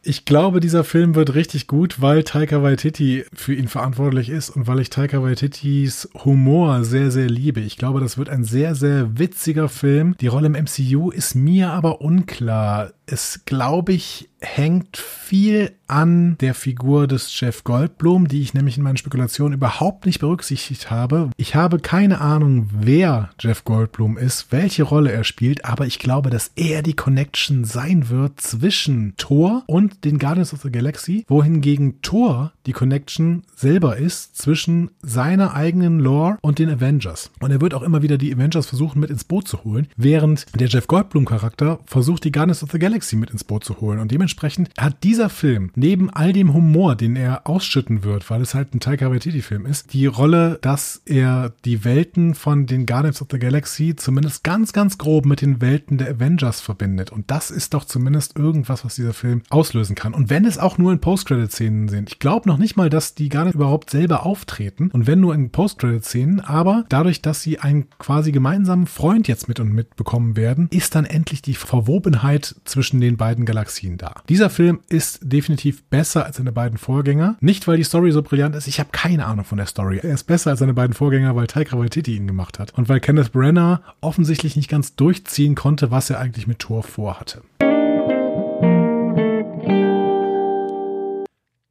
Ich 0.02 0.24
glaube, 0.24 0.60
dieser 0.60 0.84
Film 0.84 1.16
wird 1.16 1.34
richtig 1.34 1.66
gut, 1.66 2.00
weil 2.00 2.24
Taika 2.24 2.62
Waititi 2.62 3.26
für 3.34 3.52
ihn 3.52 3.68
verantwortlich 3.68 4.30
ist 4.30 4.48
und 4.48 4.66
weil 4.66 4.80
ich 4.80 4.88
Taika 4.88 5.22
Waititis 5.22 6.08
Humor 6.24 6.84
sehr, 6.84 7.10
sehr 7.10 7.28
liebe. 7.28 7.60
Ich 7.60 7.76
glaube, 7.76 8.00
das 8.00 8.16
wird 8.16 8.30
ein 8.30 8.44
sehr, 8.44 8.74
sehr 8.74 9.18
witziger 9.18 9.68
Film. 9.68 10.16
Die 10.20 10.28
Rolle 10.28 10.46
im 10.46 10.52
MCU 10.52 11.10
ist 11.10 11.34
mir 11.34 11.72
aber 11.72 12.00
unklar. 12.00 12.92
Es, 13.06 13.42
glaube 13.44 13.92
ich, 13.92 14.28
hängt 14.40 14.96
viel 14.96 15.72
an 15.88 16.36
der 16.40 16.54
Figur 16.54 17.06
des 17.06 17.38
Jeff 17.38 17.64
Goldblum, 17.64 18.28
die 18.28 18.42
ich 18.42 18.54
nämlich 18.54 18.76
in 18.76 18.82
meinen 18.82 18.96
Spekulationen 18.96 19.54
überhaupt 19.54 20.04
nicht 20.04 20.18
berücksichtigt 20.18 20.90
habe. 20.90 21.30
Ich 21.36 21.54
habe 21.54 21.78
keine 21.78 22.20
Ahnung, 22.20 22.68
wer 22.72 23.30
Jeff 23.40 23.64
Goldblum 23.64 24.18
ist, 24.18 24.50
welche 24.50 24.82
Rolle 24.82 25.12
er 25.12 25.24
spielt, 25.24 25.64
aber 25.64 25.86
ich 25.86 25.98
glaube, 25.98 26.28
dass 26.28 26.50
er 26.56 26.82
die 26.82 26.94
Connection 26.94 27.64
sein 27.64 28.08
wird 28.08 28.40
zwischen 28.40 29.14
Thor 29.16 29.62
und 29.66 30.04
den 30.04 30.18
Guardians 30.18 30.52
of 30.52 30.62
the 30.62 30.72
Galaxy, 30.72 31.24
wohingegen 31.28 32.02
Thor 32.02 32.52
die 32.66 32.72
Connection 32.72 33.44
selber 33.54 33.96
ist 33.96 34.36
zwischen 34.36 34.90
seiner 35.02 35.54
eigenen 35.54 36.00
Lore 36.00 36.38
und 36.42 36.58
den 36.58 36.68
Avengers. 36.68 37.30
Und 37.40 37.52
er 37.52 37.60
wird 37.60 37.74
auch 37.74 37.82
immer 37.82 38.02
wieder 38.02 38.18
die 38.18 38.34
Avengers 38.34 38.66
versuchen 38.66 39.00
mit 39.00 39.10
ins 39.10 39.24
Boot 39.24 39.46
zu 39.46 39.62
holen, 39.64 39.86
während 39.96 40.46
der 40.58 40.66
Jeff 40.66 40.88
Goldblum 40.88 41.24
Charakter 41.24 41.78
versucht, 41.86 42.24
die 42.24 42.32
Guardians 42.32 42.62
of 42.62 42.72
the 42.72 42.78
Galaxy 42.78 42.95
mit 43.16 43.30
ins 43.30 43.44
Boot 43.44 43.64
zu 43.64 43.80
holen. 43.80 43.98
Und 43.98 44.10
dementsprechend 44.10 44.70
hat 44.78 45.02
dieser 45.04 45.28
Film 45.28 45.70
neben 45.74 46.10
all 46.10 46.32
dem 46.32 46.54
Humor, 46.54 46.96
den 46.96 47.16
er 47.16 47.46
ausschütten 47.46 48.04
wird, 48.04 48.28
weil 48.30 48.42
es 48.42 48.54
halt 48.54 48.74
ein 48.74 48.80
Taika 48.80 49.10
Waititi 49.10 49.42
Film 49.42 49.66
ist, 49.66 49.92
die 49.92 50.06
Rolle, 50.06 50.58
dass 50.62 51.02
er 51.04 51.52
die 51.64 51.84
Welten 51.84 52.34
von 52.34 52.66
den 52.66 52.86
Guardians 52.86 53.22
of 53.22 53.28
the 53.30 53.38
Galaxy 53.38 53.94
zumindest 53.96 54.44
ganz, 54.44 54.72
ganz 54.72 54.98
grob 54.98 55.26
mit 55.26 55.40
den 55.40 55.60
Welten 55.60 55.98
der 55.98 56.10
Avengers 56.10 56.60
verbindet. 56.60 57.10
Und 57.10 57.30
das 57.30 57.50
ist 57.50 57.74
doch 57.74 57.84
zumindest 57.84 58.38
irgendwas, 58.38 58.84
was 58.84 58.94
dieser 58.94 59.12
Film 59.12 59.42
auslösen 59.50 59.94
kann. 59.94 60.14
Und 60.14 60.30
wenn 60.30 60.44
es 60.44 60.58
auch 60.58 60.78
nur 60.78 60.92
in 60.92 61.00
Post-Credit-Szenen 61.00 61.88
sind, 61.88 62.10
ich 62.10 62.18
glaube 62.18 62.48
noch 62.48 62.58
nicht 62.58 62.76
mal, 62.76 62.90
dass 62.90 63.14
die 63.14 63.28
Guardians 63.28 63.54
überhaupt 63.54 63.90
selber 63.90 64.24
auftreten. 64.24 64.90
Und 64.92 65.06
wenn 65.06 65.20
nur 65.20 65.34
in 65.34 65.50
Post-Credit-Szenen, 65.50 66.40
aber 66.40 66.84
dadurch, 66.88 67.22
dass 67.22 67.42
sie 67.42 67.58
einen 67.58 67.88
quasi 67.98 68.32
gemeinsamen 68.32 68.86
Freund 68.86 69.28
jetzt 69.28 69.48
mit 69.48 69.60
und 69.60 69.72
mit 69.72 69.96
bekommen 69.96 70.36
werden, 70.36 70.68
ist 70.70 70.94
dann 70.94 71.04
endlich 71.04 71.42
die 71.42 71.54
Verwobenheit 71.54 72.54
zwischen 72.64 72.85
den 72.92 73.16
beiden 73.16 73.44
Galaxien 73.44 73.98
da. 73.98 74.14
Dieser 74.28 74.50
Film 74.50 74.80
ist 74.88 75.20
definitiv 75.22 75.84
besser 75.84 76.24
als 76.24 76.36
seine 76.36 76.52
beiden 76.52 76.78
Vorgänger. 76.78 77.36
Nicht, 77.40 77.66
weil 77.66 77.76
die 77.76 77.84
Story 77.84 78.12
so 78.12 78.22
brillant 78.22 78.54
ist, 78.56 78.66
ich 78.66 78.78
habe 78.80 78.90
keine 78.92 79.26
Ahnung 79.26 79.44
von 79.44 79.58
der 79.58 79.66
Story. 79.66 80.00
Er 80.02 80.14
ist 80.14 80.24
besser 80.24 80.50
als 80.50 80.60
seine 80.60 80.74
beiden 80.74 80.94
Vorgänger, 80.94 81.34
weil 81.36 81.46
Taika 81.46 81.78
Waititi 81.78 82.16
ihn 82.16 82.26
gemacht 82.26 82.58
hat. 82.58 82.72
Und 82.74 82.88
weil 82.88 83.00
Kenneth 83.00 83.32
Brenner 83.32 83.82
offensichtlich 84.00 84.56
nicht 84.56 84.68
ganz 84.68 84.96
durchziehen 84.96 85.54
konnte, 85.54 85.90
was 85.90 86.10
er 86.10 86.18
eigentlich 86.20 86.46
mit 86.46 86.58
Thor 86.60 86.82
vorhatte. 86.82 87.42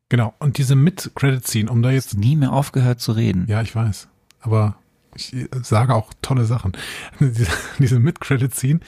Genau, 0.09 0.33
und 0.39 0.57
diese 0.57 0.75
Mid-Credit-Scene, 0.75 1.69
um 1.69 1.81
da 1.81 1.91
jetzt 1.91 2.17
Nie 2.17 2.35
mehr 2.35 2.53
aufgehört 2.53 3.01
zu 3.01 3.11
reden. 3.13 3.45
ja, 3.47 3.61
ich 3.61 3.75
weiß. 3.75 4.07
Aber 4.39 4.75
ich 5.15 5.33
sage 5.63 5.95
auch 5.95 6.13
tolle 6.21 6.45
Sachen. 6.45 6.73
Diese, 7.19 7.47
diese 7.79 7.99
Mid-Credit-Scene, 7.99 8.81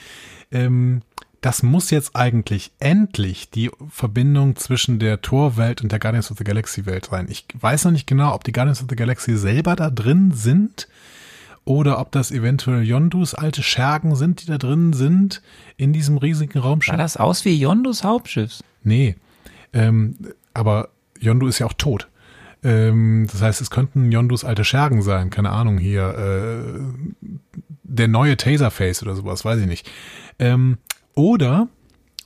ähm, 0.52 1.02
das 1.40 1.62
muss 1.62 1.90
jetzt 1.90 2.16
eigentlich 2.16 2.72
endlich 2.80 3.50
die 3.50 3.70
Verbindung 3.88 4.56
zwischen 4.56 4.98
der 4.98 5.20
Tor-Welt 5.20 5.82
und 5.82 5.92
der 5.92 5.98
Guardians 5.98 6.30
of 6.30 6.38
the 6.38 6.44
Galaxy-Welt 6.44 7.06
sein. 7.10 7.28
Ich 7.30 7.46
weiß 7.58 7.84
noch 7.84 7.92
nicht 7.92 8.06
genau, 8.06 8.34
ob 8.34 8.44
die 8.44 8.52
Guardians 8.52 8.80
of 8.80 8.88
the 8.90 8.96
Galaxy 8.96 9.36
selber 9.36 9.76
da 9.76 9.90
drin 9.90 10.32
sind 10.32 10.88
oder 11.64 12.00
ob 12.00 12.10
das 12.12 12.30
eventuell 12.30 12.82
Yondus 12.82 13.34
alte 13.34 13.62
Schergen 13.62 14.16
sind, 14.16 14.42
die 14.42 14.46
da 14.46 14.58
drin 14.58 14.92
sind 14.94 15.42
in 15.76 15.92
diesem 15.92 16.18
riesigen 16.18 16.58
Raumschiff. 16.58 16.92
Sah 16.92 16.96
das 16.96 17.16
aus 17.16 17.44
wie 17.44 17.54
Yondus 17.60 18.02
Hauptschiff? 18.02 18.60
Nee. 18.82 19.16
Ähm, 19.72 20.16
aber 20.54 20.88
Yondu 21.20 21.46
ist 21.46 21.58
ja 21.58 21.66
auch 21.66 21.74
tot. 21.74 22.08
Ähm, 22.64 23.28
das 23.30 23.42
heißt, 23.42 23.60
es 23.60 23.70
könnten 23.70 24.10
Yondus 24.10 24.44
alte 24.44 24.64
Schergen 24.64 25.02
sein. 25.02 25.30
Keine 25.30 25.50
Ahnung, 25.50 25.78
hier 25.78 26.14
äh, 26.16 26.80
der 27.84 28.08
neue 28.08 28.36
Taserface 28.36 29.02
oder 29.02 29.14
sowas, 29.14 29.44
weiß 29.44 29.60
ich 29.60 29.66
nicht. 29.66 29.90
Ähm, 30.38 30.78
oder, 31.18 31.66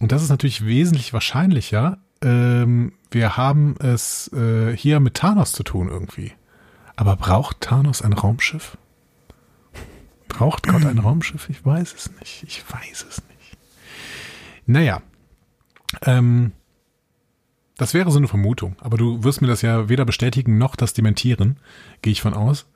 und 0.01 0.12
das 0.12 0.23
ist 0.23 0.28
natürlich 0.28 0.66
wesentlich 0.66 1.14
wahrscheinlicher, 1.14 1.97
ähm, 2.20 2.93
wir 3.10 3.39
haben 3.39 3.74
es 3.81 4.31
äh, 4.35 4.77
hier 4.77 5.01
mit 5.01 5.14
Thanos 5.14 5.52
zu 5.52 5.62
tun 5.62 5.89
irgendwie. 5.89 6.32
Aber 6.94 7.16
braucht 7.16 7.62
Thanos 7.62 8.02
ein 8.02 8.12
Raumschiff? 8.12 8.77
Braucht 10.28 10.66
Gott 10.66 10.85
ein 10.85 10.98
Raumschiff? 10.98 11.48
Ich 11.48 11.64
weiß 11.64 11.94
es 11.94 12.10
nicht. 12.20 12.44
Ich 12.47 12.62
weiß 12.70 13.06
es 13.09 13.23
nicht. 13.28 13.59
Naja. 14.66 15.01
Ähm, 16.02 16.52
das 17.78 17.94
wäre 17.94 18.10
so 18.10 18.19
eine 18.19 18.28
Vermutung, 18.28 18.77
aber 18.81 18.98
du 18.98 19.24
wirst 19.24 19.40
mir 19.40 19.48
das 19.48 19.62
ja 19.62 19.89
weder 19.89 20.05
bestätigen 20.05 20.59
noch 20.59 20.77
das 20.77 20.93
dementieren, 20.93 21.59
gehe 22.02 22.12
ich 22.12 22.20
von 22.20 22.35
aus. 22.35 22.66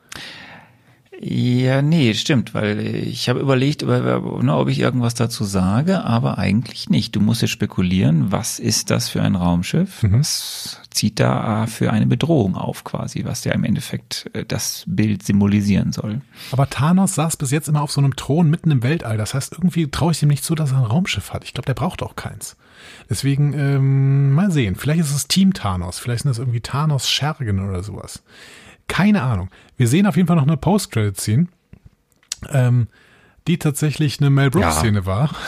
Ja, 1.20 1.80
nee, 1.80 2.12
stimmt, 2.12 2.52
weil 2.52 2.78
ich 2.86 3.28
habe 3.30 3.40
überlegt, 3.40 3.80
über- 3.82 4.43
ne, 4.43 4.55
ob 4.55 4.68
ich 4.68 4.80
irgendwas 4.80 5.14
dazu 5.14 5.44
sage, 5.44 6.05
aber 6.05 6.36
eigentlich 6.36 6.90
nicht. 6.90 7.16
Du 7.16 7.20
musst 7.20 7.40
jetzt 7.40 7.52
spekulieren, 7.52 8.30
was 8.32 8.59
ist 8.59 8.90
das 8.90 9.09
für 9.09 9.22
ein 9.22 9.34
Raumschiff? 9.34 10.02
Was 10.02 10.80
zieht 10.90 11.18
da 11.18 11.66
für 11.66 11.90
eine 11.93 12.06
Bedrohung 12.06 12.55
auf 12.55 12.84
quasi, 12.84 13.24
was 13.24 13.44
ja 13.44 13.52
im 13.52 13.64
Endeffekt 13.64 14.30
äh, 14.34 14.44
das 14.47 14.84
Bild 14.86 15.22
symbolisieren 15.22 15.93
soll. 15.93 16.20
Aber 16.52 16.68
Thanos 16.68 17.14
saß 17.14 17.36
bis 17.36 17.51
jetzt 17.51 17.68
immer 17.68 17.82
auf 17.82 17.93
so 17.93 18.01
einem 18.01 18.16
Thron 18.16 18.48
mitten 18.51 18.70
im 18.70 18.82
Weltall. 18.82 19.16
Das 19.18 19.32
heißt, 19.34 19.52
irgendwie 19.52 19.90
traue 19.90 20.12
ich 20.12 20.22
ihm 20.22 20.28
nicht 20.28 20.44
zu, 20.44 20.55
dass 20.55 20.72
er 20.72 20.78
ein 20.78 20.84
Raumschiff 20.84 21.32
hat. 21.32 21.44
Ich 21.44 21.52
glaube, 21.55 21.66
der 21.66 21.74
braucht 21.74 22.02
auch 22.02 22.16
keins. 22.16 22.56
Deswegen, 23.10 23.52
ähm, 23.55 24.32
mal 24.32 24.51
sehen. 24.51 24.74
Vielleicht 24.76 25.01
ist 25.01 25.14
es 25.14 25.28
Team 25.28 25.52
Thanos. 25.55 25.98
Vielleicht 25.98 26.22
sind 26.22 26.30
das 26.30 26.38
irgendwie 26.38 26.60
Thanos 26.60 27.09
Schergen 27.09 27.66
oder 27.66 27.82
sowas. 27.82 28.22
Keine 28.88 29.22
Ahnung. 29.22 29.50
Wir 29.76 29.88
sehen 29.88 30.06
auf 30.06 30.16
jeden 30.16 30.26
Fall 30.26 30.36
noch 30.36 30.46
eine 30.46 30.56
Post-Credit-Scene, 30.56 31.48
ähm, 32.50 32.88
die 33.46 33.58
tatsächlich 33.58 34.20
eine 34.20 34.30
Mel 34.30 34.50
Brooks-Szene 34.50 35.06
war. 35.06 35.30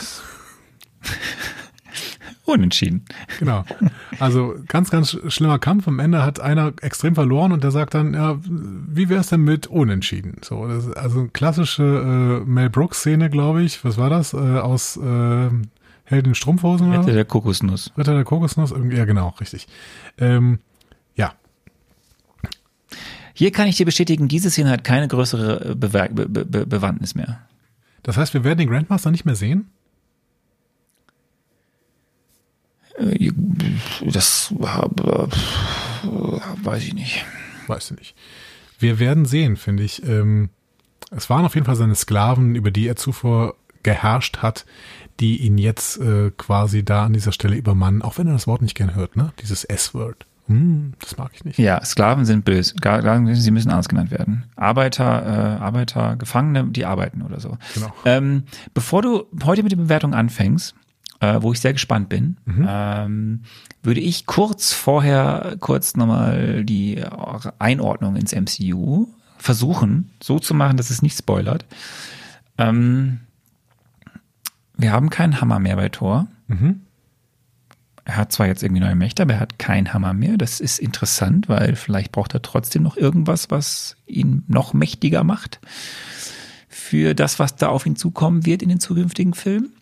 Unentschieden. 2.45 3.05
Genau. 3.37 3.63
Also 4.19 4.55
ganz, 4.67 4.89
ganz 4.89 5.15
schlimmer 5.27 5.59
Kampf. 5.59 5.87
Am 5.87 5.99
Ende 5.99 6.23
hat 6.23 6.39
einer 6.39 6.73
extrem 6.81 7.13
verloren 7.13 7.51
und 7.51 7.63
der 7.63 7.69
sagt 7.69 7.93
dann, 7.93 8.15
ja, 8.15 8.39
wie 8.41 9.07
wär's 9.07 9.27
denn 9.27 9.41
mit 9.41 9.67
Unentschieden? 9.67 10.37
So, 10.43 10.67
das 10.67 10.87
ist 10.87 10.97
also 10.97 11.19
eine 11.19 11.29
klassische 11.29 12.41
äh, 12.43 12.49
Mel 12.49 12.71
Brooks-Szene, 12.71 13.29
glaube 13.29 13.61
ich. 13.61 13.85
Was 13.85 13.97
war 13.97 14.09
das? 14.09 14.33
Äh, 14.33 14.37
aus 14.37 14.97
äh, 14.97 15.49
Helden 16.05 16.33
Strumpfhosen 16.33 16.89
oder? 16.89 16.99
Was? 16.99 17.05
der 17.05 17.25
Kokosnuss. 17.25 17.91
Ritter 17.95 18.15
der 18.15 18.23
Kokosnuss? 18.23 18.71
Irgendwie, 18.71 18.97
ja, 18.97 19.05
genau, 19.05 19.35
richtig. 19.39 19.67
Ähm, 20.17 20.57
ja, 20.57 20.68
Hier 23.39 23.51
kann 23.53 23.69
ich 23.69 23.77
dir 23.77 23.85
bestätigen, 23.85 24.27
diese 24.27 24.51
Szene 24.51 24.69
hat 24.69 24.83
keine 24.83 25.07
größere 25.07 25.71
äh, 25.71 25.75
Bewer 25.75 26.09
Be 26.09 26.27
Be 26.27 26.43
Be 26.43 26.65
Bewandtnis 26.65 27.15
mehr. 27.15 27.39
das 28.03 28.17
heißt, 28.17 28.33
wir 28.33 28.43
werden 28.43 28.59
den 28.59 28.69
Grandmaster 28.69 29.11
nicht 29.11 29.23
mehr 29.23 29.35
sehen? 29.35 29.69
Äh, 32.97 33.31
Das 34.01 34.51
äh, 34.51 34.55
weiß 34.57 36.83
ich 36.83 36.93
nicht. 36.93 37.23
Weißt 37.67 37.91
du 37.91 37.95
nicht. 37.95 38.13
Wir 38.77 38.99
werden 38.99 39.23
sehen, 39.23 39.55
finde 39.55 39.83
ich. 39.83 40.05
Ähm, 40.05 40.49
es 41.09 41.29
waren 41.29 41.45
auf 41.45 41.55
jeden 41.55 41.65
Fall 41.65 41.77
seine 41.77 41.95
Sklaven, 41.95 42.55
über 42.55 42.71
die 42.71 42.89
er 42.89 42.97
zuvor 42.97 43.55
geherrscht 43.83 44.39
hat, 44.39 44.65
die 45.21 45.37
ihn 45.37 45.57
jetzt 45.57 45.97
quasi 46.35 46.83
da 46.83 47.05
an 47.05 47.13
dieser 47.13 47.31
Stelle 47.31 47.55
übermannen, 47.55 48.01
auch 48.01 48.17
wenn 48.17 48.27
er 48.27 48.33
das 48.33 48.47
Wort 48.47 48.61
nicht 48.61 48.75
gern 48.75 48.95
hört, 48.95 49.15
ne? 49.15 49.31
Dieses 49.39 49.63
S-Word. 49.63 50.25
Hm, 50.49 50.93
das 50.99 51.15
mag 51.15 51.31
ich 51.35 51.45
nicht. 51.45 51.59
Ja, 51.59 51.83
Sklaven 51.85 52.25
sind 52.25 52.43
böse. 52.43 52.73
Sie 53.35 53.51
müssen 53.51 53.69
anders 53.69 53.87
genannt 53.87 54.09
werden. 54.09 54.45
Arbeiter, 54.55 55.03
äh, 55.05 55.61
Arbeiter, 55.61 56.15
Gefangene, 56.15 56.65
die 56.65 56.85
arbeiten 56.85 57.21
oder 57.21 57.39
so. 57.39 57.57
Genau. 57.75 57.93
Ähm, 58.03 58.43
bevor 58.73 59.03
du 59.03 59.27
heute 59.43 59.61
mit 59.61 59.71
der 59.71 59.77
Bewertung 59.77 60.15
anfängst, 60.15 60.73
äh, 61.19 61.37
wo 61.41 61.53
ich 61.53 61.59
sehr 61.59 61.73
gespannt 61.73 62.09
bin, 62.09 62.37
ähm, 62.67 63.43
würde 63.83 63.99
ich 63.99 64.25
kurz 64.25 64.73
vorher 64.73 65.55
kurz 65.59 65.95
nochmal 65.95 66.63
die 66.65 67.03
Einordnung 67.59 68.15
ins 68.15 68.33
MCU 68.33 69.07
versuchen, 69.37 70.09
so 70.21 70.39
zu 70.39 70.55
machen, 70.55 70.77
dass 70.77 70.89
es 70.89 71.01
nicht 71.03 71.17
spoilert. 71.17 71.65
Ähm, 72.57 73.19
wir 74.77 74.91
haben 74.91 75.09
keinen 75.11 75.41
Hammer 75.41 75.59
mehr 75.59 75.75
bei 75.75 75.89
Thor. 75.89 76.27
Er 78.09 78.17
hat 78.17 78.31
zwar 78.31 78.47
jetzt 78.47 78.63
irgendwie 78.63 78.81
neue 78.81 78.95
Mächte, 78.95 79.21
aber 79.21 79.35
er 79.35 79.39
hat 79.39 79.59
keinen 79.59 79.93
Hammer 79.93 80.15
mehr. 80.15 80.35
Das 80.35 80.59
ist 80.59 80.79
interessant, 80.79 81.47
weil 81.47 81.75
vielleicht 81.75 82.11
braucht 82.11 82.33
er 82.33 82.41
trotzdem 82.41 82.81
noch 82.81 82.97
irgendwas, 82.97 83.51
was 83.51 83.97
ihn 84.07 84.43
noch 84.47 84.73
mächtiger 84.73 85.23
macht 85.23 85.59
für 86.67 87.13
das, 87.13 87.37
was 87.37 87.55
da 87.55 87.67
auf 87.67 87.85
ihn 87.85 87.95
zukommen 87.95 88.47
wird 88.47 88.63
in 88.63 88.69
den 88.69 88.79
zukünftigen 88.79 89.35
Filmen. 89.35 89.73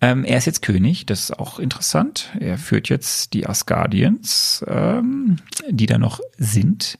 Ähm, 0.00 0.24
er 0.24 0.38
ist 0.38 0.46
jetzt 0.46 0.62
König, 0.62 1.04
das 1.04 1.24
ist 1.24 1.38
auch 1.38 1.58
interessant. 1.58 2.30
Er 2.40 2.56
führt 2.56 2.88
jetzt 2.88 3.34
die 3.34 3.46
Asgardians, 3.46 4.64
ähm, 4.66 5.36
die 5.68 5.84
da 5.84 5.98
noch 5.98 6.20
sind. 6.38 6.98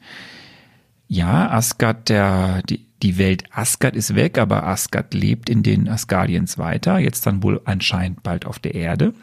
Ja, 1.09 1.51
Asgard, 1.51 2.11
der, 2.11 2.61
die, 2.65 2.87
die 3.03 3.17
Welt 3.17 3.45
Asgard 3.51 3.97
ist 3.97 4.15
weg, 4.15 4.37
aber 4.37 4.67
Asgard 4.67 5.15
lebt 5.15 5.49
in 5.49 5.63
den 5.63 5.89
Asgardians 5.89 6.59
weiter, 6.59 6.99
jetzt 6.99 7.25
dann 7.25 7.43
wohl 7.43 7.63
anscheinend 7.65 8.23
bald 8.23 8.45
auf 8.45 8.59
der 8.59 8.75
Erde. 8.75 9.15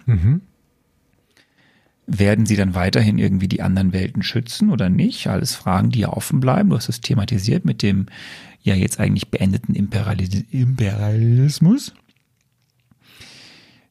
Werden 2.09 2.45
sie 2.45 2.55
dann 2.55 2.73
weiterhin 2.73 3.17
irgendwie 3.17 3.49
die 3.49 3.61
anderen 3.61 3.91
Welten 3.91 4.23
schützen 4.23 4.71
oder 4.71 4.87
nicht? 4.89 5.27
Alles 5.27 5.55
Fragen, 5.55 5.89
die 5.89 5.99
ja 5.99 6.09
offen 6.09 6.39
bleiben. 6.39 6.69
Du 6.69 6.77
hast 6.77 6.87
es 6.87 7.01
thematisiert 7.01 7.65
mit 7.65 7.81
dem 7.83 8.05
ja 8.61 8.75
jetzt 8.75 8.99
eigentlich 8.99 9.29
beendeten 9.29 9.75
Imperialis- 9.75 10.45
Imperialismus. 10.51 11.93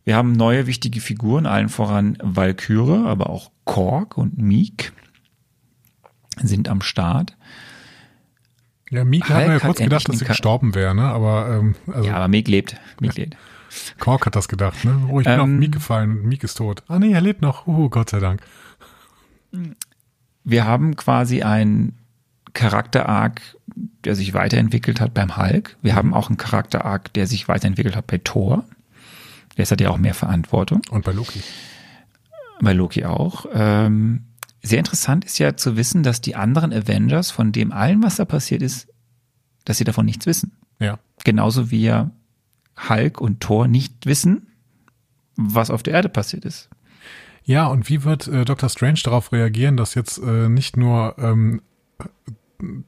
Wir 0.04 0.16
haben 0.16 0.32
neue 0.32 0.66
wichtige 0.66 1.00
Figuren, 1.00 1.46
allen 1.46 1.68
voran 1.68 2.16
Valkyrie, 2.22 3.06
aber 3.06 3.28
auch 3.28 3.50
Korg 3.64 4.16
und 4.16 4.38
Meek 4.38 4.92
sind 6.42 6.68
am 6.68 6.80
Start. 6.80 7.36
Ja, 8.90 9.04
Meek 9.04 9.28
hat 9.28 9.46
mir 9.46 9.54
ja 9.54 9.58
kurz 9.58 9.78
gedacht, 9.78 10.08
dass 10.08 10.18
sie 10.20 10.24
gestorben 10.24 10.74
wäre, 10.74 10.94
ne? 10.94 11.02
Aber 11.02 11.58
ähm, 11.58 11.74
also 11.88 12.08
Ja, 12.08 12.16
aber 12.16 12.28
Meek 12.28 12.46
lebt. 12.48 12.76
Meek 13.00 13.16
lebt. 13.16 13.36
Kork 13.98 14.26
hat 14.26 14.36
das 14.36 14.48
gedacht, 14.48 14.84
ne? 14.84 15.06
Oh, 15.10 15.20
ich 15.20 15.26
bin 15.26 15.40
auf 15.40 15.46
Ähm, 15.48 15.58
Meek 15.58 15.72
gefallen 15.72 16.10
und 16.10 16.24
Meek 16.26 16.44
ist 16.44 16.54
tot. 16.56 16.82
Ah 16.88 16.98
nee, 16.98 17.12
er 17.12 17.20
lebt 17.20 17.42
noch. 17.42 17.66
Oh, 17.66 17.88
Gott 17.88 18.10
sei 18.10 18.20
Dank. 18.20 18.40
Wir 20.44 20.64
haben 20.64 20.96
quasi 20.96 21.42
einen 21.42 21.98
Charakter-Arc, 22.52 23.40
der 24.04 24.14
sich 24.14 24.32
weiterentwickelt 24.34 25.00
hat 25.00 25.14
beim 25.14 25.36
Hulk. 25.36 25.76
Wir 25.82 25.94
haben 25.94 26.14
auch 26.14 26.28
einen 26.28 26.36
Charakter-Arc, 26.38 27.12
der 27.14 27.26
sich 27.26 27.48
weiterentwickelt 27.48 27.96
hat 27.96 28.06
bei 28.06 28.18
Thor. 28.18 28.64
Der 29.56 29.66
hat 29.66 29.80
ja 29.80 29.90
auch 29.90 29.98
mehr 29.98 30.14
Verantwortung. 30.14 30.82
Und 30.90 31.04
bei 31.04 31.12
Loki. 31.12 31.40
bei 32.60 32.72
Loki 32.72 33.04
auch. 33.04 33.46
Ähm, 33.54 34.24
sehr 34.62 34.78
interessant 34.78 35.24
ist 35.24 35.38
ja 35.38 35.56
zu 35.56 35.76
wissen, 35.76 36.02
dass 36.02 36.20
die 36.20 36.34
anderen 36.34 36.72
Avengers, 36.72 37.30
von 37.30 37.52
dem 37.52 37.72
allen, 37.72 38.02
was 38.02 38.16
da 38.16 38.24
passiert 38.24 38.62
ist, 38.62 38.88
dass 39.64 39.78
sie 39.78 39.84
davon 39.84 40.06
nichts 40.06 40.26
wissen. 40.26 40.52
Ja. 40.78 40.98
Genauso 41.24 41.70
wie 41.70 41.82
ja 41.82 42.10
Hulk 42.88 43.20
und 43.20 43.40
Thor 43.40 43.68
nicht 43.68 44.06
wissen, 44.06 44.48
was 45.36 45.70
auf 45.70 45.82
der 45.82 45.94
Erde 45.94 46.08
passiert 46.08 46.44
ist. 46.44 46.68
Ja, 47.44 47.68
und 47.68 47.88
wie 47.88 48.02
wird 48.02 48.26
äh, 48.26 48.44
Doctor 48.44 48.68
Strange 48.68 49.00
darauf 49.04 49.32
reagieren, 49.32 49.76
dass 49.76 49.94
jetzt 49.94 50.18
äh, 50.18 50.48
nicht 50.48 50.76
nur 50.76 51.14
ähm, 51.18 51.62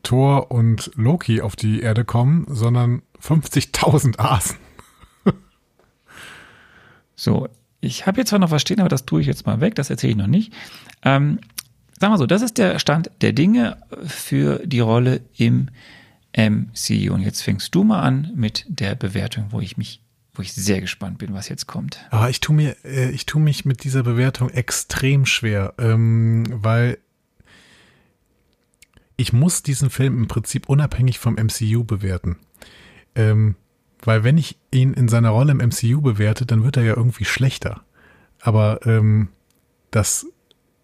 Thor 0.03 0.51
und 0.51 0.91
Loki 0.97 1.41
auf 1.41 1.55
die 1.55 1.81
Erde 1.81 2.05
kommen, 2.05 2.45
sondern 2.49 3.03
50.000 3.23 4.19
Asen? 4.19 4.57
So, 7.21 7.49
ich 7.81 8.07
habe 8.07 8.19
jetzt 8.19 8.31
zwar 8.31 8.39
noch 8.39 8.53
was 8.53 8.63
stehen, 8.63 8.79
aber 8.79 8.89
das 8.89 9.05
tue 9.05 9.21
ich 9.21 9.27
jetzt 9.27 9.45
mal 9.45 9.61
weg, 9.61 9.75
das 9.75 9.91
erzähle 9.91 10.13
ich 10.13 10.17
noch 10.17 10.29
nicht. 10.29 10.53
Ähm, 11.03 11.41
sagen 11.99 12.13
wir 12.13 12.19
so, 12.19 12.27
das 12.27 12.43
ist 12.43 12.59
der 12.59 12.79
Stand 12.79 13.11
der 13.21 13.33
Dinge 13.33 13.77
für 14.07 14.61
die 14.65 14.79
Rolle 14.79 15.23
im 15.37 15.69
MCU. 16.37 17.13
Und 17.13 17.23
jetzt 17.23 17.43
fängst 17.43 17.75
du 17.75 17.85
mal 17.85 18.01
an 18.01 18.33
mit 18.35 18.65
der 18.69 18.95
Bewertung, 18.95 19.47
wo 19.51 19.61
ich 19.61 19.77
mich, 19.77 20.03
wo 20.35 20.43
ich 20.43 20.53
sehr 20.53 20.81
gespannt 20.81 21.19
bin, 21.19 21.35
was 21.35 21.49
jetzt 21.49 21.67
kommt. 21.67 22.07
Aber 22.11 22.31
ich 22.31 22.41
tu 22.41 22.53
mir, 22.53 22.77
äh, 22.85 23.11
ich 23.11 23.27
tu 23.27 23.39
mich 23.39 23.65
mit 23.65 23.85
dieser 23.85 24.03
Bewertung 24.03 24.51
extrem 24.51 25.27
schwer, 25.27 25.75
ähm, 25.79 26.45
weil 26.51 26.99
ich 29.17 29.33
muss 29.33 29.63
diesen 29.63 29.91
Film 29.91 30.17
im 30.17 30.29
Prinzip 30.29 30.69
unabhängig 30.69 31.19
vom 31.19 31.35
MCU 31.35 31.85
bewerten. 31.85 32.37
Ähm, 33.15 33.57
weil 34.01 34.23
wenn 34.23 34.39
ich 34.39 34.57
ihn 34.71 34.95
in 34.95 35.09
seiner 35.09 35.31
Rolle 35.31 35.53
im 35.53 35.59
MCU 35.59 36.01
bewerte, 36.01 36.47
dann 36.47 36.63
wird 36.63 36.77
er 36.77 36.85
ja 36.85 36.97
irgendwie 36.97 37.25
schlechter. 37.25 37.83
Aber 38.41 38.87
ähm, 38.87 39.29
das 39.91 40.27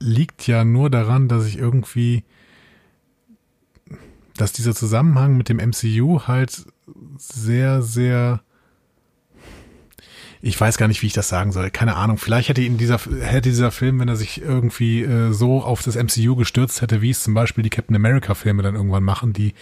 liegt 0.00 0.46
ja 0.46 0.64
nur 0.64 0.90
daran, 0.90 1.28
dass 1.28 1.46
ich 1.46 1.58
irgendwie, 1.58 2.24
dass 4.36 4.52
dieser 4.52 4.74
Zusammenhang 4.74 5.36
mit 5.36 5.48
dem 5.48 5.58
MCU 5.58 6.22
halt 6.26 6.66
sehr, 7.16 7.82
sehr 7.82 8.40
ich 10.46 10.60
weiß 10.60 10.76
gar 10.76 10.88
nicht, 10.88 11.00
wie 11.00 11.06
ich 11.06 11.14
das 11.14 11.30
sagen 11.30 11.52
soll. 11.52 11.70
Keine 11.70 11.96
Ahnung. 11.96 12.18
Vielleicht 12.18 12.50
hätte 12.50 12.60
ihn 12.60 12.76
dieser, 12.76 12.98
hätte 12.98 13.48
dieser 13.48 13.70
Film, 13.70 13.98
wenn 13.98 14.08
er 14.08 14.16
sich 14.16 14.42
irgendwie 14.42 15.02
äh, 15.02 15.32
so 15.32 15.62
auf 15.62 15.82
das 15.82 15.96
MCU 15.96 16.36
gestürzt 16.36 16.82
hätte, 16.82 17.00
wie 17.00 17.08
es 17.08 17.22
zum 17.22 17.32
Beispiel 17.32 17.64
die 17.64 17.70
Captain 17.70 17.96
America 17.96 18.34
Filme 18.34 18.62
dann 18.62 18.74
irgendwann 18.74 19.04
machen, 19.04 19.32
die, 19.32 19.54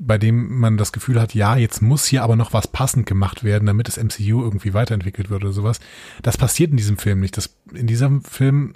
bei 0.00 0.18
dem 0.18 0.58
man 0.58 0.76
das 0.76 0.92
Gefühl 0.92 1.20
hat, 1.20 1.34
ja, 1.34 1.54
jetzt 1.56 1.82
muss 1.82 2.06
hier 2.06 2.24
aber 2.24 2.34
noch 2.34 2.52
was 2.52 2.66
passend 2.66 3.06
gemacht 3.06 3.44
werden, 3.44 3.66
damit 3.66 3.86
das 3.86 3.96
MCU 3.96 4.42
irgendwie 4.42 4.74
weiterentwickelt 4.74 5.30
wird 5.30 5.44
oder 5.44 5.52
sowas. 5.52 5.78
Das 6.22 6.36
passiert 6.36 6.72
in 6.72 6.78
diesem 6.78 6.98
Film 6.98 7.20
nicht. 7.20 7.36
Das, 7.36 7.56
in 7.72 7.86
diesem 7.86 8.22
Film 8.22 8.74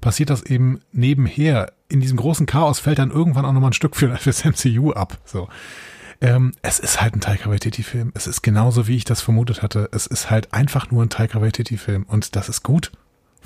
passiert 0.00 0.30
das 0.30 0.42
eben 0.42 0.80
nebenher. 0.92 1.72
In 1.88 2.00
diesem 2.00 2.16
großen 2.16 2.46
Chaos 2.46 2.78
fällt 2.78 2.98
dann 2.98 3.10
irgendwann 3.10 3.44
auch 3.44 3.52
nochmal 3.52 3.70
ein 3.70 3.74
Stück 3.74 3.96
für, 3.96 4.08
das 4.24 4.44
MCU 4.44 4.92
ab. 4.92 5.18
So. 5.24 5.48
Ähm, 6.20 6.52
es 6.62 6.78
ist 6.78 7.00
halt 7.00 7.14
ein 7.14 7.20
Taika 7.20 7.50
Waititi-Film. 7.50 8.12
Es 8.14 8.26
ist 8.26 8.42
genauso, 8.42 8.86
wie 8.86 8.96
ich 8.96 9.04
das 9.04 9.22
vermutet 9.22 9.62
hatte. 9.62 9.88
Es 9.92 10.06
ist 10.06 10.30
halt 10.30 10.52
einfach 10.52 10.90
nur 10.90 11.02
ein 11.02 11.08
Taika 11.08 11.40
Waititi-Film. 11.40 12.04
Und 12.04 12.36
das 12.36 12.48
ist 12.48 12.62
gut, 12.62 12.92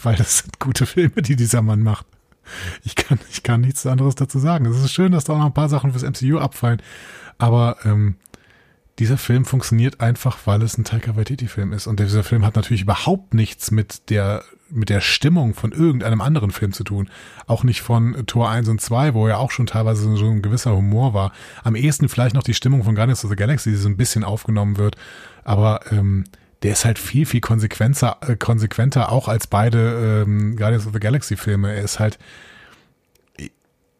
weil 0.03 0.17
das 0.17 0.39
sind 0.39 0.59
gute 0.59 0.87
Filme, 0.87 1.23
die 1.23 1.37
dieser 1.37 1.63
Mann 1.63 1.83
macht. 1.83 2.07
Ich 2.83 2.95
kann, 2.97 3.19
ich 3.31 3.43
kann 3.43 3.61
nichts 3.63 3.87
anderes 3.87 4.17
dazu 4.17 4.39
sagen. 4.39 4.67
Es 4.67 4.79
ist 4.79 4.93
schön, 4.93 5.13
dass 5.13 5.25
da 5.25 5.35
auch 5.35 5.39
noch 5.39 5.47
ein 5.47 5.55
paar 5.55 5.69
Sachen 5.69 5.93
fürs 5.93 6.03
MCU 6.03 6.39
abfallen. 6.39 6.83
Aber 7.39 7.79
ähm, 7.85 8.17
dieser 8.99 9.19
Film 9.19 9.45
funktioniert 9.45 10.01
einfach, 10.01 10.39
weil 10.45 10.63
es 10.63 10.79
ein 10.79 10.85
Taika 10.85 11.17
Waititi-Film 11.17 11.73
ist. 11.73 11.87
Und 11.87 11.99
dieser 11.99 12.23
Film 12.23 12.45
hat 12.45 12.55
natürlich 12.55 12.83
überhaupt 12.83 13.35
nichts 13.35 13.71
mit 13.73 14.09
der, 14.11 14.45
mit 14.71 14.89
der 14.89 15.01
Stimmung 15.01 15.55
von 15.55 15.73
irgendeinem 15.73 16.21
anderen 16.21 16.53
Film 16.53 16.73
zu 16.73 16.85
tun. 16.85 17.11
Auch 17.47 17.65
nicht 17.65 17.83
von 17.83 18.25
Tor 18.27 18.51
1 18.51 18.69
und 18.69 18.81
2, 18.81 19.15
wo 19.15 19.27
ja 19.27 19.39
auch 19.39 19.51
schon 19.51 19.67
teilweise 19.67 20.17
so 20.17 20.27
ein 20.27 20.43
gewisser 20.43 20.77
Humor 20.77 21.13
war. 21.13 21.33
Am 21.65 21.75
ehesten 21.75 22.09
vielleicht 22.09 22.37
noch 22.37 22.45
die 22.45 22.55
Stimmung 22.55 22.85
von 22.85 22.95
Guardians 22.95 23.25
of 23.25 23.31
the 23.31 23.37
Galaxy, 23.37 23.71
die 23.71 23.77
so 23.77 23.89
ein 23.89 23.97
bisschen 23.97 24.23
aufgenommen 24.23 24.77
wird. 24.77 24.97
Aber 25.43 25.81
ähm, 25.91 26.25
der 26.63 26.73
ist 26.73 26.85
halt 26.85 27.01
viel, 27.01 27.27
viel 27.27 27.41
konsequenter, 27.41 28.19
äh, 28.21 28.37
konsequenter 28.37 29.11
auch 29.11 29.27
als 29.27 29.49
beide 29.49 30.25
ähm, 30.25 30.57
Guardians 30.57 30.87
of 30.87 30.93
the 30.93 31.01
Galaxy 31.01 31.37
Filme. 31.37 31.75
Er 31.75 31.83
ist 31.83 31.99
halt, 31.99 32.19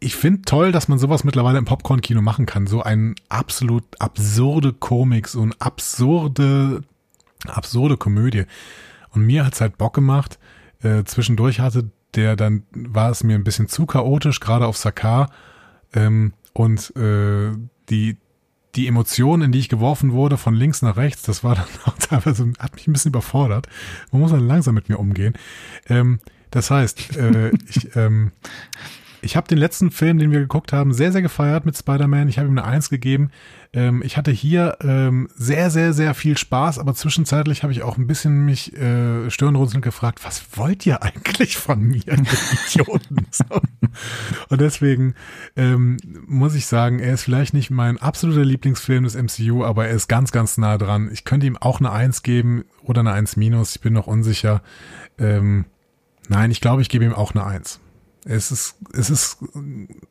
ich 0.05 0.17
finde 0.17 0.43
toll, 0.43 0.71
dass 0.71 0.89
man 0.89 0.99
sowas 0.99 1.25
mittlerweile 1.25 1.57
im 1.59 1.65
Popcorn-Kino 1.65 2.21
machen 2.21 2.45
kann. 2.45 2.67
So 2.67 2.83
ein 2.83 3.15
absolut 3.31 3.85
absurde 3.99 4.75
Komik, 4.75 5.29
so 5.29 5.41
ein 5.41 5.55
absurde, 5.59 6.83
absurde 7.47 7.97
Komödie. 7.97 8.45
Und 9.11 9.25
mir 9.25 9.47
hat's 9.47 9.63
halt 9.63 9.79
Bock 9.79 9.95
gemacht. 9.95 10.39
Äh, 10.83 11.05
zwischendurch 11.05 11.61
hatte 11.61 11.91
der 12.15 12.37
dann, 12.37 12.65
war 12.73 13.11
es 13.11 13.25
mir 13.25 13.35
ein 13.35 13.45
bisschen 13.45 13.67
zu 13.67 13.87
chaotisch, 13.87 14.41
gerade 14.41 14.67
auf 14.67 14.77
Sakar. 14.77 15.31
Ähm, 15.95 16.35
und 16.53 16.95
äh, 16.97 17.53
die, 17.89 18.19
die 18.75 18.87
Emotionen, 18.87 19.43
in 19.43 19.53
die 19.53 19.59
ich 19.59 19.71
geworfen 19.71 20.13
wurde, 20.13 20.37
von 20.37 20.55
links 20.55 20.83
nach 20.83 20.99
rechts, 20.99 21.23
das 21.23 21.43
war 21.43 21.55
dann 21.55 21.67
auch 21.87 21.99
teilweise, 21.99 22.53
hat 22.59 22.75
mich 22.75 22.87
ein 22.87 22.93
bisschen 22.93 23.11
überfordert. 23.11 23.69
Man 24.13 24.21
muss 24.21 24.33
dann 24.33 24.47
langsam 24.47 24.75
mit 24.75 24.91
mir 24.91 24.99
umgehen. 24.99 25.33
Ähm, 25.89 26.21
das 26.51 26.71
heißt, 26.71 27.17
äh, 27.17 27.53
ich, 27.69 27.97
ähm, 27.97 28.33
ich 29.25 29.37
habe 29.37 29.49
den 29.49 29.59
letzten 29.59 29.91
Film, 29.91 30.19
den 30.19 30.31
wir 30.31 30.41
geguckt 30.41 30.73
haben, 30.73 30.93
sehr, 30.93 31.11
sehr 31.11 31.23
gefeiert 31.23 31.65
mit 31.65 31.77
Spider-Man. 31.77 32.29
Ich 32.29 32.39
habe 32.39 32.49
ihm 32.49 32.59
eine 32.59 32.67
Eins 32.67 32.91
gegeben. 32.91 33.31
Ähm, 33.73 34.03
ich 34.05 34.17
hatte 34.17 34.31
hier 34.31 34.77
ähm, 34.83 35.29
sehr, 35.35 35.71
sehr, 35.71 35.93
sehr 35.93 36.15
viel 36.15 36.37
Spaß, 36.37 36.79
aber 36.79 36.95
zwischenzeitlich 36.95 37.63
habe 37.63 37.73
ich 37.73 37.83
auch 37.83 37.97
ein 37.97 38.07
bisschen 38.07 38.45
mich 38.45 38.77
äh, 38.77 39.31
stirnrunzelnd 39.31 39.83
gefragt, 39.83 40.25
was 40.25 40.45
wollt 40.57 40.85
ihr 40.87 41.03
eigentlich 41.03 41.57
von 41.57 41.81
mir, 41.81 42.03
Idioten? 42.69 43.27
Und 44.49 44.61
deswegen 44.61 45.15
ähm, 45.57 45.97
muss 46.27 46.55
ich 46.55 46.67
sagen, 46.67 46.99
er 46.99 47.15
ist 47.15 47.23
vielleicht 47.23 47.55
nicht 47.55 47.71
mein 47.71 47.99
absoluter 47.99 48.45
Lieblingsfilm 48.45 49.05
des 49.05 49.17
MCU, 49.17 49.65
aber 49.65 49.87
er 49.87 49.95
ist 49.95 50.09
ganz, 50.09 50.31
ganz 50.33 50.59
nah 50.59 50.77
dran. 50.79 51.09
Ich 51.13 51.25
könnte 51.25 51.47
ihm 51.47 51.57
auch 51.57 51.81
eine 51.81 51.91
Eins 51.91 52.23
geben 52.23 52.65
oder 52.83 53.01
eine 53.01 53.13
Eins 53.13 53.37
minus. 53.37 53.77
Ich 53.77 53.81
bin 53.81 53.95
noch 53.95 54.07
unsicher. 54.07 54.63
Ähm, 55.19 55.65
nein, 56.29 56.51
ich 56.51 56.61
glaube, 56.61 56.83
ich 56.83 56.89
gebe 56.89 57.05
ihm 57.05 57.15
auch 57.15 57.35
eine 57.35 57.45
Eins. 57.45 57.81
Es 58.25 58.51
ist, 58.51 58.77
es 58.93 59.11
ist 59.11 59.39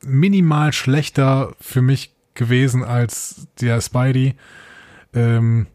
minimal 0.01 0.71
schlechter 0.71 1.53
für 1.59 1.81
mich 1.81 2.13
gewesen 2.35 2.83
als 2.83 3.47
der 3.59 3.81
Spidey, 3.81 4.35
ähm, 5.13 5.67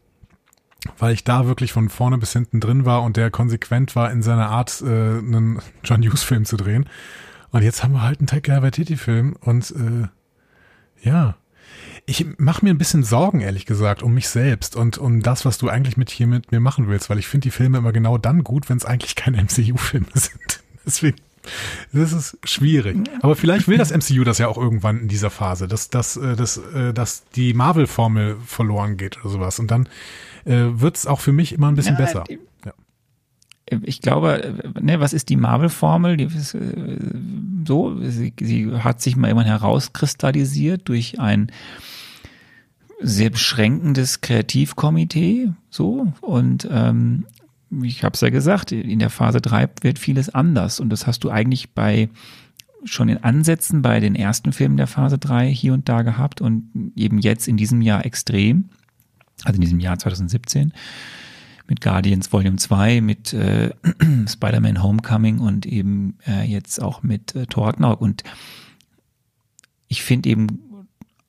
weil 0.99 1.15
ich 1.15 1.25
da 1.25 1.47
wirklich 1.47 1.73
von 1.73 1.89
vorne 1.89 2.19
bis 2.19 2.33
hinten 2.33 2.61
drin 2.61 2.85
war 2.85 3.03
und 3.03 3.17
der 3.17 3.31
konsequent 3.31 3.97
war 3.97 4.11
in 4.11 4.23
seiner 4.23 4.51
Art, 4.51 4.83
äh, 4.83 4.87
einen 4.87 5.61
John 5.83 6.03
Hughes 6.03 6.23
Film 6.23 6.45
zu 6.45 6.57
drehen. 6.57 6.89
Und 7.51 7.63
jetzt 7.63 7.83
haben 7.83 7.93
wir 7.93 8.03
halt 8.03 8.21
einen 8.21 8.27
Taika 8.27 8.63
Waititi 8.63 8.97
Film 8.97 9.37
und 9.41 9.71
äh, 9.73 10.09
ja, 11.07 11.37
ich 12.07 12.27
mache 12.39 12.65
mir 12.65 12.71
ein 12.71 12.79
bisschen 12.79 13.03
Sorgen, 13.03 13.41
ehrlich 13.41 13.67
gesagt, 13.67 14.03
um 14.03 14.15
mich 14.15 14.29
selbst 14.29 14.77
und 14.77 14.97
um 14.99 15.23
das, 15.23 15.45
was 15.45 15.59
du 15.59 15.69
eigentlich 15.69 15.97
mit 15.97 16.11
hier 16.11 16.27
mit 16.27 16.53
mir 16.53 16.61
machen 16.61 16.89
willst, 16.89 17.11
weil 17.11 17.19
ich 17.19 17.29
finde 17.29 17.45
die 17.45 17.51
Filme 17.51 17.79
immer 17.79 17.93
genau 17.93 18.17
dann 18.17 18.45
gut, 18.45 18.69
wenn 18.69 18.79
es 18.79 18.85
eigentlich 18.85 19.15
keine 19.15 19.43
MCU-Filme 19.43 20.07
sind. 20.15 20.63
Deswegen 20.87 21.19
das 21.93 22.13
ist 22.13 22.39
schwierig. 22.45 22.97
Aber 23.23 23.37
vielleicht 23.37 23.69
will 23.69 23.79
das 23.79 23.91
MCU 23.93 24.25
das 24.25 24.39
ja 24.39 24.49
auch 24.49 24.59
irgendwann 24.59 25.01
in 25.01 25.09
dieser 25.09 25.31
Phase, 25.31 25.69
dass, 25.69 25.89
dass, 25.91 26.17
äh, 26.17 26.37
dass, 26.37 26.57
äh, 26.57 26.93
dass 26.93 27.25
die 27.37 27.55
Marvel-Formel 27.55 28.37
verloren 28.45 28.97
geht 28.97 29.19
oder 29.21 29.31
sowas. 29.31 29.59
Und 29.59 29.71
dann 29.71 29.89
äh, 30.45 30.67
wird 30.81 30.97
es 30.97 31.07
auch 31.07 31.21
für 31.21 31.33
mich 31.33 31.53
immer 31.53 31.69
ein 31.69 31.75
bisschen 31.75 31.95
Ja, 31.97 32.01
besser. 32.05 32.25
die- 32.29 32.39
Ja. 32.65 32.73
ich 33.83 34.01
glaube, 34.01 34.55
ne, 34.81 34.99
was 35.01 35.13
ist 35.13 35.29
die 35.29 35.37
Marvel-Formel? 35.37 36.17
Die 36.17 36.25
ist, 36.25 36.55
äh, 36.55 36.99
so, 37.67 38.01
sie, 38.03 38.33
sie 38.41 38.73
hat 38.73 39.01
sich 39.03 39.17
mal 39.17 39.29
irgendwann 39.29 39.47
herauskristallisiert 39.49 40.89
durch 40.89 41.21
ein 41.21 41.53
sehr 43.01 43.31
beschränkendes 43.31 44.21
Kreativkomitee, 44.23 45.51
so 45.71 46.13
und 46.21 46.67
ähm, 46.71 47.27
ich 47.83 48.05
habe 48.05 48.15
es 48.15 48.21
ja 48.21 48.31
gesagt, 48.31 48.73
in 48.73 48.99
der 48.99 49.11
Phase 49.11 49.41
3 49.41 49.69
wird 49.83 49.99
vieles 49.99 50.29
anders 50.31 50.81
und 50.81 50.91
das 50.91 51.07
hast 51.07 51.25
du 51.25 51.31
eigentlich 51.31 51.71
bei 51.71 52.09
schon 52.85 53.09
in 53.09 53.19
Ansätzen 53.19 53.83
bei 53.83 54.01
den 54.01 54.15
ersten 54.15 54.53
Filmen 54.53 54.77
der 54.77 54.87
Phase 54.87 55.19
3 55.19 55.53
hier 55.53 55.75
und 55.75 55.89
da 55.89 56.03
gehabt 56.03 56.41
und 56.41 56.93
eben 56.95 57.19
jetzt 57.19 57.49
in 57.49 57.57
diesem 57.57 57.83
Jahr 57.83 58.07
extrem, 58.07 58.71
also 59.45 59.57
in 59.57 59.63
diesem 59.63 59.81
Jahr 59.81 59.99
2017 59.99 60.73
mit 61.69 61.83
Guardians 61.83 62.33
Volume 62.33 62.57
2, 62.57 63.01
mit 63.01 63.33
äh, 63.35 63.71
Spider-Man 64.27 64.83
Homecoming 64.83 65.39
und 65.39 65.67
eben 65.67 66.17
äh, 66.27 66.45
jetzt 66.45 66.81
auch 66.81 67.03
mit 67.03 67.35
äh, 67.35 67.47
Thor 67.47 67.69
Ragnarok. 67.69 68.01
Und 68.01 68.25
ich 69.87 70.03
finde 70.03 70.31
eben 70.31 70.47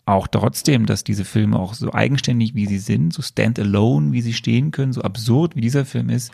auch 0.10 0.28
trotzdem, 0.28 0.86
dass 0.86 1.04
diese 1.04 1.26
Filme 1.26 1.60
auch 1.60 1.74
so 1.74 1.94
eigenständig 1.94 2.56
wie 2.56 2.66
sie 2.68 2.80
sind, 2.80 3.14
so 3.14 3.22
standalone 3.22 4.12
wie 4.12 4.22
sie 4.22 4.34
stehen 4.34 4.72
können, 4.72 4.94
so 4.94 5.02
absurd 5.02 5.56
wie 5.56 5.62
dieser 5.62 5.86
Film 5.86 6.10
ist, 6.10 6.32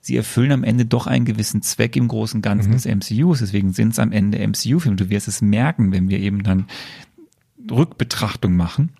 sie 0.00 0.16
erfüllen 0.16 0.52
am 0.52 0.64
Ende 0.64 0.86
doch 0.86 1.06
einen 1.06 1.24
gewissen 1.24 1.62
Zweck 1.62 1.96
im 1.96 2.08
großen 2.08 2.42
Ganzen 2.42 2.72
des 2.72 2.86
MCUs. 2.86 3.40
Deswegen 3.40 3.72
sind 3.72 3.92
es 3.92 3.98
am 3.98 4.12
Ende 4.12 4.38
MCU-Filme. 4.46 4.96
Du 4.96 5.10
wirst 5.10 5.28
es 5.28 5.42
merken, 5.42 5.92
wenn 5.92 6.08
wir 6.08 6.20
eben 6.20 6.42
dann 6.42 6.66
Rückbetrachtung 7.70 8.56
machen. 8.56 8.90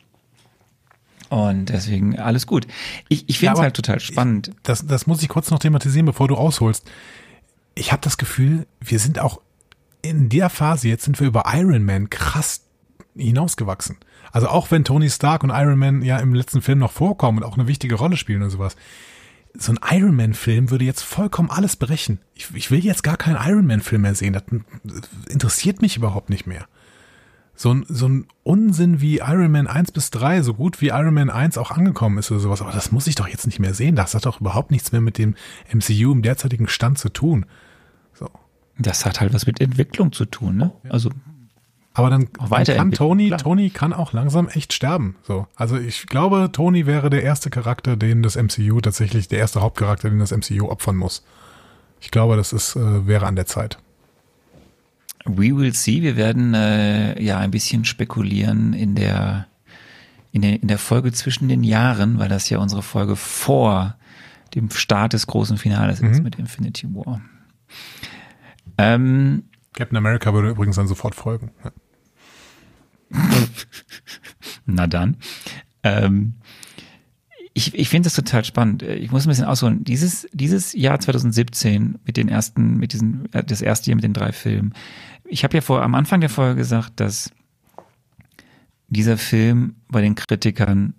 Und 1.29 1.67
deswegen 1.69 2.19
alles 2.19 2.47
gut. 2.47 2.67
Ich, 3.09 3.29
ich 3.29 3.39
finde 3.39 3.47
Ja, 3.47 3.53
es 3.53 3.59
aber 3.59 3.65
halt 3.65 3.77
total 3.77 4.01
spannend. 4.01 4.51
Das, 4.65 4.85
das 4.87 5.07
muss 5.07 5.23
ich 5.23 5.29
kurz 5.29 5.51
noch 5.51 5.61
thematisieren, 5.61 6.07
bevor 6.07 6.27
du 6.27 6.35
ausholst. 6.35 6.91
Ich 7.77 7.93
habe 7.93 8.03
das 8.03 8.19
Gefühl, 8.19 8.67
wir 8.81 8.99
sind 8.99 9.21
auch 9.21 9.41
in 10.03 10.29
der 10.29 10.51
Phase, 10.51 10.89
jetzt 10.89 11.05
sind 11.05 11.21
wir 11.21 11.29
über 11.29 11.45
Iron 11.55 11.85
Man 11.85 12.11
krass 12.11 12.63
hinausgewachsen. 13.17 13.97
Also 14.33 14.49
auch 14.49 14.71
wenn 14.71 14.85
Tony 14.85 15.11
Stark 15.11 15.43
und 15.43 15.51
Iron 15.51 15.79
Man 15.79 16.03
ja 16.03 16.19
im 16.19 16.35
letzten 16.35 16.63
Film 16.63 16.79
noch 16.79 16.93
vorkommen 16.93 17.39
und 17.39 17.45
auch 17.45 17.57
eine 17.57 17.67
wichtige 17.67 17.97
Rolle 17.97 18.17
spielen 18.17 18.43
und 18.43 18.51
sowas. 18.51 18.77
So 19.55 19.73
ein 19.73 19.81
Iron 19.91 20.15
Man-Film 20.15 20.71
würde 20.71 20.85
jetzt 20.85 21.03
vollkommen 21.03 21.51
alles 21.51 21.75
brechen. 21.75 22.21
Ich, 22.35 22.55
ich 22.55 22.71
will 22.71 22.85
jetzt 22.85 23.03
gar 23.03 23.17
keinen 23.17 23.37
Iron 23.45 23.67
Man-Film 23.67 24.03
mehr 24.03 24.15
sehen. 24.15 24.33
Das 24.33 24.45
interessiert 25.29 25.83
mich 25.83 25.97
überhaupt 25.97 26.31
nicht 26.31 26.47
mehr. 26.47 26.67
So 27.57 27.75
ein, 27.75 27.85
so 27.89 28.09
ein 28.09 28.27
Unsinn 28.43 29.03
wie 29.03 29.19
Iron 29.19 29.51
Man 29.51 29.67
1 29.67 29.93
bis 29.93 30.11
3, 30.13 30.41
so 30.43 30.55
gut 30.55 30.81
wie 30.81 30.89
Iron 30.89 31.13
Man 31.13 31.29
1 31.29 31.59
auch 31.59 31.73
angekommen 31.73 32.17
ist 32.17 32.31
oder 32.31 32.41
sowas, 32.41 32.63
aber 32.63 32.73
das 32.73 32.91
muss 32.91 33.07
ich 33.07 33.17
doch 33.17 33.29
jetzt 33.29 33.45
nicht 33.45 33.59
mehr 33.59 33.75
sehen. 33.75 33.97
Das 33.97 34.15
hat 34.15 34.25
doch 34.25 34.41
überhaupt 34.41 34.71
nichts 34.71 34.93
mehr 34.93 35.03
mit 35.03 35.19
dem 35.19 35.35
MCU 35.71 36.13
im 36.13 36.23
derzeitigen 36.23 36.69
Stand 36.69 36.99
zu 36.99 37.11
tun. 37.11 37.45
So. 38.15 38.31
Das 38.79 39.05
hat 39.05 39.21
halt 39.21 39.35
was 39.35 39.47
mit 39.47 39.61
Entwicklung 39.61 40.13
zu 40.13 40.25
tun, 40.25 40.57
ne? 40.57 40.73
Also 40.89 41.11
Aber 41.93 42.09
dann, 42.09 42.29
dann 42.49 42.65
kann 42.65 42.93
Tony, 42.93 43.29
klar. 43.29 43.39
Tony 43.41 43.71
kann 43.71 43.93
auch 43.93 44.13
langsam 44.13 44.49
echt 44.49 44.73
sterben. 44.73 45.17
So. 45.23 45.47
Also 45.57 45.77
ich 45.77 46.07
glaube, 46.07 46.51
Tony 46.53 46.87
wäre 46.87 47.11
der 47.11 47.25
erste 47.25 47.51
Charakter, 47.51 47.97
den 47.97 48.23
das 48.23 48.37
MCU 48.37 48.81
tatsächlich, 48.81 49.27
der 49.29 49.41
erste 49.41 49.61
Hauptcharakter, 49.61 50.09
den 50.09 50.21
das 50.21 50.31
MCU 50.31 50.69
opfern 50.69 50.97
muss. 50.97 51.25
Ich 52.01 52.11
glaube, 52.11 52.37
das 52.37 52.53
ist, 52.53 52.77
äh, 52.77 53.07
wäre 53.07 53.27
an 53.27 53.37
der 53.37 53.47
Zeit. 53.47 53.79
We 55.25 55.55
will 55.57 55.75
see. 55.75 56.01
Wir 56.03 56.17
werden 56.17 56.55
äh, 56.55 57.21
ja 57.23 57.39
ein 57.39 57.51
bisschen 57.51 57.85
spekulieren 57.85 58.73
in 58.73 58.95
der, 58.95 59.47
in 60.33 60.43
der 60.43 60.63
in 60.63 60.69
der 60.69 60.79
Folge 60.79 61.13
zwischen 61.13 61.49
den 61.49 61.63
Jahren, 61.65 62.19
weil 62.19 62.29
das 62.29 62.49
ja 62.49 62.59
unsere 62.59 62.83
Folge 62.83 63.17
vor 63.17 63.97
dem 64.55 64.71
Start 64.71 65.13
des 65.13 65.27
großen 65.27 65.59
Finales 65.59 66.01
ist 66.01 66.23
mit 66.23 66.37
Infinity 66.37 66.87
War. 66.95 67.21
Ähm, 68.79 69.45
Captain 69.75 69.97
America 69.97 70.33
würde 70.33 70.51
übrigens 70.51 70.77
dann 70.77 70.89
sofort 70.89 71.15
folgen. 71.15 71.51
Ja. 71.63 71.71
na 74.67 74.87
dann. 74.87 75.17
Ähm, 75.83 76.35
ich 77.53 77.75
ich 77.75 77.89
finde 77.89 78.07
das 78.07 78.15
total 78.15 78.45
spannend. 78.45 78.83
Ich 78.83 79.11
muss 79.11 79.27
ein 79.27 79.29
bisschen 79.29 79.45
ausholen. 79.45 79.85
Dieses, 79.85 80.29
dieses 80.33 80.73
Jahr 80.73 81.01
2017 81.01 81.99
mit 82.05 82.17
den 82.17 82.29
ersten, 82.29 82.77
mit 82.77 82.93
diesen, 82.93 83.33
äh, 83.33 83.43
das 83.45 83.63
erste 83.63 83.91
Jahr 83.91 83.97
mit 83.97 84.05
den 84.05 84.13
drei 84.13 84.33
Filmen. 84.33 84.75
Ich 85.25 85.45
habe 85.45 85.57
ja 85.57 85.61
vor, 85.61 85.83
am 85.83 85.95
Anfang 85.95 86.21
der 86.21 86.31
Folge 86.31 86.57
gesagt, 86.57 87.01
dass 87.01 87.31
dieser 88.89 89.17
Film 89.17 89.77
bei 89.89 90.01
den 90.01 90.15
Kritikern, 90.15 90.95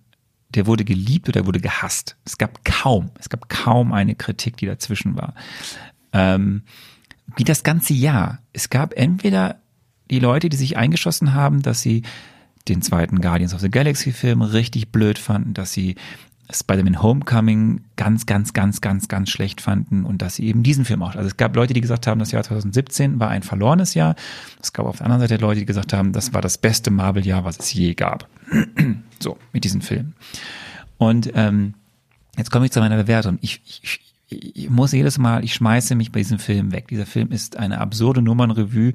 der 0.49 0.65
wurde 0.65 0.85
geliebt 0.85 1.29
oder 1.29 1.45
wurde 1.45 1.59
gehasst. 1.59 2.17
Es 2.25 2.37
gab 2.37 2.63
kaum, 2.65 3.11
es 3.19 3.29
gab 3.29 3.49
kaum 3.49 3.93
eine 3.93 4.15
Kritik, 4.15 4.57
die 4.57 4.65
dazwischen 4.65 5.15
war. 5.15 5.33
Ähm, 6.13 6.63
wie 7.37 7.43
das 7.43 7.63
ganze 7.63 7.93
Jahr. 7.93 8.39
Es 8.51 8.69
gab 8.69 8.93
entweder 8.93 9.60
die 10.11 10.19
Leute, 10.19 10.49
die 10.49 10.57
sich 10.57 10.77
eingeschossen 10.77 11.33
haben, 11.33 11.61
dass 11.61 11.81
sie 11.81 12.03
den 12.67 12.81
zweiten 12.81 13.21
Guardians 13.21 13.53
of 13.53 13.61
the 13.61 13.71
Galaxy 13.71 14.11
Film 14.11 14.41
richtig 14.41 14.91
blöd 14.91 15.17
fanden, 15.17 15.53
dass 15.53 15.71
sie 15.73 15.95
Spider-Man 16.53 17.01
Homecoming 17.01 17.81
ganz, 17.95 18.25
ganz, 18.25 18.53
ganz, 18.53 18.81
ganz, 18.81 19.07
ganz 19.07 19.29
schlecht 19.29 19.61
fanden 19.61 20.03
und 20.03 20.21
dass 20.21 20.35
sie 20.35 20.45
eben 20.45 20.63
diesen 20.63 20.83
Film 20.83 21.01
auch. 21.01 21.15
Also 21.15 21.27
es 21.27 21.37
gab 21.37 21.55
Leute, 21.55 21.73
die 21.73 21.81
gesagt 21.81 22.07
haben, 22.07 22.19
das 22.19 22.31
Jahr 22.31 22.43
2017 22.43 23.19
war 23.19 23.29
ein 23.29 23.41
verlorenes 23.41 23.93
Jahr. 23.93 24.15
Es 24.61 24.73
gab 24.73 24.85
auf 24.85 24.97
der 24.97 25.05
anderen 25.05 25.21
Seite 25.21 25.37
Leute, 25.37 25.61
die 25.61 25.65
gesagt 25.65 25.93
haben, 25.93 26.11
das 26.11 26.33
war 26.33 26.41
das 26.41 26.57
beste 26.57 26.91
Marvel-Jahr, 26.91 27.45
was 27.45 27.59
es 27.59 27.73
je 27.73 27.93
gab. 27.93 28.27
so, 29.19 29.37
mit 29.53 29.63
diesen 29.63 29.81
Filmen. 29.81 30.13
Und 30.97 31.31
ähm, 31.35 31.75
jetzt 32.37 32.51
komme 32.51 32.65
ich 32.65 32.71
zu 32.71 32.81
meiner 32.81 32.97
Bewertung. 32.97 33.37
Ich, 33.41 33.61
ich, 33.65 34.01
ich 34.27 34.69
muss 34.69 34.91
jedes 34.91 35.17
Mal, 35.17 35.43
ich 35.43 35.53
schmeiße 35.53 35.95
mich 35.95 36.11
bei 36.11 36.19
diesem 36.19 36.39
Film 36.39 36.71
weg. 36.73 36.89
Dieser 36.89 37.05
Film 37.05 37.31
ist 37.31 37.57
eine 37.57 37.79
absurde 37.79 38.21
Nummernrevue. 38.21 38.93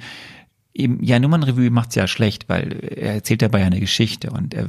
Eben, 0.77 1.03
ja, 1.03 1.19
Nummernrevue 1.19 1.71
macht's 1.71 1.95
ja 1.95 2.07
schlecht, 2.07 2.49
weil 2.49 2.73
er 2.97 3.15
erzählt 3.15 3.41
dabei 3.43 3.65
eine 3.65 3.81
Geschichte 3.81 4.31
und 4.31 4.53
er 4.53 4.69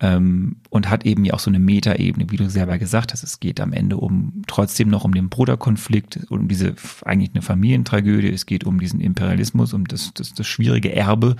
ähm, 0.00 0.56
und 0.68 0.90
hat 0.90 1.06
eben 1.06 1.24
ja 1.24 1.34
auch 1.34 1.38
so 1.38 1.50
eine 1.50 1.58
Metaebene, 1.58 2.30
wie 2.30 2.36
du 2.36 2.50
selber 2.50 2.78
gesagt 2.78 3.12
hast. 3.12 3.22
Es 3.22 3.40
geht 3.40 3.60
am 3.60 3.72
Ende 3.72 3.96
um 3.96 4.42
trotzdem 4.46 4.88
noch 4.88 5.04
um 5.04 5.14
den 5.14 5.28
Bruderkonflikt, 5.30 6.30
um 6.30 6.48
diese 6.48 6.74
eigentlich 7.04 7.30
eine 7.32 7.42
Familientragödie. 7.42 8.28
Es 8.28 8.46
geht 8.46 8.64
um 8.64 8.78
diesen 8.78 9.00
Imperialismus, 9.00 9.72
um 9.72 9.86
das, 9.86 10.12
das, 10.14 10.34
das 10.34 10.46
schwierige 10.46 10.94
Erbe 10.94 11.36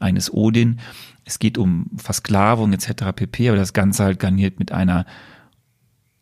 eines 0.00 0.32
Odin. 0.32 0.80
Es 1.24 1.38
geht 1.38 1.56
um 1.56 1.86
Versklavung 1.96 2.72
etc. 2.74 3.12
pp. 3.16 3.48
Aber 3.48 3.58
das 3.58 3.72
Ganze 3.72 4.04
halt 4.04 4.18
garniert 4.18 4.58
mit 4.58 4.70
einer 4.70 5.06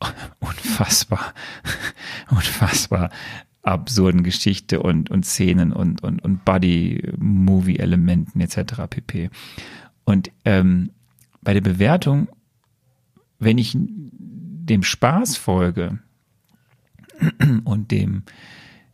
unfassbar, 0.41 1.35
unfassbar 2.31 3.11
absurden 3.63 4.23
Geschichte 4.25 4.83
und, 4.83 5.11
und 5.11 5.25
Szenen 5.25 5.73
und, 5.73 6.03
und, 6.03 6.23
und 6.23 6.45
Buddy-Movie-Elementen 6.45 8.41
etc. 8.41 8.83
pp. 8.91 9.31
Und 10.05 10.31
ähm, 10.45 10.91
bei 11.43 11.55
der 11.55 11.61
Bewertung, 11.61 12.29
wenn 13.39 13.59
ich 13.59 13.77
dem 13.79 14.83
Spaß 14.83 15.37
folge 15.37 16.01
und 17.65 17.91
dem, 17.91 18.25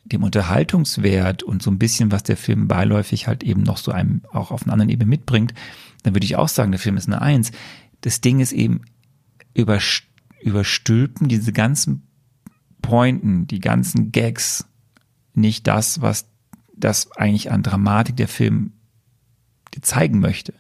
dem 0.05 0.23
Unterhaltungswert 0.23 1.43
und 1.43 1.63
so 1.63 1.71
ein 1.71 1.79
bisschen, 1.79 2.13
was 2.13 2.23
der 2.23 2.37
Film 2.37 2.69
beiläufig 2.69 3.27
halt 3.27 3.43
eben 3.43 3.63
noch 3.63 3.79
so 3.79 3.91
einem 3.93 4.23
auch 4.33 4.51
auf 4.51 4.65
einer 4.65 4.73
anderen 4.73 4.91
Ebene 4.91 5.09
mitbringt, 5.09 5.55
dann 6.03 6.15
würde 6.15 6.25
ich 6.25 6.37
auch 6.37 6.49
sagen, 6.49 6.73
der 6.73 6.81
Film 6.81 6.97
ist 6.97 7.07
eine 7.07 7.23
Eins. 7.23 7.53
Das 8.03 8.21
Ding 8.21 8.41
ist 8.41 8.53
eben 8.53 8.83
über, 9.55 9.79
überstülpen 10.41 11.29
diese 11.29 11.53
ganzen 11.53 12.08
Pointen, 12.83 13.47
die 13.47 13.61
ganzen 13.61 14.13
Gags, 14.13 14.67
nicht 15.35 15.67
das, 15.67 16.01
was 16.01 16.29
das 16.75 17.13
eigentlich 17.13 17.51
an 17.51 17.63
Dramatik 17.63 18.17
der 18.17 18.29
Film 18.29 18.73
zeigen 19.81 20.19
möchte 20.19 20.55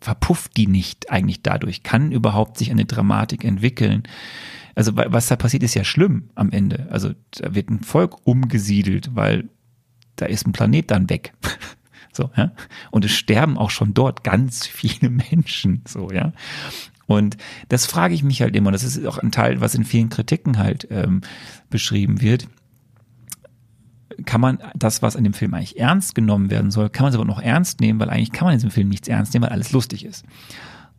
verpufft 0.00 0.56
die 0.56 0.66
nicht 0.66 1.10
eigentlich 1.10 1.42
dadurch? 1.42 1.82
Kann 1.82 2.12
überhaupt 2.12 2.58
sich 2.58 2.70
eine 2.70 2.86
Dramatik 2.86 3.44
entwickeln? 3.44 4.04
Also 4.74 4.96
was 4.96 5.28
da 5.28 5.36
passiert, 5.36 5.62
ist 5.62 5.74
ja 5.74 5.84
schlimm 5.84 6.30
am 6.34 6.50
Ende. 6.50 6.88
Also 6.90 7.12
da 7.32 7.54
wird 7.54 7.70
ein 7.70 7.80
Volk 7.80 8.16
umgesiedelt, 8.24 9.14
weil 9.14 9.48
da 10.16 10.26
ist 10.26 10.46
ein 10.46 10.52
Planet 10.52 10.90
dann 10.90 11.08
weg. 11.10 11.32
So, 12.12 12.28
ja. 12.36 12.50
Und 12.90 13.04
es 13.04 13.12
sterben 13.12 13.56
auch 13.56 13.70
schon 13.70 13.94
dort 13.94 14.24
ganz 14.24 14.66
viele 14.66 15.10
Menschen. 15.30 15.84
So, 15.86 16.10
ja. 16.10 16.32
Und 17.10 17.36
das 17.68 17.86
frage 17.86 18.14
ich 18.14 18.22
mich 18.22 18.40
halt 18.40 18.54
immer. 18.54 18.70
Das 18.70 18.84
ist 18.84 19.04
auch 19.04 19.18
ein 19.18 19.32
Teil, 19.32 19.60
was 19.60 19.74
in 19.74 19.84
vielen 19.84 20.10
Kritiken 20.10 20.58
halt 20.58 20.86
ähm, 20.92 21.22
beschrieben 21.68 22.20
wird 22.20 22.46
kann 24.26 24.40
man 24.42 24.58
das, 24.74 25.00
was 25.00 25.14
in 25.14 25.24
dem 25.24 25.32
Film 25.32 25.54
eigentlich 25.54 25.78
ernst 25.78 26.14
genommen 26.14 26.50
werden 26.50 26.70
soll, 26.70 26.90
kann 26.90 27.04
man 27.04 27.10
es 27.10 27.16
aber 27.16 27.24
noch 27.24 27.40
ernst 27.40 27.80
nehmen, 27.80 27.98
weil 27.98 28.10
eigentlich 28.10 28.32
kann 28.32 28.44
man 28.44 28.52
in 28.52 28.58
diesem 28.58 28.70
Film 28.70 28.90
nichts 28.90 29.08
ernst 29.08 29.32
nehmen, 29.32 29.44
weil 29.44 29.52
alles 29.52 29.72
lustig 29.72 30.04
ist. 30.04 30.26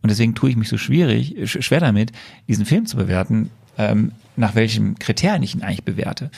Und 0.02 0.10
deswegen 0.10 0.34
tue 0.34 0.50
ich 0.50 0.56
mich 0.56 0.70
so 0.70 0.78
schwierig, 0.78 1.36
schwer 1.46 1.82
damit, 1.82 2.14
diesen 2.48 2.66
Film 2.66 2.88
zu 2.88 2.98
bewerten, 2.98 3.52
ähm, 3.78 4.14
nach 4.38 4.56
welchen 4.56 4.98
Kriterien 4.98 5.44
ich 5.44 5.54
ihn 5.54 5.62
eigentlich 5.62 5.84
bewerte. 5.84 6.32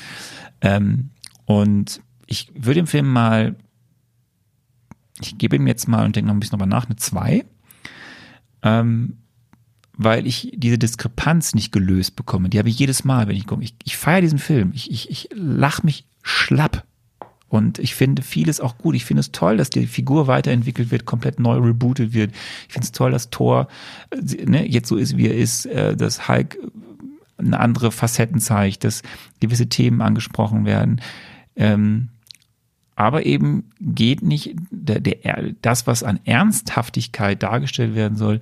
Ähm, 0.59 1.11
und 1.45 2.01
ich 2.25 2.51
würde 2.53 2.81
dem 2.81 2.87
Film 2.87 3.07
mal, 3.07 3.55
ich 5.21 5.37
gebe 5.37 5.55
ihm 5.55 5.67
jetzt 5.67 5.87
mal 5.87 6.05
und 6.05 6.17
denke 6.17 6.27
noch 6.27 6.35
ein 6.35 6.41
bisschen 6.41 6.59
drüber 6.59 6.65
nach, 6.65 6.87
eine 6.87 6.97
2. 6.97 7.45
Ähm, 8.63 9.22
weil 9.97 10.25
ich 10.25 10.51
diese 10.55 10.77
Diskrepanz 10.77 11.53
nicht 11.53 11.71
gelöst 11.71 12.15
bekomme. 12.15 12.49
Die 12.49 12.59
habe 12.59 12.69
ich 12.69 12.79
jedes 12.79 13.03
Mal, 13.03 13.27
wenn 13.27 13.35
ich 13.35 13.45
komme. 13.45 13.63
Ich, 13.63 13.75
ich 13.83 13.97
feiere 13.97 14.21
diesen 14.21 14.39
Film. 14.39 14.71
Ich, 14.73 14.91
ich, 14.91 15.09
ich 15.09 15.29
lach 15.33 15.83
mich 15.83 16.05
schlapp. 16.21 16.85
Und 17.47 17.77
ich 17.77 17.93
finde 17.93 18.23
vieles 18.23 18.59
auch 18.59 18.79
gut. 18.79 18.95
Ich 18.95 19.05
finde 19.05 19.19
es 19.19 19.31
toll, 19.31 19.57
dass 19.57 19.69
die 19.69 19.85
Figur 19.85 20.25
weiterentwickelt 20.25 20.89
wird, 20.89 21.05
komplett 21.05 21.39
neu 21.39 21.57
rebootet 21.57 22.11
wird. 22.11 22.31
Ich 22.67 22.73
finde 22.73 22.85
es 22.85 22.91
toll, 22.91 23.11
dass 23.11 23.29
Thor 23.29 23.67
äh, 24.09 24.45
ne, 24.45 24.67
jetzt 24.67 24.89
so 24.89 24.95
ist, 24.95 25.17
wie 25.17 25.27
er 25.27 25.37
ist, 25.37 25.67
äh, 25.67 25.95
dass 25.95 26.27
Hulk 26.27 26.57
eine 27.37 27.59
andere 27.59 27.91
Facetten 27.91 28.39
zeigt, 28.39 28.83
dass 28.83 29.03
gewisse 29.39 29.67
Themen 29.67 30.01
angesprochen 30.01 30.65
werden. 30.65 31.01
Ähm, 31.55 32.09
aber 32.95 33.25
eben 33.25 33.69
geht 33.79 34.23
nicht 34.23 34.55
der, 34.71 34.99
der, 34.99 35.53
das, 35.61 35.85
was 35.85 36.03
an 36.03 36.19
Ernsthaftigkeit 36.25 37.41
dargestellt 37.43 37.93
werden 37.93 38.17
soll, 38.17 38.39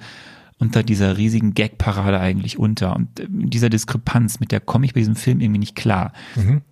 unter 0.61 0.83
dieser 0.83 1.17
riesigen 1.17 1.55
Gag-Parade 1.55 2.19
eigentlich 2.19 2.59
unter. 2.59 2.95
Und 2.95 3.19
in 3.19 3.49
dieser 3.49 3.71
Diskrepanz, 3.71 4.39
mit 4.39 4.51
der 4.51 4.59
komme 4.59 4.85
ich 4.85 4.93
bei 4.93 4.99
diesem 4.99 5.15
Film 5.15 5.41
irgendwie 5.41 5.57
nicht 5.57 5.75
klar. 5.75 6.13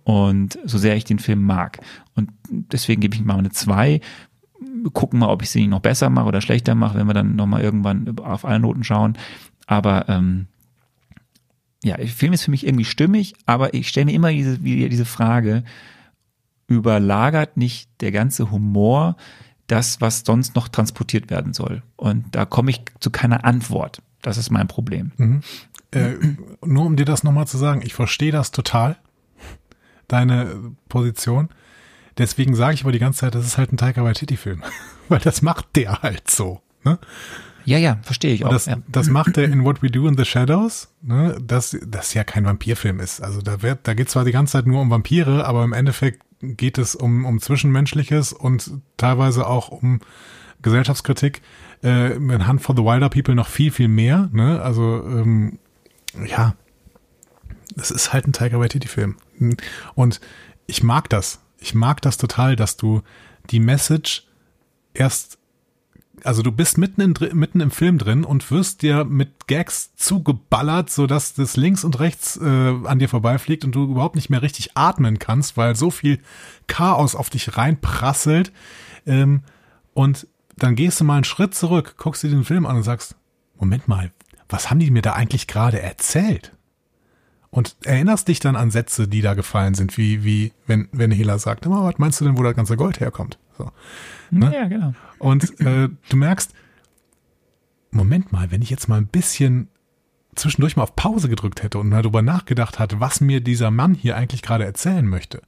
Und 0.04 0.60
so 0.64 0.78
sehr 0.78 0.94
ich 0.94 1.02
den 1.02 1.18
Film 1.18 1.42
mag. 1.42 1.80
Und 2.14 2.30
deswegen 2.48 3.00
gebe 3.00 3.16
ich 3.16 3.24
mal 3.24 3.36
eine 3.36 3.50
2. 3.50 4.00
Wir 4.60 4.90
gucken 4.92 5.18
mal, 5.18 5.28
ob 5.28 5.42
ich 5.42 5.50
sie 5.50 5.66
noch 5.66 5.80
besser 5.80 6.08
mache 6.08 6.28
oder 6.28 6.40
schlechter 6.40 6.76
mache, 6.76 6.98
wenn 6.98 7.08
wir 7.08 7.14
dann 7.14 7.34
nochmal 7.34 7.62
irgendwann 7.62 8.16
auf 8.20 8.44
alle 8.44 8.60
Noten 8.60 8.84
schauen. 8.84 9.18
Aber 9.66 10.08
ähm, 10.08 10.46
ja, 11.82 11.96
der 11.96 12.06
Film 12.06 12.32
ist 12.32 12.44
für 12.44 12.52
mich 12.52 12.64
irgendwie 12.64 12.84
stimmig, 12.84 13.34
aber 13.44 13.74
ich 13.74 13.88
stelle 13.88 14.06
mir 14.06 14.12
immer 14.12 14.30
diese, 14.30 14.56
diese 14.60 15.04
Frage, 15.04 15.64
überlagert 16.68 17.56
nicht 17.56 17.90
der 18.00 18.12
ganze 18.12 18.52
Humor 18.52 19.16
das, 19.70 20.00
was 20.00 20.22
sonst 20.24 20.54
noch 20.54 20.68
transportiert 20.68 21.30
werden 21.30 21.52
soll? 21.52 21.82
Und 21.96 22.34
da 22.34 22.44
komme 22.44 22.70
ich 22.70 22.82
zu 23.00 23.10
keiner 23.10 23.44
Antwort. 23.44 24.02
Das 24.22 24.36
ist 24.36 24.50
mein 24.50 24.68
Problem. 24.68 25.12
Äh, 25.92 26.14
nur 26.64 26.84
um 26.84 26.96
dir 26.96 27.04
das 27.04 27.24
nochmal 27.24 27.46
zu 27.46 27.58
sagen, 27.58 27.82
ich 27.82 27.94
verstehe 27.94 28.32
das 28.32 28.50
total, 28.50 28.96
deine 30.08 30.74
Position. 30.88 31.48
Deswegen 32.18 32.54
sage 32.54 32.74
ich 32.74 32.82
aber 32.82 32.92
die 32.92 32.98
ganze 32.98 33.20
Zeit, 33.20 33.34
das 33.34 33.46
ist 33.46 33.58
halt 33.58 33.72
ein 33.72 33.76
Taika 33.76 34.04
Waititi-Film. 34.04 34.62
Weil 35.08 35.20
das 35.20 35.42
macht 35.42 35.74
der 35.76 36.02
halt 36.02 36.30
so. 36.30 36.60
Ne? 36.84 36.98
Ja, 37.64 37.78
ja, 37.78 37.98
verstehe 38.02 38.34
ich 38.34 38.44
auch. 38.44 38.50
das, 38.50 38.66
ja. 38.66 38.76
das 38.88 39.08
macht 39.08 39.36
er 39.36 39.44
in 39.44 39.64
What 39.64 39.82
We 39.82 39.90
Do 39.90 40.06
in 40.08 40.16
the 40.16 40.24
Shadows, 40.24 40.88
ne, 41.02 41.38
dass 41.40 41.76
das 41.86 42.14
ja 42.14 42.24
kein 42.24 42.44
Vampirfilm 42.44 43.00
ist. 43.00 43.20
Also 43.20 43.40
da 43.40 43.62
wird, 43.62 43.80
da 43.86 43.94
geht 43.94 44.10
zwar 44.10 44.24
die 44.24 44.32
ganze 44.32 44.52
Zeit 44.52 44.66
nur 44.66 44.80
um 44.80 44.90
Vampire, 44.90 45.44
aber 45.46 45.64
im 45.64 45.72
Endeffekt 45.72 46.22
geht 46.40 46.78
es 46.78 46.94
um, 46.94 47.24
um 47.24 47.40
Zwischenmenschliches 47.40 48.32
und 48.32 48.70
teilweise 48.96 49.46
auch 49.46 49.68
um 49.68 50.00
Gesellschaftskritik. 50.62 51.42
Äh, 51.82 52.14
in 52.14 52.46
Hunt 52.46 52.62
for 52.62 52.76
the 52.76 52.82
Wilder 52.82 53.08
People 53.08 53.34
noch 53.34 53.48
viel, 53.48 53.70
viel 53.70 53.88
mehr. 53.88 54.28
Ne? 54.32 54.60
Also 54.60 55.02
ähm, 55.06 55.58
ja, 56.26 56.54
es 57.76 57.90
ist 57.90 58.12
halt 58.12 58.26
ein 58.26 58.32
Tiger 58.32 58.60
Waititi-Film. 58.60 59.16
Und 59.94 60.20
ich 60.66 60.82
mag 60.82 61.08
das. 61.08 61.40
Ich 61.58 61.74
mag 61.74 62.00
das 62.02 62.16
total, 62.16 62.56
dass 62.56 62.76
du 62.76 63.02
die 63.50 63.60
Message 63.60 64.26
erst 64.94 65.38
also 66.24 66.42
du 66.42 66.52
bist 66.52 66.78
mitten, 66.78 67.00
in, 67.00 67.14
mitten 67.32 67.60
im 67.60 67.70
Film 67.70 67.98
drin 67.98 68.24
und 68.24 68.50
wirst 68.50 68.82
dir 68.82 69.04
mit 69.04 69.46
Gags 69.46 69.94
zugeballert, 69.96 70.90
sodass 70.90 71.34
das 71.34 71.56
links 71.56 71.84
und 71.84 71.98
rechts 72.00 72.36
äh, 72.36 72.44
an 72.84 72.98
dir 72.98 73.08
vorbeifliegt 73.08 73.64
und 73.64 73.74
du 73.74 73.84
überhaupt 73.84 74.16
nicht 74.16 74.30
mehr 74.30 74.42
richtig 74.42 74.76
atmen 74.76 75.18
kannst, 75.18 75.56
weil 75.56 75.76
so 75.76 75.90
viel 75.90 76.20
Chaos 76.66 77.14
auf 77.14 77.30
dich 77.30 77.56
reinprasselt. 77.56 78.52
Ähm, 79.06 79.42
und 79.94 80.26
dann 80.56 80.74
gehst 80.74 81.00
du 81.00 81.04
mal 81.04 81.16
einen 81.16 81.24
Schritt 81.24 81.54
zurück, 81.54 81.94
guckst 81.96 82.22
dir 82.22 82.30
den 82.30 82.44
Film 82.44 82.66
an 82.66 82.76
und 82.76 82.82
sagst, 82.82 83.16
Moment 83.58 83.88
mal, 83.88 84.10
was 84.48 84.70
haben 84.70 84.80
die 84.80 84.90
mir 84.90 85.02
da 85.02 85.12
eigentlich 85.12 85.46
gerade 85.46 85.80
erzählt? 85.80 86.52
Und 87.50 87.76
erinnerst 87.84 88.28
dich 88.28 88.38
dann 88.38 88.54
an 88.54 88.70
Sätze, 88.70 89.08
die 89.08 89.22
da 89.22 89.34
gefallen 89.34 89.74
sind, 89.74 89.98
wie, 89.98 90.22
wie 90.24 90.52
wenn, 90.66 90.88
wenn 90.92 91.10
Hela 91.10 91.38
sagt, 91.38 91.66
"Aber 91.66 91.84
was 91.84 91.98
meinst 91.98 92.20
du 92.20 92.24
denn, 92.24 92.38
wo 92.38 92.42
das 92.44 92.54
ganze 92.54 92.76
Gold 92.76 93.00
herkommt? 93.00 93.38
So. 93.58 93.70
ne? 94.30 94.54
Ja, 94.54 94.68
genau. 94.68 94.94
Und 95.20 95.60
äh, 95.60 95.88
du 96.08 96.16
merkst, 96.16 96.52
Moment 97.92 98.32
mal, 98.32 98.50
wenn 98.50 98.62
ich 98.62 98.70
jetzt 98.70 98.88
mal 98.88 98.96
ein 98.96 99.06
bisschen 99.06 99.68
zwischendurch 100.34 100.76
mal 100.76 100.84
auf 100.84 100.96
Pause 100.96 101.28
gedrückt 101.28 101.62
hätte 101.62 101.78
und 101.78 101.88
mal 101.88 102.02
darüber 102.02 102.22
nachgedacht 102.22 102.78
hatte, 102.78 103.00
was 103.00 103.20
mir 103.20 103.40
dieser 103.40 103.70
Mann 103.70 103.94
hier 103.94 104.16
eigentlich 104.16 104.42
gerade 104.42 104.64
erzählen 104.64 105.06
möchte 105.06 105.42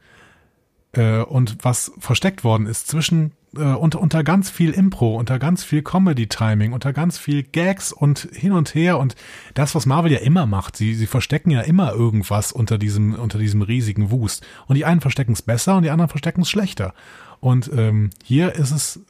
äh, 0.92 1.20
und 1.20 1.58
was 1.62 1.92
versteckt 1.98 2.44
worden 2.44 2.66
ist 2.66 2.88
zwischen 2.88 3.32
äh, 3.56 3.62
unter, 3.62 4.00
unter 4.00 4.24
ganz 4.24 4.50
viel 4.50 4.72
Impro, 4.72 5.16
unter 5.16 5.38
ganz 5.38 5.64
viel 5.64 5.82
Comedy-Timing, 5.82 6.72
unter 6.72 6.92
ganz 6.92 7.16
viel 7.16 7.42
Gags 7.42 7.92
und 7.92 8.28
hin 8.32 8.52
und 8.52 8.74
her 8.74 8.98
und 8.98 9.14
das, 9.54 9.74
was 9.74 9.86
Marvel 9.86 10.12
ja 10.12 10.18
immer 10.18 10.46
macht, 10.46 10.76
sie, 10.76 10.94
sie 10.94 11.06
verstecken 11.06 11.50
ja 11.50 11.62
immer 11.62 11.92
irgendwas 11.92 12.52
unter 12.52 12.76
diesem, 12.76 13.14
unter 13.14 13.38
diesem 13.38 13.62
riesigen 13.62 14.10
Wust. 14.10 14.44
Und 14.66 14.76
die 14.76 14.84
einen 14.84 15.00
verstecken 15.00 15.32
es 15.32 15.42
besser 15.42 15.76
und 15.76 15.82
die 15.82 15.90
anderen 15.90 16.10
verstecken 16.10 16.42
es 16.42 16.50
schlechter. 16.50 16.94
Und 17.40 17.70
ähm, 17.74 18.10
hier 18.22 18.54
ist 18.54 18.70
es 18.70 19.00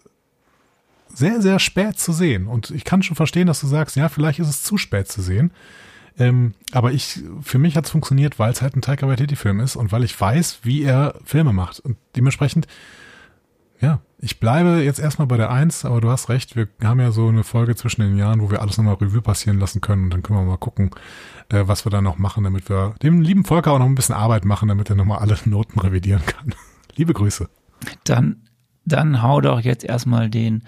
sehr, 1.15 1.41
sehr 1.43 1.59
spät 1.59 1.99
zu 1.99 2.13
sehen. 2.13 2.47
Und 2.47 2.71
ich 2.71 2.85
kann 2.85 3.03
schon 3.03 3.17
verstehen, 3.17 3.47
dass 3.47 3.61
du 3.61 3.67
sagst, 3.67 3.97
ja, 3.97 4.09
vielleicht 4.09 4.39
ist 4.39 4.49
es 4.49 4.63
zu 4.63 4.79
spät 4.79 5.09
zu 5.09 5.23
sehen. 5.23 5.53
Ähm, 6.19 6.55
aber 6.73 6.93
ich, 6.93 7.21
für 7.41 7.59
mich 7.59 7.77
hat 7.77 7.87
es 7.87 7.91
funktioniert, 7.91 8.39
weil 8.39 8.53
es 8.53 8.61
halt 8.61 8.77
ein 8.77 8.83
Taika 8.83 9.09
Waititi-Film 9.09 9.61
ist 9.61 9.77
und 9.77 9.93
weil 9.93 10.05
ich 10.05 10.19
weiß, 10.19 10.61
wie 10.63 10.83
er 10.83 11.15
Filme 11.25 11.53
macht. 11.53 11.81
Und 11.81 11.97
dementsprechend, 12.17 12.67
ja, 13.81 14.01
ich 14.19 14.39
bleibe 14.39 14.83
jetzt 14.83 15.01
erstmal 15.01 15.27
bei 15.27 15.37
der 15.37 15.51
Eins, 15.51 15.85
aber 15.85 16.01
du 16.01 16.11
hast 16.11 16.29
recht, 16.29 16.55
wir 16.55 16.69
haben 16.85 17.01
ja 17.01 17.11
so 17.13 17.29
eine 17.29 17.45
Folge 17.45 17.75
zwischen 17.77 18.03
den 18.03 18.17
Jahren, 18.17 18.41
wo 18.41 18.51
wir 18.51 18.61
alles 18.61 18.77
nochmal 18.77 18.95
Revue 18.95 19.23
passieren 19.23 19.59
lassen 19.59 19.81
können 19.81 20.05
und 20.05 20.11
dann 20.11 20.23
können 20.23 20.39
wir 20.39 20.45
mal 20.45 20.59
gucken, 20.59 20.91
äh, 21.49 21.63
was 21.67 21.87
wir 21.87 21.91
da 21.91 22.03
noch 22.03 22.19
machen, 22.19 22.45
damit 22.45 22.69
wir 22.69 22.95
dem 23.03 23.23
lieben 23.23 23.45
Volker 23.45 23.73
auch 23.73 23.79
noch 23.79 23.87
ein 23.87 23.95
bisschen 23.95 24.15
Arbeit 24.15 24.45
machen, 24.45 24.69
damit 24.69 24.91
er 24.91 24.97
nochmal 24.97 25.19
alle 25.19 25.37
Noten 25.47 25.81
revidieren 25.81 26.25
kann. 26.27 26.55
Liebe 26.95 27.15
Grüße. 27.15 27.49
Dann, 28.05 28.43
dann 28.85 29.23
hau 29.23 29.41
doch 29.41 29.61
jetzt 29.61 29.83
erstmal 29.83 30.29
den 30.29 30.63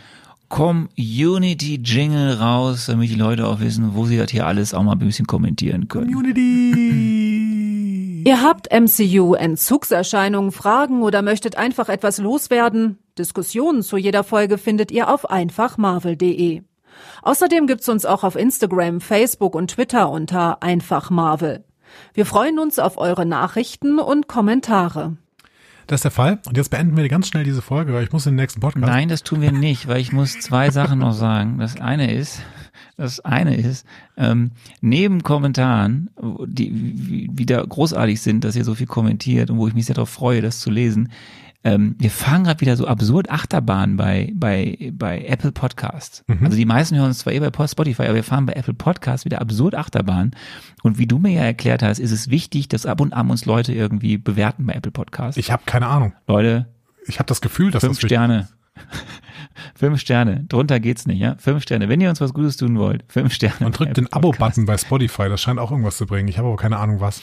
Community-Jingle 0.54 2.34
raus, 2.34 2.86
damit 2.86 3.10
die 3.10 3.16
Leute 3.16 3.48
auch 3.48 3.58
wissen, 3.58 3.96
wo 3.96 4.04
sie 4.04 4.16
das 4.16 4.30
hier 4.30 4.46
alles 4.46 4.72
auch 4.72 4.84
mal 4.84 4.92
ein 4.92 5.00
bisschen 5.00 5.26
kommentieren 5.26 5.88
können. 5.88 6.12
Community! 6.12 8.22
Ihr 8.24 8.40
habt 8.40 8.68
MCU-Entzugserscheinungen, 8.72 10.52
Fragen 10.52 11.02
oder 11.02 11.22
möchtet 11.22 11.58
einfach 11.58 11.88
etwas 11.88 12.18
loswerden? 12.18 12.98
Diskussionen 13.18 13.82
zu 13.82 13.96
jeder 13.96 14.22
Folge 14.22 14.56
findet 14.56 14.92
ihr 14.92 15.12
auf 15.12 15.28
einfachmarvel.de. 15.28 16.62
Außerdem 17.22 17.66
gibt's 17.66 17.88
uns 17.88 18.06
auch 18.06 18.22
auf 18.22 18.36
Instagram, 18.36 19.00
Facebook 19.00 19.56
und 19.56 19.72
Twitter 19.72 20.08
unter 20.08 20.62
einfachmarvel. 20.62 21.64
Wir 22.12 22.26
freuen 22.26 22.60
uns 22.60 22.78
auf 22.78 22.96
eure 22.96 23.26
Nachrichten 23.26 23.98
und 23.98 24.28
Kommentare. 24.28 25.16
Das 25.86 25.98
ist 25.98 26.04
der 26.04 26.10
Fall. 26.10 26.38
Und 26.46 26.56
jetzt 26.56 26.70
beenden 26.70 26.96
wir 26.96 27.06
ganz 27.08 27.28
schnell 27.28 27.44
diese 27.44 27.60
Folge, 27.62 27.92
weil 27.92 28.04
ich 28.04 28.12
muss 28.12 28.26
in 28.26 28.32
den 28.32 28.42
nächsten 28.42 28.60
Podcast. 28.60 28.86
Nein, 28.86 29.08
das 29.08 29.22
tun 29.22 29.40
wir 29.42 29.52
nicht, 29.52 29.86
weil 29.86 30.00
ich 30.00 30.12
muss 30.12 30.38
zwei 30.40 30.70
Sachen 30.70 30.98
noch 31.00 31.12
sagen. 31.12 31.58
Das 31.58 31.78
eine 31.80 32.12
ist, 32.12 32.40
das 32.96 33.20
eine 33.20 33.56
ist, 33.56 33.86
ähm, 34.16 34.52
neben 34.80 35.22
Kommentaren, 35.22 36.08
die 36.46 36.70
wie- 36.72 37.30
wieder 37.32 37.66
großartig 37.66 38.20
sind, 38.22 38.44
dass 38.44 38.56
ihr 38.56 38.64
so 38.64 38.74
viel 38.74 38.86
kommentiert 38.86 39.50
und 39.50 39.58
wo 39.58 39.68
ich 39.68 39.74
mich 39.74 39.84
sehr 39.86 39.94
darauf 39.94 40.10
freue, 40.10 40.40
das 40.40 40.60
zu 40.60 40.70
lesen, 40.70 41.10
ähm, 41.64 41.96
wir 41.98 42.10
fahren 42.10 42.44
gerade 42.44 42.60
wieder 42.60 42.76
so 42.76 42.86
absurd 42.86 43.30
Achterbahn 43.30 43.96
bei, 43.96 44.32
bei, 44.34 44.92
bei 44.92 45.24
Apple 45.24 45.50
Podcast. 45.52 46.22
Also 46.42 46.56
die 46.56 46.66
meisten 46.66 46.96
hören 46.96 47.06
uns 47.06 47.20
zwar 47.20 47.32
eh 47.32 47.40
bei 47.40 47.66
Spotify, 47.66 48.02
aber 48.02 48.14
wir 48.16 48.24
fahren 48.24 48.44
bei 48.44 48.52
Apple 48.52 48.74
Podcast 48.74 49.24
wieder 49.24 49.40
absurd 49.40 49.74
Achterbahn. 49.74 50.32
Und 50.82 50.98
wie 50.98 51.06
du 51.06 51.18
mir 51.18 51.32
ja 51.32 51.42
erklärt 51.42 51.82
hast, 51.82 51.98
ist 52.00 52.10
es 52.10 52.28
wichtig, 52.28 52.68
dass 52.68 52.84
ab 52.84 53.00
und 53.00 53.14
an 53.14 53.30
uns 53.30 53.46
Leute 53.46 53.72
irgendwie 53.72 54.18
bewerten 54.18 54.66
bei 54.66 54.74
Apple 54.74 54.92
Podcast. 54.92 55.38
Ich 55.38 55.50
habe 55.50 55.62
keine 55.64 55.86
Ahnung. 55.86 56.12
Leute, 56.28 56.66
Ich 57.06 57.18
habe 57.18 57.26
das 57.26 57.40
Gefühl, 57.40 57.70
dass 57.70 57.82
Fünf 57.82 57.98
das 57.98 58.06
Sterne. 58.08 58.48
Fünf 59.74 60.00
Sterne. 60.00 60.44
Drunter 60.48 60.80
geht's 60.80 61.06
nicht, 61.06 61.18
ja? 61.20 61.36
Fünf 61.38 61.62
Sterne. 61.62 61.88
Wenn 61.88 62.00
ihr 62.00 62.10
uns 62.10 62.20
was 62.20 62.34
Gutes 62.34 62.56
tun 62.58 62.78
wollt, 62.78 63.04
fünf 63.08 63.32
Sterne. 63.32 63.64
Und 63.64 63.78
drückt 63.78 63.96
den 63.96 64.12
Abo-Button 64.12 64.66
bei 64.66 64.76
Spotify. 64.76 65.28
Das 65.28 65.40
scheint 65.40 65.58
auch 65.58 65.70
irgendwas 65.70 65.96
zu 65.96 66.06
bringen. 66.06 66.28
Ich 66.28 66.36
habe 66.38 66.48
aber 66.48 66.56
keine 66.56 66.76
Ahnung 66.78 67.00
was. 67.00 67.22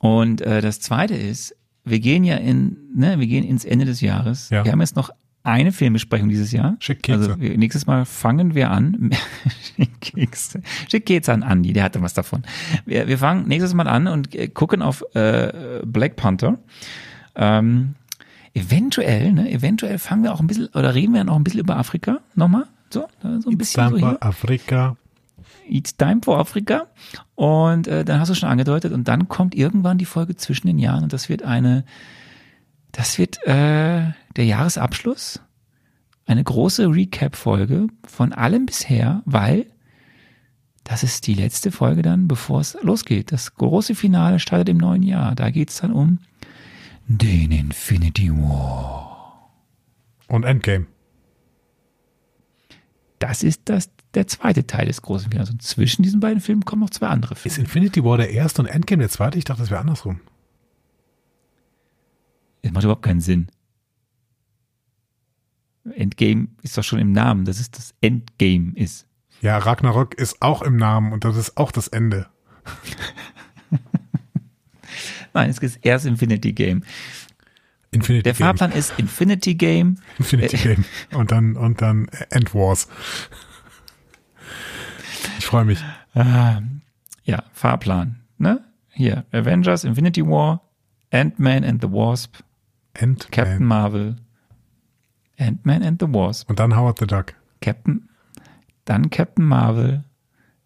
Und 0.00 0.40
äh, 0.40 0.60
das 0.60 0.80
zweite 0.80 1.14
ist, 1.14 1.54
wir 1.84 2.00
gehen 2.00 2.24
ja 2.24 2.36
in, 2.36 2.76
ne, 2.94 3.18
wir 3.18 3.26
gehen 3.26 3.44
ins 3.44 3.64
Ende 3.64 3.84
des 3.84 4.00
Jahres. 4.00 4.50
Ja. 4.50 4.64
Wir 4.64 4.72
haben 4.72 4.80
jetzt 4.80 4.96
noch 4.96 5.10
eine 5.44 5.72
Filmbesprechung 5.72 6.28
dieses 6.28 6.52
Jahr. 6.52 6.76
Schick 6.78 7.02
Kekse. 7.02 7.32
Also 7.32 7.36
nächstes 7.36 7.86
Mal 7.86 8.04
fangen 8.04 8.54
wir 8.54 8.70
an. 8.70 9.10
Schick 9.76 10.00
Kekse. 10.00 10.62
Schick 10.88 11.06
Kekse 11.06 11.32
an 11.32 11.42
Andi, 11.42 11.72
der 11.72 11.84
hatte 11.84 12.00
was 12.00 12.14
davon. 12.14 12.42
Wir, 12.86 13.08
wir 13.08 13.18
fangen 13.18 13.48
nächstes 13.48 13.74
Mal 13.74 13.88
an 13.88 14.06
und 14.06 14.34
äh, 14.34 14.48
gucken 14.48 14.82
auf 14.82 15.04
äh, 15.14 15.80
Black 15.84 16.16
Panther. 16.16 16.58
Ähm, 17.34 17.94
eventuell, 18.54 19.32
ne, 19.32 19.50
eventuell 19.50 19.98
fangen 19.98 20.22
wir 20.22 20.32
auch 20.32 20.40
ein 20.40 20.46
bisschen, 20.46 20.68
oder 20.68 20.94
reden 20.94 21.14
wir 21.14 21.24
noch 21.24 21.36
ein 21.36 21.44
bisschen 21.44 21.60
über 21.60 21.76
Afrika 21.76 22.20
nochmal. 22.34 22.66
So, 22.90 23.08
so 23.40 23.50
ein 23.50 23.58
bisschen 23.58 23.88
so 23.88 23.96
hier. 23.96 24.22
Afrika. 24.22 24.96
It's 25.68 25.96
Time 25.96 26.20
for 26.22 26.38
Africa. 26.38 26.88
Und 27.34 27.86
äh, 27.86 28.04
dann 28.04 28.20
hast 28.20 28.28
du 28.28 28.34
schon 28.34 28.48
angedeutet, 28.48 28.92
und 28.92 29.08
dann 29.08 29.28
kommt 29.28 29.54
irgendwann 29.54 29.98
die 29.98 30.04
Folge 30.04 30.36
zwischen 30.36 30.66
den 30.66 30.78
Jahren 30.78 31.04
und 31.04 31.12
das 31.12 31.28
wird 31.28 31.42
eine, 31.42 31.84
das 32.92 33.18
wird 33.18 33.42
äh, 33.46 34.12
der 34.36 34.44
Jahresabschluss, 34.44 35.40
eine 36.26 36.44
große 36.44 36.86
Recap-Folge 36.86 37.88
von 38.06 38.32
allem 38.32 38.66
bisher, 38.66 39.22
weil 39.24 39.66
das 40.84 41.02
ist 41.02 41.26
die 41.26 41.34
letzte 41.34 41.70
Folge 41.70 42.02
dann, 42.02 42.28
bevor 42.28 42.60
es 42.60 42.76
losgeht. 42.82 43.32
Das 43.32 43.54
große 43.54 43.94
Finale 43.94 44.38
startet 44.38 44.68
im 44.68 44.78
neuen 44.78 45.02
Jahr. 45.02 45.34
Da 45.34 45.50
geht's 45.50 45.80
dann 45.80 45.92
um 45.92 46.18
den 47.06 47.52
Infinity 47.52 48.30
War. 48.32 49.50
Und 50.28 50.44
Endgame. 50.44 50.86
Das 53.18 53.42
ist 53.42 53.62
das, 53.66 53.90
der 54.14 54.26
zweite 54.26 54.66
Teil 54.66 54.86
des 54.86 55.02
großen 55.02 55.30
Finales. 55.30 55.50
Und 55.50 55.62
zwischen 55.62 56.02
diesen 56.02 56.20
beiden 56.20 56.40
Filmen 56.40 56.64
kommen 56.64 56.82
noch 56.82 56.90
zwei 56.90 57.08
andere 57.08 57.34
Filme. 57.34 57.54
Ist 57.54 57.58
Infinity 57.58 58.04
War 58.04 58.18
der 58.18 58.30
erste 58.30 58.62
und 58.62 58.68
Endgame 58.68 59.00
der 59.00 59.10
zweite? 59.10 59.38
Ich 59.38 59.44
dachte, 59.44 59.62
das 59.62 59.70
wäre 59.70 59.80
andersrum. 59.80 60.20
Das 62.62 62.72
macht 62.72 62.84
überhaupt 62.84 63.02
keinen 63.02 63.20
Sinn. 63.20 63.48
Endgame 65.94 66.48
ist 66.62 66.78
doch 66.78 66.84
schon 66.84 67.00
im 67.00 67.12
Namen, 67.12 67.44
dass 67.44 67.58
es 67.58 67.70
das 67.70 67.94
Endgame 68.00 68.72
ist. 68.76 69.06
Ja, 69.40 69.58
Ragnarok 69.58 70.14
ist 70.14 70.40
auch 70.40 70.62
im 70.62 70.76
Namen 70.76 71.12
und 71.12 71.24
das 71.24 71.36
ist 71.36 71.56
auch 71.56 71.72
das 71.72 71.88
Ende. 71.88 72.28
Nein, 75.34 75.50
es 75.50 75.58
ist 75.58 75.84
erst 75.84 76.06
Infinity 76.06 76.52
Game. 76.52 76.84
Infinity 77.90 78.22
Der 78.22 78.32
Game. 78.34 78.46
Fahrplan 78.46 78.72
ist 78.72 78.92
Infinity 78.98 79.54
Game. 79.54 79.98
Infinity 80.18 80.56
Game. 80.56 80.84
Und 81.12 81.32
dann, 81.32 81.56
und 81.56 81.82
dann 81.82 82.08
End 82.30 82.54
Wars. 82.54 82.88
Ich 85.42 85.46
freue 85.46 85.64
mich. 85.64 85.84
Ja, 86.14 87.42
Fahrplan. 87.52 88.20
Ne? 88.38 88.60
Hier, 88.92 89.24
Avengers, 89.32 89.82
Infinity 89.82 90.24
War, 90.24 90.60
Ant-Man 91.10 91.64
and 91.64 91.82
the 91.82 91.90
Wasp, 91.90 92.36
Ant 92.96 93.26
Captain 93.32 93.64
Marvel, 93.66 94.14
Ant-Man 95.40 95.82
and 95.82 96.00
the 96.00 96.06
Wasp, 96.06 96.48
Und 96.48 96.60
dann 96.60 96.76
Howard 96.76 97.00
the 97.00 97.08
Duck. 97.08 97.34
Captain, 97.60 98.08
dann 98.84 99.10
Captain 99.10 99.44
Marvel, 99.44 100.04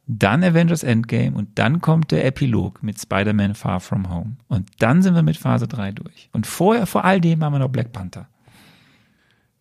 dann 0.07 0.45
Avengers 0.45 0.83
Endgame 0.83 1.35
und 1.35 1.59
dann 1.59 1.81
kommt 1.81 2.11
der 2.11 2.27
Epilog 2.27 2.83
mit 2.83 3.01
Spider-Man 3.01 3.55
Far 3.55 3.81
From 3.81 4.11
Home. 4.11 4.37
Und 4.49 4.69
dann 4.81 5.01
sind 5.01 5.15
wir 5.15 5.23
mit 5.23 5.39
Phase 5.39 5.67
3 5.67 5.93
durch. 5.93 6.29
Und 6.35 6.47
vorher, 6.47 6.85
vor 6.85 7.03
all 7.03 7.19
dem 7.23 7.43
haben 7.43 7.55
wir 7.55 7.61
noch 7.61 7.71
Black 7.71 7.93
Panther. 7.93 8.29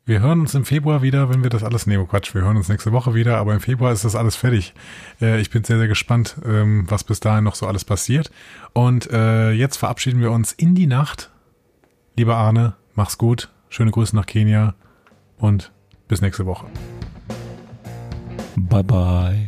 Wir 0.07 0.19
hören 0.19 0.41
uns 0.41 0.53
im 0.53 0.65
Februar 0.65 1.01
wieder, 1.01 1.31
wenn 1.31 1.41
wir 1.41 1.49
das 1.49 1.63
alles, 1.63 1.87
oh 1.87 2.05
Quatsch, 2.05 2.35
wir 2.35 2.43
hören 2.43 2.57
uns 2.57 2.69
nächste 2.69 2.91
Woche 2.91 3.15
wieder, 3.15 3.37
aber 3.37 3.55
im 3.55 3.59
Februar 3.59 3.91
ist 3.91 4.05
das 4.05 4.15
alles 4.15 4.35
fertig. 4.35 4.75
Äh, 5.19 5.41
ich 5.41 5.49
bin 5.49 5.63
sehr, 5.63 5.79
sehr 5.79 5.87
gespannt, 5.87 6.35
ähm, 6.45 6.85
was 6.87 7.03
bis 7.03 7.19
dahin 7.19 7.43
noch 7.43 7.55
so 7.55 7.65
alles 7.65 7.83
passiert. 7.85 8.29
Und 8.73 9.09
äh, 9.09 9.49
jetzt 9.49 9.77
verabschieden 9.77 10.21
wir 10.21 10.29
uns 10.29 10.51
in 10.51 10.75
die 10.75 10.85
Nacht. 10.85 11.31
Lieber 12.15 12.37
Arne, 12.37 12.75
mach's 12.93 13.17
gut, 13.17 13.49
schöne 13.69 13.89
Grüße 13.89 14.15
nach 14.15 14.27
Kenia 14.27 14.75
und 15.39 15.71
bis 16.07 16.21
nächste 16.21 16.45
Woche. 16.45 16.67
Bye 18.55 18.83
bye. 18.83 19.47